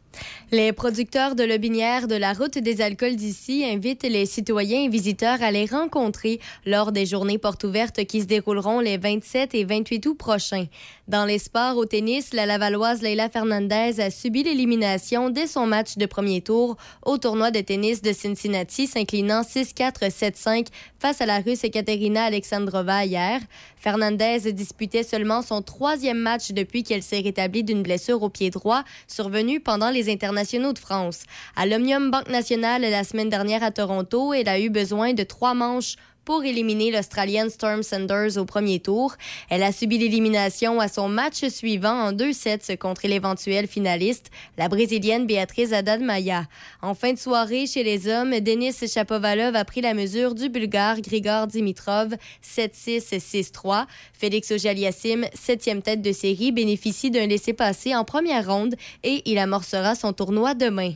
Les 0.52 0.74
producteurs 0.74 1.36
de 1.36 1.44
Lobinière 1.44 2.08
de 2.08 2.16
la 2.16 2.34
route 2.34 2.58
des 2.58 2.82
alcools 2.82 3.16
d'ici 3.16 3.66
invitent 3.66 4.04
les 4.04 4.26
citoyens 4.26 4.84
et 4.84 4.90
visiteurs 4.90 5.42
à 5.42 5.52
les 5.52 5.66
rencontrer 5.66 6.40
lors 6.66 6.92
des 6.92 7.06
journées 7.06 7.38
portes 7.38 7.64
ouvertes 7.64 8.06
qui 8.06 8.22
se 8.22 8.26
dérouleront 8.26 8.80
les 8.80 8.98
27 8.98 9.56
et 9.56 9.66
28 9.66 10.06
août 10.06 10.18
prochains. 10.18 10.66
Dans 11.08 11.26
les 11.26 11.40
sports 11.40 11.78
au 11.78 11.86
tennis, 11.86 12.34
la 12.34 12.46
Lavalloise 12.46 13.02
Leila 13.02 13.30
Fernandez 13.30 14.00
a 14.00 14.10
subi 14.12 14.44
l'élimination 14.44 15.30
dès 15.30 15.48
son 15.48 15.66
match 15.66 15.98
de 15.98 16.06
premier 16.06 16.42
tour 16.42 16.78
au 17.04 17.18
tournoi 17.18 17.52
de 17.52 17.60
tennis 17.60 18.02
de 18.02 18.14
Cincinnati, 18.14 18.88
s'inclinant 18.88 19.42
6-4, 19.42 20.10
7-5 20.10 20.68
face 21.00 21.22
à 21.22 21.26
la 21.26 21.40
Russe 21.40 21.64
Ekaterina 21.64 22.24
Alexandrova 22.24 23.06
hier. 23.06 23.42
Fernandez 23.78 24.52
disputait 24.54 25.04
seulement 25.04 25.42
son 25.42 25.62
troisième 25.62 26.20
match 26.20 26.52
depuis 26.66 26.82
qu'elle 26.82 27.04
s'est 27.04 27.20
rétablie 27.20 27.64
d'une 27.64 27.84
blessure 27.84 28.24
au 28.24 28.30
pied 28.30 28.50
droit 28.50 28.84
survenue 29.08 29.60
pendant 29.60 29.92
les 29.92 30.12
internationaux 30.12 30.74
de 30.74 30.80
France. 30.80 31.22
À 31.56 31.68
l'Omnium 31.68 32.10
Banque 32.10 32.30
Nationale 32.30 32.82
la 32.82 33.04
semaine 33.04 33.30
dernière 33.30 33.62
à 33.62 33.70
Toronto, 33.70 34.34
elle 34.34 34.50
a 34.50 34.60
eu 34.60 34.70
besoin 34.70 35.14
de 35.14 35.22
trois 35.22 35.54
manches 35.54 35.96
pour 36.26 36.44
éliminer 36.44 36.92
l'Australienne 36.92 37.50
Storm 37.50 37.84
Sanders 37.84 38.38
au 38.38 38.46
premier 38.46 38.80
tour. 38.80 39.16
Elle 39.50 39.64
a 39.64 39.72
subi 39.72 39.98
l'élimination 39.98 40.80
à 40.80 40.88
son 40.88 41.08
match 41.08 41.46
suivant 41.48 41.94
en 41.94 42.12
deux 42.12 42.34
sets 42.34 42.76
contre 42.78 43.08
l'éventuelle 43.08 43.68
finaliste, 43.68 44.32
la 44.58 44.68
Brésilienne 44.68 45.28
Beatriz 45.28 45.74
Haddad 45.74 46.02
Maya. 46.02 46.46
En 46.82 46.96
fin 46.96 47.14
de 47.14 47.20
soirée, 47.20 47.68
chez 47.68 47.84
les 47.84 48.08
hommes, 48.08 48.40
Denis 48.40 48.74
Shapovalov 48.74 49.56
a 49.56 49.64
pris 49.64 49.82
la 49.82 49.94
mesure 49.94 50.36
du 50.36 50.50
Bulgare 50.50 51.02
Grigor 51.02 51.48
Dimitrov 51.48 52.16
7-6, 52.44 53.20
6-3. 53.20 53.86
Félix 54.14 54.52
Ojaliassim, 54.52 55.26
septième 55.34 55.82
tête 55.82 56.02
de 56.02 56.12
série, 56.12 56.52
bénéficie 56.52 57.12
d'un 57.12 57.28
laissez-passer 57.28 57.96
en 57.96 58.04
première 58.04 58.48
ronde 58.48 58.76
et 59.04 59.22
il 59.26 59.38
amorcera 59.38 59.94
son 59.96 60.12
tournoi 60.12 60.56
demain. 60.56 60.94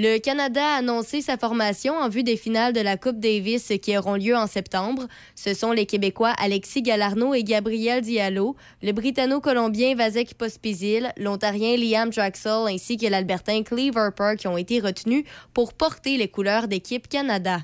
Le 0.00 0.18
Canada 0.18 0.64
a 0.64 0.76
annoncé 0.76 1.22
sa 1.22 1.36
formation 1.36 1.92
en 1.92 2.08
vue 2.08 2.22
des 2.22 2.36
finales 2.36 2.72
de 2.72 2.80
la 2.80 2.96
Coupe 2.96 3.18
Davis 3.18 3.72
qui 3.82 3.98
auront 3.98 4.14
lieu 4.14 4.36
en 4.36 4.46
septembre. 4.46 5.08
Ce 5.34 5.54
sont 5.54 5.72
les 5.72 5.86
Québécois 5.86 6.32
Alexis 6.38 6.82
Galarno 6.82 7.34
et 7.34 7.42
Gabriel 7.42 8.00
Diallo, 8.00 8.54
le 8.80 8.92
Britanno-Colombien 8.92 9.96
Vasek 9.96 10.34
Pospisil, 10.34 11.12
l'Ontarien 11.16 11.76
Liam 11.76 12.10
Draxel 12.10 12.68
ainsi 12.68 12.96
que 12.96 13.08
l'Albertain 13.08 13.64
Cleve 13.64 14.12
qui 14.38 14.46
ont 14.46 14.56
été 14.56 14.78
retenus 14.78 15.24
pour 15.52 15.72
porter 15.72 16.16
les 16.16 16.28
couleurs 16.28 16.68
d'équipe 16.68 17.08
Canada. 17.08 17.62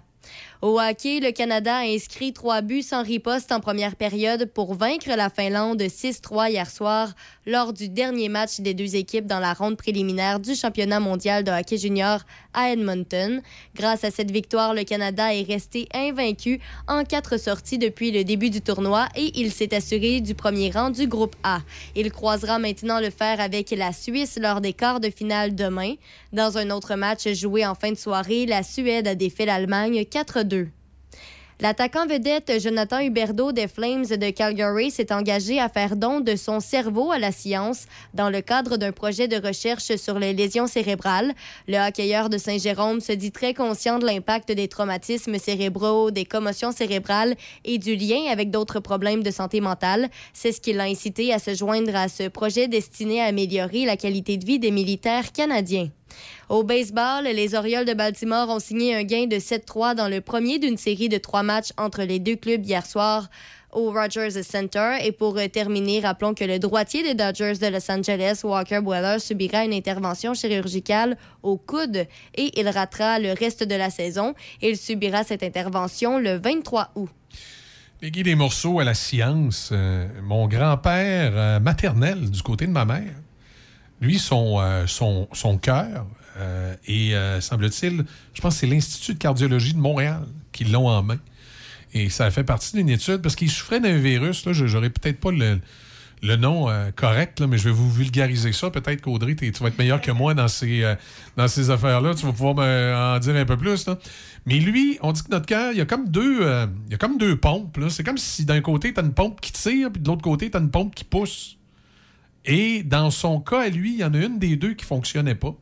Au 0.62 0.80
hockey, 0.80 1.20
le 1.20 1.30
Canada 1.30 1.76
a 1.76 1.84
inscrit 1.84 2.32
trois 2.32 2.62
buts 2.62 2.82
sans 2.82 3.02
riposte 3.02 3.52
en 3.52 3.60
première 3.60 3.96
période 3.96 4.46
pour 4.46 4.74
vaincre 4.74 5.10
la 5.14 5.30
Finlande 5.30 5.82
6-3 5.82 6.50
hier 6.50 6.70
soir 6.70 7.12
lors 7.46 7.72
du 7.72 7.88
dernier 7.88 8.28
match 8.28 8.60
des 8.60 8.74
deux 8.74 8.96
équipes 8.96 9.26
dans 9.26 9.40
la 9.40 9.52
ronde 9.52 9.76
préliminaire 9.76 10.40
du 10.40 10.54
championnat 10.54 11.00
mondial 11.00 11.44
de 11.44 11.50
hockey 11.50 11.76
junior 11.76 12.20
à 12.52 12.70
Edmonton. 12.70 13.42
Grâce 13.74 14.04
à 14.04 14.10
cette 14.10 14.30
victoire, 14.30 14.74
le 14.74 14.84
Canada 14.84 15.34
est 15.34 15.42
resté 15.42 15.88
invaincu 15.94 16.60
en 16.88 17.04
quatre 17.04 17.38
sorties 17.38 17.78
depuis 17.78 18.10
le 18.10 18.24
début 18.24 18.50
du 18.50 18.60
tournoi 18.60 19.08
et 19.16 19.32
il 19.40 19.52
s'est 19.52 19.74
assuré 19.74 20.20
du 20.20 20.34
premier 20.34 20.70
rang 20.70 20.90
du 20.90 21.06
groupe 21.06 21.36
A. 21.42 21.60
Il 21.94 22.10
croisera 22.10 22.58
maintenant 22.58 23.00
le 23.00 23.10
fer 23.10 23.40
avec 23.40 23.70
la 23.70 23.92
Suisse 23.92 24.38
lors 24.40 24.60
des 24.60 24.72
quarts 24.72 25.00
de 25.00 25.10
finale 25.10 25.54
demain. 25.54 25.94
Dans 26.32 26.58
un 26.58 26.70
autre 26.70 26.94
match 26.94 27.28
joué 27.32 27.66
en 27.66 27.74
fin 27.74 27.90
de 27.90 27.96
soirée, 27.96 28.46
la 28.46 28.62
Suède 28.62 29.08
a 29.08 29.14
défait 29.14 29.46
l'Allemagne 29.46 30.02
4-2. 30.02 30.68
L'attaquant 31.60 32.06
vedette 32.06 32.60
Jonathan 32.60 32.98
Huberdeau 32.98 33.52
des 33.52 33.68
Flames 33.68 34.06
de 34.06 34.30
Calgary 34.30 34.90
s'est 34.90 35.12
engagé 35.12 35.60
à 35.60 35.68
faire 35.68 35.94
don 35.94 36.20
de 36.20 36.34
son 36.34 36.58
cerveau 36.58 37.12
à 37.12 37.18
la 37.20 37.30
science 37.30 37.86
dans 38.12 38.28
le 38.28 38.40
cadre 38.40 38.76
d'un 38.76 38.90
projet 38.90 39.28
de 39.28 39.36
recherche 39.36 39.94
sur 39.94 40.18
les 40.18 40.32
lésions 40.32 40.66
cérébrales. 40.66 41.32
Le 41.68 41.78
hockeyeur 41.78 42.28
de 42.28 42.38
Saint-Jérôme 42.38 43.00
se 43.00 43.12
dit 43.12 43.30
très 43.30 43.54
conscient 43.54 44.00
de 44.00 44.04
l'impact 44.04 44.50
des 44.50 44.66
traumatismes 44.66 45.38
cérébraux, 45.38 46.10
des 46.10 46.24
commotions 46.24 46.72
cérébrales 46.72 47.36
et 47.64 47.78
du 47.78 47.94
lien 47.94 48.24
avec 48.30 48.50
d'autres 48.50 48.80
problèmes 48.80 49.22
de 49.22 49.30
santé 49.30 49.60
mentale. 49.60 50.08
C'est 50.32 50.50
ce 50.50 50.60
qui 50.60 50.72
l'a 50.72 50.84
incité 50.84 51.32
à 51.32 51.38
se 51.38 51.54
joindre 51.54 51.94
à 51.94 52.08
ce 52.08 52.26
projet 52.28 52.66
destiné 52.66 53.20
à 53.20 53.26
améliorer 53.26 53.84
la 53.84 53.96
qualité 53.96 54.38
de 54.38 54.44
vie 54.44 54.58
des 54.58 54.72
militaires 54.72 55.30
canadiens. 55.30 55.88
Au 56.48 56.62
baseball, 56.62 57.24
les 57.24 57.54
Orioles 57.54 57.84
de 57.84 57.94
Baltimore 57.94 58.48
ont 58.50 58.60
signé 58.60 58.94
un 58.94 59.02
gain 59.02 59.26
de 59.26 59.36
7-3 59.36 59.94
dans 59.94 60.08
le 60.08 60.20
premier 60.20 60.58
d'une 60.58 60.76
série 60.76 61.08
de 61.08 61.18
trois 61.18 61.42
matchs 61.42 61.70
entre 61.78 62.02
les 62.02 62.18
deux 62.18 62.36
clubs 62.36 62.64
hier 62.64 62.84
soir 62.84 63.28
au 63.74 63.90
Rogers 63.90 64.42
Center. 64.42 64.96
Et 65.02 65.12
pour 65.12 65.36
euh, 65.36 65.48
terminer, 65.48 66.00
rappelons 66.00 66.34
que 66.34 66.44
le 66.44 66.58
droitier 66.58 67.02
des 67.02 67.14
Dodgers 67.14 67.58
de 67.60 67.66
Los 67.66 67.90
Angeles, 67.90 68.40
Walker 68.44 68.80
Buehler, 68.80 69.18
subira 69.18 69.64
une 69.64 69.74
intervention 69.74 70.34
chirurgicale 70.34 71.16
au 71.42 71.56
coude 71.56 72.06
et 72.34 72.60
il 72.60 72.68
ratera 72.68 73.18
le 73.18 73.32
reste 73.32 73.64
de 73.64 73.74
la 73.74 73.90
saison. 73.90 74.34
Il 74.62 74.76
subira 74.76 75.24
cette 75.24 75.42
intervention 75.42 76.18
le 76.18 76.36
23 76.38 76.92
août. 76.94 77.10
Peggy 78.00 78.22
des 78.22 78.34
morceaux 78.34 78.80
à 78.80 78.84
la 78.84 78.94
science. 78.94 79.70
Euh, 79.72 80.06
mon 80.22 80.46
grand-père 80.46 81.32
euh, 81.34 81.60
maternel 81.60 82.30
du 82.30 82.42
côté 82.42 82.66
de 82.66 82.72
ma 82.72 82.84
mère, 82.84 83.14
lui, 84.04 84.18
son, 84.18 84.60
euh, 84.60 84.86
son, 84.86 85.28
son 85.32 85.58
cœur, 85.58 86.06
euh, 86.38 86.74
et 86.86 87.14
euh, 87.14 87.40
semble-t-il, 87.40 88.04
je 88.34 88.40
pense 88.40 88.54
que 88.54 88.60
c'est 88.60 88.66
l'Institut 88.66 89.14
de 89.14 89.18
cardiologie 89.18 89.72
de 89.72 89.78
Montréal 89.78 90.26
qui 90.52 90.64
l'ont 90.64 90.88
en 90.88 91.02
main. 91.02 91.18
Et 91.94 92.10
ça 92.10 92.30
fait 92.30 92.44
partie 92.44 92.76
d'une 92.76 92.88
étude 92.88 93.18
parce 93.18 93.36
qu'il 93.36 93.50
souffrait 93.50 93.80
d'un 93.80 93.96
virus. 93.96 94.44
Là, 94.44 94.52
je 94.52 94.64
n'aurai 94.66 94.90
peut-être 94.90 95.20
pas 95.20 95.30
le, 95.30 95.60
le 96.22 96.36
nom 96.36 96.66
correct, 96.96 97.38
là, 97.38 97.46
mais 97.46 97.56
je 97.56 97.64
vais 97.64 97.70
vous 97.70 97.88
vulgariser 97.88 98.52
ça. 98.52 98.68
Peut-être 98.70 99.00
qu'Audrey, 99.00 99.36
tu 99.36 99.52
vas 99.52 99.68
être 99.68 99.78
meilleur 99.78 100.00
que 100.00 100.10
moi 100.10 100.34
dans 100.34 100.48
ces, 100.48 100.82
ces 101.46 101.70
affaires-là. 101.70 102.16
Tu 102.16 102.26
vas 102.26 102.32
pouvoir 102.32 102.56
en 103.14 103.18
dire 103.20 103.36
un 103.36 103.44
peu 103.44 103.56
plus. 103.56 103.86
là. 103.86 103.96
Mais 104.44 104.58
lui, 104.58 104.98
on 105.02 105.12
dit 105.12 105.22
que 105.22 105.30
notre 105.30 105.46
cœur, 105.46 105.70
il 105.70 105.78
y 105.78 105.80
a 105.80 105.86
comme 105.86 106.08
deux, 106.08 106.40
il 106.88 106.90
y 106.90 106.94
a 106.94 106.98
comme 106.98 107.16
deux 107.16 107.36
pompes. 107.36 107.78
C'est 107.90 108.02
comme 108.02 108.18
si 108.18 108.44
d'un 108.44 108.60
côté, 108.60 108.92
tu 108.92 108.98
as 108.98 109.04
une 109.04 109.14
pompe 109.14 109.40
qui 109.40 109.52
tire, 109.52 109.92
puis 109.92 110.02
de 110.02 110.08
l'autre 110.08 110.22
côté, 110.22 110.50
tu 110.50 110.56
as 110.56 110.60
une 110.60 110.72
pompe 110.72 110.96
qui 110.96 111.04
pousse. 111.04 111.58
Et 112.44 112.82
dans 112.82 113.10
son 113.10 113.40
cas, 113.40 113.62
à 113.62 113.68
lui, 113.68 113.94
il 113.94 113.98
y 114.00 114.04
en 114.04 114.12
a 114.14 114.18
une 114.18 114.38
des 114.38 114.56
deux 114.56 114.74
qui 114.74 114.84
fonctionnait 114.84 115.34
pas. 115.34 115.54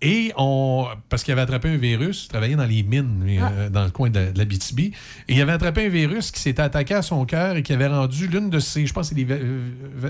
Et 0.00 0.32
on. 0.36 0.86
Parce 1.08 1.24
qu'il 1.24 1.32
avait 1.32 1.40
attrapé 1.40 1.70
un 1.70 1.76
virus, 1.76 2.24
il 2.26 2.28
travaillait 2.28 2.54
dans 2.54 2.64
les 2.66 2.84
mines, 2.84 3.24
euh, 3.26 3.68
dans 3.68 3.84
le 3.84 3.90
coin 3.90 4.10
de, 4.10 4.30
de 4.30 4.38
la 4.38 4.44
BTB. 4.44 4.78
Et 4.80 4.94
il 5.28 5.40
avait 5.42 5.50
attrapé 5.50 5.86
un 5.86 5.88
virus 5.88 6.30
qui 6.30 6.38
s'était 6.40 6.62
attaqué 6.62 6.94
à 6.94 7.02
son 7.02 7.24
cœur 7.24 7.56
et 7.56 7.64
qui 7.64 7.72
avait 7.72 7.88
rendu 7.88 8.28
l'une 8.28 8.48
de 8.48 8.60
ses. 8.60 8.86
Je 8.86 8.92
pense 8.92 9.08
c'est 9.08 9.16
des 9.16 9.24
va- 9.24 9.36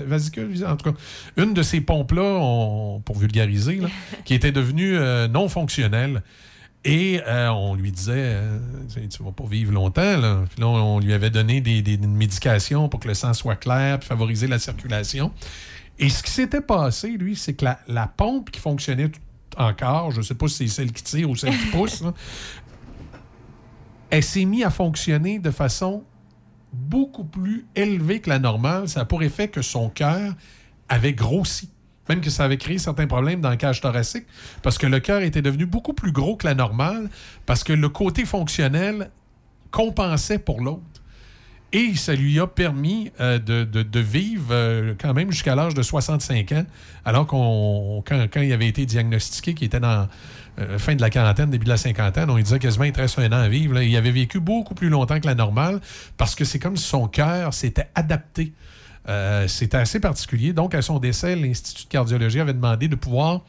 vasicules, 0.05 0.63
en 0.63 0.75
tout 0.75 0.91
cas. 0.91 0.97
Une 1.37 1.55
de 1.55 1.63
ces 1.63 1.81
pompes-là, 1.81 2.99
pour 3.03 3.17
vulgariser, 3.17 3.77
là, 3.77 3.87
qui 4.25 4.35
était 4.35 4.51
devenue 4.51 4.95
euh, 4.95 5.27
non 5.27 5.49
fonctionnelle. 5.49 6.21
Et 6.85 7.19
euh, 7.27 7.49
on 7.49 7.73
lui 7.75 7.91
disait, 7.91 8.37
tu 9.09 9.23
vas 9.23 9.31
pas 9.31 9.43
vivre 9.49 9.73
longtemps. 9.73 10.17
Là. 10.17 10.43
Puis 10.51 10.61
là, 10.61 10.67
on 10.67 10.99
lui 10.99 11.13
avait 11.13 11.29
donné 11.31 11.61
des, 11.61 11.81
des- 11.81 11.95
une 11.95 12.15
médication 12.15 12.87
pour 12.89 12.99
que 12.99 13.07
le 13.07 13.15
sang 13.15 13.33
soit 13.33 13.55
clair, 13.55 13.99
puis 13.99 14.07
favoriser 14.07 14.45
la 14.47 14.59
circulation. 14.59 15.31
Et 15.99 16.09
ce 16.09 16.23
qui 16.23 16.31
s'était 16.31 16.61
passé, 16.61 17.09
lui, 17.09 17.35
c'est 17.35 17.53
que 17.53 17.65
la, 17.65 17.79
la 17.87 18.07
pompe 18.07 18.51
qui 18.51 18.59
fonctionnait 18.59 19.09
tout- 19.09 19.19
encore, 19.57 20.11
je 20.11 20.17
ne 20.19 20.23
sais 20.23 20.35
pas 20.35 20.47
si 20.47 20.67
c'est 20.69 20.75
celle 20.75 20.91
qui 20.93 21.03
tire 21.03 21.29
ou 21.29 21.35
celle 21.35 21.57
qui 21.57 21.65
pousse, 21.71 22.01
là, 22.01 22.13
elle 24.09 24.23
s'est 24.23 24.45
mise 24.45 24.63
à 24.63 24.69
fonctionner 24.69 25.39
de 25.39 25.51
façon 25.51 26.03
beaucoup 26.71 27.23
plus 27.25 27.65
élevée 27.75 28.21
que 28.21 28.29
la 28.29 28.39
normale. 28.39 28.87
Ça 28.87 29.01
a 29.01 29.05
pour 29.05 29.21
effet 29.23 29.47
que 29.49 29.61
son 29.61 29.89
cœur 29.89 30.33
avait 30.87 31.13
grossi. 31.13 31.69
Même 32.07 32.21
que 32.21 32.29
ça 32.31 32.45
avait 32.45 32.57
créé 32.57 32.79
certains 32.79 33.05
problèmes 33.05 33.39
dans 33.41 33.51
le 33.51 33.55
cage 33.55 33.81
thoracique, 33.81 34.25
parce 34.63 34.79
que 34.79 34.87
le 34.87 34.99
cœur 34.99 35.21
était 35.21 35.43
devenu 35.43 35.67
beaucoup 35.67 35.93
plus 35.93 36.11
gros 36.11 36.35
que 36.35 36.47
la 36.47 36.55
normale, 36.55 37.07
parce 37.45 37.63
que 37.63 37.73
le 37.73 37.87
côté 37.89 38.25
fonctionnel 38.25 39.11
compensait 39.69 40.39
pour 40.39 40.59
l'autre. 40.61 40.98
Et 41.71 41.95
ça 41.95 42.15
lui 42.15 42.39
a 42.39 42.47
permis 42.47 43.11
euh, 43.19 43.37
de, 43.37 43.63
de- 43.63 43.99
vivre 43.99 44.47
euh, 44.51 44.95
quand 44.99 45.13
même 45.13 45.31
jusqu'à 45.31 45.53
l'âge 45.55 45.75
de 45.75 45.83
65 45.83 46.51
ans, 46.53 46.65
alors 47.05 47.27
qu'on 47.27 48.03
quand, 48.07 48.25
quand 48.31 48.41
il 48.41 48.51
avait 48.51 48.67
été 48.67 48.87
diagnostiqué, 48.87 49.53
qu'il 49.53 49.67
était 49.67 49.79
dans 49.79 50.07
euh, 50.57 50.79
fin 50.79 50.95
de 50.95 51.01
la 51.01 51.11
quarantaine, 51.11 51.51
début 51.51 51.65
de 51.65 51.69
la 51.69 51.77
cinquantaine, 51.77 52.29
on 52.31 52.37
lui 52.37 52.43
disait 52.43 52.57
quasiment 52.57 52.85
il 52.85 52.91
te 52.91 52.99
reste 52.99 53.19
un 53.19 53.27
an 53.27 53.33
à 53.43 53.47
vivre. 53.49 53.79
Il 53.81 53.95
avait 53.95 54.09
vécu 54.11 54.39
beaucoup 54.39 54.73
plus 54.73 54.89
longtemps 54.89 55.19
que 55.19 55.27
la 55.27 55.35
normale 55.35 55.79
parce 56.17 56.33
que 56.33 56.43
c'est 56.43 56.57
comme 56.59 56.75
si 56.75 56.87
son 56.87 57.07
cœur 57.07 57.53
s'était 57.53 57.89
adapté. 57.93 58.51
Euh, 59.07 59.47
C'était 59.47 59.77
assez 59.77 59.99
particulier. 59.99 60.53
Donc, 60.53 60.73
à 60.75 60.81
son 60.81 60.97
décès, 60.99 61.35
l'Institut 61.35 61.85
de 61.85 61.89
cardiologie 61.89 62.39
avait 62.39 62.53
demandé 62.53 62.87
de 62.87 62.95
pouvoir 62.95 63.41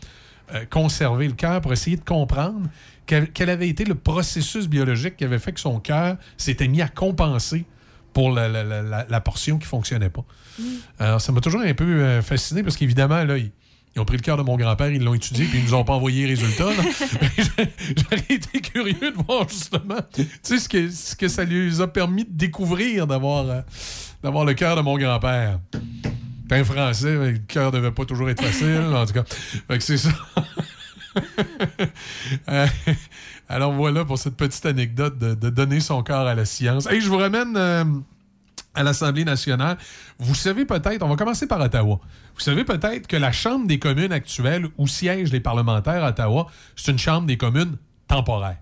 conserver 0.68 1.28
le 1.28 1.34
cœur 1.34 1.60
pour 1.60 1.72
essayer 1.72 1.96
de 1.96 2.04
comprendre 2.04 2.68
quel 3.06 3.50
avait 3.50 3.68
été 3.68 3.84
le 3.84 3.94
processus 3.94 4.68
biologique 4.68 5.16
qui 5.16 5.24
avait 5.24 5.38
fait 5.38 5.52
que 5.52 5.60
son 5.60 5.78
cœur 5.80 6.16
s'était 6.36 6.66
mis 6.68 6.82
à 6.82 6.88
compenser 6.88 7.64
pour 8.12 8.32
la, 8.32 8.48
la- 8.48 8.64
la- 9.08 9.20
portion 9.20 9.58
qui 9.58 9.66
fonctionnait 9.66 10.10
pas. 10.10 10.24
Alors, 10.98 11.20
ça 11.20 11.32
m'a 11.32 11.40
toujours 11.40 11.60
un 11.62 11.74
peu 11.74 11.84
euh, 11.84 12.22
fasciné 12.22 12.62
parce 12.62 12.76
qu'évidemment, 12.76 13.24
là, 13.24 13.38
ils, 13.38 13.50
ils 13.94 14.00
ont 14.00 14.04
pris 14.04 14.16
le 14.16 14.22
cœur 14.22 14.36
de 14.36 14.42
mon 14.42 14.56
grand-père, 14.56 14.90
ils 14.90 15.02
l'ont 15.02 15.14
étudié, 15.14 15.46
puis 15.46 15.58
ils 15.58 15.64
nous 15.64 15.74
ont 15.74 15.84
pas 15.84 15.94
envoyé 15.94 16.26
les 16.26 16.34
résultats. 16.34 16.70
J'aurais 17.96 18.24
été 18.28 18.60
curieux 18.60 18.94
de 19.12 19.24
voir 19.26 19.48
justement 19.48 19.96
tu 20.12 20.26
sais, 20.42 20.58
ce, 20.58 20.68
que, 20.68 20.90
ce 20.90 21.16
que 21.16 21.28
ça 21.28 21.44
lui 21.44 21.80
a 21.80 21.86
permis 21.86 22.24
de 22.24 22.30
découvrir 22.32 23.06
d'avoir 23.06 23.48
euh, 23.48 23.60
d'avoir 24.22 24.44
le 24.44 24.54
cœur 24.54 24.76
de 24.76 24.82
mon 24.82 24.96
grand-père. 24.98 25.58
T'es 26.48 26.56
un 26.56 26.64
Français, 26.64 27.16
mais 27.16 27.30
le 27.32 27.38
cœur 27.38 27.70
devait 27.72 27.92
pas 27.92 28.04
toujours 28.04 28.28
être 28.28 28.42
facile, 28.42 28.80
en 28.94 29.06
tout 29.06 29.12
cas. 29.12 29.24
Fait 29.68 29.78
que 29.78 29.84
c'est 29.84 29.98
ça. 29.98 30.10
Euh, 32.48 32.66
alors 33.50 33.72
voilà 33.72 34.04
pour 34.04 34.16
cette 34.16 34.36
petite 34.36 34.64
anecdote 34.64 35.18
de, 35.18 35.50
donner 35.50 35.80
son 35.80 36.04
corps 36.04 36.26
à 36.26 36.34
la 36.36 36.44
science. 36.44 36.88
Et 36.90 37.00
je 37.00 37.08
vous 37.08 37.16
ramène 37.16 37.56
euh, 37.56 37.84
à 38.74 38.84
l'Assemblée 38.84 39.24
nationale. 39.24 39.76
Vous 40.20 40.36
savez 40.36 40.64
peut-être, 40.64 41.02
on 41.02 41.08
va 41.08 41.16
commencer 41.16 41.48
par 41.48 41.60
Ottawa. 41.60 41.98
Vous 42.34 42.40
savez 42.40 42.64
peut-être 42.64 43.08
que 43.08 43.16
la 43.16 43.32
Chambre 43.32 43.66
des 43.66 43.80
communes 43.80 44.12
actuelle 44.12 44.68
où 44.78 44.86
siègent 44.86 45.32
les 45.32 45.40
parlementaires 45.40 46.04
à 46.04 46.10
Ottawa, 46.10 46.46
c'est 46.76 46.92
une 46.92 46.98
Chambre 46.98 47.26
des 47.26 47.36
communes 47.36 47.76
temporaire. 48.06 48.58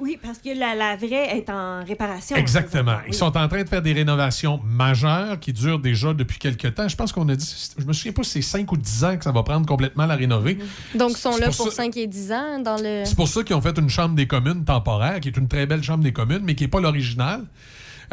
Oui, 0.00 0.18
parce 0.22 0.38
que 0.38 0.58
la, 0.58 0.74
la 0.74 0.96
vraie 0.96 1.36
est 1.36 1.50
en 1.50 1.84
réparation. 1.84 2.36
Exactement. 2.36 2.96
Ils 3.06 3.10
oui. 3.10 3.14
sont 3.16 3.36
en 3.36 3.48
train 3.48 3.62
de 3.62 3.68
faire 3.68 3.82
des 3.82 3.92
rénovations 3.92 4.60
majeures 4.64 5.38
qui 5.38 5.52
durent 5.52 5.78
déjà 5.78 6.14
depuis 6.14 6.38
quelques 6.38 6.74
temps. 6.74 6.88
Je 6.88 6.96
pense 6.96 7.12
qu'on 7.12 7.28
a 7.28 7.36
dit, 7.36 7.70
je 7.78 7.84
me 7.84 7.92
souviens 7.92 8.12
pas 8.12 8.22
si 8.22 8.30
c'est 8.30 8.42
5 8.42 8.72
ou 8.72 8.76
10 8.76 9.04
ans 9.04 9.16
que 9.18 9.24
ça 9.24 9.32
va 9.32 9.42
prendre 9.42 9.66
complètement 9.66 10.06
la 10.06 10.16
rénover. 10.16 10.58
Donc, 10.94 11.10
ils 11.12 11.16
sont 11.16 11.36
là 11.36 11.48
pour 11.48 11.56
pour, 11.56 11.66
ça- 11.68 11.82
5 11.82 11.96
et 11.98 12.06
10 12.06 12.32
ans 12.32 12.58
dans 12.60 12.76
le. 12.76 13.02
C'est 13.04 13.14
pour 13.16 13.28
ça 13.28 13.42
qu'ils 13.44 13.54
ont 13.56 13.60
fait 13.60 13.76
une 13.78 13.90
chambre 13.90 14.14
des 14.14 14.26
communes 14.26 14.64
temporaire, 14.64 15.20
qui 15.20 15.28
est 15.28 15.36
une 15.36 15.48
très 15.48 15.66
belle 15.66 15.82
chambre 15.82 16.02
des 16.02 16.12
communes, 16.12 16.40
mais 16.44 16.54
qui 16.54 16.64
n'est 16.64 16.68
pas 16.68 16.80
l'original, 16.80 17.44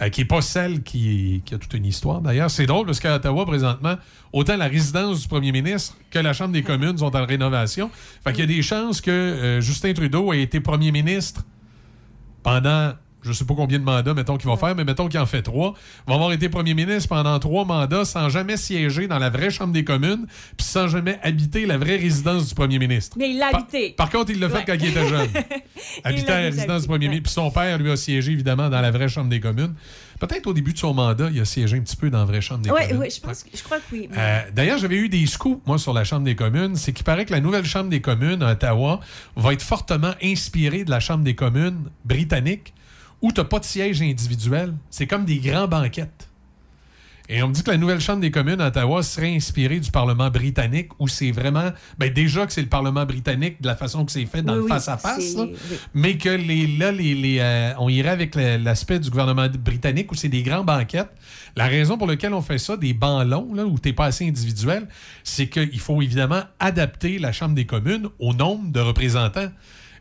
euh, 0.02 0.10
qui 0.10 0.22
n'est 0.22 0.28
pas 0.28 0.42
celle 0.42 0.84
qui, 0.84 1.42
qui 1.46 1.56
a 1.56 1.58
toute 1.58 1.74
une 1.74 1.86
histoire. 1.86 2.20
D'ailleurs, 2.22 2.52
c'est 2.52 2.66
drôle 2.66 2.86
parce 2.86 3.00
qu'à 3.00 3.16
Ottawa, 3.16 3.46
présentement, 3.46 3.96
autant 4.34 4.58
la 4.58 4.68
résidence 4.68 5.22
du 5.22 5.28
premier 5.30 5.52
ministre 5.54 5.96
que 6.12 6.20
la 6.20 6.34
chambre 6.34 6.52
des 6.52 6.64
communes 6.64 6.98
sont 6.98 7.16
en 7.16 7.26
rénovation. 7.26 7.90
Fait 8.26 8.32
qu'il 8.34 8.42
y 8.42 8.54
a 8.54 8.56
des 8.58 8.62
chances 8.62 9.00
que 9.02 9.10
euh, 9.12 9.62
Justin 9.62 9.94
Trudeau 9.94 10.34
ait 10.34 10.42
été 10.42 10.60
premier 10.60 10.92
ministre 10.92 11.44
pendant 12.48 12.96
je 13.28 13.34
sais 13.34 13.46
pas 13.46 13.54
combien 13.56 13.78
de 13.80 13.84
mandats, 13.84 14.14
mettons 14.14 14.38
qu'il 14.38 14.50
va 14.50 14.58
faire, 14.58 14.76
mais 14.76 14.84
mettons 14.84 15.08
qu'il 15.08 15.20
en 15.20 15.26
fait 15.26 15.42
trois, 15.42 15.74
va 16.08 16.16
avoir 16.16 16.32
été 16.32 16.50
premier 16.50 16.74
ministre 16.74 17.10
pendant 17.10 17.38
trois 17.40 17.66
mandats 17.66 18.06
sans 18.06 18.30
jamais 18.30 18.58
siéger 18.58 19.08
dans 19.08 19.20
la 19.20 19.30
vraie 19.30 19.52
Chambre 19.52 19.74
des 19.74 19.84
communes, 19.84 20.26
puis 20.58 20.66
sans 20.66 20.88
jamais 20.88 21.20
habiter 21.24 21.66
la 21.66 21.78
vraie 21.78 21.98
résidence 21.98 22.48
du 22.50 22.56
premier 22.56 22.80
ministre. 22.80 23.18
Mais 23.20 23.30
il 23.32 23.38
l'a 23.38 23.48
habité. 23.54 23.92
Par 23.98 24.10
contre, 24.10 24.32
il 24.32 24.40
l'a 24.40 24.50
fait 24.50 24.58
Ouais. 24.58 24.64
quand 24.66 24.74
il 24.80 24.88
était 24.88 25.08
jeune. 25.08 25.30
Habitait 26.04 26.32
à 26.32 26.42
la 26.42 26.46
résidence 26.48 26.82
du 26.84 26.88
premier 26.88 27.08
ministre. 27.08 27.24
Puis 27.26 27.34
son 27.34 27.52
père 27.52 27.78
lui 27.78 27.92
a 27.92 27.96
siégé, 27.98 28.32
évidemment, 28.32 28.70
dans 28.70 28.82
la 28.82 28.92
vraie 28.92 29.08
Chambre 29.10 29.30
des 29.30 29.40
communes. 29.40 29.74
Peut-être 30.20 30.48
au 30.48 30.54
début 30.54 30.74
de 30.74 30.80
son 30.80 30.96
mandat, 30.96 31.30
il 31.32 31.40
a 31.40 31.46
siégé 31.46 31.78
un 31.78 31.82
petit 31.82 31.96
peu 31.96 32.10
dans 32.10 32.18
la 32.20 32.26
vraie 32.26 32.42
Chambre 32.42 32.62
des 32.62 32.70
communes. 32.72 32.98
oui, 32.98 33.10
je, 33.16 33.22
pense, 33.22 33.46
je 33.54 33.62
crois 33.62 33.78
que 33.78 33.84
oui. 33.92 34.10
Euh, 34.18 34.40
D'ailleurs, 34.54 34.80
j'avais 34.80 34.96
eu 34.96 35.10
des 35.10 35.26
scoops, 35.28 35.62
moi, 35.68 35.78
sur 35.78 35.94
la 35.94 36.04
Chambre 36.04 36.24
des 36.24 36.36
communes. 36.36 36.76
C'est 36.76 36.92
qu'il 36.94 37.04
paraît 37.06 37.26
que 37.26 37.34
la 37.34 37.40
nouvelle 37.40 37.66
Chambre 37.66 37.90
des 37.90 38.02
communes 38.02 38.42
à 38.42 38.54
Ottawa 38.54 39.00
va 39.36 39.54
être 39.54 39.62
fortement 39.62 40.14
inspirée 40.24 40.84
de 40.86 40.90
la 40.90 41.00
Chambre 41.00 41.24
des 41.24 41.36
communes 41.36 41.90
britannique, 42.06 42.74
où 43.22 43.32
tu 43.32 43.40
n'as 43.42 43.46
pas 43.46 43.60
de 43.60 43.66
siège 43.66 44.02
individuel. 44.02 44.74
C'est 44.90 45.08
comme 45.08 45.26
des 45.26 45.40
grands 45.40 45.68
banquettes. 45.68 46.30
Et 47.30 47.44
on 47.44 47.50
me 47.50 47.54
dit 47.54 47.62
que 47.62 47.72
la 47.72 47.78
nouvelle 47.78 48.00
Chambre 48.00 48.22
des 48.22 48.32
communes 48.32 48.62
à 48.62 48.68
Ottawa 48.68 49.04
serait 49.04 49.36
inspirée 49.36 49.82
du 49.82 49.92
Parlement 49.92 50.30
britannique, 50.30 50.92
où 50.98 51.10
c'est 51.10 51.32
vraiment. 51.32 51.72
Ben 51.98 52.12
déjà 52.14 52.46
que 52.46 52.54
c'est 52.54 52.62
le 52.62 52.70
Parlement 52.70 53.06
britannique 53.06 53.62
de 53.62 53.68
la 53.68 53.76
façon 53.76 54.06
que 54.06 54.14
c'est 54.14 54.26
fait 54.26 54.42
dans 54.42 54.56
Oui, 54.56 54.62
le 54.62 54.68
face-à-face, 54.70 55.36
oui. 55.38 55.54
mais 55.94 56.18
que 56.18 56.30
les, 56.30 56.68
là, 56.78 56.94
les, 56.94 57.16
les, 57.16 57.40
euh, 57.42 57.74
on 57.80 57.90
irait 57.90 58.12
avec 58.12 58.36
l'aspect 58.36 59.00
du 59.00 59.10
gouvernement 59.10 59.48
britannique 59.50 60.10
où 60.10 60.16
c'est 60.16 60.30
des 60.30 60.42
grands 60.42 60.64
banquettes. 60.64 61.12
La 61.58 61.66
raison 61.68 61.98
pour 61.98 62.08
laquelle 62.08 62.34
on 62.34 62.42
fait 62.42 62.60
ça, 62.60 62.78
des 62.78 62.94
bancs 62.94 63.28
longs, 63.28 63.54
là, 63.54 63.66
où 63.66 63.78
tu 63.78 63.90
n'es 63.90 63.94
pas 63.94 64.06
assez 64.06 64.26
individuel, 64.26 64.88
c'est 65.26 65.50
qu'il 65.50 65.80
faut 65.82 66.02
évidemment 66.02 66.44
adapter 66.62 67.20
la 67.20 67.34
Chambre 67.34 67.56
des 67.56 67.66
communes 67.66 68.08
au 68.20 68.34
nombre 68.34 68.72
de 68.72 68.80
représentants. 68.80 69.52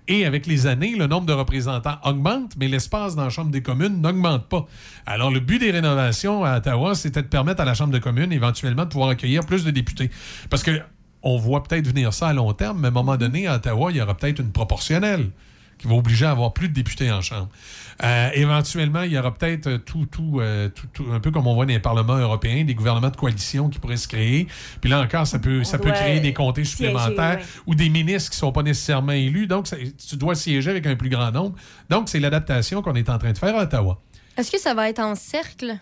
Et 0.08 0.24
avec 0.24 0.46
les 0.46 0.66
années, 0.66 0.94
le 0.94 1.06
nombre 1.06 1.26
de 1.26 1.32
représentants 1.32 1.98
augmente, 2.04 2.52
mais 2.58 2.68
l'espace 2.68 3.16
dans 3.16 3.24
la 3.24 3.30
Chambre 3.30 3.50
des 3.50 3.62
communes 3.62 4.00
n'augmente 4.00 4.48
pas. 4.48 4.66
Alors, 5.04 5.30
le 5.30 5.40
but 5.40 5.58
des 5.58 5.72
rénovations 5.72 6.44
à 6.44 6.58
Ottawa, 6.58 6.94
c'était 6.94 7.22
de 7.22 7.28
permettre 7.28 7.60
à 7.60 7.64
la 7.64 7.74
Chambre 7.74 7.92
des 7.92 8.00
communes 8.00 8.32
éventuellement 8.32 8.84
de 8.84 8.90
pouvoir 8.90 9.10
accueillir 9.10 9.44
plus 9.44 9.64
de 9.64 9.70
députés. 9.70 10.10
Parce 10.48 10.62
que 10.62 10.80
on 11.22 11.38
voit 11.38 11.64
peut-être 11.64 11.88
venir 11.88 12.12
ça 12.12 12.28
à 12.28 12.32
long 12.32 12.52
terme, 12.52 12.78
mais 12.80 12.86
à 12.86 12.90
un 12.90 12.94
moment 12.94 13.16
donné, 13.16 13.48
à 13.48 13.56
Ottawa, 13.56 13.90
il 13.90 13.96
y 13.96 14.00
aura 14.00 14.16
peut-être 14.16 14.38
une 14.38 14.52
proportionnelle 14.52 15.30
qui 15.78 15.88
va 15.88 15.94
obliger 15.94 16.24
à 16.26 16.30
avoir 16.30 16.52
plus 16.52 16.68
de 16.68 16.74
députés 16.74 17.10
en 17.10 17.20
Chambre. 17.20 17.48
Euh, 18.02 18.30
éventuellement, 18.34 19.02
il 19.02 19.12
y 19.12 19.18
aura 19.18 19.32
peut-être 19.32 19.66
euh, 19.68 19.78
tout, 19.78 20.04
tout, 20.06 20.38
euh, 20.40 20.68
tout- 20.68 20.86
tout- 20.92 21.06
un 21.12 21.18
peu 21.20 21.30
comme 21.30 21.46
on 21.46 21.54
voit 21.54 21.64
dans 21.64 21.72
les 21.72 21.78
parlements 21.78 22.16
européens, 22.18 22.62
des 22.64 22.74
gouvernements 22.74 23.08
de 23.08 23.16
coalition 23.16 23.70
qui 23.70 23.78
pourraient 23.78 23.96
se 23.96 24.06
créer. 24.08 24.46
Puis 24.82 24.90
là 24.90 25.00
encore, 25.00 25.26
ça 25.26 25.38
peut, 25.38 25.64
ça 25.64 25.78
peut 25.78 25.84
doit 25.88 25.92
créer 25.94 26.20
des 26.20 26.34
comtés 26.34 26.64
siéger, 26.64 26.88
supplémentaires 26.92 27.38
ouais. 27.38 27.44
ou 27.66 27.74
des 27.74 27.88
ministres 27.88 28.30
qui 28.30 28.36
ne 28.36 28.40
sont 28.40 28.52
pas 28.52 28.62
nécessairement 28.62 29.12
élus. 29.12 29.46
Donc, 29.46 29.66
ça- 29.66 29.76
tu 30.08 30.16
dois 30.16 30.34
siéger 30.34 30.70
avec 30.70 30.86
un 30.86 30.94
plus 30.96 31.08
grand 31.08 31.30
nombre. 31.32 31.56
Donc, 31.88 32.08
c'est 32.10 32.20
l'adaptation 32.20 32.82
qu'on 32.82 32.94
est 32.96 33.08
en 33.08 33.16
train 33.18 33.32
de 33.32 33.38
faire 33.38 33.56
à 33.56 33.62
Ottawa. 33.62 33.98
Est-ce 34.36 34.50
que 34.50 34.60
ça 34.60 34.74
va 34.74 34.90
être 34.90 34.98
en 35.00 35.14
cercle? 35.14 35.76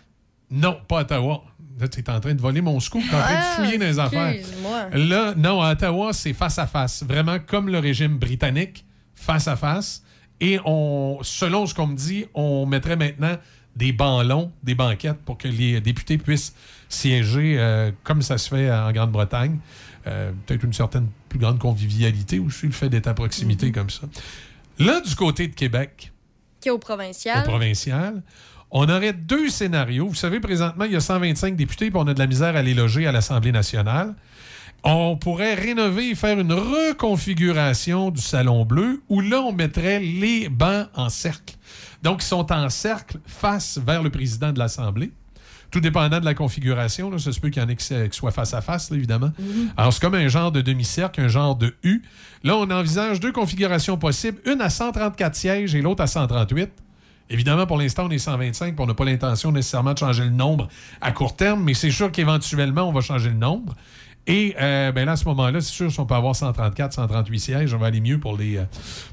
Non, 0.49 0.77
pas 0.87 1.01
Ottawa. 1.01 1.43
Là, 1.77 1.89
tu 1.89 1.99
es 1.99 2.09
en 2.09 2.21
train 2.21 2.33
de 2.33 2.39
voler 2.39 2.61
mon 2.61 2.79
scoop. 2.79 3.01
Tu 3.03 3.09
es 3.09 3.13
en 3.13 3.19
train 3.19 3.27
Ah, 3.37 3.57
de 3.59 3.63
fouiller 3.65 3.77
dans 3.77 3.85
les 3.87 3.99
affaires. 3.99 4.35
Là, 4.93 5.33
non, 5.35 5.61
à 5.61 5.73
Ottawa, 5.73 6.13
c'est 6.13 6.31
face 6.31 6.57
à 6.59 6.65
face. 6.67 7.03
Vraiment 7.03 7.39
comme 7.45 7.67
le 7.67 7.79
régime 7.79 8.17
britannique, 8.17 8.85
face 9.15 9.49
à 9.49 9.57
face. 9.57 10.01
Et 10.41 10.59
on, 10.65 11.19
selon 11.21 11.65
ce 11.65 11.73
qu'on 11.73 11.87
me 11.87 11.95
dit, 11.95 12.25
on 12.33 12.65
mettrait 12.65 12.95
maintenant 12.97 13.37
des 13.75 13.91
bancs 13.91 14.25
longs, 14.25 14.51
des 14.63 14.75
banquettes 14.75 15.19
pour 15.25 15.37
que 15.37 15.47
les 15.47 15.81
députés 15.81 16.17
puissent 16.17 16.53
siéger 16.87 17.55
euh, 17.57 17.91
comme 18.03 18.21
ça 18.21 18.37
se 18.37 18.49
fait 18.49 18.71
en 18.71 18.91
Grande-Bretagne. 18.91 19.59
Euh, 20.07 20.31
Peut-être 20.45 20.63
une 20.63 20.73
certaine 20.73 21.07
plus 21.29 21.39
grande 21.39 21.59
convivialité 21.59 22.39
aussi, 22.39 22.67
le 22.67 22.71
fait 22.71 22.89
d'être 22.89 23.07
à 23.07 23.13
proximité 23.13 23.71
comme 23.71 23.89
ça. 23.89 24.03
Là, 24.79 25.01
du 25.01 25.15
côté 25.15 25.47
de 25.47 25.55
Québec, 25.55 26.11
Qui 26.61 26.67
est 26.69 26.71
au 26.71 26.75
au 26.75 26.79
provincial? 26.79 27.43
provincial. 27.43 28.21
On 28.71 28.89
aurait 28.89 29.13
deux 29.13 29.49
scénarios. 29.49 30.07
Vous 30.07 30.15
savez, 30.15 30.39
présentement, 30.39 30.85
il 30.85 30.91
y 30.91 30.95
a 30.95 30.99
125 31.01 31.55
députés, 31.55 31.89
puis 31.91 31.99
on 32.01 32.07
a 32.07 32.13
de 32.13 32.19
la 32.19 32.27
misère 32.27 32.55
à 32.55 32.61
les 32.61 32.73
loger 32.73 33.07
à 33.07 33.11
l'Assemblée 33.11 33.51
nationale. 33.51 34.15
On 34.87 35.17
pourrait 35.17 35.55
rénover 35.55 36.11
et 36.11 36.15
faire 36.15 36.39
une 36.39 36.53
reconfiguration 36.53 38.11
du 38.11 38.21
Salon 38.21 38.65
Bleu, 38.65 39.01
où 39.09 39.19
là, 39.19 39.41
on 39.41 39.51
mettrait 39.51 39.99
les 39.99 40.47
bancs 40.47 40.87
en 40.93 41.09
cercle. 41.09 41.55
Donc, 42.03 42.21
ils 42.21 42.27
sont 42.27 42.51
en 42.51 42.69
cercle 42.69 43.17
face 43.25 43.79
vers 43.83 44.03
le 44.03 44.11
président 44.11 44.51
de 44.51 44.59
l'Assemblée. 44.59 45.11
Tout 45.71 45.79
dépendant 45.79 46.19
de 46.19 46.25
la 46.25 46.35
configuration, 46.35 47.09
là, 47.09 47.17
ça 47.17 47.31
se 47.31 47.39
peut 47.39 47.49
qu'il 47.49 47.63
y 47.63 47.65
en 47.65 47.69
ait 47.69 47.75
qui 47.75 47.85
soient 48.11 48.29
face 48.29 48.53
à 48.53 48.61
face, 48.61 48.91
là, 48.91 48.97
évidemment. 48.97 49.31
Alors, 49.75 49.91
c'est 49.91 50.01
comme 50.01 50.13
un 50.13 50.27
genre 50.27 50.51
de 50.51 50.61
demi-cercle, 50.61 51.19
un 51.19 51.29
genre 51.29 51.55
de 51.55 51.73
U. 51.81 52.03
Là, 52.43 52.55
on 52.55 52.69
envisage 52.69 53.19
deux 53.19 53.31
configurations 53.31 53.97
possibles, 53.97 54.37
une 54.45 54.61
à 54.61 54.69
134 54.69 55.33
sièges 55.33 55.73
et 55.73 55.81
l'autre 55.81 56.03
à 56.03 56.07
138. 56.07 56.69
Évidemment, 57.31 57.65
pour 57.65 57.79
l'instant, 57.79 58.05
on 58.05 58.11
est 58.11 58.19
125, 58.19 58.75
puis 58.75 58.83
on 58.83 58.85
n'a 58.85 58.93
pas 58.93 59.05
l'intention 59.05 59.51
nécessairement 59.51 59.93
de 59.93 59.97
changer 59.97 60.25
le 60.25 60.29
nombre 60.29 60.67
à 61.01 61.11
court 61.11 61.35
terme, 61.35 61.63
mais 61.63 61.73
c'est 61.73 61.89
sûr 61.89 62.11
qu'éventuellement, 62.11 62.87
on 62.87 62.91
va 62.91 63.01
changer 63.01 63.29
le 63.29 63.35
nombre. 63.35 63.73
Et 64.27 64.55
euh, 64.59 64.91
ben 64.91 65.05
là, 65.05 65.11
à 65.11 65.15
ce 65.15 65.25
moment-là, 65.25 65.61
c'est 65.61 65.71
sûr, 65.71 65.91
si 65.91 65.99
on 65.99 66.05
peut 66.05 66.15
avoir 66.15 66.35
134, 66.35 66.93
138 66.93 67.39
sièges, 67.39 67.73
on 67.73 67.77
va 67.77 67.87
aller 67.87 68.01
mieux 68.01 68.19
pour, 68.19 68.35
les, 68.37 68.57
euh, 68.57 68.63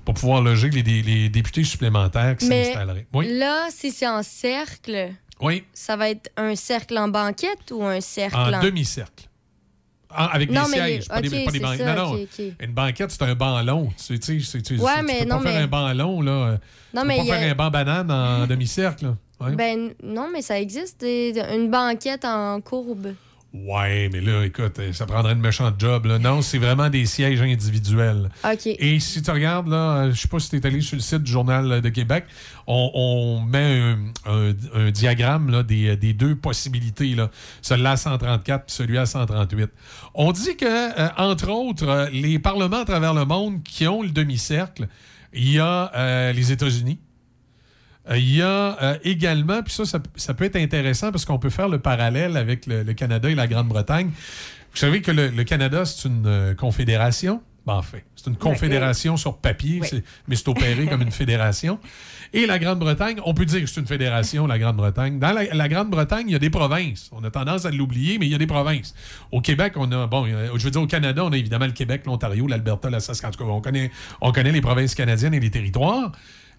pour 0.05 0.15
pouvoir 0.15 0.41
loger 0.41 0.70
les, 0.70 0.82
les- 0.82 1.02
les 1.02 1.28
députés 1.28 1.65
supplémentaires 1.65 2.36
qui 2.36 2.47
s'installeraient. 2.47 3.07
Oui. 3.12 3.28
là, 3.39 3.66
si 3.70 3.91
c'est 3.91 4.08
en 4.08 4.23
cercle, 4.23 5.10
Oui, 5.41 5.65
ça 5.74 5.97
va 5.97 6.08
être 6.10 6.31
un 6.39 6.55
cercle 6.57 6.97
en 6.97 7.08
banquette 7.08 7.70
ou 7.73 7.82
un 7.84 8.00
cercle 8.00 8.36
en 8.36 8.52
en... 8.55 8.60
demi-cercle. 8.62 9.28
Avec 10.15 10.50
Non, 10.50 10.65
des 10.65 10.73
sièges, 10.73 11.08
pas, 11.08 11.20
des, 11.23 11.44
pas 11.44 11.50
des 11.50 11.58
banquettes. 11.60 11.86
non, 11.97 12.15
non. 12.16 12.26
Une 12.60 12.73
banquette, 12.73 13.10
c'est 13.10 13.23
un 13.23 13.34
banc 13.34 13.62
long. 13.62 13.89
Tu, 13.97 14.18
tu, 14.20 14.41
sais, 14.42 14.47
c'est- 14.58 14.62
tu- 14.62 14.78
Ouais, 14.78 14.99
tu 15.00 15.05
mais 15.07 15.18
peux 15.20 15.24
non, 15.24 15.36
pas 15.39 15.42
faire 15.44 15.52
mais- 15.55 15.62
un 15.62 15.66
banc 15.66 15.92
long, 15.94 16.20
là. 16.20 16.58
Non, 16.94 17.00
tu 17.02 17.08
mais 17.08 17.18
peux 17.20 17.26
pas 17.28 17.34
a- 17.34 17.39
faire 17.39 17.52
un 17.52 17.55
banc 17.55 17.70
banane 17.70 18.10
en 18.10 18.47
demi-cercle. 18.47 19.15
Ouais. 19.41 19.52
Ben 19.57 19.92
non, 20.02 20.28
mais 20.32 20.42
ça 20.42 20.60
existe, 20.60 21.00
des- 21.00 21.32
une 21.55 21.70
banquette 21.70 22.24
en 22.26 22.60
courbe. 22.60 23.15
Ouais, 23.55 24.08
mais 24.10 24.22
là, 24.22 24.44
écoute, 24.47 24.78
euh, 24.78 24.94
ça 24.94 25.05
prendrait 25.05 25.34
une 25.34 25.40
méchante 25.40 25.74
job. 25.78 26.06
Là. 26.06 26.18
Non, 26.18 26.40
c'est 26.40 26.56
vraiment 26.56 26.89
des 26.89 27.05
sièges 27.05 27.42
individuels. 27.42 28.31
OK. 28.44 28.66
Et 28.66 28.98
si 28.98 29.20
tu 29.20 29.31
regardes, 29.31 29.68
là, 29.68 29.76
euh, 30.06 30.12
je 30.12 30.20
sais 30.22 30.28
pas 30.28 30.39
si 30.39 30.48
tu 30.48 30.56
es 30.56 30.66
allé 30.66 30.81
sur 30.81 30.97
le 30.97 31.02
site 31.02 31.22
du 31.22 31.31
Journal 31.31 31.82
de 31.82 31.89
Québec, 31.90 32.24
on, 32.66 32.90
on 32.94 33.40
met 33.42 33.78
un, 33.78 33.98
un- 34.32 34.52
un 34.74 34.90
diagramme 34.90 35.50
là, 35.50 35.62
des, 35.62 35.97
des 35.98 36.14
deux 36.14 36.34
possibilités, 36.34 37.14
là. 37.14 37.31
celui-là 37.60 37.90
à 37.90 37.97
134 37.98 38.64
puis 38.64 38.74
celui 38.74 38.97
à 38.97 39.05
138. 39.05 39.68
On 40.14 40.32
dit 40.32 40.56
que, 40.56 40.64
euh, 41.00 41.08
entre 41.18 41.50
autres, 41.50 41.86
euh, 41.86 42.08
les 42.10 42.39
parlements 42.39 42.81
à 42.81 42.84
travers 42.86 43.12
le 43.12 43.26
monde 43.26 43.62
qui 43.62 43.86
ont 43.86 44.00
le 44.02 44.08
demi-cercle, 44.10 44.89
il 45.34 45.52
y 45.52 45.58
a 45.58 45.90
euh, 45.94 46.32
les 46.32 46.52
États-Unis. 46.52 46.98
Euh, 48.10 48.18
Il 48.18 48.34
y 48.36 48.42
a 48.42 48.76
euh, 48.82 48.98
également, 49.05 49.62
puis 49.62 49.72
ça, 49.72 49.84
ça, 49.84 50.00
ça 50.16 50.34
peut 50.34 50.44
être 50.44 50.56
intéressant 50.56 51.10
parce 51.12 51.24
qu'on 51.24 51.39
peut 51.39 51.50
faire 51.50 51.68
le 51.68 51.78
parallèle 51.78 52.36
avec 52.36 52.66
le, 52.66 52.82
le 52.82 52.92
Canada 52.94 53.31
et 53.31 53.34
la 53.34 53.47
Grande-Bretagne. 53.47 54.10
Vous 54.72 54.76
savez 54.78 55.02
que 55.02 55.10
le, 55.12 55.28
le 55.28 55.44
Canada, 55.44 55.84
c'est 55.84 56.08
une 56.08 56.26
euh, 56.26 56.55
confédération? 56.55 57.42
Ben, 57.64 57.74
en 57.74 57.82
fait, 57.82 58.05
c'est 58.16 58.28
une 58.28 58.34
confédération 58.36 59.16
sur 59.16 59.39
papier, 59.39 59.81
c'est- 59.84 60.02
mais 60.26 60.34
c'est 60.34 60.48
opéré 60.48 60.86
comme 60.86 61.02
une 61.02 61.12
fédération. 61.22 61.78
Et 62.32 62.44
la 62.47 62.58
Grande-Bretagne, 62.58 63.20
on 63.24 63.34
peut 63.34 63.44
dire 63.44 63.60
que 63.60 63.66
c'est 63.68 63.78
une 63.81 63.86
fédération, 63.86 64.48
la 64.48 64.58
Grande-Bretagne. 64.58 65.20
Dans 65.20 65.31
la, 65.31 65.44
la 65.55 65.68
Grande-Bretagne, 65.68 66.24
il 66.28 66.32
y 66.32 66.34
a 66.34 66.40
des 66.40 66.50
provinces. 66.50 67.08
On 67.12 67.22
a 67.22 67.31
tendance 67.31 67.64
à 67.66 67.70
l'oublier, 67.70 68.18
mais 68.18 68.26
il 68.26 68.32
y 68.32 68.34
a 68.34 68.39
des 68.39 68.48
provinces. 68.48 68.94
Au 69.31 69.40
Québec, 69.40 69.74
on 69.76 69.92
a, 69.92 70.08
bon, 70.08 70.26
je 70.26 70.64
veux 70.64 70.70
dire, 70.72 70.82
au 70.82 70.86
Canada, 70.89 71.24
on 71.24 71.31
a 71.31 71.36
évidemment 71.36 71.66
le 71.66 71.72
Québec, 71.72 72.02
l'Ontario, 72.06 72.48
l'Alberta, 72.48 72.90
la 72.90 72.98
Saskatchewan. 72.98 73.50
On 73.52 73.60
connaît, 73.60 73.92
on 74.20 74.32
connaît 74.32 74.50
les 74.50 74.60
provinces 74.62 74.97
canadiennes 74.97 75.34
et 75.34 75.40
les 75.40 75.50
territoires. 75.50 76.10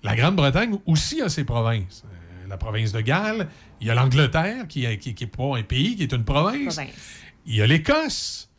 La 0.03 0.15
Grande-Bretagne 0.15 0.77
aussi 0.85 1.21
a 1.21 1.29
ses 1.29 1.43
provinces. 1.45 2.03
Euh, 2.05 2.47
la 2.49 2.57
province 2.57 2.91
de 2.91 3.01
Galles, 3.01 3.47
il 3.81 3.87
y 3.87 3.89
a 3.89 3.95
l'Angleterre, 3.95 4.67
qui 4.67 4.81
n'est 4.81 4.97
qui, 4.97 5.13
qui 5.15 5.23
est 5.23 5.27
pas 5.27 5.57
un 5.57 5.63
pays, 5.63 5.95
qui 5.95 6.03
est 6.03 6.11
une 6.13 6.25
province. 6.25 6.75
Il 7.45 7.55
y 7.55 7.61
a 7.61 7.67
l'Écosse 7.67 8.49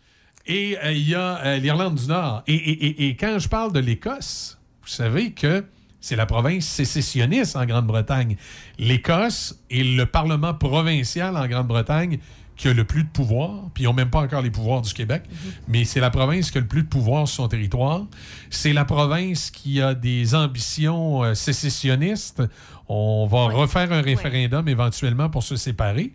et 0.47 0.77
euh, 0.83 0.93
il 0.93 1.09
y 1.09 1.15
a 1.15 1.37
euh, 1.45 1.57
l'Irlande 1.59 1.95
du 1.97 2.07
Nord. 2.07 2.43
Et, 2.47 2.55
et- 2.55 2.87
et- 2.87 3.09
et 3.09 3.17
quand 3.17 3.39
je 3.39 3.49
parle 3.49 3.73
de 3.73 3.81
l'Écosse, 3.81 4.59
vous 4.83 4.89
savez 4.89 5.33
que 5.33 5.65
c'est 6.01 6.17
la 6.17 6.27
province 6.27 6.67
sécessionniste 6.67 7.57
en 7.57 7.65
Grande-Bretagne. 7.65 8.37
L'Écosse 8.79 9.59
est 9.71 9.83
le 9.85 10.05
Parlement 10.07 10.53
provincial 10.55 11.37
en 11.37 11.47
Grande-Bretagne 11.47 12.19
qui 12.57 12.69
a 12.69 12.73
le 12.73 12.85
plus 12.85 13.03
de 13.03 13.09
pouvoir, 13.09 13.71
puis 13.75 13.83
ils 13.85 13.87
n'ont 13.87 13.93
même 13.93 14.11
pas 14.11 14.21
encore 14.21 14.43
les 14.43 14.51
pouvoirs 14.51 14.81
du 14.81 14.93
Québec, 14.93 15.25
mais 15.67 15.85
c'est 15.85 16.01
la 16.01 16.11
province 16.11 16.51
qui 16.51 16.59
a 16.59 16.61
le 16.61 16.67
plus 16.69 16.83
de 16.83 16.89
pouvoir 16.89 17.27
sur 17.27 17.43
son 17.43 17.49
territoire. 17.49 18.07
C'est 18.51 18.73
la 18.73 18.85
province 18.85 19.51
qui 19.51 19.81
a 19.83 19.95
des 19.95 20.35
ambitions 20.37 21.25
euh, 21.25 21.35
sécessionnistes. 21.35 22.43
On 22.89 23.27
va 23.27 23.45
refaire 23.47 23.91
un 23.93 24.03
référendum 24.03 24.69
éventuellement 24.69 25.29
pour 25.31 25.43
se 25.43 25.57
séparer. 25.57 26.13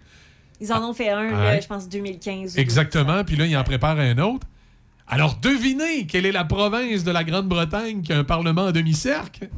Ils 0.61 0.71
en 0.71 0.89
ont 0.89 0.93
fait 0.93 1.09
un, 1.09 1.29
Ah, 1.33 1.43
là, 1.55 1.59
je 1.59 1.67
pense, 1.67 1.87
2015. 1.89 2.55
ou 2.55 2.59
Exactement. 2.59 3.23
Puis 3.23 3.35
là, 3.35 3.45
il 3.45 3.55
en 3.57 3.63
prépare 3.63 3.99
un 3.99 4.17
autre. 4.19 4.45
Alors, 5.07 5.35
devinez 5.41 6.05
quelle 6.05 6.25
est 6.25 6.31
la 6.31 6.43
province 6.45 7.03
de 7.03 7.11
la 7.11 7.23
Grande-Bretagne 7.23 8.01
qui 8.01 8.13
a 8.13 8.17
un 8.19 8.23
parlement 8.23 8.65
en 8.65 8.71
demi-cercle? 8.71 9.49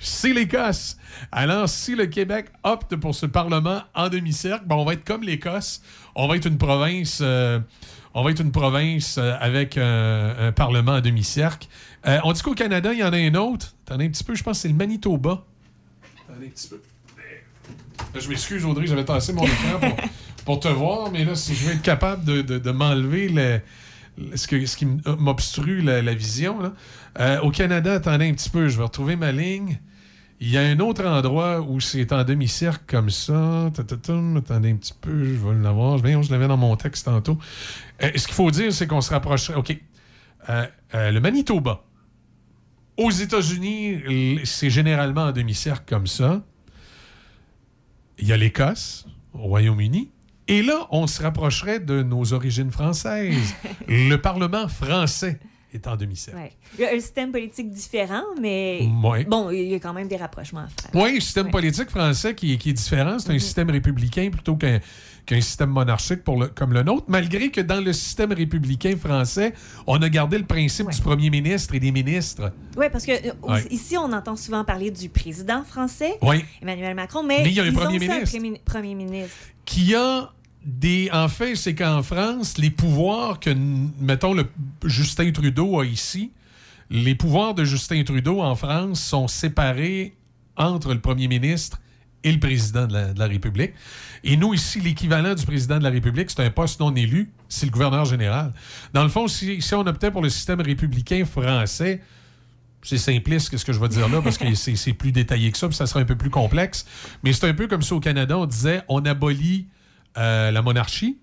C'est 0.00 0.32
l'Écosse. 0.32 0.96
Alors, 1.32 1.68
si 1.68 1.94
le 1.96 2.06
Québec 2.06 2.46
opte 2.62 2.96
pour 2.96 3.14
ce 3.14 3.26
parlement 3.26 3.82
en 3.94 4.08
demi-cercle, 4.08 4.64
ben, 4.66 4.76
on 4.76 4.84
va 4.84 4.92
être 4.94 5.04
comme 5.04 5.22
l'Écosse. 5.22 5.82
On 6.14 6.28
va 6.28 6.36
être 6.36 6.46
une 6.46 6.58
province. 6.58 7.18
euh, 7.20 7.58
on 8.14 8.22
va 8.22 8.30
être 8.30 8.40
une 8.40 8.52
province 8.52 9.16
euh, 9.18 9.36
avec 9.40 9.76
un, 9.76 10.52
parlement 10.54 10.92
en 10.92 11.00
demi-cercle. 11.00 11.68
Euh, 12.06 12.18
on 12.24 12.32
dit 12.32 12.42
qu'au 12.42 12.54
Canada, 12.54 12.92
il 12.92 13.00
y 13.00 13.04
en 13.04 13.12
a 13.12 13.16
un 13.16 13.34
autre. 13.34 13.74
Attendez 13.86 14.06
un 14.06 14.10
petit 14.10 14.24
peu, 14.24 14.34
je 14.34 14.42
pense 14.42 14.58
que 14.58 14.62
c'est 14.62 14.68
le 14.68 14.74
Manitoba. 14.74 15.44
Attendez 16.28 16.46
un 16.46 16.50
petit 16.50 16.68
peu. 16.68 16.80
Je 18.18 18.28
m'excuse, 18.28 18.64
Audrey, 18.64 18.86
j'avais 18.86 19.04
tassé 19.04 19.32
mon 19.32 19.44
écran 19.44 19.80
pour, 20.44 20.60
te 20.60 20.68
voir, 20.68 21.10
mais 21.10 21.24
là, 21.24 21.34
si 21.34 21.54
je 21.54 21.66
veux 21.66 21.72
être 21.74 21.82
capable 21.82 22.24
de, 22.24 22.70
m'enlever 22.70 23.28
le- 23.28 23.60
le- 24.16 24.36
ce, 24.36 24.46
qui 24.46 24.86
m'obstrue 25.18 25.82
la, 25.82 26.14
vision. 26.14 26.58
là. 26.60 27.42
Au 27.42 27.50
Canada, 27.50 27.94
attendez 27.94 28.28
un 28.28 28.32
petit 28.32 28.48
peu, 28.50 28.68
je 28.68 28.78
vais 28.78 28.84
retrouver 28.84 29.16
ma 29.16 29.32
ligne. 29.32 29.78
Il 30.40 30.50
y 30.50 30.56
a 30.56 30.60
un 30.60 30.78
autre 30.78 31.04
endroit 31.04 31.60
où 31.60 31.80
c'est 31.80 32.12
en 32.12 32.22
demi-cercle 32.22 32.84
comme 32.86 33.10
ça. 33.10 33.66
Attendez 33.66 34.70
un 34.70 34.76
petit 34.76 34.94
peu, 35.00 35.24
je 35.24 35.32
vais 35.32 35.54
l'avoir. 35.62 35.98
Je 35.98 36.30
l'avais 36.30 36.46
dans 36.46 36.56
mon 36.56 36.76
texte 36.76 37.06
tantôt. 37.06 37.38
Euh, 38.02 38.10
ce 38.14 38.26
qu'il 38.26 38.34
faut 38.34 38.50
dire, 38.50 38.72
c'est 38.72 38.86
qu'on 38.86 39.00
se 39.00 39.10
rapprocherait. 39.10 39.56
OK. 39.56 39.76
Euh, 40.48 40.66
euh, 40.94 41.10
le 41.10 41.20
Manitoba. 41.20 41.82
Aux 42.96 43.10
États-Unis, 43.10 44.40
c'est 44.44 44.70
généralement 44.70 45.24
en 45.24 45.32
demi-cercle 45.32 45.84
comme 45.86 46.06
ça. 46.06 46.42
Il 48.18 48.28
y 48.28 48.32
a 48.32 48.36
l'Écosse, 48.36 49.06
au 49.34 49.42
Royaume-Uni. 49.42 50.10
Et 50.46 50.62
là, 50.62 50.86
on 50.90 51.06
se 51.06 51.22
rapprocherait 51.22 51.80
de 51.80 52.02
nos 52.02 52.32
origines 52.32 52.70
françaises. 52.70 53.54
le 53.88 54.16
Parlement 54.16 54.68
français 54.68 55.38
est 55.78 55.86
en 55.86 55.96
demi-cercle. 55.96 56.38
Ouais. 56.38 56.52
Il 56.78 56.82
y 56.82 56.84
a 56.86 56.90
un 56.92 57.00
système 57.00 57.32
politique 57.32 57.70
différent, 57.70 58.24
mais 58.40 58.86
Ouais. 59.02 59.24
bon, 59.24 59.50
il 59.50 59.68
y 59.68 59.74
a 59.74 59.78
quand 59.80 59.92
même 59.94 60.08
des 60.08 60.16
rapprochements 60.16 60.60
à 60.60 60.68
faire. 60.68 60.90
Oui, 60.94 61.14
le 61.14 61.20
système 61.20 61.50
politique 61.50 61.90
français 61.90 62.34
qui, 62.34 62.52
est- 62.52 62.56
qui 62.58 62.70
est 62.70 62.74
différent. 62.74 63.18
C'est 63.18 63.32
un 63.32 63.38
système 63.38 63.70
républicain 63.70 64.28
plutôt 64.30 64.56
qu'un 64.56 64.80
système 65.40 65.70
monarchique 65.70 66.24
pour 66.24 66.40
le- 66.40 66.48
comme 66.48 66.72
le 66.72 66.82
nôtre, 66.82 67.04
malgré 67.08 67.50
que 67.50 67.60
dans 67.60 67.82
le 67.84 67.92
système 67.92 68.32
républicain 68.32 68.94
français, 68.96 69.52
on 69.86 70.00
a 70.02 70.08
gardé 70.08 70.38
le 70.38 70.44
principe 70.44 70.90
du 70.90 71.00
premier 71.00 71.30
ministre 71.30 71.74
et 71.74 71.80
des 71.80 71.92
ministres. 71.92 72.52
Oui, 72.76 72.86
parce 72.90 73.04
que 73.06 73.12
euh, 73.12 73.60
ici, 73.70 73.96
on 73.98 74.12
entend 74.12 74.36
souvent 74.36 74.64
parler 74.64 74.90
du 74.90 75.08
président 75.08 75.64
français. 75.64 76.18
Emmanuel 76.62 76.94
Macron, 76.94 77.22
mais, 77.22 77.42
Mais 77.42 77.50
il 77.50 77.54
y 77.54 77.60
a 77.60 77.64
un 77.64 77.72
premier 77.72 77.98
ministre. 77.98 78.38
premier 78.64 78.94
ministre. 78.94 79.36
qui 79.64 79.94
a 79.94 80.32
des. 80.64 81.10
En 81.12 81.28
fait, 81.28 81.54
c'est 81.54 81.74
qu'en 81.74 82.02
France, 82.02 82.58
les 82.58 82.70
pouvoirs 82.70 83.40
que, 83.40 83.50
mettons, 84.00 84.34
le 84.34 84.46
Justin 84.84 85.30
Trudeau 85.32 85.80
a 85.80 85.86
ici, 85.86 86.32
les 86.90 87.14
pouvoirs 87.14 87.54
de 87.54 87.64
Justin 87.64 88.02
Trudeau 88.04 88.40
en 88.40 88.54
France 88.54 89.00
sont 89.00 89.28
séparés 89.28 90.14
entre 90.56 90.92
le 90.92 91.00
premier 91.00 91.28
ministre 91.28 91.80
et 92.24 92.32
le 92.32 92.40
président 92.40 92.86
de 92.86 93.18
la, 93.18 93.26
République. 93.26 93.72
Et 94.24 94.36
nous, 94.36 94.52
ici, 94.52 94.80
l'équivalent 94.80 95.34
du 95.34 95.46
président 95.46 95.78
de 95.78 95.84
la 95.84 95.90
République, 95.90 96.30
c'est 96.30 96.44
un 96.44 96.50
poste 96.50 96.80
non 96.80 96.94
élu, 96.94 97.30
c'est 97.48 97.66
le 97.66 97.70
gouverneur 97.70 98.04
général. 98.04 98.52
Dans 98.92 99.04
le 99.04 99.08
fond, 99.08 99.28
si, 99.28 99.62
si 99.62 99.74
on 99.74 99.86
optait 99.86 100.10
pour 100.10 100.22
le 100.22 100.28
système 100.28 100.60
républicain 100.60 101.24
français, 101.24 102.00
c'est 102.82 102.98
simpliste 102.98 103.56
ce 103.56 103.64
que 103.64 103.72
je 103.72 103.80
vais 103.80 103.88
dire 103.88 104.08
là, 104.08 104.20
parce 104.22 104.38
que 104.38 104.52
c'est 104.54 104.92
plus 104.94 105.12
détaillé 105.12 105.52
que 105.52 105.58
ça, 105.58 105.68
puis 105.68 105.76
ça 105.76 105.86
serait 105.86 106.00
un 106.00 106.06
peu 106.06 106.16
plus 106.16 106.30
complexe. 106.30 106.86
Mais 107.22 107.32
c'est 107.32 107.48
un 107.48 107.54
peu 107.54 107.66
comme 107.66 107.82
si 107.82 107.92
au 107.92 108.00
Canada, 108.00 108.38
on 108.38 108.46
disait 108.46 108.82
on 108.88 109.04
abolit 109.04 109.66
euh, 110.18 110.50
la 110.50 110.62
monarchie 110.62 111.18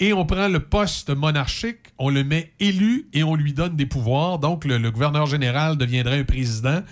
et 0.00 0.12
on 0.12 0.24
prend 0.26 0.48
le 0.48 0.60
poste 0.60 1.10
monarchique, 1.10 1.78
on 1.98 2.10
le 2.10 2.24
met 2.24 2.52
élu 2.60 3.08
et 3.12 3.22
on 3.22 3.34
lui 3.36 3.52
donne 3.52 3.76
des 3.76 3.86
pouvoirs. 3.86 4.38
Donc, 4.38 4.64
le, 4.64 4.78
le 4.78 4.90
gouverneur 4.90 5.26
général 5.26 5.76
deviendrait 5.76 6.18
un 6.20 6.24
président 6.24 6.82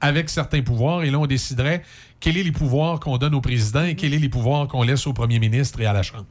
avec 0.00 0.28
certains 0.30 0.62
pouvoirs 0.62 1.02
et 1.02 1.10
là, 1.10 1.18
on 1.18 1.26
déciderait 1.26 1.82
quels 2.20 2.34
sont 2.36 2.42
les 2.44 2.52
pouvoirs 2.52 3.00
qu'on 3.00 3.16
donne 3.18 3.34
au 3.34 3.40
président 3.40 3.84
et 3.84 3.94
quels 3.96 4.12
sont 4.12 4.20
les 4.20 4.28
pouvoirs 4.28 4.68
qu'on 4.68 4.82
laisse 4.82 5.06
au 5.06 5.12
premier 5.12 5.38
ministre 5.38 5.80
et 5.80 5.86
à 5.86 5.92
la 5.92 6.02
Chambre. 6.02 6.26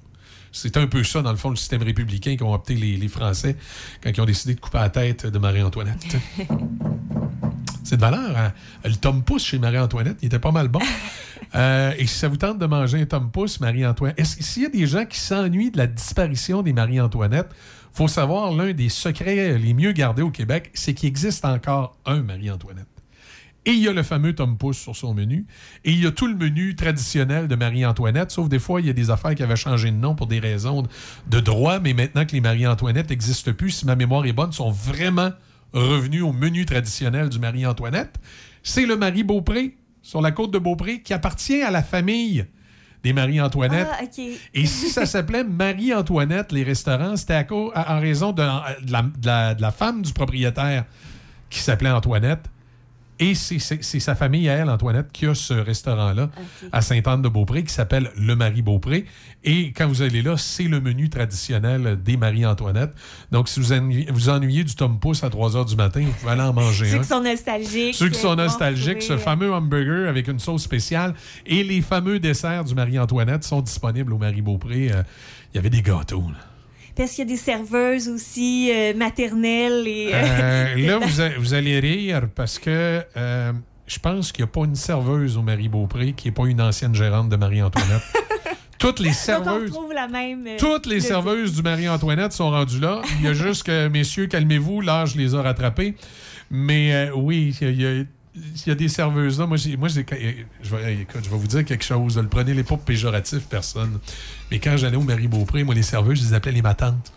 C'est 0.51 0.77
un 0.77 0.87
peu 0.87 1.03
ça, 1.03 1.21
dans 1.21 1.31
le 1.31 1.37
fond, 1.37 1.49
le 1.49 1.55
système 1.55 1.81
républicain 1.83 2.35
qu'ont 2.37 2.53
opté 2.53 2.75
les, 2.75 2.97
les 2.97 3.07
Français 3.09 3.55
quand 4.01 4.09
ils 4.15 4.21
ont 4.21 4.25
décidé 4.25 4.53
de 4.55 4.59
couper 4.59 4.77
la 4.77 4.89
tête 4.89 5.25
de 5.25 5.37
Marie-Antoinette. 5.39 6.05
C'est 7.83 7.95
de 7.97 8.01
valeur. 8.01 8.37
hein? 8.37 8.53
Le 8.83 8.95
Tom 8.95 9.23
Pouce 9.23 9.45
chez 9.45 9.59
Marie-Antoinette, 9.59 10.17
il 10.21 10.27
était 10.27 10.39
pas 10.39 10.51
mal 10.51 10.67
bon. 10.67 10.79
Euh, 11.55 11.93
et 11.97 12.05
si 12.07 12.15
ça 12.15 12.27
vous 12.27 12.37
tente 12.37 12.59
de 12.59 12.65
manger 12.65 13.01
un 13.01 13.05
Tom 13.05 13.31
Pouce, 13.31 13.59
Marie-Antoinette, 13.59 14.25
s'il 14.25 14.63
y 14.63 14.65
a 14.65 14.69
des 14.69 14.85
gens 14.85 15.05
qui 15.05 15.19
s'ennuient 15.19 15.71
de 15.71 15.77
la 15.77 15.87
disparition 15.87 16.61
des 16.61 16.73
Marie-Antoinette, 16.73 17.47
faut 17.93 18.07
savoir 18.07 18.51
l'un 18.53 18.73
des 18.73 18.89
secrets 18.89 19.57
les 19.57 19.73
mieux 19.73 19.91
gardés 19.91 20.21
au 20.21 20.29
Québec, 20.29 20.71
c'est 20.73 20.93
qu'il 20.93 21.07
existe 21.07 21.45
encore 21.45 21.97
un 22.05 22.21
Marie-Antoinette. 22.21 22.87
Et 23.65 23.71
il 23.71 23.79
y 23.79 23.87
a 23.89 23.93
le 23.93 24.03
fameux 24.03 24.33
Tom 24.33 24.57
Pouce 24.57 24.77
sur 24.77 24.95
son 24.95 25.13
menu. 25.13 25.45
Et 25.83 25.91
il 25.91 26.01
y 26.01 26.07
a 26.07 26.11
tout 26.11 26.27
le 26.27 26.35
menu 26.35 26.73
traditionnel 26.75 27.49
de 27.49 27.55
Marie-Antoinette, 27.55 28.31
sauf 28.31 28.47
des 28.47 28.59
fois, 28.59 28.79
il 28.79 28.87
y 28.87 28.89
a 28.89 28.93
des 28.93 29.09
affaires 29.09 29.35
qui 29.35 29.43
avaient 29.43 29.57
changé 29.57 29.91
de 29.91 29.97
nom 29.97 30.15
pour 30.15 30.27
des 30.27 30.39
raisons 30.39 30.83
de- 31.27 31.39
droit, 31.41 31.79
mais 31.79 31.93
maintenant 31.93 32.25
que 32.25 32.31
les 32.31 32.39
Marie-Antoinette 32.39 33.09
n'existent 33.09 33.51
plus, 33.51 33.71
si 33.71 33.85
ma 33.85 33.95
mémoire 33.97 34.25
est 34.25 34.31
bonne, 34.31 34.53
sont 34.53 34.71
vraiment 34.71 35.31
revenus 35.73 36.23
au 36.23 36.31
menu 36.31 36.65
traditionnel 36.65 37.27
du 37.27 37.39
Marie-Antoinette. 37.39 38.15
C'est 38.63 38.85
le 38.85 38.95
Marie-Beaupré, 38.95 39.75
sur 40.07 40.21
la 40.21 40.31
côte 40.31 40.51
de 40.51 40.57
Beaupré, 40.57 41.01
qui 41.01 41.13
appartient 41.13 41.61
à 41.61 41.69
la 41.69 41.83
famille 41.83 42.45
des 43.03 43.11
Marie-Antoinette. 43.11 43.89
Ah. 43.91 44.03
Et 44.53 44.65
si 44.65 44.87
ça 44.89 45.05
s'appelait 45.13 45.43
Marie-Antoinette, 45.43 46.53
les 46.53 46.63
restaurants, 46.63 47.17
c'était 47.17 47.33
à 47.33 47.45
en 47.95 47.99
raison 47.99 48.31
de, 48.31 48.41
de 48.85 48.91
la, 48.91 49.01
de 49.01 49.25
la- 49.25 49.53
de 49.53 49.61
la 49.61 49.71
femme 49.71 50.01
du 50.01 50.13
propriétaire 50.13 50.85
qui 51.49 51.59
s'appelait 51.59 51.91
Antoinette. 51.91 52.45
Et 53.19 53.33
c'est 53.35 53.59
sa 53.99 54.15
famille 54.15 54.47
à 54.49 54.53
elle, 54.53 54.69
Antoinette, 54.69 55.11
qui 55.11 55.25
a 55.25 55.33
ce 55.33 55.53
restaurant-là 55.53 56.29
à 56.71 56.81
Sainte-Anne-de-Beaupré 56.81 57.63
qui 57.63 57.73
s'appelle 57.73 58.11
le 58.17 58.35
Marie-Beaupré. 58.35 59.05
Et 59.43 59.71
quand 59.71 59.87
vous 59.87 60.01
allez 60.01 60.21
là, 60.21 60.37
c'est 60.37 60.63
le 60.65 60.79
menu 60.81 61.09
traditionnel 61.09 61.97
des 62.03 62.17
Marie-Antoinette. 62.17 62.91
Donc, 63.31 63.49
si 63.49 63.59
vous 63.59 63.73
ennuyez, 63.73 64.07
vous 64.11 64.29
ennuyez 64.29 64.63
du 64.63 64.75
Tom 64.75 64.99
Pouce 64.99 65.23
à 65.23 65.29
3 65.29 65.51
h 65.51 65.67
du 65.67 65.75
matin, 65.75 66.01
vous 66.05 66.11
pouvez 66.11 66.31
aller 66.33 66.41
en 66.41 66.53
manger 66.53 66.85
Ceux 66.85 66.97
un. 66.97 66.99
qui 66.99 67.07
sont 67.07 67.21
nostalgiques. 67.23 67.95
Ceux 67.95 68.09
qui 68.09 68.17
euh, 68.17 68.21
sont 68.21 68.27
vont 68.29 68.35
nostalgiques, 68.35 69.01
ce 69.01 69.13
retrouver, 69.13 69.23
fameux 69.23 69.53
hamburger 69.53 70.09
avec 70.09 70.27
une 70.27 70.39
sauce 70.39 70.63
spéciale 70.63 71.13
et 71.45 71.63
les 71.63 71.81
fameux 71.81 72.19
desserts 72.19 72.65
du 72.65 72.75
Marie-Antoinette 72.75 73.43
sont 73.43 73.61
disponibles 73.61 74.13
au 74.13 74.17
Marie-Beaupré. 74.17 74.91
Euh, 74.91 75.03
Il 75.53 75.57
y 75.57 75.59
avait 75.59 75.69
des 75.69 75.81
gâteaux. 75.81 76.21
là. 76.29 76.37
Parce 76.97 77.11
qu'il 77.11 77.19
y 77.19 77.27
a 77.27 77.29
des 77.29 77.37
serveuses 77.37 78.09
aussi 78.09 78.71
euh, 78.73 78.93
maternelles 78.95 79.87
et. 79.87 80.09
Euh, 80.13 80.75
là, 80.75 80.97
vous, 81.01 81.21
a- 81.21 81.29
vous 81.37 81.53
allez 81.53 81.79
rire 81.79 82.23
parce 82.35 82.57
que 82.59 83.01
euh, 83.15 83.53
je 83.85 83.99
pense 83.99 84.31
qu'il 84.31 84.43
n'y 84.43 84.49
a 84.49 84.51
pas 84.51 84.65
une 84.65 84.75
serveuse 84.75 85.37
au 85.37 85.41
Marie-Beaupré 85.43 86.13
qui 86.13 86.27
n'est 86.27 86.33
pas 86.33 86.45
une 86.47 86.59
ancienne 86.61 86.95
gérante 86.95 87.29
de 87.29 87.35
Marie-Antoinette. 87.35 88.01
Toutes 88.79 88.99
les 88.99 89.05
Donc, 89.09 89.15
on 89.15 89.19
serveuses. 89.23 89.71
retrouve 89.71 89.93
la 89.93 90.07
même. 90.07 90.45
euh, 90.47 90.55
Toutes 90.59 90.85
les 90.85 90.95
le- 90.95 91.01
serveuses 91.01 91.53
du 91.55 91.61
Marie-Antoinette 91.63 92.31
sont 92.33 92.49
rendues 92.51 92.79
là. 92.79 93.01
Il 93.19 93.25
y 93.25 93.27
a 93.27 93.33
juste 93.45 93.63
que, 93.63 93.87
messieurs, 93.87 94.27
calmez-vous, 94.27 94.81
l'âge 94.81 95.15
les 95.15 95.33
a 95.35 95.41
rattrapés. 95.41 95.95
Mais 96.51 96.93
euh, 96.93 97.11
oui, 97.15 97.55
il 97.61 97.81
y 97.81 97.85
a, 97.85 98.03
il 98.65 98.69
y 98.69 98.71
a- 98.71 98.75
des 98.75 98.89
serveuses 98.89 99.39
là. 99.39 99.45
Moi, 99.47 99.57
j'ai, 99.57 99.75
moi 99.77 99.87
j'ai- 99.89 100.05
je, 100.63 100.75
vais, 100.75 100.93
écoute, 100.95 101.21
je 101.23 101.29
vais 101.29 101.37
vous 101.37 101.47
dire 101.47 101.65
quelque 101.65 101.83
chose. 101.85 102.17
Ne 102.17 102.23
prenez 102.23 102.53
les 102.53 102.63
pas 102.63 102.77
péjoratif, 102.77 103.41
personne. 103.49 103.99
Mais 104.51 104.59
quand 104.59 104.77
j'allais 104.77 104.97
au 104.97 105.01
Marie-Beaupré, 105.03 105.63
moi, 105.63 105.73
les 105.75 105.83
serveuses, 105.83 106.19
je 106.21 106.25
les 106.27 106.33
appelais 106.33 106.51
les 106.53 106.61
matantes. 106.61 107.11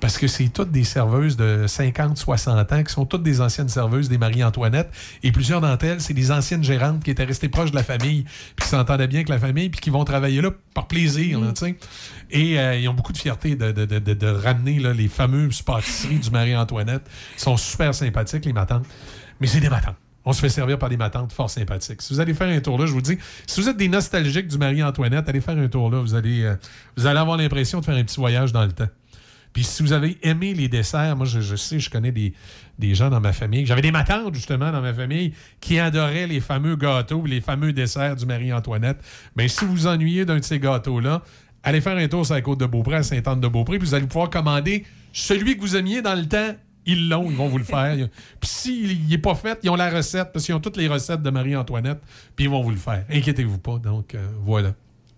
Parce 0.00 0.18
que 0.18 0.26
c'est 0.26 0.48
toutes 0.48 0.72
des 0.72 0.82
serveuses 0.82 1.36
de 1.36 1.66
50, 1.68 2.18
60 2.18 2.72
ans 2.72 2.82
qui 2.82 2.92
sont 2.92 3.06
toutes 3.06 3.22
des 3.22 3.40
anciennes 3.40 3.68
serveuses 3.68 4.08
des 4.08 4.18
Marie-Antoinette. 4.18 4.90
Et 5.22 5.30
plusieurs 5.30 5.60
d'entre 5.60 5.84
elles, 5.84 6.00
c'est 6.00 6.12
des 6.12 6.32
anciennes 6.32 6.64
gérantes 6.64 7.04
qui 7.04 7.12
étaient 7.12 7.22
restées 7.22 7.48
proches 7.48 7.70
de 7.70 7.76
la 7.76 7.84
famille, 7.84 8.24
puis 8.56 8.64
qui 8.64 8.68
s'entendaient 8.68 9.06
bien 9.06 9.18
avec 9.20 9.28
la 9.28 9.38
famille, 9.38 9.68
puis 9.70 9.80
qui 9.80 9.90
vont 9.90 10.02
travailler 10.04 10.40
là 10.40 10.50
par 10.74 10.88
plaisir. 10.88 11.38
là, 11.38 11.52
tu 11.52 11.66
sais. 11.66 11.76
Et 12.32 12.58
euh, 12.58 12.76
ils 12.78 12.88
ont 12.88 12.94
beaucoup 12.94 13.12
de 13.12 13.18
fierté 13.18 13.54
de, 13.54 13.70
de- 13.70 13.84
de- 13.84 14.00
de- 14.00 14.14
de 14.14 14.26
ramener 14.26 14.80
là, 14.80 14.92
les 14.92 15.06
fameuses 15.06 15.62
pâtisseries 15.62 16.18
du 16.18 16.30
Marie-Antoinette. 16.30 17.02
Ils 17.36 17.40
sont 17.40 17.56
super 17.56 17.94
sympathiques, 17.94 18.44
les 18.44 18.52
matantes. 18.52 18.86
Mais 19.40 19.46
c'est 19.46 19.60
des 19.60 19.68
matantes. 19.70 19.94
On 20.24 20.32
se 20.32 20.40
fait 20.40 20.48
servir 20.48 20.78
par 20.78 20.88
des 20.88 20.96
matantes 20.96 21.32
fort 21.32 21.50
sympathiques. 21.50 22.00
Si 22.02 22.14
vous 22.14 22.20
allez 22.20 22.34
faire 22.34 22.48
un 22.48 22.60
tour 22.60 22.78
là, 22.78 22.86
je 22.86 22.92
vous 22.92 23.00
dis, 23.00 23.18
si 23.46 23.60
vous 23.60 23.68
êtes 23.68 23.76
des 23.76 23.88
nostalgiques 23.88 24.46
du 24.46 24.58
Marie-Antoinette, 24.58 25.28
allez 25.28 25.40
faire 25.40 25.58
un 25.58 25.68
tour 25.68 25.90
là. 25.90 26.00
Vous 26.00 26.14
allez, 26.14 26.44
euh, 26.44 26.54
vous 26.96 27.06
allez 27.06 27.18
avoir 27.18 27.36
l'impression 27.36 27.80
de 27.80 27.84
faire 27.84 27.96
un 27.96 28.04
petit 28.04 28.20
voyage 28.20 28.52
dans 28.52 28.64
le 28.64 28.72
temps. 28.72 28.88
Puis 29.52 29.64
si 29.64 29.82
vous 29.82 29.92
avez 29.92 30.18
aimé 30.22 30.54
les 30.54 30.68
desserts, 30.68 31.16
moi 31.16 31.26
je, 31.26 31.56
sais, 31.56 31.78
je 31.78 31.90
connais 31.90 32.12
des, 32.12 32.94
gens 32.94 33.10
dans 33.10 33.20
ma 33.20 33.32
famille. 33.32 33.66
J'avais 33.66 33.82
des 33.82 33.92
matantes 33.92 34.34
justement 34.34 34.72
dans 34.72 34.80
ma 34.80 34.94
famille 34.94 35.34
qui 35.60 35.78
adoraient 35.78 36.26
les 36.26 36.40
fameux 36.40 36.76
gâteaux, 36.76 37.24
les 37.26 37.40
fameux 37.40 37.72
desserts 37.72 38.16
du 38.16 38.26
Marie-Antoinette. 38.26 38.98
Mais 39.36 39.48
si 39.48 39.64
vous 39.64 39.72
vous 39.72 39.86
ennuyez 39.86 40.24
d'un 40.24 40.38
de 40.38 40.44
ces 40.44 40.58
gâteaux-là, 40.58 41.22
allez 41.62 41.80
faire 41.80 41.96
un 41.96 42.08
tour 42.08 42.24
sur 42.24 42.34
la 42.34 42.40
côte 42.40 42.60
de 42.60 42.66
Beaupré, 42.66 42.96
à 42.96 43.02
Sainte-Anne-de-Beaupré, 43.02 43.78
puis 43.78 43.86
vous 43.86 43.94
allez 43.94 44.06
pouvoir 44.06 44.30
commander 44.30 44.84
celui 45.12 45.56
que 45.56 45.60
vous 45.60 45.76
aimiez 45.76 46.00
dans 46.00 46.14
le 46.14 46.26
temps. 46.26 46.54
Ils 46.86 47.08
l'ont, 47.08 47.30
ils 47.30 47.36
vont 47.36 47.48
vous 47.48 47.58
le 47.58 47.64
faire. 47.64 47.96
Puis 48.40 48.50
s'il 48.50 49.08
n'est 49.08 49.18
pas 49.18 49.34
fait, 49.34 49.58
ils 49.62 49.70
ont 49.70 49.76
la 49.76 49.90
recette, 49.90 50.32
parce 50.32 50.44
qu'ils 50.44 50.54
ont 50.54 50.60
toutes 50.60 50.76
les 50.76 50.88
recettes 50.88 51.22
de 51.22 51.30
Marie-Antoinette, 51.30 52.00
puis 52.34 52.46
ils 52.46 52.50
vont 52.50 52.62
vous 52.62 52.70
le 52.70 52.76
faire. 52.76 53.04
Inquiétez-vous 53.10 53.58
pas. 53.58 53.78
Donc, 53.78 54.14
euh, 54.14 54.26
voilà 54.40 54.72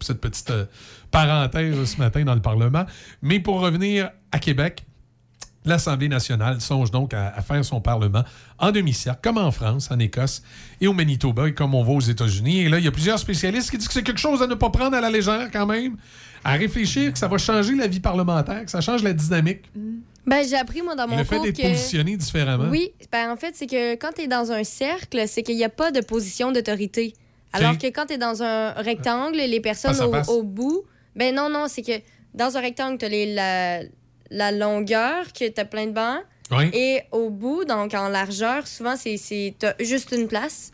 cette 0.04 0.20
petite 0.20 0.50
euh, 0.50 0.66
parenthèse 1.10 1.82
ce 1.84 1.96
matin 1.98 2.24
dans 2.24 2.34
le 2.34 2.42
Parlement. 2.42 2.84
Mais 3.22 3.40
pour 3.40 3.60
revenir 3.60 4.10
à 4.32 4.38
Québec, 4.38 4.84
l'Assemblée 5.64 6.08
nationale 6.08 6.60
songe 6.60 6.90
donc 6.90 7.14
à, 7.14 7.28
à 7.28 7.40
faire 7.40 7.64
son 7.64 7.80
Parlement 7.80 8.22
en 8.58 8.70
demi-cercle, 8.70 9.20
comme 9.22 9.38
en 9.38 9.50
France, 9.50 9.90
en 9.90 9.98
Écosse 9.98 10.42
et 10.80 10.86
au 10.86 10.92
Manitoba, 10.92 11.48
et 11.48 11.54
comme 11.54 11.74
on 11.74 11.82
va 11.82 11.92
aux 11.92 12.00
États-Unis. 12.00 12.60
Et 12.60 12.68
là, 12.68 12.78
il 12.78 12.84
y 12.84 12.88
a 12.88 12.92
plusieurs 12.92 13.18
spécialistes 13.18 13.70
qui 13.70 13.78
disent 13.78 13.88
que 13.88 13.94
c'est 13.94 14.02
quelque 14.02 14.20
chose 14.20 14.42
à 14.42 14.46
ne 14.46 14.54
pas 14.54 14.70
prendre 14.70 14.96
à 14.96 15.00
la 15.00 15.10
légère 15.10 15.50
quand 15.50 15.66
même, 15.66 15.96
à 16.44 16.52
réfléchir 16.52 17.12
que 17.12 17.18
ça 17.18 17.28
va 17.28 17.38
changer 17.38 17.74
la 17.74 17.86
vie 17.86 18.00
parlementaire, 18.00 18.64
que 18.64 18.70
ça 18.70 18.80
change 18.80 19.02
la 19.02 19.12
dynamique. 19.14 19.70
Ben, 20.26 20.46
j'ai 20.46 20.56
appris, 20.56 20.82
moi, 20.82 20.94
dans 20.94 21.06
mon 21.06 21.16
Le 21.16 21.24
fait 21.24 21.38
d'être 21.40 21.56
que... 21.56 21.62
positionné 21.62 22.16
différemment. 22.16 22.68
Oui, 22.70 22.92
ben, 23.12 23.30
en 23.30 23.36
fait, 23.36 23.54
c'est 23.54 23.66
que 23.66 23.94
quand 23.94 24.12
tu 24.14 24.22
es 24.22 24.26
dans 24.26 24.52
un 24.52 24.64
cercle, 24.64 25.24
c'est 25.26 25.42
qu'il 25.42 25.56
n'y 25.56 25.64
a 25.64 25.68
pas 25.68 25.90
de 25.90 26.00
position 26.00 26.52
d'autorité. 26.52 27.14
Alors 27.52 27.78
que 27.78 27.86
quand 27.86 28.06
tu 28.06 28.14
es 28.14 28.18
dans 28.18 28.42
un 28.42 28.70
rectangle, 28.72 29.36
les 29.36 29.60
personnes 29.60 29.96
au, 30.28 30.42
bout, 30.42 30.82
ben 31.14 31.34
non, 31.34 31.48
non, 31.48 31.66
c'est 31.68 31.82
que 31.82 32.00
dans 32.34 32.56
un 32.56 32.60
rectangle, 32.60 32.98
tu 32.98 33.04
as 33.04 33.08
la, 33.08 33.82
la 34.30 34.50
longueur, 34.50 35.32
que 35.32 35.48
tu 35.48 35.60
as 35.60 35.64
plein 35.64 35.86
de 35.86 35.92
bancs. 35.92 36.22
Oui. 36.50 36.68
Et 36.72 37.02
au 37.12 37.30
bout, 37.30 37.64
donc 37.64 37.94
en 37.94 38.08
largeur, 38.08 38.66
souvent, 38.66 38.96
c'est 38.96 39.54
juste 39.80 40.12
une 40.12 40.26
place. 40.26 40.70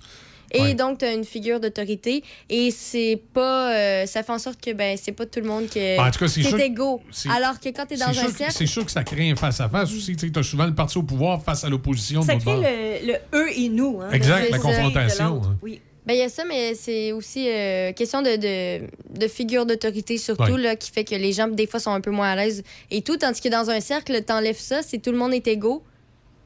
Et 0.53 0.61
Ouais. 0.61 0.75
donc, 0.75 0.99
tu 0.99 1.05
as 1.05 1.13
une 1.13 1.25
figure 1.25 1.61
d'autorité. 1.61 2.23
Et 2.49 2.71
c'est 2.71 3.21
pas. 3.33 3.73
euh, 3.75 4.07
ça 4.07 4.23
fait 4.23 4.33
en 4.33 4.39
sorte 4.39 4.61
que 4.61 4.73
ben, 4.73 4.97
c'est 5.01 5.13
pas 5.13 5.27
tout 5.27 5.41
le 5.41 5.47
monde 5.47 5.67
qui 5.69 5.79
Ben, 5.79 6.07
en 6.07 6.11
tout 6.11 6.19
cas, 6.19 6.29
c'est 6.29 6.41
est 6.41 6.51
que- 6.53 6.61
égaux. 6.61 7.01
Alors 7.35 7.59
que 7.61 7.69
quand 7.69 7.87
tu 7.87 7.95
es 7.95 7.97
dans 7.97 8.09
un 8.09 8.13
cercle. 8.29 8.53
c'est 8.53 8.67
sûr 8.67 8.85
que 8.85 8.91
ça 8.91 9.05
crée 9.05 9.31
un 9.31 9.37
face-à-face 9.37 9.93
aussi. 9.93 10.17
Tu 10.17 10.31
as 10.35 10.43
souvent 10.43 10.67
le 10.67 10.75
parti 10.75 10.99
au 10.99 11.03
pouvoir 11.03 11.43
face 11.43 11.65
à 11.65 11.69
l'opposition. 11.69 12.23
Ça 12.23 12.37
crée 12.37 12.57
le, 12.57 13.13
le 13.13 13.15
eux 13.39 13.49
et 13.57 13.69
nous. 13.69 14.01
hein, 14.03 14.11
Exact, 14.13 14.51
la 14.51 14.59
confrontation, 14.59 15.41
hein. 15.45 15.57
Oui. 15.63 15.81
Ben, 16.07 16.15
il 16.15 16.19
y 16.21 16.23
a 16.23 16.29
ça, 16.31 16.45
mais 16.47 16.75
c'est 16.75 17.13
aussi 17.13 17.47
euh, 17.49 17.93
question 17.93 18.23
de, 18.23 18.37
de, 18.37 18.87
de 19.21 19.29
figure 19.29 19.67
d'autorité, 19.67 20.17
surtout, 20.17 20.55
Ouais. 20.55 20.59
là, 20.61 20.75
qui 20.75 20.91
fait 20.91 21.05
que 21.05 21.15
les 21.15 21.33
gens, 21.33 21.47
des 21.47 21.67
fois, 21.67 21.79
sont 21.79 21.93
un 21.93 22.01
peu 22.01 22.11
moins 22.11 22.31
à 22.31 22.37
l'aise 22.37 22.63
et 22.91 23.03
tout. 23.03 23.19
Tandis 23.19 23.41
que 23.41 23.49
dans 23.51 23.69
un 23.71 23.81
cercle, 23.81 24.21
t'enlèves 24.23 24.59
ça, 24.59 24.81
c'est 24.83 24.99
tout 24.99 25.13
le 25.13 25.19
monde 25.19 25.35
est 25.35 25.47
égaux. 25.47 25.85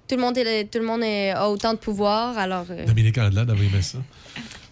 Tout 0.09 0.17
le 0.17 0.21
monde, 0.21 0.37
est, 0.39 0.65
tout 0.71 0.79
le 0.79 0.85
monde 0.85 1.03
est- 1.03 1.31
a 1.31 1.49
autant 1.49 1.73
de 1.73 1.79
pouvoir. 1.79 2.37
Alors, 2.37 2.67
euh, 2.71 2.85
Dominique 2.87 3.17
Andelade 3.19 3.49
avait 3.51 3.65
aimé 3.67 3.81
ça. 3.83 3.99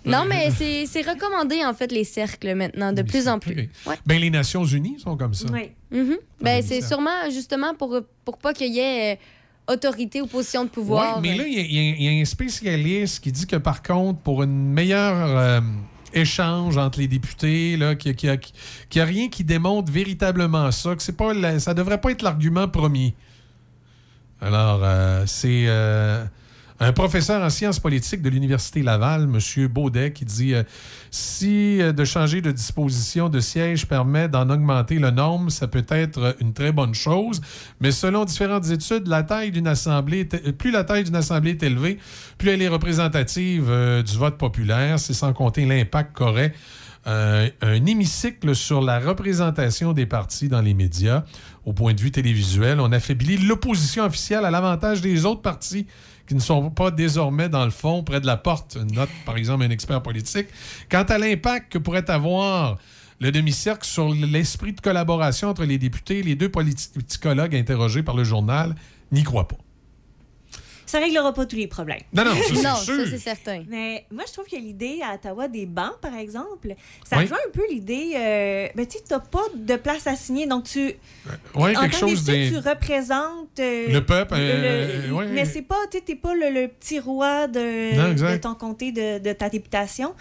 non, 0.05 0.25
mais 0.29 0.51
c'est 0.51 0.85
c'est 0.87 1.03
recommandé, 1.03 1.65
en 1.65 1.73
fait, 1.75 1.91
les 1.93 2.05
cercles 2.05 2.55
maintenant, 2.55 2.93
de 2.93 3.03
plus 3.03 3.29
en 3.29 3.39
plus. 3.39 3.71
Ouais. 3.87 3.97
Ben, 4.05 4.21
les 4.21 4.31
Nations 4.31 4.65
Unies 4.65 4.99
sont 5.01 5.17
comme 5.17 5.33
ça. 5.35 5.49
Mhm. 5.49 6.17
Ben, 6.41 6.61
oui, 6.61 6.67
c'est 6.69 6.81
ça. 6.81 6.89
sûrement 6.89 7.31
justement 7.31 7.75
pour, 7.75 7.99
pour 8.25 8.37
pas 8.39 8.53
qu'il 8.53 8.73
y 8.75 8.79
ait 8.81 9.15
euh, 9.15 9.73
autorité 9.75 10.21
ou 10.21 10.27
position 10.27 10.65
de 10.65 10.69
pouvoir. 10.71 11.19
Oui, 11.21 11.29
mais 11.31 11.37
là, 11.37 11.45
il 11.47 11.55
y 11.55 11.59
a- 11.59 12.13
y, 12.13 12.17
y 12.19 12.21
un 12.21 12.25
spécialiste 12.25 13.23
qui 13.23 13.31
dit 13.33 13.47
que, 13.47 13.57
par 13.57 13.83
contre, 13.83 14.19
pour 14.21 14.43
une 14.43 14.73
meilleure 14.73 15.39
euh, 15.39 15.61
échange 16.13 16.77
entre 16.77 16.99
les 16.99 17.09
députés, 17.09 17.77
là, 17.77 17.95
qu'il 17.95 18.15
n'y 18.23 18.29
a, 18.29 19.03
a 19.03 19.05
rien 19.07 19.29
qui 19.29 19.45
démontre 19.45 19.91
véritablement 19.91 20.71
ça, 20.73 20.95
que 20.97 21.03
c'est 21.03 21.17
pas 21.17 21.33
la- 21.33 21.59
ça 21.61 21.73
devrait 21.75 22.01
pas 22.01 22.11
être 22.11 22.23
l'argument 22.23 22.69
premier. 22.69 23.15
Alors, 24.43 24.81
euh, 24.83 25.23
c'est 25.27 25.67
euh, 25.69 26.25
un 26.81 26.93
professeur 26.93 27.45
en 27.45 27.49
sciences 27.49 27.79
politiques 27.79 28.23
de 28.23 28.29
l'Université 28.29 28.83
Laval, 28.83 29.31
M. 29.33 29.69
Baudet, 29.69 30.13
qui 30.13 30.25
dit 30.25 30.55
euh, 30.55 30.65
si 31.13 31.79
de 31.79 32.05
changer 32.05 32.41
de 32.41 32.51
disposition 32.51 33.29
de 33.29 33.39
siège 33.39 33.87
permet 33.87 34.29
d'en 34.29 34.51
augmenter 34.51 34.99
le 34.99 35.13
nombre, 35.13 35.53
ça 35.53 35.69
peut 35.69 35.87
être 35.89 36.35
une 36.41 36.53
très 36.55 36.73
bonne 36.73 36.93
chose. 36.93 37.41
Mais 37.81 37.93
selon 37.93 38.25
différentes 38.25 38.69
études, 38.69 39.07
la 39.07 39.23
taille 39.23 39.53
d'une 39.53 39.69
assemblée, 39.69 40.25
plus 40.25 40.73
la 40.73 40.83
taille 40.83 41.05
d'une 41.05 41.15
assemblée 41.15 41.53
est 41.53 41.63
élevée, 41.63 41.99
plus 42.37 42.51
elle 42.51 42.63
est 42.63 42.69
représentative 42.69 43.67
du 44.05 44.19
vote 44.19 44.39
populaire. 44.39 44.99
C'est 44.99 45.15
sans 45.15 45.33
compter 45.33 45.65
l'impact 45.67 46.17
qu'aurait 46.17 46.53
un 47.05 47.87
hémicycle 47.87 48.55
sur 48.55 48.81
la 48.81 48.99
représentation 49.01 49.93
des 49.93 50.07
partis 50.07 50.49
dans 50.49 50.61
les 50.61 50.75
médias. 50.75 51.25
Au 51.65 51.73
point 51.73 51.95
de 51.95 52.01
vue 52.01 52.11
télévisuel, 52.11 52.81
on 52.81 52.91
affaiblit 52.91 53.37
l'opposition 53.37 54.05
officielle 54.05 54.45
à 54.45 54.51
l'avantage 54.51 55.01
des 55.01 55.25
autres 55.25 55.43
partis 55.43 55.87
qui 56.27 56.35
ne 56.35 56.41
sont 56.41 56.71
pas 56.71 56.91
désormais 56.91 57.49
dans 57.49 57.65
le 57.65 57.71
fond 57.71 58.03
près 58.03 58.21
de 58.21 58.27
la 58.27 58.37
porte, 58.37 58.77
note 58.77 59.11
par 59.25 59.37
exemple 59.37 59.65
un 59.65 59.71
expert 59.71 60.03
politique. 60.03 60.49
Quant 60.91 61.05
à 61.05 61.19
l'impact 61.19 61.73
que 61.73 61.79
pourrait 61.79 62.11
avoir 62.11 62.79
le 63.21 63.31
demi-cercle 63.31 63.87
sur 63.87 64.13
l'esprit 64.13 64.73
de 64.73 64.81
collaboration 64.81 65.49
entre 65.49 65.65
les 65.65 65.79
députés, 65.79 66.23
les 66.23 66.35
deux 66.35 66.49
politicologues 66.49 67.55
interrogés 67.55 68.03
par 68.03 68.17
le 68.17 68.25
journal 68.25 68.75
n'y 69.13 69.23
croient 69.23 69.47
pas. 69.47 69.62
Ça 70.93 70.99
réglera 70.99 71.33
pas 71.33 71.47
tous 71.47 71.57
les 71.57 71.69
problèmes. 71.69 72.03
Non, 72.13 72.23
non, 72.23 72.33
ça, 72.35 72.41
c'est 72.55 72.63
Non, 72.63 72.77
sûr. 72.77 73.05
ça, 73.07 73.11
c'est 73.13 73.19
certain. 73.19 73.65
Mais 73.67 74.05
moi, 74.11 74.25
je 74.27 74.33
trouve 74.35 74.45
que 74.45 74.57
l'idée 74.57 75.01
à 75.03 75.15
Ottawa 75.15 75.49
des 75.49 75.65
bancs, 75.65 75.97
par 76.03 76.15
exemple, 76.15 76.75
ça 77.09 77.17
Oui. 77.17 77.23
rejoint 77.23 77.39
un 77.49 77.51
peu 77.51 77.63
l'idée. 77.71 78.13
Euh, 78.15 78.69
ben, 78.75 78.87
tu 78.87 78.99
n'as 79.11 79.19
pas 79.21 79.45
de 79.55 79.77
place 79.77 80.07
à 80.07 80.17
signer. 80.17 80.47
Donc, 80.47 80.65
tu. 80.65 80.93
Ouais, 81.55 81.75
en 81.75 81.81
quelque 81.81 81.99
tant 81.99 82.09
chose 82.09 82.25
des- 82.25 82.51
Tu 82.51 82.59
représentes. 82.59 83.59
euh, 83.59 83.89
Le 83.89 84.05
peuple, 84.05 84.35
le- 84.35 84.41
euh, 84.43 85.07
le- 85.09 85.13
ouais. 85.15 85.27
Mais 85.29 85.47
c'est 85.47 85.63
pas. 85.63 85.77
Tu 85.91 85.99
n'es 86.07 86.15
pas 86.19 86.35
le, 86.35 86.51
le 86.51 86.69
petit 86.69 87.01
roi 87.01 87.47
de, 87.49 87.97
Non, 87.97 88.11
exact. 88.11 88.33
de 88.33 88.37
ton 88.43 88.55
comté, 88.55 88.93
de, 88.93 89.19
de 89.19 89.33
ta 89.33 89.49
députation. 89.49 90.13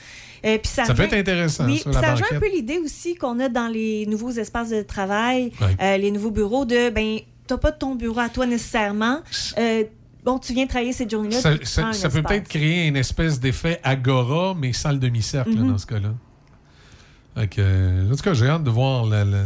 Euh, 0.46 0.58
puis 0.58 0.72
ça 0.72 0.86
Ça 0.86 0.94
peut 0.94 1.04
être 1.04 1.14
intéressant, 1.16 1.66
Oui, 1.66 1.80
ça, 1.80 1.92
ça 1.92 2.12
rejoint 2.14 2.28
un 2.32 2.40
peu 2.40 2.50
l'idée 2.50 2.78
aussi 2.80 3.16
qu'on 3.16 3.40
a 3.42 3.50
dans 3.50 3.68
les 3.68 4.06
nouveaux 4.06 4.32
espaces 4.32 4.70
de 4.70 4.84
travail, 4.84 5.52
euh, 5.82 5.98
les 5.98 6.12
nouveaux 6.12 6.32
bureaux, 6.32 6.64
de. 6.64 6.90
Ben, 6.90 7.20
tu 7.46 7.58
pas 7.58 7.74
ton 7.74 7.96
bureau 7.96 8.22
à 8.22 8.30
toi 8.30 8.46
nécessairement. 8.46 9.20
Euh, 9.58 9.84
bon, 10.26 10.40
tu 10.40 10.54
viens 10.54 10.68
travailler 10.68 10.94
cette 10.94 11.10
journée-là. 11.12 11.40
Ça, 11.64 12.10
peut 12.10 12.22
peut-être 12.24 12.48
créer 12.48 12.88
une 12.88 12.96
espèce 12.98 13.40
d'effet 13.40 13.80
agora, 13.84 14.54
mais 14.58 14.74
sans 14.74 14.92
le 14.92 14.98
demi-cercle 14.98 15.52
Mhm. 15.58 15.68
dans 15.72 15.78
ce 15.78 15.86
cas-là. 15.86 16.10
Euh, 17.38 18.12
en 18.12 18.16
tout 18.16 18.24
cas, 18.24 18.34
j'ai 18.34 18.48
hâte 18.48 18.64
de 18.64 18.70
voir 18.70 19.06
la- 19.06 19.24
la- 19.24 19.46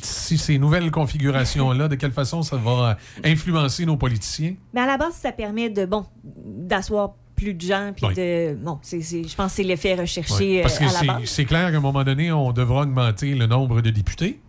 si 0.00 0.38
ces 0.38 0.58
nouvelles 0.58 0.90
configurations-là, 0.92 1.88
de 1.88 1.96
quelle 1.96 2.12
façon 2.12 2.42
ça 2.42 2.56
va 2.56 2.90
euh, 2.90 2.94
influencer 3.24 3.84
nos 3.84 3.96
politiciens. 3.96 4.54
Mais 4.72 4.82
à 4.82 4.86
la 4.86 4.96
base, 4.96 5.14
ça 5.14 5.32
permet 5.32 5.68
de 5.68 5.86
bon 5.86 6.06
d'asseoir 6.24 7.14
plus 7.34 7.52
de 7.52 7.60
gens 7.60 7.92
puis 7.94 8.06
Oui. 8.06 8.14
de 8.14 8.54
bon, 8.54 8.78
c'est- 8.80 9.02
je 9.02 9.34
pense 9.34 9.50
que 9.50 9.56
c'est 9.56 9.62
l'effet 9.64 9.94
recherché 9.96 10.58
Ouais, 10.58 10.62
Parce 10.62 10.80
euh, 10.80 10.86
que 11.20 11.26
c'est 11.26 11.44
clair 11.44 11.70
qu'à 11.72 11.76
un 11.76 11.80
moment 11.80 12.04
donné, 12.04 12.30
on 12.30 12.52
devra 12.52 12.82
augmenter 12.82 13.34
le 13.34 13.46
nombre 13.46 13.80
de 13.82 13.90
députés. 13.90 14.40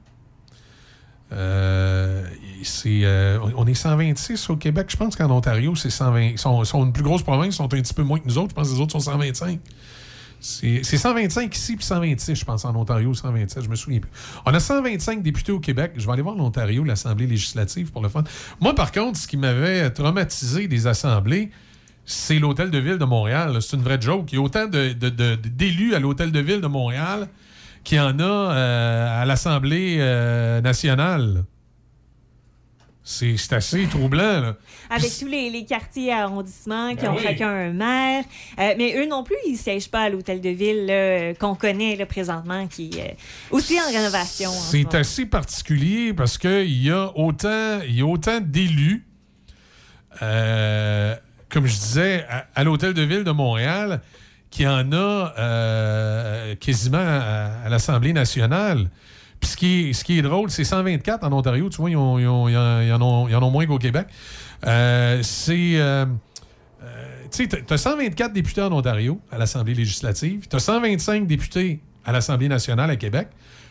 Euh, 1.33 2.23
euh, 2.85 3.39
on- 3.55 3.67
est 3.67 3.73
126 3.73 4.49
au 4.49 4.55
Québec. 4.55 4.87
Je 4.89 4.97
pense 4.97 5.15
qu'en 5.15 5.29
Ontario, 5.29 5.75
c'est 5.75 5.89
120. 5.89 6.21
Ils 6.31 6.37
sont, 6.37 6.63
une 6.85 6.93
plus 6.93 7.03
grosse 7.03 7.23
province, 7.23 7.47
ils 7.47 7.57
sont 7.57 7.65
un 7.65 7.67
petit 7.81 7.93
peu 7.93 8.03
moins 8.03 8.19
que 8.19 8.27
nous 8.27 8.37
autres. 8.37 8.49
Je 8.51 8.55
pense 8.55 8.69
que 8.69 8.73
les 8.75 8.79
autres 8.81 8.93
sont 8.93 8.99
125. 8.99 9.59
C'est 10.39 10.81
c'est 10.83 10.97
125 10.97 11.53
ici, 11.55 11.75
puis 11.75 11.83
126, 11.85 12.35
je 12.35 12.45
pense, 12.45 12.63
en 12.63 12.75
Ontario, 12.75 13.11
127, 13.13 13.63
je 13.63 13.69
me 13.69 13.75
souviens 13.75 13.99
plus. 13.99 14.11
On 14.45 14.53
a 14.53 14.59
125 14.59 15.21
députés 15.23 15.51
au 15.51 15.59
Québec. 15.59 15.93
Je 15.97 16.05
vais 16.05 16.11
aller 16.13 16.21
voir 16.21 16.35
l'Ontario, 16.35 16.83
l'Assemblée 16.83 17.25
législative, 17.27 17.91
pour 17.91 18.03
le 18.03 18.09
fun. 18.09 18.23
Moi, 18.61 18.75
par 18.75 18.91
contre, 18.91 19.17
ce 19.19 19.27
qui 19.27 19.35
m'avait 19.35 19.89
traumatisé 19.89 20.67
des 20.67 20.85
assemblées, 20.87 21.49
c'est 22.05 22.37
l'Hôtel 22.39 22.69
de 22.69 22.77
Ville 22.77 22.99
de 22.99 23.05
Montréal. 23.05 23.57
C'est 23.61 23.75
une 23.77 23.83
vraie 23.83 23.99
joke. 23.99 24.31
Il 24.31 24.35
y 24.35 24.37
a 24.37 24.41
autant 24.41 24.67
de- 24.67 24.93
de- 24.93 25.35
d'élus 25.35 25.95
à 25.95 25.99
l'Hôtel 25.99 26.31
de 26.31 26.39
Ville 26.39 26.61
de 26.61 26.67
Montréal 26.67 27.27
qu'il 27.87 27.97
y 27.97 28.01
en 28.01 28.19
a 28.19 28.23
euh, 28.23 29.21
à 29.21 29.25
l'Assemblée 29.25 29.95
euh, 29.99 30.59
nationale. 30.59 31.45
C'est 33.01 33.53
assez 33.53 33.85
troublant, 33.85 34.41
là. 34.41 34.57
Avec 34.89 35.09
tous 35.17 35.27
les, 35.27 35.49
les 35.49 35.63
quartiers 35.63 36.11
arrondissements 36.11 36.89
qui 36.89 37.03
Ben 37.03 37.11
ont 37.11 37.15
oui. 37.15 37.23
chacun 37.23 37.47
un 37.47 37.71
maire. 37.71 38.25
Euh, 38.59 38.73
mais 38.77 38.95
eux 38.97 39.07
non 39.07 39.23
plus, 39.23 39.37
ils 39.45 39.53
ne 39.53 39.57
siègent 39.57 39.89
pas 39.89 40.01
à 40.01 40.09
l'hôtel 40.09 40.41
de 40.41 40.49
ville 40.49 41.35
qu'on 41.39 41.55
connaît 41.55 41.95
là, 41.95 42.05
présentement, 42.05 42.67
qui 42.67 42.89
est 42.99 43.15
aussi 43.51 43.79
en 43.79 43.87
rénovation. 43.87 44.51
ce 44.51 44.71
C'est 44.71 44.93
assez 44.93 45.25
particulier 45.25 46.13
parce 46.13 46.37
qu'il 46.37 46.83
y 46.83 46.91
a 46.91 47.13
autant, 47.15 47.79
il 47.87 47.95
y 47.95 48.01
a 48.01 48.05
autant 48.05 48.41
d'élus, 48.41 49.05
comme 50.19 51.65
je 51.65 51.77
disais, 51.77 52.25
à, 52.29 52.47
à 52.53 52.63
l'Hôtel 52.65 52.93
de 52.93 53.03
Ville 53.03 53.23
de 53.23 53.31
Montréal, 53.31 54.01
qu'il 54.49 54.65
y 54.65 54.67
en 54.67 54.91
a 54.91 55.33
euh, 55.37 56.55
quasiment 56.55 56.97
à, 56.97 57.69
l'Assemblée 57.69 58.13
nationale. 58.13 58.89
Puis 59.39 59.93
ce 59.93 60.03
qui 60.03 60.17
est, 60.17 60.21
drôle, 60.21 60.49
c'est 60.49 60.63
124 60.63 61.23
en 61.23 61.31
Ontario. 61.31 61.69
Tu 61.69 61.77
vois, 61.77 61.89
ils, 61.89 61.95
ont- 61.95 62.17
en, 62.17 63.41
ont, 63.43 63.51
moins 63.51 63.65
qu'au 63.65 63.77
Québec. 63.77 64.07
Euh, 64.65 65.19
c'est. 65.21 65.73
euh, 65.75 66.05
tu 67.31 67.47
sais, 67.49 67.63
tu 67.67 67.73
as 67.73 67.77
124 67.77 68.33
députés 68.33 68.61
en 68.61 68.71
Ontario 68.71 69.19
à 69.31 69.37
l'Assemblée 69.37 69.73
législative. 69.73 70.47
Tu 70.49 70.55
as 70.55 70.59
125 70.59 71.27
députés 71.27 71.81
à 72.05 72.11
l'Assemblée 72.11 72.47
nationale 72.47 72.89
à 72.89 72.95
Québec. 72.95 73.27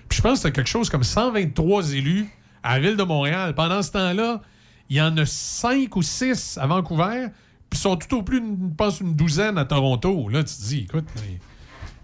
Puis 0.09 0.19
je 0.19 0.23
pense 0.23 0.43
que 0.43 0.49
tu 0.49 0.53
quelque 0.53 0.69
chose 0.69 0.91
comme 0.91 1.03
123 1.03 1.95
élus 1.95 2.29
à 2.63 2.75
la 2.79 2.89
ville 2.89 2.97
de 2.97 3.03
Montréal. 3.03 3.55
Pendant 3.55 3.83
ce 3.83 3.93
temps-là, 3.93 4.41
il 4.89 4.97
y 4.97 5.01
en 5.01 5.17
a 5.17 5.27
5 5.27 5.95
ou 5.97 6.03
6 6.03 6.59
à 6.61 6.67
Vancouver. 6.67 7.27
Ils 7.73 7.79
sont 7.79 7.97
tout 7.97 8.17
au 8.17 8.23
plus, 8.23 8.39
je 8.39 8.75
pense, 8.77 9.01
une 9.01 9.15
douzaine 9.15 9.59
à 9.59 9.65
Toronto. 9.65 10.29
Là, 10.29 10.43
tu 10.45 10.55
te 10.55 10.63
dis, 10.63 10.87
écoute, 10.89 11.05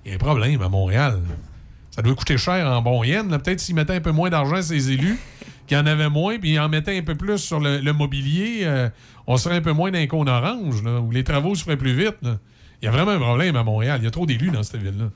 il 0.04 0.10
y 0.10 0.12
a 0.12 0.16
un 0.16 0.18
problème 0.18 0.60
à 0.62 0.68
Montréal. 0.68 1.20
Ça 1.90 2.02
doit 2.02 2.14
coûter 2.14 2.36
cher 2.36 2.66
en 2.66 2.82
bon 2.82 3.04
yen. 3.04 3.28
Peut-être 3.28 3.60
s'ils 3.60 3.74
mettaient 3.74 3.94
un 3.94 4.00
peu 4.00 4.12
moins 4.12 4.30
d'argent 4.30 4.56
à 4.56 4.62
ces 4.62 4.90
élus, 4.90 5.18
qu'il 5.66 5.76
en 5.76 5.86
avait 5.86 6.08
moins, 6.08 6.38
puis 6.38 6.58
en 6.58 6.68
mettaient 6.68 6.98
un 6.98 7.02
peu 7.02 7.14
plus 7.14 7.38
sur 7.38 7.60
le, 7.60 7.92
mobilier, 7.92 8.60
euh, 8.62 8.88
on 9.26 9.36
serait 9.36 9.56
un 9.56 9.60
peu 9.60 9.72
moins 9.72 9.90
d'un 9.90 10.06
cône 10.06 10.28
orange, 10.28 10.82
là, 10.82 11.00
où 11.00 11.10
les 11.10 11.24
travaux 11.24 11.54
se 11.54 11.64
feraient 11.64 11.76
plus 11.76 11.94
vite. 11.94 12.18
Il 12.22 12.86
y 12.86 12.88
a 12.88 12.90
vraiment 12.90 13.12
un 13.12 13.18
problème 13.18 13.56
à 13.56 13.62
Montréal. 13.62 14.00
Il 14.00 14.04
y 14.04 14.08
a 14.08 14.10
trop 14.10 14.26
d'élus 14.26 14.50
dans 14.50 14.62
cette 14.62 14.82
ville-là. 14.82 15.10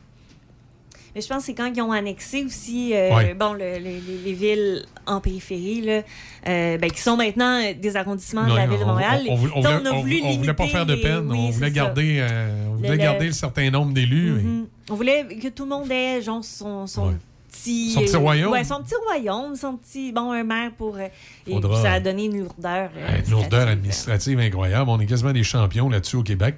Mais 1.17 1.23
je 1.23 1.29
pense 1.29 1.39
que 1.39 1.45
c'est 1.47 1.55
quand 1.55 1.73
ils 1.75 1.81
ont 1.81 1.93
annexé 1.93 2.45
aussi 2.45 2.93
euh, 2.95 3.17
Ouais. 3.17 3.33
bon, 3.33 3.55
le- 3.55 3.79
le- 3.79 3.85
les, 3.85 4.01
les 4.23 4.33
villes 4.35 4.85
en 5.07 5.19
périphérie, 5.23 5.81
là, 5.81 6.03
euh, 6.47 6.77
ben, 6.77 6.91
qui 6.91 7.01
sont 7.01 7.17
maintenant 7.17 7.59
des 7.73 7.97
arrondissements 7.97 8.47
de 8.47 8.55
la 8.55 8.67
ville 8.67 8.79
de 8.79 8.85
on- 8.85 8.89
Montréal. 8.89 9.23
On, 9.29 9.33
on 9.33 9.37
voulait- 9.37 9.53
on 9.57 9.65
a 9.65 10.33
voulu 10.37 10.55
pas 10.55 10.67
faire 10.67 10.85
de 10.85 10.93
les- 10.93 11.01
peine. 11.01 11.27
oui, 11.31 11.39
on 11.41 11.51
voulait 11.51 11.71
garder, 11.71 12.19
euh, 12.21 12.67
on 12.71 12.75
voulait 12.77 12.91
Le- 12.91 12.97
garder 12.99 13.21
le- 13.21 13.27
le 13.29 13.33
certain 13.33 13.71
nombre 13.71 13.95
d'élus. 13.95 14.31
Mhm. 14.33 14.67
On 14.91 14.95
voulait 14.95 15.25
que 15.43 15.49
tout 15.49 15.65
le 15.65 15.71
monde 15.71 15.91
ait 15.91 16.21
genre, 16.21 16.45
son, 16.45 16.87
son 16.87 17.15
petit... 17.51 17.93
Son 17.93 18.01
petit 18.03 18.15
euh, 18.15 18.19
royaume. 18.19 18.53
Ouais, 18.53 18.63
son 18.65 18.83
petit 18.83 18.95
royaume, 19.07 19.57
son 19.57 19.77
petit... 19.79 20.13
Bon, 20.13 20.33
un 20.33 20.45
maire 20.45 20.73
pour... 20.77 20.97
euh, 20.99 21.09
et 21.47 21.59
ça 21.83 21.93
a 21.95 22.01
donné 22.01 22.27
une 22.27 22.41
lourdeur. 22.41 22.91
euh, 22.95 23.19
Une 23.25 23.31
lourdeur 23.31 23.69
administrative 23.69 24.39
incroyable. 24.39 24.91
On 24.91 25.01
est 25.01 25.07
quasiment 25.07 25.33
des 25.33 25.43
champions 25.45 25.89
là-dessus 25.89 26.17
au 26.17 26.23
Québec. 26.23 26.57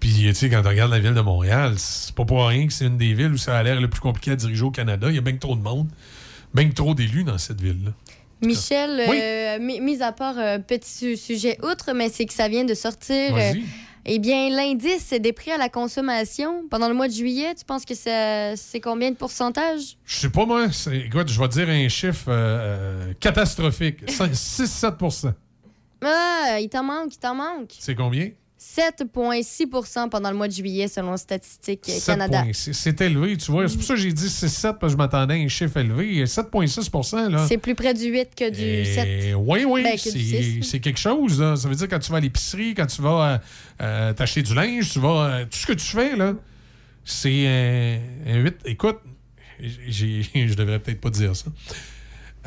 Puis, 0.00 0.10
tu 0.12 0.34
sais, 0.34 0.50
quand 0.50 0.62
on 0.64 0.68
regarde 0.68 0.90
la 0.90 0.98
ville 0.98 1.14
de 1.14 1.20
Montréal, 1.20 1.74
c'est 1.78 2.14
pas 2.14 2.24
pour 2.24 2.46
rien 2.46 2.66
que 2.66 2.72
c'est 2.72 2.86
une 2.86 2.98
des 2.98 3.14
villes 3.14 3.32
où 3.32 3.38
ça 3.38 3.56
a 3.56 3.62
l'air 3.62 3.80
le 3.80 3.88
plus 3.88 4.00
compliqué 4.00 4.32
à 4.32 4.36
diriger 4.36 4.62
au 4.62 4.70
Canada. 4.70 5.06
Il 5.08 5.14
y 5.14 5.18
a 5.18 5.22
bien 5.22 5.32
que 5.34 5.38
trop 5.40 5.56
de 5.56 5.62
monde, 5.62 5.88
bien 6.52 6.68
que 6.68 6.74
trop 6.74 6.94
d'élus 6.94 7.24
dans 7.24 7.38
cette 7.38 7.60
ville-là. 7.60 7.92
Michel, 8.42 9.04
Oui. 9.08 9.18
euh, 9.22 9.58
mi- 9.60 9.80
mis 9.80 10.02
à 10.02 10.12
part 10.12 10.36
un 10.38 10.60
petit 10.60 10.90
su- 10.90 11.16
sujet 11.16 11.58
outre, 11.62 11.92
mais 11.94 12.08
c'est 12.10 12.26
que 12.26 12.34
ça 12.34 12.48
vient 12.48 12.64
de 12.64 12.74
sortir. 12.74 13.34
Euh, 13.34 13.52
eh 14.04 14.18
bien, 14.18 14.50
l'indice 14.50 15.14
des 15.18 15.32
prix 15.32 15.50
à 15.52 15.56
la 15.56 15.70
consommation 15.70 16.64
pendant 16.68 16.88
le 16.88 16.94
mois 16.94 17.08
de 17.08 17.12
juillet, 17.14 17.54
tu 17.54 17.64
penses 17.64 17.86
que 17.86 17.94
c'est 17.94 18.80
combien 18.82 19.10
de 19.12 19.16
pourcentage? 19.16 19.96
Je 20.04 20.16
sais 20.16 20.28
pas, 20.28 20.44
moi. 20.44 20.66
Écoute, 20.92 21.28
je 21.30 21.40
vais 21.40 21.48
dire 21.48 21.68
un 21.70 21.88
chiffre 21.88 22.26
euh, 22.28 23.08
euh, 23.08 23.12
catastrophique. 23.20 24.04
6-7% 24.10 25.32
Ah, 26.02 26.58
il 26.60 26.68
t'en 26.68 26.82
manque, 26.84 27.14
il 27.14 27.18
t'en 27.18 27.34
manque. 27.34 27.70
C'est 27.78 27.94
combien? 27.94 28.28
7,6% 28.76 30.08
pendant 30.08 30.30
le 30.30 30.36
mois 30.36 30.48
de 30.48 30.52
juillet, 30.52 30.88
selon 30.88 31.16
Statistique 31.16 31.88
Canada. 32.04 32.42
7,6. 32.44 32.72
C'est 32.72 33.00
élevé, 33.02 33.36
tu 33.36 33.50
vois. 33.50 33.68
C'est 33.68 33.76
pour 33.76 33.84
ça 33.84 33.94
que 33.94 34.00
j'ai 34.00 34.12
dit 34.12 34.26
6-7 34.26 34.62
parce 34.78 34.80
que 34.80 34.88
je 34.90 34.96
m'attendais 34.96 35.34
à 35.34 35.36
un 35.36 35.48
chiffre 35.48 35.76
élevé. 35.76 36.24
7,6 36.24 37.28
là. 37.30 37.46
C'est 37.46 37.58
plus 37.58 37.74
près 37.74 37.94
du 37.94 38.04
8 38.06 38.28
que 38.36 38.50
du 38.50 38.84
7. 38.94 39.34
Oui, 39.36 39.64
oui, 39.66 39.82
Ben, 39.82 39.92
que 39.96 40.62
c'est 40.64 40.80
quelque 40.80 40.98
chose. 40.98 41.40
Là. 41.40 41.56
Ça 41.56 41.68
veut 41.68 41.74
dire 41.74 41.88
quand 41.88 41.98
tu 41.98 42.10
vas 42.10 42.18
à 42.18 42.20
l'épicerie, 42.20 42.74
quand 42.74 42.86
tu 42.86 43.02
vas 43.02 43.34
euh, 43.34 43.38
euh, 43.82 44.12
t'acheter 44.12 44.42
du 44.42 44.54
linge, 44.54 44.90
tu 44.90 44.98
vas. 44.98 45.08
euh, 45.40 45.44
tout 45.44 45.58
ce 45.58 45.66
que 45.66 45.72
tu 45.74 45.86
fais, 45.86 46.16
là, 46.16 46.34
c'est 47.04 47.46
un, 47.46 47.98
un 48.32 48.36
8. 48.42 48.54
Écoute, 48.64 48.98
je 49.60 50.54
devrais 50.54 50.78
peut-être 50.78 51.00
pas 51.00 51.10
dire 51.10 51.36
ça. 51.36 51.46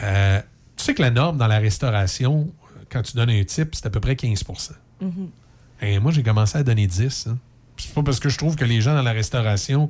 Euh, 0.04 0.42
tu 0.76 0.84
sais 0.84 0.94
que 0.94 1.02
la 1.02 1.12
norme 1.12 1.38
dans 1.38 1.48
la 1.48 1.60
restauration, 1.60 2.52
quand 2.90 3.02
tu 3.02 3.16
donnes 3.16 3.30
un 3.32 3.44
type, 3.44 3.76
c'est 3.76 3.86
à 3.86 3.90
peu 3.90 4.00
près 4.00 4.16
15 4.16 4.44
Mhm. 5.00 5.30
Et 5.81 5.99
moi, 5.99 6.11
j'ai 6.11 6.23
commencé 6.23 6.57
à 6.57 6.64
donner 6.64 6.88
10. 6.88 7.27
hein. 7.27 7.38
C'est 7.77 7.93
pas 7.93 8.01
parce 8.03 8.19
que 8.19 8.30
je 8.30 8.38
trouve 8.38 8.56
que 8.56 8.65
les 8.65 8.81
gens 8.81 8.95
dans 8.95 9.03
la 9.03 9.11
restauration 9.11 9.88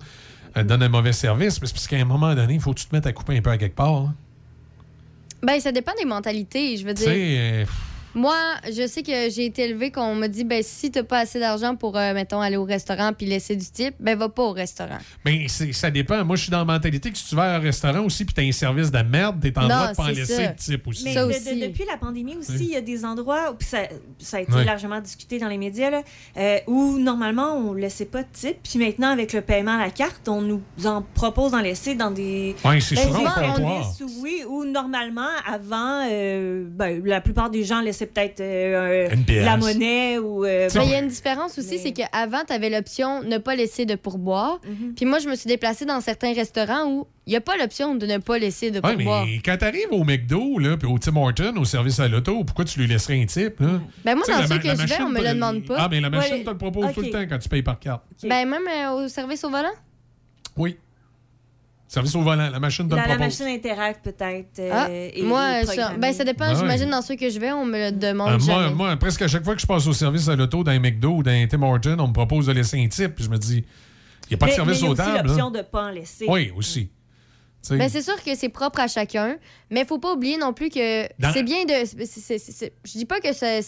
euh, 0.58 0.64
donnent 0.64 0.84
un 0.84 0.90
mauvais 0.90 1.14
service, 1.14 1.62
mais 1.62 1.68
c'est 1.68 1.74
parce 1.74 1.88
qu'à 1.88 1.98
un 1.98 2.06
moment 2.06 2.34
donné, 2.36 2.56
il 2.56 2.60
faut 2.60 2.74
que 2.74 2.80
tu 2.80 2.86
te 2.86 2.96
mettes 2.96 3.06
à 3.06 3.14
couper 3.14 3.38
un 3.38 3.42
peu 3.42 3.50
à 3.50 3.58
quelque 3.58 3.76
part. 3.76 3.94
hein. 3.96 4.16
Ben, 5.44 5.60
ça 5.60 5.72
dépend 5.72 5.92
des 5.98 6.06
mentalités, 6.06 6.76
je 6.78 6.84
veux 6.86 6.94
Tu 6.94 7.04
dire. 7.04 7.12
sais, 7.12 7.38
euh, 7.40 7.66
Moi, 8.16 8.36
je 8.66 8.88
sais 8.88 9.04
que 9.04 9.30
j'ai 9.30 9.46
été 9.46 9.64
élevée 9.64 9.92
qu'on 9.92 10.16
m'a 10.16 10.28
dit, 10.28 10.44
ben 10.44 10.64
si 10.64 10.90
t'as 10.92 11.04
pas 11.04 11.20
assez 11.20 11.40
d'argent 11.40 11.76
pour, 11.76 11.98
euh, 11.98 12.14
mettons, 12.14 12.42
aller 12.42 12.58
au 12.58 12.64
restaurant 12.64 13.12
puis 13.14 13.26
laisser 13.28 13.56
du 13.56 13.66
type, 13.70 13.96
ben 14.00 14.18
va 14.18 14.30
pas 14.30 14.44
au 14.44 14.52
restaurant. 14.54 14.98
Mais 15.26 15.48
c'est- 15.48 15.74
ça 15.74 15.92
dépend. 15.92 16.24
Moi, 16.26 16.36
je 16.36 16.44
suis 16.44 16.52
dans 16.52 16.60
la 16.60 16.66
mentalité 16.66 17.12
que 17.12 17.18
si 17.18 17.28
tu 17.30 17.36
vas 17.36 17.54
à 17.54 17.56
un 17.58 17.60
restaurant 17.60 18.00
aussi 18.04 18.26
puis 18.26 18.34
t'as 18.34 18.42
un 18.44 18.52
service 18.52 18.90
de 18.92 19.02
merde, 19.04 19.40
t'es 19.42 19.56
en 19.58 19.64
Non, 19.64 19.68
droit 19.68 19.92
de 19.92 19.96
pas 19.96 20.04
en 20.04 20.08
laisser 20.08 20.26
ça. 20.36 20.48
de 20.48 20.58
type 20.58 20.88
aussi. 20.88 21.04
Mais 21.04 21.16
de- 21.16 21.20
de- 21.22 21.68
depuis 21.68 21.86
la 21.86 21.98
pandémie 21.98 22.36
aussi, 22.38 22.52
Oui. 22.54 22.66
il 22.70 22.70
y 22.72 22.76
a 22.76 22.82
des 22.82 23.06
endroits, 23.06 23.56
puis 23.58 23.68
ça, 23.68 23.80
ça 24.20 24.38
a 24.38 24.40
été 24.42 24.64
largement 24.64 25.00
discuté 25.00 25.38
dans 25.40 25.48
les 25.50 25.58
médias, 25.58 25.90
là, 25.92 26.02
euh, 26.38 26.58
où 26.68 26.98
normalement 26.98 27.54
on 27.56 27.74
ne 27.74 27.80
laissait 27.80 28.06
pas 28.06 28.24
de 28.24 28.28
type. 28.34 28.58
Puis 28.64 28.80
maintenant, 28.80 29.10
avec 29.12 29.34
le 29.34 29.42
paiement 29.42 29.76
à 29.76 29.86
la 29.86 29.92
carte, 29.92 30.28
on 30.28 30.42
nous 30.42 30.62
en 30.86 31.04
propose 31.14 31.52
d'en 31.52 31.62
laisser 31.62 31.94
dans 31.96 32.12
des. 32.12 32.56
Ouais, 32.66 32.80
c'est 32.80 32.96
Ben, 32.96 33.02
souvent 33.04 33.20
on 33.20 33.54
comptoir. 33.54 33.80
laisse, 34.00 34.10
oui, 34.22 34.44
ou 34.48 34.66
normalement, 34.66 35.28
avant, 35.46 36.08
euh, 36.10 36.66
ben, 36.68 37.02
la 37.06 37.22
plupart 37.22 37.50
des 37.50 37.64
gens 37.64 37.82
laissaient 37.98 38.06
peut-être 38.08 38.40
euh, 38.42 39.10
la 39.44 39.58
monnaie 39.58 40.18
ou. 40.20 40.46
euh, 40.46 40.70
Mais 40.76 40.86
il 40.86 40.92
y 40.92 40.96
a 40.96 41.00
une 41.00 41.08
différence 41.08 41.58
aussi, 41.58 41.80
c'est 41.80 41.92
qu'avant, 41.94 42.44
tu 42.46 42.54
avais 42.54 42.70
l'option 42.70 43.24
ne 43.24 43.38
pas 43.38 43.56
laisser 43.56 43.86
de 43.86 43.96
pourboire. 43.96 44.60
Mhm. 44.68 44.94
Puis 44.96 45.06
moi, 45.06 45.20
je 45.20 45.28
me 45.30 45.36
suis 45.36 45.48
déplacée 45.48 45.86
dans 45.86 46.00
certains 46.02 46.34
restaurants 46.34 46.86
où 46.92 47.08
il 47.26 47.32
n'y 47.32 47.36
a 47.36 47.42
pas 47.42 47.58
l'option 47.58 47.96
de 47.96 48.06
ne 48.06 48.18
pas 48.20 48.38
laisser 48.38 48.72
de 48.72 48.80
Ouais, 48.80 48.96
pourboire. 48.96 49.26
mais 49.26 49.40
quand 49.44 49.58
t'arrives 49.58 49.92
au 49.92 50.04
McDo, 50.04 50.60
là, 50.60 50.78
puis 50.78 50.88
au 50.88 50.98
Tim 50.98 51.16
Hortons, 51.18 51.56
au 51.58 51.66
service 51.66 52.00
à 52.00 52.08
l'auto, 52.08 52.44
pourquoi 52.44 52.66
tu 52.66 52.80
lui 52.80 52.88
laisserais 52.88 53.20
un 53.22 53.26
type, 53.26 53.60
là? 53.60 53.82
Ben, 54.06 54.16
moi, 54.16 54.24
Tu 54.26 54.32
sais, 54.34 54.40
dans 54.42 54.48
ceux 54.48 54.58
que 54.60 54.70
je 54.70 54.86
vais, 54.88 55.02
on 55.02 55.10
me 55.10 55.22
le 55.22 55.34
demande 55.34 55.66
pas. 55.66 55.76
Ah, 55.80 55.88
mais 55.90 56.00
la 56.00 56.10
machine 56.10 56.36
Ouais, 56.36 56.44
te 56.44 56.50
le 56.50 56.58
propose 56.58 56.94
tout 56.94 57.02
le 57.02 57.10
temps 57.10 57.24
quand 57.28 57.40
tu 57.40 57.50
payes 57.50 57.64
par 57.64 57.80
carte. 57.80 58.04
Ben, 58.24 58.48
même 58.48 58.62
euh, 58.68 58.92
au 59.06 59.08
service 59.08 59.44
au 59.44 59.50
volant? 59.50 59.74
Oui. 60.56 60.78
Service 61.88 62.14
au 62.16 62.22
volant, 62.22 62.50
la 62.50 62.60
machine 62.60 62.86
te 62.88 62.92
le 62.94 62.98
La, 62.98 63.04
propose. 63.04 63.20
machine 63.40 63.46
Interact, 63.48 64.04
peut-être. 64.04 64.60
euh, 64.60 64.70
Ah, 64.74 64.88
et- 64.92 65.24
moi, 65.24 65.64
ça- 65.66 65.94
ben, 65.98 66.12
ça 66.14 66.26
dépend. 66.26 66.50
Ouais. 66.50 66.56
J'imagine 66.56 66.90
dans 66.90 67.02
ceux 67.02 67.16
que 67.16 67.30
je 67.30 67.40
vais, 67.40 67.52
on 67.54 67.64
me 67.66 67.78
le 67.78 67.92
demande 67.94 68.28
Euh, 68.28 68.38
moi, 68.46 68.64
jamais. 68.64 68.76
moi, 68.76 68.98
presque 68.98 69.22
à 69.22 69.28
chaque 69.30 69.46
fois 69.46 69.56
que 69.56 69.62
je 69.62 69.68
passe 69.68 69.88
au 69.88 69.94
service 69.94 70.28
à 70.28 70.36
l'auto 70.36 70.64
dans 70.66 70.72
un 70.72 70.80
McDo 70.80 71.12
ou 71.18 71.24
dans 71.24 71.32
un 71.32 71.48
Tim 71.48 71.62
Hortons, 71.64 71.96
on 72.00 72.08
me 72.10 72.14
propose 72.14 72.48
de 72.48 72.52
laisser 72.52 72.78
un 72.84 72.88
type. 72.90 73.16
Puis 73.16 73.24
je 73.24 73.30
me 73.30 73.38
dis, 73.38 73.64
il 74.26 74.30
n'y 74.32 74.34
a 74.36 74.38
pas 74.38 74.48
de 74.48 74.52
Mais- 74.52 74.56
service 74.58 74.74
mais 74.74 74.80
il 74.80 74.84
y 74.84 74.86
a 74.86 74.90
aux 74.90 74.94
aussi 74.94 75.02
tables. 75.14 75.28
l'option 75.30 75.48
hein. 75.48 75.52
de 75.52 75.58
ne 75.60 75.64
pas 75.64 75.84
en 75.86 75.90
laisser. 75.92 76.26
Oui, 76.28 76.52
aussi. 76.58 76.90
Tu 77.64 77.70
sais, 77.70 77.78
Ben, 77.78 77.88
c'est 77.90 78.02
sûr 78.02 78.22
que 78.22 78.36
c'est 78.36 78.50
propre 78.50 78.82
à 78.82 78.88
chacun, 78.90 79.38
mais 79.72 79.86
faut 79.86 79.98
pas 79.98 80.14
oublier 80.14 80.38
non 80.38 80.52
plus 80.54 80.70
que 80.70 81.04
Dans- 81.20 81.32
c'est 81.32 81.44
bien 81.44 81.64
de. 81.64 81.74
c'est- 81.86 82.06
c'est- 82.06 82.38
c'est- 82.38 82.52
c'est- 82.52 82.74
je 82.86 82.92
dis 82.98 83.06
pas 83.06 83.20
que 83.22 83.32
c'est 83.34 83.62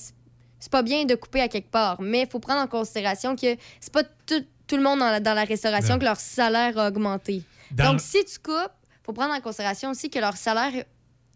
c'est 0.62 0.72
pas 0.72 0.84
bien 0.84 1.06
de 1.06 1.16
couper 1.16 1.40
à 1.40 1.48
quelque 1.48 1.72
part, 1.72 2.02
mais 2.02 2.24
il 2.24 2.28
faut 2.30 2.40
prendre 2.40 2.60
en 2.60 2.68
considération 2.68 3.34
que 3.38 3.56
c'est 3.80 3.94
pas 3.94 4.04
tout, 4.04 4.44
tout 4.68 4.76
le 4.76 4.84
monde 4.84 5.00
dans 5.00 5.10
la, 5.10 5.22
dans 5.22 5.34
la 5.34 5.46
restauration 5.46 5.98
que 5.98 6.04
leur 6.04 6.20
salaire 6.20 6.78
a 6.78 6.90
augmenté. 6.90 7.44
Dans- 7.72 7.92
Donc, 7.92 8.02
si 8.02 8.18
tu 8.26 8.40
coupes, 8.44 8.72
faut 9.06 9.14
prendre 9.14 9.34
en 9.34 9.42
considération 9.42 9.92
aussi 9.92 10.10
que 10.10 10.20
leur 10.20 10.36
salaire, 10.38 10.72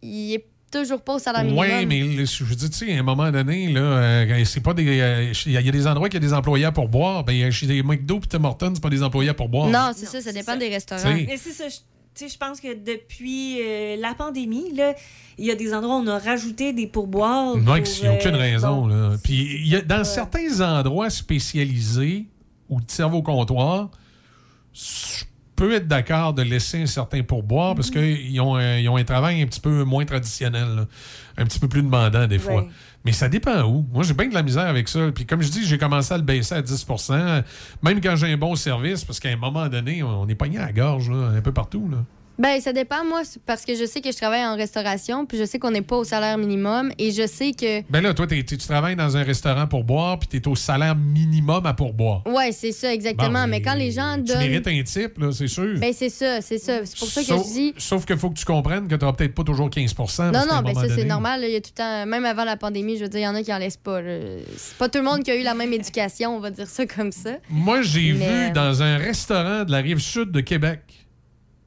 il 0.01 0.33
est 0.33 0.45
toujours 0.71 1.01
pas 1.01 1.15
au 1.15 1.19
salaire 1.19 1.43
minimum. 1.43 1.65
Oui, 1.65 1.85
mais 1.85 1.99
le- 2.01 2.25
je 2.25 2.43
veux 2.43 2.55
dire, 2.55 2.69
tu 2.69 2.77
sais, 2.87 2.95
à 2.95 2.99
un 2.99 3.03
moment 3.03 3.31
donné, 3.31 3.71
là, 3.71 3.79
euh, 3.81 4.43
c'est 4.45 4.61
pas 4.61 4.73
des. 4.73 4.99
euh, 4.99 5.31
Il 5.45 5.51
y 5.51 5.57
a 5.57 5.61
des 5.71 5.87
endroits 5.87 6.09
qui 6.09 6.15
y 6.15 6.17
a 6.17 6.19
des 6.19 6.33
employés 6.33 6.71
pour 6.73 6.87
boire. 6.89 7.23
Ben, 7.23 7.51
chez 7.51 7.67
les 7.67 7.83
McDo 7.83 8.17
et 8.17 8.27
Tim 8.27 8.43
Hortons, 8.43 8.71
c'est 8.73 8.81
pas 8.81 8.89
des 8.89 9.03
employés 9.03 9.33
pour 9.33 9.49
boire. 9.49 9.67
Non, 9.69 9.91
c'est 9.95 10.05
ça, 10.07 10.19
ça 10.21 10.31
dépend 10.31 10.55
des 10.57 10.69
restaurants. 10.69 11.01
T'sais. 11.01 11.25
Mais 11.27 11.37
c'est 11.37 11.51
ça. 11.51 11.69
je- 11.69 11.77
tu 12.15 12.25
sais, 12.25 12.29
je 12.29 12.37
pense 12.37 12.59
que 12.61 12.73
depuis 12.75 13.59
euh, 13.59 13.95
la 13.97 14.13
pandémie, 14.13 14.71
là, 14.75 14.93
il 15.39 15.45
y 15.45 15.51
a 15.51 15.55
des 15.55 15.73
endroits 15.73 15.95
où 15.97 15.99
on 16.03 16.07
a 16.07 16.19
rajouté 16.19 16.71
des 16.71 16.85
pourboires. 16.85 17.55
Non, 17.57 17.63
pour, 17.65 17.77
il 17.77 18.01
n'y 18.01 18.07
a 18.07 18.13
aucune 18.13 18.35
raison. 18.35 18.81
bon, 18.81 18.87
là. 18.87 19.15
Puis, 19.23 19.61
il 19.61 19.67
y 19.67 19.75
a, 19.75 19.81
dans 19.81 20.03
certains 20.03 20.61
endroits 20.61 21.09
spécialisés 21.09 22.27
où 22.69 22.79
tu 22.81 22.93
serves 22.93 23.15
au 23.15 23.23
comptoir, 23.23 23.89
je 24.73 25.23
peux 25.63 25.73
être 25.73 25.87
d'accord 25.87 26.33
de 26.33 26.41
laisser 26.41 26.81
un 26.81 26.85
certain 26.85 27.23
pourboire 27.23 27.73
parce 27.73 27.89
qu'ils 27.89 28.41
ont, 28.41 28.59
ils 28.59 28.89
ont 28.89 28.97
un 28.97 29.03
travail 29.05 29.41
un 29.41 29.45
petit 29.45 29.61
peu 29.61 29.83
moins 29.83 30.03
traditionnel, 30.03 30.67
là. 30.75 30.85
un 31.37 31.45
petit 31.45 31.59
peu 31.59 31.69
plus 31.69 31.81
demandant 31.81 32.27
des 32.27 32.39
fois. 32.39 32.67
Mais 33.05 33.13
ça 33.13 33.29
dépend 33.29 33.63
où. 33.63 33.85
Moi, 33.93 34.03
j'ai 34.03 34.13
bien 34.13 34.27
de 34.27 34.33
la 34.33 34.43
misère 34.43 34.67
avec 34.67 34.89
ça. 34.89 35.11
Puis 35.13 35.25
comme 35.25 35.41
je 35.41 35.49
dis, 35.49 35.65
j'ai 35.65 35.77
commencé 35.77 36.13
à 36.13 36.17
le 36.17 36.23
baisser 36.23 36.55
à 36.55 36.61
10% 36.61 37.43
même 37.81 38.01
quand 38.01 38.15
j'ai 38.15 38.31
un 38.31 38.37
bon 38.37 38.55
service, 38.55 39.05
parce 39.05 39.19
qu'à 39.19 39.29
un 39.29 39.37
moment 39.37 39.67
donné, 39.69 40.03
on 40.03 40.27
est 40.27 40.35
pogné 40.35 40.57
à 40.57 40.65
la 40.65 40.73
gorge 40.73 41.09
là, 41.09 41.31
un 41.35 41.41
peu 41.41 41.53
partout. 41.53 41.87
Là. 41.89 41.97
Ben, 42.39 42.59
ça 42.59 42.73
dépend, 42.73 43.05
moi, 43.05 43.21
parce 43.45 43.63
que 43.63 43.75
je 43.75 43.85
sais 43.85 44.01
que 44.01 44.11
je 44.11 44.17
travaille 44.17 44.43
en 44.43 44.55
restauration, 44.55 45.25
puis 45.25 45.37
je 45.37 45.45
sais 45.45 45.59
qu'on 45.59 45.69
n'est 45.71 45.81
pas 45.83 45.97
au 45.97 46.03
salaire 46.03 46.37
minimum, 46.37 46.91
et 46.97 47.11
je 47.11 47.27
sais 47.27 47.51
que. 47.51 47.81
Ben 47.91 48.01
là, 48.01 48.13
toi, 48.13 48.25
t'es- 48.25 48.41
t'es- 48.43 48.57
tu 48.57 48.67
travailles 48.67 48.95
dans 48.95 49.15
un 49.15 49.23
restaurant 49.23 49.67
pour 49.67 49.83
boire, 49.83 50.17
puis 50.17 50.27
tu 50.29 50.37
es 50.37 50.47
au 50.47 50.55
salaire 50.55 50.95
minimum 50.95 51.65
à 51.65 51.73
pourboire. 51.73 52.25
Ouais, 52.25 52.51
c'est 52.51 52.71
ça, 52.71 52.91
exactement. 52.93 53.43
Bon, 53.43 53.47
mais 53.47 53.61
quand 53.61 53.75
les 53.75 53.91
gens 53.91 54.15
Tu 54.17 54.23
donnent. 54.23 54.39
mérites 54.39 54.67
un 54.67 54.81
type, 54.83 55.17
là, 55.19 55.31
c'est 55.31 55.47
sûr. 55.47 55.77
Ben, 55.79 55.93
c'est 55.93 56.09
ça, 56.09 56.41
c'est 56.41 56.57
ça. 56.57 56.85
C'est 56.85 56.97
pour 56.97 57.07
ça 57.07 57.21
que 57.21 57.27
sauf, 57.27 57.47
je 57.47 57.53
dis. 57.53 57.73
Sauf 57.77 58.05
qu'il 58.05 58.17
faut 58.17 58.29
que 58.31 58.39
tu 58.39 58.45
comprennes 58.45 58.87
que 58.87 58.95
tu 58.95 59.01
n'auras 59.05 59.15
peut-être 59.15 59.35
pas 59.35 59.43
toujours 59.43 59.69
15 59.69 59.93
parce 59.93 60.17
Non, 60.19 60.31
non, 60.49 60.61
ben 60.63 60.73
ça, 60.73 60.87
c'est 60.89 61.05
normal. 61.05 61.41
Il 61.43 61.51
y 61.51 61.55
a 61.55 61.61
tout 61.61 61.69
le 61.75 61.77
temps, 61.77 62.05
même 62.07 62.25
avant 62.25 62.43
la 62.45 62.57
pandémie, 62.57 62.97
je 62.97 63.03
veux 63.03 63.09
dire, 63.09 63.19
il 63.19 63.23
y 63.23 63.27
en 63.27 63.35
a 63.35 63.43
qui 63.43 63.53
en 63.53 63.57
laissent 63.59 63.77
pas. 63.77 64.01
là. 64.01 64.17
C'est 64.57 64.77
pas 64.77 64.89
tout 64.89 64.97
le 64.97 65.03
monde 65.05 65.23
qui 65.23 65.31
a 65.31 65.35
eu 65.35 65.43
la 65.43 65.53
même 65.53 65.71
éducation, 65.73 66.35
on 66.35 66.39
va 66.39 66.49
dire 66.49 66.67
ça 66.67 66.85
comme 66.85 67.11
ça. 67.11 67.37
Moi, 67.49 67.81
j'ai 67.83 68.13
Mais- 68.13 68.47
vu 68.47 68.51
dans 68.53 68.81
un 68.81 68.97
restaurant 68.97 69.63
de 69.65 69.71
la 69.71 69.77
rive 69.79 69.99
sud 69.99 70.31
de 70.31 70.41
Québec. 70.41 70.79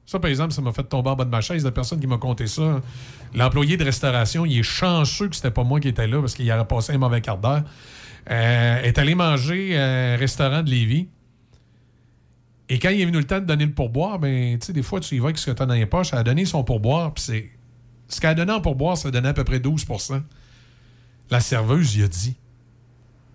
Ça, 0.07 0.21
par 0.21 0.31
exemple, 0.31 0.53
ça 0.53 0.63
m'a 0.63 0.73
fait 0.73 0.85
tomber 0.85 1.11
en 1.11 1.17
bas 1.17 1.25
de 1.25 1.31
ma 1.31 1.41
chaise. 1.41 1.65
La 1.65 1.73
personne 1.73 1.99
qui 1.99 2.07
m'a 2.07 2.19
conté 2.19 2.47
ça, 2.47 2.81
l'employé 3.35 3.77
de 3.77 3.85
restauration, 3.85 4.47
il 4.47 4.61
est 4.61 4.63
chanceux 4.63 5.29
que 5.29 5.35
c'était 5.35 5.51
pas 5.51 5.65
moi 5.65 5.81
qui 5.81 5.89
étais 5.89 6.07
là 6.07 6.21
parce 6.21 6.35
qu'il 6.35 6.51
aurait 6.51 6.67
passé 6.67 6.93
un 6.93 6.99
mauvais 6.99 7.21
quart 7.21 7.39
d'heure. 7.39 7.65
Euh, 8.31 8.83
est 8.83 8.99
allé 8.99 9.15
manger 9.15 9.77
à 9.77 10.15
un 10.15 10.17
restaurant 10.17 10.63
de 10.63 10.71
Lévis. 10.71 11.09
Et 12.69 12.79
quand 12.79 12.91
il 12.91 13.01
est 13.01 13.05
venu 13.05 13.19
le 13.19 13.25
temps 13.25 13.41
de 13.41 13.45
donner 13.45 13.67
le 13.67 13.73
pourboire, 13.73 14.19
ben, 14.19 14.59
tu 14.59 14.67
sais, 14.67 14.73
des 14.73 14.83
fois, 14.83 14.99
tu 15.01 15.15
y 15.15 15.19
vas 15.19 15.27
avec 15.27 15.39
ce 15.39 15.47
que 15.47 15.57
tu 15.57 15.63
as 15.63 15.67
dans 15.67 15.75
les 15.75 15.87
poches. 15.87 16.13
Elle 16.13 16.21
a 16.21 16.25
donné 16.25 16.45
son 16.45 16.65
pourboire, 16.65 17.13
puis 17.15 17.25
c'est. 17.25 17.51
Ce 18.09 18.21
qu'elle 18.21 18.31
a 18.31 18.35
donné 18.35 18.53
en 18.53 18.61
pourboire, 18.61 18.97
ça 18.97 19.11
donnait 19.11 19.29
à 19.29 19.35
peu 19.35 19.43
près 19.43 19.59
12% 19.59 20.23
La 21.31 21.41
serveuse, 21.41 21.97
il 21.97 22.05
a 22.05 22.09
dit 22.09 22.37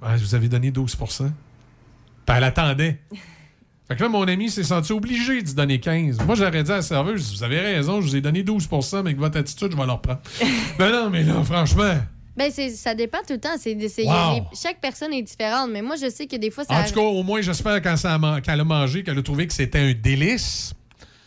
Ah, 0.02 0.16
Vous 0.16 0.36
avez 0.36 0.48
donné 0.48 0.72
12 0.72 0.96
Puis 0.96 1.26
elle 2.28 2.44
attendait. 2.44 3.02
Fait 3.92 3.98
que 3.98 4.04
là, 4.04 4.08
mon 4.10 4.24
ami 4.26 4.50
s'est 4.50 4.64
senti 4.64 4.94
obligé 4.94 5.42
d'y 5.42 5.54
donner 5.54 5.78
15. 5.82 6.20
Moi, 6.26 6.36
j'aurais 6.36 6.64
dit 6.64 6.72
à 6.72 6.76
la 6.78 6.82
serveuse 6.82 7.34
Vous 7.36 7.44
avez 7.44 7.60
raison, 7.60 8.00
je 8.00 8.08
vous 8.08 8.16
ai 8.16 8.22
donné 8.22 8.42
12% 8.42 8.94
mais 8.94 9.10
avec 9.10 9.18
votre 9.18 9.38
attitude, 9.38 9.68
je 9.74 9.76
vais 9.76 9.86
leur 9.86 10.00
prendre. 10.02 10.22
ben 10.80 10.92
non, 10.94 11.10
mais 11.10 11.24
là, 11.24 11.44
franchement. 11.44 11.96
Ben, 12.38 12.50
c'est- 12.54 12.70
ça 12.70 12.96
dépend 12.96 13.18
tout 13.28 13.34
le 13.34 13.40
temps. 13.42 13.50
C'est, 13.60 13.76
Wow. 14.06 14.46
chaque 14.54 14.80
personne 14.80 15.12
est 15.12 15.22
différente, 15.24 15.70
mais 15.74 15.82
moi, 15.82 15.98
je 16.02 16.10
sais 16.10 16.26
que 16.26 16.38
des 16.38 16.52
fois, 16.52 16.64
ça. 16.64 16.74
En 16.80 16.84
tout 16.86 16.94
cas, 16.94 17.02
au 17.02 17.22
moins, 17.24 17.42
j'espère 17.42 17.82
quand 17.82 17.98
ça 17.98 18.14
a 18.14 18.18
man- 18.18 18.42
qu'elle 18.42 18.62
a 18.62 18.64
mangé, 18.64 19.04
qu'elle 19.04 19.18
a 19.20 19.22
trouvé 19.22 19.46
que 19.46 19.54
c'était 19.54 19.80
un 19.80 19.92
délice. 19.94 20.74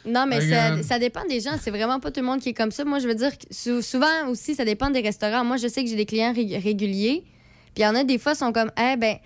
Non, 0.07 0.25
mais 0.26 0.41
ça, 0.41 0.83
ça 0.83 0.99
dépend 0.99 1.26
des 1.28 1.41
gens. 1.41 1.57
C'est 1.60 1.70
vraiment 1.70 2.01
pas 2.01 2.10
tout 2.10 2.20
le 2.20 2.26
monde 2.26 2.41
qui 2.41 2.49
est 2.49 2.55
comme 2.55 2.70
ça. 2.70 2.83
Moi, 2.86 2.99
je 2.99 3.07
veux 3.09 3.15
dire, 3.15 3.33
que 3.39 3.83
souvent 3.83 4.07
aussi, 4.31 4.55
ça 4.55 4.65
dépend 4.65 4.89
des 4.89 5.01
restaurants. 5.02 5.44
Moi, 5.44 5.59
je 5.59 5.68
sais 5.68 5.84
que 5.84 5.91
j'ai 5.91 5.97
des 5.97 6.07
clients 6.07 6.33
rég- 6.33 6.62
réguliers. 6.62 7.25
Puis 7.75 7.83
il 7.83 7.83
y 7.83 7.86
en 7.86 7.94
a 7.94 8.05
des 8.05 8.17
fois, 8.17 8.34
sont 8.34 8.52
comme, 8.52 8.70
eh 8.78 8.97
ben, 8.97 9.17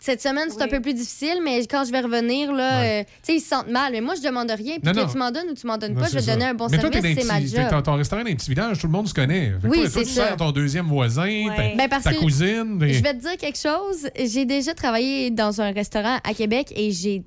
cette 0.00 0.20
semaine, 0.22 0.48
c'est 0.50 0.62
un 0.62 0.68
peu 0.68 0.80
plus 0.80 0.94
difficile, 0.94 1.38
mais 1.42 1.60
quand 1.66 1.84
je 1.84 1.90
vais 1.90 2.00
revenir, 2.00 2.52
là, 2.52 2.82
euh, 2.82 3.02
tu 3.02 3.08
sais, 3.22 3.34
ils 3.36 3.40
se 3.40 3.48
sentent 3.48 3.68
mal. 3.70 3.92
Mais 3.92 4.00
moi, 4.00 4.14
je 4.14 4.22
demande 4.22 4.50
rien. 4.50 4.76
Puis 4.78 4.82
Non, 4.84 4.92
que 4.92 4.98
non. 4.98 5.06
tu 5.10 5.18
m'en 5.18 5.30
donnes 5.30 5.48
ou 5.50 5.54
tu 5.54 5.66
m'en 5.66 5.78
donnes 5.78 5.94
Non, 5.94 6.00
pas, 6.02 6.08
je 6.08 6.14
vais 6.14 6.20
ça. 6.22 6.32
donner 6.34 6.44
un 6.44 6.54
bon 6.54 6.68
mais 6.70 6.78
toi, 6.78 6.90
service. 6.92 7.02
t'es 7.02 7.14
dans 7.14 7.20
C'est 7.22 7.30
un 7.30 7.34
ma 7.40 7.46
job. 7.68 7.76
t'es- 7.78 7.82
ton 7.82 7.94
restaurant 7.96 8.20
est 8.20 8.24
dans 8.24 8.30
un 8.30 8.34
petit 8.36 8.50
village, 8.50 8.78
tout 8.78 8.86
le 8.86 8.92
monde 8.92 9.08
se 9.08 9.14
connaît. 9.14 9.52
Fait 9.60 9.68
Oui, 9.68 9.80
c'est 9.88 10.02
tu 10.02 10.08
ça. 10.10 10.26
sers 10.28 10.36
ton 10.36 10.52
deuxième 10.52 10.86
voisin, 10.86 11.46
ta, 11.56 11.62
Ben, 11.76 11.88
parce 11.88 12.04
ta 12.04 12.12
que 12.12 12.18
cousine. 12.18 12.78
Je 12.80 13.02
vais 13.02 13.14
te 13.14 13.20
dire 13.20 13.36
quelque 13.38 13.58
chose. 13.58 14.08
J'ai 14.22 14.44
déjà 14.44 14.74
travaillé 14.74 15.30
dans 15.30 15.60
un 15.60 15.72
restaurant 15.72 16.18
à 16.22 16.34
Québec 16.34 16.72
et 16.76 16.90
j'ai 16.92 17.22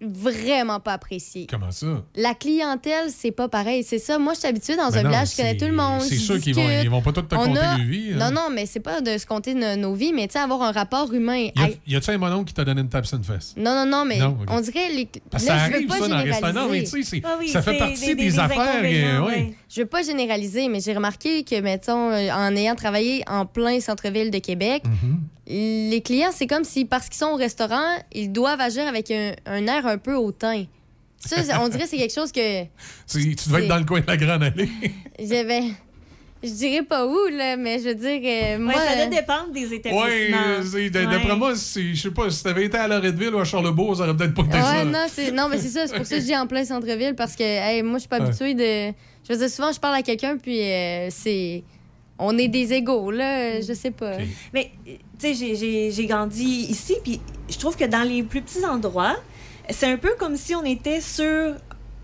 vraiment 0.00 0.78
pas 0.80 0.92
apprécié. 0.94 1.46
Comment 1.48 1.70
ça? 1.70 2.02
La 2.16 2.34
clientèle, 2.34 3.06
c'est 3.08 3.30
pas 3.30 3.48
pareil. 3.48 3.82
C'est 3.82 3.98
ça. 3.98 4.18
Moi, 4.18 4.34
je 4.34 4.40
suis 4.40 4.48
habituée 4.48 4.76
dans 4.76 4.94
un 4.94 5.02
non, 5.02 5.08
village, 5.08 5.30
je 5.32 5.36
connais 5.36 5.56
tout 5.56 5.64
le 5.64 5.72
monde. 5.72 6.02
c'est 6.02 6.16
sûr 6.16 6.38
qu'ils 6.38 6.54
vont- 6.54 6.68
ils 6.82 6.90
vont 6.90 7.00
pas 7.00 7.12
tout 7.12 7.22
te 7.22 7.34
compter 7.34 7.58
a- 7.58 7.78
leur 7.78 7.86
vie, 7.86 8.10
hein. 8.12 8.16
Non, 8.18 8.30
non, 8.30 8.48
mais 8.52 8.66
c'est 8.66 8.80
pas 8.80 9.00
de 9.00 9.16
se 9.16 9.24
compter 9.26 9.54
no- 9.54 9.74
nos 9.76 9.94
vies, 9.94 10.12
mais 10.12 10.26
tu 10.26 10.34
sais, 10.34 10.38
avoir 10.38 10.62
un 10.62 10.72
rapport 10.72 11.12
humain. 11.14 11.36
Y 11.38 11.52
a- 11.56 11.62
Hey, 11.68 11.80
y 11.86 11.96
a-tu 11.96 12.10
un 12.10 12.18
mononcle 12.18 12.44
qui 12.48 12.54
t'a 12.54 12.64
donné 12.64 12.82
une 12.82 12.88
tape 12.90 13.06
sur 13.06 13.16
une 13.16 13.24
fesse? 13.24 13.54
Non, 13.56 13.74
non, 13.74 13.86
non, 13.86 14.04
mais 14.04 14.18
Non, 14.18 14.36
on 14.48 14.60
dirait 14.60 14.90
les. 14.94 15.08
Parce 15.30 15.44
que 15.44 15.48
là, 15.48 15.58
ça 15.58 15.64
je 15.64 15.70
veux 15.70 15.74
arrive, 15.76 15.88
pas 15.88 15.94
ça, 15.94 16.00
dans 16.00 16.04
le 16.06 16.20
généraliser. 16.24 16.44
restaurant, 16.46 16.68
mais 16.70 16.84
tu 16.84 17.02
sais, 17.02 17.22
Ah 17.24 17.36
oui, 17.40 17.48
ça 17.48 17.62
fait 17.62 17.78
partie 17.78 18.00
des- 18.00 18.06
des, 18.06 18.14
des- 18.16 18.30
des 18.30 18.38
affaires. 18.38 18.60
inconvénients, 18.60 19.08
euh, 19.08 19.20
ouais. 19.20 19.26
ouais. 19.34 19.54
Je 19.70 19.80
veux 19.80 19.86
pas 19.86 20.02
généraliser, 20.02 20.68
mais 20.68 20.80
j'ai 20.80 20.92
remarqué 20.94 21.42
que, 21.42 21.58
mettons, 21.60 22.10
euh, 22.10 22.30
en 22.32 22.54
ayant 22.54 22.74
travaillé 22.74 23.22
en 23.28 23.46
plein 23.46 23.80
centre-ville 23.80 24.30
de 24.30 24.38
Québec, 24.38 24.82
Mhm. 24.84 25.20
Les 25.46 26.02
clients, 26.04 26.30
c'est 26.32 26.46
comme 26.46 26.64
si, 26.64 26.84
parce 26.84 27.06
qu'ils 27.08 27.18
sont 27.18 27.26
au 27.32 27.36
restaurant, 27.36 27.96
ils 28.12 28.32
doivent 28.32 28.60
agir 28.60 28.86
avec 28.86 29.10
un, 29.10 29.32
un 29.46 29.66
air 29.66 29.86
un 29.86 29.98
peu 29.98 30.14
hautain. 30.14 30.64
Ça, 31.18 31.36
on 31.62 31.68
dirait 31.68 31.84
que 31.84 31.88
c'est 31.88 31.96
quelque 31.98 32.14
chose 32.14 32.30
que 32.32 32.64
Tu, 33.10 33.34
tu 33.36 33.48
devais 33.48 33.62
être 33.62 33.68
dans 33.68 33.78
le 33.78 33.84
coin 33.84 34.00
de 34.00 34.06
la 34.06 34.16
grande 34.16 34.42
allée. 34.44 34.68
j'avais. 35.18 35.62
Je 36.42 36.50
dirais 36.50 36.82
pas 36.82 37.06
où, 37.06 37.16
là, 37.32 37.56
mais 37.56 37.78
je 37.78 37.84
veux 37.88 37.94
dire, 37.94 38.20
euh, 38.22 38.58
moi. 38.58 38.74
Ouais, 38.74 38.78
ça 38.80 38.92
euh, 38.92 39.06
doit 39.06 39.20
dépendre 39.20 39.52
des 39.52 39.66
Oui, 39.66 39.74
établissements. 39.76 41.10
d'après 41.10 41.30
Ouais. 41.30 41.36
moi, 41.36 41.54
je 41.54 41.94
sais 41.94 42.10
pas, 42.10 42.30
si 42.30 42.42
t'avais 42.44 42.66
été 42.66 42.76
à 42.76 42.86
Loretteville 42.86 43.34
ou 43.34 43.38
à 43.38 43.44
Charlebourg, 43.44 43.96
ça 43.96 44.02
aurait 44.04 44.16
peut-être 44.16 44.34
pas 44.34 44.42
été 44.42 44.60
ça. 44.60 44.84
Non, 44.84 45.06
c'est 45.08 45.32
non, 45.32 45.48
mais 45.48 45.58
c'est 45.58 45.68
ça. 45.70 45.86
C'est 45.86 45.96
pour 45.96 46.06
ça 46.06 46.16
que 46.16 46.20
je 46.20 46.26
dis 46.26 46.36
en 46.36 46.46
plein 46.46 46.64
centre-ville 46.64 47.14
parce 47.16 47.34
que 47.34 47.42
hey, 47.42 47.82
moi, 47.82 47.94
je 47.94 48.00
suis 48.00 48.08
pas 48.08 48.18
Ouais. 48.20 48.26
habituée 48.26 48.54
de. 48.54 48.94
Je 49.26 49.32
veux 49.32 49.38
dire, 49.38 49.48
souvent, 49.50 49.72
je 49.72 49.80
parle 49.80 49.94
à 49.96 50.02
quelqu'un, 50.02 50.36
puis 50.36 50.60
euh, 50.62 51.08
c'est. 51.10 51.64
On 52.18 52.36
est 52.38 52.48
des 52.48 52.72
égaux, 52.74 53.10
là. 53.10 53.60
Je 53.60 53.72
sais 53.72 53.90
pas. 53.90 54.12
Mais, 54.52 54.70
euh, 54.86 54.92
tu 55.18 55.34
sais, 55.34 55.54
j'ai- 55.54 55.90
grandi 56.06 56.44
ici, 56.44 56.94
puis 57.02 57.20
je 57.48 57.58
trouve 57.58 57.76
que 57.76 57.84
dans 57.84 58.02
les 58.06 58.22
plus 58.22 58.42
petits 58.42 58.64
endroits, 58.64 59.16
c'est 59.70 59.86
un 59.86 59.96
peu 59.96 60.14
comme 60.18 60.36
si 60.36 60.54
on 60.54 60.64
était 60.64 61.00
sur, 61.00 61.54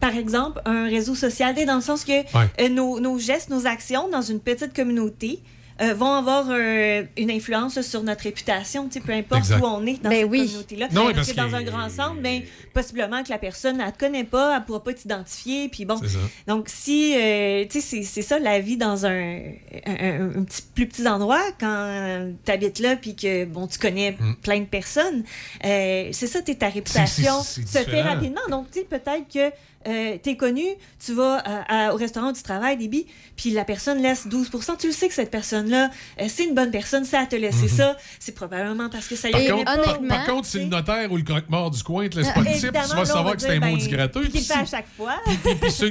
par 0.00 0.16
exemple, 0.16 0.60
un 0.64 0.84
réseau 0.86 1.14
social, 1.14 1.54
dans 1.64 1.76
le 1.76 1.80
sens 1.80 2.04
que 2.04 2.12
Ouais. 2.12 2.48
euh, 2.60 2.68
nos, 2.68 3.00
nos 3.00 3.18
gestes, 3.18 3.50
nos 3.50 3.66
actions 3.66 4.08
dans 4.08 4.22
une 4.22 4.40
petite 4.40 4.74
communauté 4.74 5.40
euh, 5.82 5.94
vont 5.94 6.12
avoir 6.14 6.46
euh, 6.50 7.02
une 7.16 7.30
influence 7.30 7.80
sur 7.82 8.02
notre 8.02 8.22
réputation, 8.24 8.86
tu 8.88 8.94
sais, 8.94 9.00
peu 9.00 9.12
importe 9.12 9.40
Exact. 9.42 9.60
où 9.60 9.64
on 9.66 9.84
est 9.86 10.02
dans 10.02 10.10
Ben 10.10 10.20
cette 10.22 10.30
oui. 10.30 10.38
communauté-là. 10.46 10.88
Non, 10.92 11.12
parce 11.12 11.30
que 11.32 11.36
dans 11.36 11.54
un 11.54 11.62
grand 11.62 11.88
centre, 11.90 12.20
ben, 12.22 12.42
possiblement 12.72 13.22
que 13.22 13.30
la 13.30 13.38
personne, 13.38 13.80
elle 13.80 13.92
te 13.92 13.98
connaît 13.98 14.24
pas, 14.24 14.56
elle 14.56 14.64
pourra 14.64 14.82
pas 14.82 14.92
t'identifier, 14.94 15.68
puis 15.68 15.84
bon. 15.84 15.96
C'est 16.00 16.08
ça. 16.08 16.18
Donc, 16.46 16.68
si, 16.68 17.14
euh, 17.16 17.64
tu 17.68 17.80
sais, 17.80 17.86
c'est- 17.86 18.02
c'est 18.04 18.22
ça 18.22 18.38
la 18.38 18.60
vie 18.60 18.76
dans 18.76 19.06
un, 19.06 19.40
un, 19.86 20.42
petit, 20.44 20.62
plus 20.74 20.86
petit 20.86 21.06
endroit, 21.08 21.42
quand 21.58 22.32
tu 22.44 22.52
habites 22.52 22.78
là, 22.78 22.96
puis 22.96 23.14
que, 23.16 23.44
bon, 23.44 23.66
tu 23.66 23.78
connais 23.78 24.16
plein 24.42 24.60
de 24.60 24.66
personnes, 24.66 25.24
euh, 25.64 26.08
c'est 26.12 26.26
ça, 26.26 26.42
t'es 26.42 26.54
ta 26.54 26.68
réputation 26.68 27.42
se 27.42 27.60
fait 27.62 28.02
rapidement. 28.02 28.40
Donc, 28.50 28.70
tu 28.70 28.80
sais, 28.80 28.84
peut-être 28.88 29.26
que 29.32 29.54
euh, 29.86 30.16
t'es 30.22 30.36
connu, 30.36 30.64
tu 31.04 31.12
vas 31.14 31.38
à- 31.38 31.88
à- 31.88 31.92
au 31.94 31.96
restaurant 31.96 32.32
du 32.32 32.42
travail, 32.42 32.76
débit, 32.76 33.06
puis 33.36 33.50
la 33.50 33.64
personne 33.64 34.00
laisse 34.02 34.26
12% 34.26 34.76
Tu 34.78 34.86
le 34.88 34.92
sais 34.92 35.08
que 35.08 35.14
cette 35.14 35.30
personne-là, 35.30 35.90
euh, 36.20 36.24
c'est 36.28 36.44
une 36.44 36.54
bonne 36.54 36.70
personne, 36.70 37.04
ça 37.04 37.20
a 37.20 37.26
te 37.26 37.36
laissé 37.36 37.62
Mhm. 37.64 37.68
ça, 37.68 37.96
c'est 38.18 38.34
probablement 38.34 38.88
parce 38.88 39.06
que 39.08 39.16
ça 39.16 39.28
y 39.28 39.32
Par 39.32 39.40
contre, 39.42 39.64
pas. 39.64 39.84
par, 39.84 40.00
par 40.08 40.26
contre, 40.26 40.46
si 40.48 40.58
le 40.58 40.66
notaire 40.66 41.10
ou 41.12 41.16
le 41.16 41.22
croque-mort 41.22 41.70
du 41.70 41.82
coin 41.82 42.08
te 42.08 42.18
laisse 42.18 42.30
pas 42.32 42.40
de 42.40 42.46
type, 42.58 42.72
tu 42.72 42.96
vas 42.96 43.04
savoir 43.04 43.34
que 43.36 43.42
c'est 43.42 43.56
un 43.56 43.60
maudit 43.60 43.88
ben, 43.88 43.96
gratteux. 43.96 44.22
puis 44.28 44.38
le 44.38 44.44
fait 44.44 44.54
à 44.54 44.64
chaque 44.66 44.88
fois. 44.96 45.16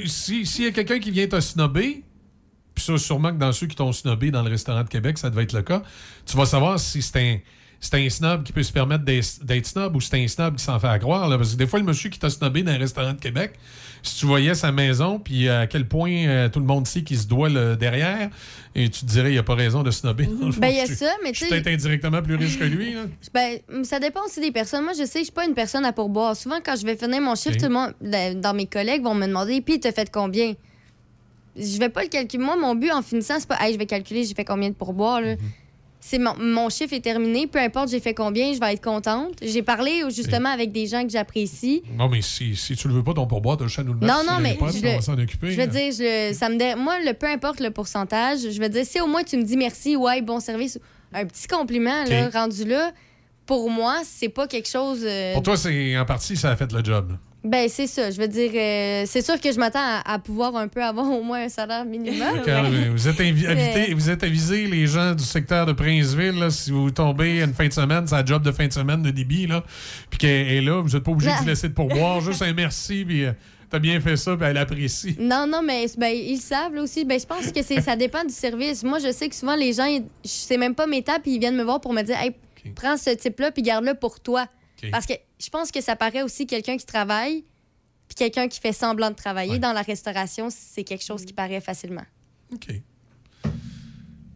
si- 0.07 0.45
S'il 0.45 0.63
y 0.65 0.67
a 0.67 0.71
quelqu'un 0.71 0.99
qui 0.99 1.11
vient 1.11 1.27
te 1.27 1.39
snobber, 1.39 2.03
puis 2.73 2.83
ça, 2.83 2.97
sûrement 2.97 3.29
que 3.31 3.37
dans 3.37 3.51
ceux 3.51 3.67
qui 3.67 3.75
t'ont 3.75 3.91
snobé 3.91 4.31
dans 4.31 4.41
le 4.43 4.49
restaurant 4.49 4.83
de 4.83 4.89
Québec, 4.89 5.17
ça 5.17 5.29
devait 5.29 5.43
être 5.43 5.53
le 5.53 5.61
cas, 5.61 5.81
tu 6.25 6.37
vas 6.37 6.45
savoir 6.45 6.79
si 6.79 7.01
c'est 7.01 7.17
un, 7.19 7.37
c'est 7.81 7.95
un 7.95 8.09
snob 8.09 8.43
qui 8.43 8.53
peut 8.53 8.61
se 8.61 8.71
permettre 8.71 9.03
d'être 9.03 9.65
snob 9.65 9.95
ou 9.95 10.01
c'est 10.01 10.15
un 10.15 10.27
snob 10.27 10.55
qui 10.55 10.63
s'en 10.63 10.79
fait 10.79 10.87
à 10.87 10.99
croire. 10.99 11.27
là. 11.27 11.37
parce 11.37 11.53
que 11.53 11.57
des 11.57 11.65
fois, 11.65 11.79
le 11.79 11.85
monsieur 11.85 12.11
qui 12.11 12.19
t'a 12.19 12.29
snobé 12.29 12.61
dans 12.61 12.71
un 12.71 12.77
restaurant 12.77 13.13
de 13.13 13.19
Québec, 13.19 13.53
si 14.03 14.19
tu 14.19 14.27
voyais 14.27 14.53
sa 14.53 14.71
maison, 14.71 15.17
puis 15.17 15.49
à 15.49 15.65
quel 15.65 15.87
point 15.87 16.11
euh, 16.11 16.47
tout 16.47 16.59
le 16.59 16.65
monde 16.65 16.85
sait 16.85 17.01
qu'il 17.01 17.17
se 17.17 17.25
doit 17.25 17.49
le 17.49 17.75
derrière, 17.75 18.29
et 18.75 18.87
tu 18.87 19.01
te 19.01 19.05
dirais, 19.05 19.29
il 19.29 19.33
n'y 19.33 19.39
a 19.39 19.43
pas 19.43 19.55
raison 19.55 19.81
de 19.81 19.89
snobber. 19.89 20.25
fond. 20.51 20.51
Ben, 20.59 20.67
il 20.67 20.77
y 20.77 20.79
a 20.79 20.85
ça, 20.85 21.11
mais 21.23 21.31
tu 21.31 21.47
peut-être 21.47 21.67
indirectement 21.67 22.21
plus 22.21 22.35
riche 22.35 22.59
que 22.59 22.65
lui. 22.65 22.93
là. 22.93 23.01
Ben, 23.33 23.59
ça 23.83 23.99
dépend 23.99 24.23
aussi 24.25 24.41
des 24.41 24.51
personnes. 24.51 24.83
Moi, 24.83 24.93
je 24.93 25.05
sais, 25.05 25.19
je 25.19 25.25
suis 25.25 25.33
pas 25.33 25.45
une 25.45 25.55
personne 25.55 25.83
à 25.83 25.91
pourboire. 25.91 26.35
Souvent, 26.35 26.59
quand 26.63 26.75
je 26.75 26.85
vais 26.85 26.95
finir 26.95 27.19
mon 27.21 27.33
chiffre, 27.33 27.57
tout 27.57 27.65
le 27.65 27.73
monde, 27.73 27.93
dans 27.99 28.39
dans 28.39 28.53
mes 28.53 28.67
collègues, 28.67 29.01
vont 29.01 29.15
me 29.15 29.25
demander, 29.25 29.59
puis, 29.61 29.79
t'as 29.79 29.91
fait 29.91 30.11
combien? 30.11 30.53
Je 31.57 31.79
vais 31.79 31.89
pas 31.89 32.03
le 32.03 32.09
calculer. 32.09 32.43
Moi, 32.43 32.55
mon 32.57 32.75
but 32.75 32.91
en 32.91 33.01
finissant, 33.01 33.35
c'est 33.39 33.47
pas, 33.47 33.57
hey, 33.59 33.73
je 33.73 33.79
vais 33.79 33.85
calculer, 33.85 34.23
j'ai 34.23 34.33
fait 34.35 34.45
combien 34.45 34.69
de 34.69 34.75
pourboire, 34.75 35.19
là? 35.21 35.35
C'est 36.03 36.17
mon, 36.17 36.35
mon 36.35 36.69
chiffre 36.69 36.93
est 36.93 36.99
terminé, 37.01 37.45
peu 37.45 37.59
importe 37.59 37.89
j'ai 37.89 37.99
fait 37.99 38.15
combien, 38.15 38.51
je 38.53 38.59
vais 38.59 38.73
être 38.73 38.83
contente. 38.83 39.35
J'ai 39.41 39.61
parlé 39.61 40.01
justement 40.09 40.49
avec 40.49 40.71
des 40.71 40.87
gens 40.87 41.03
que 41.03 41.09
j'apprécie. 41.11 41.83
Non, 41.95 42.09
mais 42.09 42.23
si, 42.23 42.55
si 42.55 42.75
tu 42.75 42.87
le 42.87 42.95
veux 42.95 43.03
pas, 43.03 43.13
ton 43.13 43.27
pourboire, 43.27 43.55
t'as 43.57 43.67
chat 43.67 43.83
nous 43.83 43.93
le 43.93 43.99
mettre. 43.99 44.11
Non, 44.11 44.23
non, 44.29 44.39
mais 44.41 44.55
pas, 44.55 44.71
je 44.71 44.79
on 44.79 45.13
va 45.15 45.23
occuper. 45.23 45.51
Je 45.51 45.57
veux 45.61 45.67
là. 45.67 45.67
dire, 45.67 45.91
je, 45.91 46.33
ça 46.33 46.49
me 46.49 46.57
dé- 46.57 46.73
moi, 46.75 46.95
le, 47.05 47.13
peu 47.13 47.27
importe 47.27 47.59
le 47.59 47.69
pourcentage, 47.69 48.39
je 48.39 48.59
veux 48.59 48.67
dire, 48.69 48.83
si 48.83 48.99
au 48.99 49.05
moins 49.05 49.23
tu 49.23 49.37
me 49.37 49.43
dis 49.43 49.55
merci, 49.57 49.95
ouais, 49.95 50.21
bon 50.23 50.39
service, 50.39 50.79
un 51.13 51.25
petit 51.25 51.47
compliment, 51.47 52.03
là, 52.05 52.29
rendu 52.29 52.65
là, 52.65 52.91
pour 53.45 53.69
moi, 53.69 54.01
c'est 54.03 54.29
pas 54.29 54.47
quelque 54.47 54.69
chose. 54.69 55.01
euh, 55.03 55.33
Pour 55.35 55.43
toi, 55.43 55.55
c'est 55.55 55.95
en 55.97 56.05
partie, 56.05 56.35
ça 56.35 56.49
a 56.49 56.55
fait 56.55 56.71
le 56.71 56.83
job. 56.83 57.13
Ben, 57.43 57.67
c'est 57.69 57.87
ça. 57.87 58.11
Je 58.11 58.21
veux 58.21 58.27
dire, 58.27 58.51
euh, 58.53 59.03
c'est 59.07 59.23
sûr 59.25 59.39
que 59.41 59.51
je 59.51 59.57
m'attends 59.57 59.79
à, 59.81 60.13
à 60.13 60.19
pouvoir 60.19 60.55
un 60.55 60.67
peu 60.67 60.83
avoir 60.83 61.09
au 61.11 61.23
moins 61.23 61.43
un 61.45 61.49
salaire 61.49 61.83
minimum. 61.85 62.27
Mais- 62.69 62.89
vous, 62.89 63.07
êtes 63.07 63.19
invité- 63.19 63.93
vous 63.95 64.09
êtes 64.11 64.23
avisés, 64.23 64.67
les 64.67 64.85
gens 64.85 65.13
du 65.15 65.23
secteur 65.23 65.65
de 65.65 65.73
Princeville, 65.73 66.37
là, 66.39 66.49
si 66.51 66.69
vous 66.71 66.91
tombez 66.91 67.41
une 67.41 67.53
fin 67.53 67.67
de 67.67 67.73
semaine, 67.73 68.05
c'est 68.05 68.15
un 68.15 68.25
job 68.25 68.43
de 68.43 68.51
fin 68.51 68.67
de 68.67 68.73
semaine 68.73 69.01
de 69.01 69.09
Déby, 69.09 69.47
là, 69.47 69.63
puis 70.11 70.19
qu'elle 70.19 70.47
est 70.51 70.61
là, 70.61 70.81
vous 70.81 70.89
n'êtes 70.89 71.03
pas 71.03 71.11
obligé 71.11 71.31
de 71.43 71.47
laisser 71.49 71.67
de 71.69 71.73
pourboire, 71.73 72.21
juste 72.21 72.43
un 72.43 72.53
merci, 72.53 73.03
puis 73.05 73.25
euh, 73.25 73.31
t'as 73.71 73.79
bien 73.79 73.99
fait 73.99 74.17
ça, 74.17 74.37
puis 74.37 74.45
elle 74.45 74.57
apprécie. 74.57 75.15
Non, 75.19 75.47
non, 75.47 75.63
mais 75.63 75.87
ben, 75.97 76.13
ils 76.15 76.37
savent 76.37 76.75
là 76.75 76.83
aussi. 76.83 77.05
Ben, 77.05 77.19
je 77.19 77.25
pense 77.25 77.51
que 77.51 77.63
c'est, 77.63 77.81
ça 77.81 77.95
dépend 77.95 78.23
du 78.23 78.33
service. 78.33 78.83
Moi, 78.83 78.99
je 78.99 79.11
sais 79.11 79.27
que 79.29 79.35
souvent, 79.35 79.55
les 79.55 79.73
gens, 79.73 79.87
sais 80.23 80.57
même 80.57 80.75
pas 80.75 80.85
mes 80.85 81.01
tables, 81.01 81.23
puis 81.23 81.31
ils 81.31 81.39
viennent 81.39 81.57
me 81.57 81.63
voir 81.63 81.81
pour 81.81 81.91
me 81.93 82.03
dire 82.03 82.17
Hey, 82.19 82.35
prends 82.75 82.97
ce 82.97 83.09
type-là, 83.15 83.49
puis 83.51 83.63
garde-le 83.63 83.95
pour 83.95 84.19
toi. 84.19 84.45
OK. 84.83 84.91
Parce 84.91 85.05
que 85.05 85.13
je 85.39 85.49
pense 85.49 85.71
que 85.71 85.81
ça 85.81 85.95
paraît 85.95 86.21
aussi 86.21 86.47
quelqu'un 86.47 86.77
qui 86.77 86.85
travaille, 86.85 87.43
puis 88.07 88.15
quelqu'un 88.15 88.47
qui 88.47 88.59
fait 88.59 88.73
semblant 88.73 89.09
de 89.09 89.15
travailler. 89.15 89.59
Dans 89.59 89.73
la 89.73 89.81
restauration, 89.81 90.49
c'est 90.49 90.83
quelque 90.83 91.03
chose 91.03 91.25
qui 91.25 91.33
paraît 91.33 91.61
facilement. 91.61 92.05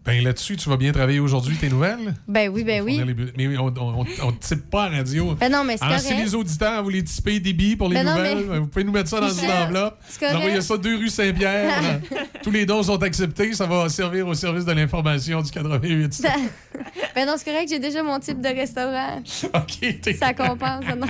Ben 0.06 0.24
là-dessus, 0.24 0.56
tu 0.56 0.69
vas 0.69 0.77
bien 0.77 0.92
travailler 0.92 1.19
aujourd'hui, 1.19 1.56
tes 1.58 1.67
nouvelles? 1.67 2.14
Ben 2.27 2.48
oui, 2.50 2.64
ben 2.64 2.84
oui. 2.84 3.01
Les 3.35 3.48
Mais 3.48 3.58
on 3.58 3.72
ne 3.72 4.32
type 4.40 4.69
pas 4.69 4.84
à 4.84 4.90
radio. 4.90 5.34
Ben 5.34 5.51
non, 5.51 5.64
mais 5.64 5.77
c'est 5.77 5.84
Alors, 5.84 6.00
si 6.00 6.09
correct. 6.09 6.24
les 6.25 6.35
auditeurs, 6.35 6.84
vous 6.84 6.90
les 6.90 7.03
typez 7.03 7.40
débit 7.40 7.75
pour 7.75 7.90
les 7.90 7.95
Ben 7.95 8.03
non, 8.06 8.16
nouvelles, 8.16 8.38
mais- 8.38 8.43
ben, 8.43 8.59
vous 8.59 8.67
pouvez 8.67 8.84
nous 8.85 8.92
mettre 8.92 9.09
ça 9.09 9.19
dans 9.19 9.34
une 9.34 9.50
enveloppe. 9.50 9.98
c'est 10.08 10.19
correct. 10.19 10.34
Vous 10.35 10.42
envoyez 10.42 10.61
ça 10.61 10.77
deux 10.77 10.95
rue 10.98 11.09
Saint-Pierre. 11.09 12.01
Tous 12.43 12.51
les 12.51 12.67
dons 12.67 12.84
sont 12.84 13.01
acceptés. 13.01 13.53
Ça 13.53 13.66
va 13.66 13.90
servir 13.90 14.27
au 14.27 14.35
service 14.35 14.64
de 14.66 14.74
l'information 14.74 15.42
du 15.42 15.50
88. 15.50 16.22
ben 17.16 17.25
non, 17.25 17.34
c'est 17.38 17.45
correct, 17.45 17.67
j'ai 17.69 17.80
déjà 17.80 18.03
mon 18.03 18.19
type 18.19 18.40
de 18.42 18.50
restaurant. 18.50 19.24
OK, 19.56 20.01
t'es... 20.01 20.14
Ça 20.14 20.35
compense, 20.35 20.85
non? 20.95 21.08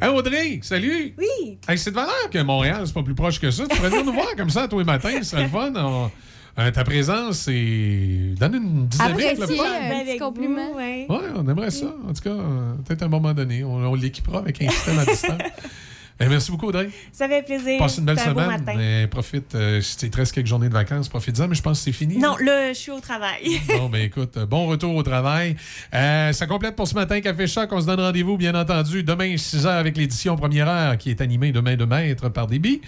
Hein, 0.00 0.08
Audrey, 0.10 0.58
salut! 0.62 1.14
Oui! 1.16 1.58
Hey, 1.68 1.78
c'est 1.78 1.90
de 1.90 1.94
valeur 1.96 2.30
que 2.32 2.38
Montréal, 2.42 2.82
c'est 2.84 2.94
pas 2.94 3.02
plus 3.04 3.14
proche 3.14 3.38
que 3.38 3.52
ça. 3.52 3.62
Tu 3.68 3.76
pourrais 3.76 3.90
venir 3.90 4.04
nous 4.04 4.12
voir 4.12 4.34
comme 4.36 4.50
ça 4.50 4.66
tous 4.66 4.80
les 4.80 4.84
matins, 4.84 5.20
c'est 5.22 5.40
le 5.40 5.48
fun. 5.48 5.72
On- 5.76 6.10
euh, 6.58 6.70
ta 6.70 6.84
présence, 6.84 7.38
c'est. 7.38 8.34
donne 8.38 8.54
une 8.54 8.86
dynamique. 8.86 9.36
fun. 9.36 9.44
un 9.44 10.04
petit 10.04 10.18
compliment. 10.18 10.72
Ouais, 10.74 11.06
on 11.08 11.48
aimerait 11.48 11.70
ça. 11.70 11.86
En 12.08 12.12
tout 12.12 12.22
cas, 12.22 12.30
euh, 12.30 12.74
peut-être 12.84 13.02
à 13.02 13.04
un 13.06 13.08
moment 13.08 13.32
donné, 13.32 13.64
on, 13.64 13.74
on 13.76 13.94
l'équipera 13.94 14.40
avec 14.40 14.60
un 14.62 14.68
système 14.70 14.98
à 14.98 15.04
distance. 15.04 15.38
Eh, 16.20 16.26
merci 16.26 16.50
beaucoup, 16.50 16.66
Audrey. 16.66 16.88
Ça 17.12 17.28
fait 17.28 17.42
plaisir. 17.44 17.78
Passe 17.78 17.98
une 17.98 18.04
belle 18.04 18.18
C'est 18.18 18.30
un 18.30 18.32
beau 18.32 18.40
semaine. 18.40 18.64
matin. 18.64 19.06
Profite. 19.08 19.54
euh, 19.54 19.80
tu 19.98 20.10
te 20.10 20.16
reste 20.16 20.32
quelques 20.34 20.48
journées 20.48 20.68
de 20.68 20.74
vacances, 20.74 21.08
profite-en, 21.08 21.46
mais 21.46 21.54
je 21.54 21.62
pense 21.62 21.78
que 21.78 21.84
c'est 21.84 21.92
fini. 21.92 22.16
Non, 22.18 22.36
là, 22.44 22.72
je 22.72 22.78
suis 22.78 22.90
au 22.90 22.98
travail. 23.00 23.60
Bon, 23.78 23.88
ben 23.88 24.02
écoute, 24.02 24.36
bon 24.48 24.66
retour 24.66 24.94
au 24.96 25.02
travail. 25.04 25.54
Euh, 25.94 26.32
ça 26.32 26.46
complète 26.46 26.74
pour 26.74 26.88
ce 26.88 26.94
matin 26.94 27.20
Café 27.20 27.46
Choc. 27.46 27.68
On 27.72 27.80
se 27.80 27.86
donne 27.86 28.00
rendez-vous, 28.00 28.36
bien 28.36 28.54
entendu, 28.56 29.04
demain 29.04 29.36
6 29.36 29.64
h 29.64 29.68
avec 29.68 29.96
l'édition 29.96 30.34
première 30.36 30.68
heure 30.68 30.98
qui 30.98 31.10
est 31.10 31.20
animée 31.20 31.52
demain 31.52 31.76
de 31.76 31.84
maître 31.84 32.28
par 32.30 32.48
Déby. 32.48 32.80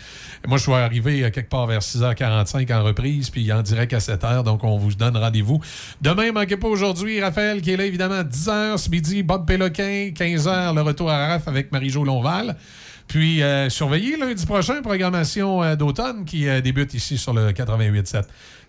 Moi, 0.49 0.59
je 0.59 0.63
suis 0.65 0.73
arrivé 0.73 1.23
euh, 1.23 1.31
quelque 1.31 1.51
part 1.51 1.67
vers 1.69 1.81
6h45 1.83 2.75
en 2.75 2.83
reprise, 2.83 3.31
puis 3.31 3.53
en 3.53 3.63
direct 3.63 3.93
à 3.93 4.01
7 4.01 4.23
h. 4.23 4.43
Donc, 4.43 4.65
on 4.65 4.77
vous 4.77 4.93
donne 4.95 5.17
rendez-vous. 5.17 5.61
Demain, 6.03 6.33
manquez 6.33 6.57
pas 6.57 6.69
aujourd'hui, 6.69 7.21
Raphaël 7.21 7.61
qui 7.63 7.71
est 7.71 7.77
là, 7.77 7.85
évidemment, 7.85 8.17
à 8.17 8.25
10 8.25 8.49
h 8.49 8.77
ce 8.79 8.91
midi. 8.91 9.23
Bob 9.23 9.47
Péloquin, 9.47 10.11
15 10.15 10.49
h 10.49 10.75
le 10.75 10.83
retour 10.83 11.11
à 11.11 11.29
RAF 11.29 11.47
avec 11.47 11.71
Marie-Jo 11.71 12.03
Lonval. 12.03 12.57
Puis, 13.11 13.43
euh, 13.43 13.69
surveillez 13.69 14.17
lundi 14.17 14.47
prochain, 14.47 14.83
programmation 14.83 15.65
euh, 15.65 15.75
d'automne 15.75 16.25
qui 16.25 16.47
euh, 16.47 16.61
débute 16.61 16.95
ici 16.95 17.19
sur 17.19 17.33
le 17.33 17.51
88.7. 17.51 18.23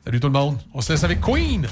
Salut 0.03 0.19
tout 0.19 0.27
le 0.27 0.33
monde. 0.33 0.57
On 0.73 0.81
se 0.81 0.91
laisse 0.91 1.03
avec 1.03 1.21
Queen. 1.21 1.67